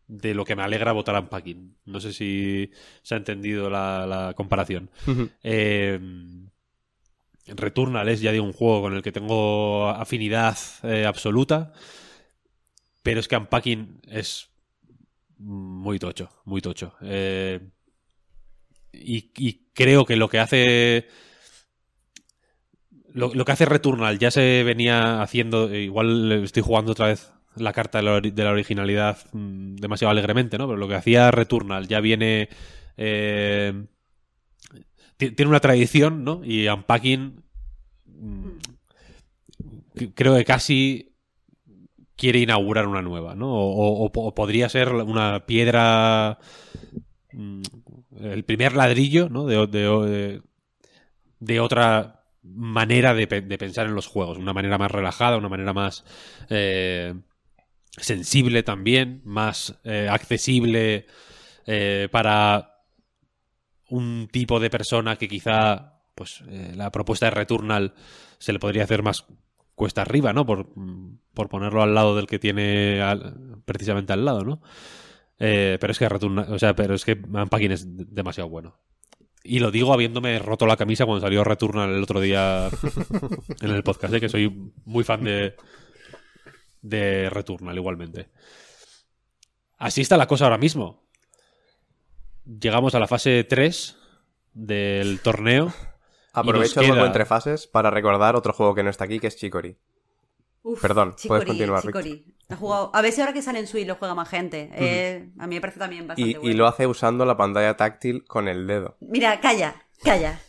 de 0.08 0.34
lo 0.34 0.44
que 0.44 0.54
me 0.56 0.62
alegra 0.62 0.92
votar 0.92 1.16
a 1.16 1.20
Unpacking. 1.20 1.76
No 1.86 2.00
sé 2.00 2.12
si 2.12 2.70
se 3.02 3.14
ha 3.14 3.18
entendido 3.18 3.70
la, 3.70 4.06
la 4.06 4.34
comparación. 4.34 4.90
Eh, 5.42 5.98
Returnal 7.48 8.08
es, 8.08 8.20
ya 8.20 8.32
digo, 8.32 8.44
un 8.44 8.52
juego 8.52 8.82
con 8.82 8.94
el 8.94 9.02
que 9.02 9.12
tengo 9.12 9.88
afinidad 9.88 10.56
eh, 10.82 11.06
absoluta. 11.06 11.72
Pero 13.06 13.20
es 13.20 13.28
que 13.28 13.36
Unpacking 13.36 14.00
es 14.08 14.50
muy 15.38 16.00
tocho, 16.00 16.28
muy 16.44 16.60
tocho. 16.60 16.94
Eh, 17.02 17.60
y, 18.92 19.30
creo 19.72 20.04
que 20.04 20.16
lo 20.16 20.28
que 20.28 20.40
hace. 20.40 21.06
Lo, 23.12 23.44
que 23.44 23.52
hace 23.52 23.64
Returnal 23.64 24.18
ya 24.18 24.32
se 24.32 24.64
venía 24.64 25.22
haciendo. 25.22 25.72
Igual 25.72 26.32
estoy 26.42 26.64
jugando 26.64 26.90
otra 26.90 27.06
vez 27.06 27.32
la 27.54 27.72
carta 27.72 27.98
de 27.98 28.42
la, 28.42 28.50
originalidad 28.50 29.18
mm, 29.32 29.76
demasiado 29.76 30.10
alegremente, 30.10 30.58
¿no? 30.58 30.66
Pero 30.66 30.76
lo 30.76 30.88
que 30.88 30.96
hacía 30.96 31.30
Returnal 31.30 31.86
ya 31.86 32.00
viene... 32.00 32.48
eh, 32.96 33.84
ti- 35.16 35.30
tiene 35.30 35.50
una 35.50 35.60
tradición, 35.60 36.24
¿no? 36.24 36.40
Y 36.44 36.66
Unpacking 36.66 37.44
mm, 38.06 38.50
creo 40.16 40.34
que 40.34 40.44
casi 40.44 41.15
quiere 42.16 42.40
inaugurar 42.40 42.86
una 42.88 43.02
nueva, 43.02 43.34
¿no? 43.34 43.48
O, 43.52 44.34
podría 44.34 44.68
ser 44.68 44.92
una 44.92 45.46
piedra... 45.46 46.38
mm, 47.32 47.62
el 48.20 48.44
primer 48.44 48.74
ladrillo, 48.76 49.28
¿no? 49.28 49.46
De, 49.46 49.66
de- 49.66 50.42
de 51.38 51.60
otra 51.60 52.24
manera 52.42 53.14
de 53.14 53.26
pensar 53.26 53.86
en 53.86 53.94
los 53.94 54.06
juegos. 54.06 54.38
Una 54.38 54.52
manera 54.52 54.78
más 54.78 54.90
relajada, 54.90 55.36
una 55.36 55.48
manera 55.48 55.72
más 55.72 56.04
eh, 56.48 57.14
sensible 57.90 58.62
también, 58.62 59.20
más 59.24 59.78
eh, 59.84 60.08
accesible 60.10 61.06
eh, 61.66 62.08
para 62.10 62.72
un 63.88 64.28
tipo 64.30 64.58
de 64.60 64.70
persona 64.70 65.16
que 65.16 65.28
quizá 65.28 66.00
pues 66.14 66.42
eh, 66.48 66.72
la 66.74 66.90
propuesta 66.90 67.26
de 67.26 67.30
Returnal 67.30 67.94
se 68.38 68.52
le 68.52 68.58
podría 68.58 68.84
hacer 68.84 69.02
más 69.02 69.26
cuesta 69.76 70.02
arriba, 70.02 70.32
¿no? 70.32 70.44
Por, 70.44 70.66
por 71.34 71.48
ponerlo 71.48 71.82
al 71.82 71.94
lado 71.94 72.16
del 72.16 72.26
que 72.26 72.40
tiene 72.40 73.00
al- 73.00 73.60
precisamente 73.64 74.12
al 74.12 74.24
lado, 74.24 74.42
¿no? 74.42 74.60
Eh, 75.38 75.76
pero 75.80 75.92
es 75.92 75.98
que 76.00 76.08
Returnal, 76.08 76.52
o 76.52 76.58
sea, 76.58 76.74
pero 76.74 76.94
es 76.94 77.04
que 77.04 77.12
Unpacking 77.12 77.70
es 77.72 77.96
de- 77.96 78.06
demasiado 78.08 78.48
bueno. 78.48 78.76
Y 79.44 79.60
lo 79.60 79.70
digo 79.70 79.92
habiéndome 79.92 80.38
roto 80.40 80.66
la 80.66 80.76
camisa 80.76 81.04
cuando 81.06 81.20
salió 81.24 81.44
Returnal 81.44 81.90
el 81.94 82.02
otro 82.02 82.20
día 82.20 82.68
en 83.60 83.70
el 83.70 83.82
podcast, 83.84 84.12
¿eh? 84.14 84.20
que 84.20 84.28
soy 84.28 84.72
muy 84.84 85.04
fan 85.04 85.22
de, 85.22 85.54
de 86.82 87.30
Returnal 87.30 87.76
igualmente. 87.76 88.28
Así 89.78 90.00
está 90.00 90.16
la 90.16 90.26
cosa 90.26 90.44
ahora 90.46 90.58
mismo. 90.58 91.06
Llegamos 92.46 92.94
a 92.94 92.98
la 93.00 93.06
fase 93.08 93.44
3 93.44 93.96
del 94.54 95.20
torneo. 95.20 95.72
Aprovecho 96.36 96.80
Y 96.82 96.84
el 96.84 96.90
juego 96.92 97.06
entre 97.06 97.24
fases 97.24 97.66
para 97.66 97.90
recordar 97.90 98.36
otro 98.36 98.52
juego 98.52 98.74
que 98.74 98.82
no 98.82 98.90
está 98.90 99.04
aquí, 99.04 99.18
que 99.18 99.26
es 99.26 99.36
Chicory. 99.36 99.76
Uf, 100.62 100.80
Perdón, 100.82 101.14
puedes 101.26 101.44
continuar, 101.44 101.82
Chicory. 101.82 102.34
Ha 102.48 102.56
jugado... 102.56 102.90
A 102.94 103.02
ver 103.02 103.12
si 103.12 103.20
ahora 103.20 103.32
que 103.32 103.42
sale 103.42 103.58
en 103.60 103.66
Switch 103.66 103.86
lo 103.86 103.94
juega 103.96 104.14
más 104.14 104.28
gente. 104.28 104.70
Eh, 104.74 105.30
a 105.38 105.46
mí 105.46 105.54
me 105.56 105.60
parece 105.60 105.78
también 105.78 106.06
bastante 106.06 106.30
Y, 106.30 106.34
y 106.34 106.38
bueno. 106.38 106.56
lo 106.58 106.66
hace 106.66 106.86
usando 106.86 107.24
la 107.24 107.36
pantalla 107.36 107.76
táctil 107.76 108.24
con 108.24 108.48
el 108.48 108.66
dedo. 108.66 108.96
Mira, 109.00 109.40
calla, 109.40 109.76
calla. 110.02 110.40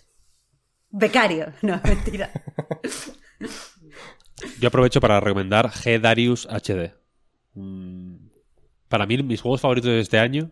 Becario. 0.89 1.53
No, 1.61 1.80
mentira. 1.84 2.31
Yo 4.59 4.68
aprovecho 4.68 4.99
para 5.01 5.19
recomendar 5.19 5.69
G 5.72 5.99
Darius 5.99 6.47
HD. 6.47 6.93
Mm, 7.53 8.15
Para 8.88 9.05
mí, 9.05 9.22
mis 9.23 9.41
juegos 9.41 9.61
favoritos 9.61 9.89
de 9.89 9.99
este 9.99 10.19
año, 10.19 10.51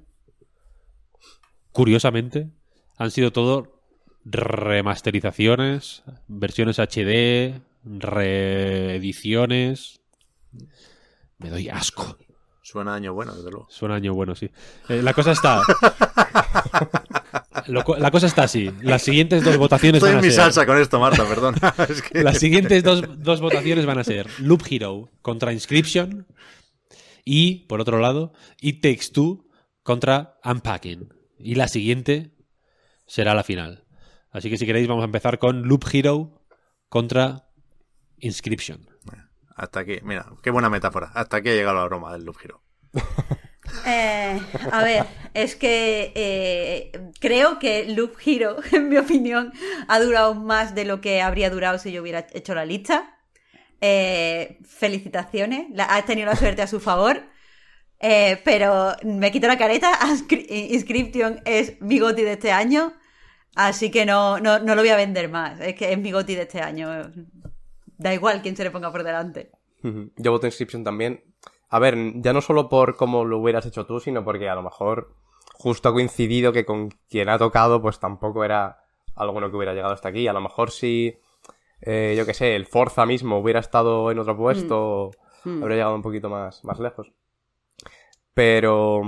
curiosamente, 1.71 2.49
han 2.97 3.11
sido 3.11 3.31
todo 3.31 3.74
remasterizaciones, 4.25 6.03
versiones 6.27 6.79
HD, 6.79 7.61
reediciones. 7.85 10.01
Me 11.37 11.49
doy 11.49 11.69
asco. 11.69 12.17
Suena 12.63 12.95
año 12.95 13.13
bueno, 13.13 13.35
desde 13.35 13.51
luego. 13.51 13.67
Suena 13.69 13.95
año 13.95 14.13
bueno, 14.13 14.35
sí. 14.35 14.49
Eh, 14.89 15.01
la 15.03 15.13
cosa 15.13 15.31
está. 15.33 15.61
Lo 17.67 17.83
la 17.97 18.11
cosa 18.11 18.27
está 18.27 18.43
así. 18.43 18.71
Las 18.81 19.01
siguientes 19.03 19.43
dos 19.43 19.57
votaciones 19.57 19.99
Estoy 19.99 20.09
van 20.15 20.19
en 20.19 20.25
a 20.25 20.27
mi 20.27 20.33
ser. 20.33 20.43
salsa 20.43 20.65
con 20.65 20.77
esto, 20.79 20.99
Marta, 20.99 21.25
perdón. 21.27 21.55
Es 21.89 22.01
que- 22.01 22.23
Las 22.23 22.39
siguientes 22.39 22.83
dos, 22.83 23.03
dos 23.23 23.39
votaciones 23.41 23.85
van 23.85 23.99
a 23.99 24.03
ser 24.03 24.27
Loop 24.39 24.63
Hero 24.69 25.11
contra 25.21 25.53
Inscription 25.53 26.25
y, 27.23 27.65
por 27.67 27.81
otro 27.81 27.99
lado, 27.99 28.33
It 28.61 28.81
Takes 28.81 29.11
Two 29.13 29.45
contra 29.83 30.37
Unpacking. 30.43 31.09
Y 31.39 31.55
la 31.55 31.67
siguiente 31.67 32.31
será 33.07 33.33
la 33.35 33.43
final. 33.43 33.83
Así 34.35 34.49
que 34.49 34.57
si 34.57 34.65
queréis 34.65 34.87
vamos 34.87 35.03
a 35.03 35.05
empezar 35.05 35.39
con 35.39 35.63
Loop 35.67 35.85
Hero 35.93 36.41
contra 36.89 37.47
Inscription. 38.17 38.85
Hasta 39.55 39.79
aquí, 39.79 39.99
mira, 40.03 40.25
qué 40.43 40.51
buena 40.51 40.69
metáfora. 40.69 41.11
Hasta 41.13 41.37
aquí 41.37 41.47
ha 41.49 41.53
llegado 41.53 41.77
la 41.77 41.85
broma 41.85 42.11
del 42.11 42.25
Loop 42.25 42.37
Hero. 42.43 42.61
Eh, 43.87 44.39
a 44.71 44.83
ver, 44.83 45.05
es 45.33 45.55
que 45.55 46.11
eh, 46.15 46.91
creo 47.19 47.57
que 47.57 47.85
Loop 47.85 48.13
Hero, 48.23 48.57
en 48.71 48.89
mi 48.89 48.97
opinión, 48.97 49.51
ha 49.87 49.99
durado 49.99 50.35
más 50.35 50.75
de 50.75 50.85
lo 50.85 51.01
que 51.01 51.19
habría 51.23 51.49
durado 51.49 51.79
si 51.79 51.91
yo 51.91 52.03
hubiera 52.03 52.27
hecho 52.33 52.53
la 52.53 52.63
lista. 52.63 53.17
Eh, 53.81 54.59
felicitaciones, 54.65 55.65
la- 55.71 55.85
has 55.85 56.05
tenido 56.05 56.27
la 56.27 56.35
suerte 56.35 56.61
a 56.61 56.67
su 56.67 56.79
favor. 56.79 57.23
Eh, 57.99 58.39
pero 58.45 58.93
me 59.03 59.31
quito 59.31 59.47
la 59.47 59.57
careta. 59.57 59.91
Inscri- 60.09 60.45
Inscription 60.71 61.41
es 61.45 61.81
mi 61.81 61.97
goti 61.99 62.21
de 62.21 62.33
este 62.33 62.51
año. 62.51 62.93
Así 63.55 63.89
que 63.89 64.05
no, 64.05 64.39
no, 64.39 64.59
no 64.59 64.75
lo 64.75 64.81
voy 64.81 64.89
a 64.89 64.97
vender 64.97 65.29
más. 65.29 65.59
Es 65.61 65.75
que 65.75 65.91
es 65.91 65.97
mi 65.97 66.11
goti 66.11 66.35
de 66.35 66.41
este 66.43 66.61
año. 66.61 66.89
Da 67.97 68.13
igual 68.13 68.41
quién 68.41 68.55
se 68.55 68.63
le 68.63 68.71
ponga 68.71 68.91
por 68.91 69.03
delante. 69.03 69.51
Yo 70.17 70.31
voto 70.31 70.45
Inscription 70.47 70.83
también. 70.83 71.23
A 71.69 71.79
ver, 71.79 71.95
ya 72.15 72.33
no 72.33 72.41
solo 72.41 72.69
por 72.69 72.95
cómo 72.95 73.23
lo 73.23 73.39
hubieras 73.39 73.65
hecho 73.65 73.85
tú, 73.85 73.99
sino 73.99 74.23
porque 74.23 74.49
a 74.49 74.55
lo 74.55 74.61
mejor 74.63 75.15
justo 75.53 75.89
ha 75.89 75.93
coincidido 75.93 76.51
que 76.51 76.65
con 76.65 76.89
quien 77.09 77.29
ha 77.29 77.37
tocado, 77.37 77.81
pues 77.81 77.99
tampoco 77.99 78.43
era 78.43 78.79
alguno 79.15 79.49
que 79.49 79.55
hubiera 79.55 79.73
llegado 79.73 79.93
hasta 79.93 80.09
aquí. 80.09 80.27
A 80.27 80.33
lo 80.33 80.41
mejor 80.41 80.71
si, 80.71 81.17
eh, 81.81 82.13
yo 82.17 82.25
qué 82.25 82.33
sé, 82.33 82.55
el 82.55 82.65
Forza 82.65 83.05
mismo 83.05 83.39
hubiera 83.39 83.59
estado 83.61 84.11
en 84.11 84.19
otro 84.19 84.35
puesto, 84.35 85.11
Mm. 85.45 85.61
habría 85.61 85.77
llegado 85.77 85.95
un 85.95 86.01
poquito 86.01 86.29
más, 86.29 86.63
más 86.65 86.79
lejos. 86.79 87.11
Pero... 88.33 89.01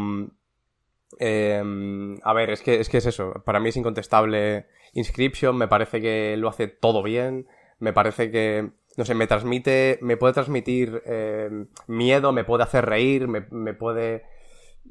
em, 1.19 2.17
a 2.23 2.33
ver, 2.33 2.49
es 2.49 2.61
que, 2.61 2.79
es 2.79 2.89
que 2.89 2.97
es 2.97 3.05
eso. 3.05 3.33
Para 3.45 3.59
mí 3.59 3.69
es 3.69 3.77
incontestable 3.77 4.67
Inscription. 4.93 5.57
Me 5.57 5.67
parece 5.67 6.01
que 6.01 6.35
lo 6.37 6.49
hace 6.49 6.67
todo 6.67 7.03
bien. 7.03 7.47
Me 7.79 7.93
parece 7.93 8.31
que, 8.31 8.71
no 8.97 9.05
sé, 9.05 9.13
me 9.13 9.27
transmite, 9.27 9.99
me 10.01 10.17
puede 10.17 10.33
transmitir 10.33 11.01
em, 11.05 11.67
miedo, 11.87 12.31
me 12.31 12.43
puede 12.43 12.63
hacer 12.63 12.85
reír, 12.85 13.27
me, 13.27 13.45
me 13.51 13.73
puede... 13.73 14.23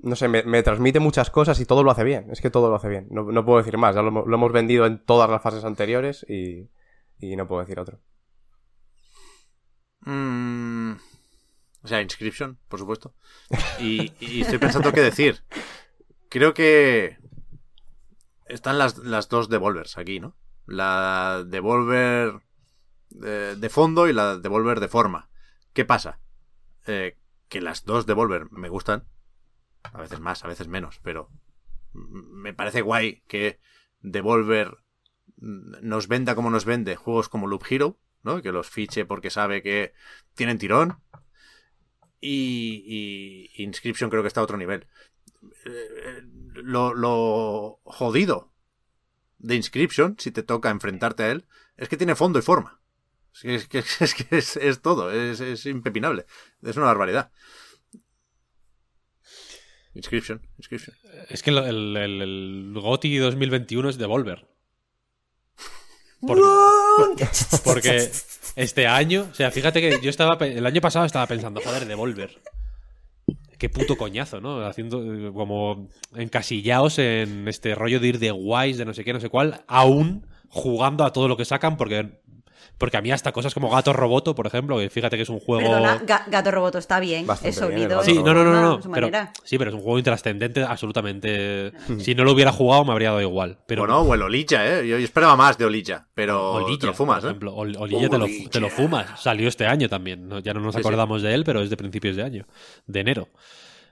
No 0.03 0.15
sé, 0.15 0.29
me, 0.29 0.63
transmite 0.63 1.01
muchas 1.01 1.31
cosas 1.31 1.59
y 1.59 1.65
todo 1.65 1.83
lo 1.83 1.91
hace 1.91 2.05
bien. 2.05 2.31
Es 2.31 2.43
que 2.43 2.51
todo 2.51 2.69
lo 2.69 2.77
hace 2.77 2.89
bien. 2.89 3.07
No, 3.11 3.25
no 3.33 3.45
puedo 3.47 3.59
decir 3.59 3.79
más. 3.79 3.95
Ya 3.95 4.03
lo, 4.03 4.11
lo 4.11 4.37
hemos 4.37 4.53
vendido 4.53 4.85
en 4.85 5.03
todas 5.03 5.31
las 5.31 5.41
fases 5.41 5.65
anteriores 5.65 6.27
y, 6.29 6.69
y 7.19 7.35
no 7.35 7.49
puedo 7.49 7.63
decir 7.63 7.81
otro. 7.81 7.99
Mm, 10.01 10.93
o 11.83 11.89
sea, 11.89 12.03
Inscription, 12.03 12.59
por 12.69 12.79
supuesto. 12.79 13.15
Y, 13.81 14.13
y 14.21 14.43
estoy 14.43 14.59
pensando 14.59 14.93
qué 14.93 15.01
decir. 15.03 15.43
Creo 16.37 16.53
que 16.53 17.17
están 18.45 18.77
las, 18.77 18.99
las 18.99 19.31
dos 19.31 19.49
Devolvers 19.49 19.97
aquí, 19.97 20.21
¿no? 20.21 20.37
La 20.67 21.43
Devolver 21.47 22.43
de, 23.09 23.57
de 23.57 23.69
fondo 23.71 24.07
y 24.07 24.13
la 24.13 24.37
Devolver 24.37 24.81
de 24.81 24.89
forma. 24.89 25.31
¿Qué 25.73 25.87
pasa? 25.87 26.21
Eh, 26.87 27.17
que 27.49 27.63
las 27.63 27.87
dos 27.87 28.05
Devolver 28.05 28.53
me 28.53 28.69
gustan. 28.69 29.05
A 29.83 29.99
veces 29.99 30.21
más, 30.21 30.45
a 30.45 30.49
veces 30.49 30.69
menos, 30.69 31.01
pero 31.03 31.31
me 31.95 32.53
parece 32.53 32.83
guay 32.83 33.23
que 33.27 33.59
Devolver 34.03 34.77
mm, 35.39 35.89
nos 35.89 36.07
venda 36.07 36.35
como 36.35 36.51
nos 36.51 36.67
vende 36.67 36.97
juegos 36.97 37.31
como 37.31 37.47
Loop 37.47 37.65
Hero, 37.67 37.99
¿no? 38.23 38.43
Que 38.43 38.53
los 38.53 38.69
fiche 38.69 39.07
porque 39.07 39.31
sabe 39.31 39.63
que 39.63 39.95
tienen 40.35 40.59
tirón. 40.59 40.99
Y, 42.21 43.49
y 43.57 43.63
Inscription 43.63 44.11
creo 44.11 44.21
que 44.21 44.29
está 44.29 44.43
a 44.43 44.45
otro 44.45 44.59
nivel. 44.59 44.87
Eh, 45.65 46.23
Lo, 46.55 46.95
lo 46.95 47.81
jodido 47.85 48.53
de 49.39 49.55
Inscription, 49.57 50.17
si 50.19 50.31
te 50.31 50.43
toca 50.43 50.71
enfrentarte 50.71 51.23
a 51.25 51.31
él, 51.31 51.47
es 51.77 51.89
que 51.89 51.97
tiene 51.97 52.15
fondo 52.17 52.39
y 52.39 52.43
forma. 52.43 52.81
Es 53.35 53.69
que 53.69 53.79
es, 53.79 54.01
es, 54.03 54.15
que 54.15 54.37
es, 54.37 54.57
es 54.57 54.81
todo, 54.81 55.11
es, 55.13 55.41
es 55.41 55.67
impepinable. 55.67 56.27
Es 56.63 56.77
una 56.77 56.87
barbaridad. 56.87 57.31
Inscription, 59.95 60.41
Inscription. 60.59 60.95
Es 61.29 61.43
que 61.43 61.51
el, 61.51 61.59
el, 61.59 61.97
el- 61.97 62.23
el 62.23 62.73
GOTY 62.81 63.17
2021 63.19 63.89
es 63.91 63.99
Devolver. 63.99 64.47
Porque, 66.21 67.29
porque 67.65 68.11
este 68.57 68.87
año, 68.87 69.29
o 69.31 69.35
sea, 69.35 69.51
fíjate 69.51 69.81
que 69.81 70.01
yo 70.03 70.11
estaba, 70.11 70.35
el 70.47 70.65
año 70.67 70.81
pasado 70.81 71.05
estaba 71.05 71.27
pensando, 71.27 71.61
joder, 71.61 71.87
Devolver. 71.87 72.41
Qué 73.59 73.69
puto 73.69 73.97
coñazo, 73.97 74.41
¿no? 74.41 74.67
Haciendo 74.67 75.03
eh, 75.03 75.33
como 75.33 75.89
encasillados 76.15 76.99
en 76.99 77.49
este 77.49 77.75
rollo 77.75 78.01
de 78.01 78.09
ir 78.09 78.19
de 78.19 78.31
guays, 78.31 78.77
de 78.77 78.85
no 78.85 78.93
sé 78.93 79.05
qué, 79.05 79.13
no 79.13 79.21
sé 79.21 79.29
cuál, 79.31 79.65
aún 79.67 80.27
jugando 80.49 81.05
a 81.05 81.13
todo 81.13 81.29
lo 81.29 81.37
que 81.37 81.45
sacan, 81.45 81.77
porque 81.77 82.21
Porque 82.79 82.97
a 82.97 83.03
mí 83.03 83.11
hasta 83.11 83.33
cosas 83.33 83.55
como 83.55 83.71
Gato 83.71 83.93
Roboto, 83.93 84.35
por 84.35 84.47
ejemplo, 84.47 84.79
que 84.79 84.91
fíjate 84.91 85.17
que 85.17 85.23
es 85.23 85.29
un 85.29 85.41
juego... 85.41 85.63
Perdona, 85.63 86.01
Ga- 86.03 86.25
Gato 86.29 86.51
Roboto 86.51 86.79
está 86.79 87.01
bien, 87.01 87.27
Bastante 87.27 87.51
es. 87.51 87.89
Gato 87.89 88.03
Sí, 88.03 88.15
no, 88.15 88.35
no, 88.35 88.45
no, 88.45 88.79
no, 88.79 88.81
pero, 88.93 89.09
sí, 89.45 89.57
pero 89.59 89.71
es 89.71 89.75
un 89.75 89.81
juego 89.83 89.99
intrascendente 89.99 90.63
absolutamente. 90.63 91.73
Si 92.01 92.15
no 92.15 92.25
lo 92.25 92.33
hubiera 92.33 92.53
jugado 92.53 92.85
me 92.85 92.93
habría 92.93 93.09
dado 93.09 93.23
igual. 93.23 93.59
Pero 93.67 93.83
Bueno, 93.83 94.01
o 94.03 94.15
el 94.15 94.23
Olilla, 94.23 94.81
¿eh? 94.81 94.87
Yo, 94.87 94.97
esperaba 94.99 95.37
más 95.37 95.57
de 95.59 95.65
Olilla, 95.65 96.07
pero 96.15 96.53
Olilla, 96.55 96.79
te 96.81 96.87
lo 96.87 96.95
fumas, 96.95 97.21
por 97.21 97.25
¿eh? 97.25 97.31
ejemplo. 97.31 97.55
Ol- 97.57 97.77
Olilla 97.79 98.09
te 98.09 98.19
lo, 98.19 98.25
Olilla. 98.25 98.51
te 98.51 98.61
lo 98.61 98.69
fumas. 98.71 99.21
Salió 99.21 99.49
este 99.49 99.67
año 99.67 99.89
también. 99.89 100.29
¿no? 100.29 100.39
Ya 100.41 100.53
no 100.55 100.61
nos 100.61 100.75
Sí, 100.75 100.81
sí. 100.83 100.87
acordamos 100.87 101.23
de 101.23 101.35
él, 101.35 101.45
pero 101.45 101.61
es 101.63 101.71
de 101.71 101.77
principios 101.77 102.17
de 102.17 102.23
año. 102.23 102.47
De 102.87 103.01
enero. 103.01 103.29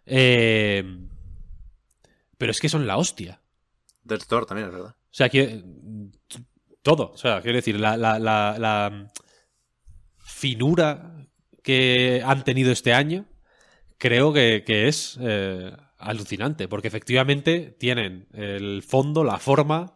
Eh, 0.06 0.84
Pero 2.36 2.50
es 2.50 2.60
que 2.60 2.68
son 2.68 2.86
la 2.86 2.96
hostia. 2.98 3.40
Del 4.02 4.18
Store 4.18 4.44
también, 4.46 4.68
es 4.68 4.74
verdad. 4.74 4.90
O 4.90 4.96
sea, 5.10 5.28
que. 5.28 5.62
Todo. 6.84 7.10
O 7.12 7.16
sea, 7.18 7.40
quiero 7.42 7.56
decir, 7.56 7.80
la, 7.80 7.96
la- 7.96 8.20
la- 8.20 8.56
la 8.58 9.10
finura 10.24 11.26
que 11.62 12.22
han 12.24 12.44
tenido 12.44 12.70
este 12.70 12.92
año, 12.92 13.24
creo 13.98 14.32
que, 14.32 14.62
que 14.66 14.86
es 14.88 15.18
eh, 15.20 15.72
alucinante. 15.98 16.68
Porque 16.68 16.88
efectivamente 16.88 17.74
tienen 17.78 18.28
el 18.34 18.82
fondo, 18.86 19.24
la 19.24 19.38
forma, 19.38 19.94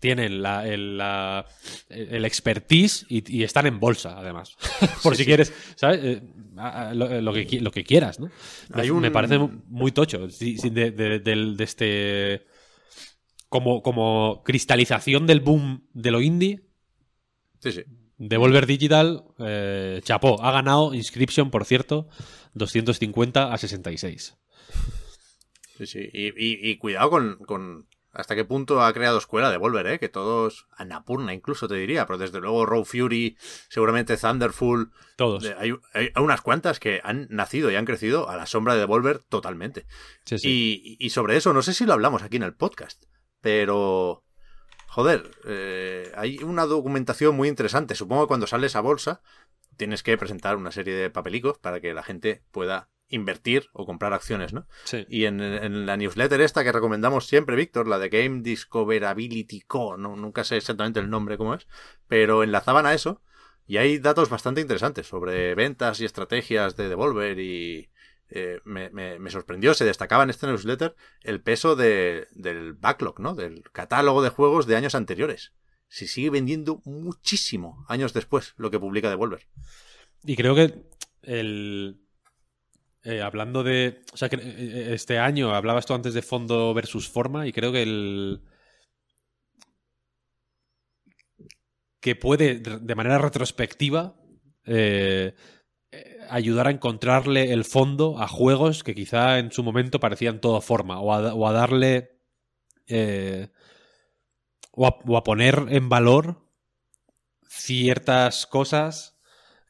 tienen 0.00 0.42
la, 0.42 0.66
el, 0.66 0.96
la- 0.98 1.46
el 1.88 2.24
expertise 2.24 3.04
y, 3.08 3.30
y 3.40 3.44
están 3.44 3.66
en 3.66 3.78
bolsa, 3.78 4.18
además. 4.18 4.56
Por 5.02 5.14
si 5.16 5.24
quieres, 5.24 5.52
¿sabes? 5.76 6.00
Eh, 6.02 6.22
a- 6.56 6.92
lo, 6.94 7.20
lo 7.20 7.32
que, 7.32 7.60
lo 7.60 7.70
que 7.70 7.84
quieras, 7.84 8.18
¿no? 8.20 8.30
Me, 8.74 8.82
Hay 8.82 8.90
un- 8.90 9.00
me 9.00 9.10
parece 9.10 9.38
muy 9.38 9.92
tocho. 9.92 10.26
De, 10.26 10.90
de- 10.92 11.18
del- 11.20 11.56
de 11.56 11.64
este. 11.64 12.46
Como, 13.52 13.82
como 13.82 14.42
cristalización 14.44 15.26
del 15.26 15.40
boom 15.40 15.86
de 15.92 16.10
lo 16.10 16.20
indie, 16.20 16.62
Sí, 17.60 17.70
sí. 17.70 17.84
Devolver 18.16 18.66
Digital, 18.66 19.24
eh, 19.38 20.00
chapó. 20.02 20.42
Ha 20.42 20.50
ganado 20.52 20.94
Inscription, 20.94 21.50
por 21.50 21.64
cierto, 21.64 22.08
250 22.54 23.52
a 23.52 23.58
66. 23.58 24.36
Sí, 25.78 25.86
sí. 25.86 26.08
Y, 26.12 26.28
y- 26.28 26.70
y 26.70 26.76
cuidado 26.78 27.10
con, 27.10 27.36
con 27.46 27.86
hasta 28.12 28.34
qué 28.34 28.44
punto 28.44 28.82
ha 28.82 28.92
creado 28.92 29.18
escuela 29.18 29.50
de 29.50 29.56
Volver, 29.56 29.86
¿eh? 29.86 29.98
Que 29.98 30.08
todos, 30.08 30.66
Annapurna 30.76 31.32
incluso 31.34 31.66
te 31.68 31.74
diría, 31.76 32.06
pero 32.06 32.18
desde 32.18 32.40
luego 32.40 32.66
Raw 32.66 32.84
Fury, 32.84 33.36
seguramente 33.68 34.16
Thunderful, 34.16 34.90
Todos. 35.16 35.42
de- 35.42 35.54
hay, 35.54 35.72
hay 35.94 36.10
unas 36.16 36.40
cuantas 36.42 36.78
que 36.80 37.00
han 37.04 37.26
nacido 37.30 37.70
y 37.70 37.76
han 37.76 37.86
crecido 37.86 38.28
a 38.28 38.36
la 38.36 38.46
sombra 38.46 38.74
de 38.74 38.80
Devolver 38.80 39.18
totalmente. 39.20 39.86
Sí, 40.24 40.38
sí. 40.38 40.48
Y, 40.98 41.04
y 41.06 41.10
sobre 41.10 41.36
eso, 41.36 41.52
no 41.52 41.62
sé 41.62 41.74
si 41.74 41.86
lo 41.86 41.92
hablamos 41.94 42.22
aquí 42.22 42.36
en 42.36 42.42
el 42.44 42.54
podcast, 42.54 43.04
pero... 43.42 44.24
Joder, 44.86 45.30
eh, 45.46 46.12
hay 46.16 46.38
una 46.42 46.66
documentación 46.66 47.34
muy 47.34 47.48
interesante. 47.48 47.94
Supongo 47.94 48.24
que 48.24 48.28
cuando 48.28 48.46
sales 48.46 48.76
a 48.76 48.80
bolsa 48.80 49.22
tienes 49.76 50.02
que 50.02 50.18
presentar 50.18 50.56
una 50.56 50.70
serie 50.70 50.94
de 50.94 51.10
papelicos 51.10 51.58
para 51.58 51.80
que 51.80 51.94
la 51.94 52.02
gente 52.02 52.42
pueda 52.50 52.90
invertir 53.08 53.68
o 53.72 53.84
comprar 53.84 54.12
acciones, 54.12 54.52
¿no? 54.52 54.66
Sí. 54.84 55.06
Y 55.08 55.26
en, 55.26 55.40
en 55.40 55.86
la 55.86 55.96
newsletter 55.96 56.40
esta 56.40 56.64
que 56.64 56.72
recomendamos 56.72 57.26
siempre, 57.26 57.56
Víctor, 57.56 57.86
la 57.86 57.98
de 57.98 58.08
Game 58.08 58.40
Discoverability 58.42 59.60
Co., 59.62 59.96
no, 59.96 60.16
nunca 60.16 60.44
sé 60.44 60.56
exactamente 60.56 61.00
el 61.00 61.10
nombre 61.10 61.36
cómo 61.36 61.54
es, 61.54 61.66
pero 62.08 62.42
enlazaban 62.42 62.86
a 62.86 62.94
eso 62.94 63.22
y 63.66 63.76
hay 63.76 63.98
datos 63.98 64.28
bastante 64.28 64.60
interesantes 64.60 65.06
sobre 65.06 65.54
ventas 65.54 66.00
y 66.00 66.04
estrategias 66.04 66.76
de 66.76 66.88
Devolver 66.88 67.38
y 67.38 67.90
eh, 68.34 68.60
me, 68.64 69.30
sorprendió, 69.30 69.74
se 69.74 69.84
destacaba 69.84 70.24
en 70.24 70.30
esta 70.30 70.46
newsletter 70.46 70.96
el 71.22 71.42
peso 71.42 71.76
de- 71.76 72.26
del 72.32 72.72
backlog, 72.72 73.20
¿no? 73.20 73.34
Del 73.34 73.62
catálogo 73.72 74.22
de 74.22 74.30
juegos 74.30 74.66
de 74.66 74.76
años 74.76 74.94
anteriores. 74.94 75.52
Se 75.88 76.06
sigue 76.06 76.30
vendiendo 76.30 76.80
muchísimo 76.84 77.84
años 77.88 78.12
después 78.14 78.54
lo 78.56 78.70
que 78.70 78.80
publica 78.80 79.10
Devolver. 79.10 79.46
Y 80.24 80.36
creo 80.36 80.54
que 80.54 80.84
el. 81.22 82.00
eh, 83.02 83.20
hablando 83.20 83.62
de. 83.62 84.02
O 84.12 84.16
sea, 84.16 84.28
que 84.28 84.36
eh, 84.36 84.94
este 84.94 85.18
año 85.18 85.54
hablabas 85.54 85.84
tú 85.86 85.94
antes 85.94 86.14
de 86.14 86.22
fondo 86.22 86.72
versus 86.72 87.08
forma, 87.08 87.46
y 87.46 87.52
creo 87.52 87.72
que 87.72 87.82
el. 87.82 88.42
que 92.00 92.16
puede, 92.16 92.58
de 92.58 92.94
manera 92.94 93.18
retrospectiva, 93.18 94.16
eh, 94.64 95.34
ayudar 96.30 96.66
a 96.68 96.70
encontrarle 96.70 97.52
el 97.52 97.64
fondo 97.64 98.18
a 98.18 98.28
juegos 98.28 98.82
que 98.84 98.94
quizá 98.94 99.38
en 99.38 99.52
su 99.52 99.62
momento 99.62 100.00
parecían 100.00 100.40
todo 100.40 100.60
forma, 100.60 101.00
o 101.00 101.12
a, 101.46 101.52
darle. 101.52 102.18
eh, 102.88 103.48
o, 104.72 105.16
a, 105.16 105.24
poner 105.24 105.66
en 105.70 105.88
valor 105.88 106.38
ciertas 107.48 108.46
cosas 108.46 109.18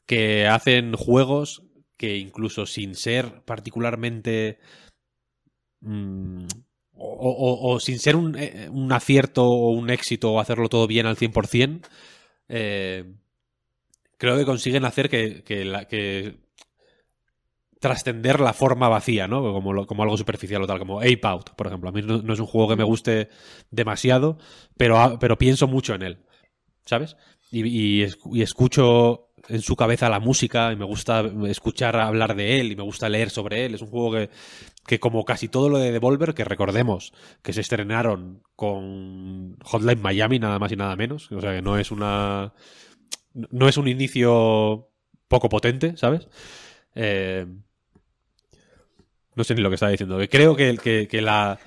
que 0.05 0.47
hacen 0.47 0.93
juegos 0.95 1.63
que 1.97 2.17
incluso 2.17 2.65
sin 2.65 2.95
ser 2.95 3.43
particularmente 3.45 4.59
mm, 5.81 6.45
o, 6.95 7.79
sin 7.79 7.99
ser 7.99 8.15
un, 8.15 8.37
eh, 8.37 8.69
un 8.71 8.91
acierto 8.91 9.43
o 9.45 9.71
un 9.71 9.89
éxito 9.89 10.31
o 10.31 10.39
hacerlo 10.39 10.69
todo 10.69 10.87
bien 10.87 11.05
al 11.05 11.17
100%, 11.17 11.89
eh, 12.49 13.13
creo 14.17 14.37
que 14.37 14.45
consiguen 14.45 14.85
hacer 14.85 15.09
que, 15.09 15.43
la- 15.65 15.87
que 15.87 16.37
trascender 17.83 18.39
la 18.39 18.53
forma 18.53 18.87
vacía, 18.87 19.27
¿no? 19.27 19.41
Como, 19.41 19.85
como 19.85 20.03
algo 20.03 20.15
superficial 20.15 20.63
o 20.63 20.67
tal, 20.67 20.79
como 20.79 21.01
Ape 21.01 21.19
Out, 21.23 21.49
por 21.49 21.67
ejemplo. 21.67 21.89
A 21.89 21.91
mí 21.91 22.01
no, 22.01 22.33
es 22.33 22.39
un 22.39 22.45
juego 22.45 22.69
que 22.69 22.77
me 22.77 22.85
guste 22.85 23.27
demasiado, 23.71 24.37
pero, 24.77 25.17
pero 25.19 25.37
pienso 25.37 25.67
mucho 25.67 25.93
en 25.93 26.01
él, 26.03 26.17
¿sabes? 26.85 27.17
Y, 27.51 28.05
y 28.05 28.41
escucho 28.41 29.33
en 29.49 29.61
su 29.61 29.75
cabeza 29.75 30.09
la 30.09 30.21
música 30.21 30.71
y 30.71 30.77
me 30.77 30.85
gusta 30.85 31.29
escuchar 31.47 31.97
hablar 31.97 32.37
de 32.37 32.61
él 32.61 32.71
y 32.71 32.77
me 32.77 32.83
gusta 32.83 33.09
leer 33.09 33.29
sobre 33.29 33.65
él. 33.65 33.75
Es 33.75 33.81
un 33.81 33.89
juego 33.89 34.13
que, 34.13 34.29
que 34.87 35.01
como 35.01 35.25
casi 35.25 35.49
todo 35.49 35.67
lo 35.67 35.77
de 35.77 35.91
Devolver, 35.91 36.33
que 36.33 36.45
recordemos 36.45 37.11
que 37.41 37.51
se 37.51 37.59
estrenaron 37.59 38.43
con 38.55 39.57
Hotline 39.61 40.01
Miami, 40.01 40.39
nada 40.39 40.57
más 40.57 40.71
y 40.71 40.77
nada 40.77 40.95
menos. 40.95 41.29
O 41.33 41.41
sea 41.41 41.53
que 41.53 41.61
no 41.61 41.77
es 41.77 41.91
una. 41.91 42.53
No 43.33 43.67
es 43.67 43.75
un 43.75 43.89
inicio 43.89 44.89
poco 45.27 45.49
potente, 45.49 45.97
¿sabes? 45.97 46.29
Eh, 46.95 47.45
no 49.35 49.43
sé 49.43 49.55
ni 49.55 49.61
lo 49.61 49.69
que 49.69 49.75
estaba 49.75 49.91
diciendo. 49.91 50.19
Creo 50.29 50.55
que, 50.55 50.77
que- 50.77 51.07
que 51.07 51.21
la. 51.21 51.59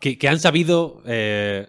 Que, 0.00 0.16
que 0.18 0.28
han 0.28 0.38
sabido 0.38 1.02
eh, 1.06 1.68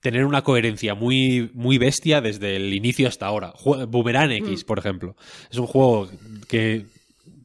tener 0.00 0.24
una 0.24 0.42
coherencia 0.42 0.94
muy, 0.94 1.50
muy 1.54 1.76
bestia 1.78 2.20
desde 2.20 2.54
el 2.56 2.72
inicio 2.72 3.08
hasta 3.08 3.26
ahora. 3.26 3.52
Jue- 3.54 3.86
Boomerang 3.88 4.30
X, 4.32 4.62
por 4.64 4.78
ejemplo. 4.78 5.16
Es 5.50 5.58
un 5.58 5.66
juego 5.66 6.08
que, 6.48 6.86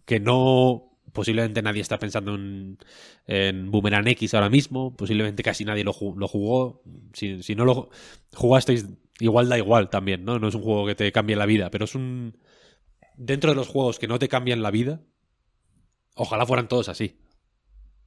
que 0.05 0.19
no. 0.19 0.83
Posiblemente 1.13 1.63
nadie 1.63 1.81
está 1.81 1.97
pensando 1.97 2.35
en, 2.35 2.77
en 3.25 3.71
Boomerang 3.71 4.07
X 4.09 4.35
ahora 4.35 4.49
mismo. 4.51 4.95
Posiblemente 4.95 5.41
casi 5.41 5.65
nadie 5.65 5.83
lo, 5.83 5.93
ju- 5.93 6.15
lo 6.15 6.27
jugó. 6.27 6.83
Si, 7.13 7.41
si 7.41 7.55
no 7.55 7.65
lo 7.65 7.89
jugasteis, 8.35 8.85
igual 9.19 9.49
da 9.49 9.57
igual 9.57 9.89
también, 9.89 10.23
¿no? 10.25 10.37
No 10.37 10.47
es 10.47 10.53
un 10.53 10.61
juego 10.61 10.85
que 10.85 10.93
te 10.93 11.11
cambie 11.11 11.35
la 11.35 11.47
vida, 11.47 11.71
pero 11.71 11.85
es 11.85 11.95
un. 11.95 12.37
Dentro 13.15 13.49
de 13.49 13.55
los 13.55 13.67
juegos 13.67 13.97
que 13.97 14.07
no 14.07 14.19
te 14.19 14.27
cambian 14.27 14.61
la 14.61 14.69
vida, 14.69 15.01
ojalá 16.17 16.45
fueran 16.45 16.67
todos 16.67 16.89
así. 16.89 17.19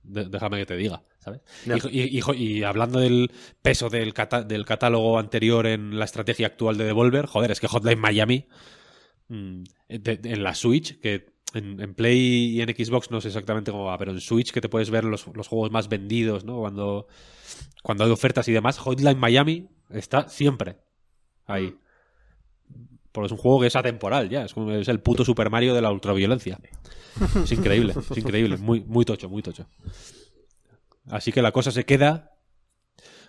De- 0.02 0.24
déjame 0.26 0.58
que 0.58 0.66
te 0.66 0.76
diga, 0.76 1.02
¿sabes? 1.18 1.42
Y, 1.90 2.00
y- 2.00 2.18
y- 2.18 2.20
jo- 2.22 2.34
y 2.34 2.62
hablando 2.64 3.00
del 3.00 3.30
peso 3.62 3.90
del, 3.90 4.14
cata- 4.14 4.42
del 4.42 4.64
catálogo 4.64 5.18
anterior 5.18 5.66
en 5.66 5.98
la 5.98 6.06
estrategia 6.06 6.46
actual 6.46 6.78
de 6.78 6.84
Devolver, 6.84 7.26
joder, 7.26 7.50
es 7.50 7.60
que 7.60 7.68
Hotline 7.68 7.98
Miami 8.00 8.46
mm, 9.28 9.62
de- 9.88 10.20
en 10.24 10.42
la 10.42 10.54
Switch, 10.54 10.98
que 11.00 11.26
en, 11.52 11.80
en 11.80 11.94
Play 11.94 12.18
y 12.56 12.62
en 12.62 12.68
Xbox 12.74 13.10
no 13.10 13.20
sé 13.20 13.28
exactamente 13.28 13.72
cómo 13.72 13.84
va, 13.84 13.98
pero 13.98 14.12
en 14.12 14.20
Switch 14.20 14.52
que 14.52 14.60
te 14.62 14.68
puedes 14.70 14.88
ver 14.90 15.04
los, 15.04 15.26
los 15.34 15.48
juegos 15.48 15.70
más 15.70 15.88
vendidos, 15.88 16.44
¿no? 16.44 16.58
Cuando, 16.60 17.06
cuando 17.82 18.04
hay 18.04 18.10
ofertas 18.10 18.48
y 18.48 18.52
demás, 18.52 18.78
Hotline 18.78 19.18
Miami 19.18 19.68
está 19.90 20.28
siempre 20.28 20.78
ahí. 21.46 21.76
Porque 23.12 23.26
es 23.26 23.32
un 23.32 23.38
juego 23.38 23.60
que 23.60 23.66
es 23.66 23.76
atemporal 23.76 24.28
ya, 24.28 24.44
es, 24.44 24.54
el 24.88 25.00
puto 25.00 25.24
Super 25.24 25.50
Mario 25.50 25.74
de 25.74 25.82
la 25.82 25.90
ultraviolencia. 25.90 26.58
Es 27.42 27.52
increíble, 27.52 27.94
es 28.10 28.16
increíble, 28.16 28.56
muy, 28.56 28.80
muy 28.80 29.04
tocho, 29.04 29.28
muy 29.28 29.42
tocho. 29.42 29.66
Así 31.08 31.32
que 31.32 31.42
la 31.42 31.52
cosa 31.52 31.72
se 31.72 31.84
queda 31.84 32.36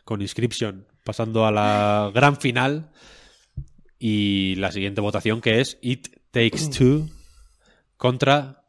con 0.03 0.22
Inscription 0.22 0.88
pasando 1.03 1.45
a 1.45 1.52
la 1.52 2.12
gran 2.14 2.38
final 2.38 2.91
y 3.98 4.56
la 4.56 4.72
siguiente 4.72 5.02
votación 5.02 5.41
que 5.41 5.62
es 5.62 5.78
It 5.82 6.10
Takes 6.32 6.70
Two 6.78 7.10
contra 7.98 8.64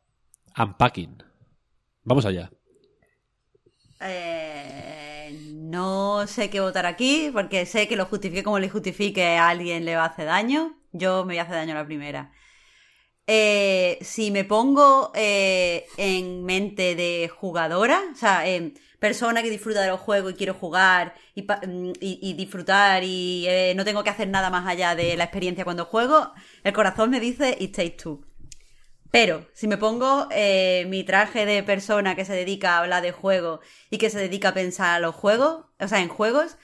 Unpacking. 0.57 1.23
Vamos 2.05 2.27
allá. 2.27 2.51
Eh, 4.01 5.53
no 5.55 6.27
sé 6.27 6.51
qué 6.51 6.61
votar 6.61 6.87
aquí, 6.87 7.31
porque 7.33 7.67
sé 7.67 7.87
que 7.87 7.97
lo 7.97 8.07
justifique 8.07 8.43
como 8.43 8.59
le 8.59 8.69
justifique 8.69 9.37
a 9.37 9.49
alguien 9.49 9.85
le 9.85 9.97
va 9.97 10.05
a 10.05 10.09
hacer 10.09 10.27
daño. 10.27 10.77
Yo 10.93 11.25
me 11.25 11.35
voy 11.35 11.39
a 11.39 11.43
hacer 11.43 11.55
daño 11.57 11.73
a 11.73 11.79
la 11.81 11.87
primera. 11.87 12.33
eh, 13.27 13.99
si 14.03 14.31
me 14.31 14.45
pongo 14.45 15.13
eh, 15.15 15.87
en 15.97 16.45
mente 16.45 16.95
de 16.97 17.29
jugadora, 17.35 18.01
o 18.13 18.17
sea, 18.17 18.47
en 18.49 18.75
persona 18.99 19.43
que 19.43 19.51
disfruta 19.51 19.81
de 19.83 19.89
los 19.89 20.01
juegos 20.01 20.33
y 20.33 20.35
quiero 20.37 20.55
jugar 20.55 21.15
y, 21.35 21.43
mm, 21.43 21.93
disfrutar 22.37 23.03
y 23.05 23.47
eh, 23.49 23.75
no 23.77 23.85
tengo 23.85 24.03
que 24.05 24.11
hacer 24.11 24.29
nada 24.29 24.51
más 24.51 24.67
allá 24.67 24.95
de 24.95 25.17
la 25.17 25.25
experiencia 25.25 25.65
cuando 25.65 25.85
juego, 25.87 26.33
el 26.65 26.73
corazón 26.73 27.11
me 27.11 27.21
dice 27.21 27.57
It 27.61 27.75
Takes 27.77 27.97
Two. 28.03 28.27
Pero 29.11 29.47
si 29.53 29.69
me 29.69 29.77
pongo 29.77 30.29
mi 30.87 31.05
traje 31.05 31.45
de 31.47 31.63
persona 31.63 32.17
que 32.17 32.25
se 32.25 32.33
dedica 32.35 32.77
a 32.77 32.79
hablar 32.81 33.03
de 33.03 33.13
juego 33.13 33.61
y 33.91 33.99
que 33.99 34.09
se 34.11 34.19
dedica 34.19 34.51
a 34.51 34.55
pensar 34.55 34.95
a 34.97 35.01
los 35.01 35.15
juegos, 35.15 35.67
o 35.79 35.89
sea, 35.89 36.01
en 36.01 36.09
juegos, 36.09 36.57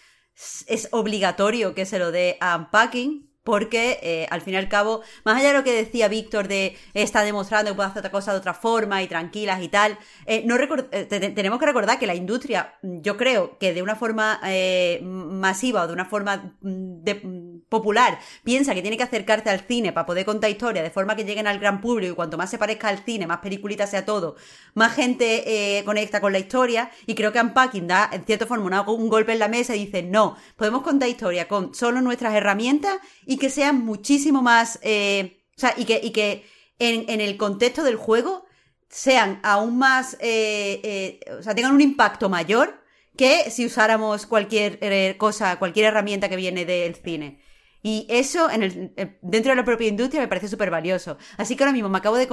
es 0.66 0.88
obligatorio 0.92 1.74
que 1.74 1.84
se 1.86 1.98
lo 1.98 2.10
dé 2.10 2.38
a 2.40 2.56
Unpacking. 2.56 3.27
Porque 3.48 3.98
eh, 4.02 4.26
al 4.30 4.42
fin 4.42 4.52
y 4.52 4.56
al 4.58 4.68
cabo, 4.68 5.00
más 5.24 5.36
allá 5.38 5.48
de 5.52 5.54
lo 5.58 5.64
que 5.64 5.72
decía 5.72 6.06
Víctor 6.08 6.48
de 6.48 6.76
está 6.92 7.22
demostrando 7.22 7.70
que 7.70 7.76
puede 7.76 7.88
hacer 7.88 8.00
otra 8.00 8.10
cosa 8.10 8.32
de 8.32 8.38
otra 8.38 8.52
forma 8.52 9.02
y 9.02 9.06
tranquilas 9.08 9.62
y 9.62 9.68
tal, 9.68 9.96
eh, 10.26 10.42
no 10.44 10.56
eh, 10.56 11.06
te- 11.08 11.18
te- 11.20 11.30
tenemos 11.30 11.58
que 11.58 11.64
recordar 11.64 11.98
que 11.98 12.06
la 12.06 12.14
industria, 12.14 12.74
yo 12.82 13.16
creo 13.16 13.56
que 13.58 13.72
de 13.72 13.80
una 13.82 13.96
forma 13.96 14.38
eh, 14.44 15.00
masiva 15.02 15.84
o 15.84 15.86
de 15.86 15.94
una 15.94 16.04
forma 16.04 16.52
mm, 16.60 17.02
de- 17.04 17.57
popular, 17.68 18.18
piensa 18.44 18.74
que 18.74 18.82
tiene 18.82 18.96
que 18.96 19.02
acercarse 19.02 19.50
al 19.50 19.60
cine 19.60 19.92
para 19.92 20.06
poder 20.06 20.24
contar 20.24 20.50
historias 20.50 20.84
de 20.84 20.90
forma 20.90 21.16
que 21.16 21.24
lleguen 21.24 21.46
al 21.46 21.58
gran 21.58 21.80
público 21.80 22.12
y 22.12 22.16
cuanto 22.16 22.38
más 22.38 22.50
se 22.50 22.58
parezca 22.58 22.88
al 22.88 23.04
cine, 23.04 23.26
más 23.26 23.38
peliculita 23.38 23.86
sea 23.86 24.04
todo, 24.04 24.36
más 24.74 24.94
gente 24.94 25.78
eh, 25.78 25.84
conecta 25.84 26.20
con 26.20 26.32
la 26.32 26.38
historia 26.38 26.90
y 27.06 27.14
creo 27.14 27.32
que 27.32 27.40
Unpacking 27.40 27.86
da 27.86 28.08
en 28.12 28.24
cierta 28.24 28.46
forma 28.46 28.82
un 28.88 29.08
golpe 29.08 29.32
en 29.32 29.38
la 29.38 29.48
mesa 29.48 29.74
y 29.76 29.86
dice 29.86 30.02
no, 30.02 30.36
podemos 30.56 30.82
contar 30.82 31.08
historia 31.08 31.48
con 31.48 31.74
solo 31.74 32.00
nuestras 32.00 32.34
herramientas 32.34 32.98
y 33.26 33.38
que 33.38 33.50
sean 33.50 33.84
muchísimo 33.84 34.42
más, 34.42 34.78
eh, 34.82 35.42
o 35.56 35.60
sea, 35.60 35.74
y 35.76 35.84
que, 35.84 36.00
y 36.02 36.10
que 36.10 36.44
en, 36.78 37.08
en 37.08 37.20
el 37.20 37.36
contexto 37.36 37.82
del 37.82 37.96
juego 37.96 38.48
sean 38.88 39.40
aún 39.42 39.78
más, 39.78 40.14
eh, 40.20 40.80
eh, 40.82 41.20
o 41.38 41.42
sea, 41.42 41.54
tengan 41.54 41.74
un 41.74 41.80
impacto 41.80 42.28
mayor 42.28 42.82
que 43.16 43.50
si 43.50 43.66
usáramos 43.66 44.26
cualquier 44.26 44.78
eh, 44.80 45.16
cosa, 45.18 45.58
cualquier 45.58 45.86
herramienta 45.86 46.28
que 46.28 46.36
viene 46.36 46.64
del 46.64 46.94
cine. 46.94 47.42
Y 47.82 48.06
eso 48.10 48.50
en 48.50 48.62
el, 48.64 48.92
eh, 48.96 49.18
dentro 49.22 49.50
de 49.52 49.56
la 49.56 49.64
propia 49.64 49.88
industria 49.88 50.20
me 50.20 50.28
parece 50.28 50.48
súper 50.48 50.70
valioso. 50.70 51.16
Así 51.36 51.54
que 51.56 51.62
ahora 51.64 51.72
mismo 51.72 51.88
me 51.88 51.98
acabo 51.98 52.16
de, 52.16 52.26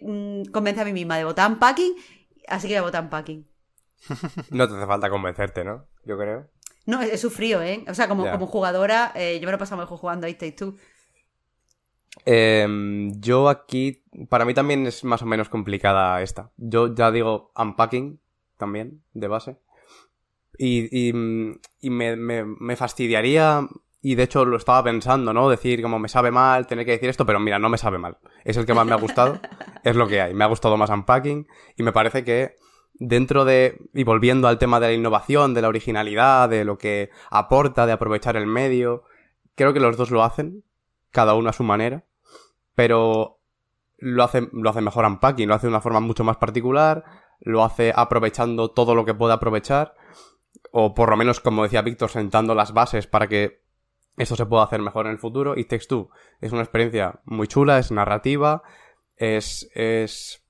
mm, 0.00 0.50
convencer 0.52 0.82
a 0.82 0.86
mí 0.86 0.92
misma 0.92 1.18
de 1.18 1.24
votar 1.24 1.50
Unpacking, 1.50 1.94
así 2.48 2.68
que 2.68 2.74
voy 2.74 2.78
a 2.78 2.82
votar 2.82 3.02
Unpacking. 3.04 3.46
No 4.50 4.68
te 4.68 4.74
hace 4.76 4.86
falta 4.86 5.10
convencerte, 5.10 5.64
¿no? 5.64 5.86
Yo 6.04 6.16
creo. 6.16 6.48
No, 6.86 7.02
he 7.02 7.18
sufrido, 7.18 7.62
¿eh? 7.62 7.84
O 7.88 7.94
sea, 7.94 8.08
como, 8.08 8.24
como 8.32 8.46
jugadora, 8.46 9.12
eh, 9.14 9.38
yo 9.40 9.46
me 9.46 9.52
lo 9.52 9.56
he 9.56 9.58
pasado 9.58 9.80
mejor 9.80 9.98
jugando 9.98 10.26
a 10.26 10.30
It 10.30 10.38
Takes 10.38 10.52
Two. 10.56 10.76
Yo 13.20 13.48
aquí, 13.48 14.02
para 14.28 14.44
mí 14.44 14.54
también 14.54 14.86
es 14.86 15.04
más 15.04 15.22
o 15.22 15.26
menos 15.26 15.48
complicada 15.48 16.20
esta. 16.22 16.52
Yo 16.56 16.94
ya 16.94 17.10
digo 17.10 17.52
unpacking 17.56 18.20
también, 18.56 19.02
de 19.12 19.28
base. 19.28 19.56
Y, 20.58 21.08
y, 21.08 21.12
mm, 21.12 21.60
y 21.80 21.90
me, 21.90 22.16
me- 22.16 22.44
me 22.44 22.76
fastidiaría, 22.76 23.66
y 24.02 24.14
de 24.14 24.22
hecho 24.22 24.44
lo 24.44 24.56
estaba 24.56 24.82
pensando, 24.82 25.32
¿no? 25.32 25.48
Decir 25.50 25.82
como 25.82 25.98
me 25.98 26.08
sabe 26.08 26.30
mal, 26.30 26.66
tener 26.66 26.86
que 26.86 26.92
decir 26.92 27.08
esto, 27.08 27.26
pero 27.26 27.38
mira, 27.38 27.58
no 27.58 27.68
me 27.68 27.78
sabe 27.78 27.98
mal. 27.98 28.18
Es 28.44 28.56
el 28.56 28.66
que 28.66 28.74
más 28.74 28.86
me 28.86 28.92
ha 28.92 28.96
gustado, 28.96 29.38
es 29.84 29.96
lo 29.96 30.08
que 30.08 30.20
hay. 30.20 30.34
Me 30.34 30.44
ha 30.44 30.48
gustado 30.48 30.76
más 30.76 30.90
unpacking 30.90 31.46
y 31.76 31.82
me 31.82 31.92
parece 31.92 32.24
que 32.24 32.56
dentro 32.94 33.44
de, 33.44 33.78
y 33.94 34.04
volviendo 34.04 34.48
al 34.48 34.58
tema 34.58 34.80
de 34.80 34.88
la 34.88 34.92
innovación, 34.92 35.54
de 35.54 35.62
la 35.62 35.68
originalidad, 35.68 36.48
de 36.48 36.64
lo 36.64 36.78
que 36.78 37.10
aporta, 37.30 37.86
de 37.86 37.92
aprovechar 37.92 38.36
el 38.36 38.46
medio, 38.46 39.04
creo 39.54 39.72
que 39.72 39.80
los 39.80 39.96
dos 39.96 40.10
lo 40.10 40.22
hacen, 40.22 40.64
cada 41.10 41.34
uno 41.34 41.50
a 41.50 41.54
su 41.54 41.64
manera, 41.64 42.04
pero 42.74 43.40
lo 43.98 44.24
hace, 44.24 44.48
lo 44.52 44.70
hace 44.70 44.80
mejor 44.80 45.04
Unpacking, 45.04 45.48
lo 45.48 45.54
hace 45.54 45.66
de 45.66 45.72
una 45.72 45.80
forma 45.80 46.00
mucho 46.00 46.24
más 46.24 46.38
particular, 46.38 47.04
lo 47.40 47.64
hace 47.64 47.92
aprovechando 47.94 48.70
todo 48.70 48.94
lo 48.94 49.04
que 49.04 49.14
puede 49.14 49.34
aprovechar, 49.34 49.94
o 50.72 50.94
por 50.94 51.10
lo 51.10 51.16
menos, 51.16 51.40
como 51.40 51.62
decía 51.62 51.82
Víctor, 51.82 52.10
sentando 52.10 52.54
las 52.54 52.72
bases 52.72 53.06
para 53.06 53.28
que 53.28 53.62
esto 54.20 54.36
se 54.36 54.46
pueda 54.46 54.64
hacer 54.64 54.82
mejor 54.82 55.06
en 55.06 55.12
el 55.12 55.18
futuro. 55.18 55.56
Y 55.56 55.64
Takes 55.64 55.86
Two 55.86 56.10
es 56.40 56.52
una 56.52 56.62
experiencia 56.62 57.20
muy 57.24 57.48
chula, 57.48 57.78
es 57.78 57.90
narrativa, 57.90 58.62
es, 59.16 59.70
es, 59.74 60.44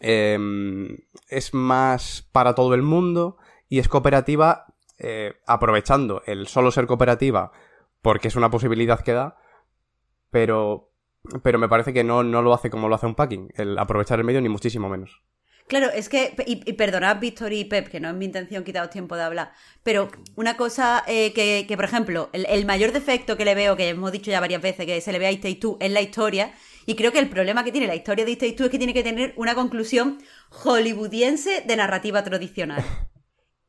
em, 0.00 0.98
es 1.28 1.52
más 1.52 2.28
para 2.32 2.54
todo 2.54 2.74
el 2.74 2.82
mundo 2.82 3.38
y 3.68 3.80
es 3.80 3.88
cooperativa 3.88 4.66
eh, 4.98 5.34
aprovechando 5.46 6.22
el 6.26 6.46
solo 6.46 6.70
ser 6.70 6.86
cooperativa 6.86 7.50
porque 8.02 8.28
es 8.28 8.36
una 8.36 8.50
posibilidad 8.50 9.00
que 9.00 9.12
da, 9.12 9.36
pero, 10.30 10.90
pero 11.42 11.58
me 11.58 11.68
parece 11.68 11.92
que 11.92 12.04
no, 12.04 12.22
no 12.22 12.42
lo 12.42 12.54
hace 12.54 12.70
como 12.70 12.88
lo 12.88 12.94
hace 12.94 13.06
un 13.06 13.14
packing, 13.14 13.52
el 13.54 13.78
aprovechar 13.78 14.18
el 14.18 14.24
medio 14.24 14.40
ni 14.40 14.48
muchísimo 14.48 14.88
menos. 14.88 15.22
Claro, 15.72 15.90
es 15.90 16.10
que, 16.10 16.34
y, 16.46 16.60
y 16.68 16.74
perdonad 16.74 17.18
Víctor 17.18 17.50
y 17.50 17.64
Pep, 17.64 17.88
que 17.88 17.98
no 17.98 18.10
es 18.10 18.14
mi 18.14 18.26
intención 18.26 18.62
quitaros 18.62 18.90
tiempo 18.90 19.16
de 19.16 19.22
hablar, 19.22 19.54
pero 19.82 20.10
una 20.34 20.54
cosa 20.58 21.02
eh, 21.06 21.32
que, 21.32 21.64
que, 21.66 21.76
por 21.76 21.86
ejemplo, 21.86 22.28
el, 22.34 22.66
mayor 22.66 22.92
defecto 22.92 23.38
que 23.38 23.46
le 23.46 23.54
veo, 23.54 23.74
que 23.74 23.88
hemos 23.88 24.12
dicho 24.12 24.30
ya 24.30 24.38
varias 24.38 24.60
veces, 24.60 24.84
que 24.84 25.00
se 25.00 25.12
le 25.12 25.18
ve 25.18 25.28
a 25.28 25.32
It 25.32 25.60
Two, 25.60 25.78
es 25.80 25.90
la 25.90 26.02
historia, 26.02 26.52
y 26.84 26.94
creo 26.94 27.10
que 27.10 27.20
el 27.20 27.30
problema 27.30 27.64
que 27.64 27.72
tiene 27.72 27.86
la 27.86 27.94
historia 27.94 28.26
de 28.26 28.32
It 28.32 28.54
Two 28.54 28.66
es 28.66 28.70
que 28.70 28.76
tiene 28.76 28.92
que 28.92 29.02
tener 29.02 29.32
una 29.36 29.54
conclusión 29.54 30.22
hollywoodiense 30.50 31.62
de 31.62 31.76
narrativa 31.76 32.22
tradicional. 32.22 32.84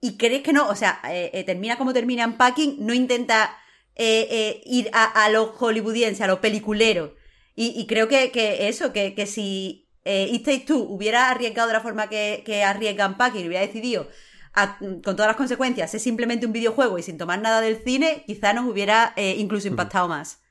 Y 0.02 0.18
crees 0.18 0.42
que 0.42 0.52
no, 0.52 0.68
o 0.68 0.76
sea, 0.76 1.00
eh, 1.10 1.32
eh, 1.34 1.46
termina 1.46 1.78
como 1.78 1.94
termina 1.94 2.26
en 2.26 2.34
Packing, 2.34 2.86
no 2.86 2.94
intenta 2.94 3.58
ir 3.96 4.90
a, 4.92 5.06
a, 5.24 5.30
lo 5.30 5.54
hollywoodiense, 5.54 6.22
a 6.22 6.28
lo 6.28 6.42
peliculero. 6.42 7.16
Y, 7.56 7.80
y 7.80 7.88
creo 7.88 8.10
que, 8.10 8.30
que, 8.32 8.68
eso, 8.68 8.92
que, 8.92 9.16
que 9.16 9.26
si 9.26 9.83
eh, 10.06 10.28
It 10.32 10.46
Takes 10.46 10.66
Two 10.66 10.80
hubiera 10.90 11.30
arriesgado 11.30 11.68
de 11.68 11.74
la 11.74 11.82
forma 11.82 12.08
que, 12.08 12.44
que 12.46 12.64
arriesga 12.64 13.08
Unpacking 13.08 13.44
y 13.44 13.48
hubiera 13.48 13.66
decidido, 13.66 14.08
a, 14.54 14.78
con 14.78 15.02
todas 15.02 15.28
las 15.28 15.36
consecuencias, 15.36 15.94
es 15.94 16.04
simplemente 16.04 16.46
un 16.46 16.54
videojuego 16.54 16.98
y 16.98 17.04
sin 17.04 17.18
tomar 17.18 17.42
nada 17.42 17.62
del 17.62 17.78
cine, 17.78 18.24
quizá 18.26 18.54
nos 18.54 18.66
hubiera 18.66 19.14
eh, 19.16 19.36
incluso 19.38 19.68
impactado 19.68 20.08
más. 20.08 20.44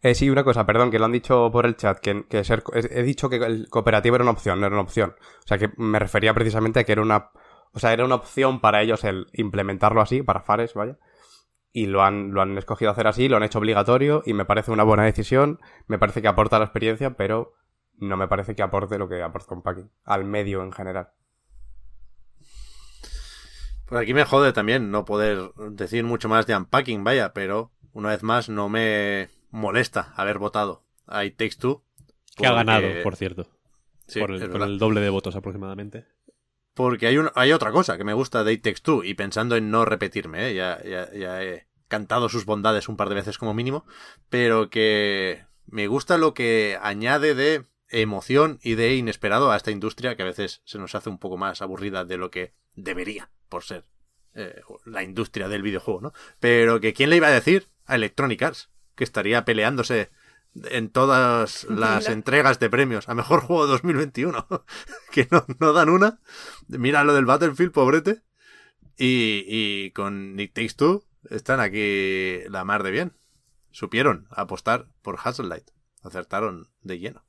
Eh, 0.00 0.14
sí, 0.14 0.30
una 0.30 0.44
cosa, 0.44 0.64
perdón, 0.64 0.90
que 0.90 0.98
lo 0.98 1.06
han 1.06 1.12
dicho 1.12 1.50
por 1.50 1.66
el 1.66 1.76
chat, 1.76 1.98
que, 1.98 2.24
que 2.28 2.44
ser, 2.44 2.62
he 2.72 3.02
dicho 3.02 3.28
que 3.28 3.36
el 3.36 3.68
cooperativo 3.68 4.14
era 4.14 4.22
una 4.22 4.30
opción, 4.30 4.60
no 4.60 4.66
era 4.66 4.76
una 4.76 4.84
opción. 4.84 5.16
O 5.44 5.46
sea, 5.46 5.58
que 5.58 5.72
me 5.76 5.98
refería 5.98 6.34
precisamente 6.34 6.80
a 6.80 6.84
que 6.84 6.92
era 6.92 7.02
una, 7.02 7.30
o 7.72 7.80
sea, 7.80 7.92
era 7.92 8.04
una 8.04 8.14
opción 8.14 8.60
para 8.60 8.80
ellos 8.80 9.02
el 9.02 9.26
implementarlo 9.32 10.00
así, 10.00 10.22
para 10.22 10.40
Fares, 10.40 10.74
vaya. 10.74 10.98
Y 11.72 11.86
lo 11.86 12.02
han, 12.02 12.32
lo 12.32 12.42
han 12.42 12.56
escogido 12.58 12.92
hacer 12.92 13.08
así, 13.08 13.28
lo 13.28 13.36
han 13.36 13.42
hecho 13.42 13.58
obligatorio 13.58 14.22
y 14.24 14.34
me 14.34 14.44
parece 14.44 14.70
una 14.70 14.84
buena 14.84 15.04
decisión, 15.04 15.58
me 15.88 15.98
parece 15.98 16.22
que 16.22 16.28
aporta 16.28 16.58
la 16.58 16.66
experiencia, 16.66 17.16
pero 17.16 17.54
no 17.98 18.16
me 18.16 18.28
parece 18.28 18.54
que 18.54 18.62
aporte 18.62 18.98
lo 18.98 19.08
que 19.08 19.22
aporta 19.22 19.54
un 19.54 19.62
packing, 19.62 19.90
al 20.04 20.24
medio 20.24 20.62
en 20.62 20.72
general. 20.72 21.10
Pues 23.86 24.02
aquí 24.02 24.12
me 24.12 24.24
jode 24.24 24.52
también 24.52 24.90
no 24.90 25.04
poder 25.04 25.52
decir 25.70 26.04
mucho 26.04 26.28
más 26.28 26.46
de 26.46 26.54
unpacking, 26.54 27.04
vaya, 27.04 27.32
pero 27.32 27.72
una 27.92 28.10
vez 28.10 28.22
más 28.22 28.48
no 28.48 28.68
me 28.68 29.30
molesta 29.50 30.12
haber 30.14 30.38
votado 30.38 30.84
a 31.06 31.24
It 31.24 31.36
Takes 31.36 31.56
Two. 31.58 31.82
Que 32.36 32.46
ha 32.46 32.52
ganado, 32.52 32.86
por 33.02 33.16
cierto. 33.16 33.46
Sí, 34.06 34.20
por 34.20 34.32
el, 34.32 34.50
con 34.50 34.62
el 34.62 34.78
doble 34.78 35.00
de 35.00 35.08
votos 35.08 35.36
aproximadamente. 35.36 36.06
Porque 36.74 37.06
hay, 37.06 37.16
un, 37.16 37.30
hay 37.34 37.52
otra 37.52 37.72
cosa 37.72 37.96
que 37.96 38.04
me 38.04 38.12
gusta 38.12 38.44
de 38.44 38.52
It 38.52 38.62
Takes 38.62 38.82
Two, 38.82 39.04
y 39.04 39.14
pensando 39.14 39.56
en 39.56 39.70
no 39.70 39.86
repetirme, 39.86 40.50
¿eh? 40.50 40.54
ya, 40.54 40.82
ya, 40.84 41.10
ya 41.12 41.42
he 41.42 41.66
cantado 41.88 42.28
sus 42.28 42.44
bondades 42.44 42.88
un 42.88 42.96
par 42.98 43.08
de 43.08 43.14
veces 43.14 43.38
como 43.38 43.54
mínimo, 43.54 43.86
pero 44.28 44.68
que 44.68 45.46
me 45.66 45.86
gusta 45.86 46.18
lo 46.18 46.34
que 46.34 46.78
añade 46.82 47.34
de 47.34 47.64
emoción 47.90 48.58
y 48.62 48.74
de 48.74 48.94
inesperado 48.94 49.50
a 49.50 49.56
esta 49.56 49.70
industria 49.70 50.16
que 50.16 50.22
a 50.22 50.26
veces 50.26 50.62
se 50.64 50.78
nos 50.78 50.94
hace 50.94 51.08
un 51.08 51.18
poco 51.18 51.36
más 51.36 51.62
aburrida 51.62 52.04
de 52.04 52.16
lo 52.16 52.30
que 52.30 52.54
debería 52.74 53.30
por 53.48 53.64
ser 53.64 53.86
eh, 54.34 54.60
la 54.84 55.02
industria 55.02 55.48
del 55.48 55.62
videojuego, 55.62 56.00
¿no? 56.00 56.12
Pero 56.40 56.80
que 56.80 56.92
quién 56.92 57.10
le 57.10 57.16
iba 57.16 57.28
a 57.28 57.32
decir 57.32 57.68
a 57.86 57.94
Electronic 57.94 58.42
Arts 58.42 58.70
que 58.94 59.04
estaría 59.04 59.44
peleándose 59.44 60.10
en 60.70 60.90
todas 60.90 61.64
las 61.64 62.08
entregas 62.08 62.58
de 62.58 62.70
premios 62.70 63.08
a 63.08 63.14
mejor 63.14 63.40
juego 63.40 63.66
de 63.66 63.72
2021 63.72 64.46
que 65.12 65.28
no, 65.30 65.44
no 65.58 65.72
dan 65.72 65.88
una. 65.88 66.20
Mira 66.66 67.04
lo 67.04 67.14
del 67.14 67.26
Battlefield 67.26 67.72
pobrete. 67.72 68.22
Y, 69.00 69.44
y 69.46 69.92
con 69.92 70.34
Nick 70.34 70.54
Takes 70.54 70.74
Two 70.74 71.04
están 71.30 71.60
aquí 71.60 72.40
la 72.48 72.64
mar 72.64 72.82
de 72.82 72.90
bien. 72.90 73.12
Supieron 73.70 74.26
apostar 74.30 74.88
por 75.02 75.18
Hassellight 75.22 75.70
acertaron 76.02 76.68
de 76.82 76.98
lleno 76.98 77.27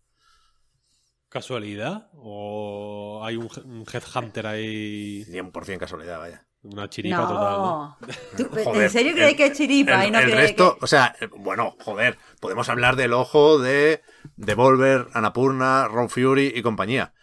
¿Casualidad? 1.30 2.10
¿O 2.14 3.22
hay 3.24 3.36
un, 3.36 3.48
un 3.66 3.86
headhunter 3.92 4.48
ahí? 4.48 5.24
100% 5.26 5.78
casualidad 5.78 6.18
vaya 6.20 6.46
Una 6.64 6.90
chiripa 6.90 7.22
total. 7.28 7.36
¿no? 7.38 7.98
No. 8.02 8.08
¿Tú, 8.36 8.50
Joder, 8.64 8.84
¿En 8.84 8.90
serio 8.90 9.14
crees 9.14 9.36
que 9.36 9.46
es 9.48 9.58
chiripa? 9.58 10.02
el, 10.04 10.10
y 10.10 10.12
no 10.12 10.20
el 10.20 10.32
resto, 10.32 10.78
que- 10.78 10.86
o 10.86 10.88
sea, 10.88 11.16
eh, 11.22 11.28
bueno, 11.38 11.76
joder, 11.80 12.18
podemos 12.40 12.68
hablar 12.70 12.96
del 12.96 13.14
ojo 13.14 13.60
de 13.60 14.02
Devolver, 14.38 15.08
Annapurna, 15.14 15.88
Ron 15.88 16.10
Fury 16.10 16.52
y 16.56 16.62
compañía. 16.64 17.14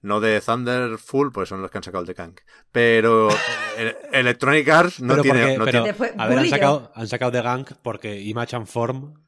No 0.00 0.20
de 0.20 0.40
Thunderful, 0.40 1.32
pues 1.32 1.48
son 1.48 1.60
los 1.62 1.70
que 1.70 1.78
han 1.78 1.82
sacado 1.84 2.02
el 2.02 2.06
de 2.06 2.14
Kank. 2.14 2.40
Pero 2.70 3.28
Electronic 4.12 4.68
Arts 4.68 5.00
no 5.00 5.14
Pero 5.14 5.22
tiene. 5.22 5.40
porque- 5.40 5.58
no 5.58 5.64
pero, 5.64 5.70
tiene- 5.72 5.86
Después, 5.88 6.12
a 6.16 6.26
ver, 6.28 6.38
han 6.38 6.48
sacado, 6.48 6.92
han 6.94 7.08
sacado 7.08 7.30
de 7.32 7.42
Gang 7.42 7.66
porque 7.82 8.20
Image 8.22 8.54
and 8.54 8.66
Form 8.68 9.25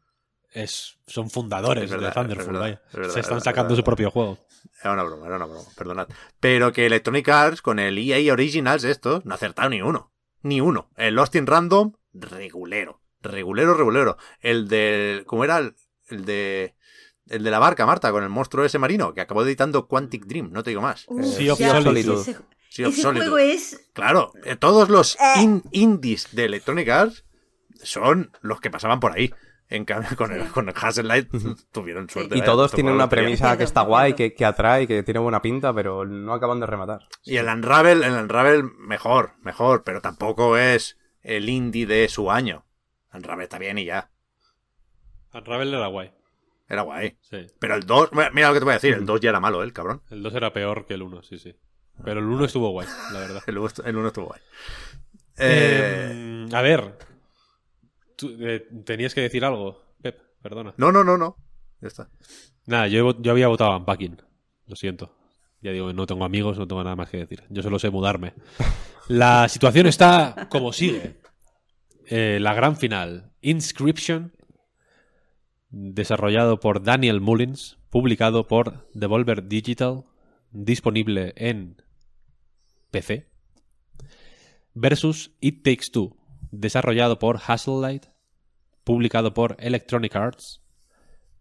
es, 0.52 0.98
son 1.06 1.30
fundadores 1.30 1.84
Es 1.84 1.90
verdad, 1.90 2.08
de 2.08 2.14
Thunderful. 2.14 2.40
es 2.40 2.46
verdad, 2.46 2.60
vaya. 2.60 2.82
es 2.88 2.92
verdad, 2.94 3.14
Se 3.14 3.20
están 3.20 3.38
es 3.38 3.44
sacando 3.44 3.68
verdad. 3.70 3.76
su 3.76 3.84
propio 3.84 4.10
juego. 4.10 4.38
Era 4.82 4.92
una 4.92 5.02
broma, 5.02 5.26
era 5.26 5.36
una 5.36 5.46
broma, 5.46 5.68
perdonad. 5.76 6.08
Pero 6.40 6.72
que 6.72 6.86
Electronic 6.86 7.28
Arts 7.28 7.62
con 7.62 7.78
el 7.78 7.98
EA 7.98 8.32
Originals 8.32 8.84
estos 8.84 9.24
no 9.24 9.32
ha 9.32 9.36
acertado 9.36 9.68
ni 9.70 9.82
uno. 9.82 10.12
Ni 10.42 10.60
uno. 10.60 10.90
El 10.96 11.14
Lost 11.14 11.34
in 11.36 11.46
Random, 11.46 11.92
regulero. 12.12 13.00
Regulero, 13.20 13.74
regulero. 13.74 14.16
El 14.40 14.68
de... 14.68 15.24
¿Cómo 15.26 15.44
era? 15.44 15.58
El, 15.58 15.74
el 16.08 16.24
de... 16.24 16.74
El 17.26 17.42
de 17.44 17.50
la 17.50 17.58
barca, 17.58 17.84
Marta, 17.84 18.10
con 18.10 18.22
el 18.22 18.30
monstruo 18.30 18.64
ese 18.64 18.78
marino, 18.78 19.12
que 19.12 19.20
acabó 19.20 19.42
editando 19.42 19.86
Quantic 19.86 20.24
Dream, 20.24 20.50
no 20.50 20.62
te 20.62 20.70
digo 20.70 20.80
más. 20.80 21.04
Uf, 21.08 21.26
Sea 21.26 21.52
of 21.52 21.58
Solitude. 21.58 22.20
Ese, 22.22 22.36
Sea 22.70 22.88
of 22.88 22.92
ese 22.94 23.02
Solitude. 23.02 23.28
juego 23.28 23.38
es... 23.38 23.90
Claro, 23.92 24.32
eh, 24.44 24.56
todos 24.56 24.88
los 24.88 25.16
Eh. 25.16 25.42
in- 25.42 25.62
indies 25.72 26.28
de 26.32 26.46
Electronic 26.46 26.88
Arts 26.88 27.24
son 27.82 28.32
los 28.40 28.60
que 28.60 28.70
pasaban 28.70 29.00
por 29.00 29.12
ahí. 29.12 29.34
En 29.70 29.84
cambio, 29.84 30.10
con 30.16 30.32
el, 30.32 30.48
con 30.48 30.68
el 30.68 31.08
Light 31.08 31.28
tuvieron 31.72 32.08
suerte. 32.08 32.36
Y 32.36 32.40
vaya, 32.40 32.50
todos 32.50 32.72
tienen 32.72 32.94
una 32.94 33.08
premisa 33.08 33.56
que 33.56 33.64
está 33.64 33.82
guay, 33.82 34.14
que, 34.14 34.34
que 34.34 34.44
atrae, 34.44 34.86
que 34.86 35.02
tiene 35.02 35.20
buena 35.20 35.42
pinta, 35.42 35.74
pero 35.74 36.04
no 36.04 36.32
acaban 36.32 36.60
de 36.60 36.66
rematar. 36.66 37.06
Y 37.24 37.36
el 37.36 37.46
Unravel, 37.46 38.02
el 38.02 38.12
Unravel 38.14 38.64
mejor, 38.78 39.32
mejor, 39.42 39.82
pero 39.84 40.00
tampoco 40.00 40.56
es 40.56 40.96
el 41.22 41.48
indie 41.48 41.86
de 41.86 42.08
su 42.08 42.30
año. 42.30 42.64
Unravel 43.12 43.44
está 43.44 43.58
bien 43.58 43.78
y 43.78 43.84
ya. 43.84 44.10
Unravel 45.34 45.74
era 45.74 45.86
guay. 45.88 46.12
Era 46.68 46.82
guay. 46.82 47.16
Sí. 47.20 47.46
Pero 47.58 47.74
el 47.74 47.84
2, 47.84 48.10
mira 48.32 48.48
lo 48.48 48.54
que 48.54 48.60
te 48.60 48.64
voy 48.64 48.72
a 48.72 48.76
decir, 48.76 48.94
el 48.94 49.06
2 49.06 49.20
ya 49.20 49.30
era 49.30 49.40
malo, 49.40 49.62
¿eh, 49.62 49.64
el 49.64 49.72
cabrón. 49.72 50.02
El 50.10 50.22
2 50.22 50.34
era 50.34 50.52
peor 50.52 50.86
que 50.86 50.94
el 50.94 51.02
1, 51.02 51.22
sí, 51.22 51.38
sí. 51.38 51.54
Pero 52.04 52.20
el 52.20 52.26
1 52.26 52.44
estuvo 52.44 52.70
guay, 52.70 52.86
la 53.12 53.20
verdad. 53.20 53.42
El 53.46 53.58
1 53.58 53.68
el 53.84 53.96
uno 53.96 54.08
estuvo 54.08 54.26
guay. 54.26 54.40
Eh, 55.38 56.46
Eh, 56.50 56.54
a 56.54 56.62
ver. 56.62 56.94
Tú, 58.18 58.36
eh, 58.40 58.66
tenías 58.84 59.14
que 59.14 59.20
decir 59.20 59.44
algo, 59.44 59.80
Pep, 60.02 60.20
perdona. 60.42 60.74
no, 60.76 60.90
no, 60.90 61.04
no, 61.04 61.16
no. 61.16 61.36
Ya 61.80 61.86
está. 61.86 62.10
Nada, 62.66 62.88
yo, 62.88 63.22
yo 63.22 63.30
había 63.30 63.46
votado 63.46 63.70
a 63.70 63.76
Unpacking. 63.76 64.20
Lo 64.66 64.74
siento. 64.74 65.14
Ya 65.60 65.70
digo, 65.70 65.92
no 65.92 66.04
tengo 66.06 66.24
amigos, 66.24 66.58
no 66.58 66.66
tengo 66.66 66.82
nada 66.82 66.96
más 66.96 67.08
que 67.08 67.18
decir. 67.18 67.44
Yo 67.48 67.62
solo 67.62 67.78
sé 67.78 67.90
mudarme. 67.90 68.34
La 69.08 69.48
situación 69.48 69.86
está 69.86 70.48
como 70.50 70.72
sigue. 70.72 71.16
Eh, 72.06 72.38
la 72.40 72.52
gran 72.52 72.76
final. 72.76 73.32
Inscription. 73.40 74.34
Desarrollado 75.70 76.60
por 76.60 76.82
Daniel 76.82 77.20
Mullins. 77.20 77.78
Publicado 77.88 78.46
por 78.46 78.90
Devolver 78.92 79.48
Digital. 79.48 80.04
Disponible 80.50 81.32
en 81.36 81.80
PC. 82.90 83.30
Versus 84.74 85.32
It 85.40 85.62
Takes 85.62 85.90
Two. 85.90 86.17
Desarrollado 86.50 87.18
por 87.18 87.40
Hassellight. 87.46 88.06
Publicado 88.84 89.34
por 89.34 89.56
Electronic 89.58 90.16
Arts 90.16 90.62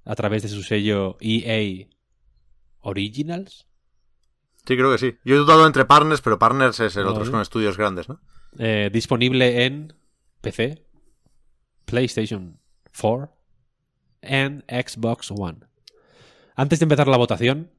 a 0.08 0.16
través 0.16 0.42
de 0.44 0.50
su 0.50 0.64
sello 0.64 1.18
EA 1.20 1.88
Originals. 2.80 3.68
Sí, 4.66 4.76
creo 4.76 4.92
que 4.92 4.98
sí. 4.98 5.18
Yo 5.24 5.36
he 5.36 5.38
dudado 5.38 5.68
entre 5.68 5.86
Partners, 5.86 6.22
pero 6.22 6.40
Partners 6.40 6.80
es 6.80 6.96
el 6.96 7.08
otro, 7.08 7.24
es 7.24 7.30
con 7.30 7.42
estudios 7.42 7.78
grandes, 7.78 8.10
¿no? 8.10 8.20
Eh, 8.58 8.90
disponible 8.92 9.66
en 9.66 9.94
PC, 10.42 10.86
PlayStation 11.86 12.60
4 13.00 13.34
and 14.24 14.64
Xbox 14.70 15.32
One. 15.32 15.60
Antes 16.56 16.80
de 16.80 16.84
empezar 16.84 17.08
la 17.08 17.18
votación, 17.18 17.72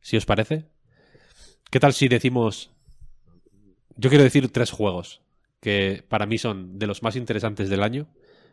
si 0.00 0.16
os 0.16 0.26
parece, 0.26 0.70
¿qué 1.70 1.80
tal 1.80 1.92
si 1.92 2.08
decimos... 2.08 2.70
Yo 3.96 4.08
quiero 4.08 4.24
decir 4.24 4.50
tres 4.50 4.70
juegos 4.70 5.22
que 5.62 6.04
para 6.08 6.26
mí 6.26 6.36
son 6.36 6.78
de 6.78 6.86
los 6.86 7.02
más 7.02 7.16
interesantes 7.16 7.70
del 7.70 7.82
año. 7.82 8.08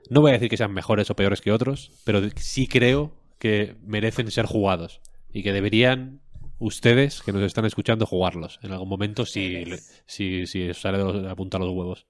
No 0.09 0.21
voy 0.21 0.29
a 0.29 0.33
decir 0.35 0.47
que 0.49 0.55
sean 0.57 0.71
mejores 0.73 1.09
o 1.09 1.15
peores 1.15 1.41
que 1.41 1.51
otros, 1.51 1.91
pero 2.05 2.21
sí 2.37 2.67
creo 2.67 3.11
que 3.39 3.75
merecen 3.85 4.31
ser 4.31 4.45
jugados 4.45 5.01
y 5.33 5.43
que 5.43 5.51
deberían 5.51 6.21
ustedes 6.59 7.21
que 7.21 7.31
nos 7.33 7.41
están 7.43 7.65
escuchando 7.65 8.05
jugarlos 8.05 8.59
en 8.63 8.71
algún 8.71 8.89
momento 8.89 9.25
si, 9.25 9.63
si, 10.05 10.45
si 10.47 10.69
os 10.69 10.79
sale 10.79 10.97
de 10.99 11.03
los- 11.03 11.25
apuntar 11.27 11.59
los 11.61 11.71
huevos. 11.71 12.05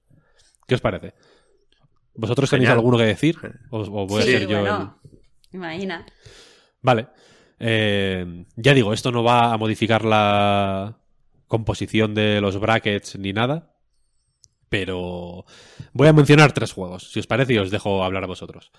¿Qué 0.66 0.74
os 0.74 0.80
parece? 0.80 1.14
¿Vosotros 2.14 2.50
tenéis 2.50 2.68
alguno 2.78 2.98
que 2.98 3.04
decir? 3.04 3.36
¿O, 3.70 3.80
o 3.80 4.06
voy 4.06 4.22
a 4.22 4.24
ser 4.32 4.42
yo 4.48 4.58
el- 4.58 4.64
imagina. 5.52 6.06
Vale. 6.82 7.06
Eh, 7.58 8.44
ya 8.56 8.74
digo, 8.74 8.92
esto 8.92 9.12
no 9.12 9.22
va 9.22 9.52
a 9.52 9.56
modificar 9.58 10.04
la 10.04 10.98
composición 11.46 12.14
de 12.14 12.40
los 12.40 12.58
brackets 12.58 13.18
ni 13.18 13.32
nada. 13.32 13.69
Pero 14.70 15.44
voy 15.92 16.08
a 16.08 16.14
mencionar 16.14 16.52
tres 16.52 16.72
juegos. 16.72 17.10
Si 17.12 17.20
os 17.20 17.26
parece, 17.26 17.52
y 17.52 17.58
os 17.58 17.70
dejo 17.70 18.02
hablar 18.02 18.24
a 18.24 18.28
vosotros. 18.28 18.72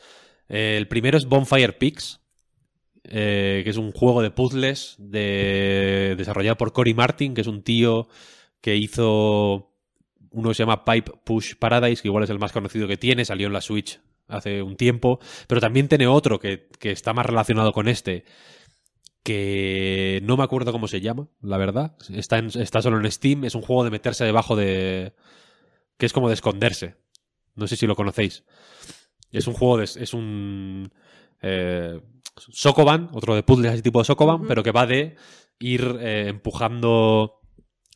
El 0.48 0.88
primero 0.88 1.18
es 1.18 1.26
Bonfire 1.26 1.74
Peaks, 1.74 2.22
eh, 3.04 3.62
que 3.64 3.70
es 3.70 3.78
un 3.78 3.92
juego 3.92 4.24
de 4.24 4.32
puzzles 4.32 4.96
de... 4.98 6.16
desarrollado 6.18 6.58
por 6.58 6.74
Cory 6.74 6.94
Martin, 6.94 7.36
que 7.36 7.42
es 7.42 7.48
un 7.48 7.62
tío 7.62 8.08
que 8.62 8.76
hizo 8.76 9.72
uno 10.32 10.50
que 10.50 10.56
se 10.56 10.64
llama 10.64 10.86
Pipe 10.86 11.12
Push 11.24 11.56
Paradise, 11.56 12.02
que 12.02 12.08
igual 12.08 12.24
es 12.24 12.30
el 12.30 12.40
más 12.40 12.52
conocido 12.54 12.88
que 12.88 12.98
tiene, 12.98 13.26
salió 13.26 13.48
en 13.48 13.54
la 13.54 13.62
Switch 13.62 14.00
hace 14.28 14.62
un 14.62 14.78
tiempo, 14.78 15.20
pero 15.48 15.60
también 15.60 15.90
tiene 15.90 16.08
otro 16.08 16.40
que, 16.40 16.70
que 16.80 16.92
está 16.92 17.12
más 17.12 17.26
relacionado 17.26 17.74
con 17.74 17.90
este, 17.90 18.24
que 19.24 20.22
no 20.24 20.38
me 20.38 20.44
acuerdo 20.44 20.72
cómo 20.72 20.88
se 20.88 21.02
llama, 21.02 21.28
la 21.42 21.58
verdad. 21.58 21.96
Está, 22.14 22.40
está 22.40 22.82
solo 22.82 23.00
en 23.00 23.12
Steam, 23.12 23.44
es 23.44 23.56
un 23.56 23.62
juego 23.62 23.84
de 23.84 23.92
meterse 23.92 24.24
debajo 24.24 24.56
de... 24.56 25.14
que 26.02 26.08
es 26.08 26.14
como 26.14 26.30
de 26.30 26.34
esconderse. 26.34 26.96
No 27.54 27.68
sé 27.68 27.76
si 27.76 27.86
lo 27.86 27.96
conocéis. 27.96 28.44
Es 29.32 29.46
un 29.46 29.54
juego 29.54 29.78
de... 29.78 29.84
es 29.84 30.16
un... 30.16 30.92
Eh, 31.44 32.02
Sokoban, 32.36 33.12
otro 33.14 33.36
de 33.36 33.44
puzzles 33.44 33.72
así 33.72 33.84
tipo 33.84 34.00
de 34.00 34.06
Sokoban, 34.06 34.48
pero 34.48 34.64
que 34.64 34.72
va 34.72 34.88
de 34.88 35.16
ir 35.60 36.00
eh, 36.02 36.30
empujando 36.30 37.42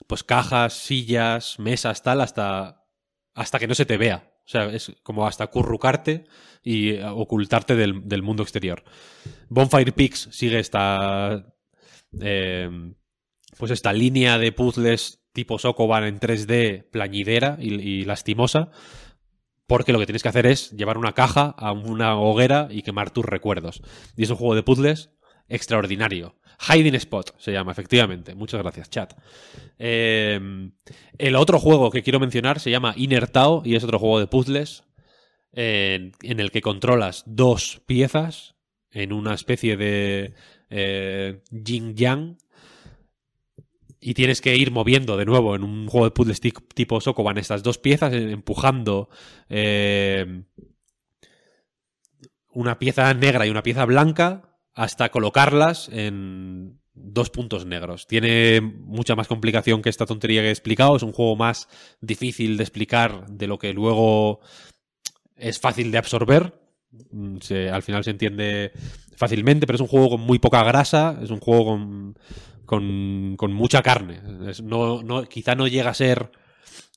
pues 0.06 0.24
cajas, 0.24 0.74
sillas, 0.74 1.58
mesas, 1.58 2.04
tal, 2.04 2.22
hasta, 2.22 2.86
hasta 3.34 3.58
que 3.58 3.66
no 3.66 3.74
se 3.74 3.88
te 3.88 3.98
vea. 3.98 4.32
O 4.46 4.48
sea, 4.48 4.66
es 4.66 4.92
como 5.02 5.26
hasta 5.26 5.48
currucarte 5.48 6.26
y 6.62 6.92
eh, 6.92 7.06
ocultarte 7.06 7.76
del, 7.76 8.08
del 8.08 8.22
mundo 8.22 8.44
exterior. 8.44 8.84
Bonfire 9.50 9.94
Peaks 9.94 10.30
sigue 10.32 10.60
esta. 10.60 11.56
eh, 12.22 12.70
pues 13.58 13.72
esta 13.72 13.94
línea 13.94 14.38
de 14.38 14.52
puzzles 14.52 15.25
tipo 15.36 15.60
Sokoban 15.60 16.04
en 16.04 16.20
3D 16.20 16.90
plañidera 16.90 17.58
y, 17.60 18.04
lastimosa. 18.06 18.72
Porque 19.68 19.94
lo 19.94 20.00
que 20.00 20.06
tienes 20.08 20.24
que 20.24 20.30
hacer 20.30 20.48
es 20.48 20.72
llevar 20.72 20.98
una 20.98 21.14
caja 21.14 21.54
a 21.58 21.72
una 21.72 22.18
hoguera 22.18 22.68
y 22.72 22.82
quemar 22.82 23.12
tus 23.12 23.26
recuerdos. 23.26 23.82
Y 24.16 24.24
es 24.24 24.30
un 24.32 24.38
juego 24.38 24.56
de 24.56 24.64
puzzles 24.64 25.12
extraordinario. 25.48 26.36
Hiding 26.60 26.96
Spot 26.96 27.36
se 27.40 27.52
llama, 27.52 27.72
efectivamente. 27.72 28.36
Muchas 28.36 28.62
gracias, 28.62 28.90
chat. 28.90 29.14
Eh, 29.78 30.40
el 31.18 31.36
otro 31.36 31.60
juego 31.60 31.92
que 31.92 32.04
quiero 32.04 32.20
mencionar 32.20 32.60
se 32.60 32.72
llama 32.72 32.94
Inner 32.96 33.28
Tao 33.28 33.62
y 33.66 33.76
es 33.76 33.84
otro 33.84 34.00
juego 34.00 34.20
de 34.20 34.28
puzzles 34.28 34.84
en, 35.52 36.14
en 36.22 36.40
el 36.40 36.52
que 36.52 36.62
controlas 36.62 37.24
dos 37.26 37.82
piezas 37.86 38.56
en 38.96 39.12
una 39.12 39.34
especie 39.34 39.78
de 39.78 40.34
eh, 40.70 41.42
yin-yang 41.52 42.38
y 44.08 44.14
tienes 44.14 44.40
que 44.40 44.56
ir 44.56 44.70
moviendo 44.70 45.18
de 45.18 45.26
nuevo 45.26 45.56
en 45.56 45.64
un 45.64 45.88
juego 45.88 46.06
de 46.06 46.12
puzzles 46.12 46.40
ti- 46.40 46.54
tipo 46.76 47.02
Sokoban 47.02 47.40
estas 47.40 47.64
dos 47.64 47.80
piezas, 47.80 48.14
eh, 48.14 48.32
empujando 48.32 49.10
eh, 49.50 50.44
una 52.54 52.78
pieza 52.78 53.12
negra 53.16 53.48
y 53.48 53.50
una 53.50 53.64
pieza 53.64 53.84
blanca 53.86 54.60
hasta 54.76 55.10
colocarlas 55.10 55.90
en 55.92 56.80
dos 56.94 57.32
puntos 57.32 57.66
negros. 57.66 58.06
Tiene 58.06 58.62
mucha 58.62 59.16
más 59.16 59.28
complicación 59.28 59.82
que 59.82 59.90
esta 59.90 60.06
tontería 60.06 60.42
que 60.42 60.50
he 60.50 60.52
explicado. 60.52 60.96
Es 60.96 61.04
un 61.04 61.12
juego 61.12 61.36
más 61.36 61.68
difícil 62.00 62.58
de 62.58 62.64
explicar 62.64 63.26
de 63.28 63.48
lo 63.48 63.58
que 63.58 63.74
luego 63.74 64.40
es 65.36 65.60
fácil 65.60 65.92
de 65.92 65.98
absorber. 65.98 66.54
Al 67.72 67.82
final 67.82 68.04
se 68.04 68.12
entiende 68.12 68.72
fácilmente, 69.18 69.66
pero 69.66 69.76
es 69.78 69.82
un 69.82 69.88
juego 69.88 70.12
con 70.12 70.22
muy 70.22 70.38
poca 70.38 70.64
grasa. 70.64 71.20
Es 71.24 71.32
un 71.32 71.40
juego 71.40 71.66
con, 71.66 72.20
con, 72.66 73.36
con 73.38 73.54
mucha 73.54 73.82
carne. 73.82 74.22
No, 74.64 75.04
no, 75.04 75.24
quizá 75.26 75.56
no 75.56 75.68
llega 75.68 75.90
a 75.92 75.94
ser 75.94 76.32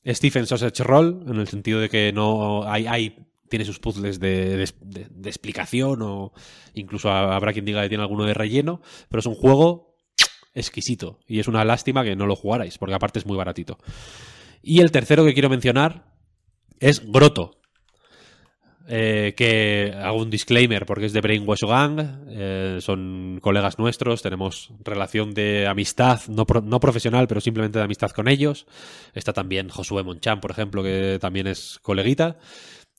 Stephen 0.07 0.47
Sausage 0.47 0.83
Roll, 0.85 1.25
en 1.29 1.37
el 1.37 1.49
sentido 1.49 1.81
de 1.81 1.89
que 1.89 2.13
no 2.13 2.65
hay, 2.65 2.87
hay 2.87 3.25
tiene 3.49 3.65
sus 3.65 3.79
puzzles 3.79 4.21
de, 4.21 4.57
de- 4.57 4.75
de- 4.83 5.07
de 5.11 5.29
explicación 5.31 6.01
o 6.03 6.33
incluso 6.75 7.11
habrá 7.11 7.53
quien 7.53 7.65
diga 7.65 7.83
que 7.83 7.89
tiene 7.89 8.03
alguno 8.03 8.25
de 8.25 8.35
relleno, 8.35 8.81
pero 9.09 9.21
es 9.21 9.27
un 9.27 9.35
juego 9.35 9.97
exquisito 10.55 11.21
y 11.27 11.39
es 11.41 11.49
una 11.49 11.65
lástima 11.65 12.05
que 12.05 12.17
no 12.17 12.27
lo 12.27 12.37
jugarais, 12.37 12.77
porque 12.79 12.95
aparte 12.95 13.19
es 13.19 13.27
muy 13.27 13.37
baratito. 13.37 13.79
Y 14.63 14.81
el 14.81 14.91
tercero 14.91 15.25
que 15.25 15.33
quiero 15.33 15.49
mencionar 15.49 16.13
es 16.81 17.03
Grotto. 17.11 17.58
Eh, 18.91 19.34
que 19.36 19.92
hago 20.02 20.17
un 20.17 20.31
disclaimer 20.31 20.86
porque 20.86 21.05
es 21.05 21.12
de 21.12 21.20
Brainwash 21.20 21.60
Gang, 21.60 22.00
eh, 22.31 22.78
son 22.81 23.39
colegas 23.42 23.78
nuestros, 23.78 24.23
tenemos 24.23 24.73
relación 24.83 25.34
de 25.34 25.67
amistad, 25.67 26.23
no, 26.28 26.47
no 26.62 26.81
profesional, 26.81 27.28
pero 27.28 27.42
simplemente 27.42 27.78
de 27.78 27.84
amistad 27.84 28.12
con 28.12 28.28
ellos. 28.28 28.67
Está 29.12 29.34
también 29.34 29.68
Josué 29.68 30.05
Monchan, 30.05 30.41
por 30.41 30.52
ejemplo, 30.52 30.83
que 30.83 31.18
también 31.20 31.49
es 31.49 31.78
coleguita. 31.83 32.39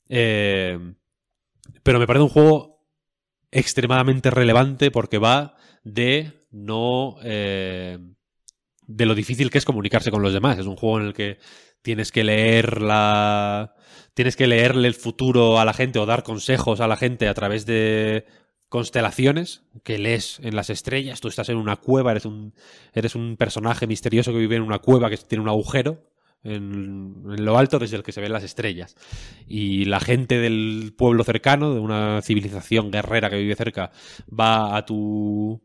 Eh, 0.10 0.78
pero 1.82 1.98
me 1.98 2.06
parece 2.06 2.24
un 2.24 2.30
juego 2.30 2.86
extremadamente 3.50 4.30
relevante 4.30 4.92
porque 4.92 5.18
va 5.18 5.56
de 5.84 6.46
no... 6.52 7.16
de 7.24 9.06
lo 9.06 9.16
difícil 9.16 9.50
que 9.50 9.58
es 9.58 9.66
comunicarse 9.66 10.12
con 10.12 10.22
los 10.22 10.34
demás. 10.34 10.60
Es 10.60 10.68
un 10.68 10.76
juego 10.76 11.00
en 11.00 11.08
el 11.08 11.14
que 11.16 11.40
tienes 11.82 12.12
que 12.12 12.24
leer 12.24 12.80
la... 12.80 13.74
Tienes 14.20 14.36
que 14.36 14.48
leerle 14.48 14.90
el 14.90 14.96
futuro 14.96 15.62
a 15.62 15.64
la 15.64 15.72
gente 15.72 15.98
o 15.98 16.06
dar 16.06 16.24
consejos 16.24 16.82
a 16.82 16.90
la 16.90 16.98
gente 16.98 17.30
a 17.30 17.34
través 17.34 17.66
de 17.66 18.26
constelaciones 18.68 19.64
que 19.82 19.98
lees 19.98 20.42
en 20.44 20.58
las 20.58 20.70
estrellas. 20.70 21.22
Tú 21.22 21.30
estás 21.30 21.48
en 21.48 21.56
una 21.56 21.78
cueva, 21.78 22.12
eres 22.12 22.26
un, 22.26 22.54
eres 22.92 23.16
un 23.16 23.38
personaje 23.38 23.88
misterioso 23.88 24.34
que 24.34 24.40
vive 24.40 24.58
en 24.58 24.64
una 24.64 24.80
cueva 24.80 25.10
que 25.10 25.16
tiene 25.16 25.42
un 25.42 25.48
agujero 25.48 26.04
en, 26.44 27.24
lo 27.24 27.58
alto 27.58 27.80
desde 27.80 27.96
el 27.96 28.04
que 28.04 28.12
se 28.12 28.20
ven 28.20 28.34
las 28.34 28.44
estrellas. 28.44 28.98
Y 29.48 29.86
la 29.86 30.02
gente 30.02 30.38
del 30.38 30.94
pueblo 30.98 31.24
cercano, 31.24 31.74
de 31.74 31.80
una 31.80 32.22
civilización 32.22 32.92
guerrera 32.92 33.30
que 33.30 33.38
vive 33.38 33.56
cerca, 33.56 33.94
va 34.38 34.76
a 34.76 34.86
tu 34.86 35.62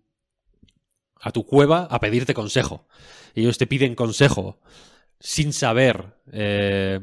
a 1.21 1.33
tu 1.33 1.45
cueva 1.45 1.89
a 1.91 1.99
pedirte 1.99 2.35
consejo. 2.35 2.87
Ellos 3.35 3.59
te 3.59 3.67
piden 3.67 3.97
consejo 3.97 4.61
sin 5.19 5.53
saber. 5.53 6.15
eh, 6.31 7.01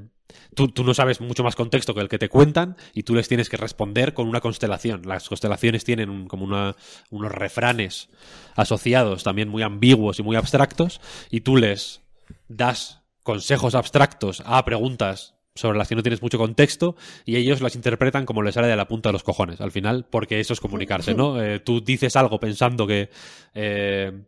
tú, 0.55 0.69
tú 0.69 0.83
no 0.83 0.93
sabes 0.93 1.21
mucho 1.21 1.43
más 1.43 1.55
contexto 1.55 1.93
que 1.93 2.01
el 2.01 2.09
que 2.09 2.19
te 2.19 2.29
cuentan 2.29 2.77
y 2.93 3.03
tú 3.03 3.15
les 3.15 3.27
tienes 3.27 3.49
que 3.49 3.57
responder 3.57 4.13
con 4.13 4.27
una 4.27 4.41
constelación. 4.41 5.03
Las 5.05 5.29
constelaciones 5.29 5.83
tienen 5.83 6.27
como 6.27 6.45
unos 6.45 7.31
refranes 7.31 8.09
asociados 8.55 9.23
también 9.23 9.49
muy 9.49 9.63
ambiguos 9.63 10.19
y 10.19 10.23
muy 10.23 10.35
abstractos 10.35 11.01
y 11.29 11.41
tú 11.41 11.57
les 11.57 12.01
das 12.47 13.01
consejos 13.23 13.75
abstractos 13.75 14.41
a 14.45 14.63
preguntas 14.65 15.35
sobre 15.53 15.77
las 15.77 15.87
que 15.87 15.95
no 15.95 16.03
tienes 16.03 16.21
mucho 16.21 16.37
contexto 16.37 16.95
y 17.25 17.35
ellos 17.35 17.61
las 17.61 17.75
interpretan 17.75 18.25
como 18.25 18.41
les 18.41 18.55
sale 18.55 18.67
de 18.67 18.75
la 18.75 18.87
punta 18.87 19.09
de 19.09 19.13
los 19.13 19.23
cojones 19.23 19.59
al 19.59 19.71
final 19.71 20.05
porque 20.09 20.39
eso 20.39 20.53
es 20.53 20.59
comunicarse 20.61 21.13
no 21.13 21.41
Eh, 21.41 21.59
tú 21.59 21.81
dices 21.81 22.15
algo 22.15 22.39
pensando 22.39 22.87
que 22.87 23.09
eh, 23.53 24.23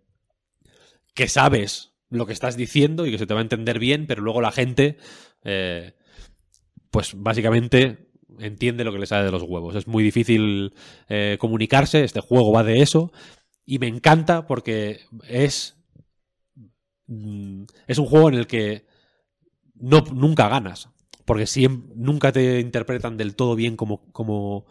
que 1.14 1.28
sabes 1.30 1.94
lo 2.10 2.26
que 2.26 2.34
estás 2.34 2.58
diciendo 2.58 3.06
y 3.06 3.12
que 3.12 3.18
se 3.18 3.26
te 3.26 3.34
va 3.34 3.40
a 3.40 3.44
entender 3.44 3.80
bien 3.80 4.06
pero 4.06 4.22
luego 4.22 4.42
la 4.42 4.52
gente 4.52 4.98
eh, 5.44 5.94
pues 6.92 7.14
básicamente 7.16 8.10
entiende 8.40 8.84
lo 8.84 8.92
que 8.94 9.00
le 9.00 9.06
sale 9.06 9.26
de 9.26 9.32
los 9.32 9.44
huevos 9.44 9.76
es 9.76 9.88
muy 9.88 10.04
difícil 10.04 10.74
eh, 11.10 11.38
comunicarse 11.40 12.04
este 12.04 12.20
juego 12.20 12.52
va 12.52 12.64
de 12.64 12.82
eso 12.82 13.12
y 13.66 13.80
me 13.80 13.88
encanta 13.88 14.48
porque 14.48 15.02
es 15.28 15.78
mm, 17.08 17.64
es 17.88 17.98
un 17.98 18.06
juego 18.06 18.30
en 18.30 18.36
el 18.36 18.48
que 18.48 18.86
no, 19.76 20.02
nunca 20.14 20.50
ganas. 20.50 20.90
Porque 21.26 21.46
siem- 21.46 21.92
nunca 21.96 22.32
te 22.32 22.60
interpretan 22.60 23.18
del 23.18 23.36
todo 23.36 23.56
bien 23.56 23.78
como, 23.78 24.12
como, 24.14 24.68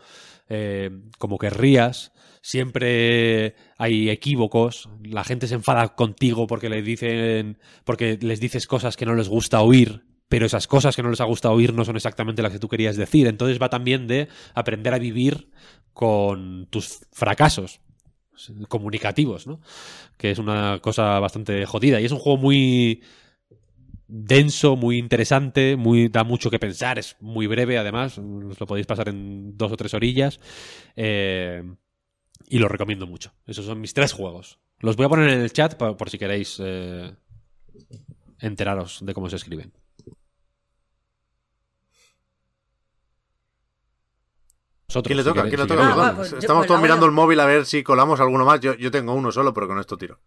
eh, 0.49 0.91
como 1.19 1.39
querrías. 1.39 2.13
Siempre 2.43 3.57
hay 3.79 4.11
equívocos. 4.11 4.89
La 5.05 5.25
gente 5.25 5.49
se 5.49 5.55
enfada 5.57 5.95
contigo 5.97 6.47
porque 6.47 6.69
le 6.71 6.83
dicen. 6.83 7.59
porque 7.85 8.19
les 8.23 8.41
dices 8.41 8.67
cosas 8.67 8.97
que 8.97 9.07
no 9.07 9.15
les 9.15 9.29
gusta 9.29 9.63
oír. 9.63 10.05
Pero 10.33 10.47
esas 10.47 10.67
cosas 10.67 10.97
que 10.97 11.03
no 11.03 11.11
les 11.11 11.21
ha 11.21 11.25
gustado 11.25 11.53
oír 11.53 11.75
no 11.75 11.85
son 11.85 11.97
exactamente 11.97 12.41
las 12.41 12.53
que 12.53 12.59
tú 12.59 12.67
querías 12.67 12.97
decir. 12.97 13.27
Entonces 13.27 13.61
va 13.61 13.69
también 13.69 14.07
de 14.07 14.29
aprender 14.55 14.95
a 14.95 14.99
vivir 14.99 15.51
con 15.93 16.69
tus 16.71 17.01
fracasos 17.13 17.83
comunicativos, 18.69 19.47
¿no? 19.47 19.61
Que 20.17 20.31
es 20.31 20.39
una 20.39 20.79
cosa 20.81 21.21
bastante 21.21 21.67
jodida. 21.67 22.01
Y 22.01 22.07
es 22.07 22.13
un 22.13 22.19
juego 22.19 22.39
muy 22.39 23.03
denso, 24.09 24.75
muy 24.75 24.97
interesante, 24.97 25.77
muy 25.77 26.09
da 26.09 26.25
mucho 26.25 26.49
que 26.51 26.59
pensar, 26.59 26.99
es 26.99 27.15
muy 27.21 27.47
breve 27.47 27.77
además, 27.77 28.17
os 28.17 28.59
lo 28.59 28.67
podéis 28.67 28.87
pasar 28.87 29.11
en 29.11 29.59
dos 29.59 29.71
o 29.71 29.77
tres 29.77 29.93
orillas. 29.93 30.41
eh, 30.97 31.63
y 32.49 32.59
lo 32.59 32.69
recomiendo 32.69 33.07
mucho. 33.07 33.35
Esos 33.47 33.67
son 33.67 33.83
mis 33.83 33.93
tres 33.93 34.15
juegos. 34.15 34.61
Los 34.79 34.97
voy 34.97 35.05
a 35.05 35.11
poner 35.11 35.29
en 35.29 35.43
el 35.43 35.53
chat 35.53 35.75
por 35.75 36.09
si 36.09 36.17
queréis 36.17 36.57
eh, 36.59 37.13
enteraros 38.41 39.01
de 39.05 39.13
cómo 39.13 39.29
se 39.29 39.37
escriben. 39.37 39.73
Vosotros, 44.93 45.09
¿Quién 45.09 45.17
le 45.17 45.25
toca? 45.25 45.49
¿Quién 45.49 45.61
le 45.61 45.67
toca? 45.67 46.09
Ah, 46.09 46.13
pues 46.15 46.31
yo- 46.33 46.39
Estamos 46.39 46.61
pues 46.63 46.69
todos 46.69 46.83
mirando 46.83 47.07
el 47.07 47.13
móvil 47.13 47.41
a 47.41 47.47
ver 47.47 47.65
si 47.65 47.83
colamos 47.83 48.21
alguno 48.21 48.45
más. 48.45 48.61
Yo, 48.61 48.75
yo 48.75 48.91
tengo 48.91 49.15
uno 49.15 49.33
solo, 49.33 49.55
pero 49.55 49.67
con 49.69 49.79
esto 49.79 49.97
tiro. 49.97 50.19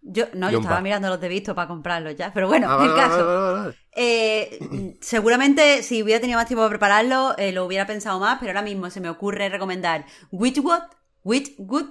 Yo, 0.00 0.24
no, 0.34 0.50
yo 0.50 0.58
estaba 0.60 0.80
mirando 0.80 1.08
los 1.08 1.20
de 1.20 1.28
visto 1.28 1.54
para 1.54 1.68
comprarlos 1.68 2.14
ya. 2.16 2.32
Pero 2.32 2.48
bueno, 2.48 2.66
Ah, 2.70 2.78
el 2.82 2.90
vale, 2.90 2.94
caso. 3.02 3.26
vale, 3.26 3.38
vale, 3.38 3.58
vale. 3.60 3.74
Eh, 3.92 4.96
seguramente 5.00 5.82
si 5.82 6.02
hubiera 6.02 6.20
tenido 6.20 6.38
más 6.38 6.46
tiempo 6.46 6.62
para 6.62 6.70
prepararlo, 6.70 7.34
eh, 7.38 7.52
lo 7.52 7.64
hubiera 7.66 7.86
pensado 7.86 8.18
más, 8.18 8.38
pero 8.38 8.50
ahora 8.50 8.62
mismo 8.62 8.88
se 8.90 9.00
me 9.00 9.08
ocurre 9.10 9.48
recomendar 9.50 10.06
Witchwood, 10.30 10.82
Witchwood, 11.22 11.86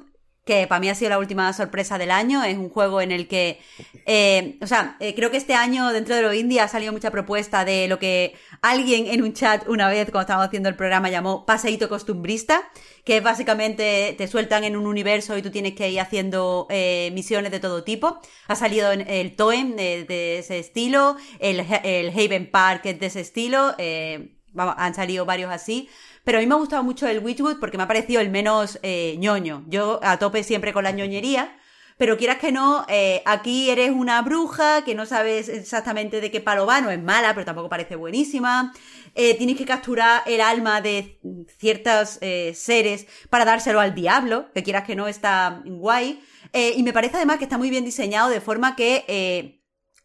que 0.46 0.68
para 0.68 0.80
mí 0.80 0.90
ha 0.90 0.96
sido 0.96 1.10
la 1.10 1.20
última 1.20 1.52
sorpresa 1.54 1.98
del 1.98 2.12
año. 2.12 2.44
Es 2.44 2.58
un 2.58 2.70
juego 2.70 3.02
en 3.02 3.12
el 3.12 3.28
que, 3.28 3.60
eh, 4.06 4.58
o 4.62 4.68
sea, 4.68 4.98
eh, 5.00 5.16
creo 5.16 5.32
que 5.32 5.38
este 5.38 5.54
año 5.54 5.92
dentro 5.94 6.16
de 6.16 6.22
lo 6.22 6.34
indie 6.34 6.60
ha 6.60 6.68
salido 6.68 6.92
mucha 6.92 7.12
propuesta 7.12 7.64
de 7.64 7.88
lo 7.88 7.98
que 8.00 8.36
alguien 8.62 9.08
en 9.08 9.24
un 9.24 9.34
chat 9.34 9.68
una 9.68 9.88
vez 9.88 10.06
cuando 10.12 10.22
estábamos 10.22 10.48
haciendo 10.48 10.70
el 10.70 10.76
programa 10.76 11.10
llamó 11.10 11.46
paseíto 11.46 11.88
costumbrista, 11.88 12.62
que 13.06 13.18
es 13.18 13.24
básicamente 13.24 14.16
te 14.18 14.28
sueltan 14.28 14.64
en 14.66 14.76
un 14.76 14.86
universo 14.86 15.38
y 15.38 15.42
tú 15.42 15.50
tienes 15.50 15.74
que 15.76 15.90
ir 15.90 16.00
haciendo 16.00 16.68
eh, 16.70 17.12
misiones 17.14 17.52
de 17.52 17.60
todo 17.60 17.84
tipo. 17.84 18.20
Ha 18.48 18.56
salido 18.56 18.92
el 18.92 19.36
Toem 19.36 19.76
de, 19.76 20.04
de 20.04 20.40
ese 20.40 20.60
estilo, 20.60 21.16
el, 21.40 21.66
el 21.84 22.10
Haven 22.10 22.52
Park 22.52 22.84
de 22.84 23.06
ese 23.06 23.22
estilo, 23.22 23.76
eh, 23.78 24.36
vamos, 24.52 24.76
han 24.78 24.94
salido 24.94 25.26
varios 25.26 25.52
así. 25.52 25.90
Pero 26.24 26.38
a 26.38 26.42
mí 26.42 26.48
me 26.48 26.56
ha 26.56 26.58
gustado 26.58 26.84
mucho 26.84 27.08
el 27.08 27.20
Witchwood 27.20 27.60
porque 27.60 27.78
me 27.78 27.84
ha 27.84 27.88
parecido 27.88 28.22
el 28.22 28.30
menos 28.30 28.80
eh, 28.82 29.16
ñoño. 29.20 29.66
Yo 29.68 30.00
a 30.04 30.18
tope 30.18 30.44
siempre 30.44 30.74
con 30.74 30.84
la 30.84 30.92
ñoñería. 30.92 31.58
Pero 31.98 32.18
quieras 32.18 32.38
que 32.38 32.52
no, 32.52 32.86
eh, 32.90 33.22
aquí 33.26 33.70
eres 33.70 33.92
una 33.92 34.22
bruja 34.24 34.84
que 34.84 34.96
no 34.96 35.06
sabes 35.06 35.48
exactamente 35.48 36.22
de 36.22 36.32
qué 36.32 36.42
palo 36.42 36.66
va, 36.66 36.82
no 36.82 36.90
es 36.90 37.02
mala, 37.02 37.34
pero 37.34 37.46
tampoco 37.46 37.70
parece 37.70 37.96
buenísima. 37.96 38.74
Eh, 39.14 39.36
tienes 39.38 39.58
que 39.58 39.66
capturar 39.66 40.24
el 40.26 40.42
alma 40.42 40.82
de 40.82 41.20
ciertos 41.60 42.18
eh, 42.22 42.54
seres 42.56 43.06
para 43.30 43.46
dárselo 43.46 43.80
al 43.80 43.94
diablo, 43.94 44.52
que 44.54 44.64
quieras 44.64 44.86
que 44.86 44.96
no 44.96 45.08
está 45.08 45.62
guay. 45.66 46.20
Eh, 46.52 46.74
y 46.76 46.84
me 46.84 46.94
parece 46.94 47.18
además 47.18 47.38
que 47.38 47.46
está 47.46 47.58
muy 47.58 47.70
bien 47.70 47.86
diseñado 47.86 48.30
de 48.30 48.42
forma 48.42 48.76
que 48.76 49.06
eh, 49.08 49.63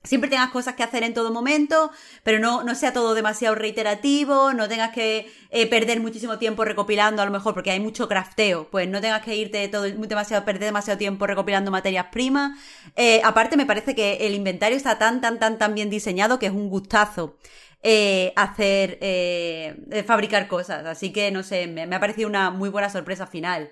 siempre 0.09 0.31
tengas 0.31 0.51
cosas 0.51 0.75
que 0.75 0.83
hacer 0.83 1.03
en 1.05 1.15
todo 1.15 1.31
momento, 1.33 1.91
pero 2.23 2.39
no, 2.39 2.65
no 2.65 2.75
sea 2.75 2.93
todo 2.93 3.15
demasiado 3.15 3.55
reiterativo, 3.55 4.53
no 4.55 4.69
tengas 4.69 4.91
que 4.93 5.31
eh, 5.51 5.67
perder 5.69 6.01
muchísimo 6.01 6.39
tiempo 6.39 6.65
recopilando 6.65 7.21
a 7.23 7.27
lo 7.27 7.31
mejor 7.31 7.55
porque 7.55 7.71
hay 7.71 7.81
mucho 7.81 8.09
crafteo, 8.09 8.69
pues 8.71 8.89
no 8.89 9.01
tengas 9.01 9.23
que 9.23 9.37
irte 9.37 9.69
todo 9.69 9.83
demasiado, 9.85 10.45
perder 10.45 10.65
demasiado 10.65 10.99
tiempo 10.99 11.27
recopilando 11.27 11.71
materias 11.71 12.07
primas. 12.11 12.59
Eh, 12.97 13.21
aparte 13.25 13.57
me 13.57 13.67
parece 13.67 13.95
que 13.95 14.27
el 14.27 14.35
inventario 14.35 14.77
está 14.77 14.99
tan, 14.99 15.21
tan, 15.21 15.39
tan, 15.39 15.59
tan 15.59 15.75
bien 15.75 15.91
diseñado 15.91 16.39
que 16.39 16.47
es 16.47 16.53
un 16.53 16.69
gustazo. 16.71 17.37
eh, 17.83 18.33
hacer 18.37 18.99
eh, 19.01 20.05
fabricar 20.07 20.49
cosas 20.49 20.85
así 20.87 21.13
que 21.13 21.31
no 21.31 21.43
sé 21.45 21.69
me, 21.69 21.87
me 21.87 21.95
ha 21.97 22.01
parecido 22.01 22.29
una 22.29 22.51
muy 22.51 22.71
buena 22.71 22.91
sorpresa 22.91 23.27
final 23.27 23.71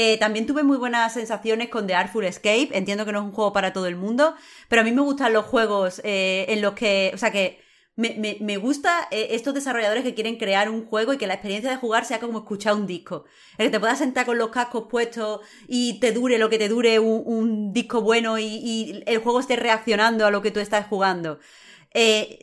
eh, 0.00 0.16
también 0.16 0.46
tuve 0.46 0.62
muy 0.62 0.76
buenas 0.76 1.12
sensaciones 1.12 1.70
con 1.70 1.88
The 1.88 1.96
Artful 1.96 2.24
Escape. 2.24 2.68
Entiendo 2.72 3.04
que 3.04 3.10
no 3.10 3.18
es 3.18 3.24
un 3.24 3.32
juego 3.32 3.52
para 3.52 3.72
todo 3.72 3.88
el 3.88 3.96
mundo, 3.96 4.36
pero 4.68 4.82
a 4.82 4.84
mí 4.84 4.92
me 4.92 5.00
gustan 5.00 5.32
los 5.32 5.44
juegos 5.44 6.00
eh, 6.04 6.46
en 6.50 6.62
los 6.62 6.74
que, 6.74 7.10
o 7.12 7.18
sea, 7.18 7.32
que 7.32 7.60
me, 7.96 8.14
me, 8.14 8.36
me 8.40 8.58
gusta 8.58 9.08
eh, 9.10 9.30
estos 9.30 9.54
desarrolladores 9.54 10.04
que 10.04 10.14
quieren 10.14 10.36
crear 10.36 10.70
un 10.70 10.86
juego 10.86 11.12
y 11.12 11.18
que 11.18 11.26
la 11.26 11.34
experiencia 11.34 11.68
de 11.68 11.78
jugar 11.78 12.04
sea 12.04 12.20
como 12.20 12.38
escuchar 12.38 12.74
un 12.74 12.86
disco. 12.86 13.24
El 13.56 13.66
que 13.66 13.72
te 13.72 13.80
puedas 13.80 13.98
sentar 13.98 14.24
con 14.24 14.38
los 14.38 14.50
cascos 14.50 14.84
puestos 14.88 15.40
y 15.66 15.98
te 15.98 16.12
dure 16.12 16.38
lo 16.38 16.48
que 16.48 16.58
te 16.58 16.68
dure 16.68 17.00
un, 17.00 17.72
disco 17.72 18.00
bueno 18.00 18.38
y, 18.38 19.02
el 19.04 19.18
juego 19.18 19.40
esté 19.40 19.56
reaccionando 19.56 20.26
a 20.26 20.30
lo 20.30 20.42
que 20.42 20.52
tú 20.52 20.60
estás 20.60 20.86
jugando. 20.86 21.40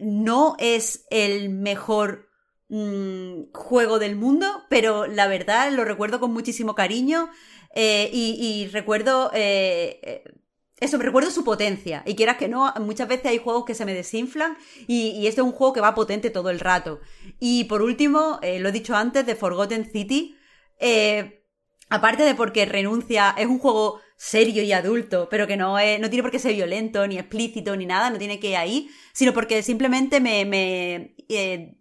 No 0.02 0.58
es 0.60 1.06
el 1.10 1.52
mejor 1.52 2.35
mm, 2.70 3.52
juego 3.54 4.00
del 4.00 4.16
mundo, 4.16 4.64
pero 4.70 5.08
la 5.08 5.28
verdad 5.28 5.72
lo 5.72 5.86
recuerdo 5.86 6.20
con 6.20 6.34
muchísimo 6.34 6.76
cariño 6.76 7.30
eh, 7.76 8.10
y, 8.14 8.38
y 8.40 8.68
recuerdo 8.68 9.32
eh, 9.34 10.00
eh, 10.04 10.24
eso, 10.80 10.98
recuerdo 10.98 11.32
su 11.32 11.44
potencia. 11.44 12.04
Y 12.06 12.16
quieras 12.16 12.38
que 12.38 12.48
no, 12.50 12.74
muchas 12.82 13.08
veces 13.08 13.28
hay 13.28 13.38
juegos 13.38 13.66
que 13.66 13.76
se 13.76 13.86
me 13.86 13.94
desinflan 13.94 14.58
y, 14.88 15.12
y 15.12 15.28
este 15.28 15.42
es 15.42 15.46
un 15.48 15.54
juego 15.54 15.74
que 15.74 15.82
va 15.82 15.96
potente 15.96 16.30
todo 16.30 16.50
el 16.50 16.60
rato. 16.60 17.00
Y 17.40 17.66
por 17.66 17.82
último, 17.82 18.40
eh, 18.42 18.60
lo 18.60 18.70
he 18.70 18.72
dicho 18.74 18.96
antes, 18.96 19.26
de 19.26 19.36
Forgotten 19.36 19.90
City. 19.92 20.36
eh, 20.80 21.42
aparte 21.90 22.24
de 22.24 22.36
porque 22.36 22.66
renuncia, 22.66 23.34
es 23.38 23.46
un 23.48 23.60
juego 23.60 24.02
serio 24.16 24.64
y 24.64 24.72
adulto, 24.72 25.28
pero 25.30 25.48
que 25.48 25.58
no, 25.58 25.78
es, 25.78 26.00
no 26.00 26.10
tiene 26.10 26.24
por 26.24 26.32
qué 26.32 26.40
ser 26.40 26.54
violento, 26.54 27.06
ni 27.08 27.18
explícito, 27.18 27.76
ni 27.76 27.86
nada, 27.86 28.10
no 28.10 28.18
tiene 28.18 28.40
que 28.40 28.50
ir 28.50 28.56
ahí, 28.56 28.90
sino 29.14 29.34
porque 29.34 29.62
simplemente 29.62 30.20
me, 30.20 30.46
me, 30.46 31.16
eh, 31.28 31.76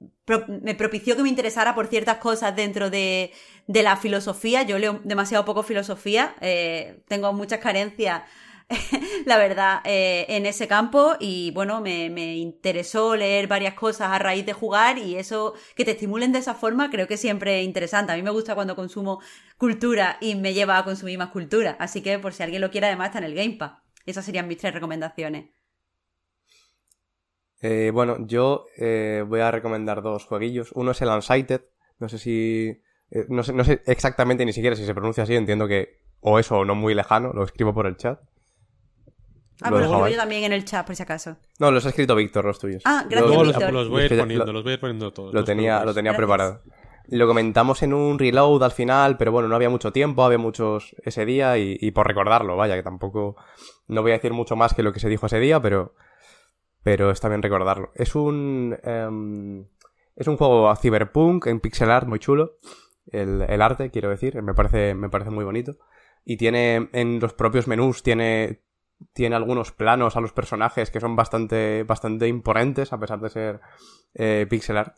me 0.63 0.75
propició 0.75 1.17
que 1.17 1.23
me 1.23 1.29
interesara 1.29 1.75
por 1.75 1.87
ciertas 1.87 2.19
cosas 2.19 2.57
dentro 2.57 2.91
de, 2.91 3.33
de 3.67 3.83
la 3.83 3.97
filosofía. 3.97 4.63
Yo 4.63 4.79
leo 4.79 5.01
demasiado 5.05 5.45
poco 5.45 5.63
filosofía, 5.63 6.35
eh, 6.41 7.03
tengo 7.09 7.33
muchas 7.33 7.61
carencias 7.61 8.23
la 9.27 9.37
verdad, 9.37 9.81
eh, 9.85 10.27
en 10.29 10.47
ese 10.47 10.67
campo 10.67 11.15
y 11.21 11.51
bueno, 11.53 11.81
me, 11.81 12.11
me, 12.11 12.37
interesó 12.37 13.15
leer 13.15 13.47
varias 13.47 13.75
cosas 13.75 14.09
a 14.11 14.19
raíz 14.19 14.47
de 14.47 14.53
jugar 14.53 14.99
y 14.99 15.17
eso, 15.17 15.55
que 15.77 15.85
te 15.85 15.93
estimulen 15.93 16.33
de 16.33 16.39
esa 16.39 16.55
forma, 16.55 16.91
creo 16.91 17.07
que 17.07 17.17
siempre 17.17 17.61
es 17.61 17.65
interesante. 17.65 18.13
A 18.13 18.17
mí 18.17 18.23
me 18.23 18.31
gusta 18.31 18.55
cuando 18.55 18.75
consumo 18.75 19.21
cultura 19.59 20.17
y 20.21 20.35
me 20.35 20.55
lleva 20.55 20.79
a 20.79 20.85
consumir 20.85 21.19
más 21.19 21.31
cultura, 21.31 21.77
así 21.79 22.03
que 22.03 22.19
por 22.19 22.33
si 22.33 22.43
alguien 22.43 22.63
lo 22.63 22.71
quiere, 22.71 22.87
además 22.87 23.09
está 23.09 23.19
en 23.19 23.25
el 23.25 23.35
Game 23.35 23.57
Pass. 23.57 23.73
Esas 24.07 24.25
serían 24.25 24.49
mis 24.49 24.59
tres 24.59 24.75
recomendaciones. 24.75 25.51
Eh, 27.61 27.91
bueno, 27.93 28.19
yo 28.27 28.67
eh, 28.77 29.25
voy 29.27 29.41
a 29.41 29.51
recomendar 29.51 30.03
dos 30.03 30.27
jueguillos. 30.27 30.73
Uno 30.73 30.91
es 30.91 31.01
el 31.01 31.09
Unsighted. 31.09 31.63
No 31.99 32.11
sé 32.11 32.19
si. 32.19 32.83
No, 33.29 33.43
sé, 33.43 33.55
no 33.55 33.65
sé 33.65 33.81
exactamente 33.87 34.45
ni 34.45 34.53
siquiera 34.53 34.77
si 34.77 34.85
se 34.85 34.93
pronuncia 34.93 35.23
así. 35.23 35.35
Entiendo 35.35 35.67
que 35.67 36.03
o 36.21 36.39
eso 36.39 36.59
o 36.59 36.65
no 36.67 36.75
muy 36.75 36.95
lejano. 36.95 37.33
Lo 37.33 37.43
escribo 37.43 37.73
por 37.73 37.87
el 37.87 37.97
chat. 37.97 38.21
Ah, 39.61 39.71
lo 39.71 39.77
pero 39.77 40.09
yo 40.09 40.17
también 40.17 40.45
en 40.45 40.53
el 40.53 40.65
chat, 40.65 40.87
por 40.87 40.97
si 40.97 41.03
acaso. 41.03 41.37
No, 41.59 41.71
los 41.71 41.87
ha 41.87 41.91
escrito 41.91 42.15
Víctor, 42.15 42.45
los 42.45 42.59
tuyos. 42.59 42.83
Ah, 42.85 43.05
gracias, 43.09 43.33
los, 43.33 43.47
Víctor. 43.49 43.73
Los 43.73 43.89
voy 43.89 44.03
a 44.03 44.05
ir 44.07 44.19
poniendo, 44.19 44.53
los 44.53 44.63
voy 44.63 44.71
a 44.73 44.75
ir 44.75 44.81
poniendo 44.81 45.13
todos. 45.13 45.33
Lo 45.33 45.45
tenía, 45.45 45.85
lo 45.85 45.95
tenía 45.95 46.17
preparado. 46.17 46.63
Lo 47.09 47.27
comentamos 47.27 47.83
en 47.83 47.93
un 47.93 48.19
reload 48.19 48.63
al 48.63 48.73
final, 48.73 49.19
pero 49.19 49.31
bueno, 49.31 49.47
no 49.49 49.57
había 49.57 49.69
mucho 49.69 49.93
tiempo, 49.93 50.25
había 50.25 50.39
muchos 50.39 50.97
ese 51.05 51.27
día 51.27 51.59
y, 51.59 51.77
y 51.79 51.91
por 51.91 52.07
recordarlo, 52.07 52.57
vaya, 52.57 52.75
que 52.77 52.83
tampoco... 52.83 53.37
No 53.89 54.01
voy 54.01 54.13
a 54.13 54.15
decir 54.15 54.33
mucho 54.33 54.57
más 54.57 54.73
que 54.73 54.83
lo 54.83 54.93
que 54.93 55.01
se 55.01 55.11
dijo 55.11 55.27
ese 55.27 55.39
día, 55.39 55.61
pero 55.61 55.95
pero 56.85 57.11
está 57.11 57.29
bien 57.29 57.43
recordarlo. 57.43 57.91
Es 57.97 58.15
un. 58.15 58.77
Um, 58.85 59.65
es 60.15 60.29
un 60.29 60.37
juego 60.37 60.71
a 60.71 60.77
cyberpunk 60.77 61.47
en 61.47 61.59
pixel 61.59 61.91
art 61.91 62.07
muy 62.07 62.21
chulo. 62.21 62.59
El, 63.11 63.43
el, 63.49 63.63
arte, 63.63 63.91
quiero 63.91 64.11
decir, 64.11 64.41
me 64.43 64.55
parece, 64.55 64.95
me 64.95 65.09
parece 65.09 65.31
muy 65.31 65.45
bonito. 65.45 65.77
Y 66.25 66.37
tiene 66.37 66.89
en 66.93 67.19
los 67.19 67.33
propios 67.33 67.67
menús, 67.67 68.03
tiene, 68.03 68.61
tiene 69.13 69.37
algunos 69.37 69.73
planos 69.73 70.17
a 70.17 70.21
los 70.21 70.33
personajes 70.33 70.91
que 70.91 71.01
son 71.01 71.17
bastante, 71.17 71.85
bastante 71.85 72.29
imponentes, 72.29 72.93
a 72.93 72.99
pesar 72.99 73.21
de 73.21 73.31
ser 73.31 73.61
eh, 74.15 74.47
pixel 74.49 74.79
art. 74.79 74.97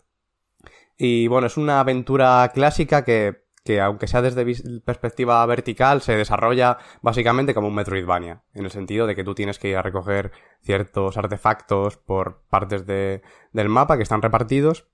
Y 0.97 1.28
bueno, 1.28 1.47
es 1.47 1.57
una 1.57 1.81
aventura 1.81 2.50
clásica 2.55 3.05
que 3.05 3.47
que 3.66 3.81
aunque 3.81 4.07
sea 4.07 4.23
desde 4.23 4.47
perspectiva 4.81 5.44
vertical, 5.44 6.00
se 6.00 6.16
desarrolla 6.16 6.78
básicamente 7.02 7.52
como 7.52 7.68
un 7.68 7.75
Metroidvania, 7.75 8.42
en 8.55 8.65
el 8.65 8.70
sentido 8.70 9.07
de 9.07 9.15
que 9.15 9.25
tú 9.25 9.34
tienes 9.34 9.58
que 9.58 9.68
ir 9.68 9.76
a 9.76 9.83
recoger 9.83 10.31
ciertos 10.62 11.18
artefactos 11.18 11.99
por 11.99 12.42
partes 12.49 12.86
de, 12.86 13.23
del 13.52 13.68
mapa 13.68 13.97
que 13.97 14.05
están 14.05 14.23
repartidos 14.23 14.86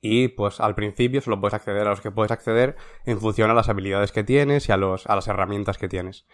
y 0.00 0.28
pues 0.28 0.60
al 0.60 0.74
principio 0.74 1.20
solo 1.20 1.40
puedes 1.40 1.54
acceder 1.54 1.86
a 1.86 1.90
los 1.90 2.00
que 2.00 2.12
puedes 2.12 2.30
acceder 2.30 2.76
en 3.04 3.18
función 3.18 3.50
a 3.50 3.54
las 3.54 3.68
habilidades 3.68 4.12
que 4.12 4.24
tienes 4.24 4.68
y 4.68 4.72
a, 4.72 4.76
los, 4.76 5.06
a 5.08 5.16
las 5.16 5.26
herramientas 5.26 5.76
que 5.76 5.88
tienes. 5.88 6.26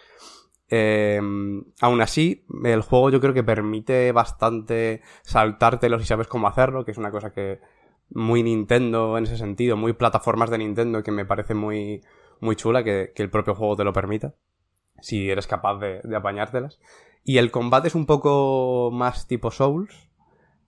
Eh, 0.74 1.20
aún 1.82 2.00
así, 2.00 2.46
el 2.64 2.80
juego 2.80 3.10
yo 3.10 3.20
creo 3.20 3.34
que 3.34 3.44
permite 3.44 4.10
bastante 4.10 5.02
saltártelo 5.20 5.98
si 5.98 6.06
sabes 6.06 6.28
cómo 6.28 6.48
hacerlo, 6.48 6.86
que 6.86 6.92
es 6.92 6.96
una 6.96 7.10
cosa 7.10 7.30
que, 7.30 7.60
muy 8.08 8.42
Nintendo 8.42 9.18
en 9.18 9.24
ese 9.24 9.36
sentido, 9.36 9.76
muy 9.76 9.92
plataformas 9.92 10.48
de 10.48 10.56
Nintendo 10.56 11.02
que 11.02 11.12
me 11.12 11.26
parece 11.26 11.52
muy, 11.52 12.00
muy 12.40 12.56
chula 12.56 12.82
que, 12.82 13.12
el 13.14 13.28
propio 13.28 13.54
juego 13.54 13.76
te 13.76 13.84
lo 13.84 13.92
permita, 13.92 14.34
si 14.98 15.28
eres 15.28 15.46
capaz 15.46 15.78
de, 15.78 16.00
de, 16.04 16.16
apañártelas. 16.16 16.80
Y 17.22 17.36
el 17.36 17.50
combate 17.50 17.88
es 17.88 17.94
un 17.94 18.06
poco 18.06 18.90
más 18.94 19.28
tipo 19.28 19.50
Souls, 19.50 20.10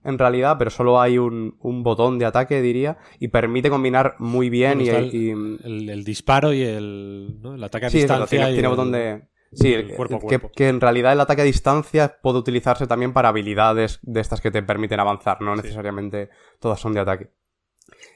en 0.03 0.19
realidad, 0.19 0.57
pero 0.59 0.69
solo 0.69 1.01
hay 1.01 1.17
un, 1.17 1.57
un 1.61 1.81
botón 1.81 2.19
de 2.19 2.25
ataque, 2.25 2.61
diría, 2.61 2.99
y 3.19 3.29
permite 3.29 3.71
combinar 3.71 4.17
muy 4.19 4.51
bien 4.51 4.81
y, 4.81 4.89
el, 4.89 5.89
el, 5.89 6.03
disparo 6.03 6.53
y 6.53 6.61
el, 6.61 7.39
¿no? 7.41 7.55
el 7.55 7.63
ataque 7.63 7.87
a 7.87 7.89
sí, 7.89 7.97
distancia. 7.97 8.51
tiene, 8.51 8.67
botón 8.67 8.91
de... 8.91 9.27
Sí, 9.55 9.73
cuerpo 9.95 10.19
que, 10.27 10.39
que, 10.53 10.67
en 10.67 10.81
realidad 10.81 11.13
el 11.13 11.21
ataque 11.21 11.41
a 11.41 11.45
distancia 11.45 12.19
puede 12.21 12.39
utilizarse 12.39 12.87
también 12.87 13.13
para 13.13 13.29
habilidades 13.29 13.99
de 14.03 14.19
estas 14.19 14.41
que 14.41 14.51
te 14.51 14.61
permiten 14.61 14.99
avanzar, 14.99 15.41
no 15.41 15.55
necesariamente 15.55 16.29
todas 16.59 16.79
son 16.79 16.93
de 16.93 16.99
ataque. 16.99 17.31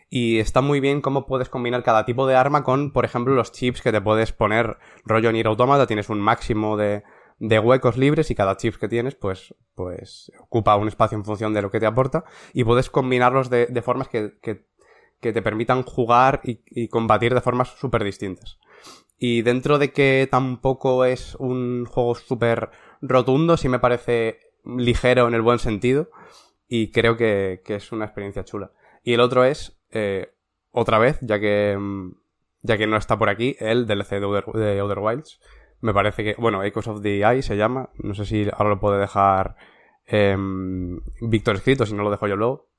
Y 0.09 0.39
está 0.39 0.61
muy 0.61 0.79
bien 0.79 1.01
cómo 1.01 1.25
puedes 1.27 1.49
combinar 1.49 1.83
cada 1.83 2.05
tipo 2.05 2.25
de 2.25 2.35
arma 2.35 2.63
con, 2.63 2.91
por 2.91 3.05
ejemplo, 3.05 3.35
los 3.35 3.51
chips 3.51 3.81
que 3.81 3.91
te 3.91 4.01
puedes 4.01 4.31
poner. 4.31 4.77
Rollo 5.05 5.31
Nier 5.31 5.47
Automata, 5.47 5.85
tienes 5.85 6.09
un 6.09 6.19
máximo 6.19 6.77
de, 6.77 7.03
de 7.37 7.59
huecos 7.59 7.95
libres 7.95 8.31
y 8.31 8.35
cada 8.35 8.57
chip 8.57 8.75
que 8.75 8.87
tienes, 8.87 9.13
pues, 9.15 9.53
pues 9.75 10.31
ocupa 10.39 10.75
un 10.77 10.87
espacio 10.87 11.17
en 11.17 11.25
función 11.25 11.53
de 11.53 11.61
lo 11.61 11.69
que 11.69 11.79
te 11.79 11.85
aporta. 11.85 12.23
Y 12.53 12.63
puedes 12.63 12.89
combinarlos 12.89 13.51
de, 13.51 13.67
de 13.67 13.81
formas 13.83 14.07
que, 14.07 14.39
que, 14.41 14.65
que, 15.21 15.31
te 15.31 15.43
permitan 15.43 15.83
jugar 15.83 16.41
y, 16.43 16.63
y 16.65 16.87
combatir 16.87 17.35
de 17.35 17.41
formas 17.41 17.69
súper 17.77 18.03
distintas. 18.03 18.57
Y 19.19 19.41
dentro 19.41 19.77
de 19.77 19.91
que 19.91 20.27
tampoco 20.31 21.03
es 21.03 21.35
un 21.35 21.85
juego 21.85 22.15
súper 22.15 22.71
rotundo, 23.01 23.57
sí 23.57 23.67
me 23.67 23.79
parece 23.79 24.39
ligero 24.65 25.27
en 25.27 25.33
el 25.33 25.41
buen 25.41 25.59
sentido. 25.59 26.09
Y 26.69 26.91
creo 26.91 27.17
que, 27.17 27.61
que, 27.65 27.75
es 27.75 27.91
una 27.91 28.05
experiencia 28.05 28.45
chula. 28.45 28.71
Y 29.03 29.13
el 29.13 29.19
otro 29.19 29.43
es, 29.43 29.77
eh, 29.91 30.31
otra 30.71 30.99
vez, 30.99 31.17
ya 31.21 31.39
que, 31.39 31.75
mm, 31.77 32.13
ya 32.61 32.77
que 32.77 32.87
no 32.87 32.95
está 32.95 33.17
por 33.17 33.29
aquí, 33.29 33.57
el 33.59 33.87
DLC 33.87 34.19
de 34.19 34.25
Other, 34.25 34.45
de 34.45 34.81
Wilds. 34.81 35.41
Me 35.81 35.93
parece 35.93 36.23
que, 36.23 36.35
bueno, 36.37 36.63
Echoes 36.63 36.87
of 36.87 37.01
the 37.01 37.19
Eye 37.19 37.41
se 37.41 37.57
llama. 37.57 37.89
No 37.97 38.13
sé 38.13 38.25
si 38.25 38.47
ahora 38.53 38.69
lo 38.69 38.79
puede 38.79 38.99
dejar 38.99 39.55
eh, 40.05 40.37
Víctor 41.21 41.57
escrito, 41.57 41.85
si 41.85 41.93
no 41.93 42.03
lo 42.03 42.11
dejo 42.11 42.27
yo 42.27 42.35
luego. 42.35 42.69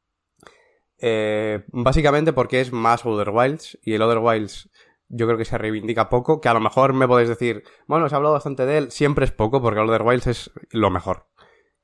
Eh, 1.03 1.65
básicamente 1.69 2.33
porque 2.33 2.61
es 2.61 2.73
más 2.73 3.07
Other 3.07 3.31
Wilds 3.31 3.79
y 3.83 3.95
el 3.95 4.03
Other 4.03 4.19
Wilds 4.19 4.70
yo 5.11 5.27
creo 5.27 5.37
que 5.37 5.45
se 5.45 5.59
reivindica 5.59 6.09
poco, 6.09 6.41
que 6.41 6.49
a 6.49 6.55
lo 6.55 6.61
mejor 6.61 6.95
me 6.95 7.07
podéis 7.07 7.29
decir, 7.29 7.65
bueno, 7.87 8.09
se 8.09 8.15
ha 8.15 8.17
hablado 8.17 8.35
bastante 8.35 8.65
de 8.65 8.79
él, 8.79 8.91
siempre 8.91 9.25
es 9.25 9.33
poco, 9.33 9.61
porque 9.61 9.81
Other 9.81 10.03
Wilds 10.03 10.27
es 10.29 10.51
lo 10.71 10.91
mejor 10.91 11.27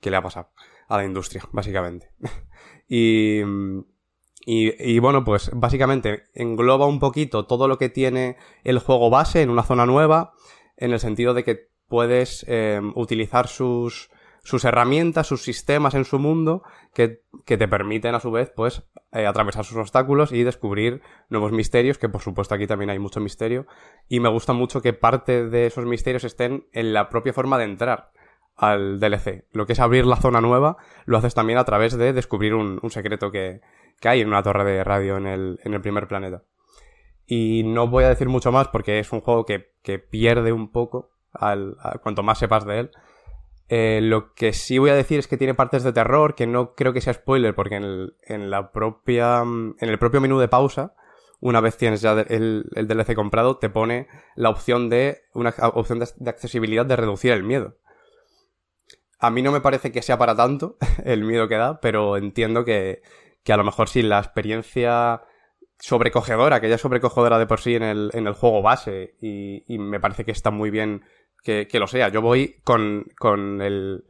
que 0.00 0.10
le 0.10 0.16
ha 0.16 0.22
pasado 0.22 0.50
a 0.88 0.96
la 0.96 1.04
industria, 1.04 1.42
básicamente. 1.52 2.12
y, 2.88 3.40
y, 4.46 4.92
y, 4.92 4.98
bueno, 5.00 5.24
pues 5.24 5.50
básicamente 5.52 6.24
engloba 6.34 6.86
un 6.86 7.00
poquito 7.00 7.46
todo 7.46 7.66
lo 7.66 7.78
que 7.78 7.88
tiene 7.88 8.36
el 8.62 8.78
juego 8.78 9.10
base 9.10 9.42
en 9.42 9.50
una 9.50 9.64
zona 9.64 9.86
nueva, 9.86 10.32
en 10.76 10.92
el 10.92 11.00
sentido 11.00 11.34
de 11.34 11.42
que 11.42 11.68
puedes 11.88 12.44
eh, 12.48 12.80
utilizar 12.94 13.48
sus, 13.48 14.10
sus 14.46 14.64
herramientas, 14.64 15.26
sus 15.26 15.42
sistemas 15.42 15.94
en 15.94 16.04
su 16.04 16.20
mundo 16.20 16.62
que, 16.94 17.24
que 17.44 17.56
te 17.56 17.66
permiten 17.66 18.14
a 18.14 18.20
su 18.20 18.30
vez 18.30 18.52
pues 18.54 18.84
eh, 19.10 19.26
atravesar 19.26 19.64
sus 19.64 19.76
obstáculos 19.76 20.30
y 20.30 20.44
descubrir 20.44 21.02
nuevos 21.28 21.50
misterios, 21.50 21.98
que 21.98 22.08
por 22.08 22.20
supuesto 22.20 22.54
aquí 22.54 22.68
también 22.68 22.90
hay 22.90 23.00
mucho 23.00 23.18
misterio 23.18 23.66
y 24.08 24.20
me 24.20 24.28
gusta 24.28 24.52
mucho 24.52 24.80
que 24.82 24.92
parte 24.92 25.48
de 25.48 25.66
esos 25.66 25.84
misterios 25.84 26.22
estén 26.22 26.68
en 26.72 26.92
la 26.92 27.08
propia 27.08 27.32
forma 27.32 27.58
de 27.58 27.64
entrar 27.64 28.12
al 28.54 29.00
DLC. 29.00 29.46
Lo 29.50 29.66
que 29.66 29.72
es 29.72 29.80
abrir 29.80 30.06
la 30.06 30.14
zona 30.14 30.40
nueva 30.40 30.76
lo 31.06 31.18
haces 31.18 31.34
también 31.34 31.58
a 31.58 31.64
través 31.64 31.98
de 31.98 32.12
descubrir 32.12 32.54
un, 32.54 32.80
secreto 32.88 33.32
que, 33.32 33.62
que, 34.00 34.08
hay 34.08 34.20
en 34.20 34.28
una 34.28 34.44
torre 34.44 34.62
de 34.62 34.84
radio 34.84 35.16
en 35.16 35.26
el, 35.26 35.58
en 35.64 35.74
el 35.74 35.80
primer 35.80 36.06
planeta. 36.06 36.44
Y 37.26 37.64
no 37.64 37.88
voy 37.88 38.04
a 38.04 38.10
decir 38.10 38.28
mucho 38.28 38.52
más 38.52 38.68
porque 38.68 39.00
es 39.00 39.12
un 39.12 39.22
juego 39.22 39.44
que, 39.44 39.72
que 39.82 39.98
pierde 39.98 40.52
un 40.52 40.70
poco 40.70 41.10
al, 41.32 41.76
cuanto 42.00 42.22
más 42.22 42.38
sepas 42.38 42.64
de 42.64 42.78
él 42.78 42.90
eh, 43.68 44.00
lo 44.00 44.32
que 44.34 44.52
sí 44.52 44.78
voy 44.78 44.90
a 44.90 44.94
decir 44.94 45.18
es 45.18 45.26
que 45.26 45.36
tiene 45.36 45.54
partes 45.54 45.82
de 45.82 45.92
terror, 45.92 46.34
que 46.34 46.46
no 46.46 46.74
creo 46.74 46.92
que 46.92 47.00
sea 47.00 47.14
spoiler, 47.14 47.54
porque 47.54 47.76
en, 47.76 47.84
el, 47.84 48.16
en 48.22 48.50
la 48.50 48.70
propia. 48.70 49.42
en 49.42 49.74
el 49.80 49.98
propio 49.98 50.20
menú 50.20 50.38
de 50.38 50.48
pausa, 50.48 50.94
una 51.40 51.60
vez 51.60 51.76
tienes 51.76 52.00
ya 52.00 52.12
el, 52.12 52.70
el 52.74 52.86
DLC 52.86 53.14
comprado, 53.14 53.58
te 53.58 53.68
pone 53.68 54.06
la 54.36 54.50
opción 54.50 54.88
de. 54.88 55.22
una 55.34 55.52
opción 55.74 55.98
de, 55.98 56.30
accesibilidad 56.30 56.86
de 56.86 56.96
reducir 56.96 57.32
el 57.32 57.42
miedo. 57.42 57.76
A 59.18 59.30
mí 59.30 59.42
no 59.42 59.50
me 59.50 59.60
parece 59.60 59.90
que 59.90 60.02
sea 60.02 60.18
para 60.18 60.36
tanto 60.36 60.76
el 61.04 61.24
miedo 61.24 61.48
que 61.48 61.56
da, 61.56 61.80
pero 61.80 62.16
entiendo 62.16 62.64
que, 62.64 63.02
que 63.42 63.52
a 63.52 63.56
lo 63.56 63.64
mejor 63.64 63.88
si 63.88 64.02
la 64.02 64.20
experiencia 64.20 65.22
sobrecogedora, 65.78 66.60
que 66.60 66.68
ya 66.68 66.76
es 66.76 66.80
sobrecogedora 66.80 67.38
de 67.38 67.46
por 67.46 67.60
sí 67.60 67.74
en 67.74 67.82
el, 67.82 68.10
en 68.14 68.28
el 68.28 68.34
juego 68.34 68.62
base, 68.62 69.16
y 69.20 69.78
me 69.78 69.98
parece 69.98 70.24
que 70.24 70.30
está 70.30 70.50
muy 70.50 70.70
bien 70.70 71.02
que, 71.42 71.68
que 71.68 71.78
lo 71.78 71.86
sea. 71.86 72.08
Yo 72.08 72.22
voy 72.22 72.60
con, 72.64 73.06
con 73.18 73.62
el. 73.62 74.04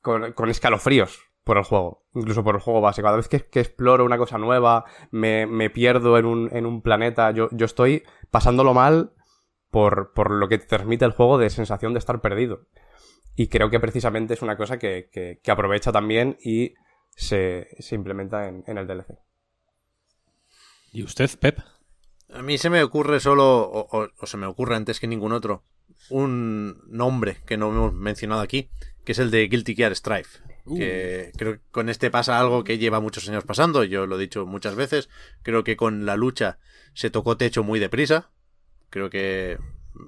Con, 0.00 0.32
con, 0.32 0.50
escalofríos 0.50 1.20
por 1.44 1.58
el 1.58 1.64
juego, 1.64 2.04
incluso 2.14 2.42
por 2.42 2.56
el 2.56 2.60
juego 2.60 2.80
base. 2.80 3.02
Cada 3.02 3.16
vez 3.16 3.28
que, 3.28 3.40
que 3.46 3.60
exploro 3.60 4.04
una 4.04 4.18
cosa 4.18 4.38
nueva, 4.38 4.84
me, 5.10 5.46
me 5.46 5.70
pierdo 5.70 6.18
en 6.18 6.24
un, 6.26 6.48
en 6.54 6.66
un, 6.66 6.82
planeta, 6.82 7.30
yo, 7.30 7.48
yo 7.52 7.66
estoy 7.66 8.02
pasándolo 8.30 8.74
mal 8.74 9.12
por, 9.70 10.12
por, 10.12 10.30
lo 10.30 10.48
que 10.48 10.58
te 10.58 10.66
transmite 10.66 11.04
el 11.04 11.12
juego 11.12 11.38
de 11.38 11.50
sensación 11.50 11.92
de 11.92 11.98
estar 11.98 12.20
perdido. 12.20 12.66
Y 13.36 13.48
creo 13.48 13.70
que 13.70 13.80
precisamente 13.80 14.34
es 14.34 14.42
una 14.42 14.56
cosa 14.56 14.78
que, 14.78 15.08
que, 15.12 15.40
que 15.42 15.50
aprovecha 15.50 15.90
también 15.90 16.38
y 16.42 16.74
se, 17.10 17.68
se 17.78 17.94
implementa 17.94 18.48
en, 18.48 18.64
en, 18.66 18.78
el 18.78 18.86
DLC. 18.86 19.18
¿Y 20.92 21.02
usted, 21.02 21.30
Pep? 21.38 21.58
A 22.32 22.42
mí 22.42 22.58
se 22.58 22.70
me 22.70 22.82
ocurre 22.82 23.20
solo, 23.20 23.62
o, 23.62 23.86
o, 23.90 24.08
o 24.16 24.26
se 24.26 24.36
me 24.36 24.46
ocurre 24.46 24.76
antes 24.76 25.00
que 25.00 25.06
ningún 25.06 25.32
otro, 25.32 25.64
un 26.10 26.82
nombre 26.86 27.38
que 27.46 27.56
no 27.56 27.70
hemos 27.70 27.92
mencionado 27.92 28.40
aquí, 28.40 28.68
que 29.04 29.12
es 29.12 29.18
el 29.18 29.30
de 29.30 29.46
Guilty 29.48 29.74
Gear 29.74 29.94
Strife. 29.94 30.40
Uh. 30.66 30.78
Que 30.78 31.32
creo 31.36 31.54
que 31.54 31.60
con 31.70 31.88
este 31.88 32.10
pasa 32.10 32.38
algo 32.38 32.64
que 32.64 32.78
lleva 32.78 33.00
muchos 33.00 33.28
años 33.28 33.44
pasando, 33.44 33.84
yo 33.84 34.06
lo 34.06 34.16
he 34.16 34.20
dicho 34.20 34.46
muchas 34.46 34.74
veces. 34.74 35.08
Creo 35.42 35.64
que 35.64 35.76
con 35.76 36.06
la 36.06 36.16
lucha 36.16 36.58
se 36.94 37.10
tocó 37.10 37.36
techo 37.36 37.62
muy 37.62 37.80
deprisa. 37.80 38.30
Creo 38.90 39.10
que 39.10 39.58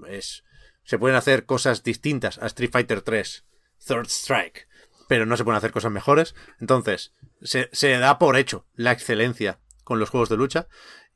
es 0.09 0.45
se 0.87 0.99
pueden 0.99 1.17
hacer 1.17 1.45
cosas 1.47 1.83
distintas 1.83 2.39
a 2.39 2.47
Street 2.47 2.71
Fighter 2.71 3.03
3 3.03 3.45
Third 3.87 4.07
Strike, 4.07 4.69
pero 5.09 5.27
no 5.27 5.37
se 5.37 5.45
pueden 5.45 5.59
hacer 5.59 5.73
cosas 5.73 5.93
mejores. 5.93 6.35
Entonces, 6.61 7.13
se, 7.43 7.69
se 7.73 7.91
da 7.99 8.19
por 8.19 8.37
hecho 8.37 8.67
la 8.75 8.93
excelencia 8.93 9.59
con 9.85 9.99
los 9.99 10.11
juegos 10.11 10.29
de 10.29 10.37
lucha 10.37 10.69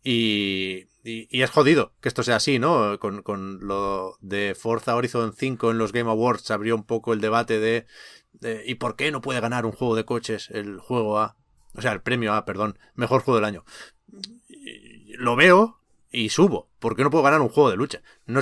y, 0.02 0.86
y, 1.02 1.42
es 1.42 1.50
jodido 1.50 1.92
que 2.00 2.08
esto 2.08 2.22
sea 2.22 2.36
así, 2.36 2.58
¿no? 2.58 2.98
Con, 2.98 3.22
con 3.22 3.66
lo 3.66 4.16
de 4.20 4.54
Forza 4.54 4.94
Horizon 4.94 5.32
5 5.32 5.70
en 5.70 5.78
los 5.78 5.92
Game 5.92 6.10
Awards 6.10 6.50
abrió 6.50 6.74
un 6.74 6.84
poco 6.84 7.12
el 7.12 7.20
debate 7.20 7.58
de, 7.58 7.86
¿y 8.66 8.74
por 8.76 8.96
qué 8.96 9.10
no 9.10 9.20
puede 9.20 9.40
ganar 9.40 9.66
un 9.66 9.72
juego 9.72 9.96
de 9.96 10.04
coches 10.04 10.50
el 10.50 10.78
juego 10.78 11.18
A? 11.18 11.36
O 11.74 11.82
sea, 11.82 11.92
el 11.92 12.02
premio 12.02 12.34
A, 12.34 12.44
perdón, 12.44 12.78
mejor 12.94 13.22
juego 13.22 13.36
del 13.36 13.44
año. 13.44 13.64
Lo 15.18 15.36
veo 15.36 15.80
y 16.10 16.30
subo. 16.30 16.68
¿Por 16.78 16.96
qué 16.96 17.02
no 17.02 17.10
puedo 17.10 17.24
ganar 17.24 17.40
un 17.40 17.48
juego 17.48 17.70
de 17.70 17.76
lucha? 17.76 18.02
No, 18.26 18.40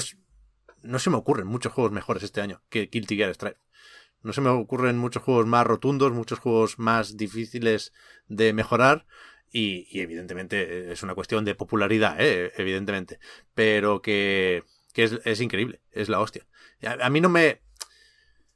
no 0.83 0.99
se 0.99 1.11
me 1.11 1.17
ocurren 1.17 1.47
muchos 1.47 1.73
juegos 1.73 1.93
mejores 1.93 2.23
este 2.23 2.41
año 2.41 2.63
que 2.69 2.87
Guilty 2.87 3.17
Gear 3.17 3.35
Strive. 3.35 3.59
No 4.23 4.33
se 4.33 4.41
me 4.41 4.51
ocurren 4.51 4.99
muchos 4.99 5.23
juegos 5.23 5.47
más 5.47 5.67
rotundos, 5.67 6.13
muchos 6.13 6.41
juegos 6.41 6.79
más 6.79 7.17
difíciles 7.17 7.93
de 8.27 8.53
mejorar. 8.53 9.07
Y, 9.51 9.87
evidentemente 9.99 10.93
es 10.93 11.03
una 11.03 11.15
cuestión 11.15 11.45
de 11.45 11.55
popularidad, 11.55 12.17
¿eh? 12.21 12.53
evidentemente. 12.57 13.19
Pero 13.55 14.03
que, 14.03 14.65
que 14.93 15.05
es, 15.05 15.19
es 15.25 15.41
increíble, 15.41 15.81
es 15.91 16.09
la 16.09 16.21
hostia. 16.21 16.47
A, 17.01 17.11
mí 17.11 17.21
no 17.21 17.29
me, 17.29 17.61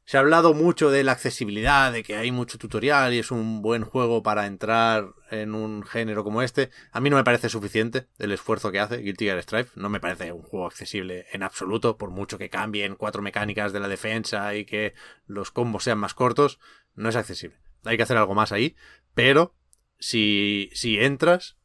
se 0.05 0.17
ha 0.17 0.21
hablado 0.21 0.55
mucho 0.55 0.91
de 0.91 1.03
la 1.03 1.13
accesibilidad, 1.13 1.93
de 1.93 2.03
que 2.03 2.17
hay 2.17 2.31
mucho 2.31 2.59
tutorial 2.59 3.15
y 3.15 3.19
es 3.19 3.31
un 3.31 3.63
buen 3.63 3.85
juego 3.85 4.23
para 4.23 4.47
entrar 4.47 5.15
en 5.31 5.55
un 5.55 5.83
género 5.83 6.23
como 6.23 6.43
este. 6.43 6.71
A 6.93 7.01
mí 7.01 7.11
no 7.11 7.17
me 7.17 7.25
parece 7.25 7.49
suficiente 7.49 8.07
el 8.19 8.33
esfuerzo 8.33 8.71
que 8.71 8.81
hace 8.81 8.99
Guilty 8.99 9.25
Gear 9.25 9.43
Strive. 9.43 9.71
No 9.75 9.89
me 9.89 10.01
parece 10.01 10.33
un 10.33 10.43
juego 10.43 10.67
accesible 10.67 11.27
en 11.33 11.43
absoluto, 11.43 11.97
por 11.97 12.11
mucho 12.11 12.39
que 12.39 12.51
cambien 12.51 12.97
cuatro 12.97 13.23
mecánicas 13.23 13.73
de 13.73 13.81
la 13.81 13.89
defensa 13.89 14.55
y 14.55 14.65
que 14.65 14.95
los 15.27 15.51
combos 15.51 15.85
sean 15.85 15.99
más 15.99 16.15
cortos. 16.15 16.61
No 16.95 17.09
es 17.09 17.17
accesible. 17.17 17.57
Hay 17.85 17.97
que 17.97 18.03
hacer 18.05 18.17
algo 18.17 18.35
más 18.35 18.53
ahí, 18.53 18.77
pero 19.15 19.55
si, 20.03 20.69
si 20.75 20.99
entras, 20.99 21.57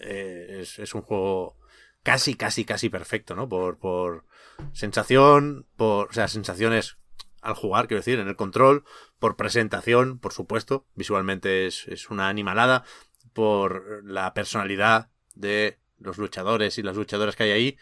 eh, 0.00 0.58
es, 0.60 0.78
es 0.78 0.94
un 0.94 1.00
juego 1.00 1.56
casi, 2.02 2.34
casi, 2.34 2.66
casi 2.66 2.90
perfecto, 2.90 3.34
¿no? 3.34 3.48
Por, 3.48 3.78
por 3.78 4.26
sensación, 4.74 5.66
por, 5.76 6.10
o 6.10 6.12
sea, 6.12 6.28
sensaciones 6.28 6.98
al 7.40 7.54
jugar, 7.54 7.88
quiero 7.88 8.00
decir, 8.00 8.18
en 8.18 8.28
el 8.28 8.36
control, 8.36 8.84
por 9.18 9.36
presentación, 9.36 10.18
por 10.18 10.34
supuesto, 10.34 10.86
visualmente 10.94 11.66
es, 11.66 11.88
es 11.88 12.10
una 12.10 12.28
animalada, 12.28 12.84
por 13.32 14.04
la 14.04 14.34
personalidad 14.34 15.10
de 15.34 15.78
los 15.96 16.18
luchadores 16.18 16.76
y 16.76 16.82
las 16.82 16.96
luchadoras 16.96 17.34
que 17.34 17.44
hay 17.44 17.50
ahí. 17.52 17.78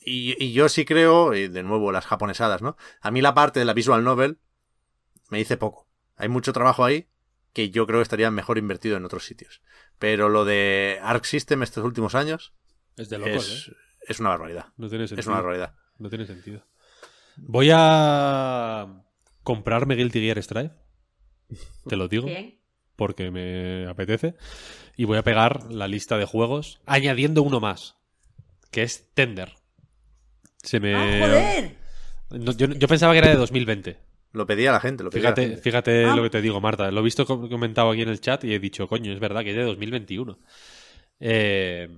Y, 0.00 0.44
y, 0.44 0.52
yo 0.52 0.68
sí 0.68 0.84
creo, 0.84 1.32
y 1.34 1.48
de 1.48 1.62
nuevo 1.62 1.90
las 1.90 2.04
japonesadas, 2.04 2.60
¿no? 2.60 2.76
A 3.00 3.10
mí 3.10 3.22
la 3.22 3.32
parte 3.32 3.60
de 3.60 3.64
la 3.64 3.72
visual 3.72 4.04
novel 4.04 4.40
me 5.30 5.38
dice 5.38 5.56
poco. 5.56 5.88
Hay 6.16 6.28
mucho 6.28 6.52
trabajo 6.52 6.84
ahí 6.84 7.08
que 7.52 7.70
yo 7.70 7.86
creo 7.86 7.98
que 7.98 8.04
estaría 8.04 8.30
mejor 8.30 8.58
invertido 8.58 8.96
en 8.96 9.04
otros 9.04 9.24
sitios. 9.24 9.60
Pero 9.98 10.28
lo 10.28 10.44
de 10.44 10.98
Arc 11.02 11.24
System 11.24 11.62
estos 11.62 11.84
últimos 11.84 12.14
años 12.14 12.52
Es 12.96 13.08
de 13.10 13.18
locos, 13.18 13.48
es, 13.48 13.68
¿eh? 13.68 13.76
es 14.08 14.20
una 14.20 14.30
barbaridad. 14.30 14.66
No 14.76 14.88
tiene 14.88 15.06
sentido. 15.06 15.20
Es 15.20 15.26
una 15.26 15.36
barbaridad. 15.36 15.74
No 15.98 16.08
tiene 16.08 16.26
sentido. 16.26 16.64
Voy 17.36 17.70
a 17.72 19.04
comprarme 19.42 19.96
Guilty 19.96 20.20
Gear 20.20 20.42
Strive. 20.42 20.72
Te 21.86 21.96
lo 21.96 22.08
digo. 22.08 22.28
Porque 22.96 23.30
me 23.30 23.86
apetece. 23.88 24.34
Y 24.96 25.04
voy 25.04 25.18
a 25.18 25.22
pegar 25.22 25.72
la 25.72 25.88
lista 25.88 26.18
de 26.18 26.26
juegos 26.26 26.80
añadiendo 26.86 27.42
uno 27.42 27.60
más. 27.60 27.96
Que 28.70 28.82
es 28.82 29.12
Tender. 29.14 29.54
Se 30.58 30.78
me... 30.80 30.94
¡Ah, 30.94 31.18
joder! 31.20 31.76
No, 32.30 32.52
yo, 32.52 32.66
yo 32.68 32.88
pensaba 32.88 33.12
que 33.12 33.18
era 33.18 33.28
de 33.28 33.36
2020. 33.36 33.98
Lo 34.32 34.46
pedía 34.46 34.70
la 34.72 34.80
gente, 34.80 35.02
lo 35.02 35.10
pedía 35.10 35.30
la 35.30 35.34
Fíjate, 35.34 35.42
gente. 35.48 35.62
fíjate 35.62 36.04
Ah. 36.04 36.14
lo 36.16 36.22
que 36.22 36.30
te 36.30 36.40
digo, 36.40 36.60
Marta. 36.60 36.90
Lo 36.90 37.00
he 37.00 37.04
visto 37.04 37.26
com- 37.26 37.48
comentado 37.48 37.90
aquí 37.90 38.02
en 38.02 38.08
el 38.08 38.20
chat 38.20 38.44
y 38.44 38.54
he 38.54 38.58
dicho, 38.60 38.86
coño, 38.86 39.12
es 39.12 39.18
verdad 39.20 39.42
que 39.42 39.50
es 39.50 39.56
de 39.56 39.64
2021. 39.64 40.38
Eh, 41.18 41.88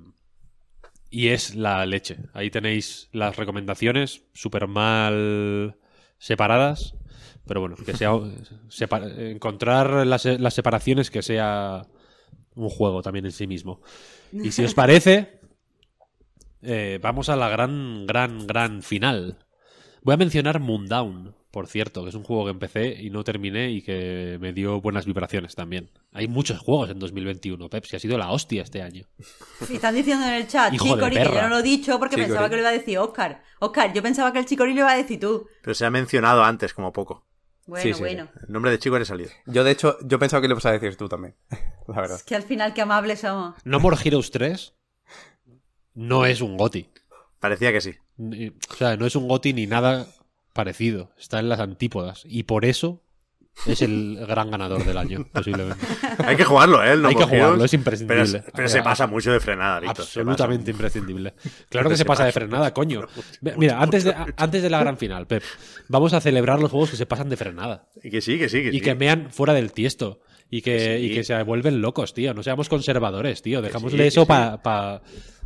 y 1.10 1.28
es 1.28 1.54
la 1.54 1.84
leche. 1.84 2.16
Ahí 2.32 2.50
tenéis 2.50 3.08
las 3.12 3.36
recomendaciones, 3.36 4.22
súper 4.32 4.66
mal 4.66 5.76
separadas. 6.18 6.94
Pero 7.46 7.60
bueno, 7.60 7.76
que 7.76 7.94
sea 7.96 8.12
encontrar 9.18 10.06
las, 10.06 10.24
las 10.24 10.54
separaciones 10.54 11.10
que 11.10 11.22
sea 11.22 11.86
un 12.54 12.68
juego 12.70 13.02
también 13.02 13.26
en 13.26 13.32
sí 13.32 13.46
mismo. 13.46 13.82
Y 14.32 14.52
si 14.52 14.64
os 14.64 14.72
parece, 14.74 15.40
eh, 16.62 16.98
vamos 17.02 17.28
a 17.28 17.36
la 17.36 17.48
gran, 17.50 18.06
gran, 18.06 18.46
gran 18.46 18.82
final. 18.82 19.38
Voy 20.04 20.14
a 20.14 20.16
mencionar 20.16 20.58
Moondown, 20.58 21.34
por 21.52 21.68
cierto, 21.68 22.02
que 22.02 22.08
es 22.08 22.14
un 22.14 22.24
juego 22.24 22.44
que 22.44 22.50
empecé 22.50 22.88
y 23.00 23.10
no 23.10 23.22
terminé 23.22 23.70
y 23.70 23.82
que 23.82 24.36
me 24.40 24.52
dio 24.52 24.80
buenas 24.80 25.06
vibraciones 25.06 25.54
también. 25.54 25.90
Hay 26.12 26.26
muchos 26.26 26.58
juegos 26.58 26.90
en 26.90 26.98
2021, 26.98 27.68
Pepsi, 27.68 27.96
ha 27.96 28.00
sido 28.00 28.18
la 28.18 28.30
hostia 28.32 28.62
este 28.62 28.82
año. 28.82 29.04
Si 29.66 29.76
están 29.76 29.94
diciendo 29.94 30.26
en 30.26 30.32
el 30.34 30.48
chat, 30.48 30.72
Hijo 30.74 30.86
Chicori, 30.86 31.16
que 31.16 31.24
yo 31.24 31.42
no 31.42 31.48
lo 31.48 31.58
he 31.58 31.62
dicho 31.62 31.98
porque 32.00 32.16
Chicori. 32.16 32.28
pensaba 32.30 32.48
que 32.50 32.56
lo 32.56 32.62
iba 32.62 32.70
a 32.70 32.72
decir 32.72 32.98
Oscar. 32.98 33.42
Oscar, 33.60 33.92
yo 33.92 34.02
pensaba 34.02 34.32
que 34.32 34.40
el 34.40 34.46
Chicori 34.46 34.72
lo 34.74 34.80
iba 34.80 34.90
a 34.90 34.96
decir 34.96 35.20
tú. 35.20 35.46
Pero 35.62 35.74
se 35.74 35.86
ha 35.86 35.90
mencionado 35.90 36.42
antes 36.42 36.74
como 36.74 36.92
poco. 36.92 37.24
Bueno, 37.66 37.82
Sí, 37.84 37.94
sí, 37.94 38.00
bueno. 38.00 38.28
El 38.44 38.52
nombre 38.52 38.72
de 38.72 38.80
chico 38.80 38.96
eres 38.96 39.06
salido. 39.06 39.30
Yo, 39.46 39.62
de 39.62 39.70
hecho, 39.70 39.96
yo 40.04 40.18
pensaba 40.18 40.40
que 40.40 40.48
lo 40.48 40.54
ibas 40.54 40.66
a 40.66 40.72
decir 40.72 40.96
tú 40.96 41.08
también. 41.08 41.36
La 41.86 42.00
verdad. 42.00 42.16
Es 42.16 42.24
que 42.24 42.34
al 42.34 42.42
final 42.42 42.74
qué 42.74 42.82
amables 42.82 43.20
somos. 43.20 43.54
No 43.64 43.78
More 43.78 43.96
Heroes 44.02 44.32
3 44.32 44.74
no 45.94 46.26
es 46.26 46.40
un 46.40 46.56
GOTI. 46.56 46.88
Parecía 47.38 47.70
que 47.72 47.80
sí. 47.80 47.94
O 48.18 48.74
sea, 48.76 48.96
no 48.96 49.06
es 49.06 49.16
un 49.16 49.28
GOTI 49.28 49.52
ni 49.52 49.66
nada 49.66 50.06
parecido. 50.52 51.10
Está 51.18 51.38
en 51.40 51.48
las 51.48 51.60
antípodas. 51.60 52.22
Y 52.26 52.42
por 52.44 52.64
eso 52.64 53.02
es 53.66 53.82
el 53.82 54.16
gran 54.28 54.50
ganador 54.50 54.84
del 54.84 54.96
año, 54.98 55.26
posiblemente. 55.32 55.84
Hay 56.24 56.36
que 56.36 56.44
jugarlo, 56.44 56.82
¿eh? 56.84 56.92
El 56.92 57.02
No 57.02 57.08
Hay 57.08 57.14
que 57.16 57.24
jugarlo, 57.24 57.64
es 57.64 57.74
imprescindible. 57.74 58.40
Pero, 58.40 58.52
pero 58.54 58.68
se 58.68 58.82
pasa 58.82 59.06
mucho 59.06 59.32
de 59.32 59.40
frenada, 59.40 59.80
Víctor. 59.80 60.04
Absolutamente 60.04 60.70
imprescindible. 60.70 61.34
Claro 61.68 61.88
que 61.88 61.96
Se 61.96 62.00
se 62.00 62.04
pasa 62.04 62.24
de 62.24 62.32
frenada, 62.32 62.72
coño. 62.72 63.00
mucho, 63.00 63.12
Ve- 63.40 63.50
mucho, 63.52 63.58
Mira, 63.60 63.74
mucho, 63.74 63.84
antes 63.84 64.04
de, 64.04 64.14
antes 64.36 64.62
de 64.62 64.70
la 64.70 64.80
gran 64.80 64.96
final, 64.98 65.26
Pep, 65.26 65.42
vamos 65.88 66.12
a 66.12 66.20
celebrar 66.20 66.60
los 66.60 66.70
juegos 66.70 66.90
que 66.90 66.96
se 66.96 67.06
pasan 67.06 67.28
de 67.28 67.36
frenada. 67.36 67.88
Y 68.02 68.10
que 68.10 68.20
sí, 68.20 68.38
que 68.38 68.48
sí, 68.48 68.62
que 68.62 68.70
sí. 68.70 68.76
Y 68.76 68.80
que 68.80 68.94
mean 68.94 69.30
fuera 69.30 69.52
del 69.54 69.72
tiesto. 69.72 70.20
Y 70.52 70.60
que, 70.60 70.76
Que 70.76 70.98
sí. 70.98 71.06
y 71.06 71.14
que 71.14 71.24
se 71.24 71.42
vuelven 71.44 71.80
locos, 71.80 72.12
tío. 72.12 72.34
No 72.34 72.42
seamos 72.42 72.68
conservadores, 72.68 73.40
tío. 73.40 73.62
Dejémosle 73.62 74.02
sí, 74.02 74.08
eso 74.08 74.26
para 74.26 74.62
pa, 74.62 75.00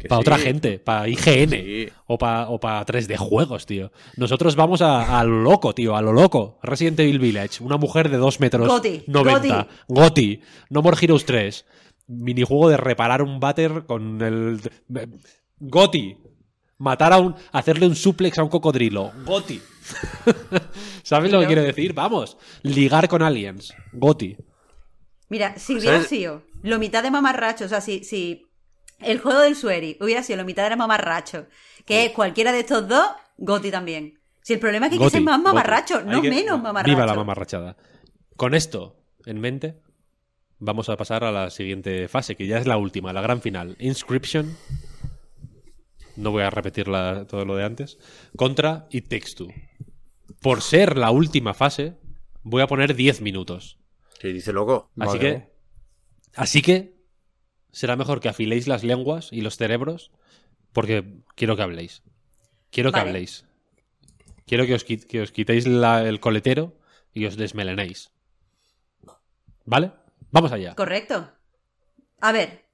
pa 0.09 0.17
sí. 0.17 0.21
otra 0.21 0.37
gente, 0.37 0.81
para 0.81 1.07
IGN. 1.07 1.51
Sí. 1.51 1.89
O 2.09 2.19
para 2.19 2.49
o 2.49 2.59
pa 2.59 2.85
3D 2.85 3.17
juegos, 3.17 3.67
tío. 3.67 3.93
Nosotros 4.17 4.57
vamos 4.57 4.83
a, 4.83 5.21
a 5.21 5.23
lo 5.23 5.43
loco, 5.43 5.77
tío, 5.77 5.95
a 5.95 6.03
lo 6.03 6.13
loco. 6.13 6.59
Resident 6.61 6.99
Evil 6.99 7.21
Village, 7.21 7.63
una 7.63 7.77
mujer 7.77 8.09
de 8.09 8.17
2 8.17 8.41
metros 8.41 8.67
Goti, 8.67 9.05
90. 9.07 9.69
Goti. 9.87 10.41
No 10.71 10.83
More 10.83 10.97
Heroes 11.01 11.25
3. 11.25 11.65
Minijuego 12.09 12.69
de 12.69 12.77
reparar 12.77 13.23
un 13.23 13.39
váter 13.39 13.85
con 13.87 14.21
el. 14.21 14.61
Goti. 15.61 16.17
Matar 16.79 17.13
a 17.13 17.19
un. 17.19 17.37
Hacerle 17.53 17.87
un 17.87 17.95
suplex 17.95 18.41
a 18.41 18.43
un 18.43 18.49
cocodrilo. 18.49 19.13
Goti. 19.25 19.63
¿Sabes 21.05 21.31
lo 21.31 21.39
que 21.39 21.47
quiero 21.47 21.63
decir? 21.63 21.93
Vamos. 21.93 22.37
Ligar 22.63 23.07
con 23.09 23.23
aliens. 23.23 23.73
Goti. 23.93 24.37
Mira, 25.29 25.59
si 25.59 25.75
hubiera 25.75 25.97
¿Sabes? 25.97 26.09
sido 26.09 26.43
lo 26.63 26.79
mitad 26.79 27.03
de 27.03 27.11
mamarracho, 27.11 27.65
o 27.65 27.69
sea, 27.69 27.81
si, 27.81 28.05
si 28.05 28.47
el 29.01 29.19
juego 29.19 29.41
del 29.41 29.57
Sueri 29.57 29.97
hubiera 30.01 30.23
sido 30.23 30.39
lo 30.39 30.45
mitad 30.45 30.69
de 30.69 30.77
mamarracho, 30.77 31.47
que 31.85 32.07
es 32.07 32.13
cualquiera 32.13 32.53
de 32.53 32.61
estos 32.61 32.87
dos, 32.89 33.07
Goti 33.39 33.71
también. 33.71 34.19
Si 34.43 34.53
el 34.55 34.61
problema 34.61 34.87
es 34.87 34.91
que 34.91 34.95
hay 34.95 34.99
que 35.01 35.05
Goti, 35.05 35.13
ser 35.17 35.23
más 35.23 35.37
Goti. 35.39 35.45
mamarracho, 35.45 36.03
no 36.03 36.23
que- 36.23 36.31
menos 36.31 36.63
mamarracho. 36.63 36.91
Viva 36.95 37.07
la 37.07 37.15
mamarrachada. 37.15 37.77
Con 38.37 38.55
esto 38.55 38.97
en 39.25 39.41
mente, 39.41 39.81
vamos 40.59 40.89
a 40.89 40.97
pasar 40.97 41.25
a 41.25 41.33
la 41.33 41.51
siguiente 41.51 42.07
fase, 42.09 42.37
que 42.37 42.47
ya 42.47 42.59
es 42.59 42.67
la 42.67 42.77
última, 42.77 43.13
la 43.13 43.21
gran 43.21 43.43
final. 43.43 43.77
Inscription. 43.81 44.57
No 46.17 46.31
voy 46.31 46.43
a 46.45 46.51
repetir 46.51 46.89
la- 46.89 47.27
todo 47.27 47.45
lo 47.45 47.57
de 47.57 47.65
antes. 47.65 47.99
Contra 48.37 48.89
Takes 48.89 49.35
Two. 49.37 49.49
Por 50.41 50.63
ser 50.63 50.97
la 50.97 51.11
última 51.11 51.53
fase, 51.55 51.95
voy 52.43 52.63
a 52.63 52.67
poner 52.67 52.95
10 52.95 53.21
minutos. 53.21 53.79
Que 54.27 54.33
dice 54.33 54.53
loco. 54.53 54.91
Así 54.99 55.19
Vale. 55.19 55.21
que. 55.21 55.51
Así 56.35 56.61
que. 56.61 56.97
Será 57.71 57.95
mejor 57.95 58.19
que 58.21 58.29
afiléis 58.29 58.67
las 58.67 58.83
lenguas 58.83 59.29
y 59.31 59.41
los 59.43 59.57
cerebros. 59.57 60.11
Porque 60.73 61.23
quiero 61.37 61.55
que 61.55 61.63
habléis. 61.63 62.03
Quiero 62.73 62.91
que 62.91 62.99
Vale. 62.99 63.11
habléis. 63.11 63.45
Quiero 64.45 64.67
que 64.67 64.75
os, 64.75 64.85
quit- 64.85 65.07
que 65.07 65.21
os 65.23 65.31
quitéis 65.31 65.65
la- 65.69 66.03
el 66.09 66.19
coletero 66.19 66.77
y 67.15 67.27
os 67.27 67.37
desmelenéis. 67.37 68.11
¿Vale? 69.65 69.93
Vamos 70.33 70.51
allá. 70.51 70.75
Correcto. 70.75 71.31
A 72.21 72.33
ver, 72.33 72.65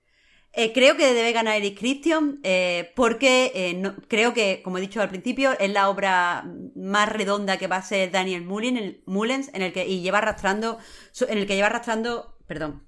eh, 0.54 0.72
creo 0.72 0.96
que 0.96 1.14
debe 1.14 1.32
ganar 1.32 1.56
Eric 1.56 1.78
Christian 1.78 2.38
eh, 2.42 2.92
porque 2.94 3.52
eh, 3.54 3.92
creo 4.08 4.34
que, 4.34 4.60
como 4.62 4.78
he 4.78 4.82
dicho 4.82 5.00
al 5.00 5.08
principio, 5.08 5.58
es 5.58 5.70
la 5.70 5.88
obra 5.88 6.44
más 6.74 7.08
redonda 7.08 7.56
que 7.56 7.68
va 7.68 7.76
a 7.76 7.82
ser 7.82 8.10
Daniel 8.10 8.44
Mullens 8.44 9.50
en 9.54 9.62
el 9.62 9.72
que 9.72 9.86
y 9.86 10.02
lleva 10.02 10.18
arrastrando, 10.18 10.78
en 11.26 11.38
el 11.38 11.46
que 11.46 11.54
lleva 11.54 11.68
arrastrando, 11.68 12.36
perdón, 12.46 12.86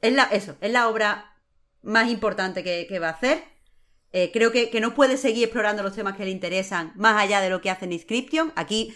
es 0.00 0.12
la, 0.12 0.24
eso, 0.24 0.56
es 0.60 0.72
la 0.72 0.88
obra 0.88 1.36
más 1.82 2.10
importante 2.10 2.64
que 2.64 2.98
va 2.98 3.08
a 3.08 3.12
hacer. 3.12 3.55
Eh, 4.12 4.30
creo 4.32 4.52
que, 4.52 4.70
que, 4.70 4.80
no 4.80 4.94
puede 4.94 5.16
seguir 5.16 5.44
explorando 5.44 5.82
los 5.82 5.94
temas 5.94 6.16
que 6.16 6.24
le 6.24 6.30
interesan 6.30 6.92
más 6.96 7.20
allá 7.20 7.40
de 7.40 7.50
lo 7.50 7.60
que 7.60 7.70
hace 7.70 7.84
en 7.84 7.92
Inscription. 7.92 8.52
Aquí 8.56 8.94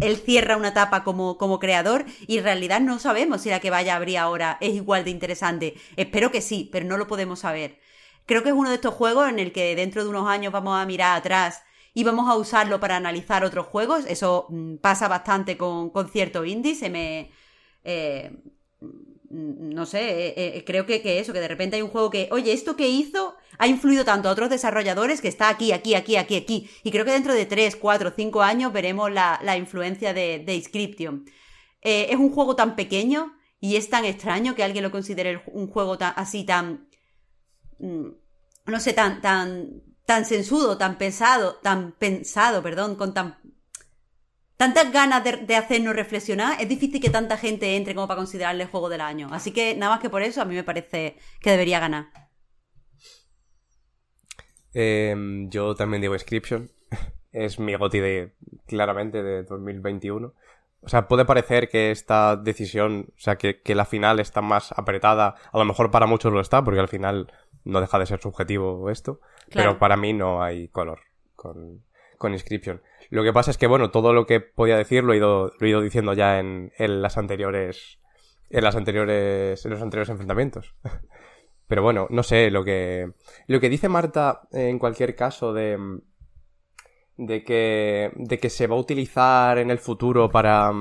él 0.00 0.16
cierra 0.16 0.56
una 0.56 0.68
etapa 0.68 1.04
como, 1.04 1.36
como 1.36 1.58
creador 1.58 2.06
y 2.26 2.38
en 2.38 2.44
realidad 2.44 2.80
no 2.80 2.98
sabemos 2.98 3.42
si 3.42 3.50
la 3.50 3.60
que 3.60 3.70
vaya 3.70 3.92
a 3.92 3.96
abrir 3.96 4.18
ahora 4.18 4.58
es 4.60 4.74
igual 4.74 5.04
de 5.04 5.10
interesante. 5.10 5.74
Espero 5.96 6.30
que 6.30 6.40
sí, 6.40 6.68
pero 6.72 6.86
no 6.86 6.96
lo 6.96 7.06
podemos 7.06 7.40
saber. 7.40 7.78
Creo 8.24 8.42
que 8.42 8.50
es 8.50 8.54
uno 8.54 8.70
de 8.70 8.76
estos 8.76 8.94
juegos 8.94 9.28
en 9.28 9.38
el 9.38 9.52
que 9.52 9.74
dentro 9.76 10.04
de 10.04 10.10
unos 10.10 10.28
años 10.28 10.52
vamos 10.52 10.80
a 10.80 10.86
mirar 10.86 11.18
atrás 11.18 11.62
y 11.94 12.04
vamos 12.04 12.28
a 12.28 12.36
usarlo 12.36 12.80
para 12.80 12.96
analizar 12.96 13.44
otros 13.44 13.66
juegos. 13.66 14.04
Eso 14.06 14.46
mm, 14.48 14.76
pasa 14.76 15.08
bastante 15.08 15.56
con, 15.56 15.90
con 15.90 16.08
ciertos 16.08 16.46
indies. 16.46 16.78
Se 16.78 16.90
me. 16.90 17.30
Eh, 17.84 18.32
no 19.32 19.86
sé, 19.86 20.28
eh, 20.28 20.34
eh, 20.36 20.64
creo 20.64 20.84
que, 20.84 21.00
que, 21.00 21.18
eso, 21.18 21.32
que 21.32 21.40
de 21.40 21.48
repente 21.48 21.76
hay 21.76 21.82
un 21.82 21.88
juego 21.88 22.10
que, 22.10 22.28
oye, 22.32 22.52
esto 22.52 22.76
que 22.76 22.88
hizo 22.88 23.34
ha 23.58 23.66
influido 23.66 24.04
tanto 24.04 24.28
a 24.28 24.32
otros 24.32 24.50
desarrolladores 24.50 25.22
que 25.22 25.28
está 25.28 25.48
aquí, 25.48 25.72
aquí, 25.72 25.94
aquí, 25.94 26.16
aquí, 26.16 26.36
aquí. 26.36 26.70
Y 26.82 26.90
creo 26.90 27.06
que 27.06 27.12
dentro 27.12 27.32
de 27.32 27.46
3, 27.46 27.76
4, 27.76 28.12
5 28.14 28.42
años 28.42 28.72
veremos 28.72 29.10
la, 29.10 29.40
la 29.42 29.56
influencia 29.56 30.12
de, 30.12 30.42
de 30.44 30.54
Inscription. 30.54 31.24
Eh, 31.80 32.08
es 32.10 32.16
un 32.16 32.30
juego 32.30 32.56
tan 32.56 32.76
pequeño 32.76 33.32
y 33.58 33.76
es 33.76 33.88
tan 33.88 34.04
extraño 34.04 34.54
que 34.54 34.64
alguien 34.64 34.84
lo 34.84 34.90
considere 34.90 35.42
un 35.46 35.66
juego 35.68 35.96
tan, 35.96 36.12
así 36.16 36.44
tan... 36.44 36.88
Mm, 37.78 38.08
no 38.66 38.80
sé, 38.80 38.92
tan, 38.92 39.20
tan, 39.22 39.82
tan 40.04 40.24
sensudo, 40.26 40.76
tan 40.76 40.98
pesado, 40.98 41.56
tan 41.56 41.92
pensado, 41.92 42.62
perdón, 42.62 42.96
con 42.96 43.14
tan 43.14 43.38
tantas 44.62 44.92
ganas 44.92 45.24
de, 45.24 45.56
hacernos 45.56 45.96
reflexionar, 45.96 46.60
es 46.60 46.68
difícil 46.68 47.00
que 47.00 47.10
tanta 47.10 47.36
gente 47.36 47.74
entre 47.74 47.96
como 47.96 48.06
para 48.06 48.18
considerarle 48.18 48.62
el 48.62 48.68
juego 48.68 48.88
del 48.88 49.00
año. 49.00 49.26
Así 49.32 49.50
que 49.50 49.74
nada 49.74 49.94
más 49.94 50.00
que 50.00 50.08
por 50.08 50.22
eso 50.22 50.40
a 50.40 50.44
mí 50.44 50.54
me 50.54 50.62
parece 50.62 51.16
que 51.40 51.50
debería 51.50 51.80
ganar. 51.80 52.06
Em, 54.72 55.50
yo 55.50 55.74
también 55.74 56.00
digo 56.00 56.14
Inscription. 56.14 56.70
es 57.32 57.58
mi 57.58 57.74
goti 57.74 57.98
de, 57.98 58.36
claramente, 58.68 59.24
de 59.24 59.42
2021. 59.42 60.32
O 60.80 60.88
sea, 60.88 61.08
puede 61.08 61.24
parecer 61.24 61.68
que 61.68 61.90
esta 61.90 62.36
decisión, 62.36 63.08
o 63.16 63.20
sea, 63.20 63.34
que, 63.34 63.60
la 63.74 63.84
final 63.84 64.20
está 64.20 64.42
más 64.42 64.70
apretada, 64.78 65.34
a 65.50 65.58
lo 65.58 65.64
mejor 65.64 65.90
para 65.90 66.06
muchos 66.06 66.32
lo 66.32 66.40
está, 66.40 66.62
porque 66.62 66.78
al 66.78 66.88
final 66.88 67.32
no 67.64 67.80
deja 67.80 67.98
de 67.98 68.06
ser 68.06 68.20
subjetivo 68.20 68.90
esto, 68.90 69.18
pero 69.52 69.80
para 69.80 69.96
mí 69.96 70.12
no 70.12 70.40
hay 70.40 70.68
color 70.68 71.00
con, 71.34 71.82
con 72.16 72.32
Inscription. 72.32 72.80
Lo 73.12 73.22
que 73.22 73.34
pasa 73.34 73.50
es 73.50 73.58
que, 73.58 73.66
bueno, 73.66 73.90
todo 73.90 74.14
lo 74.14 74.24
que 74.24 74.40
podía 74.40 74.78
decir 74.78 75.04
lo 75.04 75.12
he 75.12 75.18
ido, 75.18 75.52
lo 75.58 75.66
he 75.66 75.68
ido 75.68 75.82
diciendo 75.82 76.14
ya 76.14 76.38
en, 76.38 76.72
en 76.78 77.02
las 77.02 77.18
anteriores. 77.18 77.98
En 78.48 78.64
las 78.64 78.74
anteriores. 78.74 79.62
En 79.66 79.70
los 79.70 79.82
anteriores 79.82 80.08
enfrentamientos. 80.08 80.74
Pero 81.68 81.82
bueno, 81.82 82.06
no 82.08 82.22
sé, 82.22 82.50
lo 82.50 82.64
que. 82.64 83.12
Lo 83.48 83.60
que 83.60 83.68
dice 83.68 83.90
Marta, 83.90 84.48
en 84.50 84.78
cualquier 84.78 85.14
caso, 85.14 85.52
de. 85.52 85.78
De 87.18 87.44
que. 87.44 88.12
De 88.16 88.38
que 88.38 88.48
se 88.48 88.66
va 88.66 88.76
a 88.76 88.80
utilizar 88.80 89.58
en 89.58 89.70
el 89.70 89.78
futuro 89.78 90.30
para. 90.30 90.72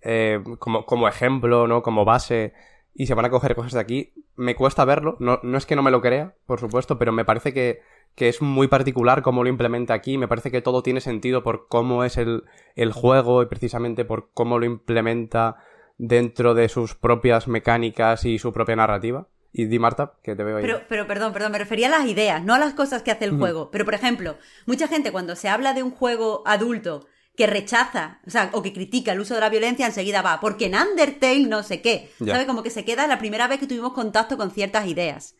Eh, 0.00 0.42
como, 0.58 0.84
como 0.84 1.06
ejemplo, 1.06 1.68
¿no? 1.68 1.80
Como 1.80 2.04
base. 2.04 2.54
Y 2.92 3.06
se 3.06 3.14
van 3.14 3.26
a 3.26 3.30
coger 3.30 3.54
cosas 3.54 3.74
de 3.74 3.80
aquí. 3.80 4.14
Me 4.34 4.56
cuesta 4.56 4.84
verlo. 4.84 5.16
No, 5.20 5.38
no 5.44 5.58
es 5.58 5.64
que 5.64 5.76
no 5.76 5.82
me 5.84 5.92
lo 5.92 6.00
crea, 6.00 6.34
por 6.44 6.58
supuesto, 6.58 6.98
pero 6.98 7.12
me 7.12 7.24
parece 7.24 7.54
que 7.54 7.82
que 8.14 8.28
es 8.28 8.42
muy 8.42 8.68
particular 8.68 9.22
cómo 9.22 9.42
lo 9.42 9.48
implementa 9.48 9.94
aquí. 9.94 10.18
Me 10.18 10.28
parece 10.28 10.50
que 10.50 10.62
todo 10.62 10.82
tiene 10.82 11.00
sentido 11.00 11.42
por 11.42 11.68
cómo 11.68 12.04
es 12.04 12.16
el, 12.16 12.44
el 12.76 12.92
juego 12.92 13.42
y 13.42 13.46
precisamente 13.46 14.04
por 14.04 14.30
cómo 14.32 14.58
lo 14.58 14.66
implementa 14.66 15.56
dentro 15.98 16.54
de 16.54 16.68
sus 16.68 16.94
propias 16.94 17.48
mecánicas 17.48 18.24
y 18.24 18.38
su 18.38 18.52
propia 18.52 18.76
narrativa. 18.76 19.28
Y 19.54 19.66
di 19.66 19.78
Marta, 19.78 20.14
que 20.22 20.34
te 20.34 20.44
veo 20.44 20.56
ahí. 20.56 20.62
Pero, 20.62 20.80
pero 20.88 21.06
perdón, 21.06 21.32
perdón, 21.34 21.52
me 21.52 21.58
refería 21.58 21.88
a 21.88 21.90
las 21.98 22.06
ideas, 22.06 22.42
no 22.42 22.54
a 22.54 22.58
las 22.58 22.72
cosas 22.72 23.02
que 23.02 23.10
hace 23.10 23.26
el 23.26 23.36
juego. 23.36 23.70
Pero, 23.70 23.84
por 23.84 23.92
ejemplo, 23.92 24.36
mucha 24.64 24.88
gente 24.88 25.12
cuando 25.12 25.36
se 25.36 25.50
habla 25.50 25.74
de 25.74 25.82
un 25.82 25.90
juego 25.90 26.42
adulto 26.46 27.06
que 27.36 27.46
rechaza, 27.46 28.20
o 28.26 28.30
sea, 28.30 28.50
o 28.52 28.62
que 28.62 28.72
critica 28.72 29.12
el 29.12 29.20
uso 29.20 29.34
de 29.34 29.40
la 29.40 29.50
violencia, 29.50 29.86
enseguida 29.86 30.22
va, 30.22 30.40
porque 30.40 30.66
en 30.66 30.74
Undertale 30.74 31.46
no 31.46 31.62
sé 31.62 31.82
qué. 31.82 32.10
¿Sabe? 32.24 32.46
Como 32.46 32.62
que 32.62 32.70
se 32.70 32.84
queda 32.84 33.06
la 33.06 33.18
primera 33.18 33.46
vez 33.46 33.60
que 33.60 33.66
tuvimos 33.66 33.92
contacto 33.92 34.36
con 34.38 34.50
ciertas 34.50 34.86
ideas. 34.86 35.36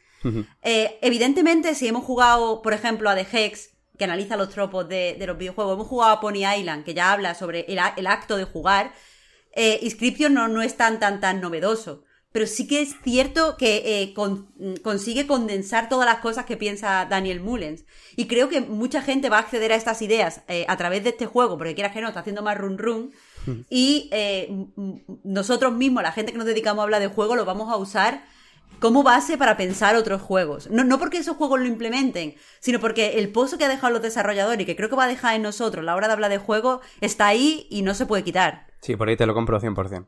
Eh, 0.62 0.98
evidentemente, 1.02 1.74
si 1.74 1.88
hemos 1.88 2.04
jugado, 2.04 2.62
por 2.62 2.72
ejemplo, 2.72 3.10
a 3.10 3.14
The 3.14 3.26
Hex, 3.30 3.70
que 3.98 4.04
analiza 4.04 4.36
los 4.36 4.50
tropos 4.50 4.88
de, 4.88 5.16
los 5.26 5.38
videojuegos, 5.38 5.74
hemos 5.74 5.86
jugado 5.86 6.12
a 6.12 6.20
Pony 6.20 6.44
Island, 6.58 6.84
que 6.84 6.94
ya 6.94 7.12
habla 7.12 7.34
sobre 7.34 7.66
el, 7.68 8.06
acto 8.06 8.36
de 8.36 8.44
jugar, 8.44 8.92
eh, 9.54 9.80
Inscription 9.82 10.32
no, 10.32 10.48
no 10.48 10.62
es 10.62 10.76
tan, 10.76 10.98
tan, 10.98 11.20
tan 11.20 11.40
novedoso. 11.40 12.04
Pero 12.32 12.46
sí 12.46 12.66
que 12.66 12.80
es 12.80 12.94
cierto 13.04 13.58
que 13.58 14.02
eh, 14.02 14.14
consigue 14.82 15.26
condensar 15.26 15.90
todas 15.90 16.06
las 16.06 16.20
cosas 16.20 16.46
que 16.46 16.56
piensa 16.56 17.04
Daniel 17.04 17.40
Mullens. 17.40 17.84
Y 18.16 18.26
creo 18.26 18.48
que 18.48 18.62
mucha 18.62 19.02
gente 19.02 19.28
va 19.28 19.36
a 19.36 19.40
acceder 19.40 19.70
a 19.70 19.76
estas 19.76 20.00
ideas 20.00 20.40
a 20.66 20.76
través 20.78 21.04
de 21.04 21.10
este 21.10 21.26
juego, 21.26 21.58
porque 21.58 21.74
quieras 21.74 21.92
que 21.92 22.00
no, 22.00 22.08
está 22.08 22.20
haciendo 22.20 22.40
más 22.40 22.56
run 22.56 22.78
run. 22.78 23.12
Y 23.68 24.08
nosotros 25.24 25.74
mismos, 25.74 26.02
la 26.02 26.12
gente 26.12 26.32
que 26.32 26.38
nos 26.38 26.46
dedicamos 26.46 26.80
a 26.80 26.84
hablar 26.84 27.02
de 27.02 27.08
juego, 27.08 27.36
lo 27.36 27.44
vamos 27.44 27.70
a 27.70 27.76
usar 27.76 28.24
como 28.78 29.02
base 29.02 29.38
para 29.38 29.56
pensar 29.56 29.96
otros 29.96 30.20
juegos. 30.20 30.68
No, 30.70 30.84
no 30.84 30.98
porque 30.98 31.18
esos 31.18 31.36
juegos 31.36 31.60
lo 31.60 31.66
implementen, 31.66 32.34
sino 32.60 32.80
porque 32.80 33.18
el 33.18 33.30
pozo 33.30 33.58
que 33.58 33.64
ha 33.64 33.68
dejado 33.68 33.92
los 33.92 34.02
desarrolladores 34.02 34.60
y 34.60 34.66
que 34.66 34.76
creo 34.76 34.88
que 34.88 34.96
va 34.96 35.04
a 35.04 35.08
dejar 35.08 35.36
en 35.36 35.42
nosotros 35.42 35.84
la 35.84 35.94
hora 35.94 36.08
de 36.08 36.14
hablar 36.14 36.30
de 36.30 36.38
juego 36.38 36.80
está 37.00 37.26
ahí 37.26 37.66
y 37.70 37.82
no 37.82 37.94
se 37.94 38.06
puede 38.06 38.24
quitar. 38.24 38.66
Sí, 38.80 38.96
por 38.96 39.08
ahí 39.08 39.16
te 39.16 39.26
lo 39.26 39.34
compro 39.34 39.60
100%. 39.60 40.06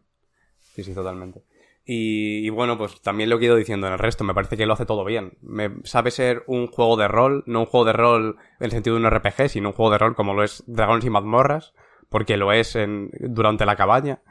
Sí, 0.74 0.82
sí, 0.82 0.92
totalmente. 0.92 1.44
Y, 1.86 2.48
bueno, 2.48 2.78
pues 2.78 3.00
también 3.02 3.28
lo 3.28 3.38
he 3.38 3.44
ido 3.44 3.56
diciendo 3.56 3.86
en 3.86 3.92
el 3.92 3.98
resto, 3.98 4.24
me 4.24 4.32
parece 4.32 4.56
que 4.56 4.64
lo 4.64 4.72
hace 4.72 4.86
todo 4.86 5.04
bien. 5.04 5.36
Me, 5.42 5.70
sabe 5.84 6.10
ser 6.10 6.42
un 6.46 6.66
juego 6.66 6.96
de 6.96 7.08
rol, 7.08 7.44
no 7.46 7.60
un 7.60 7.66
juego 7.66 7.84
de 7.84 7.92
rol 7.92 8.36
en 8.58 8.64
el 8.64 8.70
sentido 8.70 8.96
de 8.96 9.02
un 9.02 9.10
RPG, 9.10 9.50
sino 9.50 9.68
un 9.68 9.74
juego 9.74 9.92
de 9.92 9.98
rol 9.98 10.16
como 10.16 10.32
lo 10.32 10.42
es 10.42 10.64
Dragones 10.66 11.04
y 11.04 11.10
Mazmorras, 11.10 11.74
porque 12.08 12.38
lo 12.38 12.52
es 12.52 12.74
en, 12.74 13.10
durante 13.20 13.66
la 13.66 13.76
cabaña. 13.76 14.22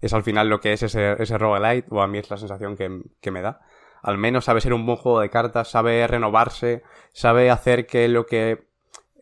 Es 0.00 0.14
al 0.14 0.22
final 0.22 0.48
lo 0.48 0.60
que 0.60 0.72
es 0.72 0.82
ese, 0.82 1.22
ese 1.22 1.36
roguelite, 1.36 1.86
o 1.90 2.00
a 2.00 2.08
mí 2.08 2.18
es 2.18 2.30
la 2.30 2.38
sensación 2.38 2.76
que, 2.76 3.02
que 3.20 3.30
me 3.30 3.42
da 3.42 3.60
al 4.02 4.18
menos 4.18 4.44
sabe 4.44 4.60
ser 4.60 4.74
un 4.74 4.84
buen 4.84 4.98
juego 4.98 5.20
de 5.20 5.30
cartas, 5.30 5.70
sabe 5.70 6.06
renovarse, 6.06 6.82
sabe 7.12 7.50
hacer 7.50 7.86
que 7.86 8.08
lo 8.08 8.26
que... 8.26 8.70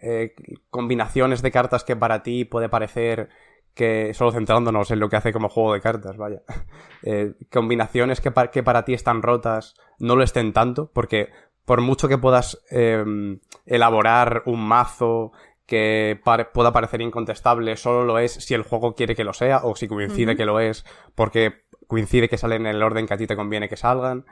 Eh, 0.02 0.34
combinaciones 0.70 1.42
de 1.42 1.50
cartas 1.50 1.84
que 1.84 1.94
para 1.94 2.22
ti 2.22 2.46
puede 2.46 2.70
parecer 2.70 3.28
que 3.74 4.14
solo 4.14 4.32
centrándonos 4.32 4.90
en 4.90 4.98
lo 4.98 5.10
que 5.10 5.16
hace 5.16 5.32
como 5.32 5.50
juego 5.50 5.74
de 5.74 5.80
cartas, 5.80 6.16
vaya. 6.16 6.42
Eh, 7.02 7.32
combinaciones 7.50 8.20
que, 8.20 8.30
que, 8.52 8.62
para 8.62 8.84
ti 8.84 8.92
están 8.92 9.22
rotas 9.22 9.74
no 9.98 10.16
lo 10.16 10.22
estén 10.22 10.52
tanto, 10.52 10.90
porque 10.92 11.30
por 11.64 11.80
mucho 11.80 12.08
que 12.08 12.18
puedas 12.18 12.62
em, 12.68 13.40
elaborar 13.64 14.42
un 14.44 14.60
mazo 14.60 15.32
que 15.64 16.20
pueda 16.52 16.72
parecer 16.72 17.00
incontestable, 17.00 17.76
solo 17.76 18.04
lo 18.04 18.18
es 18.18 18.32
si 18.32 18.52
el 18.52 18.64
juego 18.64 18.94
quiere 18.94 19.14
que 19.14 19.24
lo 19.24 19.32
sea, 19.32 19.60
o 19.64 19.76
si 19.76 19.88
coincide 19.88 20.36
que 20.36 20.44
lo 20.44 20.60
es 20.60 20.84
porque 21.14 21.62
coincide 21.86 22.28
que 22.28 22.36
salen 22.36 22.66
en 22.66 22.74
el 22.74 22.82
orden 22.82 23.06
que 23.06 23.14
a 23.14 23.16
ti 23.16 23.26
te 23.26 23.36
conviene 23.36 23.68
que 23.68 23.76
salgan. 23.76 24.26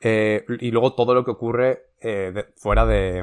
Eh, 0.00 0.44
y 0.60 0.70
luego 0.70 0.94
todo 0.94 1.14
lo 1.14 1.24
que 1.24 1.30
ocurre 1.30 1.90
eh, 2.00 2.46
fuera 2.56 2.86
de, 2.86 3.22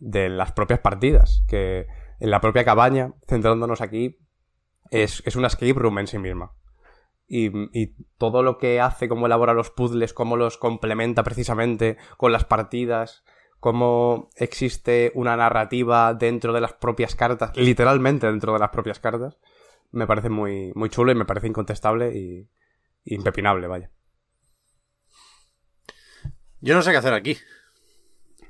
las 0.00 0.52
propias 0.52 0.80
partidas, 0.80 1.44
que 1.48 1.86
en 2.20 2.30
la 2.30 2.40
propia 2.40 2.64
cabaña, 2.64 3.14
centrándonos 3.26 3.80
aquí, 3.80 4.18
es, 4.90 5.22
es 5.26 5.36
una 5.36 5.48
escape 5.48 5.72
room 5.74 5.98
en 5.98 6.06
sí 6.06 6.18
misma. 6.18 6.52
Y, 7.26 7.50
y, 7.78 7.94
todo 8.18 8.42
lo 8.42 8.58
que 8.58 8.80
hace, 8.80 9.08
cómo 9.08 9.26
elabora 9.26 9.54
los 9.54 9.70
puzzles, 9.70 10.12
cómo 10.12 10.36
los 10.36 10.58
complementa 10.58 11.22
precisamente 11.22 11.96
con 12.16 12.32
las 12.32 12.44
partidas, 12.44 13.24
cómo 13.60 14.30
existe 14.36 15.12
una 15.14 15.36
narrativa 15.36 16.12
dentro 16.14 16.52
de 16.52 16.60
las 16.60 16.72
propias 16.72 17.14
cartas, 17.14 17.56
literalmente 17.56 18.26
dentro 18.26 18.52
de 18.52 18.58
las 18.58 18.70
propias 18.70 18.98
cartas, 18.98 19.38
me 19.92 20.08
parece 20.08 20.28
muy, 20.28 20.72
muy 20.74 20.88
chulo 20.88 21.12
y 21.12 21.14
me 21.14 21.24
parece 21.24 21.46
incontestable 21.46 22.16
y, 22.16 22.48
y 23.04 23.14
impepinable, 23.14 23.68
vaya. 23.68 23.90
Yo 26.60 26.74
no 26.74 26.82
sé 26.82 26.90
qué 26.90 26.98
hacer 26.98 27.14
aquí. 27.14 27.38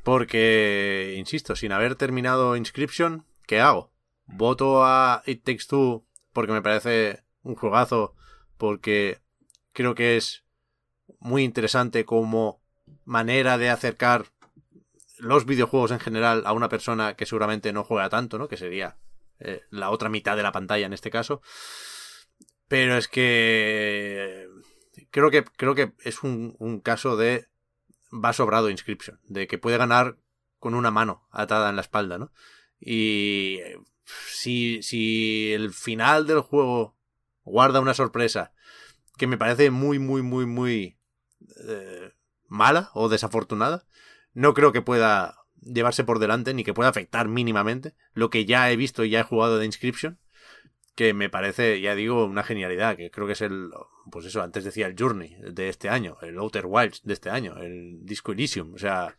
Porque, 0.02 1.14
insisto, 1.16 1.54
sin 1.54 1.72
haber 1.72 1.94
terminado 1.94 2.56
Inscription, 2.56 3.26
¿qué 3.46 3.60
hago? 3.60 3.92
Voto 4.26 4.84
a 4.84 5.22
It 5.26 5.44
Takes 5.44 5.66
Two 5.68 6.04
porque 6.32 6.52
me 6.52 6.62
parece 6.62 7.24
un 7.42 7.54
juegazo, 7.54 8.14
porque 8.56 9.20
creo 9.72 9.94
que 9.94 10.16
es 10.16 10.44
muy 11.18 11.42
interesante 11.42 12.04
como 12.04 12.62
manera 13.04 13.58
de 13.58 13.70
acercar 13.70 14.26
los 15.18 15.44
videojuegos 15.44 15.90
en 15.90 16.00
general 16.00 16.44
a 16.46 16.52
una 16.52 16.68
persona 16.68 17.14
que 17.14 17.26
seguramente 17.26 17.72
no 17.72 17.84
juega 17.84 18.08
tanto, 18.08 18.38
¿no? 18.38 18.48
Que 18.48 18.56
sería 18.56 18.96
eh, 19.38 19.62
la 19.70 19.90
otra 19.90 20.08
mitad 20.08 20.36
de 20.36 20.42
la 20.42 20.52
pantalla 20.52 20.86
en 20.86 20.92
este 20.92 21.10
caso. 21.10 21.42
Pero 22.68 22.96
es 22.96 23.08
que 23.08 24.48
creo 25.10 25.30
que 25.30 25.44
creo 25.44 25.74
que 25.74 25.92
es 26.04 26.22
un, 26.22 26.56
un 26.58 26.80
caso 26.80 27.16
de 27.16 27.49
va 28.12 28.32
sobrado 28.32 28.70
Inscription, 28.70 29.20
de 29.24 29.46
que 29.46 29.58
puede 29.58 29.78
ganar 29.78 30.18
con 30.58 30.74
una 30.74 30.90
mano 30.90 31.26
atada 31.30 31.70
en 31.70 31.76
la 31.76 31.82
espalda, 31.82 32.18
¿no? 32.18 32.32
Y 32.78 33.58
si, 34.04 34.82
si 34.82 35.52
el 35.52 35.72
final 35.72 36.26
del 36.26 36.40
juego 36.40 36.96
guarda 37.44 37.80
una 37.80 37.94
sorpresa 37.94 38.52
que 39.16 39.26
me 39.26 39.38
parece 39.38 39.70
muy, 39.70 39.98
muy, 39.98 40.22
muy, 40.22 40.46
muy 40.46 40.98
eh, 41.68 42.12
mala 42.46 42.90
o 42.94 43.08
desafortunada, 43.08 43.86
no 44.32 44.54
creo 44.54 44.72
que 44.72 44.82
pueda 44.82 45.36
llevarse 45.60 46.04
por 46.04 46.18
delante 46.18 46.54
ni 46.54 46.64
que 46.64 46.74
pueda 46.74 46.88
afectar 46.88 47.28
mínimamente 47.28 47.94
lo 48.12 48.30
que 48.30 48.46
ya 48.46 48.70
he 48.70 48.76
visto 48.76 49.04
y 49.04 49.10
ya 49.10 49.20
he 49.20 49.24
jugado 49.24 49.58
de 49.58 49.66
Inscription 49.66 50.18
que 50.94 51.14
me 51.14 51.30
parece, 51.30 51.80
ya 51.80 51.94
digo, 51.94 52.24
una 52.24 52.42
genialidad, 52.42 52.96
que 52.96 53.10
creo 53.10 53.26
que 53.26 53.32
es 53.34 53.40
el, 53.40 53.70
pues 54.10 54.26
eso, 54.26 54.42
antes 54.42 54.64
decía 54.64 54.86
el 54.86 54.96
Journey 54.98 55.36
de 55.52 55.68
este 55.68 55.88
año, 55.88 56.18
el 56.22 56.38
Outer 56.38 56.66
Wilds 56.66 57.02
de 57.04 57.14
este 57.14 57.30
año, 57.30 57.56
el 57.56 58.04
Disco 58.04 58.32
Elysium, 58.32 58.74
o 58.74 58.78
sea, 58.78 59.16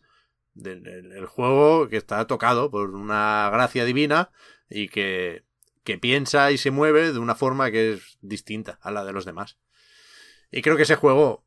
el, 0.64 1.26
juego 1.26 1.88
que 1.88 1.98
está 1.98 2.26
tocado 2.28 2.70
por 2.70 2.92
una 2.92 3.50
gracia 3.52 3.86
divina 3.86 4.32
y 4.70 4.90
que, 4.90 5.44
que 5.84 5.98
piensa 5.98 6.52
y 6.52 6.58
se 6.58 6.72
mueve 6.72 7.14
de 7.14 7.20
una 7.20 7.36
forma 7.36 7.72
que 7.72 7.94
es 7.94 8.18
distinta 8.22 8.80
a 8.82 8.92
la 8.92 9.06
de 9.06 9.14
los 9.14 9.26
demás. 9.26 9.58
Y 10.52 10.62
creo 10.62 10.76
que 10.76 10.84
ese 10.84 10.96
juego, 10.96 11.46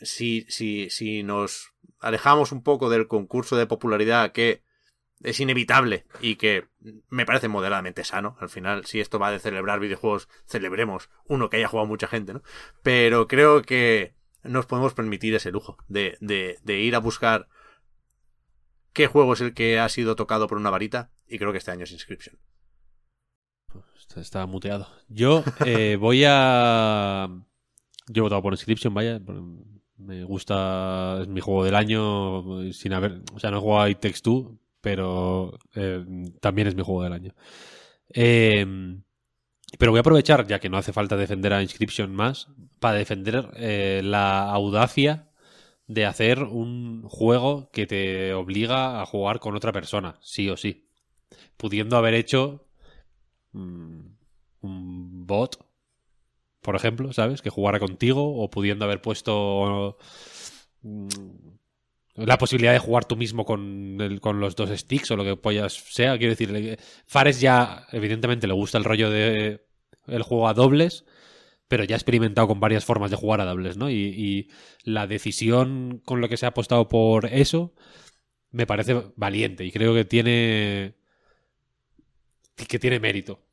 si, 0.00 0.46
si, 0.48 0.88
si 0.90 1.22
nos 1.22 1.72
alejamos 1.98 2.52
un 2.52 2.62
poco 2.62 2.88
del 2.88 3.08
concurso 3.08 3.56
de 3.56 3.66
popularidad 3.66 4.32
que 4.32 4.62
es 5.22 5.40
inevitable 5.40 6.06
y 6.20 6.36
que 6.36 6.68
me 7.08 7.26
parece 7.26 7.48
moderadamente 7.48 8.04
sano. 8.04 8.36
Al 8.40 8.48
final, 8.48 8.86
si 8.86 9.00
esto 9.00 9.18
va 9.18 9.30
de 9.30 9.38
celebrar 9.38 9.80
videojuegos, 9.80 10.28
celebremos 10.46 11.10
uno 11.26 11.48
que 11.48 11.56
haya 11.56 11.68
jugado 11.68 11.88
mucha 11.88 12.06
gente, 12.06 12.34
¿no? 12.34 12.42
Pero 12.82 13.26
creo 13.26 13.62
que 13.62 14.14
nos 14.42 14.66
podemos 14.66 14.94
permitir 14.94 15.34
ese 15.34 15.50
lujo 15.50 15.76
de, 15.88 16.16
de, 16.20 16.78
ir 16.78 16.94
a 16.94 17.00
buscar 17.00 17.48
qué 18.92 19.06
juego 19.06 19.32
es 19.32 19.40
el 19.40 19.54
que 19.54 19.78
ha 19.78 19.88
sido 19.88 20.16
tocado 20.16 20.46
por 20.46 20.58
una 20.58 20.70
varita 20.70 21.10
y 21.26 21.38
creo 21.38 21.52
que 21.52 21.58
este 21.58 21.70
año 21.70 21.84
es 21.84 21.92
Inscription. 21.92 22.38
Está 24.16 24.46
muteado. 24.46 24.88
Yo 25.08 25.44
eh, 25.64 25.96
voy 26.00 26.24
a... 26.26 27.28
Yo 28.08 28.20
he 28.20 28.22
votado 28.22 28.42
por 28.42 28.52
Inscription, 28.52 28.94
vaya. 28.94 29.20
Me 29.96 30.24
gusta, 30.24 31.18
es 31.22 31.28
mi 31.28 31.40
juego 31.40 31.64
del 31.64 31.74
año, 31.74 32.72
sin 32.72 32.92
haber, 32.92 33.20
o 33.34 33.38
sea, 33.38 33.50
no 33.50 33.58
he 33.58 33.60
jugado 33.60 33.82
a 33.82 33.90
It 33.90 33.98
pero 34.80 35.58
eh, 35.74 36.04
también 36.40 36.68
es 36.68 36.74
mi 36.74 36.82
juego 36.82 37.02
del 37.02 37.12
año. 37.12 37.34
Em, 38.10 39.02
pero 39.78 39.92
voy 39.92 39.98
a 39.98 40.00
aprovechar, 40.00 40.46
ya 40.46 40.60
que 40.60 40.68
no 40.68 40.78
hace 40.78 40.92
falta 40.92 41.16
defender 41.16 41.52
a 41.52 41.62
Inscription 41.62 42.14
más, 42.14 42.48
para 42.80 42.98
defender 42.98 43.50
eh, 43.56 44.02
la 44.04 44.50
audacia 44.50 45.30
de 45.86 46.06
hacer 46.06 46.42
un 46.44 47.02
juego 47.08 47.70
que 47.72 47.86
te 47.86 48.34
obliga 48.34 49.02
a 49.02 49.06
jugar 49.06 49.40
con 49.40 49.56
otra 49.56 49.72
persona, 49.72 50.18
sí 50.22 50.48
o 50.50 50.56
sí. 50.56 50.88
Pudiendo 51.56 51.96
haber 51.96 52.14
hecho 52.14 52.66
mm, 53.52 54.00
un 54.62 55.26
bot, 55.26 55.64
por 56.62 56.76
ejemplo, 56.76 57.12
¿sabes? 57.12 57.42
Que 57.42 57.50
jugara 57.50 57.80
contigo, 57.80 58.42
o 58.42 58.50
pudiendo 58.50 58.84
haber 58.84 59.02
puesto 59.02 59.98
mm, 60.82 61.08
la 62.26 62.38
posibilidad 62.38 62.72
de 62.72 62.78
jugar 62.78 63.04
tú 63.04 63.16
mismo 63.16 63.44
con, 63.44 63.96
los 63.98 64.56
dos 64.56 64.70
sticks 64.70 65.10
o 65.10 65.16
lo 65.16 65.24
que 65.24 65.36
pollas 65.36 65.72
sea. 65.72 66.18
Quiero 66.18 66.34
decir, 66.34 66.78
Fares 67.06 67.40
ya, 67.40 67.86
evidentemente, 67.92 68.46
le 68.46 68.54
gusta 68.54 68.78
el 68.78 68.84
rollo 68.84 69.10
de 69.10 69.64
el 70.06 70.22
juego 70.22 70.48
a 70.48 70.54
dobles, 70.54 71.04
pero 71.68 71.84
ya 71.84 71.94
ha 71.94 71.98
experimentado 71.98 72.48
con 72.48 72.60
varias 72.60 72.84
formas 72.84 73.10
de 73.10 73.16
jugar 73.16 73.40
a 73.40 73.44
dobles, 73.44 73.76
¿no? 73.76 73.90
Y, 73.90 74.50
la 74.84 75.06
decisión 75.06 76.00
con 76.04 76.20
lo 76.20 76.28
que 76.28 76.38
se 76.38 76.46
ha 76.46 76.50
apostado 76.50 76.88
por 76.88 77.26
eso 77.26 77.74
me 78.50 78.66
parece 78.66 79.12
valiente 79.16 79.66
y 79.66 79.70
creo 79.70 79.92
que 79.94 80.06
tiene 80.06 80.94
que 82.56 82.78
tiene 82.78 83.00
mérito. 83.00 83.44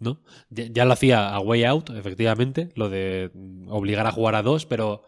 ¿No? 0.00 0.22
ya 0.50 0.84
lo 0.84 0.92
hacía 0.92 1.30
a 1.30 1.40
Way 1.40 1.64
Out, 1.64 1.90
efectivamente, 1.90 2.68
lo 2.76 2.88
de 2.88 3.32
obligar 3.66 4.06
a 4.06 4.12
jugar 4.12 4.36
a 4.36 4.42
dos, 4.42 4.64
pero 4.64 5.02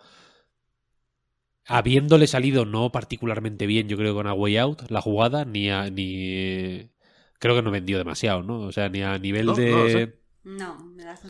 habiéndole 1.71 2.27
salido 2.27 2.65
no 2.67 2.91
particularmente 2.91 3.67
bien, 3.67 3.89
yo 3.89 3.97
creo, 3.97 4.15
con 4.15 4.27
A 4.27 4.35
Way 4.35 4.59
Out, 4.59 4.91
la 4.91 5.01
jugada, 5.01 5.45
ni 5.45 5.71
a, 5.71 5.89
ni. 5.89 6.91
Creo 7.39 7.55
que 7.55 7.63
no 7.63 7.71
vendió 7.71 7.97
demasiado, 7.97 8.43
¿no? 8.43 8.61
O 8.61 8.73
sea, 8.73 8.89
ni 8.89 9.03
a 9.03 9.17
nivel 9.19 9.47
de. 9.55 10.19
No, 10.43 10.85
me 10.85 11.05
das 11.05 11.23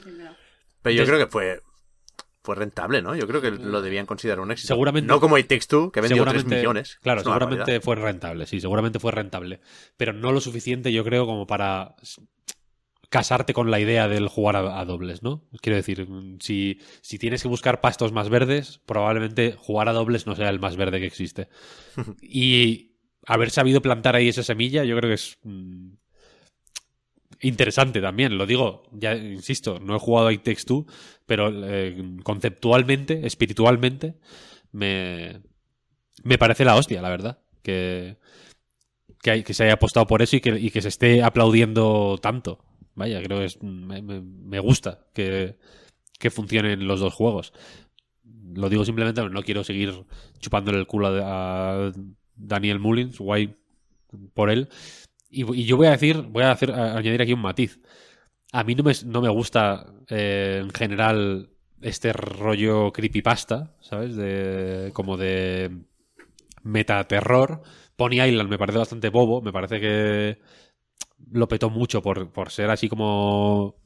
Pero 0.82 0.96
yo 0.96 1.04
creo 1.04 1.18
que 1.18 1.26
fue. 1.26 1.60
Fue 2.42 2.54
rentable, 2.54 3.02
¿no? 3.02 3.14
Yo 3.14 3.28
creo 3.28 3.42
que 3.42 3.50
lo 3.50 3.82
debían 3.82 4.06
considerar 4.06 4.40
un 4.40 4.50
éxito. 4.50 4.68
Seguramente. 4.68 5.06
No 5.06 5.20
como 5.20 5.36
It 5.36 5.46
Takes 5.46 5.66
Two, 5.68 5.92
que 5.92 6.00
vendió 6.00 6.24
3 6.24 6.46
millones. 6.46 6.98
Claro, 7.02 7.22
seguramente 7.22 7.80
fue 7.82 7.96
rentable, 7.96 8.46
sí, 8.46 8.62
seguramente 8.62 8.98
fue 8.98 9.12
rentable. 9.12 9.60
Pero 9.98 10.14
no 10.14 10.32
lo 10.32 10.40
suficiente, 10.40 10.90
yo 10.90 11.04
creo, 11.04 11.26
como 11.26 11.46
para 11.46 11.96
casarte 13.10 13.52
con 13.52 13.70
la 13.72 13.80
idea 13.80 14.08
del 14.08 14.28
jugar 14.28 14.56
a, 14.56 14.84
dobles, 14.84 15.22
¿no? 15.22 15.44
Quiero 15.60 15.76
decir, 15.76 16.08
si, 16.38 16.78
si, 17.02 17.18
tienes 17.18 17.42
que 17.42 17.48
buscar 17.48 17.80
pastos 17.80 18.12
más 18.12 18.28
verdes, 18.28 18.80
probablemente 18.86 19.52
jugar 19.58 19.88
a 19.88 19.92
dobles 19.92 20.26
no 20.26 20.36
sea 20.36 20.48
el 20.48 20.60
más 20.60 20.76
verde 20.76 21.00
que 21.00 21.06
existe. 21.06 21.48
y 22.22 22.92
haber 23.26 23.50
sabido 23.50 23.82
plantar 23.82 24.14
ahí 24.14 24.28
esa 24.28 24.44
semilla, 24.44 24.84
yo 24.84 24.96
creo 24.96 25.10
que 25.10 25.14
es 25.14 25.38
mm, 25.42 25.90
interesante 27.40 28.00
también. 28.00 28.38
Lo 28.38 28.46
digo, 28.46 28.84
ya 28.92 29.16
insisto, 29.16 29.80
no 29.80 29.96
he 29.96 29.98
jugado 29.98 30.28
a 30.28 30.32
It 30.32 30.44
Takes 30.44 30.62
Two, 30.64 30.86
pero 31.26 31.50
eh, 31.52 32.00
conceptualmente, 32.22 33.26
espiritualmente, 33.26 34.14
me, 34.70 35.40
me 36.22 36.38
parece 36.38 36.64
la 36.64 36.76
hostia, 36.76 37.02
la 37.02 37.08
verdad. 37.10 37.40
Que, 37.62 38.18
que, 39.20 39.42
que 39.42 39.52
se 39.52 39.64
haya 39.64 39.74
apostado 39.74 40.06
por 40.06 40.22
eso 40.22 40.36
y 40.36 40.40
que, 40.40 40.50
y 40.60 40.70
que 40.70 40.80
se 40.80 40.88
esté 40.88 41.24
aplaudiendo 41.24 42.16
tanto. 42.22 42.69
Vaya, 42.94 43.22
creo 43.22 43.38
que 43.38 43.44
es, 43.46 43.62
me, 43.62 44.58
gusta 44.58 45.06
que, 45.14 45.56
que, 46.18 46.30
funcionen 46.30 46.86
los 46.86 47.00
dos 47.00 47.14
juegos. 47.14 47.52
Lo 48.54 48.68
digo 48.68 48.84
simplemente, 48.84 49.22
no 49.28 49.42
quiero 49.42 49.64
seguir 49.64 50.04
chupándole 50.38 50.78
el 50.78 50.86
culo 50.86 51.08
a, 51.22 51.92
Daniel 52.34 52.78
Mullins, 52.78 53.18
guay 53.18 53.54
por 54.34 54.50
él. 54.50 54.68
Y, 55.30 55.64
yo 55.64 55.76
voy 55.76 55.86
a 55.86 55.92
decir, 55.92 56.22
voy 56.22 56.42
a, 56.42 56.52
hacer, 56.52 56.72
añadir 56.72 57.22
aquí 57.22 57.32
un 57.32 57.42
matiz. 57.42 57.80
A 58.52 58.64
mí 58.64 58.74
no 58.74 58.82
me, 58.82 58.92
no 59.06 59.20
me 59.20 59.28
gusta 59.28 59.86
eh, 60.08 60.60
en 60.62 60.70
general 60.70 61.50
este 61.80 62.12
rollo 62.12 62.92
creepypasta, 62.92 63.76
¿sabes? 63.80 64.16
De, 64.16 64.90
como 64.92 65.16
de 65.16 65.70
metaterror. 66.62 67.62
Pony 67.96 68.22
Island 68.22 68.48
me 68.48 68.58
parece 68.58 68.78
bastante 68.78 69.10
bobo, 69.10 69.42
me 69.42 69.52
parece 69.52 69.80
que 69.80 70.38
lo 71.30 71.48
petó 71.48 71.70
mucho 71.70 72.02
por, 72.02 72.30
por 72.30 72.50
ser 72.50 72.70
así 72.70 72.88
como... 72.88 73.76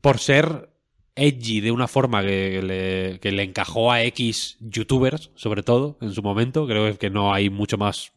Por 0.00 0.18
ser 0.18 0.70
edgy 1.14 1.60
de 1.60 1.72
una 1.72 1.88
forma 1.88 2.22
que 2.22 2.62
le, 2.62 3.20
que 3.20 3.32
le, 3.32 3.42
encajó 3.42 3.92
a 3.92 4.02
X 4.04 4.56
youtubers, 4.60 5.30
sobre 5.34 5.62
todo, 5.62 5.98
en 6.00 6.12
su 6.12 6.22
momento. 6.22 6.66
Creo 6.66 6.96
que 6.96 7.10
no 7.10 7.34
hay 7.34 7.50
mucho 7.50 7.76
más 7.76 8.12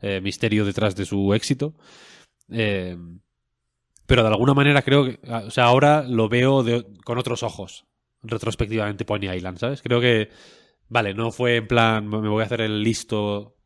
eh, 0.00 0.20
misterio 0.22 0.64
detrás 0.64 0.96
de 0.96 1.04
su 1.04 1.34
éxito. 1.34 1.74
Eh, 2.50 2.96
pero 4.06 4.22
de 4.22 4.28
alguna 4.28 4.54
manera 4.54 4.82
creo 4.82 5.04
que... 5.04 5.18
O 5.30 5.50
sea, 5.50 5.64
ahora 5.64 6.02
lo 6.02 6.28
veo 6.30 6.64
con 7.04 7.18
otros 7.18 7.42
ojos, 7.42 7.84
retrospectivamente 8.22 9.04
Pony 9.04 9.30
Island, 9.34 9.58
¿sabes? 9.58 9.82
Creo 9.82 10.00
que... 10.00 10.30
Vale, 10.90 11.12
no 11.12 11.30
fue 11.30 11.56
en 11.56 11.68
plan, 11.68 12.08
me 12.08 12.30
voy 12.30 12.42
a 12.42 12.46
hacer 12.46 12.62
el 12.62 12.82
listo 12.82 13.58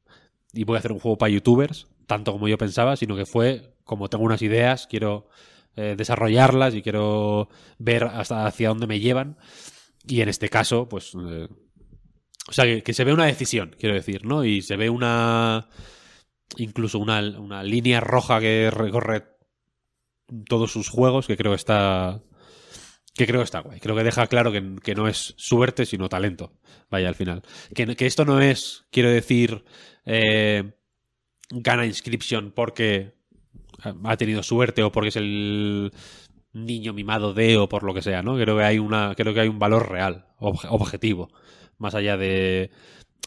y 0.52 0.64
voy 0.64 0.74
a 0.74 0.78
hacer 0.80 0.90
un 0.90 0.98
juego 0.98 1.16
para 1.16 1.30
youtubers, 1.30 1.86
tanto 2.12 2.32
como 2.32 2.46
yo 2.46 2.58
pensaba, 2.58 2.94
sino 2.94 3.16
que 3.16 3.24
fue 3.24 3.74
como 3.84 4.10
tengo 4.10 4.24
unas 4.24 4.42
ideas, 4.42 4.86
quiero 4.86 5.28
eh, 5.76 5.94
desarrollarlas 5.96 6.74
y 6.74 6.82
quiero 6.82 7.48
ver 7.78 8.04
hasta 8.04 8.44
hacia 8.44 8.68
dónde 8.68 8.86
me 8.86 9.00
llevan. 9.00 9.38
Y 10.06 10.20
en 10.20 10.28
este 10.28 10.50
caso, 10.50 10.90
pues... 10.90 11.14
Eh, 11.14 11.48
o 12.48 12.52
sea, 12.52 12.66
que, 12.82 12.92
se 12.92 13.04
ve 13.04 13.14
una 13.14 13.24
decisión, 13.24 13.74
quiero 13.78 13.94
decir, 13.94 14.26
¿no? 14.26 14.44
Y 14.44 14.60
se 14.60 14.76
ve 14.76 14.90
una... 14.90 15.68
Incluso 16.58 16.98
una, 16.98 17.20
una 17.20 17.62
línea 17.62 18.00
roja 18.00 18.40
que 18.40 18.70
recorre 18.70 19.24
todos 20.46 20.70
sus 20.70 20.90
juegos, 20.90 21.26
que 21.26 21.38
creo 21.38 21.52
que 21.52 21.56
está... 21.56 22.20
Que 23.14 23.26
creo 23.26 23.40
que 23.40 23.44
está 23.44 23.60
guay. 23.60 23.80
Creo 23.80 23.96
que 23.96 24.04
deja 24.04 24.26
claro 24.26 24.52
que, 24.52 24.76
que 24.82 24.94
no 24.94 25.08
es 25.08 25.32
suerte, 25.38 25.86
sino 25.86 26.10
talento. 26.10 26.52
Vaya, 26.90 27.08
al 27.08 27.14
final. 27.14 27.42
Que, 27.74 27.96
que 27.96 28.04
esto 28.04 28.26
no 28.26 28.42
es, 28.42 28.84
quiero 28.90 29.08
decir... 29.08 29.64
Eh, 30.04 30.74
gana 31.52 31.86
Inscription 31.86 32.52
porque 32.52 33.12
ha 34.04 34.16
tenido 34.16 34.42
suerte 34.42 34.82
o 34.82 34.92
porque 34.92 35.08
es 35.08 35.16
el 35.16 35.92
niño 36.52 36.92
mimado 36.92 37.34
de 37.34 37.56
o 37.56 37.68
por 37.68 37.82
lo 37.82 37.94
que 37.94 38.02
sea, 38.02 38.22
¿no? 38.22 38.36
Creo 38.36 38.56
que 38.56 38.64
hay 38.64 38.78
una 38.78 39.14
creo 39.14 39.34
que 39.34 39.40
hay 39.40 39.48
un 39.48 39.58
valor 39.58 39.90
real, 39.90 40.26
objetivo, 40.38 41.30
más 41.78 41.94
allá 41.94 42.16
de 42.16 42.70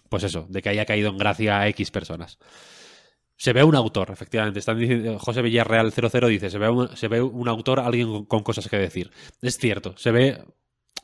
pues 0.09 0.23
eso, 0.23 0.45
de 0.49 0.61
que 0.61 0.69
haya 0.69 0.85
caído 0.85 1.09
en 1.09 1.17
gracia 1.17 1.59
a 1.59 1.67
X 1.69 1.91
personas. 1.91 2.39
Se 3.37 3.51
ve 3.51 3.63
un 3.63 3.75
autor, 3.75 4.11
efectivamente. 4.11 4.59
Están 4.59 4.79
diciendo, 4.79 5.19
José 5.19 5.41
Villarreal 5.41 5.91
00 5.91 6.27
dice, 6.27 6.49
se 6.49 6.57
ve, 6.57 6.69
un, 6.69 6.95
se 6.95 7.09
ve 7.09 7.21
un 7.21 7.49
autor, 7.49 7.81
alguien 7.81 8.23
con, 8.25 8.43
cosas 8.43 8.69
que 8.69 8.77
decir. 8.77 9.11
Es 9.41 9.57
cierto, 9.57 9.97
se 9.97 10.11
ve 10.11 10.41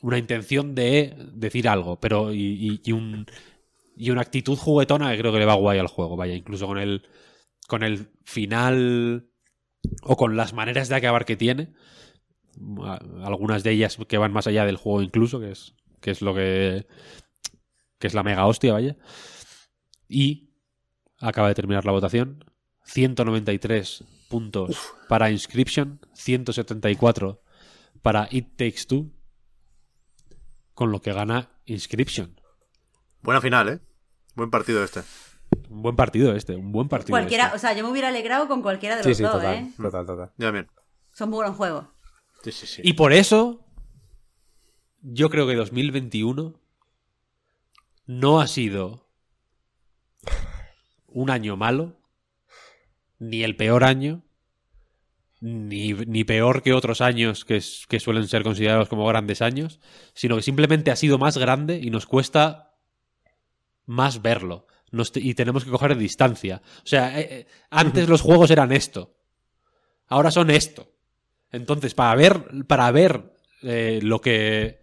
una 0.01 0.17
intención 0.17 0.73
de 0.75 1.13
decir 1.33 1.67
algo, 1.67 1.99
pero 1.99 2.33
y 2.33 2.79
un, 2.93 3.25
y 3.95 4.09
una 4.09 4.21
actitud 4.21 4.57
juguetona 4.57 5.11
que 5.11 5.19
creo 5.19 5.31
que 5.31 5.39
le 5.39 5.45
va 5.45 5.53
guay 5.53 5.79
al 5.79 5.87
juego, 5.87 6.15
vaya, 6.15 6.35
incluso 6.35 6.67
con 6.67 6.77
el, 6.77 7.07
con 7.67 7.83
el 7.83 8.11
final 8.23 9.29
o 10.03 10.15
con 10.15 10.37
las 10.37 10.53
maneras 10.53 10.89
de 10.89 10.95
acabar 10.95 11.25
que 11.25 11.35
tiene, 11.37 11.73
algunas 13.23 13.63
de 13.63 13.71
ellas 13.71 13.97
que 14.07 14.17
van 14.17 14.33
más 14.33 14.47
allá 14.47 14.65
del 14.65 14.77
juego 14.77 15.01
incluso, 15.01 15.39
que 15.39 15.51
es, 15.51 15.75
que 15.99 16.11
es 16.11 16.21
lo 16.21 16.33
que, 16.33 16.85
que 17.99 18.07
es 18.07 18.13
la 18.13 18.23
mega 18.23 18.45
hostia, 18.45 18.73
vaya. 18.73 18.97
Y 20.07 20.51
acaba 21.19 21.47
de 21.47 21.55
terminar 21.55 21.85
la 21.85 21.91
votación. 21.91 22.43
193 22.83 24.03
puntos 24.27 24.93
para 25.07 25.31
Inscription, 25.31 26.01
174 26.13 27.41
para 28.01 28.27
It 28.31 28.57
Takes 28.57 28.85
Two, 28.87 29.11
con 30.73 30.91
lo 30.91 31.01
que 31.01 31.13
gana 31.13 31.61
Inscription. 31.65 32.40
Buena 33.21 33.41
final, 33.41 33.69
¿eh? 33.69 33.79
Buen 34.35 34.49
partido 34.49 34.83
este. 34.83 35.01
Un 35.69 35.81
buen 35.81 35.95
partido 35.95 36.35
este, 36.35 36.55
un 36.55 36.71
buen 36.71 36.87
partido. 36.87 37.11
Cualquiera, 37.11 37.45
este. 37.45 37.55
o 37.55 37.59
sea, 37.59 37.73
yo 37.73 37.83
me 37.83 37.91
hubiera 37.91 38.07
alegrado 38.07 38.47
con 38.47 38.61
cualquiera 38.61 38.95
de 38.95 39.03
Sí, 39.03 39.09
los 39.09 39.17
sí, 39.17 39.23
dos, 39.23 39.33
total, 39.33 39.55
¿eh? 39.55 39.71
total, 39.77 40.05
total. 40.05 40.31
Yo 40.37 40.47
también. 40.47 40.67
Son 41.13 41.29
muy 41.29 41.37
buenos 41.37 41.55
juegos. 41.55 41.85
Sí, 42.43 42.51
sí, 42.51 42.65
sí. 42.65 42.81
Y 42.83 42.93
por 42.93 43.13
eso, 43.13 43.65
yo 45.01 45.29
creo 45.29 45.45
que 45.47 45.55
2021 45.55 46.59
no 48.07 48.41
ha 48.41 48.47
sido 48.47 49.09
un 51.07 51.29
año 51.29 51.57
malo, 51.57 51.99
ni 53.19 53.43
el 53.43 53.55
peor 53.55 53.83
año, 53.83 54.23
ni, 55.41 55.93
ni 55.93 56.23
peor 56.23 56.63
que 56.63 56.73
otros 56.73 57.01
años 57.01 57.45
que, 57.45 57.61
que 57.87 57.99
suelen 57.99 58.27
ser 58.27 58.43
considerados 58.43 58.87
como 58.89 59.05
grandes 59.05 59.41
años, 59.41 59.79
sino 60.13 60.37
que 60.37 60.41
simplemente 60.41 60.91
ha 60.91 60.95
sido 60.95 61.17
más 61.17 61.37
grande 61.37 61.79
y 61.81 61.89
nos 61.89 62.05
cuesta 62.05 62.70
más 63.85 64.21
verlo. 64.21 64.67
Y 65.15 65.33
tenemos 65.35 65.63
que 65.63 65.71
coger 65.71 65.97
distancia. 65.97 66.61
O 66.83 66.87
sea, 66.87 67.19
eh, 67.19 67.27
eh, 67.29 67.47
antes 67.69 68.09
los 68.09 68.21
juegos 68.21 68.51
eran 68.51 68.71
esto. 68.71 69.15
Ahora 70.07 70.31
son 70.31 70.49
esto. 70.49 70.91
Entonces, 71.51 71.93
para 71.93 72.15
ver, 72.15 72.65
para 72.67 72.91
ver 72.91 73.33
eh, 73.61 73.99
lo 74.01 74.19
que 74.21 74.81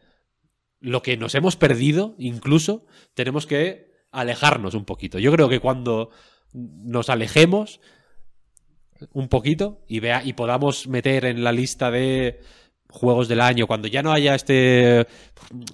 lo 0.80 1.02
que 1.02 1.16
nos 1.16 1.34
hemos 1.34 1.56
perdido, 1.56 2.14
incluso, 2.18 2.86
tenemos 3.14 3.46
que 3.46 3.92
alejarnos 4.12 4.74
un 4.74 4.84
poquito. 4.84 5.18
Yo 5.18 5.32
creo 5.32 5.48
que 5.48 5.58
cuando 5.58 6.10
nos 6.52 7.10
alejemos 7.10 7.80
un 9.12 9.28
poquito 9.28 9.84
y 9.88 10.00
vea 10.00 10.22
y 10.24 10.32
podamos 10.32 10.86
meter 10.86 11.24
en 11.24 11.44
la 11.44 11.52
lista 11.52 11.90
de 11.90 12.40
juegos 12.90 13.28
del 13.28 13.40
año 13.40 13.66
cuando 13.66 13.86
ya 13.86 14.02
no 14.02 14.12
haya 14.12 14.34
este 14.34 15.06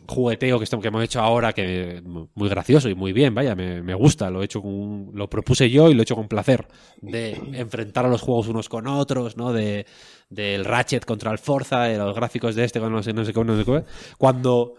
jugueteo 0.07 0.59
que, 0.59 0.67
que 0.67 0.89
hemos 0.89 1.05
hecho 1.05 1.21
ahora 1.21 1.53
que 1.53 2.03
muy 2.05 2.49
gracioso 2.49 2.89
y 2.89 2.95
muy 2.95 3.13
bien 3.13 3.35
vaya 3.35 3.55
me, 3.55 3.83
me 3.83 3.95
gusta 3.95 4.31
lo 4.31 4.43
he 4.43 4.47
hecho 4.47 4.61
con, 4.61 5.11
lo 5.15 5.31
propuse 5.31 5.71
yo 5.71 5.91
y 5.91 5.95
lo 5.95 6.01
he 6.01 6.05
hecho 6.05 6.17
con 6.17 6.27
placer 6.27 6.67
de 7.01 7.41
enfrentar 7.55 8.05
a 8.05 8.09
los 8.09 8.21
juegos 8.21 8.49
unos 8.49 8.69
con 8.69 8.89
otros 8.89 9.37
no 9.37 9.53
de 9.53 9.87
del 10.29 10.65
Ratchet 10.65 11.05
contra 11.05 11.31
el 11.31 11.39
Forza 11.39 11.85
de 11.85 11.99
los 11.99 12.17
gráficos 12.17 12.57
de 12.57 12.65
este 12.65 12.81
con 12.81 12.93
no 12.93 13.03
sé 13.03 13.13
no 13.13 13.25
sé 13.25 13.33
qué 13.33 13.45
no 13.45 13.57
sé 13.57 13.65
qué 13.65 13.85
cuando 14.19 14.75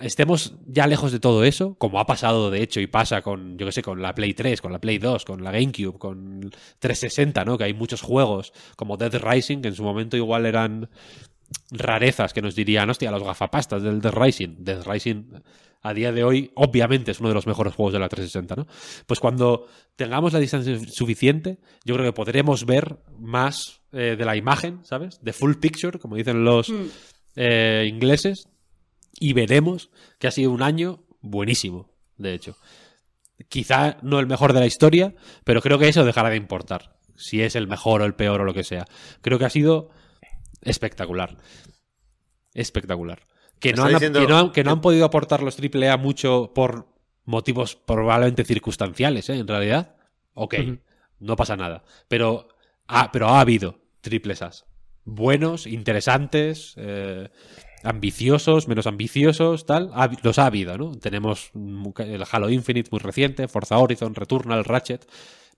estemos 0.00 0.54
ya 0.66 0.86
lejos 0.86 1.12
de 1.12 1.20
todo 1.20 1.44
eso, 1.44 1.74
como 1.76 2.00
ha 2.00 2.06
pasado 2.06 2.50
de 2.50 2.62
hecho 2.62 2.80
y 2.80 2.86
pasa 2.86 3.22
con, 3.22 3.56
yo 3.58 3.66
que 3.66 3.72
sé, 3.72 3.82
con 3.82 4.00
la 4.02 4.14
Play 4.14 4.34
3, 4.34 4.60
con 4.60 4.72
la 4.72 4.80
Play 4.80 4.98
2, 4.98 5.24
con 5.24 5.42
la 5.44 5.50
GameCube, 5.52 5.98
con 5.98 6.50
360, 6.78 7.44
¿no? 7.44 7.56
Que 7.58 7.64
hay 7.64 7.74
muchos 7.74 8.02
juegos 8.02 8.52
como 8.76 8.96
Dead 8.96 9.14
Rising, 9.22 9.60
que 9.62 9.68
en 9.68 9.74
su 9.74 9.82
momento 9.82 10.16
igual 10.16 10.46
eran 10.46 10.88
rarezas 11.70 12.32
que 12.32 12.42
nos 12.42 12.54
dirían, 12.54 12.88
hostia, 12.90 13.10
los 13.10 13.22
gafapastas 13.22 13.82
del 13.82 14.00
Dead 14.00 14.12
Rising. 14.14 14.56
Dead 14.58 14.82
Rising 14.84 15.24
a 15.82 15.92
día 15.92 16.12
de 16.12 16.24
hoy, 16.24 16.50
obviamente, 16.54 17.10
es 17.10 17.20
uno 17.20 17.28
de 17.28 17.34
los 17.34 17.46
mejores 17.46 17.74
juegos 17.74 17.92
de 17.92 17.98
la 17.98 18.08
360, 18.08 18.56
¿no? 18.56 18.66
Pues 19.06 19.20
cuando 19.20 19.66
tengamos 19.96 20.32
la 20.32 20.38
distancia 20.38 20.78
suficiente, 20.90 21.58
yo 21.84 21.94
creo 21.94 22.06
que 22.06 22.14
podremos 22.14 22.64
ver 22.64 22.96
más 23.20 23.82
eh, 23.92 24.16
de 24.18 24.24
la 24.24 24.34
imagen, 24.34 24.80
¿sabes? 24.82 25.20
De 25.22 25.32
full 25.32 25.54
picture, 25.56 25.98
como 25.98 26.16
dicen 26.16 26.42
los 26.44 26.70
Mm. 26.70 26.86
eh, 27.36 27.86
ingleses, 27.88 28.48
y 29.28 29.32
veremos 29.32 29.90
que 30.18 30.26
ha 30.26 30.30
sido 30.30 30.50
un 30.50 30.62
año 30.62 31.04
buenísimo, 31.20 31.90
de 32.18 32.34
hecho. 32.34 32.56
Quizá 33.48 33.96
no 34.02 34.20
el 34.20 34.26
mejor 34.26 34.52
de 34.52 34.60
la 34.60 34.66
historia, 34.66 35.14
pero 35.44 35.60
creo 35.62 35.78
que 35.78 35.88
eso 35.88 36.04
dejará 36.04 36.30
de 36.30 36.36
importar. 36.36 36.96
Si 37.16 37.42
es 37.42 37.56
el 37.56 37.66
mejor 37.66 38.02
o 38.02 38.04
el 38.04 38.14
peor 38.14 38.40
o 38.40 38.44
lo 38.44 38.54
que 38.54 38.64
sea. 38.64 38.84
Creo 39.22 39.38
que 39.38 39.44
ha 39.44 39.50
sido 39.50 39.90
espectacular. 40.62 41.36
Espectacular. 42.54 43.20
Que 43.60 43.72
no, 43.72 43.84
han, 43.84 43.94
diciendo 43.94 44.20
que 44.20 44.26
no 44.26 44.38
han- 44.38 44.52
que 44.52 44.62
no 44.64 44.68
que- 44.70 44.72
han 44.72 44.80
podido 44.80 45.04
aportar 45.04 45.42
los 45.42 45.56
AAA 45.58 45.96
mucho 45.96 46.52
por 46.54 46.88
motivos 47.24 47.76
probablemente 47.76 48.44
circunstanciales, 48.44 49.28
¿eh? 49.30 49.36
En 49.38 49.48
realidad. 49.48 49.96
Ok, 50.34 50.54
no 51.20 51.36
pasa 51.36 51.56
nada. 51.56 51.84
Pero 52.08 52.48
ha, 52.88 53.10
pero 53.12 53.28
ha 53.28 53.40
habido 53.40 53.80
triples 54.00 54.42
As. 54.42 54.66
Buenos, 55.04 55.66
interesantes, 55.66 56.74
eh, 56.76 57.28
ambiciosos, 57.84 58.66
menos 58.68 58.86
ambiciosos, 58.86 59.66
tal. 59.66 59.90
Los 60.22 60.38
ha 60.38 60.46
habido, 60.46 60.76
¿no? 60.76 60.92
Tenemos 60.98 61.50
el 61.54 62.24
Halo 62.30 62.50
Infinite 62.50 62.88
muy 62.90 63.00
reciente, 63.00 63.46
Forza 63.48 63.78
Horizon, 63.78 64.14
Returnal, 64.14 64.64
Ratchet. 64.64 65.06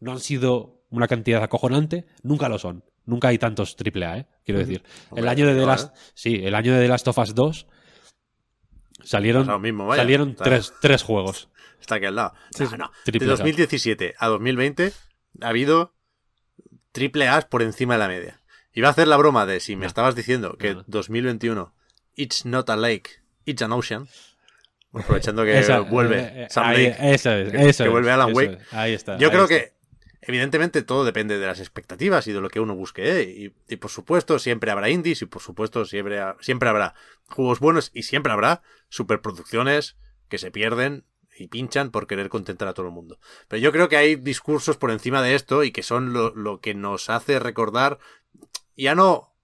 No 0.00 0.12
han 0.12 0.20
sido 0.20 0.82
una 0.90 1.08
cantidad 1.08 1.42
acojonante, 1.42 2.06
nunca 2.22 2.48
lo 2.48 2.58
son. 2.58 2.84
Nunca 3.04 3.28
hay 3.28 3.38
tantos 3.38 3.76
AAA, 3.76 4.18
¿eh? 4.18 4.26
Quiero 4.44 4.58
decir. 4.60 4.82
El 5.14 5.28
año 5.28 5.46
de 5.46 5.54
The 5.54 5.64
Last, 5.66 5.96
sí, 6.14 6.40
el 6.44 6.54
año 6.54 6.74
de 6.74 6.82
The 6.82 6.88
Last 6.88 7.06
of 7.08 7.18
Us 7.18 7.34
2 7.34 7.66
salieron, 9.04 9.42
Pasa 9.42 9.52
lo 9.52 9.58
mismo, 9.60 9.86
vaya. 9.86 10.02
salieron 10.02 10.30
Está- 10.30 10.44
tres, 10.44 10.72
tres 10.80 11.02
juegos. 11.02 11.48
Está 11.80 11.96
aquí 11.96 12.06
al 12.06 12.16
lado. 12.16 12.34
No, 12.58 12.76
no. 12.76 12.90
De 13.04 13.12
Triple 13.12 13.28
A. 13.28 13.30
2017 13.36 14.14
a 14.18 14.26
2020 14.26 14.92
ha 15.42 15.48
habido 15.48 15.94
triple 16.92 17.28
A's 17.28 17.44
por 17.44 17.62
encima 17.62 17.94
de 17.94 17.98
la 17.98 18.08
media. 18.08 18.40
Iba 18.72 18.88
a 18.88 18.90
hacer 18.90 19.06
la 19.06 19.16
broma 19.16 19.46
de 19.46 19.60
si 19.60 19.76
me 19.76 19.82
No. 19.82 19.86
estabas 19.86 20.14
diciendo 20.16 20.56
que 20.58 20.74
No. 20.74 20.84
2021 20.86 21.74
it's 22.16 22.44
not 22.44 22.68
a 22.70 22.76
lake, 22.76 23.20
it's 23.44 23.62
an 23.62 23.72
ocean. 23.72 24.08
Aprovechando 24.92 25.44
que 25.44 25.58
Esa- 25.58 25.80
vuelve 25.80 26.20
eh, 26.20 26.44
eh, 26.44 26.46
Sam 26.48 26.64
ahí- 26.66 26.88
Lake. 26.88 27.14
eso 27.14 27.30
es, 27.32 27.52
que- 27.52 27.68
eso 27.68 27.84
que 27.84 27.90
vuelve 27.90 28.10
Alan 28.10 28.34
Wake. 28.34 28.58
es. 28.62 28.72
Ahí 28.72 28.94
está. 28.94 29.18
Yo 29.18 29.26
ahí 29.28 29.30
creo 29.32 29.44
está. 29.44 29.54
que, 29.56 29.72
evidentemente, 30.22 30.80
todo 30.82 31.04
depende 31.04 31.38
de 31.38 31.46
las 31.46 31.60
expectativas 31.60 32.26
y 32.26 32.32
de 32.32 32.40
lo 32.40 32.48
que 32.48 32.60
uno 32.60 32.74
busque. 32.74 33.20
¿eh? 33.20 33.22
Y, 33.24 33.54
y, 33.72 33.76
por 33.76 33.90
supuesto, 33.90 34.38
siempre 34.38 34.70
habrá 34.70 34.88
indies 34.88 35.20
y 35.20 35.26
por 35.26 35.42
supuesto, 35.42 35.84
siempre, 35.84 36.18
ha- 36.20 36.36
siempre 36.40 36.68
habrá 36.70 36.94
juegos 37.28 37.60
buenos 37.60 37.90
y 37.92 38.04
siempre 38.04 38.32
habrá 38.32 38.62
superproducciones 38.88 39.96
que 40.28 40.38
se 40.38 40.50
pierden 40.50 41.04
y 41.38 41.48
pinchan 41.48 41.90
por 41.90 42.06
querer 42.06 42.30
contentar 42.30 42.66
a 42.68 42.72
todo 42.72 42.86
el 42.86 42.92
mundo. 42.92 43.18
Pero 43.48 43.60
yo 43.60 43.70
creo 43.72 43.90
que 43.90 43.98
hay 43.98 44.16
discursos 44.16 44.78
por 44.78 44.90
encima 44.90 45.20
de 45.22 45.34
esto 45.34 45.62
y 45.64 45.70
que 45.72 45.82
son 45.82 46.14
lo, 46.14 46.34
lo 46.34 46.60
que 46.62 46.74
nos 46.74 47.10
hace 47.10 47.38
recordar 47.38 47.98
ya 48.76 48.94
no 48.94 49.35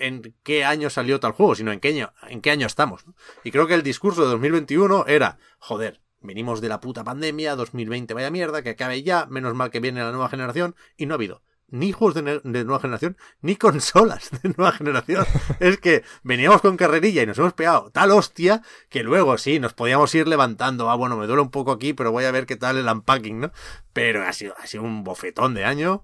en 0.00 0.34
qué 0.42 0.64
año 0.64 0.90
salió 0.90 1.20
tal 1.20 1.32
juego, 1.32 1.54
sino 1.54 1.72
en 1.72 1.80
qué 1.80 1.88
año, 1.88 2.12
en 2.28 2.40
qué 2.40 2.50
año 2.50 2.66
estamos. 2.66 3.06
¿no? 3.06 3.14
Y 3.44 3.50
creo 3.50 3.66
que 3.66 3.74
el 3.74 3.82
discurso 3.82 4.22
de 4.22 4.30
2021 4.30 5.06
era, 5.06 5.38
joder, 5.58 6.00
venimos 6.20 6.60
de 6.60 6.68
la 6.68 6.80
puta 6.80 7.04
pandemia, 7.04 7.56
2020 7.56 8.14
vaya 8.14 8.30
mierda, 8.30 8.62
que 8.62 8.70
acabe 8.70 9.02
ya, 9.02 9.26
menos 9.26 9.54
mal 9.54 9.70
que 9.70 9.80
viene 9.80 10.02
la 10.02 10.10
nueva 10.10 10.28
generación, 10.28 10.74
y 10.96 11.06
no 11.06 11.14
ha 11.14 11.16
habido 11.16 11.42
ni 11.70 11.92
juegos 11.92 12.14
de 12.14 12.40
nueva 12.64 12.80
generación, 12.80 13.16
ni 13.40 13.56
consolas 13.56 14.30
de 14.42 14.52
nueva 14.56 14.72
generación. 14.72 15.24
es 15.60 15.78
que 15.78 16.02
veníamos 16.22 16.60
con 16.60 16.76
carrerilla 16.76 17.22
y 17.22 17.26
nos 17.26 17.38
hemos 17.38 17.52
pegado 17.52 17.90
tal 17.90 18.10
hostia 18.10 18.62
que 18.88 19.02
luego 19.02 19.38
sí, 19.38 19.60
nos 19.60 19.72
podíamos 19.72 20.14
ir 20.14 20.26
levantando. 20.26 20.90
Ah, 20.90 20.96
bueno, 20.96 21.16
me 21.16 21.26
duele 21.26 21.42
un 21.42 21.50
poco 21.50 21.72
aquí, 21.72 21.92
pero 21.92 22.12
voy 22.12 22.24
a 22.24 22.32
ver 22.32 22.46
qué 22.46 22.56
tal 22.56 22.76
el 22.76 22.88
unpacking, 22.88 23.40
¿no? 23.40 23.52
Pero 23.92 24.24
ha 24.24 24.32
sido, 24.32 24.54
ha 24.58 24.66
sido 24.66 24.82
un 24.82 25.04
bofetón 25.04 25.54
de 25.54 25.64
año 25.64 26.02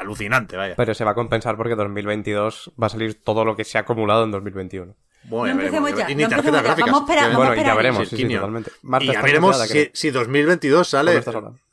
alucinante, 0.00 0.56
vaya. 0.56 0.74
Pero 0.76 0.94
se 0.94 1.04
va 1.04 1.12
a 1.12 1.14
compensar 1.14 1.56
porque 1.56 1.74
2022 1.74 2.72
va 2.80 2.86
a 2.86 2.90
salir 2.90 3.22
todo 3.22 3.44
lo 3.44 3.56
que 3.56 3.64
se 3.64 3.78
ha 3.78 3.82
acumulado 3.82 4.24
en 4.24 4.30
2021. 4.30 4.94
Bueno, 5.24 5.56
No 5.56 5.60
empecemos 5.60 5.90
veremos, 5.90 6.06
ya, 6.06 6.10
y 6.12 6.14
ni 6.14 6.22
no 6.22 6.28
tarjetas 6.28 6.60
empecemos 6.60 6.62
ya. 6.62 6.62
gráficas. 6.62 6.92
Vamos 6.92 7.00
a 7.00 7.04
esperar, 7.12 7.30
Ya 7.30 7.36
bueno, 7.36 7.52
y 7.52 7.76
veremos, 7.76 8.02
Sí, 8.04 8.04
sí, 8.10 8.16
sí, 8.16 8.22
Quinio. 8.22 8.38
totalmente. 8.38 8.70
Marta 8.82 9.04
y 9.04 9.12
ya 9.12 9.22
veremos 9.22 9.58
si, 9.68 9.90
si 9.92 10.10
2022 10.10 10.76
¿Cómo 10.78 10.84
sale 10.84 11.22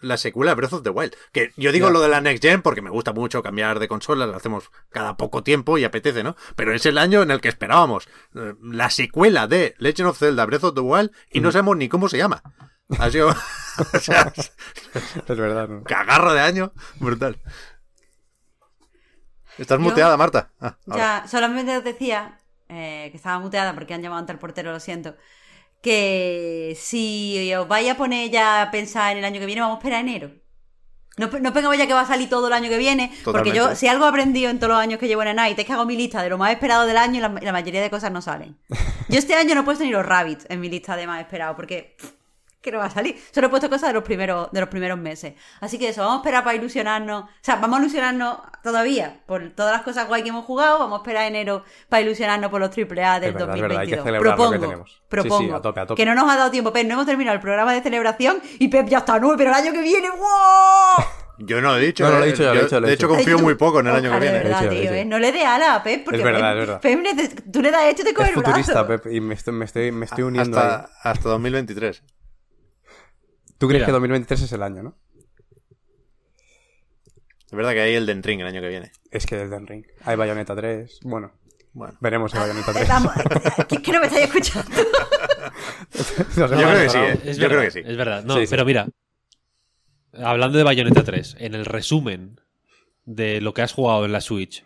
la 0.02 0.18
secuela 0.18 0.52
de 0.52 0.56
Breath 0.56 0.74
of 0.74 0.84
the 0.84 0.90
Wild. 0.90 1.14
Que 1.32 1.52
yo 1.56 1.72
digo 1.72 1.88
Ya. 1.88 1.94
lo 1.94 2.02
de 2.02 2.10
la 2.10 2.22
Next 2.22 2.44
Gen 2.44 2.62
porque 2.64 2.82
me 2.82 2.90
gusta 2.90 3.14
mucho 3.14 3.44
cambiar 3.44 3.80
de 3.80 3.88
consola, 3.88 4.26
lo 4.26 4.36
hacemos 4.36 4.72
cada 4.90 5.16
poco 5.16 5.44
tiempo 5.44 5.78
y 5.78 5.84
apetece, 5.86 6.24
¿no? 6.24 6.36
Pero 6.56 6.74
es 6.74 6.86
el 6.88 6.98
año 6.98 7.22
en 7.22 7.30
el 7.32 7.40
que 7.40 7.48
esperábamos 7.50 8.10
eh, 8.36 8.56
la 8.64 8.90
secuela 8.90 9.48
de 9.48 9.76
Legend 9.78 10.10
of 10.10 10.18
Zelda 10.18 10.46
Breath 10.48 10.64
of 10.66 10.74
the 10.76 10.82
Wild 10.82 11.12
y 11.32 11.40
no 11.40 11.52
sabemos 11.52 11.78
ni 11.78 11.88
cómo 11.88 12.10
se 12.10 12.18
llama. 12.18 12.42
Ha 13.00 13.10
sido 13.12 13.30
o 13.94 14.00
sea, 14.00 14.34
Es 14.36 15.38
verdad. 15.38 15.70
¿no? 15.70 15.84
cagarro 15.84 16.34
de 16.34 16.42
año 16.42 16.74
brutal. 17.00 17.38
¿Estás 19.58 19.78
Yo- 19.78 19.84
muteada, 19.84 20.18
Marta? 20.18 20.50
Ah. 20.60 20.76
Ya, 20.86 21.26
solamente 21.28 21.78
os 21.78 21.84
decía 21.84 22.40
eh, 22.70 23.10
que 23.12 23.18
estaba 23.18 23.40
muteada 23.40 23.74
porque 23.74 23.94
han 23.94 24.02
llamado 24.02 24.20
ante 24.20 24.34
el 24.34 24.40
portero, 24.40 24.72
lo 24.72 24.80
siento. 24.80 25.16
Que 25.82 26.76
si 26.80 27.54
os 27.54 27.68
vais 27.68 27.90
a 27.90 27.96
poner 27.96 28.32
ya 28.32 28.64
a 28.64 28.72
pensar 28.72 29.12
en 29.12 29.20
el 29.20 29.26
año 29.26 29.40
que 29.40 29.46
viene, 29.46 29.62
vamos 29.62 29.76
a 29.76 29.80
esperar 29.80 30.02
enero. 30.02 30.32
No, 31.18 31.28
no 31.28 31.74
ya 31.76 31.88
que 31.88 31.94
va 31.94 32.02
a 32.02 32.06
salir 32.06 32.28
todo 32.30 32.48
el 32.48 32.54
año 32.54 32.70
que 32.70 32.78
viene, 32.78 33.10
porque 33.24 33.54
yo, 33.54 33.74
si 33.74 33.88
algo 33.88 34.06
he 34.06 34.10
aprendido 34.10 34.50
en 34.50 34.60
todos 34.60 34.74
los 34.74 34.80
años 34.82 35.00
que 35.00 35.08
llevo 35.08 35.24
en 35.24 35.38
Night, 35.38 35.58
es 35.58 35.66
que 35.66 35.72
hago 35.72 35.86
mi 35.86 35.96
lista 35.96 36.22
de 36.22 36.30
lo 36.30 36.38
más 36.38 36.52
esperado 36.52 36.86
del 36.86 36.98
año 36.98 37.20
y 37.20 37.22
la, 37.22 37.30
la 37.30 37.52
mayoría 37.54 37.82
de 37.82 37.90
cosas 37.90 38.12
no 38.12 38.22
salen. 38.22 38.58
Yo 39.08 39.18
este 39.18 39.34
año 39.36 39.56
no 39.56 39.62
he 39.62 39.64
puesto 39.64 39.86
ni 39.86 39.92
los 39.92 40.06
Rabbits 40.06 40.46
en 40.50 40.60
mi 40.60 40.68
lista 40.70 40.98
de 40.98 41.08
más 41.08 41.22
esperado, 41.22 41.56
porque 41.56 41.96
pff, 41.98 42.12
que 42.66 42.72
no 42.72 42.80
va 42.80 42.86
a 42.86 42.90
salir. 42.90 43.16
Solo 43.32 43.48
he 43.48 43.50
puesto 43.50 43.70
cosas 43.70 43.90
de 43.90 43.94
los 43.94 44.04
primeros, 44.04 44.52
de 44.52 44.60
los 44.60 44.70
primeros 44.70 44.98
meses. 44.98 45.34
Así 45.62 45.78
que 45.80 45.90
eso, 45.90 46.02
vamos 46.02 46.16
a 46.16 46.20
esperar 46.20 46.44
para 46.44 46.56
ilusionarnos. 46.58 47.24
O 47.24 47.30
sea, 47.42 47.56
vamos 47.58 47.78
a 47.78 47.82
ilusionarnos 47.84 48.38
todavía 48.64 49.22
por 49.26 49.52
todas 49.52 49.72
las 49.74 49.84
cosas 49.84 50.08
guay 50.08 50.24
que 50.24 50.30
hemos 50.30 50.44
jugado. 50.46 50.80
Vamos 50.80 51.00
a 51.00 51.02
esperar 51.04 51.26
enero 51.28 51.64
para 51.88 52.02
ilusionarnos 52.02 52.52
por 52.52 52.60
los 52.60 52.70
AAA 52.70 53.20
del 53.20 53.30
Es 53.30 53.36
verdad, 53.36 53.56
es 53.56 53.62
verdad, 53.62 53.80
hay 53.80 53.88
que 53.88 53.96
2022. 53.96 54.04
celebrar 54.04 54.38
lo 54.38 54.44
que 54.44 54.58
propongo, 54.58 54.60
tenemos. 54.60 55.02
Sí, 55.40 55.52
a 55.54 55.62
tope, 55.62 55.80
a 55.80 55.86
tope. 55.86 56.02
que 56.02 56.06
no 56.06 56.16
nos 56.16 56.30
ha 56.30 56.36
dado 56.36 56.52
tiempo, 56.52 56.74
Pep. 56.74 56.86
No 56.88 56.94
hemos 56.96 57.06
terminado 57.06 57.36
el 57.36 57.42
programa 57.42 57.74
de 57.74 57.82
celebración 57.82 58.42
y 58.60 58.68
Pep 58.68 58.88
ya 58.90 58.98
está, 59.00 59.20
no, 59.20 59.36
pero 59.38 59.52
el 59.52 59.56
año 59.56 59.72
que 59.72 59.82
viene, 59.82 60.10
¡wow! 60.10 61.06
Yo 61.38 61.60
no 61.62 61.72
lo 61.74 61.78
he 61.78 61.86
dicho. 61.88 62.04
No, 62.06 62.12
no, 62.12 62.20
lo 62.20 62.24
he 62.24 62.30
eh. 62.30 62.32
dicho 62.32 62.44
ya, 62.44 62.50
lo 62.50 62.56
he 62.56 62.58
Yo, 62.60 62.64
dicho, 62.64 62.80
lo 62.80 62.86
he 62.86 62.90
de 62.90 62.94
hecho, 62.96 63.08
confío 63.10 63.40
muy 63.40 63.56
poco 63.56 63.82
en 63.82 63.88
el 63.88 63.96
año 63.96 64.12
que 64.12 64.20
viene. 64.20 64.38
de 64.38 64.44
verdad, 64.46 64.66
he 64.66 64.70
dicho, 64.70 64.82
tío. 64.84 64.94
¿eh? 64.94 65.06
No 65.06 65.20
le 65.20 65.32
dé 65.34 65.46
ala 65.46 65.76
a 65.76 65.84
Pep, 65.84 66.06
porque 66.06 66.18
Es 66.20 66.24
verdad, 66.24 66.54
Pep, 66.54 66.96
es 66.96 67.04
verdad. 67.04 67.36
Pep 67.36 67.52
tú 67.52 67.62
le 67.62 67.72
das 67.72 67.84
esto 67.88 68.02
y 68.02 68.06
te 68.06 68.14
coge 68.14 68.30
Es 68.30 68.36
el 68.38 68.42
brazo. 68.42 68.52
futurista, 68.52 68.88
Pep, 68.88 69.06
y 69.14 69.20
me 69.20 69.34
estoy, 69.34 69.54
me 69.54 69.66
estoy, 69.66 69.92
me 69.92 70.06
estoy 70.06 70.24
uniendo 70.24 70.58
ahí. 70.60 70.66
Hasta, 70.66 71.10
hasta 71.10 71.30
2023. 71.30 72.04
Tú 73.66 73.70
crees 73.70 73.80
Mira. 73.82 73.86
que 73.88 73.92
2023 73.94 74.42
es 74.44 74.52
el 74.52 74.62
año, 74.64 74.84
¿no? 74.84 74.96
Es 77.48 77.52
verdad 77.52 77.74
que 77.74 77.82
hay 77.82 77.94
el 77.96 78.06
Den 78.06 78.22
Ring 78.24 78.42
el 78.42 78.48
año 78.48 78.62
que 78.62 78.68
viene. 78.70 78.92
Es 79.12 79.26
que 79.26 79.42
el 79.42 79.50
Den 79.50 79.66
Ring. 79.68 79.86
Hay 80.04 80.16
Bayonetta 80.16 80.56
3. 80.56 81.00
Bueno, 81.04 81.32
Bueno. 81.74 81.98
veremos 82.02 82.32
si 82.32 82.38
Bayonetta 82.38 82.72
Eh, 82.72 82.76
3. 82.76 82.88
vamos, 82.90 83.12
que, 83.70 83.82
que 83.82 83.92
no 83.92 84.00
me 84.00 84.08
estáis 84.08 84.26
escuchando. 84.26 84.70
Yo 86.38 86.48
creo 86.48 86.84
que 86.84 86.90
sí, 86.90 86.98
eh. 86.98 87.20
Es 87.26 87.38
Yo 87.38 87.44
verdad, 87.44 87.58
creo 87.58 87.62
que 87.62 87.72
sí. 87.72 87.82
Es 87.86 87.98
verdad. 87.98 88.24
No, 88.24 88.36
Sí, 88.36 88.42
sí. 88.42 88.48
pero 88.52 88.66
mira, 88.66 88.88
hablando 90.14 90.58
de 90.58 90.64
Bayonetta 90.64 91.04
3, 91.04 91.38
en 91.40 91.56
el 91.56 91.66
resumen 91.66 92.40
de 93.06 93.42
lo 93.42 93.54
que 93.54 93.62
has 93.62 93.74
jugado 93.74 94.06
en 94.06 94.12
la 94.12 94.22
Switch 94.22 94.64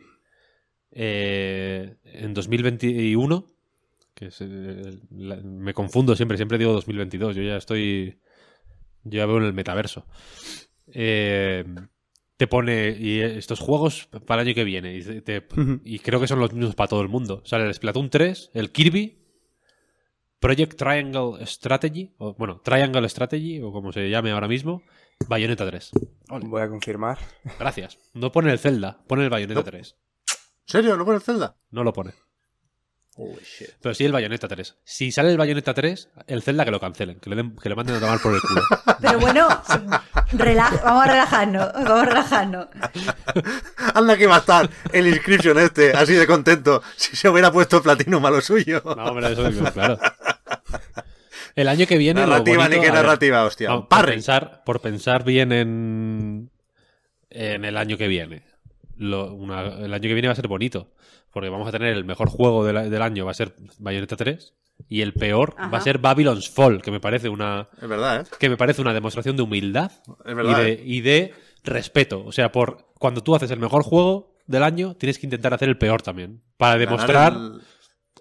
eh, 0.92 1.96
en 2.06 2.34
2021, 2.34 3.46
que 4.16 4.28
es, 4.28 4.38
eh, 4.42 5.00
la- 5.12 5.36
me 5.38 5.74
confundo 5.74 6.16
siempre, 6.16 6.38
siempre 6.38 6.58
digo 6.58 6.72
2022, 6.74 7.36
yo 7.36 7.44
ya 7.44 7.58
estoy, 7.58 8.20
yo 9.04 9.18
ya 9.18 9.26
veo 9.26 9.38
en 9.38 9.44
el 9.46 9.54
metaverso. 9.54 10.06
Eh, 10.88 11.66
te 12.38 12.48
pone 12.48 12.96
y 12.98 13.20
estos 13.20 13.60
juegos 13.60 14.08
para 14.26 14.42
el 14.42 14.48
año 14.48 14.56
que 14.56 14.64
viene 14.64 14.96
y, 14.96 15.22
te- 15.22 15.46
Ujú. 15.58 15.82
y 15.84 16.00
creo 16.00 16.20
que 16.22 16.28
son 16.28 16.40
los 16.40 16.54
mismos 16.54 16.76
para 16.76 16.88
todo 16.88 17.02
el 17.02 17.10
mundo. 17.10 17.42
Sale 17.46 17.66
el 17.66 17.74
Splatoon 17.74 18.10
3, 18.10 18.52
el 18.54 18.72
Kirby, 18.72 19.18
Project 20.40 20.76
Triangle 20.78 21.46
Strategy, 21.46 22.14
o 22.18 22.34
bueno, 22.36 22.62
Triangle 22.64 23.08
Strategy, 23.10 23.60
o 23.62 23.74
como 23.74 23.92
se 23.92 24.10
llame 24.10 24.32
ahora 24.32 24.48
mismo, 24.48 24.84
Bayonetta 25.28 25.66
3. 25.68 25.92
Ole, 26.30 26.48
Voy 26.48 26.62
a 26.62 26.70
confirmar. 26.70 27.18
gracias. 27.60 27.98
No 28.14 28.32
pone 28.32 28.52
el 28.54 28.60
Zelda, 28.60 29.04
pone 29.06 29.24
el 29.26 29.30
Bayonetta 29.30 29.60
No. 29.60 29.64
3. 29.66 29.96
¿En 30.30 30.38
serio? 30.66 30.96
¿No 30.96 31.04
pone 31.04 31.18
el 31.18 31.24
Zelda? 31.24 31.58
No 31.72 31.84
lo 31.84 31.92
pone. 31.92 32.14
Holy 33.22 33.44
shit. 33.44 33.70
Pero 33.82 33.94
sí 33.94 34.06
el 34.06 34.14
Bayonetta 34.14 34.48
3. 34.48 34.76
Si 34.86 35.12
sale 35.12 35.30
el 35.32 35.38
Bayonetta 35.38 35.74
3, 35.74 36.10
el 36.28 36.42
Zelda 36.42 36.64
que 36.64 36.72
lo 36.72 36.80
cancelen, 36.80 37.20
que 37.20 37.30
le, 37.30 37.36
den- 37.36 37.56
que 37.62 37.68
le 37.68 37.76
manden 37.76 37.98
a 37.98 38.00
tomar 38.00 38.20
por 38.22 38.34
el 38.34 38.40
culo. 38.42 38.62
Pero 39.02 39.20
bueno, 39.20 39.48
relaja- 40.32 40.82
vamos 40.84 41.04
a 41.06 41.08
relajarnos, 41.10 41.74
vamos 41.74 41.90
a 42.02 42.06
relajarnos. 42.06 42.68
Anda 43.94 44.16
que 44.18 44.26
va 44.28 44.38
a 44.38 44.40
estar 44.40 44.70
el 44.94 45.08
inscription 45.08 45.60
este, 45.60 45.92
así 45.92 46.14
de 46.14 46.26
contento, 46.28 46.82
si 46.96 47.16
se 47.18 47.28
hubiera 47.28 47.52
puesto 47.52 47.82
Platinum 47.82 48.26
a 48.26 48.30
lo 48.32 48.40
suyo. 48.42 48.82
No, 48.86 48.92
hombre, 49.06 49.34
eso 49.34 49.48
es 49.48 49.72
claro. 49.72 50.00
El 51.56 51.68
año 51.68 51.86
que 51.88 51.98
viene. 51.98 52.22
lo 52.22 52.28
narrativa, 52.28 52.64
bonito- 52.64 52.76
ni 52.82 52.86
ver, 52.86 52.94
narrativa, 52.94 53.44
hostia. 53.44 53.70
No, 53.70 53.90
por, 53.90 54.06
pensar, 54.06 54.64
por 54.66 54.80
pensar 54.80 55.24
bien 55.26 55.52
en, 55.52 56.52
en 57.30 57.66
el 57.66 57.76
año 57.76 57.98
que 57.98 58.08
viene. 58.08 58.44
Lo- 59.00 59.34
una- 59.34 59.62
el 59.80 59.94
año 59.94 60.02
que 60.04 60.14
viene 60.14 60.28
va 60.28 60.34
a 60.34 60.36
ser 60.36 60.48
bonito. 60.48 60.92
Porque 61.32 61.50
vamos 61.50 61.68
a 61.68 61.72
tener 61.72 61.96
el 61.96 62.06
mejor 62.06 62.30
juego 62.30 62.64
del, 62.66 62.90
del 62.90 63.02
año, 63.02 63.26
va 63.26 63.32
a 63.32 63.36
ser 63.36 63.56
Bayonetta 63.80 64.16
3. 64.16 64.54
Y 64.88 65.02
el 65.02 65.14
peor 65.14 65.56
va 65.60 65.78
a 65.78 65.82
ser 65.82 65.98
Babylon's 65.98 66.50
Fall, 66.50 66.82
que 66.82 66.90
me 66.92 67.00
parece 67.02 67.28
una, 67.30 67.68
Es 67.82 67.88
verdad, 67.90 68.22
¿eh? 68.22 68.36
que 68.40 68.50
me 68.50 68.56
parece 68.58 68.82
una 68.82 68.94
demostración 68.94 69.36
de 69.36 69.44
humildad 69.44 69.92
Es 70.26 70.36
verdad. 70.36 70.60
y, 70.60 70.64
de, 70.64 70.72
¿eh? 70.72 70.82
y 70.86 71.02
de 71.02 71.34
respeto. 71.64 72.24
O 72.26 72.32
sea, 72.32 72.52
por 72.52 72.88
cuando 72.98 73.22
tú 73.22 73.36
haces 73.36 73.52
el 73.52 73.60
mejor 73.60 73.84
juego 73.84 74.36
del 74.48 74.64
año, 74.64 74.96
tienes 74.96 75.20
que 75.20 75.26
intentar 75.28 75.54
hacer 75.54 75.68
el 75.70 75.78
peor 75.78 76.02
también. 76.02 76.42
Para 76.58 76.78
demostrar 76.78 77.34
El, 77.34 77.62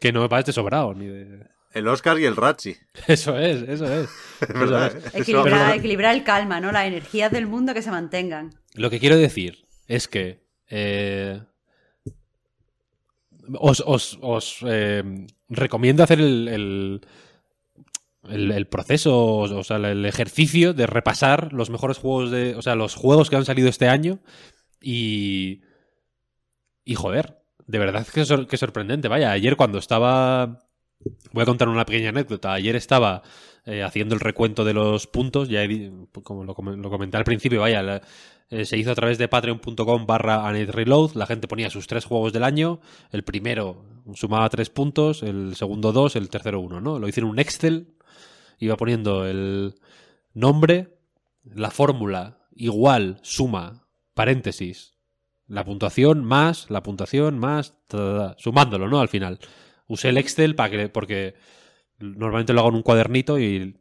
que 0.01 0.13
no 0.13 0.29
vas 0.29 0.45
de 0.45 0.53
sobrado. 0.53 0.93
Ni 0.95 1.07
de... 1.07 1.47
el 1.73 1.89
Oscar 1.89 2.19
y 2.19 2.25
el 2.27 2.37
Ratchi. 2.37 2.77
Eso 3.07 3.39
es, 3.39 3.63
eso 3.63 3.85
es. 3.87 4.09
Es 4.43 4.51
Eso 4.51 4.87
es. 4.87 4.95
¿eh? 5.55 5.77
Equilibrar 5.77 6.15
el 6.15 6.25
calma, 6.25 6.61
¿no? 6.61 6.73
Las 6.73 6.87
energías 6.87 7.31
del 7.33 7.47
mundo 7.47 7.73
que 7.73 7.83
se 7.83 7.91
mantengan. 7.91 8.51
Lo 8.75 8.91
que 8.91 8.99
quiero 8.99 9.17
decir 9.17 9.65
es 9.87 10.09
que 10.09 10.41
eh, 10.71 11.41
os, 13.59 13.83
os- 13.87 14.19
os, 14.21 14.59
eh, 14.67 15.03
recomiendo 15.49 16.03
hacer 16.03 16.21
el, 16.21 16.49
el, 16.49 17.01
el- 18.53 18.67
proceso, 18.67 19.17
o 19.39 19.65
sea, 19.65 19.77
el 19.79 20.05
ejercicio 20.05 20.75
de 20.75 20.87
repasar 20.87 21.53
los 21.53 21.71
mejores 21.71 21.99
juegos 21.99 22.31
de. 22.31 22.55
O 22.57 22.63
sea, 22.63 22.75
los 22.75 22.95
juegos 22.95 23.31
que 23.31 23.37
han 23.37 23.45
salido 23.45 23.69
este 23.69 23.89
año 23.89 24.19
y. 24.81 25.63
Y 26.85 26.95
joder, 26.95 27.39
de 27.67 27.79
verdad 27.79 28.07
que, 28.07 28.25
sor- 28.25 28.47
que 28.47 28.57
sorprendente. 28.57 29.09
Vaya, 29.09 29.31
ayer 29.33 29.57
cuando 29.57 29.79
estaba. 29.79 30.61
Voy 31.33 31.43
a 31.43 31.47
contar 31.47 31.69
una 31.69 31.87
pequeña 31.87 32.09
anécdota. 32.09 32.53
Ayer 32.53 32.75
estaba 32.77 33.23
eh, 33.67 33.83
haciendo 33.83 34.15
el 34.15 34.21
recuento 34.21 34.65
de 34.65 34.75
los 34.75 35.07
puntos, 35.07 35.49
ya 35.49 35.63
he 35.63 35.93
como 36.25 36.45
lo, 36.45 36.55
lo 36.77 36.91
comenté 36.91 37.17
al 37.17 37.25
principio, 37.25 37.61
vaya, 37.61 37.83
la- 37.83 38.03
eh, 38.51 38.65
se 38.65 38.79
hizo 38.79 38.91
a 38.91 38.95
través 38.95 39.19
de 39.19 39.29
patreon.com 39.29 40.07
barra 40.07 40.51
Reload, 40.51 41.13
la 41.15 41.27
gente 41.27 41.49
ponía 41.49 41.69
sus 41.69 41.87
tres 41.87 42.05
juegos 42.05 42.33
del 42.33 42.45
año, 42.45 42.81
el 43.13 43.23
primero 43.23 43.85
sumaba 44.15 44.49
tres 44.49 44.71
puntos, 44.71 45.23
el 45.23 45.55
segundo 45.55 45.93
dos, 45.93 46.17
el 46.17 46.31
tercero 46.31 46.61
uno, 46.61 46.81
¿no? 46.81 46.99
Lo 46.99 47.09
hice 47.09 47.21
en 47.21 47.27
un 47.27 47.39
Excel, 47.39 47.95
iba 48.59 48.77
poniendo 48.77 49.27
el 49.27 49.75
nombre, 50.33 50.99
la 51.45 51.71
fórmula, 51.71 52.39
igual, 52.55 53.19
suma, 53.23 53.87
paréntesis, 54.15 54.95
la 55.47 55.65
puntuación 55.65 56.25
más, 56.25 56.71
la 56.71 56.83
puntuación 56.83 57.39
más, 57.39 57.75
sumándolo, 58.39 58.89
¿no? 58.89 59.01
Al 59.01 59.09
final. 59.09 59.39
Usé 59.87 60.11
el 60.11 60.19
Excel 60.19 60.55
para 60.55 60.71
que, 60.71 60.89
porque 60.89 61.35
normalmente 61.99 62.53
lo 62.53 62.61
hago 62.61 62.69
en 62.71 62.77
un 62.77 62.83
cuadernito 62.83 63.39
y 63.39 63.77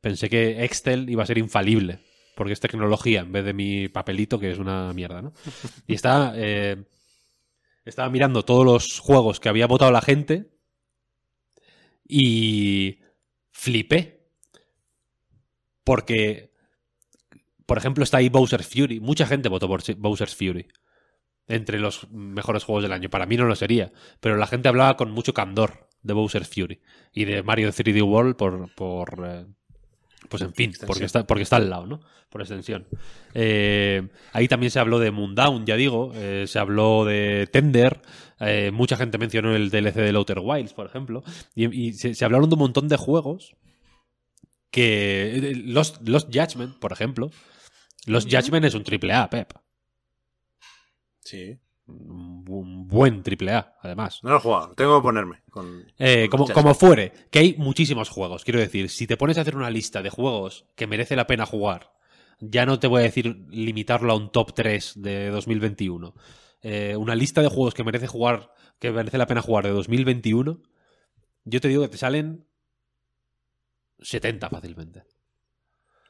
pensé 0.00 0.28
que 0.28 0.64
Excel 0.64 1.08
iba 1.10 1.22
a 1.22 1.26
ser 1.26 1.38
infalible, 1.38 2.00
porque 2.38 2.52
es 2.52 2.60
tecnología 2.60 3.22
en 3.22 3.32
vez 3.32 3.44
de 3.44 3.52
mi 3.52 3.88
papelito, 3.88 4.38
que 4.38 4.52
es 4.52 4.58
una 4.58 4.92
mierda, 4.92 5.20
¿no? 5.20 5.32
Y 5.88 5.94
estaba, 5.94 6.34
eh, 6.36 6.84
estaba 7.84 8.08
mirando 8.10 8.44
todos 8.44 8.64
los 8.64 9.00
juegos 9.00 9.40
que 9.40 9.48
había 9.48 9.66
votado 9.66 9.90
la 9.90 10.00
gente 10.00 10.48
y 12.06 13.00
flipé. 13.50 14.30
Porque, 15.82 16.52
por 17.66 17.76
ejemplo, 17.76 18.04
está 18.04 18.18
ahí 18.18 18.28
Bowser's 18.28 18.68
Fury. 18.68 19.00
Mucha 19.00 19.26
gente 19.26 19.48
votó 19.48 19.66
por 19.66 19.82
Bowser's 19.96 20.36
Fury 20.36 20.68
entre 21.48 21.80
los 21.80 22.08
mejores 22.12 22.62
juegos 22.62 22.84
del 22.84 22.92
año. 22.92 23.10
Para 23.10 23.26
mí 23.26 23.36
no 23.36 23.46
lo 23.46 23.56
sería, 23.56 23.90
pero 24.20 24.36
la 24.36 24.46
gente 24.46 24.68
hablaba 24.68 24.96
con 24.96 25.10
mucho 25.10 25.34
candor 25.34 25.88
de 26.02 26.14
Bowser's 26.14 26.48
Fury 26.48 26.80
y 27.12 27.24
de 27.24 27.42
Mario 27.42 27.70
3D 27.70 28.00
World 28.00 28.36
por, 28.36 28.72
por 28.76 29.24
eh, 29.26 29.46
pues 30.28 30.42
en 30.42 30.52
fin, 30.54 30.72
porque 30.86 31.04
está, 31.04 31.26
porque 31.26 31.42
está 31.42 31.56
al 31.56 31.70
lado, 31.70 31.86
¿no? 31.86 32.00
Por 32.28 32.40
extensión. 32.42 32.86
Eh, 33.34 34.06
ahí 34.32 34.48
también 34.48 34.70
se 34.70 34.78
habló 34.78 34.98
de 34.98 35.10
Moondown, 35.10 35.64
ya 35.66 35.76
digo, 35.76 36.12
eh, 36.14 36.44
se 36.46 36.58
habló 36.58 37.04
de 37.04 37.48
Tender, 37.50 38.00
eh, 38.40 38.70
mucha 38.72 38.96
gente 38.96 39.18
mencionó 39.18 39.54
el 39.56 39.70
DLC 39.70 39.94
de 39.94 40.10
Outer 40.10 40.40
Wilds, 40.40 40.74
por 40.74 40.86
ejemplo, 40.86 41.22
y, 41.54 41.88
y 41.88 41.92
se, 41.94 42.14
se 42.14 42.24
hablaron 42.24 42.48
de 42.50 42.54
un 42.54 42.60
montón 42.60 42.88
de 42.88 42.96
juegos 42.96 43.56
que... 44.70 45.36
eh, 45.36 45.54
Los, 45.64 46.00
los 46.06 46.24
Judgment, 46.26 46.78
por 46.78 46.92
ejemplo. 46.92 47.30
Los 48.06 48.24
Judgment 48.24 48.64
es 48.66 48.74
un 48.74 48.84
triple 48.84 49.12
A, 49.14 49.28
Pep. 49.30 49.52
Sí. 51.20 51.58
Un 52.48 52.54
bu- 52.54 52.60
un 52.62 52.88
buen 52.88 53.22
triple 53.22 53.52
A, 53.52 53.74
además. 53.82 54.20
No 54.22 54.30
lo 54.30 54.36
he 54.36 54.40
jugado, 54.40 54.74
tengo 54.74 54.98
que 54.98 55.02
ponerme. 55.02 55.42
Con, 55.50 55.84
Eh, 55.98 56.28
con 56.30 56.40
como, 56.46 56.52
como 56.52 56.74
fuere, 56.74 57.12
que 57.30 57.38
hay 57.40 57.54
muchísimos 57.58 58.08
juegos. 58.08 58.44
Quiero 58.44 58.60
decir, 58.60 58.88
si 58.90 59.06
te 59.06 59.16
pones 59.16 59.38
a 59.38 59.42
hacer 59.42 59.56
una 59.56 59.70
lista 59.70 60.02
de 60.02 60.10
juegos 60.10 60.66
que 60.76 60.86
merece 60.86 61.16
la 61.16 61.26
pena 61.26 61.46
jugar, 61.46 61.92
ya 62.40 62.66
no 62.66 62.78
te 62.78 62.86
voy 62.86 63.00
a 63.00 63.04
decir 63.04 63.44
limitarlo 63.50 64.12
a 64.12 64.16
un 64.16 64.30
top 64.32 64.54
3 64.54 64.92
de 64.96 65.28
2021. 65.30 66.14
Eh, 66.62 66.96
una 66.96 67.14
lista 67.14 67.42
de 67.42 67.48
juegos 67.48 67.74
que 67.74 67.84
merece 67.84 68.06
jugar, 68.06 68.52
que 68.78 68.90
merece 68.92 69.18
la 69.18 69.26
pena 69.26 69.42
jugar 69.42 69.64
de 69.64 69.70
2021, 69.70 70.62
yo 71.44 71.60
te 71.60 71.68
digo 71.68 71.82
que 71.82 71.88
te 71.88 71.98
salen 71.98 72.46
70 74.00 74.48
fácilmente. 74.48 75.04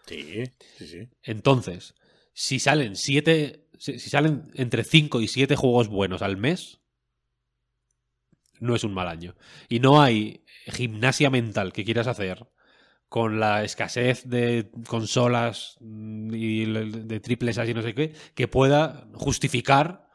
Sí, 0.06 0.44
sí, 0.76 0.86
sí. 0.86 1.08
Entonces, 1.22 1.94
si 2.32 2.58
salen 2.58 2.96
siete. 2.96 3.67
Si 3.78 3.98
salen 3.98 4.50
entre 4.54 4.84
5 4.84 5.20
y 5.20 5.28
7 5.28 5.56
juegos 5.56 5.88
buenos 5.88 6.22
al 6.22 6.36
mes, 6.36 6.80
no 8.60 8.74
es 8.74 8.84
un 8.84 8.92
mal 8.92 9.08
año. 9.08 9.36
Y 9.68 9.80
no 9.80 10.02
hay 10.02 10.44
gimnasia 10.66 11.30
mental 11.30 11.72
que 11.72 11.84
quieras 11.84 12.06
hacer 12.06 12.48
con 13.08 13.40
la 13.40 13.64
escasez 13.64 14.28
de 14.28 14.70
consolas 14.86 15.76
mm, 15.80 16.34
y 16.34 16.64
de 16.66 17.20
triples 17.20 17.56
y 17.56 17.74
no 17.74 17.82
sé 17.82 17.94
qué, 17.94 18.12
que 18.34 18.48
pueda 18.48 19.08
justificar 19.14 20.08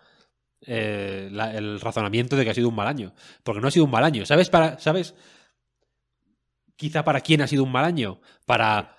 eh, 0.61 1.29
el 1.55 1.79
razonamiento 1.79 2.35
de 2.35 2.43
que 2.43 2.51
ha 2.51 2.53
sido 2.53 2.69
un 2.69 2.75
mal 2.75 2.87
año. 2.87 3.13
Porque 3.43 3.61
no 3.61 3.67
ha 3.67 3.71
sido 3.71 3.85
un 3.85 3.91
mal 3.91 4.03
año. 4.03 4.25
¿Sabes 4.25 4.49
para, 4.49 4.79
sabes 4.79 5.15
quizá 6.75 7.03
para 7.03 7.21
quién 7.21 7.41
ha 7.41 7.47
sido 7.47 7.63
un 7.63 7.71
mal 7.71 7.85
año? 7.85 8.21
Para 8.45 8.97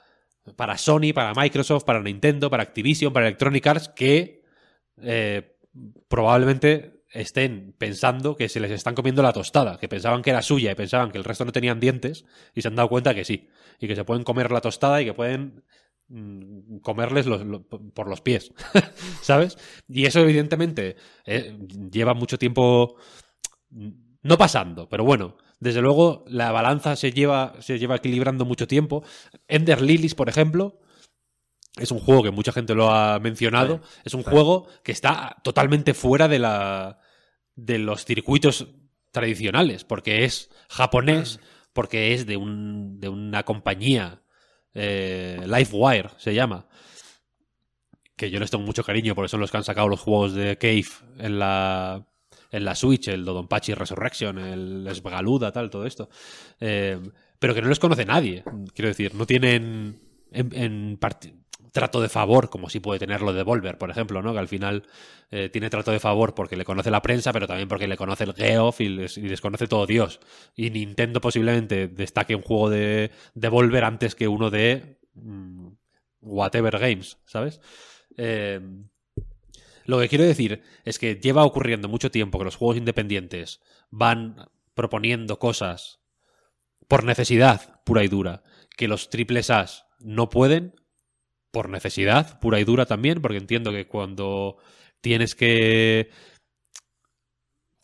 para 0.57 0.77
Sony, 0.77 1.13
para 1.15 1.33
Microsoft, 1.35 1.85
para 1.85 2.03
Nintendo, 2.03 2.51
para 2.51 2.63
Activision, 2.63 3.13
para 3.13 3.27
Electronic 3.27 3.67
Arts, 3.67 3.89
que 3.89 4.44
eh, 5.03 5.57
probablemente 6.09 7.03
estén 7.11 7.75
pensando 7.79 8.37
que 8.37 8.49
se 8.49 8.61
les 8.61 8.71
están 8.71 8.95
comiendo 8.95 9.23
la 9.23 9.33
tostada, 9.33 9.79
que 9.79 9.89
pensaban 9.89 10.23
que 10.23 10.31
era 10.31 10.43
suya 10.43 10.73
y 10.73 10.75
pensaban 10.75 11.11
que 11.13 11.19
el 11.19 11.25
resto 11.25 11.45
no 11.45 11.53
tenían 11.53 11.79
dientes 11.81 12.25
y 12.55 12.63
se 12.63 12.69
han 12.69 12.75
dado 12.75 12.89
cuenta 12.89 13.15
que 13.15 13.25
sí, 13.25 13.49
y 13.81 13.87
que 13.87 13.95
se 13.97 14.05
pueden 14.05 14.25
comer 14.25 14.51
la 14.51 14.61
tostada 14.61 15.01
y 15.01 15.05
que 15.05 15.15
pueden 15.15 15.63
mm, 16.09 16.79
comerles 16.79 17.27
los- 17.27 17.45
lo- 17.47 17.63
por 17.67 18.09
los 18.09 18.21
pies, 18.21 18.53
¿sabes? 19.23 19.57
Y 19.89 20.07
eso 20.07 20.21
evidentemente 20.21 20.97
eh, 21.27 21.57
lleva 21.91 22.15
mucho 22.15 22.39
tiempo 22.39 22.97
mm, 23.71 23.89
no 24.23 24.39
pasando, 24.39 24.89
pero 24.89 25.05
bueno, 25.05 25.37
desde 25.61 25.83
luego 25.83 26.25
la 26.29 26.53
balanza 26.53 26.97
se 26.97 27.13
lleva, 27.13 27.55
se 27.61 27.79
lleva 27.79 27.97
equilibrando 27.97 28.45
mucho 28.45 28.67
tiempo. 28.67 29.03
Ender 29.49 29.83
Lilies, 29.83 30.15
por 30.15 30.29
ejemplo, 30.29 30.79
es 31.77 31.91
un 31.91 31.99
juego 31.99 32.23
que 32.23 32.31
mucha 32.31 32.53
gente 32.53 32.75
lo 32.75 32.91
ha 32.91 33.19
mencionado. 33.19 33.81
Sí, 33.83 34.01
es 34.05 34.15
un 34.15 34.23
juego 34.23 34.69
que 34.83 34.93
está 34.93 35.37
totalmente 35.43 35.95
fuera 35.95 36.29
de 36.29 36.39
la 36.39 36.99
de 37.57 37.79
los 37.79 38.05
circuitos 38.05 38.67
tradicionales, 39.13 39.85
porque 39.85 40.25
es 40.25 40.51
japonés, 40.69 41.41
porque 41.73 42.15
es 42.15 42.27
de 42.27 42.37
un 42.37 43.01
de 43.01 43.09
una 43.09 43.45
compañía 43.45 44.23
eh, 44.75 45.41
Livewire 45.47 46.11
se 46.17 46.35
llama, 46.35 46.67
que 48.17 48.31
yo 48.31 48.41
les 48.41 48.51
tengo 48.51 48.65
mucho 48.65 48.83
cariño 48.83 49.15
porque 49.15 49.29
son 49.29 49.41
los 49.41 49.51
que 49.51 49.57
han 49.57 49.65
sacado 49.65 49.89
los 49.89 50.01
juegos 50.01 50.35
de 50.35 50.59
Cave 50.59 50.87
en 51.19 51.39
la 51.39 52.07
en 52.51 52.65
la 52.65 52.77
Switch, 52.77 53.09
el 53.09 53.25
Dodonpachi 53.25 53.75
Resurrection, 53.75 54.39
el 54.39 54.87
Esgaluda, 54.87 55.51
tal, 55.51 55.71
todo 55.71 55.87
esto. 55.87 56.09
Eh, 56.61 57.01
pero 57.41 57.53
que 57.53 57.61
no 57.61 57.69
les 57.69 57.81
conoce 57.81 58.05
nadie. 58.05 58.45
Quiero 58.75 58.89
decir, 58.89 59.13
no 59.17 59.27
tienen 59.27 59.99
en, 60.31 60.55
en 60.55 60.97
trato 61.75 62.01
de 62.01 62.09
favor, 62.09 62.51
como 62.51 62.71
sí 62.71 62.79
puede 62.79 63.01
tenerlo 63.01 63.33
Devolver, 63.33 63.79
por 63.79 63.91
ejemplo, 63.91 64.23
¿no? 64.23 64.33
Que 64.33 64.39
al 64.39 64.47
final 64.47 64.85
eh, 65.33 65.49
tiene 65.49 65.71
trato 65.71 65.91
de 65.91 65.99
favor 65.99 66.33
porque 66.33 66.57
le 66.57 66.65
conoce 66.65 66.89
la 66.89 67.03
prensa, 67.03 67.33
pero 67.33 67.49
también 67.49 67.69
porque 67.69 67.89
le 67.89 67.97
conoce 67.97 68.23
el 68.23 68.33
Geoff 68.33 68.81
y 68.81 68.91
les, 68.91 69.19
y 69.19 69.23
les 69.23 69.41
conoce 69.41 69.67
todo 69.67 69.85
Dios. 69.85 70.21
Y 70.55 70.71
Nintendo 70.71 71.21
posiblemente 71.21 71.89
destaque 71.89 72.37
un 72.37 72.43
juego 72.43 72.71
de 72.71 73.11
Devolver 73.35 73.83
antes 73.83 74.15
que 74.15 74.29
uno 74.29 74.51
de 74.51 75.01
mm, 75.15 75.67
Whatever 76.21 76.79
Games, 76.79 77.19
¿sabes? 77.25 77.61
Eh, 78.17 78.61
lo 79.85 79.99
que 79.99 80.09
quiero 80.09 80.23
decir 80.23 80.63
es 80.85 81.01
que 81.01 81.17
lleva 81.17 81.45
ocurriendo 81.45 81.89
mucho 81.89 82.13
tiempo 82.13 82.39
que 82.39 82.45
los 82.45 82.55
juegos 82.55 82.77
independientes 82.77 83.61
van 83.91 84.49
proponiendo 84.75 85.41
cosas 85.41 85.99
por 86.87 87.03
necesidad 87.03 87.81
pura 87.83 88.05
y 88.05 88.09
dura, 88.09 88.45
que 88.77 88.87
los 88.87 89.11
triples 89.11 89.51
As 89.51 89.87
no 89.99 90.31
pueden, 90.31 90.77
por 91.55 91.71
necesidad 91.71 92.39
pura 92.41 92.61
y 92.61 92.65
dura 92.65 92.85
también, 92.85 93.23
porque 93.23 93.39
entiendo 93.39 93.71
que 93.71 93.87
cuando 93.87 94.59
tienes 95.01 95.35
que... 95.35 96.11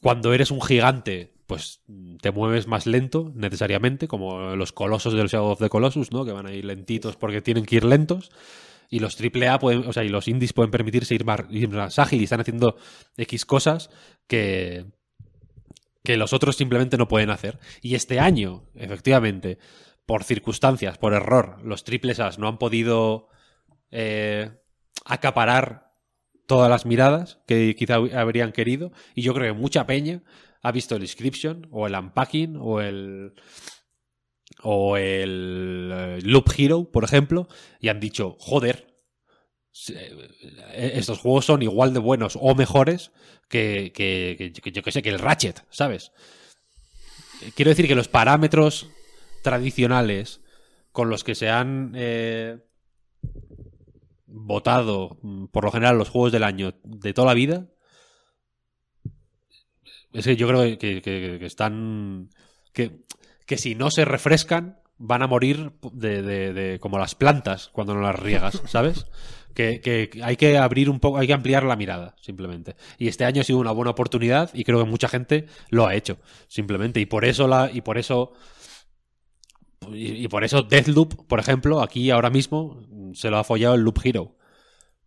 Cuando 0.03 0.35
eres 0.35 0.51
un 0.51 0.61
gigante, 0.61 1.33
pues 1.47 1.83
te 2.21 2.33
mueves 2.33 2.67
más 2.67 2.87
lento, 2.87 3.33
necesariamente, 3.35 4.09
como 4.09 4.57
los 4.57 4.73
colosos 4.73 5.15
del 5.15 5.29
Shadow 5.29 5.51
of 5.51 5.61
the 5.61 5.69
Colossus, 5.69 6.11
¿no? 6.11 6.25
Que 6.25 6.33
van 6.33 6.47
a 6.47 6.53
ir 6.53 6.65
lentitos 6.65 7.17
porque 7.17 7.43
tienen 7.43 7.65
que 7.65 7.77
ir 7.77 7.85
lentos. 7.85 8.31
Y 8.89 8.99
los 8.99 9.17
AAA 9.21 9.59
pueden, 9.61 9.87
o 9.87 9.93
sea, 9.93 10.03
y 10.03 10.09
los 10.09 10.27
indies 10.27 10.53
pueden 10.53 10.73
permitirse 10.73 11.15
ir 11.15 11.25
más, 11.25 11.43
ir 11.51 11.69
más 11.69 11.99
ágil 11.99 12.21
y 12.21 12.25
están 12.25 12.41
haciendo 12.41 12.77
X 13.17 13.45
cosas 13.45 13.91
que, 14.27 14.87
que 16.03 16.17
los 16.17 16.33
otros 16.33 16.57
simplemente 16.57 16.97
no 16.97 17.07
pueden 17.07 17.31
hacer. 17.31 17.61
Y 17.83 17.95
este 17.95 18.19
año, 18.19 18.65
efectivamente, 18.75 19.59
por 20.07 20.25
circunstancias, 20.25 20.99
por 20.99 21.15
error, 21.15 21.59
los 21.63 21.85
triples 21.85 22.19
As 22.19 22.39
no 22.39 22.49
han 22.49 22.59
podido 22.59 23.29
eh, 23.91 24.51
acaparar 25.05 25.91
todas 26.47 26.69
las 26.69 26.85
miradas 26.85 27.39
que 27.47 27.75
quizá 27.77 27.95
habrían 27.95 28.53
querido. 28.53 28.93
Y 29.15 29.23
yo 29.23 29.35
creo 29.35 29.55
que 29.55 29.61
mucha 29.61 29.87
peña 29.87 30.23
ha 30.63 30.73
visto 30.73 30.97
el 30.97 31.03
Inscription 31.03 31.69
o 31.71 31.87
el 31.87 31.95
Unpacking 31.95 32.57
o 32.61 32.81
el 32.81 33.35
o 34.63 34.97
el 34.97 35.91
eh, 35.93 36.19
Loop 36.23 36.51
Hero, 36.57 36.91
por 36.91 37.05
ejemplo, 37.05 37.49
y 37.79 37.89
han 37.89 38.01
dicho, 38.01 38.37
joder, 38.39 38.99
eh, 39.89 40.93
estos 40.95 41.19
juegos 41.21 41.47
son 41.47 41.63
igual 41.63 41.95
de 41.95 42.01
buenos 42.01 42.37
o 42.41 42.55
mejores 42.55 43.13
que, 43.49 43.93
yo 44.73 44.83
que 44.83 44.93
sé, 44.93 45.03
que 45.03 45.09
el 45.09 45.19
Ratchet, 45.19 45.65
¿sabes? 45.71 46.13
Quiero 47.55 47.71
decir 47.71 47.87
que 47.87 47.95
los 47.95 48.09
parámetros 48.09 48.91
tradicionales 49.43 50.41
con 50.93 51.09
los 51.09 51.25
que 51.25 51.35
se 51.35 51.49
han 51.49 51.95
votado 54.33 55.19
mm, 55.23 55.47
por 55.47 55.65
lo 55.65 55.73
general 55.73 55.99
los 55.99 56.09
juegos 56.11 56.33
del 56.33 56.45
año 56.45 56.75
de 56.85 57.13
toda 57.15 57.29
la 57.29 57.35
vida 57.35 57.67
es 60.13 60.25
que 60.25 60.37
yo 60.37 60.49
creo 60.49 60.63
que, 60.79 61.01
que- 61.03 61.37
que 61.39 61.47
están 61.47 62.31
que, 62.73 63.01
que 63.47 63.57
si 63.59 63.75
no 63.75 63.91
se 63.91 64.05
refrescan 64.05 64.79
van 64.99 65.23
a 65.23 65.27
morir 65.27 65.73
de, 65.93 66.23
de- 66.23 66.53
de- 66.53 66.79
como 66.81 66.99
las 66.99 67.15
plantas 67.15 67.69
cuando 67.73 67.95
no 67.95 68.01
las 68.03 68.19
riegas, 68.19 68.63
¿sabes? 68.67 69.07
Que, 69.55 69.81
que 69.81 70.11
hay 70.23 70.37
que 70.37 70.59
abrir 70.59 70.89
un 70.89 71.01
poco, 71.01 71.19
hay 71.19 71.27
que 71.27 71.33
ampliar 71.33 71.65
la 71.65 71.75
mirada, 71.75 72.15
simplemente. 72.21 72.77
Y 72.99 73.09
este 73.09 73.25
año 73.25 73.41
ha 73.41 73.45
sido 73.45 73.59
una 73.59 73.73
buena 73.73 73.91
oportunidad 73.91 74.51
y 74.55 74.63
creo 74.63 74.79
que 74.79 74.89
mucha 74.89 75.09
gente 75.09 75.47
lo 75.71 75.87
ha 75.87 75.95
hecho, 75.97 76.19
simplemente. 76.47 77.01
Y 77.01 77.07
por 77.07 77.25
eso 77.25 77.49
la, 77.49 77.69
y 77.73 77.81
por 77.81 77.99
eso 77.99 78.33
y, 79.95 80.25
y 80.25 80.29
por 80.29 80.45
eso 80.45 80.63
Deathloop, 80.63 81.27
por 81.27 81.39
ejemplo, 81.41 81.81
aquí 81.83 82.11
ahora 82.11 82.31
mismo 82.31 82.83
mm, 82.89 83.13
se 83.15 83.31
lo 83.31 83.39
ha 83.39 83.45
follado 83.45 83.75
el 83.75 83.83
Loop 83.83 83.99
Hero. 84.05 84.37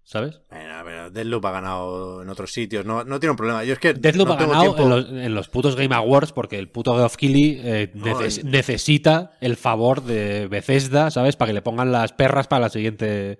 ¿Sabes? 0.06 0.42
Bueno, 0.50 0.74
pero 0.84 1.10
Deathloop 1.12 1.46
ha 1.46 1.52
ganado 1.52 2.22
en 2.24 2.30
otros 2.30 2.52
sitios, 2.52 2.86
no, 2.86 3.06
no 3.06 3.22
tiene 3.22 3.32
un 3.32 3.38
problema. 3.38 3.64
Yo 3.64 3.72
es 3.74 3.80
que 3.80 3.94
Deathloop 3.94 4.28
no 4.28 4.34
ha 4.34 4.38
ganado 4.38 4.62
tiempo- 4.76 4.84
en 4.84 4.90
los, 4.90 5.10
en 5.10 5.34
los 5.34 5.48
putos 5.48 5.78
Game 5.78 5.96
Awards 5.96 6.34
porque 6.34 6.60
el 6.60 6.68
puto 6.70 6.94
Geoff 6.98 7.16
Keighley 7.16 7.62
eh, 7.64 7.92
No, 7.94 8.08
neces- 8.08 8.40
el- 8.40 8.52
necesita 8.52 9.32
el 9.40 9.56
favor 9.56 10.04
de 10.04 10.48
Bethesda, 10.50 11.10
¿sabes? 11.10 11.38
Para 11.38 11.50
que 11.50 11.54
le 11.54 11.62
pongan 11.62 11.94
las 11.94 12.12
perras 12.12 12.48
para 12.48 12.64
la 12.64 12.70
siguiente 12.70 13.40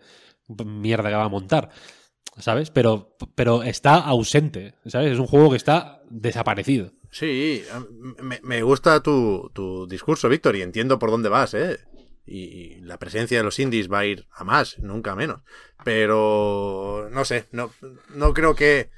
mierda 0.66 1.10
que 1.10 1.16
va 1.16 1.26
a 1.26 1.30
montar. 1.30 1.70
¿Sabes? 2.38 2.72
Pero, 2.72 3.16
pero 3.36 3.62
está 3.64 3.96
ausente, 3.98 4.76
¿sabes? 4.86 5.12
Es 5.12 5.20
un 5.20 5.28
juego 5.28 5.50
que 5.52 5.58
está 5.58 6.02
desaparecido. 6.10 6.92
Sí, 7.14 7.64
me, 8.22 8.40
me 8.44 8.64
gusta 8.64 9.02
tu, 9.02 9.52
tu 9.54 9.88
discurso, 9.88 10.28
Víctor, 10.30 10.56
y 10.56 10.62
entiendo 10.64 10.98
por 11.00 11.12
dónde 11.12 11.30
vas, 11.30 11.54
¿eh? 11.54 11.80
Y, 12.26 12.40
y 12.40 12.82
la 12.82 12.98
presencia 12.98 13.38
de 13.38 13.44
los 13.44 13.60
indies 13.60 13.92
va 13.92 14.00
a 14.00 14.06
ir 14.06 14.28
a 14.32 14.44
más, 14.44 14.80
nunca 14.80 15.16
menos. 15.16 15.42
Pero, 15.84 17.08
no 17.12 17.24
sé, 17.24 17.46
no, 17.52 17.72
no 18.16 18.34
creo 18.34 18.56
que 18.56 18.90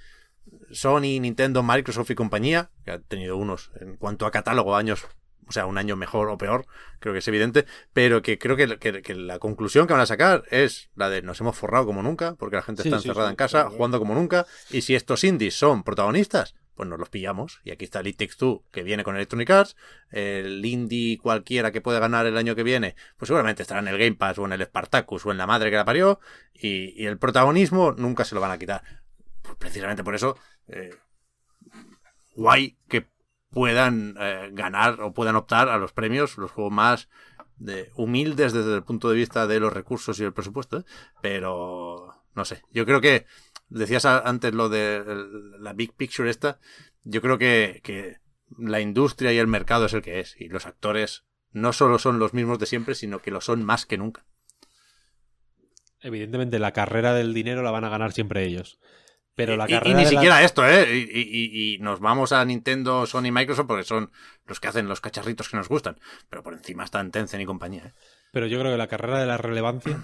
Sony, 0.71 1.19
Nintendo, 1.19 1.61
Microsoft 1.63 2.11
y 2.11 2.15
compañía, 2.15 2.69
que 2.85 2.91
ha 2.91 2.99
tenido 2.99 3.35
unos 3.37 3.71
en 3.81 3.97
cuanto 3.97 4.25
a 4.25 4.31
catálogo 4.31 4.75
años, 4.75 5.05
o 5.47 5.51
sea, 5.51 5.65
un 5.65 5.77
año 5.77 5.95
mejor 5.95 6.29
o 6.29 6.37
peor, 6.37 6.65
creo 6.99 7.13
que 7.13 7.19
es 7.19 7.27
evidente, 7.27 7.65
pero 7.93 8.21
que 8.21 8.37
creo 8.39 8.55
que, 8.55 8.77
que- 8.79 9.01
que 9.01 9.15
la 9.15 9.39
conclusión 9.39 9.87
que 9.87 9.93
van 9.93 10.01
a 10.01 10.05
sacar 10.05 10.43
es 10.51 10.89
la 10.95 11.09
de 11.09 11.21
nos 11.21 11.41
hemos 11.41 11.57
forrado 11.57 11.85
como 11.85 12.01
nunca, 12.01 12.35
porque 12.35 12.55
la 12.55 12.61
gente 12.61 12.83
Sí, 12.83 12.89
está 12.89 12.97
encerrada 12.97 13.29
sí, 13.29 13.31
en 13.33 13.35
casa, 13.35 13.69
jugando 13.69 13.99
como 13.99 14.15
nunca, 14.15 14.45
y 14.71 14.81
si 14.81 14.95
estos 14.95 15.23
indies 15.23 15.55
son 15.55 15.83
protagonistas, 15.83 16.55
pues 16.75 16.87
nos 16.89 16.99
los 16.99 17.09
pillamos. 17.09 17.61
Y 17.63 17.71
aquí 17.71 17.85
está 17.85 18.01
el 18.01 18.07
It 18.07 18.17
Takes 18.17 18.35
Two, 18.37 18.63
que 18.71 18.83
viene 18.83 19.03
con 19.03 19.15
Electronic 19.15 19.49
Arts, 19.49 19.75
el 20.11 20.63
indie 20.65 21.17
cualquiera 21.17 21.71
que 21.71 21.81
pueda 21.81 21.99
ganar 21.99 22.25
el 22.25 22.37
año 22.37 22.55
que 22.55 22.63
viene, 22.63 22.95
pues 23.17 23.27
seguramente 23.27 23.61
estará 23.61 23.79
en 23.79 23.87
el 23.87 23.97
Game 23.97 24.15
Pass 24.15 24.37
o 24.37 24.45
en 24.45 24.53
el 24.53 24.63
Spartacus 24.63 25.25
o 25.25 25.31
en 25.31 25.37
la 25.37 25.47
madre 25.47 25.69
que 25.69 25.77
la 25.77 25.85
parió, 25.85 26.19
y, 26.53 27.05
el 27.05 27.17
protagonismo 27.17 27.93
nunca 27.93 28.25
se 28.25 28.35
lo 28.35 28.41
van 28.41 28.51
a 28.51 28.57
quitar. 28.57 28.83
Pues 29.41 29.55
precisamente 29.57 30.03
por 30.03 30.15
eso, 30.15 30.37
eh, 30.67 30.95
guay 32.35 32.77
que 32.87 33.07
puedan 33.49 34.15
eh, 34.19 34.49
ganar 34.51 35.01
o 35.01 35.13
puedan 35.13 35.35
optar 35.35 35.69
a 35.69 35.77
los 35.77 35.93
premios, 35.93 36.37
los 36.37 36.51
juegos 36.51 36.73
más 36.73 37.09
de, 37.57 37.91
humildes 37.95 38.53
desde 38.53 38.75
el 38.75 38.83
punto 38.83 39.09
de 39.09 39.15
vista 39.15 39.47
de 39.47 39.59
los 39.59 39.71
recursos 39.71 40.19
y 40.19 40.23
el 40.23 40.33
presupuesto, 40.33 40.79
¿eh? 40.79 40.83
pero 41.21 42.13
no 42.33 42.43
sé, 42.45 42.63
yo 42.71 42.85
creo 42.85 42.99
que 42.99 43.25
decías 43.69 44.05
antes 44.05 44.53
lo 44.53 44.69
de 44.69 45.03
la 45.59 45.73
big 45.73 45.93
picture 45.93 46.29
esta, 46.29 46.59
yo 47.03 47.21
creo 47.21 47.37
que, 47.37 47.81
que 47.83 48.17
la 48.57 48.79
industria 48.81 49.33
y 49.33 49.37
el 49.37 49.47
mercado 49.47 49.85
es 49.85 49.93
el 49.93 50.01
que 50.01 50.19
es 50.19 50.35
y 50.39 50.47
los 50.47 50.65
actores 50.65 51.25
no 51.51 51.71
solo 51.73 51.99
son 51.99 52.19
los 52.19 52.33
mismos 52.33 52.59
de 52.59 52.65
siempre, 52.65 52.95
sino 52.95 53.19
que 53.19 53.31
lo 53.31 53.41
son 53.41 53.63
más 53.63 53.85
que 53.85 53.97
nunca. 53.97 54.25
Evidentemente, 56.01 56.59
la 56.59 56.71
carrera 56.73 57.13
del 57.13 57.33
dinero 57.33 57.63
la 57.63 57.71
van 57.71 57.83
a 57.85 57.89
ganar 57.89 58.11
siempre 58.11 58.43
ellos. 58.45 58.79
Pero 59.33 59.57
la 59.57 59.65
y, 59.69 59.73
ni 59.93 60.03
la- 60.03 60.05
siquiera 60.05 60.43
esto, 60.43 60.65
¿eh? 60.65 60.95
Y- 60.95 61.73
y 61.75 61.77
nos 61.79 61.99
vamos 61.99 62.31
a 62.31 62.45
Nintendo, 62.45 63.05
Sony 63.05 63.25
y 63.27 63.31
Microsoft 63.31 63.67
porque 63.67 63.83
son 63.83 64.11
los 64.45 64.59
que 64.61 64.67
hacen 64.69 64.87
los 64.87 65.01
cacharritos 65.01 65.49
que 65.49 65.57
nos 65.57 65.67
gustan. 65.67 65.99
Pero 66.29 66.41
por 66.43 66.53
encima 66.53 66.85
están 66.85 67.11
Tencent 67.11 67.41
y 67.43 67.45
compañía, 67.45 67.87
¿eh? 67.87 67.93
Pero 68.31 68.47
yo 68.47 68.59
creo 68.59 68.71
que 68.71 68.77
la 68.77 68.87
carrera 68.87 69.19
de 69.19 69.25
la 69.25 69.37
relevancia 69.37 70.03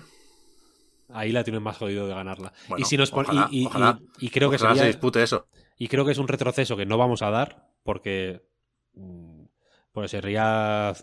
ahí 1.14 1.31
la 1.31 1.43
tienen 1.43 1.61
más 1.64 1.77
jodido 1.77 2.07
de 2.07 2.14
ganarla. 2.14 2.53
Bueno, 2.67 2.81
y 2.81 2.85
si 2.85 2.98
nos 2.98 3.11
ojalá, 3.14 3.48
y, 3.51 3.64
y- 3.64 3.65
ojalá. 3.65 3.99
y- 4.19 4.27
y 4.27 4.30
creo 4.30 4.49
que 4.51 4.57
se 4.57 4.65
dispute 4.88 5.23
eso. 5.23 5.48
y 5.77 5.88
creo 5.88 6.06
que 6.06 6.11
es 6.11 6.17
un 6.17 6.27
retroceso 6.27 6.77
que 6.77 6.85
no 6.85 6.98
vamos 6.98 7.22
a 7.22 7.30
dar 7.31 7.67
porque 7.83 8.41
pues 9.93 10.11
sería 10.11 10.93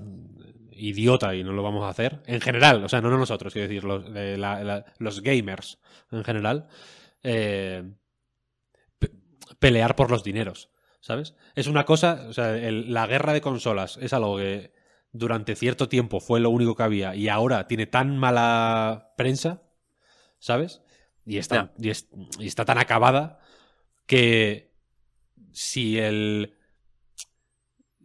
idiota 0.73 1.35
y 1.35 1.43
no 1.45 1.53
lo 1.53 1.63
vamos 1.63 1.85
a 1.85 1.89
hacer. 1.89 2.23
En 2.27 2.41
general, 2.41 2.85
o 2.85 2.89
sea, 2.89 3.01
no 3.01 3.11
nosotros, 3.11 3.53
quiero 3.53 3.69
decir, 3.69 3.85
los, 3.85 4.05
eh, 4.15 4.37
la- 4.39 4.63
la- 4.65 4.85
los 4.99 5.21
gamers 5.23 5.79
en 6.11 6.25
general. 6.25 6.69
eh, 7.25 7.83
pe- 9.01 9.11
pelear 9.59 9.97
por 9.97 10.11
los 10.11 10.23
dineros, 10.23 10.71
¿sabes? 11.01 11.35
Es 11.57 11.67
una 11.67 11.85
cosa, 11.85 12.27
o 12.29 12.33
sea, 12.33 12.57
el- 12.57 12.93
la 12.95 13.07
guerra 13.09 13.33
de 13.33 13.41
consolas 13.41 13.97
es 14.01 14.13
algo 14.13 14.37
que 14.37 14.73
durante 15.11 15.57
cierto 15.57 15.89
tiempo 15.89 16.21
fue 16.21 16.39
lo 16.39 16.51
único 16.51 16.77
que 16.77 16.83
había 16.85 17.17
y 17.17 17.29
ahora 17.29 17.67
tiene 17.67 17.87
tan 17.87 18.17
mala 18.17 19.15
prensa, 19.17 19.63
¿sabes? 20.39 20.83
Y 21.27 21.39
está, 21.39 21.73
y 21.79 21.91
es- 21.91 22.09
y 22.39 22.47
está 22.47 22.65
tan 22.65 22.79
acabada 22.79 23.41
que 24.07 24.73
si 25.53 25.99
el 25.99 26.55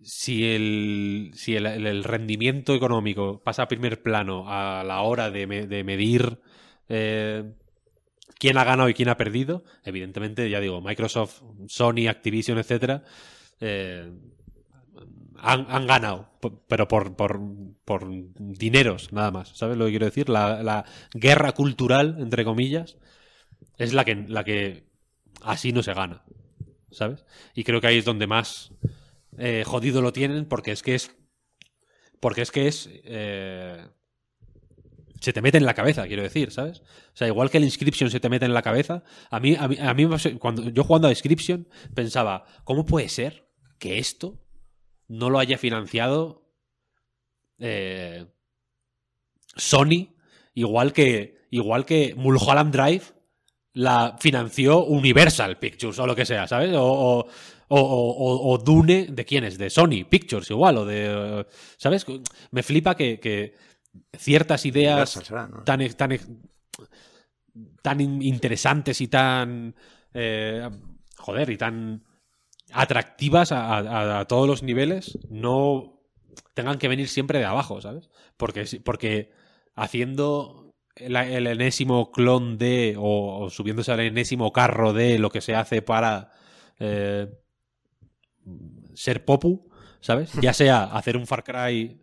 si 0.02 0.46
el 0.46 1.32
si 1.34 1.56
el, 1.56 1.66
el- 1.66 1.88
el 1.88 2.04
rendimiento 2.04 2.76
económico 2.76 3.42
pasa 3.44 3.64
a 3.64 3.68
primer 3.68 4.02
plano 4.04 4.46
a 4.48 4.84
la 4.84 5.02
hora 5.02 5.32
de, 5.32 5.48
me- 5.48 5.68
de 5.68 5.84
medir 5.84 6.40
eh, 6.90 7.54
quién 8.40 8.58
ha 8.58 8.64
ganado 8.66 8.90
y 8.90 8.94
quién 8.94 9.08
ha 9.10 9.18
perdido, 9.18 9.64
evidentemente, 9.84 10.50
ya 10.50 10.60
digo, 10.60 10.82
Microsoft, 10.82 11.42
Sony, 11.68 12.08
Activision, 12.10 12.58
etcétera, 12.58 13.04
eh, 13.62 14.12
han, 15.44 15.88
ganado, 15.88 16.30
pero 16.68 16.88
por, 16.88 17.18
por, 17.18 17.40
por 17.84 18.08
dineros, 18.38 19.12
nada 19.12 19.30
más. 19.30 19.50
¿Sabes 19.50 19.78
lo 19.78 19.86
que 19.86 19.92
quiero 19.92 20.06
decir? 20.06 20.30
La, 20.30 20.86
guerra 21.14 21.52
cultural, 21.52 22.16
entre 22.20 22.46
comillas, 22.46 22.98
es 23.78 23.94
la 23.94 24.06
que, 24.06 24.16
la 24.16 24.46
que 24.46 24.86
así 25.42 25.74
no 25.74 25.84
se 25.84 25.94
gana. 25.94 26.24
¿Sabes? 26.92 27.26
Y 27.56 27.64
creo 27.64 27.82
que 27.82 27.88
ahí 27.88 27.98
es 27.98 28.06
donde 28.06 28.26
más 28.26 28.72
eh, 29.38 29.64
jodido 29.66 30.02
lo 30.02 30.14
tienen, 30.14 30.46
porque 30.46 30.72
es 30.72 30.82
que 30.82 30.96
es. 30.96 31.14
Porque 32.22 32.42
es 32.42 32.52
que 32.52 32.68
es. 32.68 32.90
eh, 33.04 33.86
se 35.20 35.34
te 35.34 35.42
mete 35.42 35.58
en 35.58 35.66
la 35.66 35.74
cabeza, 35.74 36.06
quiero 36.08 36.22
decir, 36.22 36.52
¿sabes? 36.52 36.80
O 36.80 37.16
sea, 37.16 37.28
igual 37.28 37.50
que 37.50 37.58
el 37.58 37.64
Inscription 37.64 38.10
se 38.12 38.20
te 38.20 38.30
mete 38.30 38.46
en 38.46 38.54
la 38.54 38.62
cabeza, 38.62 39.04
a 39.30 39.40
mí, 39.40 39.56
a 39.58 39.70
mí, 39.70 39.78
a 39.80 39.94
mí 39.94 40.06
cuando 40.38 40.70
yo 40.70 40.84
jugando 40.84 41.08
a 41.08 41.12
Inscription 41.12 41.68
pensaba, 41.96 42.46
¿cómo 42.66 42.86
puede 42.86 43.08
ser 43.08 43.48
que 43.80 44.00
esto 44.00 44.43
no 45.14 45.30
lo 45.30 45.40
haya 45.40 45.58
financiado 45.58 46.42
eh, 47.60 48.26
Sony, 49.56 50.10
igual 50.54 50.92
que, 50.94 51.46
igual 51.52 51.86
que 51.86 52.16
Mulholland 52.16 52.74
Drive 52.74 53.04
la 53.74 54.18
financió 54.20 54.84
Universal 54.86 55.58
Pictures 55.58 55.98
o 56.00 56.08
lo 56.08 56.16
que 56.16 56.26
sea, 56.26 56.48
¿sabes? 56.48 56.76
O, 56.76 56.84
o, 56.84 57.28
o- 57.70 58.52
o- 58.54 58.58
Dune, 58.60 59.08
¿de 59.10 59.26
quién 59.26 59.44
es? 59.46 59.58
De 59.58 59.70
Sony 59.70 60.06
Pictures 60.10 60.50
igual, 60.52 60.78
o 60.78 60.86
de... 60.86 61.46
¿Sabes? 61.78 62.06
Me 62.52 62.62
flipa 62.62 62.96
que, 62.96 63.20
que 63.20 63.56
ciertas 64.18 64.66
ideas 64.66 65.16
Universal 65.16 65.26
será, 65.26 65.48
¿no? 65.48 65.64
tan, 65.64 65.88
tan, 65.96 66.20
tan 67.82 68.02
in- 68.02 68.22
interesantes 68.22 69.02
y 69.02 69.08
tan... 69.08 69.76
eh, 70.14 70.70
joder, 71.18 71.50
y 71.50 71.58
tan 71.58 72.04
atractivas 72.74 73.52
a, 73.52 74.26
todos 74.28 74.48
los 74.48 74.64
niveles 74.64 75.18
no 75.30 76.02
tengan 76.54 76.78
que 76.78 76.88
venir 76.88 77.08
siempre 77.08 77.40
de 77.40 77.46
abajo, 77.46 77.82
¿sabes? 77.82 78.10
Porque, 78.38 78.66
porque 78.84 79.32
haciendo 79.76 80.76
el, 80.96 81.16
enésimo 81.48 82.12
clon 82.12 82.58
de 82.58 82.96
o, 82.98 83.44
o 83.44 83.50
subiéndose 83.50 83.92
al 83.92 84.02
enésimo 84.02 84.52
carro 84.52 84.94
de 84.94 85.20
lo 85.20 85.30
que 85.30 85.42
se 85.42 85.56
hace 85.56 85.82
para 85.82 86.32
eh, 86.80 87.28
ser 88.94 89.26
popu, 89.26 89.70
¿sabes? 90.02 90.34
Ya 90.42 90.54
sea 90.54 90.84
hacer 90.84 91.18
un 91.18 91.28
Far 91.28 91.44
Cry 91.44 92.02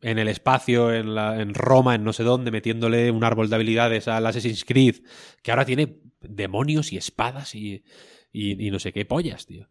en 0.00 0.18
el 0.18 0.28
espacio, 0.28 0.92
en, 0.92 1.14
la, 1.14 1.40
en 1.40 1.54
Roma, 1.54 1.94
en 1.94 2.04
no 2.04 2.12
sé 2.12 2.24
dónde, 2.24 2.50
metiéndole 2.50 3.10
un 3.10 3.24
árbol 3.24 3.48
de 3.48 3.56
habilidades 3.56 4.08
al 4.08 4.26
Assassin's 4.26 4.64
Creed, 4.64 4.96
que 5.42 5.50
ahora 5.50 5.64
tiene 5.64 6.00
demonios 6.20 6.92
y 6.92 6.96
espadas 6.96 7.54
y, 7.54 7.84
y 8.32 8.70
no 8.70 8.78
sé 8.78 8.92
qué 8.92 9.04
pollas, 9.04 9.46
tío. 9.46 9.68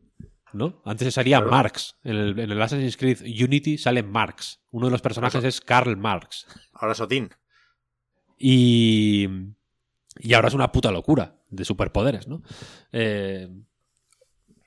¿No? 0.54 0.82
Antes 0.86 1.14
salía 1.14 1.38
Claro. 1.38 1.52
Marx. 1.52 1.96
En 2.04 2.16
el, 2.16 2.40
en 2.40 2.52
el 2.52 2.62
Assassin's 2.62 2.98
Creed 2.98 3.22
Unity 3.22 3.78
sale 3.78 4.04
Marx. 4.04 4.62
Uno 4.72 4.88
de 4.88 4.92
los 4.92 5.02
personajes 5.02 5.44
es 5.44 5.62
Karl 5.62 5.96
Marx. 5.98 6.46
Ahora 6.74 6.94
Sotín. 6.94 7.30
Y, 8.38 9.28
y 10.20 10.34
ahora 10.34 10.48
es 10.50 10.54
una 10.54 10.72
puta 10.72 10.92
locura 10.92 11.38
de 11.50 11.64
superpoderes, 11.64 12.28
¿no? 12.28 12.42
Eh, 12.92 13.48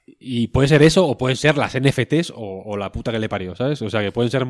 y 0.06 0.48
puede 0.48 0.68
ser 0.68 0.82
eso 0.82 1.06
o 1.06 1.18
pueden 1.18 1.36
ser 1.36 1.56
las 1.58 1.78
NFTs 1.78 2.30
o, 2.30 2.62
o 2.64 2.76
la 2.76 2.92
puta 2.92 3.10
que 3.12 3.18
le 3.18 3.28
parió, 3.28 3.54
¿sabes? 3.56 3.82
O 3.82 3.90
sea, 3.90 4.00
que 4.02 4.12
pueden 4.12 4.30
ser 4.30 4.46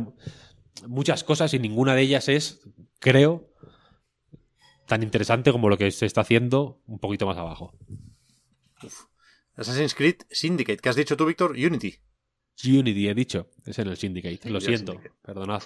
muchas 0.86 1.24
cosas 1.24 1.54
y 1.54 1.58
ninguna 1.58 1.94
de 1.94 2.02
ellas 2.02 2.28
es, 2.28 2.68
creo, 2.98 3.50
tan 4.86 5.02
interesante 5.02 5.52
como 5.52 5.68
lo 5.68 5.78
que 5.78 5.90
se 5.90 6.06
está 6.06 6.20
haciendo 6.20 6.82
un 6.86 6.98
poquito 6.98 7.26
más 7.26 7.38
abajo. 7.38 7.72
Assassin's 9.56 9.94
Creed 9.94 10.22
Syndicate. 10.30 10.78
¿Qué 10.78 10.88
has 10.88 10.96
dicho 10.96 11.16
tú, 11.16 11.26
Víctor? 11.26 11.52
Unity. 11.52 11.96
Unity, 12.64 13.08
he 13.08 13.14
dicho. 13.14 13.50
Es 13.64 13.78
en 13.78 13.88
el 13.88 13.96
Syndicate. 13.96 14.50
Lo 14.50 14.60
siento. 14.60 14.92
Syndicate. 14.92 15.16
Perdonad. 15.22 15.62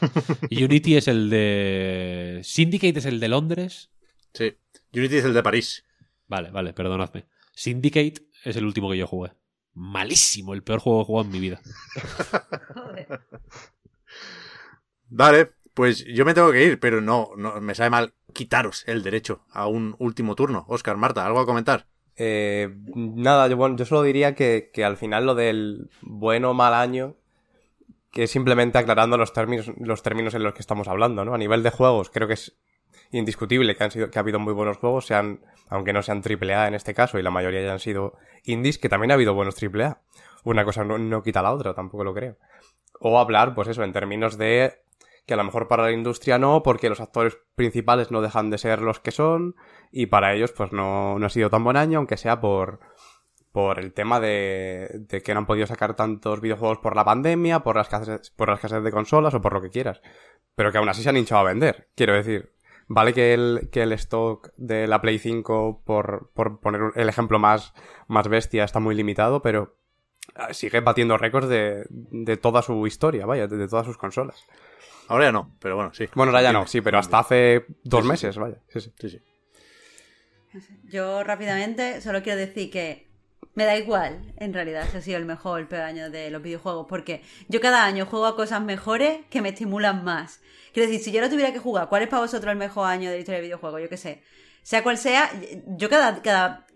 Unity 0.50 0.96
es 0.96 1.08
el 1.08 1.30
de. 1.30 2.40
Syndicate 2.44 2.98
es 2.98 3.06
el 3.06 3.20
de 3.20 3.28
Londres. 3.28 3.90
Sí. 4.34 4.56
Unity 4.92 5.16
es 5.16 5.24
el 5.24 5.34
de 5.34 5.42
París. 5.42 5.84
Vale, 6.26 6.50
vale, 6.50 6.72
perdonadme. 6.72 7.26
Syndicate 7.54 8.28
es 8.44 8.56
el 8.56 8.64
último 8.64 8.90
que 8.90 8.98
yo 8.98 9.06
jugué. 9.06 9.32
Malísimo, 9.74 10.54
el 10.54 10.62
peor 10.62 10.80
juego 10.80 10.98
que 10.98 11.02
he 11.02 11.06
jugado 11.06 11.26
en 11.26 11.32
mi 11.32 11.40
vida. 11.40 11.60
Joder. 12.74 13.20
Vale, 15.08 15.52
pues 15.74 16.04
yo 16.04 16.24
me 16.24 16.34
tengo 16.34 16.52
que 16.52 16.64
ir, 16.64 16.80
pero 16.80 17.00
no, 17.00 17.30
no 17.36 17.60
me 17.60 17.74
sabe 17.74 17.90
mal 17.90 18.14
quitaros 18.32 18.84
el 18.86 19.02
derecho 19.02 19.44
a 19.50 19.66
un 19.66 19.96
último 19.98 20.34
turno. 20.34 20.64
Oscar, 20.68 20.96
Marta, 20.96 21.24
¿algo 21.24 21.40
a 21.40 21.46
comentar? 21.46 21.86
Eh, 22.18 22.68
nada, 22.94 23.46
yo, 23.46 23.56
bueno, 23.56 23.76
yo 23.76 23.84
solo 23.84 24.02
diría 24.02 24.34
que, 24.34 24.70
que 24.72 24.84
al 24.84 24.96
final 24.96 25.24
lo 25.24 25.34
del 25.36 25.88
bueno 26.02 26.50
o 26.50 26.54
mal 26.54 26.74
año, 26.74 27.14
que 28.10 28.24
es 28.24 28.30
simplemente 28.30 28.76
aclarando 28.76 29.16
los 29.16 29.32
términos, 29.32 29.70
los 29.78 30.02
términos 30.02 30.34
en 30.34 30.42
los 30.42 30.52
que 30.52 30.60
estamos 30.60 30.88
hablando, 30.88 31.24
¿no? 31.24 31.34
A 31.34 31.38
nivel 31.38 31.62
de 31.62 31.70
juegos, 31.70 32.10
creo 32.10 32.26
que 32.26 32.34
es 32.34 32.58
indiscutible 33.12 33.76
que 33.76 33.84
han 33.84 33.92
sido, 33.92 34.10
que 34.10 34.18
ha 34.18 34.22
habido 34.22 34.40
muy 34.40 34.52
buenos 34.52 34.78
juegos, 34.78 35.06
sean, 35.06 35.40
aunque 35.68 35.92
no 35.92 36.02
sean 36.02 36.22
AAA 36.22 36.66
en 36.66 36.74
este 36.74 36.92
caso, 36.92 37.18
y 37.18 37.22
la 37.22 37.30
mayoría 37.30 37.62
ya 37.62 37.72
han 37.72 37.78
sido 37.78 38.14
indies, 38.44 38.78
que 38.78 38.88
también 38.88 39.12
ha 39.12 39.14
habido 39.14 39.34
buenos 39.34 39.54
AAA. 39.62 40.00
Una 40.44 40.64
cosa 40.64 40.84
no, 40.84 40.98
no 40.98 41.22
quita 41.22 41.40
la 41.40 41.52
otra, 41.52 41.74
tampoco 41.74 42.02
lo 42.02 42.14
creo. 42.14 42.36
O 43.00 43.18
hablar, 43.20 43.54
pues 43.54 43.68
eso, 43.68 43.84
en 43.84 43.92
términos 43.92 44.38
de 44.38 44.80
que 45.28 45.34
a 45.34 45.36
lo 45.36 45.44
mejor 45.44 45.68
para 45.68 45.82
la 45.82 45.92
industria 45.92 46.38
no, 46.38 46.62
porque 46.62 46.88
los 46.88 47.00
actores 47.00 47.36
principales 47.54 48.10
no 48.10 48.22
dejan 48.22 48.48
de 48.48 48.56
ser 48.56 48.80
los 48.80 48.98
que 48.98 49.10
son, 49.10 49.56
y 49.92 50.06
para 50.06 50.32
ellos 50.32 50.52
pues 50.52 50.72
no, 50.72 51.18
no 51.18 51.26
ha 51.26 51.28
sido 51.28 51.50
tan 51.50 51.62
buen 51.62 51.76
año, 51.76 51.98
aunque 51.98 52.16
sea 52.16 52.40
por, 52.40 52.80
por 53.52 53.78
el 53.78 53.92
tema 53.92 54.20
de, 54.20 54.88
de 55.06 55.20
que 55.22 55.34
no 55.34 55.40
han 55.40 55.46
podido 55.46 55.66
sacar 55.66 55.94
tantos 55.94 56.40
videojuegos 56.40 56.78
por 56.78 56.96
la 56.96 57.04
pandemia, 57.04 57.60
por 57.60 57.76
la, 57.76 57.82
escasez, 57.82 58.30
por 58.30 58.48
la 58.48 58.54
escasez 58.54 58.82
de 58.82 58.90
consolas 58.90 59.34
o 59.34 59.42
por 59.42 59.52
lo 59.52 59.60
que 59.60 59.68
quieras. 59.68 60.00
Pero 60.54 60.72
que 60.72 60.78
aún 60.78 60.88
así 60.88 61.02
se 61.02 61.10
han 61.10 61.18
hinchado 61.18 61.42
a 61.42 61.50
vender, 61.50 61.88
quiero 61.94 62.14
decir. 62.14 62.54
Vale 62.86 63.12
que 63.12 63.34
el, 63.34 63.68
que 63.70 63.82
el 63.82 63.92
stock 63.92 64.48
de 64.56 64.86
la 64.86 65.02
Play 65.02 65.18
5, 65.18 65.82
por, 65.84 66.30
por 66.32 66.58
poner 66.60 66.92
el 66.94 67.10
ejemplo 67.10 67.38
más, 67.38 67.74
más 68.06 68.28
bestia, 68.28 68.64
está 68.64 68.80
muy 68.80 68.94
limitado, 68.94 69.42
pero 69.42 69.76
ah, 70.34 70.54
sigue 70.54 70.80
batiendo 70.80 71.18
récords 71.18 71.50
de, 71.50 71.84
de 71.90 72.36
toda 72.38 72.62
su 72.62 72.86
historia, 72.86 73.26
vaya, 73.26 73.46
de 73.46 73.68
todas 73.68 73.84
sus 73.84 73.98
consolas. 73.98 74.46
Ahora 75.08 75.26
ya 75.26 75.32
no, 75.32 75.56
pero 75.58 75.76
bueno, 75.76 75.92
sí. 75.94 76.06
Bueno, 76.14 76.30
ahora 76.30 76.42
ya 76.42 76.52
no, 76.52 76.66
sí, 76.66 76.80
pero 76.80 76.98
hasta 76.98 77.18
hace 77.18 77.64
dos 77.82 78.04
Sí, 78.04 78.06
sí, 78.06 78.08
meses, 78.08 78.36
vaya. 78.36 78.56
Sí, 78.68 78.80
sí. 78.80 78.92
Sí, 78.98 79.10
sí. 79.10 79.18
Yo 80.84 81.24
rápidamente 81.24 82.00
solo 82.00 82.22
quiero 82.22 82.38
decir 82.38 82.70
que 82.70 83.08
me 83.54 83.64
da 83.64 83.76
igual, 83.76 84.32
en 84.36 84.54
realidad, 84.54 84.88
si 84.90 84.96
ha 84.96 85.00
sido 85.02 85.18
el 85.18 85.24
mejor 85.24 85.54
o 85.54 85.58
el 85.58 85.68
peor 85.68 85.82
año 85.82 86.10
de 86.10 86.30
los 86.30 86.42
videojuegos, 86.42 86.86
porque 86.88 87.22
yo 87.48 87.60
cada 87.60 87.84
año 87.84 88.06
juego 88.06 88.26
a 88.26 88.36
cosas 88.36 88.62
mejores 88.62 89.20
que 89.30 89.42
me 89.42 89.50
estimulan 89.50 90.04
más. 90.04 90.40
Quiero 90.72 90.88
decir, 90.88 91.04
si 91.04 91.12
yo 91.12 91.20
no 91.20 91.28
tuviera 91.28 91.52
que 91.52 91.58
jugar, 91.58 91.88
¿cuál 91.88 92.02
es 92.02 92.08
para 92.08 92.22
vosotros 92.22 92.52
el 92.52 92.58
mejor 92.58 92.88
año 92.88 93.10
de 93.10 93.16
la 93.16 93.20
historia 93.20 93.38
del 93.38 93.46
videojuego? 93.46 93.78
Yo 93.78 93.88
qué 93.88 93.96
sé. 93.96 94.22
Sea 94.62 94.82
cual 94.82 94.98
sea, 94.98 95.30
yo 95.66 95.88
cada, 95.88 96.22
cada 96.22 96.66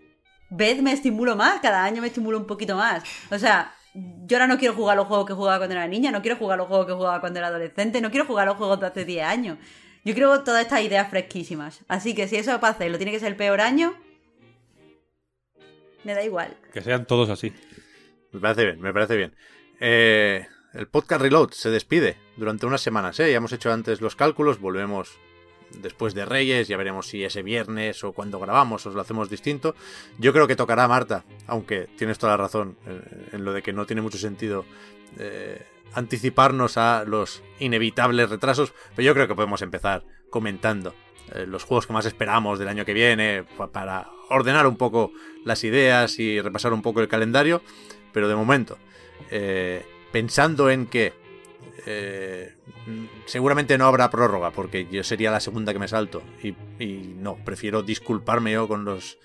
vez 0.49 0.81
me 0.81 0.91
estimulo 0.91 1.35
más, 1.35 1.59
cada 1.61 1.83
año 1.83 2.01
me 2.01 2.07
estimulo 2.07 2.37
un 2.37 2.47
poquito 2.47 2.75
más. 2.75 3.03
O 3.31 3.39
sea, 3.39 3.73
yo 3.93 4.37
ahora 4.37 4.47
no 4.47 4.57
quiero 4.57 4.73
jugar 4.73 4.97
los 4.97 5.07
juegos 5.07 5.27
que 5.27 5.33
jugaba 5.33 5.57
cuando 5.57 5.75
era 5.75 5.87
niña, 5.87 6.11
no 6.11 6.21
quiero 6.21 6.37
jugar 6.37 6.57
los 6.57 6.67
juegos 6.67 6.87
que 6.87 6.93
jugaba 6.93 7.19
cuando 7.19 7.39
era 7.39 7.47
adolescente, 7.47 8.01
no 8.01 8.09
quiero 8.09 8.25
jugar 8.25 8.47
los 8.47 8.57
juegos 8.57 8.79
de 8.79 8.87
hace 8.87 9.05
10 9.05 9.25
años. 9.25 9.57
Yo 10.03 10.13
quiero 10.13 10.43
todas 10.43 10.63
estas 10.63 10.81
ideas 10.81 11.09
fresquísimas. 11.09 11.81
Así 11.87 12.13
que 12.13 12.27
si 12.27 12.35
eso 12.35 12.59
para 12.59 12.73
hacerlo 12.73 12.97
tiene 12.97 13.11
que 13.11 13.19
ser 13.19 13.29
el 13.29 13.35
peor 13.35 13.61
año, 13.61 13.93
me 16.03 16.13
da 16.13 16.23
igual. 16.23 16.57
Que 16.73 16.81
sean 16.81 17.05
todos 17.05 17.29
así. 17.29 17.53
Me 18.31 18.39
parece 18.39 18.65
bien, 18.65 18.81
me 18.81 18.93
parece 18.93 19.15
bien. 19.15 19.35
Eh, 19.79 20.45
el 20.73 20.87
podcast 20.87 21.21
Reload 21.21 21.51
se 21.51 21.69
despide 21.69 22.17
durante 22.35 22.65
unas 22.65 22.81
semanas, 22.81 23.19
¿eh? 23.19 23.31
Ya 23.31 23.37
hemos 23.37 23.53
hecho 23.53 23.71
antes 23.71 24.01
los 24.01 24.15
cálculos, 24.15 24.59
volvemos 24.59 25.19
después 25.81 26.13
de 26.13 26.25
Reyes, 26.25 26.67
ya 26.67 26.77
veremos 26.77 27.07
si 27.07 27.23
ese 27.23 27.43
viernes 27.43 28.03
o 28.03 28.13
cuando 28.13 28.39
grabamos 28.39 28.85
os 28.85 28.93
lo 28.93 29.01
hacemos 29.01 29.29
distinto. 29.29 29.75
Yo 30.17 30.33
creo 30.33 30.47
que 30.47 30.55
tocará 30.55 30.85
a 30.85 30.87
Marta, 30.87 31.23
aunque 31.47 31.87
tienes 31.97 32.17
toda 32.17 32.33
la 32.33 32.37
razón 32.37 32.77
eh, 32.85 33.29
en 33.33 33.45
lo 33.45 33.53
de 33.53 33.61
que 33.61 33.73
no 33.73 33.85
tiene 33.85 34.01
mucho 34.01 34.17
sentido 34.17 34.65
eh, 35.19 35.65
anticiparnos 35.93 36.77
a 36.77 37.03
los 37.05 37.43
inevitables 37.59 38.29
retrasos, 38.29 38.73
pero 38.95 39.05
yo 39.05 39.13
creo 39.13 39.27
que 39.27 39.35
podemos 39.35 39.61
empezar 39.61 40.03
comentando 40.29 40.93
eh, 41.33 41.45
los 41.47 41.63
juegos 41.63 41.87
que 41.87 41.93
más 41.93 42.05
esperamos 42.05 42.59
del 42.59 42.67
año 42.67 42.85
que 42.85 42.93
viene 42.93 43.43
para 43.71 44.09
ordenar 44.29 44.67
un 44.67 44.77
poco 44.77 45.11
las 45.45 45.63
ideas 45.63 46.19
y 46.19 46.41
repasar 46.41 46.73
un 46.73 46.81
poco 46.81 47.01
el 47.01 47.07
calendario, 47.07 47.61
pero 48.11 48.27
de 48.27 48.35
momento, 48.35 48.77
pensando 50.11 50.69
en 50.69 50.85
que 50.87 51.13
eh, 51.85 52.55
seguramente 53.25 53.77
no 53.77 53.85
habrá 53.85 54.09
prórroga, 54.09 54.51
porque 54.51 54.87
yo 54.89 55.03
sería 55.03 55.31
la 55.31 55.39
segunda 55.39 55.73
que 55.73 55.79
me 55.79 55.87
salto. 55.87 56.23
Y, 56.41 56.55
y, 56.83 57.15
no, 57.17 57.37
prefiero 57.43 57.83
disculparme 57.83 58.51
yo 58.51 58.67
con 58.67 58.85
los 58.85 59.17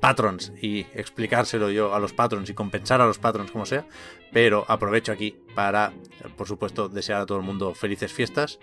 patrons 0.00 0.52
y 0.60 0.80
explicárselo 0.94 1.70
yo 1.70 1.94
a 1.94 1.98
los 1.98 2.12
patrons 2.12 2.48
y 2.50 2.54
compensar 2.54 3.00
a 3.00 3.06
los 3.06 3.18
patrons 3.18 3.50
como 3.50 3.66
sea. 3.66 3.86
Pero 4.32 4.64
aprovecho 4.68 5.12
aquí 5.12 5.36
para, 5.54 5.92
por 6.36 6.46
supuesto, 6.46 6.88
desear 6.88 7.22
a 7.22 7.26
todo 7.26 7.38
el 7.38 7.44
mundo 7.44 7.74
felices 7.74 8.12
fiestas, 8.12 8.58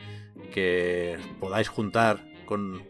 que 0.52 1.18
podáis 1.40 1.68
juntar 1.68 2.24
con 2.46 2.84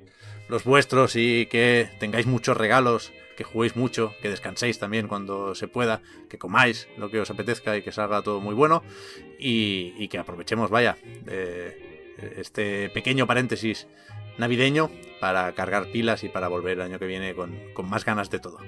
los 0.50 0.64
vuestros 0.64 1.16
y 1.16 1.46
que 1.48 1.90
tengáis 2.00 2.26
muchos 2.26 2.58
regalos 2.58 3.12
que 3.36 3.44
juguéis 3.44 3.76
mucho, 3.76 4.14
que 4.22 4.30
descanséis 4.30 4.80
también 4.80 5.08
cuando 5.08 5.56
se 5.56 5.68
pueda, 5.68 6.02
que 6.30 6.38
comáis 6.38 6.88
lo 6.98 7.10
que 7.10 7.20
os 7.20 7.30
apetezca 7.30 7.76
y 7.78 7.82
que 7.82 7.92
salga 7.92 8.22
todo 8.22 8.40
muy 8.40 8.56
bueno 8.56 8.84
y, 9.40 10.08
que 10.08 10.18
aprovechemos, 10.18 10.70
vaya, 10.70 10.98
este 12.38 12.90
pequeño 12.90 13.28
paréntesis 13.28 13.88
navideño 14.38 14.90
para 15.20 15.52
cargar 15.54 15.92
pilas 15.92 16.24
y 16.24 16.30
para 16.30 16.48
volver 16.48 16.74
el 16.74 16.82
año 16.82 17.00
que 17.00 17.06
viene 17.06 17.36
con, 17.36 17.58
más 17.90 18.06
ganas 18.06 18.30
de 18.30 18.40
todo. 18.40 18.60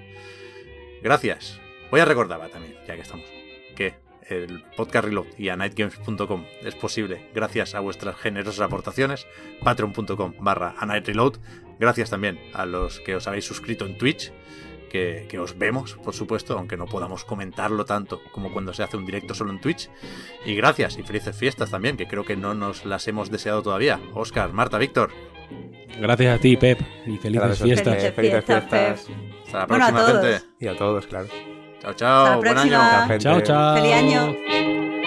Gracias. 1.01 1.59
Voy 1.91 1.99
a 1.99 2.05
recordar 2.05 2.49
también, 2.49 2.75
ya 2.87 2.95
que 2.95 3.01
estamos, 3.01 3.25
que 3.75 3.93
el 4.27 4.63
podcast 4.75 5.05
Reload 5.05 5.27
y 5.37 5.49
a 5.49 5.55
nightgames.com 5.55 6.45
es 6.63 6.75
posible 6.75 7.29
gracias 7.35 7.75
a 7.75 7.79
vuestras 7.79 8.15
generosas 8.15 8.61
aportaciones, 8.61 9.27
patreon.com 9.63 10.33
barra 10.39 10.73
a 10.77 10.85
gracias 11.79 12.09
también 12.09 12.39
a 12.53 12.65
los 12.65 12.99
que 12.99 13.15
os 13.15 13.27
habéis 13.27 13.45
suscrito 13.45 13.85
en 13.85 13.97
Twitch, 13.97 14.31
que, 15.27 15.39
os 15.39 15.57
vemos, 15.57 15.95
por 16.03 16.13
supuesto, 16.13 16.57
aunque 16.57 16.77
no 16.77 16.85
podamos 16.85 17.25
comentarlo 17.25 17.85
tanto 17.85 18.21
como 18.31 18.51
cuando 18.53 18.73
se 18.73 18.83
hace 18.83 18.97
un 18.97 19.05
directo 19.05 19.33
solo 19.33 19.51
en 19.51 19.59
Twitch. 19.59 19.89
Y 20.45 20.55
gracias 20.55 20.97
y 20.97 21.03
felices 21.03 21.35
fiestas 21.35 21.71
también, 21.71 21.97
que 21.97 22.07
creo 22.07 22.23
que 22.23 22.35
no 22.35 22.53
nos 22.53 22.85
las 22.85 23.07
hemos 23.07 23.29
deseado 23.29 23.61
todavía. 23.61 23.99
Oscar, 24.13 24.53
Marta, 24.53 24.77
Víctor. 24.77 25.11
Gracias 25.99 26.37
a 26.37 26.41
ti, 26.41 26.57
Pep, 26.57 26.79
y 27.05 27.17
felices 27.17 27.61
fiestas. 27.61 28.13
Felices 28.13 28.45
fiestas, 28.45 29.07
Hasta 29.45 29.59
la 29.59 29.67
próxima, 29.67 30.05
gente. 30.05 30.45
Y 30.59 30.67
a 30.67 30.77
todos, 30.77 31.07
claro. 31.07 31.27
Chao, 31.81 31.93
chao. 31.93 32.37
Buen 32.39 32.57
año. 32.57 33.17
Chao, 33.19 33.41
chao. 33.41 33.75
Feliz 33.75 33.93
año. 33.93 35.04